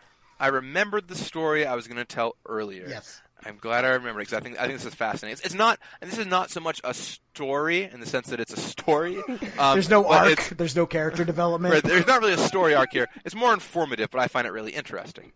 I 0.40 0.48
remembered 0.48 1.08
the 1.08 1.14
story 1.16 1.66
I 1.66 1.74
was 1.74 1.86
going 1.86 1.96
to 1.98 2.04
tell 2.04 2.36
earlier 2.46 2.86
yes, 2.88 3.20
I'm 3.44 3.56
glad 3.56 3.84
I 3.84 3.90
remember 3.90 4.20
because 4.20 4.34
I 4.34 4.40
think 4.40 4.58
I 4.58 4.66
think 4.66 4.78
this 4.78 4.86
is 4.86 4.94
fascinating. 4.94 5.34
It's, 5.34 5.42
it's 5.46 5.54
not, 5.54 5.78
and 6.00 6.10
this 6.10 6.18
is 6.18 6.26
not 6.26 6.50
so 6.50 6.60
much 6.60 6.80
a 6.84 6.92
story 6.92 7.84
in 7.84 8.00
the 8.00 8.06
sense 8.06 8.28
that 8.28 8.40
it's 8.40 8.52
a 8.52 8.60
story. 8.60 9.22
Um, 9.58 9.74
there's 9.74 9.90
no 9.90 10.06
arc. 10.06 10.50
There's 10.56 10.76
no 10.76 10.86
character 10.86 11.24
development. 11.24 11.74
right, 11.74 11.82
there's 11.82 12.06
not 12.06 12.20
really 12.20 12.34
a 12.34 12.38
story 12.38 12.74
arc 12.74 12.92
here. 12.92 13.08
It's 13.24 13.34
more 13.34 13.52
informative, 13.52 14.08
but 14.10 14.20
I 14.20 14.28
find 14.28 14.46
it 14.46 14.50
really 14.50 14.72
interesting. 14.72 15.32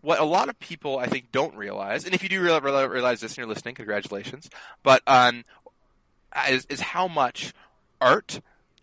What 0.00 0.20
a 0.20 0.24
lot 0.24 0.48
of 0.48 0.58
people 0.58 0.98
I 0.98 1.06
think 1.06 1.30
don't 1.30 1.54
realize, 1.54 2.06
and 2.06 2.14
if 2.14 2.22
you 2.22 2.30
do 2.30 2.40
realize, 2.40 2.62
realize 2.88 3.20
this 3.20 3.32
and 3.32 3.38
you're 3.38 3.46
listening, 3.46 3.74
congratulations. 3.74 4.48
But 4.82 5.02
um, 5.06 5.44
is, 6.48 6.66
is 6.70 6.80
how 6.80 7.08
much 7.08 7.52
art 8.00 8.40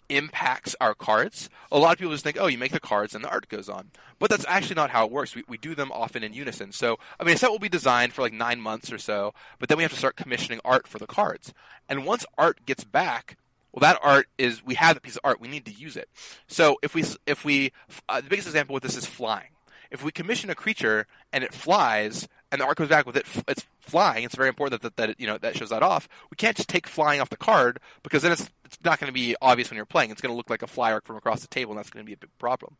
impacts 0.09 0.75
our 0.79 0.93
cards. 0.93 1.49
A 1.71 1.79
lot 1.79 1.93
of 1.93 1.97
people 1.99 2.13
just 2.13 2.23
think, 2.23 2.37
oh, 2.39 2.47
you 2.47 2.57
make 2.57 2.71
the 2.71 2.79
cards 2.79 3.13
and 3.13 3.23
the 3.23 3.29
art 3.29 3.49
goes 3.49 3.69
on. 3.69 3.91
But 4.19 4.29
that's 4.29 4.45
actually 4.47 4.75
not 4.75 4.89
how 4.89 5.05
it 5.05 5.11
works. 5.11 5.35
We, 5.35 5.43
we 5.47 5.57
do 5.57 5.75
them 5.75 5.91
often 5.91 6.23
in 6.23 6.33
unison. 6.33 6.71
So, 6.71 6.97
I 7.19 7.23
mean, 7.23 7.35
a 7.35 7.37
set 7.37 7.51
will 7.51 7.59
be 7.59 7.69
designed 7.69 8.13
for 8.13 8.21
like 8.21 8.33
nine 8.33 8.59
months 8.59 8.91
or 8.91 8.97
so, 8.97 9.33
but 9.59 9.69
then 9.69 9.77
we 9.77 9.83
have 9.83 9.91
to 9.91 9.97
start 9.97 10.15
commissioning 10.15 10.59
art 10.65 10.87
for 10.87 10.97
the 10.97 11.07
cards. 11.07 11.53
And 11.87 12.05
once 12.05 12.25
art 12.37 12.65
gets 12.65 12.83
back, 12.83 13.37
well, 13.71 13.81
that 13.81 13.99
art 14.01 14.27
is, 14.37 14.65
we 14.65 14.75
have 14.75 14.97
a 14.97 15.01
piece 15.01 15.15
of 15.15 15.21
art, 15.23 15.41
we 15.41 15.47
need 15.47 15.65
to 15.65 15.71
use 15.71 15.95
it. 15.95 16.09
So 16.47 16.77
if 16.81 16.95
we, 16.95 17.03
if 17.25 17.45
we, 17.45 17.71
uh, 18.09 18.21
the 18.21 18.29
biggest 18.29 18.47
example 18.47 18.73
with 18.73 18.83
this 18.83 18.97
is 18.97 19.05
flying. 19.05 19.49
If 19.91 20.03
we 20.03 20.11
commission 20.11 20.49
a 20.49 20.55
creature 20.55 21.07
and 21.31 21.43
it 21.43 21.53
flies, 21.53 22.27
and 22.51 22.61
the 22.61 22.65
art 22.65 22.77
comes 22.77 22.89
back 22.89 23.05
with 23.05 23.17
it, 23.17 23.25
it's 23.47 23.65
flying. 23.79 24.23
It's 24.23 24.35
very 24.35 24.49
important 24.49 24.81
that, 24.81 24.95
that, 24.95 25.07
that 25.07 25.19
you 25.19 25.27
know 25.27 25.37
that 25.37 25.57
shows 25.57 25.69
that 25.69 25.83
off. 25.83 26.07
We 26.29 26.35
can't 26.35 26.55
just 26.55 26.69
take 26.69 26.87
flying 26.87 27.19
off 27.19 27.29
the 27.29 27.37
card 27.37 27.79
because 28.03 28.21
then 28.21 28.31
it's 28.31 28.49
it's 28.65 28.77
not 28.83 28.99
going 28.99 29.07
to 29.07 29.13
be 29.13 29.35
obvious 29.41 29.69
when 29.69 29.77
you're 29.77 29.85
playing. 29.85 30.11
It's 30.11 30.21
going 30.21 30.31
to 30.31 30.37
look 30.37 30.49
like 30.49 30.61
a 30.61 30.67
fly 30.67 30.91
arc 30.91 31.05
from 31.05 31.15
across 31.15 31.41
the 31.41 31.47
table, 31.47 31.71
and 31.71 31.79
that's 31.79 31.89
going 31.89 32.05
to 32.05 32.07
be 32.07 32.13
a 32.13 32.17
big 32.17 32.29
problem. 32.37 32.75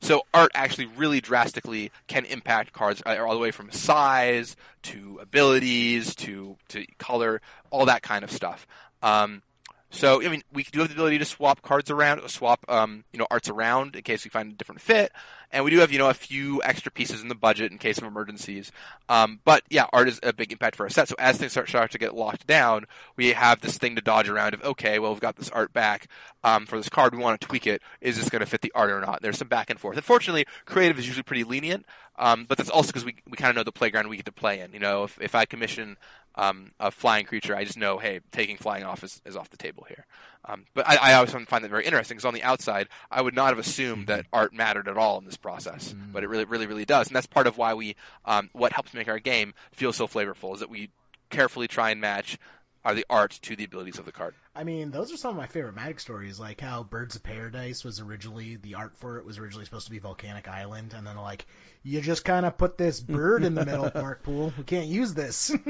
So 0.00 0.22
art 0.34 0.50
actually 0.54 0.86
really 0.86 1.20
drastically 1.20 1.90
can 2.06 2.24
impact 2.24 2.72
cards 2.72 3.02
uh, 3.06 3.16
all 3.18 3.34
the 3.34 3.40
way 3.40 3.50
from 3.50 3.70
size 3.70 4.56
to 4.82 5.18
abilities 5.20 6.14
to 6.16 6.56
to 6.68 6.86
color, 6.98 7.40
all 7.70 7.86
that 7.86 8.02
kind 8.02 8.24
of 8.24 8.30
stuff. 8.30 8.66
Um, 9.02 9.42
so 9.90 10.22
I 10.22 10.28
mean, 10.28 10.42
we 10.52 10.62
do 10.62 10.80
have 10.80 10.88
the 10.88 10.94
ability 10.94 11.18
to 11.18 11.24
swap 11.24 11.62
cards 11.62 11.90
around, 11.90 12.26
swap 12.28 12.64
um, 12.68 13.04
you 13.12 13.18
know 13.18 13.26
arts 13.30 13.48
around 13.48 13.96
in 13.96 14.02
case 14.02 14.24
we 14.24 14.30
find 14.30 14.52
a 14.52 14.54
different 14.54 14.80
fit, 14.80 15.12
and 15.50 15.64
we 15.64 15.70
do 15.70 15.78
have 15.78 15.90
you 15.90 15.98
know 15.98 16.08
a 16.08 16.14
few 16.14 16.62
extra 16.62 16.92
pieces 16.92 17.22
in 17.22 17.28
the 17.28 17.34
budget 17.34 17.72
in 17.72 17.78
case 17.78 17.98
of 17.98 18.04
emergencies. 18.04 18.70
Um, 19.08 19.40
but 19.44 19.64
yeah, 19.68 19.86
art 19.92 20.08
is 20.08 20.20
a 20.22 20.32
big 20.32 20.52
impact 20.52 20.76
for 20.76 20.84
our 20.84 20.90
set. 20.90 21.08
So 21.08 21.16
as 21.18 21.38
things 21.38 21.52
start, 21.52 21.68
start 21.68 21.90
to 21.90 21.98
get 21.98 22.14
locked 22.14 22.46
down, 22.46 22.86
we 23.16 23.32
have 23.32 23.60
this 23.60 23.78
thing 23.78 23.96
to 23.96 24.00
dodge 24.00 24.28
around 24.28 24.54
of 24.54 24.62
okay, 24.62 24.98
well 24.98 25.12
we've 25.12 25.20
got 25.20 25.36
this 25.36 25.50
art 25.50 25.72
back 25.72 26.08
um, 26.42 26.66
for 26.66 26.76
this 26.76 26.88
card, 26.88 27.14
we 27.14 27.22
want 27.22 27.40
to 27.40 27.46
tweak 27.46 27.66
it. 27.66 27.82
Is 28.00 28.16
this 28.16 28.30
going 28.30 28.40
to 28.40 28.46
fit 28.46 28.62
the 28.62 28.72
art 28.74 28.90
or 28.90 29.00
not? 29.00 29.22
There's 29.22 29.38
some 29.38 29.48
back 29.48 29.70
and 29.70 29.78
forth. 29.78 29.96
Unfortunately, 29.96 30.46
creative 30.64 30.98
is 30.98 31.06
usually 31.06 31.22
pretty 31.22 31.44
lenient, 31.44 31.84
um, 32.18 32.46
but 32.48 32.56
that's 32.56 32.70
also 32.70 32.88
because 32.88 33.04
we 33.04 33.16
we 33.28 33.36
kind 33.36 33.50
of 33.50 33.56
know 33.56 33.64
the 33.64 33.72
playground 33.72 34.08
we 34.08 34.16
get 34.16 34.26
to 34.26 34.32
play 34.32 34.60
in. 34.60 34.72
You 34.72 34.78
know, 34.78 35.04
if 35.04 35.20
if 35.20 35.34
I 35.34 35.44
commission 35.44 35.96
um, 36.34 36.70
a 36.78 36.90
flying 36.90 37.26
creature, 37.26 37.54
I 37.56 37.64
just 37.64 37.78
know, 37.78 37.98
hey, 37.98 38.20
taking 38.32 38.56
flying 38.56 38.84
off 38.84 39.04
is, 39.04 39.20
is 39.24 39.36
off 39.36 39.50
the 39.50 39.56
table 39.56 39.84
here. 39.88 40.06
Um, 40.44 40.64
but 40.74 40.88
I, 40.88 40.96
I 40.96 41.14
always 41.14 41.32
find 41.32 41.64
that 41.64 41.70
very 41.70 41.84
interesting 41.84 42.16
because 42.16 42.24
on 42.24 42.34
the 42.34 42.42
outside, 42.42 42.88
I 43.10 43.20
would 43.20 43.34
not 43.34 43.48
have 43.48 43.58
assumed 43.58 44.06
that 44.06 44.26
art 44.32 44.54
mattered 44.54 44.88
at 44.88 44.96
all 44.96 45.18
in 45.18 45.24
this 45.24 45.36
process, 45.36 45.94
but 46.12 46.24
it 46.24 46.28
really, 46.28 46.44
really, 46.44 46.66
really 46.66 46.84
does, 46.86 47.08
and 47.08 47.16
that's 47.16 47.26
part 47.26 47.46
of 47.46 47.58
why 47.58 47.74
we, 47.74 47.96
um, 48.24 48.48
what 48.52 48.72
helps 48.72 48.94
make 48.94 49.08
our 49.08 49.18
game 49.18 49.52
feel 49.72 49.92
so 49.92 50.06
flavorful 50.06 50.54
is 50.54 50.60
that 50.60 50.70
we 50.70 50.90
carefully 51.28 51.68
try 51.68 51.90
and 51.90 52.00
match 52.00 52.38
are 52.84 52.94
the 52.94 53.04
art 53.10 53.38
to 53.42 53.54
the 53.54 53.64
abilities 53.64 53.98
of 53.98 54.06
the 54.06 54.12
card. 54.12 54.34
I 54.54 54.64
mean, 54.64 54.90
those 54.90 55.12
are 55.12 55.16
some 55.16 55.30
of 55.30 55.36
my 55.36 55.46
favorite 55.46 55.74
Magic 55.76 56.00
stories, 56.00 56.40
like 56.40 56.60
how 56.60 56.82
Birds 56.82 57.14
of 57.14 57.22
Paradise 57.22 57.84
was 57.84 58.00
originally 58.00 58.56
the 58.56 58.74
art 58.74 58.96
for 58.96 59.18
it 59.18 59.24
was 59.24 59.38
originally 59.38 59.64
supposed 59.64 59.86
to 59.86 59.92
be 59.92 60.00
Volcanic 60.00 60.48
Island, 60.48 60.92
and 60.94 61.06
then 61.06 61.16
like 61.16 61.46
you 61.84 62.00
just 62.00 62.24
kind 62.24 62.44
of 62.44 62.58
put 62.58 62.76
this 62.76 63.00
bird 63.00 63.44
in 63.44 63.54
the 63.54 63.64
middle, 63.64 63.90
Mark 63.94 64.22
Poole. 64.24 64.52
We 64.58 64.64
can't 64.64 64.86
use 64.88 65.14
this. 65.14 65.54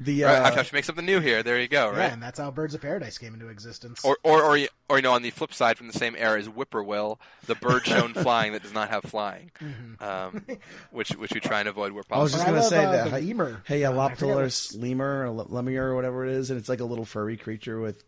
The 0.00 0.24
Right, 0.24 0.34
I 0.34 0.48
uh, 0.50 0.54
have 0.56 0.68
to 0.68 0.74
make 0.74 0.84
something 0.84 1.06
new 1.06 1.20
here. 1.20 1.44
There 1.44 1.60
you 1.60 1.68
go. 1.68 1.92
Yeah, 1.92 1.98
Right. 1.98 2.12
and 2.12 2.20
that's 2.20 2.38
how 2.40 2.50
Birds 2.50 2.74
of 2.74 2.80
Paradise 2.82 3.16
came 3.16 3.32
into 3.32 3.46
existence. 3.48 4.04
Or, 4.04 4.18
or, 4.24 4.42
or, 4.42 4.56
you- 4.56 4.68
or, 4.88 4.96
you 4.98 5.02
know, 5.02 5.12
on 5.12 5.22
the 5.22 5.30
flip 5.30 5.54
side, 5.54 5.78
from 5.78 5.86
the 5.86 5.92
same 5.92 6.16
era 6.18 6.38
is 6.38 6.46
Whippoorwill, 6.48 7.20
the 7.46 7.54
bird 7.54 7.86
shown 7.86 8.12
flying 8.14 8.52
that 8.52 8.62
does 8.62 8.72
not 8.74 8.90
have 8.90 9.04
flying, 9.04 9.52
um, 10.00 10.44
which 10.90 11.10
which 11.10 11.32
we 11.32 11.38
try 11.40 11.60
and 11.60 11.68
avoid 11.68 11.92
where 11.92 12.02
possible. 12.02 12.20
I 12.20 12.22
was 12.24 12.32
just 12.32 12.44
gonna 12.44 12.62
say 12.62 12.84
uh, 12.84 12.90
that. 12.92 13.04
the 13.04 13.10
Hey, 13.20 13.20
lemur. 13.22 13.62
hey, 13.66 13.82
a 13.84 13.90
Uh, 13.92 13.94
I 14.08 14.14
forget 14.14 14.36
Loptilus 14.36 14.76
lemur 14.82 15.26
or 15.26 15.30
lemur 15.30 15.90
or 15.92 15.94
whatever 15.94 16.26
it 16.26 16.32
is, 16.32 16.50
and 16.50 16.58
it's 16.58 16.68
like 16.68 16.80
a 16.80 16.84
little 16.84 17.04
furry 17.06 17.36
creature 17.36 17.63
with 17.80 18.02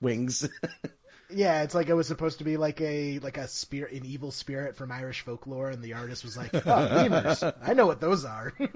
wings. 0.00 0.48
Yeah, 1.28 1.62
it's 1.64 1.74
like 1.74 1.88
it 1.88 1.94
was 1.94 2.06
supposed 2.06 2.38
to 2.38 2.44
be 2.44 2.56
like 2.56 2.80
a 2.80 3.18
like 3.18 3.36
a 3.36 3.48
spirit, 3.48 3.92
an 3.94 4.06
evil 4.06 4.30
spirit 4.30 4.76
from 4.76 4.92
Irish 4.92 5.22
folklore, 5.22 5.70
and 5.70 5.82
the 5.82 5.94
artist 5.94 6.22
was 6.22 6.36
like, 6.36 6.54
"Oh, 6.54 6.60
lemurs! 6.64 7.42
I 7.62 7.74
know 7.74 7.86
what 7.86 8.00
those 8.00 8.24
are. 8.24 8.52
yeah, 8.60 8.68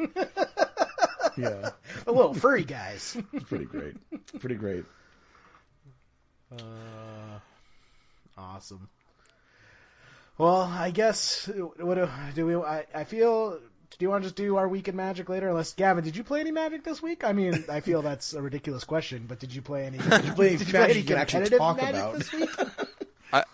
the 1.37 2.13
little 2.13 2.35
furry 2.35 2.65
guys." 2.65 3.17
it's 3.33 3.45
pretty 3.45 3.67
great. 3.67 3.95
Pretty 4.41 4.57
great. 4.57 4.85
Uh, 6.51 7.39
Awesome. 8.37 8.89
Well, 10.39 10.63
I 10.63 10.91
guess 10.91 11.49
what 11.79 11.95
do, 11.95 12.09
do 12.35 12.47
we? 12.47 12.57
I, 12.57 12.87
I 12.95 13.05
feel. 13.05 13.61
Do 13.99 14.05
you 14.07 14.11
want 14.11 14.23
to 14.23 14.27
just 14.29 14.37
do 14.37 14.57
our 14.57 14.67
week 14.69 14.89
in 14.89 14.97
Magic 14.97 15.29
later? 15.29 15.49
Unless 15.49 15.75
Gavin, 15.75 16.03
did 16.05 16.17
you 16.17 16.25
play 16.25 16.41
any 16.41 16.51
Magic 16.53 16.85
this 16.85 17.03
week? 17.03 17.23
I 17.25 17.33
mean, 17.33 17.65
I 17.69 17.81
feel 17.81 18.01
that's 18.03 18.33
a 18.33 18.41
ridiculous 18.41 18.85
question, 18.85 19.25
but 19.29 19.39
did 19.39 19.55
you 19.55 19.61
play 19.63 19.85
any? 19.85 19.99
Did 19.99 20.25
you 20.25 20.33
play 20.33 20.57
did 20.57 20.73
Magic 20.73 20.97
you 20.97 21.03
can 21.05 21.19
actually 21.19 21.51
competitive 21.51 21.59
talk 21.59 21.77
Magic 21.77 21.95
about? 21.97 22.15
this 22.17 22.33
week? 22.33 22.51
I- 23.33 23.45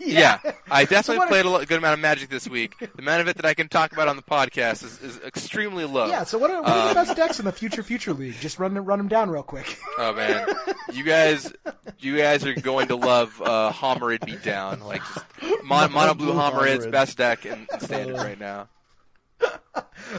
yeah. 0.00 0.38
I 0.70 0.84
definitely 0.86 1.18
what- 1.18 1.28
played 1.28 1.44
a 1.44 1.66
good 1.66 1.76
amount 1.76 1.92
of 1.94 2.00
Magic 2.00 2.30
this 2.30 2.48
week. 2.48 2.78
The 2.78 2.88
amount 3.02 3.20
of 3.20 3.28
it 3.28 3.36
that 3.36 3.44
I 3.44 3.52
can 3.52 3.68
talk 3.68 3.92
about 3.92 4.08
on 4.08 4.16
the 4.16 4.22
podcast 4.22 4.82
is, 4.82 4.98
is 5.02 5.20
extremely 5.20 5.84
low. 5.84 6.06
Yeah. 6.06 6.24
So 6.24 6.38
what 6.38 6.50
are, 6.50 6.62
what 6.62 6.70
Um, 6.72 6.88
the 6.88 6.94
best 6.94 7.14
decks 7.16 7.38
in 7.38 7.44
the 7.44 7.52
future 7.52 7.82
future 7.82 8.14
league? 8.14 8.36
Just 8.40 8.58
run 8.58 8.74
run 8.82 8.98
them 8.98 9.08
down 9.08 9.28
real 9.28 9.42
quick. 9.42 9.78
Oh 9.98 10.14
man, 10.14 10.46
you 10.92 11.04
guys, 11.04 11.52
you 11.98 12.16
guys 12.16 12.46
are 12.46 12.54
going 12.54 12.88
to 12.88 12.96
love 12.96 13.42
uh, 13.44 13.72
Homarid 13.74 14.20
Beatdown. 14.20 14.82
Like 14.84 15.02
just 15.02 15.26
mon- 15.64 15.92
mono 15.92 16.14
blue 16.14 16.32
Blue 16.32 16.40
Homarid's 16.40 16.86
best 16.86 17.18
deck 17.18 17.44
in, 17.44 17.66
in 17.70 17.80
standard 17.80 18.16
right 18.16 18.40
now. 18.40 18.68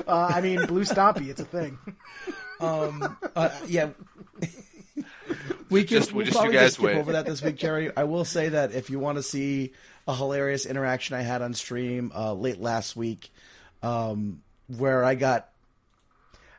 Uh, 0.07 0.31
I 0.34 0.41
mean, 0.41 0.65
Blue 0.65 0.84
Stompy, 0.84 1.30
it's 1.30 1.41
a 1.41 1.45
thing. 1.45 1.77
Um, 2.59 3.17
uh, 3.35 3.49
yeah. 3.67 3.89
We 5.69 5.84
can 5.84 5.97
Just- 5.97 6.13
we'll 6.13 6.26
just 6.26 6.35
you 6.35 6.39
probably 6.39 6.53
guys 6.55 6.63
just 6.67 6.76
skip 6.76 6.85
wait. 6.85 6.97
over 6.97 7.13
that 7.13 7.26
this 7.26 7.41
week, 7.41 7.55
Jerry. 7.57 7.91
I 7.97 8.03
will 8.03 8.23
say 8.23 8.49
that 8.49 8.72
if 8.73 8.89
you 8.91 8.99
want 8.99 9.17
to 9.17 9.23
see 9.23 9.73
a 10.07 10.15
hilarious 10.15 10.65
interaction 10.67 11.15
I 11.17 11.22
had 11.22 11.41
on 11.41 11.53
stream 11.55 12.11
uh, 12.15 12.34
late 12.34 12.61
last 12.61 12.95
week, 12.95 13.31
um, 13.81 14.41
where 14.67 15.03
I 15.03 15.15
got 15.15 15.49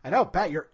I 0.05 0.11
know, 0.11 0.25
Pat. 0.25 0.51
You're 0.51 0.67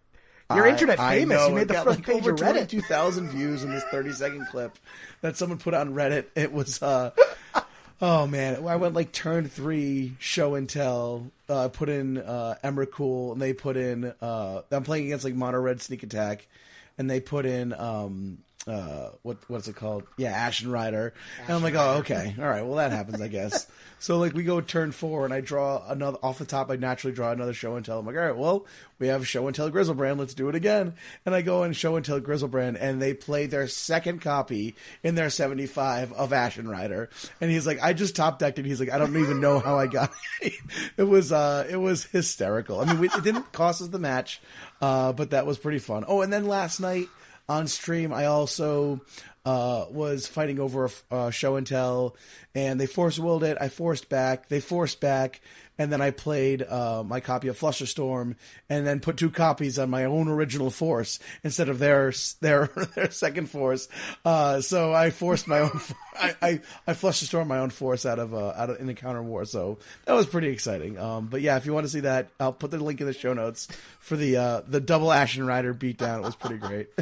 you're 0.55 0.67
internet 0.67 0.99
I 0.99 1.19
famous. 1.21 1.37
know, 1.37 1.49
you 1.49 1.55
made 1.55 1.63
it 1.63 1.69
the 1.69 1.75
got 1.75 1.83
front 1.85 1.99
like 1.99 2.07
page 2.07 2.17
over 2.23 2.31
of 2.31 2.37
Reddit. 2.37 2.53
twenty-two 2.53 2.81
thousand 2.83 3.29
views 3.29 3.63
in 3.65 3.71
this 3.71 3.85
thirty-second 3.91 4.47
clip 4.47 4.77
that 5.21 5.37
someone 5.37 5.59
put 5.59 5.75
on 5.75 5.93
Reddit. 5.95 6.25
It 6.35 6.53
was, 6.53 6.83
uh, 6.83 7.11
oh 8.01 8.27
man, 8.27 8.67
I 8.67 8.77
went 8.77 8.95
like 8.95 9.13
turn 9.13 9.49
three 9.49 10.15
show 10.19 10.55
and 10.55 10.69
tell. 10.69 11.27
Uh, 11.53 11.69
put 11.69 11.91
in 11.91 12.17
uh, 12.17 12.55
Emrakul, 12.65 13.33
and 13.33 13.43
they 13.43 13.53
put 13.53 13.77
in. 13.77 14.11
Uh, 14.23 14.63
I'm 14.71 14.85
playing 14.85 15.05
against 15.05 15.23
like 15.23 15.35
Mono 15.35 15.59
Red 15.59 15.83
Sneak 15.83 16.03
Attack, 16.03 16.49
and 16.97 17.11
they 17.11 17.21
put 17.21 17.45
in. 17.45 17.75
Um, 17.75 18.39
uh, 18.67 19.11
what 19.23 19.39
what's 19.49 19.67
it 19.67 19.75
called? 19.75 20.05
Yeah, 20.17 20.31
Ashen 20.31 20.71
Rider. 20.71 21.13
and 21.41 21.51
I'm 21.51 21.63
like, 21.65 21.75
oh, 21.75 21.97
okay, 21.99 22.35
all 22.39 22.49
right. 22.49 22.65
Well, 22.65 22.77
that 22.77 22.93
happens, 22.93 23.21
I 23.21 23.27
guess. 23.27 23.67
so 23.99 24.19
like, 24.19 24.35
we 24.35 24.45
go 24.45 24.61
turn 24.61 24.93
four, 24.93 25.25
and 25.25 25.35
I 25.35 25.41
draw 25.41 25.83
another 25.89 26.19
off 26.23 26.39
the 26.39 26.45
top. 26.45 26.71
I 26.71 26.77
naturally 26.77 27.15
draw 27.15 27.33
another 27.33 27.55
show 27.55 27.75
and 27.75 27.85
tell. 27.85 27.99
I'm 27.99 28.07
like, 28.07 28.15
all 28.15 28.23
right, 28.23 28.37
well, 28.37 28.67
we 29.01 29.09
have 29.09 29.27
show 29.27 29.49
and 29.49 29.57
tell 29.57 29.69
Griselbrand. 29.69 30.17
Let's 30.19 30.35
do 30.35 30.49
it 30.49 30.55
again. 30.55 30.95
And 31.27 31.35
I 31.35 31.43
go 31.43 31.65
and 31.65 31.75
show 31.75 31.97
and 31.97 32.05
tell 32.05 32.21
Griselbrand, 32.21 32.77
and 32.81 33.03
they 33.03 33.15
play 33.15 33.47
their 33.47 33.67
second 33.67 34.21
copy 34.21 34.77
in 35.03 35.17
their 35.17 35.31
75 35.31 36.13
of 36.13 36.33
Ashen 36.33 36.69
Rider. 36.69 37.11
And 37.41 37.51
he's 37.51 37.67
like, 37.67 37.83
I 37.83 37.95
just 37.95 38.15
top 38.15 38.39
decked 38.39 38.61
it. 38.61 38.65
He's 38.65 38.79
like, 38.79 38.93
I 38.93 38.99
don't 38.99 39.17
even 39.17 39.41
know 39.41 39.59
how 39.59 39.77
I 39.77 39.89
got 39.89 40.13
it. 40.41 40.53
it 40.97 41.03
was 41.03 41.33
uh, 41.33 41.67
it 41.69 41.79
was 41.79 42.05
hysterical. 42.05 42.81
I 42.81 42.85
mean, 42.85 43.01
we, 43.01 43.09
it 43.09 43.25
didn't 43.25 43.51
cost 43.51 43.83
us 43.83 43.89
the 43.89 43.99
match, 43.99 44.41
uh, 44.81 45.13
but 45.13 45.31
that 45.31 45.47
was 45.47 45.59
pretty 45.59 45.81
fun. 45.81 46.05
Oh, 46.07 46.21
and 46.21 46.33
then 46.33 46.47
last 46.47 46.79
night 46.79 47.09
on 47.53 47.69
stream, 47.69 48.13
I 48.13 48.27
also 48.27 49.01
uh, 49.45 49.87
was 49.91 50.27
fighting 50.27 50.59
over 50.59 50.87
a, 50.87 51.15
uh, 51.15 51.31
show 51.31 51.57
and 51.57 51.67
tell, 51.67 52.17
and 52.55 52.81
they 52.81 52.87
force 52.87 53.19
willed 53.19 53.45
it. 53.45 53.59
I 53.61 53.69
forced 53.69 54.09
back. 54.09 54.49
They 54.49 54.61
forced 54.61 55.01
back, 55.01 55.41
and 55.79 55.91
then 55.93 56.01
I 56.01 56.11
played 56.11 56.63
uh, 56.63 57.03
my 57.05 57.21
copy 57.21 57.49
of 57.49 57.59
Flusterstorm, 57.59 58.37
and 58.69 58.87
then 58.87 59.01
put 59.01 59.17
two 59.17 59.31
copies 59.31 59.79
on 59.79 59.91
my 59.91 60.05
own 60.05 60.29
original 60.29 60.71
force 60.71 61.19
instead 61.43 61.69
of 61.69 61.79
their 61.79 62.13
their 62.41 62.67
their 62.95 63.11
second 63.11 63.51
force. 63.51 63.89
Uh, 64.25 64.61
so 64.61 64.93
I 64.93 65.11
forced 65.11 65.49
my 65.49 65.61
own. 65.61 65.81
I 66.15 66.35
I, 66.43 66.61
I 66.87 66.93
Flusterstorm 66.93 67.47
my 67.47 67.59
own 67.59 67.71
force 67.71 68.05
out 68.07 68.19
of 68.19 68.35
uh, 68.35 68.53
out 68.57 68.71
of 68.71 68.81
in 68.81 68.87
the 68.87 68.95
counter 68.95 69.23
war. 69.23 69.45
So 69.45 69.79
that 70.05 70.13
was 70.13 70.27
pretty 70.27 70.49
exciting. 70.49 70.99
Um, 70.99 71.27
but 71.27 71.41
yeah, 71.41 71.57
if 71.57 71.67
you 71.67 71.73
want 71.73 71.85
to 71.87 71.91
see 71.91 72.01
that, 72.01 72.29
I'll 72.39 72.53
put 72.53 72.71
the 72.71 72.79
link 72.79 73.01
in 73.01 73.07
the 73.07 73.13
show 73.13 73.33
notes 73.33 73.69
for 74.01 74.17
the 74.17 74.37
uh, 74.37 74.61
the 74.67 74.81
double 74.81 75.11
Ashen 75.13 75.47
Rider 75.47 75.73
beatdown. 75.75 76.19
It 76.19 76.23
was 76.25 76.37
pretty 76.37 76.59
great. 76.59 76.89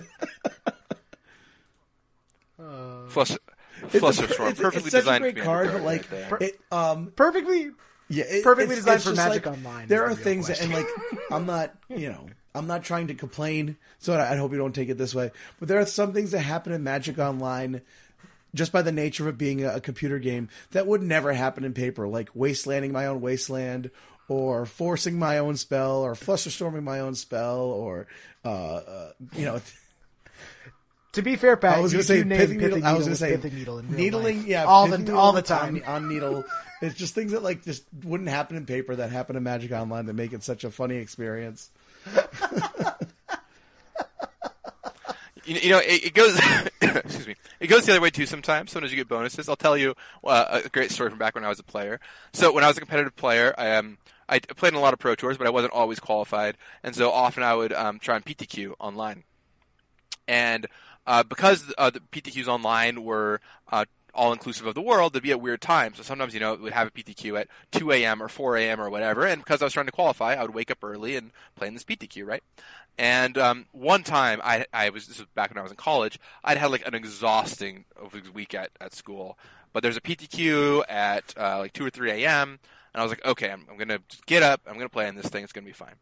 Flush, 3.08 3.30
It's 3.82 3.94
a- 3.94 3.98
Flusterstorm, 4.00 4.50
it's, 4.50 4.60
perfectly 4.60 4.86
it's 4.86 4.90
such 4.90 5.00
designed 5.02 5.24
a 5.24 5.32
great 5.32 5.44
card, 5.44 5.72
but 5.72 5.82
like 5.82 6.06
right 6.30 6.42
it, 6.42 6.60
um, 6.70 7.12
Perfectly. 7.16 7.70
Yeah, 8.10 8.24
it, 8.24 8.44
Perfectly 8.44 8.76
it's- 8.76 8.84
designed 8.84 8.96
it's 8.96 9.04
for 9.08 9.14
Magic 9.14 9.46
like, 9.46 9.56
Online 9.56 9.88
There 9.88 10.04
are 10.04 10.14
things, 10.14 10.48
that, 10.48 10.60
and 10.60 10.72
like 10.72 10.86
I'm 11.30 11.46
not, 11.46 11.74
you 11.88 12.10
know, 12.10 12.26
I'm 12.54 12.66
not 12.66 12.82
trying 12.82 13.06
to 13.06 13.14
complain, 13.14 13.76
so 13.98 14.12
I 14.12 14.32
I 14.32 14.36
hope 14.36 14.52
you 14.52 14.58
don't 14.58 14.74
take 14.74 14.88
it 14.88 14.98
this 14.98 15.14
way. 15.14 15.30
But 15.58 15.68
there 15.68 15.78
are 15.78 15.86
some 15.86 16.12
things 16.12 16.32
that 16.32 16.40
happen 16.40 16.72
in 16.72 16.82
Magic 16.84 17.18
Online. 17.18 17.80
Just 18.52 18.72
by 18.72 18.82
the 18.82 18.90
nature 18.90 19.28
of 19.28 19.34
it 19.36 19.38
being 19.38 19.64
a, 19.64 19.80
computer 19.80 20.18
game, 20.18 20.48
that 20.72 20.84
would 20.84 21.04
never 21.04 21.32
happen 21.32 21.62
in 21.62 21.72
paper, 21.72 22.08
like 22.08 22.34
wastelanding 22.34 22.90
my 22.90 23.06
own 23.06 23.20
wasteland, 23.20 23.92
or 24.28 24.66
forcing 24.66 25.20
my 25.20 25.38
own 25.38 25.56
spell, 25.56 25.98
or 25.98 26.14
flusterstorming 26.14 26.82
my 26.82 26.98
own 26.98 27.14
spell, 27.14 27.60
or 27.60 28.08
uh, 28.44 28.48
uh, 28.48 29.12
you 29.36 29.44
know, 29.44 29.60
To 31.12 31.22
be 31.22 31.34
fair, 31.36 31.56
Pat, 31.56 31.78
I 31.78 31.80
was 31.80 31.92
going 31.92 32.02
to 32.02 32.06
say 32.06 32.24
pithing 32.24 32.58
needle. 32.58 32.84
I 32.84 32.92
was 32.92 33.06
going 33.06 33.16
to 33.16 33.16
say 33.16 33.50
Needle 33.50 33.82
needling. 33.82 34.38
life. 34.38 34.46
Yeah, 34.46 34.64
all 34.64 34.86
the 34.86 35.14
all 35.14 35.32
the 35.32 35.42
time. 35.42 35.76
on, 35.76 36.04
on 36.04 36.08
needle. 36.08 36.44
It's 36.80 36.94
just 36.94 37.14
things 37.14 37.32
that 37.32 37.42
like 37.42 37.62
just 37.62 37.84
wouldn't 38.04 38.30
happen 38.30 38.56
in 38.56 38.66
paper 38.66 38.96
that 38.96 39.10
happen 39.10 39.36
in 39.36 39.42
Magic 39.42 39.72
Online 39.72 40.06
that 40.06 40.14
make 40.14 40.32
it 40.32 40.42
such 40.42 40.64
a 40.64 40.70
funny 40.70 40.96
experience. 40.96 41.70
You, 45.50 45.56
you 45.56 45.70
know, 45.70 45.78
it, 45.78 46.04
it 46.04 46.14
goes. 46.14 46.38
excuse 46.80 47.26
me. 47.26 47.34
It 47.58 47.66
goes 47.66 47.84
the 47.84 47.92
other 47.92 48.00
way 48.00 48.10
too. 48.10 48.26
Sometimes, 48.26 48.70
sometimes 48.70 48.92
you 48.92 48.96
get 48.96 49.08
bonuses. 49.08 49.48
I'll 49.48 49.56
tell 49.56 49.76
you 49.76 49.94
uh, 50.22 50.60
a 50.64 50.68
great 50.68 50.92
story 50.92 51.10
from 51.10 51.18
back 51.18 51.34
when 51.34 51.44
I 51.44 51.48
was 51.48 51.58
a 51.58 51.64
player. 51.64 51.98
So 52.32 52.52
when 52.52 52.62
I 52.62 52.68
was 52.68 52.76
a 52.76 52.80
competitive 52.80 53.16
player, 53.16 53.54
I 53.58 53.72
um 53.72 53.98
I 54.28 54.38
played 54.38 54.72
in 54.72 54.78
a 54.78 54.80
lot 54.80 54.92
of 54.92 55.00
pro 55.00 55.16
tours, 55.16 55.38
but 55.38 55.48
I 55.48 55.50
wasn't 55.50 55.72
always 55.72 55.98
qualified, 55.98 56.56
and 56.84 56.94
so 56.94 57.10
often 57.10 57.42
I 57.42 57.54
would 57.54 57.72
um, 57.72 57.98
try 57.98 58.14
and 58.14 58.24
PTQ 58.24 58.74
online. 58.78 59.24
And 60.28 60.68
uh, 61.04 61.24
because 61.24 61.72
uh, 61.76 61.90
the 61.90 61.98
PTQs 61.98 62.46
online 62.46 63.02
were 63.02 63.40
uh, 63.72 63.86
all 64.14 64.32
inclusive 64.32 64.66
of 64.66 64.74
the 64.74 64.80
world, 64.80 65.12
they'd 65.12 65.22
be 65.22 65.30
at 65.30 65.40
weird 65.40 65.60
times. 65.60 65.96
So 65.96 66.02
sometimes, 66.02 66.34
you 66.34 66.40
know, 66.40 66.52
it 66.52 66.60
would 66.60 66.72
have 66.72 66.88
a 66.88 66.90
PTQ 66.90 67.40
at 67.40 67.48
2 67.72 67.92
a.m. 67.92 68.22
or 68.22 68.28
4 68.28 68.56
a.m. 68.56 68.80
or 68.80 68.90
whatever. 68.90 69.26
And 69.26 69.42
because 69.42 69.62
I 69.62 69.64
was 69.66 69.72
trying 69.72 69.86
to 69.86 69.92
qualify, 69.92 70.34
I 70.34 70.42
would 70.42 70.54
wake 70.54 70.70
up 70.70 70.78
early 70.82 71.16
and 71.16 71.30
play 71.56 71.68
in 71.68 71.74
this 71.74 71.84
PTQ, 71.84 72.26
right? 72.26 72.42
And 72.98 73.38
um, 73.38 73.66
one 73.72 74.02
time, 74.02 74.40
I, 74.44 74.66
I 74.72 74.90
was 74.90 75.06
this 75.06 75.18
was 75.18 75.28
back 75.34 75.50
when 75.50 75.58
I 75.58 75.62
was 75.62 75.70
in 75.70 75.76
college. 75.76 76.18
I'd 76.44 76.58
had 76.58 76.70
like 76.70 76.86
an 76.86 76.94
exhausting 76.94 77.84
week 78.34 78.54
at, 78.54 78.70
at 78.80 78.94
school, 78.94 79.38
but 79.72 79.82
there's 79.82 79.96
a 79.96 80.00
PTQ 80.00 80.84
at 80.88 81.34
uh, 81.38 81.58
like 81.58 81.72
2 81.72 81.86
or 81.86 81.90
3 81.90 82.10
a.m. 82.10 82.58
And 82.92 83.00
I 83.00 83.02
was 83.02 83.10
like, 83.10 83.24
okay, 83.24 83.50
I'm, 83.50 83.66
I'm 83.70 83.76
gonna 83.76 84.00
get 84.26 84.42
up. 84.42 84.60
I'm 84.66 84.74
gonna 84.74 84.88
play 84.88 85.08
in 85.08 85.14
this 85.14 85.26
thing. 85.26 85.44
It's 85.44 85.52
gonna 85.52 85.66
be 85.66 85.72
fine. 85.72 85.94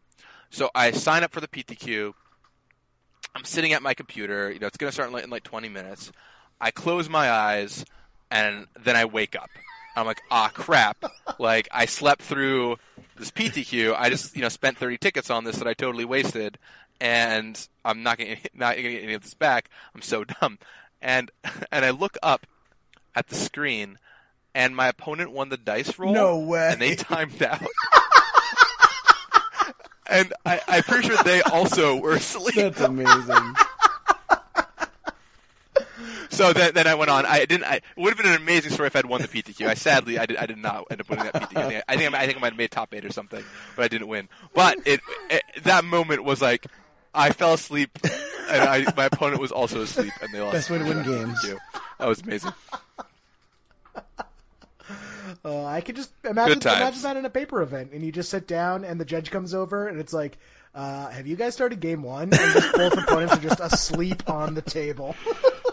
So 0.51 0.71
I 0.75 0.91
sign 0.93 1.23
up 1.25 1.33
for 1.33 1.41
the 1.41 1.49
PTQ. 1.49 2.15
I'm 3.35 3.45
sitting 3.45 3.73
at 3.73 3.83
my 3.83 3.95
computer. 3.95 4.51
You 4.51 4.59
know, 4.59 4.67
it's 4.67 4.77
going 4.77 4.89
to 4.89 4.93
start 4.93 5.09
in 5.09 5.13
like, 5.13 5.25
in 5.25 5.31
like 5.31 5.45
20 5.45 5.69
minutes. 5.69 6.11
I 6.61 6.71
close 6.71 7.09
my 7.09 7.31
eyes, 7.31 7.85
and 8.31 8.67
then 8.79 8.97
I 8.97 9.05
wake 9.05 9.37
up. 9.37 9.51
I'm 9.97 10.07
like, 10.07 10.23
ah, 10.31 10.51
crap! 10.55 11.05
Like 11.39 11.69
I 11.73 11.87
slept 11.87 12.23
through 12.23 12.77
this 13.17 13.31
PTQ. 13.31 13.97
I 13.99 14.11
just 14.11 14.37
you 14.37 14.43
know 14.43 14.49
spent 14.49 14.79
30 14.79 14.99
tickets 14.99 15.31
on 15.31 15.45
this 15.45 15.57
that 15.57 15.67
I 15.67 15.75
totally 15.75 16.05
wasted, 16.05 16.59
and 17.01 17.69
I'm 17.85 18.03
not 18.03 18.19
going 18.19 18.39
not 18.55 18.77
to 18.77 18.83
get 18.83 19.03
any 19.03 19.15
of 19.15 19.23
this 19.23 19.35
back. 19.35 19.71
I'm 19.95 20.03
so 20.03 20.25
dumb. 20.25 20.59
And 21.01 21.31
and 21.73 21.85
I 21.85 21.91
look 21.91 22.17
up 22.23 22.47
at 23.15 23.29
the 23.29 23.35
screen, 23.35 23.99
and 24.55 24.77
my 24.77 24.89
opponent 24.89 25.33
won 25.33 25.49
the 25.49 25.57
dice 25.57 25.99
roll. 25.99 26.13
No 26.13 26.39
way. 26.39 26.71
And 26.73 26.81
they 26.81 26.95
timed 26.95 27.43
out. 27.43 27.61
and 30.09 30.33
I, 30.47 30.61
I'm 30.69 30.83
pretty 30.85 31.09
sure 31.09 31.17
they 31.25 31.43
also 31.43 31.97
were 31.97 32.13
asleep. 32.13 32.55
That's 32.55 32.81
amazing. 32.81 33.55
So 36.31 36.53
then, 36.53 36.75
then 36.75 36.87
I 36.87 36.95
went 36.95 37.11
on. 37.11 37.27
I 37.27 37.45
didn't. 37.45 37.65
I, 37.65 37.77
it 37.77 37.83
would 37.97 38.11
have 38.11 38.19
been 38.19 38.33
an 38.33 38.41
amazing 38.41 38.73
story 38.73 38.87
if 38.89 38.97
I'd 38.97 39.07
won 39.07 39.23
the 39.23 39.29
PTQ. 39.29 39.67
I 39.67 39.75
sadly, 39.75 40.19
I 40.19 40.27
did, 40.27 40.37
I 40.37 40.47
did 40.47 40.59
not 40.59 40.85
end 40.91 41.01
up 41.01 41.09
winning 41.09 41.25
that 41.25 41.35
PTQ. 41.35 41.43
I 41.43 41.47
think 41.47 41.85
I, 41.89 41.97
think 41.97 42.15
I, 42.15 42.19
I 42.19 42.27
think 42.27 42.39
I 42.39 42.41
might 42.41 42.53
have 42.53 42.59
made 42.59 42.71
top 42.71 42.95
eight 42.95 43.05
or 43.05 43.13
something, 43.13 43.43
but 43.77 43.85
I 43.85 43.89
didn't 43.89 44.09
win. 44.09 44.29
But 44.55 44.79
it, 44.87 45.01
it 45.31 45.43
that 45.65 45.85
moment 45.85 46.25
was 46.25 46.41
like, 46.43 46.67
I 47.15 47.31
fell 47.31 47.55
asleep, 47.55 47.99
and 48.05 48.63
I, 48.63 48.93
my 48.97 49.07
opponent 49.07 49.41
was 49.41 49.53
also 49.53 49.83
asleep, 49.83 50.13
and 50.21 50.33
they 50.33 50.41
lost. 50.41 50.55
Best 50.55 50.71
way 50.71 50.79
to 50.79 50.85
win 50.85 51.03
games. 51.03 51.41
Too. 51.43 51.59
That 51.99 52.09
was 52.09 52.21
amazing. 52.21 52.53
Uh, 55.45 55.65
I 55.65 55.83
could 55.83 55.95
just 55.97 56.11
imagine 56.25 56.55
Good 56.55 56.63
times. 56.63 56.81
imagine 56.81 57.03
that 57.03 57.17
in 57.19 57.25
a 57.25 57.31
paper 57.31 57.61
event, 57.63 57.93
and 57.93 58.03
you 58.03 58.11
just 58.11 58.31
sit 58.31 58.47
down, 58.47 58.85
and 58.85 58.99
the 59.01 59.05
judge 59.05 59.31
comes 59.31 59.55
over, 59.55 59.87
and 59.87 60.01
it's 60.01 60.13
like, 60.13 60.39
uh, 60.75 61.09
"Have 61.09 61.27
you 61.27 61.37
guys 61.37 61.55
started 61.55 61.81
game 61.81 62.03
one?" 62.03 62.33
And 62.33 62.55
just 62.55 62.73
both 62.75 62.97
opponents 62.97 63.35
are 63.35 63.41
just 63.41 63.61
asleep 63.61 64.29
on 64.29 64.55
the 64.55 64.63
table. 64.63 65.15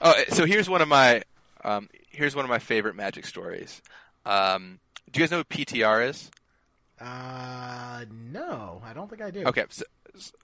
Oh, 0.00 0.14
so 0.28 0.44
here's 0.44 0.68
one 0.68 0.82
of 0.82 0.88
my 0.88 1.22
um, 1.64 1.88
here's 2.10 2.34
one 2.34 2.44
of 2.44 2.48
my 2.48 2.58
favorite 2.58 2.96
Magic 2.96 3.26
stories. 3.26 3.82
Um, 4.24 4.78
do 5.10 5.20
you 5.20 5.24
guys 5.24 5.30
know 5.30 5.38
who 5.38 5.44
PTR 5.44 6.08
is? 6.08 6.30
Uh, 7.00 8.04
no, 8.10 8.80
I 8.84 8.92
don't 8.92 9.08
think 9.08 9.22
I 9.22 9.30
do. 9.30 9.44
Okay, 9.44 9.64
so, 9.68 9.84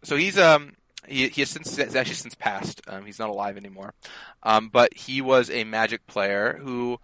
so 0.02 0.16
he's 0.16 0.38
um 0.38 0.74
he 1.06 1.28
he 1.28 1.40
has 1.42 1.50
since 1.50 1.78
actually 1.78 2.14
since 2.14 2.34
passed. 2.34 2.80
Um, 2.86 3.04
he's 3.04 3.18
not 3.18 3.30
alive 3.30 3.56
anymore. 3.56 3.94
Um, 4.42 4.68
but 4.68 4.94
he 4.94 5.20
was 5.20 5.50
a 5.50 5.64
Magic 5.64 6.06
player 6.06 6.58
who 6.62 6.98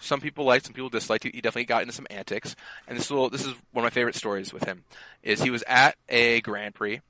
some 0.00 0.20
people 0.20 0.44
liked, 0.44 0.66
some 0.66 0.74
people 0.74 0.88
disliked. 0.88 1.24
He, 1.24 1.30
he 1.34 1.40
definitely 1.40 1.64
got 1.64 1.82
into 1.82 1.94
some 1.94 2.06
antics. 2.10 2.56
And 2.86 2.98
this 2.98 3.10
will 3.10 3.30
this 3.30 3.44
is 3.44 3.54
one 3.72 3.84
of 3.84 3.90
my 3.90 3.90
favorite 3.90 4.14
stories 4.16 4.52
with 4.52 4.64
him. 4.64 4.84
Is 5.22 5.42
he 5.42 5.50
was 5.50 5.64
at 5.66 5.96
a 6.08 6.40
Grand 6.40 6.74
Prix. 6.74 7.00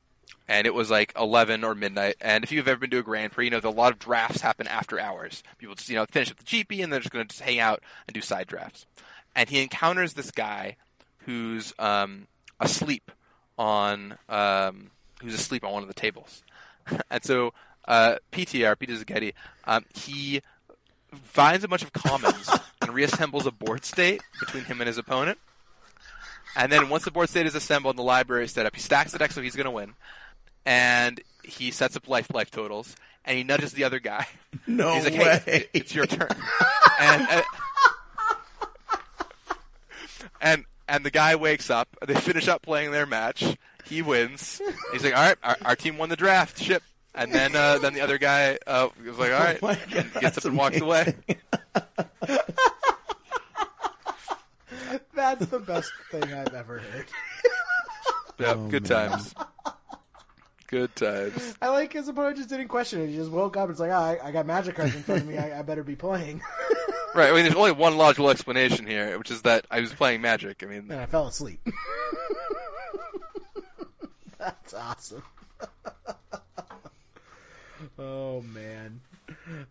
And 0.48 0.66
it 0.66 0.74
was 0.74 0.90
like 0.90 1.12
11 1.18 1.64
or 1.64 1.74
midnight. 1.74 2.16
And 2.20 2.44
if 2.44 2.52
you've 2.52 2.68
ever 2.68 2.80
been 2.80 2.90
to 2.90 2.98
a 2.98 3.02
Grand 3.02 3.32
Prix, 3.32 3.46
you 3.46 3.51
know 3.51 3.60
that 3.60 3.68
a 3.68 3.70
lot 3.70 3.92
of 3.92 3.98
drafts 3.98 4.40
happen 4.40 4.66
after 4.66 5.01
hours. 5.01 5.42
People 5.59 5.74
just, 5.74 5.88
you 5.88 5.96
know, 5.96 6.06
finish 6.06 6.30
up 6.30 6.38
the 6.38 6.44
GP 6.44 6.82
and 6.82 6.92
they're 6.92 7.01
just 7.01 7.12
going 7.12 7.26
to 7.26 7.28
just 7.28 7.42
hang 7.42 7.59
out 7.59 7.82
and 8.06 8.14
do 8.14 8.20
side 8.20 8.46
drafts. 8.46 8.86
And 9.34 9.48
he 9.48 9.62
encounters 9.62 10.12
this 10.12 10.30
guy 10.30 10.76
who's 11.18 11.72
um, 11.78 12.26
asleep 12.60 13.10
on 13.59 14.18
um, 14.28 14.90
who's 15.22 15.34
asleep 15.34 15.64
on 15.64 15.72
one 15.72 15.82
of 15.82 15.88
the 15.88 15.94
tables. 15.94 16.42
and 17.10 17.24
so 17.24 17.52
uh, 17.86 18.16
PTR, 18.32 18.78
Peter 18.78 18.94
Zaghetti, 18.94 19.32
um, 19.64 19.84
he 19.94 20.42
finds 21.22 21.64
a 21.64 21.68
bunch 21.68 21.82
of 21.82 21.92
commons 21.92 22.51
and 22.82 22.90
reassembles 22.90 23.46
a 23.46 23.51
board 23.51 23.84
state 23.84 24.22
between 24.40 24.64
him 24.64 24.80
and 24.80 24.88
his 24.88 24.98
opponent. 24.98 25.38
And 26.56 26.70
then 26.70 26.89
once 26.89 27.05
the 27.05 27.10
board 27.10 27.28
state 27.28 27.47
is 27.47 27.55
assembled 27.55 27.94
and 27.94 27.98
the 27.98 28.05
library 28.05 28.44
is 28.44 28.52
set 28.52 28.66
up, 28.66 28.74
he 28.74 28.81
stacks 28.81 29.12
the 29.12 29.18
deck 29.18 29.32
so 29.32 29.43
he's 29.43 29.56
going 29.56 29.64
to 29.64 29.70
win. 29.70 29.94
And 30.66 31.20
he 31.43 31.70
sets 31.70 31.97
up 31.97 32.09
life 32.09 32.32
life 32.32 32.51
totals, 32.51 32.97
and 33.24 33.36
he 33.36 33.44
nudges 33.44 33.72
the 33.72 33.85
other 33.85 33.98
guy. 33.98 34.26
No 34.66 34.94
He's 34.94 35.05
like, 35.05 35.18
way. 35.18 35.43
"Hey, 35.44 35.66
it's 35.74 35.94
your 35.94 36.06
turn." 36.06 36.28
and, 37.01 37.28
and 37.28 37.44
and 40.40 40.64
and 40.89 41.05
the 41.05 41.10
guy 41.10 41.35
wakes 41.36 41.70
up. 41.70 41.89
They 42.06 42.14
finish 42.14 42.48
up 42.48 42.62
playing 42.62 42.90
their 42.93 43.05
match. 43.06 43.56
He 43.85 44.01
wins. 44.01 44.62
He's 44.93 45.05
like, 45.05 45.14
"All 45.16 45.22
right, 45.22 45.36
our, 45.43 45.56
our 45.64 45.76
team 45.76 45.98
won 45.98 46.09
the 46.09 46.16
draft. 46.16 46.62
Ship." 46.62 46.82
And 47.14 47.32
then 47.32 47.55
uh, 47.55 47.78
then 47.78 47.94
the 47.94 48.01
other 48.01 48.16
guy 48.18 48.59
uh, 48.66 48.89
was 49.05 49.18
like, 49.18 49.32
"All 49.32 49.39
right," 49.39 49.59
Oh 49.62 49.76
God, 49.93 50.10
gets 50.20 50.39
up 50.39 50.44
and 50.44 50.56
walks 50.56 50.81
away. 50.81 51.14
That's 55.14 55.46
the 55.46 55.58
best 55.58 55.92
thing 56.10 56.24
I've 56.32 56.54
ever 56.54 56.78
heard. 56.78 57.06
Yeah, 58.36 58.54
Oh, 58.56 58.66
good 58.68 58.84
times. 58.84 59.32
Good 60.66 60.96
times. 60.96 61.54
I 61.62 61.68
like 61.68 61.92
his 61.92 62.08
opponent 62.08 62.36
just 62.36 62.48
didn't 62.48 62.66
question 62.66 63.00
it. 63.00 63.06
He 63.10 63.14
just 63.14 63.30
woke 63.30 63.56
up. 63.56 63.64
And 63.64 63.70
it's 63.70 63.78
like, 63.78 63.92
oh, 63.92 63.94
I, 63.94 64.18
I 64.24 64.32
got 64.32 64.44
magic 64.44 64.74
cards 64.74 64.92
in 64.92 65.04
front 65.04 65.20
of 65.20 65.28
me. 65.28 65.38
I, 65.38 65.60
I 65.60 65.62
better 65.62 65.84
be 65.84 65.94
playing. 65.96 66.40
Right. 67.14 67.30
I 67.30 67.32
mean, 67.32 67.44
there's 67.44 67.54
only 67.54 67.70
one 67.70 67.96
logical 67.96 68.28
explanation 68.28 68.88
here, 68.88 69.16
which 69.18 69.30
is 69.30 69.42
that 69.42 69.66
I 69.70 69.80
was 69.80 69.92
playing 69.92 70.20
Magic. 70.20 70.64
I 70.64 70.66
mean, 70.66 70.90
and 70.90 70.94
I 71.00 71.06
fell 71.06 71.28
asleep. 71.28 71.60
That's 74.36 74.74
awesome. 74.74 75.22
oh 77.96 78.40
man. 78.42 79.00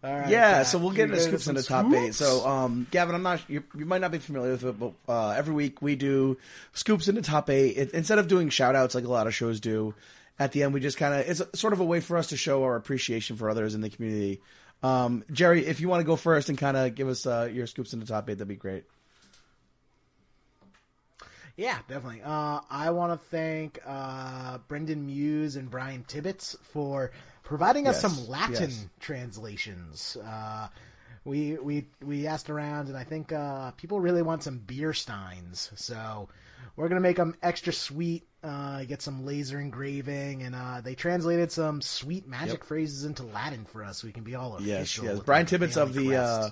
All 0.03 0.13
right. 0.15 0.29
Yeah, 0.29 0.57
Pat, 0.57 0.67
so 0.67 0.77
we'll 0.77 0.91
you 0.91 0.97
get 0.97 1.03
into 1.03 1.15
ready 1.15 1.27
scoops 1.27 1.45
for 1.45 1.49
into 1.51 1.63
some 1.63 1.91
top 1.91 1.99
eight. 1.99 2.13
So, 2.13 2.45
um, 2.47 2.87
Gavin, 2.91 3.15
I'm 3.15 3.23
not 3.23 3.41
you, 3.49 3.63
you 3.75 3.85
might 3.85 4.01
not 4.01 4.11
be 4.11 4.19
familiar 4.19 4.51
with 4.51 4.63
it, 4.63 4.79
but 4.79 4.93
uh, 5.07 5.31
every 5.31 5.53
week 5.53 5.81
we 5.81 5.95
do 5.95 6.37
scoops 6.73 7.07
into 7.07 7.21
top 7.21 7.49
eight. 7.49 7.77
It, 7.77 7.91
instead 7.91 8.19
of 8.19 8.27
doing 8.27 8.49
shout 8.49 8.75
outs 8.75 8.93
like 8.95 9.05
a 9.05 9.09
lot 9.09 9.27
of 9.27 9.33
shows 9.33 9.59
do, 9.59 9.95
at 10.37 10.51
the 10.51 10.63
end 10.63 10.73
we 10.73 10.79
just 10.79 10.97
kind 10.97 11.13
of 11.13 11.27
it's 11.27 11.59
sort 11.59 11.73
of 11.73 11.79
a 11.79 11.85
way 11.85 11.99
for 11.99 12.17
us 12.17 12.27
to 12.27 12.37
show 12.37 12.63
our 12.63 12.75
appreciation 12.75 13.35
for 13.35 13.49
others 13.49 13.73
in 13.73 13.81
the 13.81 13.89
community. 13.89 14.41
Um, 14.83 15.23
Jerry, 15.31 15.65
if 15.65 15.79
you 15.79 15.87
want 15.87 16.01
to 16.01 16.05
go 16.05 16.17
first 16.17 16.49
and 16.49 16.57
kind 16.57 16.75
of 16.75 16.93
give 16.93 17.07
us 17.07 17.25
uh, 17.25 17.49
your 17.51 17.65
scoops 17.67 17.93
into 17.93 18.05
top 18.05 18.29
eight, 18.29 18.33
that'd 18.33 18.47
be 18.47 18.55
great. 18.55 18.83
Yeah, 21.55 21.77
definitely. 21.87 22.21
Uh, 22.23 22.61
I 22.69 22.89
want 22.89 23.13
to 23.13 23.27
thank 23.27 23.79
uh, 23.85 24.57
Brendan 24.67 25.05
Muse 25.05 25.55
and 25.55 25.69
Brian 25.69 26.03
Tibbetts 26.03 26.55
for 26.71 27.11
providing 27.43 27.87
us 27.87 28.01
Yes, 28.01 28.13
some 28.13 28.27
Latin 28.27 28.69
yes. 28.69 28.85
translations. 28.99 30.17
Uh, 30.17 30.67
we 31.25 31.53
we 31.57 31.87
we 32.01 32.27
asked 32.27 32.49
around, 32.49 32.87
and 32.89 32.97
I 32.97 33.03
think 33.03 33.31
uh, 33.31 33.71
people 33.71 33.99
really 33.99 34.21
want 34.21 34.43
some 34.43 34.57
beer 34.57 34.93
steins. 34.93 35.71
So 35.75 36.27
we're 36.75 36.89
gonna 36.89 37.01
make 37.01 37.17
them 37.17 37.35
extra 37.41 37.71
sweet. 37.73 38.27
Uh, 38.43 38.83
get 38.83 39.01
some 39.01 39.25
laser 39.25 39.57
engraving, 39.57 40.43
and 40.43 40.53
uh, 40.53 40.81
they 40.81 40.95
translated 40.95 41.49
some 41.49 41.81
sweet 41.81 42.27
magic 42.27 42.55
Yep. 42.59 42.63
phrases 42.65 43.05
into 43.05 43.23
Latin 43.23 43.63
for 43.63 43.85
us, 43.85 43.99
so 43.99 44.07
we 44.07 44.11
can 44.11 44.23
be 44.23 44.35
all 44.35 44.57
Yes, 44.59 44.79
official. 44.81 45.05
yes. 45.05 45.15
with 45.15 45.25
Brian 45.25 45.45
Tibbetts 45.45 45.77
of 45.77 45.93
the 45.93 46.17
uh, 46.17 46.49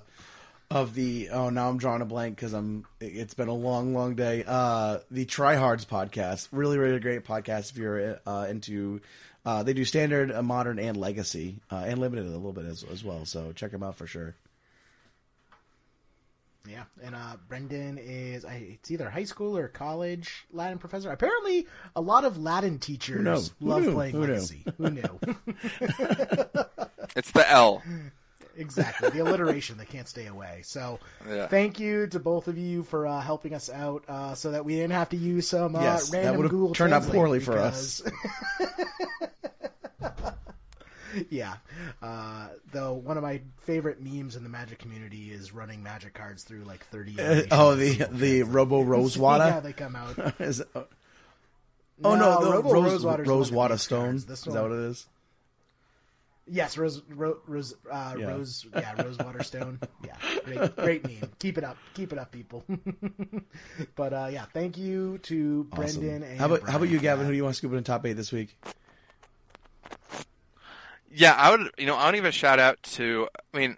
of 0.69 0.93
the 0.93 1.27
oh 1.33 1.49
now 1.49 1.67
I'm 1.67 1.77
drawing 1.77 2.01
a 2.01 2.05
blank 2.05 2.37
because 2.37 2.53
I'm 2.53 2.85
it's 3.01 3.33
been 3.33 3.49
a 3.49 3.53
long 3.53 3.93
long 3.93 4.15
day. 4.15 4.45
Uh, 4.47 4.99
the 5.11 5.25
Tryhards 5.25 5.85
podcast, 5.85 6.47
really 6.53 6.77
really 6.77 7.01
great 7.01 7.25
podcast 7.25 7.71
if 7.71 7.77
you're 7.77 8.21
uh, 8.25 8.47
into. 8.49 9.01
Uh, 9.43 9.63
they 9.63 9.73
do 9.73 9.85
standard, 9.85 10.31
uh, 10.31 10.43
modern, 10.43 10.77
and 10.77 10.95
legacy, 10.97 11.59
uh, 11.71 11.83
and 11.87 11.99
limited 11.99 12.25
a 12.25 12.29
little 12.29 12.53
bit 12.53 12.65
as, 12.65 12.83
as 12.83 13.03
well. 13.03 13.25
So 13.25 13.51
check 13.53 13.71
them 13.71 13.81
out 13.81 13.95
for 13.95 14.05
sure. 14.05 14.35
Yeah, 16.69 16.83
and 17.03 17.15
uh, 17.15 17.37
Brendan 17.47 17.97
is 17.97 18.45
I, 18.45 18.53
it's 18.73 18.91
either 18.91 19.09
high 19.09 19.23
school 19.23 19.57
or 19.57 19.67
college 19.67 20.45
Latin 20.51 20.77
professor. 20.77 21.11
Apparently, 21.11 21.65
a 21.95 22.01
lot 22.01 22.23
of 22.23 22.37
Latin 22.37 22.77
teachers 22.77 23.23
knew? 23.59 23.65
Who 23.65 23.71
love 23.71 23.81
knew? 23.81 23.93
playing 23.93 24.13
Who 24.13 24.27
knew? 24.27 24.33
Legacy. 24.33 24.63
Who 24.77 24.89
knew? 24.91 25.01
it's 27.15 27.31
the 27.31 27.45
L. 27.49 27.81
exactly, 28.61 29.09
the 29.09 29.19
alliteration 29.19 29.77
they 29.77 29.85
can't 29.85 30.07
stay 30.07 30.27
away. 30.27 30.61
So, 30.63 30.99
Yeah. 31.27 31.47
thank 31.47 31.79
you 31.79 32.07
to 32.07 32.19
both 32.19 32.47
of 32.47 32.57
you 32.57 32.83
for 32.83 33.05
uh, 33.07 33.19
helping 33.19 33.53
us 33.53 33.69
out, 33.69 34.03
uh, 34.07 34.35
so 34.35 34.51
that 34.51 34.63
we 34.63 34.75
didn't 34.75 34.91
have 34.93 35.09
to 35.09 35.17
use 35.17 35.47
some 35.47 35.75
uh, 35.75 35.81
Yes, 35.81 36.09
that 36.09 36.17
random 36.17 36.37
would've 36.37 36.51
Google 36.51 36.73
turned 36.73 36.93
out 36.93 37.03
poorly 37.03 37.39
for 37.39 37.57
us. 37.57 38.01
yeah, 41.29 41.55
uh, 42.01 42.47
though 42.71 42.93
one 42.93 43.17
of 43.17 43.23
my 43.23 43.41
favorite 43.63 44.01
memes 44.01 44.35
in 44.37 44.43
the 44.43 44.49
Magic 44.49 44.79
community 44.79 45.31
is 45.31 45.53
running 45.53 45.83
Magic 45.83 46.13
cards 46.13 46.43
through 46.43 46.63
like 46.63 46.85
thirty. 46.87 47.19
Uh, 47.19 47.43
oh, 47.51 47.75
the 47.75 47.95
Google 47.97 48.07
the 48.17 48.39
Translate. 48.39 48.47
Robo 48.53 48.81
Rosewater. 48.83 49.61
they 49.61 49.73
come 49.73 49.95
out. 49.95 50.17
Is 50.39 50.61
it- 50.61 50.69
oh 50.73 52.15
no, 52.15 52.43
the 52.43 52.51
Robo 52.51 52.71
Rose, 52.71 52.93
Rosewater's 52.93 53.01
the 53.01 53.07
one 53.07 53.17
that 53.23 53.29
Rosewater 53.29 53.77
Stone. 53.77 54.05
cards. 54.05 54.29
Is 54.29 54.43
that 54.53 54.61
what 54.61 54.71
it 54.71 54.79
is? 54.79 55.05
Yes, 56.53 56.77
Rose, 56.77 57.01
Ro, 57.15 57.37
Rose, 57.47 57.73
uh, 57.89 58.15
Yeah. 58.19 58.25
Rose, 58.27 58.65
yeah, 58.75 59.01
Rosewater 59.01 59.41
Stone. 59.41 59.79
Yeah, 60.05 60.15
great, 60.43 60.75
great 60.75 61.03
meme. 61.05 61.31
Keep 61.39 61.57
it 61.59 61.63
up, 61.63 61.77
keep 61.93 62.11
it 62.11 62.19
up, 62.19 62.31
people. 62.33 62.65
but 63.95 64.11
uh, 64.11 64.27
yeah, 64.29 64.43
thank 64.53 64.77
you 64.77 65.17
to 65.19 65.65
Awesome. 65.71 66.01
Brendan 66.01 66.23
and 66.29 66.39
How 66.39 66.47
about 66.47 66.67
how 66.69 66.75
about 66.75 66.89
you, 66.89 66.99
Gavin? 66.99 67.19
that. 67.19 67.25
Who 67.27 67.31
do 67.31 67.37
you 67.37 67.43
want 67.43 67.55
to 67.55 67.57
scoop 67.57 67.71
in 67.73 67.83
top 67.85 68.05
eight 68.05 68.13
this 68.13 68.33
week? 68.33 68.57
Yeah, 71.09 71.33
I 71.37 71.51
would. 71.51 71.71
You 71.77 71.85
know, 71.85 71.95
I 71.95 72.03
want 72.05 72.15
to 72.15 72.17
give 72.17 72.25
a 72.25 72.31
shout 72.31 72.59
out 72.59 72.81
to. 72.83 73.27
I 73.53 73.57
mean, 73.57 73.77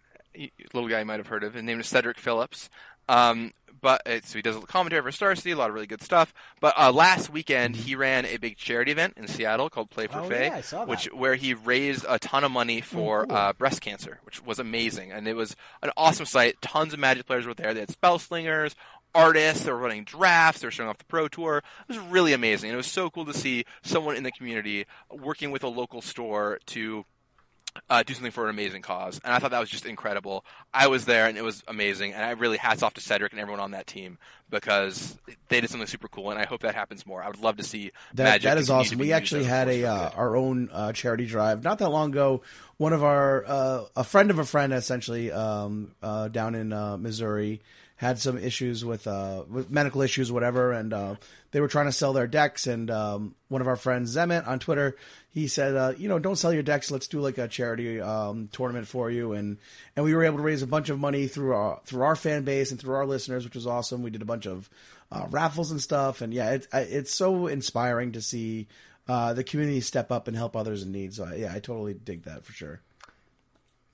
little 0.74 0.90
guy 0.90 1.00
you 1.00 1.06
might 1.06 1.20
have 1.20 1.28
heard 1.28 1.44
of. 1.44 1.54
His 1.54 1.64
name 1.64 1.80
is 1.80 1.88
Cedric 1.88 2.18
Phillips. 2.18 2.70
Um, 3.10 3.52
but 3.84 4.02
so 4.24 4.40
he 4.40 4.42
does 4.42 4.56
a 4.56 4.62
commentary 4.62 5.04
for 5.04 5.12
Star 5.12 5.36
City, 5.36 5.52
a 5.52 5.56
lot 5.56 5.70
of 5.70 5.76
really 5.76 5.86
good 5.86 6.02
stuff. 6.02 6.34
But 6.60 6.74
uh, 6.76 6.92
last 6.92 7.30
weekend 7.30 7.76
he 7.76 7.96
ran 7.96 8.26
a 8.26 8.38
big 8.38 8.58
charity 8.58 8.92
event 8.92 9.14
in 9.18 9.28
Seattle 9.28 9.70
called 9.70 9.92
Play 9.92 10.08
for 10.08 10.22
Oh, 10.22 10.28
Faye, 10.30 10.48
yeah, 10.48 10.56
I 10.56 10.62
saw 10.62 10.80
that. 10.80 10.88
which 10.88 11.06
where 11.14 11.36
he 11.36 11.54
raised 11.54 12.04
a 12.10 12.18
ton 12.18 12.44
of 12.44 12.52
money 12.52 12.82
for 12.82 13.28
cool. 13.28 13.36
uh, 13.38 13.54
breast 13.54 13.82
cancer, 13.82 14.20
which 14.24 14.44
was 14.44 14.58
amazing, 14.58 15.12
and 15.12 15.28
it 15.28 15.36
was 15.36 15.56
an 15.84 15.92
awesome 15.96 16.26
site. 16.26 16.60
Tons 16.64 16.94
of 16.94 17.00
Magic 17.00 17.28
players 17.28 17.46
were 17.46 17.54
there. 17.54 17.76
They 17.76 17.82
had 17.82 17.92
spell 17.92 18.18
slingers, 18.18 18.76
artists. 19.14 19.64
They 19.66 19.72
were 19.72 19.78
running 19.78 20.06
drafts. 20.06 20.62
They 20.62 20.68
were 20.68 20.72
showing 20.72 20.90
off 20.90 20.98
the 20.98 21.06
pro 21.06 21.28
tour. 21.28 21.58
It 21.58 21.88
was 21.88 22.00
really 22.00 22.34
amazing. 22.34 22.70
And 22.70 22.74
it 22.74 22.78
was 22.78 22.88
so 22.88 23.10
cool 23.12 23.26
to 23.26 23.34
see 23.34 23.66
someone 23.84 24.16
in 24.16 24.24
the 24.24 24.32
community 24.32 24.86
working 25.12 25.52
with 25.52 25.64
a 25.64 25.68
local 25.68 26.02
store 26.02 26.60
to 26.68 27.06
uh, 27.90 28.04
do 28.04 28.14
something 28.14 28.32
for 28.32 28.46
an 28.46 28.50
amazing 28.50 28.82
cause. 28.82 29.20
And 29.24 29.34
I 29.34 29.40
thought 29.40 29.52
that 29.52 29.60
was 29.60 29.70
just 29.70 29.86
incredible. 29.86 30.46
I 30.74 30.88
was 30.88 31.06
there 31.06 31.28
and 31.28 31.38
it 31.38 31.44
was 31.44 31.64
amazing. 31.68 32.14
And 32.14 32.24
I 32.24 32.32
really 32.32 32.58
hats 32.58 32.84
off 32.84 32.94
to 32.96 33.02
Cedric 33.02 33.32
and 33.32 33.42
everyone 33.42 33.60
on 33.60 33.72
that 33.72 33.88
team 33.88 34.18
because 34.50 35.18
they 35.50 35.62
did 35.62 35.70
something 35.70 35.88
super 35.88 36.08
cool. 36.08 36.30
And 36.32 36.40
I 36.40 36.46
hope 36.46 36.62
that 36.62 36.76
happens 36.76 37.06
more. 37.06 37.24
I 37.24 37.28
would 37.28 37.42
love 37.42 37.58
to 37.58 37.64
see 37.64 37.92
That 38.14 38.24
Magic 38.24 38.44
that 38.44 38.58
is 38.58 38.70
awesome. 38.70 39.00
We 39.00 39.14
actually 39.14 39.46
had 39.46 39.68
a 39.68 39.86
uh, 39.86 40.10
our 40.16 40.36
own 40.36 40.70
uh, 40.72 40.94
charity 40.94 41.26
drive 41.26 41.64
not 41.64 41.80
that 41.80 41.90
long 41.90 42.12
ago. 42.12 42.42
one 42.78 42.94
of 42.94 43.04
our 43.04 43.44
uh, 43.48 43.84
a 43.96 44.04
friend 44.04 44.30
of 44.32 44.40
a 44.40 44.46
friend 44.46 44.74
essentially 44.74 45.32
um, 45.32 45.96
uh, 46.02 46.28
down 46.28 46.56
in 46.56 46.74
uh, 46.74 46.98
Missouri 46.98 47.62
had 47.96 48.20
some 48.20 48.38
issues 48.38 48.84
with 48.84 49.08
uh, 49.08 49.44
with 49.50 49.72
medical 49.72 50.02
issues, 50.02 50.32
whatever, 50.32 50.72
and 50.72 50.94
uh, 50.94 51.16
they 51.54 51.62
were 51.62 51.70
trying 51.70 51.86
to 51.86 51.94
sell 51.94 52.12
their 52.12 52.28
decks. 52.28 52.68
And 52.68 52.92
um, 52.92 53.36
one 53.48 53.62
of 53.62 53.68
our 53.68 53.78
friends, 53.78 54.16
Zemet, 54.16 54.46
on 54.48 54.60
Twitter, 54.60 54.98
he 55.30 55.48
said, 55.48 55.76
uh, 55.76 55.94
you 55.98 56.10
know, 56.10 56.20
don't 56.20 56.36
sell 56.36 56.52
your 56.52 56.64
decks. 56.64 56.92
Let's 56.92 57.08
do 57.08 57.22
like 57.22 57.38
a 57.38 57.48
charity 57.48 58.02
um, 58.02 58.50
tournament 58.52 58.88
for 58.88 59.10
you. 59.10 59.32
And 59.34 59.58
and 59.96 60.04
we 60.04 60.14
were 60.14 60.26
able 60.26 60.38
to 60.38 60.44
raise 60.44 60.64
a 60.64 60.68
bunch 60.68 60.90
of 60.90 61.00
money 61.00 61.28
through 61.28 61.54
our 61.54 61.80
through 61.86 62.02
our 62.02 62.16
fan 62.16 62.44
base 62.44 62.72
and 62.72 62.80
through 62.80 62.96
our 62.96 63.06
listeners, 63.06 63.46
which 63.46 63.56
was 63.56 63.68
awesome. 63.68 64.04
We 64.04 64.10
did 64.10 64.22
a 64.22 64.26
bunch 64.26 64.46
of 64.46 64.70
uh, 65.12 65.28
raffles 65.30 65.72
and 65.72 65.80
stuff, 65.80 66.22
and 66.22 66.34
yeah, 66.34 66.52
it, 66.52 66.68
it's 66.74 67.14
so 67.14 67.48
inspiring 67.48 68.14
to 68.14 68.22
see 68.22 68.68
uh, 69.08 69.34
the 69.34 69.44
community 69.44 69.82
step 69.82 70.12
up 70.12 70.28
and 70.28 70.36
help 70.36 70.56
others 70.56 70.84
in 70.84 70.92
need. 70.92 71.14
So 71.14 71.32
yeah, 71.34 71.54
I 71.54 71.60
totally 71.60 71.94
dig 71.94 72.24
that 72.24 72.44
for 72.44 72.52
sure. 72.52 72.82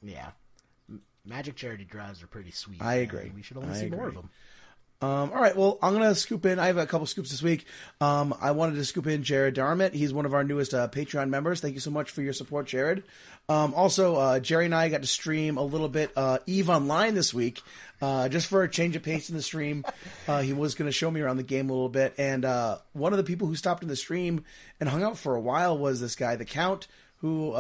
Yeah. 0.02 0.30
Magic 1.26 1.56
charity 1.56 1.84
drives 1.84 2.24
are 2.24 2.28
pretty 2.28 2.52
sweet. 2.52 2.82
I 2.82 2.96
and 2.96 3.04
agree. 3.04 3.32
We 3.36 3.44
should 3.44 3.58
only 3.58 3.70
I 3.70 3.74
see 3.74 3.90
more 3.90 4.08
of 4.08 4.16
them. 4.16 4.30
Um, 5.02 5.32
all 5.32 5.42
right, 5.42 5.56
well, 5.56 5.80
I'm 5.82 5.94
gonna 5.94 6.14
scoop 6.14 6.46
in. 6.46 6.60
I 6.60 6.68
have 6.68 6.78
a 6.78 6.86
couple 6.86 7.08
scoops 7.08 7.32
this 7.32 7.42
week. 7.42 7.66
Um, 8.02 8.36
I 8.42 8.52
wanted 8.52 8.76
to 8.76 8.84
scoop 8.84 9.08
in 9.08 9.24
Jared 9.24 9.56
Darmit. 9.56 9.94
He's 9.94 10.14
one 10.14 10.26
of 10.26 10.34
our 10.34 10.44
newest 10.44 10.74
uh, 10.74 10.90
Patreon 10.90 11.30
members. 11.30 11.62
Thank 11.62 11.76
you 11.76 11.80
so 11.80 11.90
much 11.90 12.12
for 12.12 12.22
your 12.22 12.34
support, 12.34 12.68
Jared. 12.68 13.04
Um, 13.48 13.74
also, 13.74 14.18
uh, 14.18 14.40
Jerry 14.42 14.66
and 14.66 14.76
I 14.76 14.90
got 14.90 15.02
to 15.02 15.08
stream 15.08 15.58
a 15.58 15.64
little 15.64 15.88
bit 15.88 16.12
uh, 16.18 16.40
Eve 16.46 16.70
Online 16.70 17.16
this 17.16 17.34
week, 17.34 17.62
uh, 18.02 18.28
just 18.28 18.48
for 18.48 18.64
a 18.64 18.70
change 18.70 18.98
of 18.98 19.04
pace 19.04 19.30
in 19.30 19.38
the 19.38 19.42
stream. 19.42 19.86
Uh, 20.28 20.42
he 20.42 20.52
was 20.52 20.76
going 20.76 20.88
to 20.88 20.92
show 20.92 21.10
me 21.10 21.22
around 21.22 21.38
the 21.38 21.44
game 21.44 21.70
a 21.70 21.74
little 21.74 21.88
bit, 21.90 22.14
and 22.18 22.44
uh, 22.44 22.78
one 22.92 23.14
of 23.14 23.18
the 23.18 23.24
people 23.24 23.48
who 23.48 23.56
stopped 23.56 23.84
in 23.84 23.90
the 23.90 23.96
stream 23.96 24.44
and 24.82 24.90
hung 24.90 25.02
out 25.02 25.18
for 25.18 25.34
a 25.34 25.42
while 25.42 25.78
was 25.78 26.02
this 26.02 26.16
guy, 26.16 26.36
the 26.36 26.46
Count, 26.46 26.88
who 27.22 27.54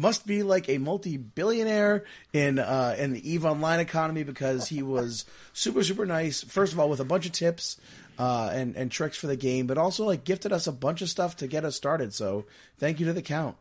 must 0.00 0.26
be 0.26 0.42
like 0.42 0.68
a 0.68 0.78
multi-billionaire 0.78 2.04
in 2.32 2.58
uh, 2.58 2.96
in 2.98 3.12
the 3.12 3.30
Eve 3.30 3.44
Online 3.44 3.80
economy 3.80 4.24
because 4.24 4.68
he 4.68 4.82
was 4.82 5.24
super 5.52 5.84
super 5.84 6.06
nice. 6.06 6.42
First 6.42 6.72
of 6.72 6.80
all, 6.80 6.88
with 6.88 7.00
a 7.00 7.04
bunch 7.04 7.26
of 7.26 7.32
tips 7.32 7.76
uh, 8.18 8.50
and 8.52 8.76
and 8.76 8.90
tricks 8.90 9.16
for 9.16 9.26
the 9.26 9.36
game, 9.36 9.66
but 9.66 9.78
also 9.78 10.04
like 10.04 10.24
gifted 10.24 10.52
us 10.52 10.66
a 10.66 10.72
bunch 10.72 11.02
of 11.02 11.08
stuff 11.08 11.36
to 11.36 11.46
get 11.46 11.64
us 11.64 11.76
started. 11.76 12.14
So 12.14 12.46
thank 12.78 12.98
you 13.00 13.06
to 13.06 13.12
the 13.12 13.22
Count. 13.22 13.56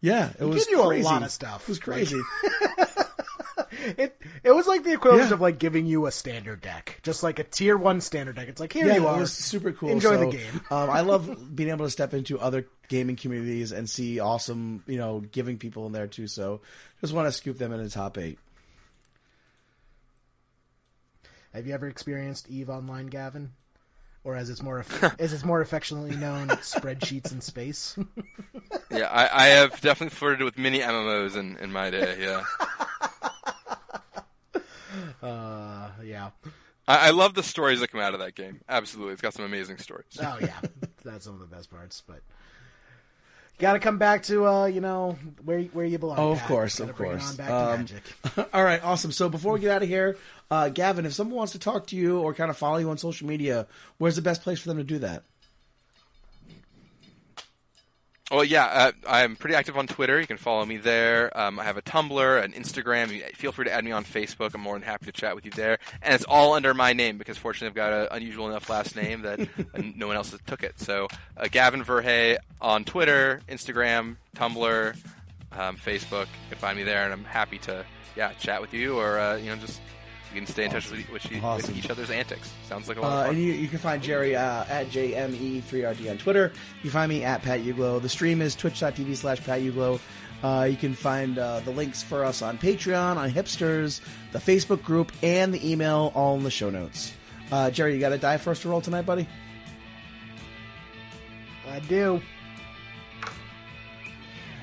Yeah, 0.00 0.30
it 0.38 0.44
was 0.44 0.64
give 0.64 0.78
you 0.78 0.82
a 0.82 1.02
lot 1.02 1.22
of 1.22 1.30
stuff. 1.30 1.62
It 1.62 1.68
was 1.68 1.78
crazy. 1.78 2.20
It 3.98 4.20
it 4.44 4.50
was 4.52 4.66
like 4.66 4.84
the 4.84 4.92
equivalent 4.92 5.28
Yeah. 5.28 5.34
of 5.34 5.40
like 5.40 5.58
giving 5.58 5.86
you 5.86 6.06
a 6.06 6.10
standard 6.10 6.60
deck, 6.60 7.00
just 7.02 7.22
like 7.22 7.38
a 7.38 7.44
tier 7.44 7.76
one 7.76 8.00
standard 8.00 8.36
deck. 8.36 8.48
It's 8.48 8.60
like 8.60 8.72
here 8.72 8.86
yeah, 8.86 8.96
you 8.96 9.06
it 9.06 9.10
are. 9.10 9.20
was 9.20 9.32
super 9.32 9.72
cool. 9.72 9.90
Enjoy 9.90 10.16
So, 10.16 10.30
the 10.30 10.36
game. 10.36 10.60
um, 10.70 10.90
I 10.90 11.00
love 11.00 11.54
being 11.56 11.70
able 11.70 11.86
to 11.86 11.90
step 11.90 12.12
into 12.14 12.38
other 12.38 12.66
gaming 12.88 13.16
communities 13.16 13.72
and 13.72 13.88
see 13.88 14.20
awesome, 14.20 14.82
you 14.86 14.98
know, 14.98 15.20
giving 15.20 15.58
people 15.58 15.86
in 15.86 15.92
there 15.92 16.06
too. 16.06 16.26
So 16.26 16.60
just 17.00 17.12
want 17.12 17.28
to 17.28 17.32
scoop 17.32 17.58
them 17.58 17.72
in 17.72 17.82
the 17.82 17.90
top 17.90 18.18
eight. 18.18 18.38
Have 21.52 21.66
you 21.66 21.74
ever 21.74 21.88
experienced 21.88 22.48
Eve 22.48 22.70
Online, 22.70 23.06
Gavin? 23.06 23.50
Or 24.22 24.36
as 24.36 24.50
it's 24.50 24.62
more 24.62 24.84
as 25.18 25.32
it's 25.32 25.44
more 25.44 25.60
affectionately 25.62 26.14
known, 26.14 26.48
spreadsheets 26.48 27.32
in 27.32 27.40
space. 27.40 27.96
Yeah, 28.92 29.06
I, 29.06 29.44
I 29.44 29.46
have 29.50 29.80
definitely 29.80 30.16
flirted 30.16 30.42
with 30.42 30.58
many 30.58 30.80
MMOs 30.80 31.36
in, 31.36 31.56
in 31.58 31.70
my 31.70 31.90
day. 31.90 32.16
Yeah, 32.20 32.42
Uh, 35.22 35.88
yeah. 36.04 36.30
I, 36.88 37.08
I 37.08 37.10
love 37.10 37.34
the 37.34 37.42
stories 37.42 37.80
that 37.80 37.88
come 37.88 38.00
out 38.00 38.14
of 38.14 38.20
that 38.20 38.34
game. 38.34 38.60
Absolutely, 38.68 39.12
it's 39.12 39.22
got 39.22 39.34
some 39.34 39.44
amazing 39.44 39.78
stories. 39.78 40.06
Oh 40.20 40.38
yeah, 40.40 40.58
that's 41.04 41.24
some 41.24 41.34
of 41.34 41.40
the 41.40 41.46
best 41.54 41.70
parts. 41.70 42.02
But 42.06 42.20
got 43.58 43.74
to 43.74 43.78
come 43.78 43.98
back 43.98 44.22
to 44.24 44.46
uh, 44.46 44.66
you 44.66 44.80
know 44.80 45.18
where 45.44 45.60
where 45.62 45.84
you 45.84 45.98
belong. 45.98 46.18
Oh, 46.18 46.32
of 46.32 46.38
Pat. 46.38 46.48
course, 46.48 46.78
Gotta 46.78 46.90
of 46.90 46.96
bring 46.96 47.10
course. 47.12 47.30
on 47.30 47.36
back 47.36 47.50
Um, 47.50 47.86
to 47.86 47.94
magic. 47.94 48.48
All 48.54 48.64
right, 48.64 48.82
awesome. 48.82 49.12
So 49.12 49.28
before 49.28 49.52
we 49.54 49.60
get 49.60 49.70
out 49.70 49.82
of 49.82 49.88
here, 49.88 50.16
uh, 50.50 50.68
Gavin, 50.70 51.06
if 51.06 51.12
someone 51.12 51.36
wants 51.36 51.52
to 51.52 51.58
talk 51.58 51.86
to 51.88 51.96
you 51.96 52.20
or 52.20 52.34
kind 52.34 52.50
of 52.50 52.56
follow 52.56 52.78
you 52.78 52.90
on 52.90 52.98
social 52.98 53.26
media, 53.26 53.66
where's 53.98 54.16
the 54.16 54.22
best 54.22 54.42
place 54.42 54.58
for 54.60 54.68
them 54.68 54.78
to 54.78 54.84
do 54.84 54.98
that? 55.00 55.24
Well, 58.30 58.44
yeah, 58.44 58.64
uh, 58.64 58.92
I'm 59.08 59.34
pretty 59.34 59.56
active 59.56 59.76
on 59.76 59.88
Twitter. 59.88 60.20
You 60.20 60.26
can 60.28 60.36
follow 60.36 60.64
me 60.64 60.76
there. 60.76 61.36
Um, 61.36 61.58
I 61.58 61.64
have 61.64 61.76
a 61.76 61.82
Tumblr, 61.82 62.44
an 62.44 62.52
Instagram. 62.52 63.34
Feel 63.34 63.50
free 63.50 63.64
to 63.64 63.72
add 63.72 63.84
me 63.84 63.90
on 63.90 64.04
Facebook. 64.04 64.54
I'm 64.54 64.60
more 64.60 64.74
than 64.74 64.82
happy 64.82 65.06
to 65.06 65.12
chat 65.12 65.34
with 65.34 65.44
you 65.44 65.50
there. 65.50 65.80
And 66.00 66.14
it's 66.14 66.22
all 66.24 66.54
under 66.54 66.72
my 66.72 66.92
name 66.92 67.18
because 67.18 67.38
fortunately 67.38 67.68
I've 67.68 67.90
got 67.90 67.92
an 67.92 68.08
unusual 68.12 68.48
enough 68.48 68.70
last 68.70 68.94
name 68.94 69.22
that 69.22 69.40
no 69.96 70.06
one 70.06 70.14
else 70.14 70.30
has 70.30 70.38
took 70.46 70.62
it. 70.62 70.78
So 70.78 71.08
uh, 71.36 71.48
Gavin 71.50 71.82
Verhey 71.84 72.36
on 72.60 72.84
Twitter, 72.84 73.40
Instagram, 73.48 74.14
Tumblr, 74.36 74.96
um, 75.50 75.76
Facebook. 75.76 76.26
You 76.26 76.50
can 76.50 76.58
find 76.58 76.78
me 76.78 76.84
there, 76.84 77.02
and 77.02 77.12
I'm 77.12 77.24
happy 77.24 77.58
to 77.58 77.84
yeah 78.16 78.32
chat 78.34 78.60
with 78.60 78.72
you 78.72 78.96
or 78.96 79.18
uh, 79.18 79.36
you 79.36 79.46
know 79.46 79.56
just 79.56 79.80
you 80.32 80.40
can 80.40 80.46
stay 80.46 80.64
in 80.64 80.70
touch 80.70 80.90
with, 80.90 81.08
with, 81.10 81.24
with 81.30 81.76
each 81.76 81.90
other's 81.90 82.10
antics. 82.10 82.52
Sounds 82.68 82.88
like 82.88 82.96
a 82.98 83.00
lot 83.00 83.10
Uh, 83.12 83.20
of 83.20 83.26
fun. 83.26 83.34
and 83.36 83.44
you, 83.44 83.52
you 83.52 83.68
can 83.68 83.78
find 83.78 84.02
Jerry 84.02 84.36
uh, 84.36 84.64
at 84.68 84.88
JME3RD 84.90 86.10
on 86.10 86.18
Twitter. 86.18 86.52
You 86.82 86.90
find 86.90 87.08
me 87.08 87.24
at 87.24 87.42
Pat 87.42 87.60
Uglow. 87.60 88.00
The 88.00 88.08
stream 88.08 88.40
is 88.40 88.54
twitch.tv 88.54 89.16
slash 89.16 89.42
Pat 89.44 89.60
Uglow. 89.60 89.98
Uh, 90.42 90.66
you 90.70 90.76
can 90.76 90.94
find 90.94 91.38
uh, 91.38 91.60
the 91.60 91.70
links 91.70 92.02
for 92.02 92.24
us 92.24 92.40
on 92.42 92.56
Patreon, 92.58 93.16
on 93.16 93.30
Hipsters, 93.30 94.00
the 94.32 94.38
Facebook 94.38 94.82
group, 94.82 95.12
and 95.22 95.52
the 95.52 95.70
email 95.70 96.12
all 96.14 96.36
in 96.36 96.44
the 96.44 96.50
show 96.50 96.70
notes. 96.70 97.12
Uh, 97.52 97.70
Jerry, 97.70 97.94
you 97.94 98.00
got 98.00 98.12
a 98.12 98.18
die 98.18 98.38
first 98.38 98.62
to 98.62 98.68
roll 98.70 98.80
tonight, 98.80 99.04
buddy? 99.04 99.26
I 101.68 101.80
do. 101.80 102.20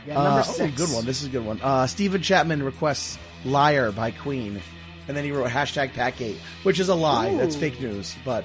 Yeah, 0.07 0.19
Uh, 0.19 0.23
number 0.23 0.39
oh, 0.47 0.51
six. 0.51 0.77
good 0.77 0.89
one. 0.95 1.05
This 1.05 1.21
is 1.21 1.27
a 1.27 1.31
good 1.31 1.45
one. 1.45 1.59
Uh, 1.61 1.85
Stephen 1.87 2.21
Chapman 2.21 2.63
requests 2.63 3.17
"Liar" 3.45 3.91
by 3.91 4.11
Queen, 4.11 4.61
and 5.07 5.15
then 5.15 5.23
he 5.23 5.31
wrote 5.31 5.49
hashtag 5.49 5.93
Patgate, 5.93 6.37
which 6.63 6.79
is 6.79 6.89
a 6.89 6.95
lie. 6.95 7.35
That's 7.35 7.55
fake 7.55 7.79
news. 7.79 8.15
But 8.25 8.43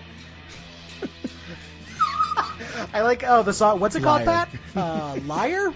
I 2.92 3.02
like. 3.02 3.24
Oh, 3.26 3.42
the 3.42 3.52
song. 3.52 3.80
What's 3.80 3.96
it 3.96 4.02
called? 4.02 4.24
Liar. 4.24 4.46
That 4.74 4.80
uh, 4.80 5.16
liar. 5.26 5.72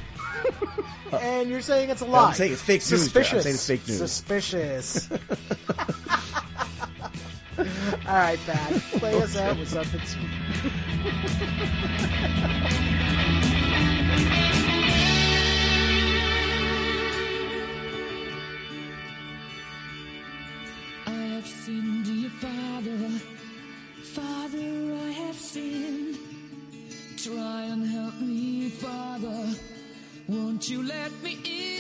and 1.13 1.51
you're 1.51 1.61
saying 1.61 1.91
it's 1.91 2.03
a 2.03 2.07
lie. 2.07 2.29
I'm 2.29 2.35
saying 2.35 2.53
it's 2.53 2.63
fake 2.63 2.83
news, 2.83 2.91
Jeff. 2.91 2.99
I'm 2.99 3.05
Suspicious. 3.05 3.43
saying 3.43 3.55
it's 3.55 3.67
fake 3.67 3.89
news. 3.89 3.99
Suspicious. 3.99 5.11
All 8.07 8.15
right, 8.15 8.39
Pat. 8.47 8.73
Play 8.99 9.23
us 9.23 9.37
out 9.37 9.59
with 9.59 9.69
something 9.69 10.01
Try 27.27 27.65
and 27.65 27.85
help 27.85 28.21
me, 28.21 28.69
Father. 28.69 29.49
Won't 30.29 30.71
you 30.71 30.85
let 30.85 31.11
me 31.25 31.37
in? 31.45 31.76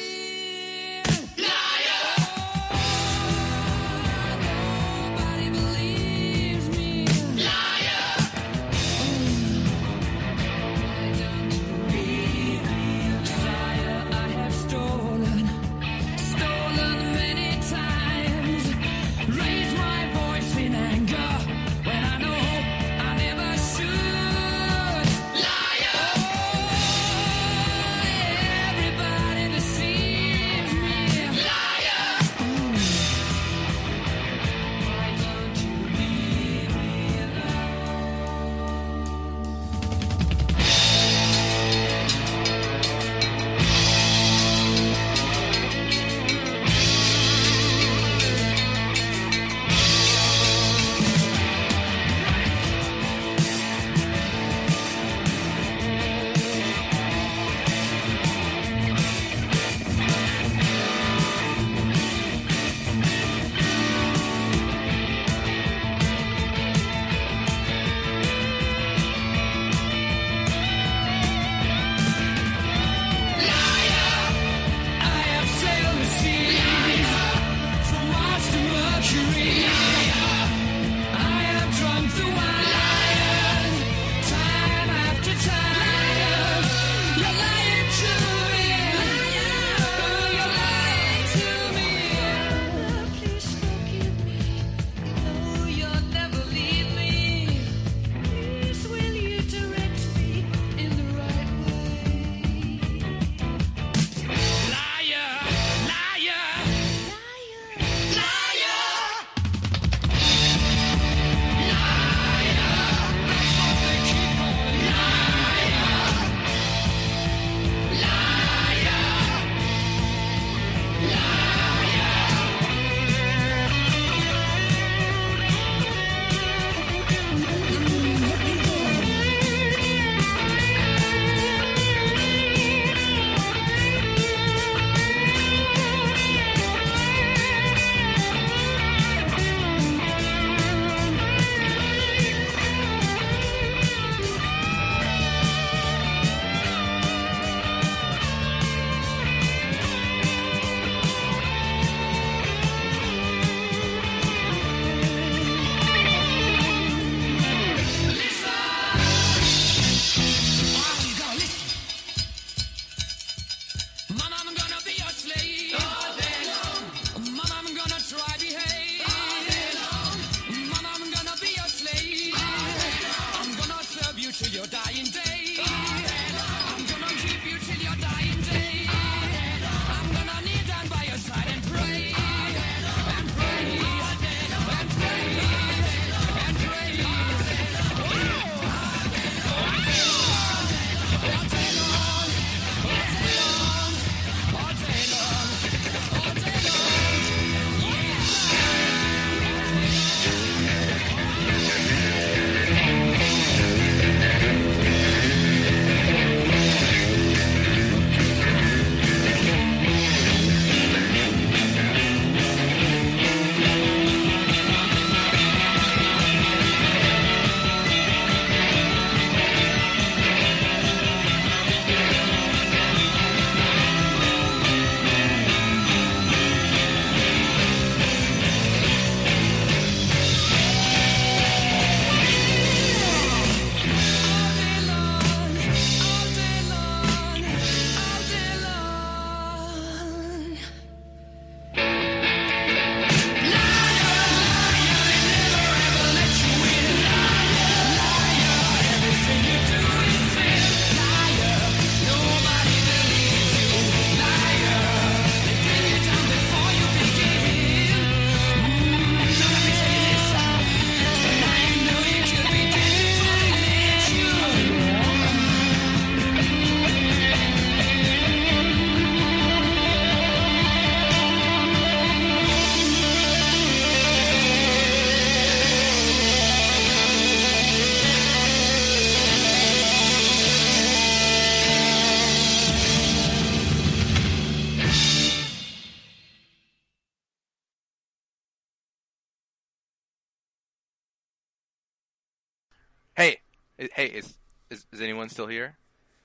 Hey, 293.96 294.06
is 294.06 294.34
is, 294.70 294.84
is 294.92 295.00
anyone 295.00 295.28
still 295.28 295.46
here? 295.46 295.76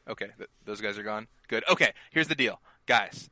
Okay, 0.08 0.28
th- 0.38 0.50
those 0.66 0.82
guys 0.82 0.98
are 0.98 1.04
gone. 1.04 1.28
Good. 1.48 1.64
Okay, 1.70 1.94
here's 2.12 2.28
the 2.28 2.36
deal, 2.36 2.60
guys. 2.86 3.30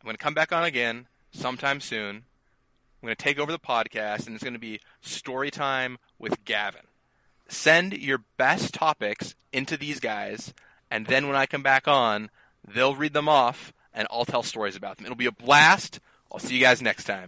I'm 0.00 0.04
going 0.04 0.16
to 0.16 0.22
come 0.22 0.34
back 0.34 0.52
on 0.52 0.64
again 0.64 1.06
sometime 1.30 1.80
soon. 1.80 2.16
I'm 2.16 3.06
going 3.06 3.16
to 3.16 3.22
take 3.22 3.38
over 3.38 3.50
the 3.50 3.58
podcast, 3.58 4.26
and 4.26 4.34
it's 4.34 4.44
going 4.44 4.52
to 4.52 4.60
be 4.60 4.80
story 5.00 5.50
time 5.50 5.98
with 6.18 6.44
Gavin. 6.44 6.82
Send 7.48 7.94
your 7.94 8.24
best 8.36 8.74
topics 8.74 9.34
into 9.52 9.76
these 9.76 10.00
guys, 10.00 10.52
and 10.90 11.06
then 11.06 11.26
when 11.26 11.36
I 11.36 11.46
come 11.46 11.62
back 11.62 11.88
on, 11.88 12.30
they'll 12.66 12.94
read 12.94 13.14
them 13.14 13.28
off, 13.28 13.72
and 13.94 14.06
I'll 14.10 14.24
tell 14.24 14.42
stories 14.42 14.76
about 14.76 14.98
them. 14.98 15.06
It'll 15.06 15.16
be 15.16 15.26
a 15.26 15.32
blast. 15.32 15.98
I'll 16.30 16.38
see 16.38 16.54
you 16.54 16.60
guys 16.60 16.82
next 16.82 17.04
time. 17.04 17.20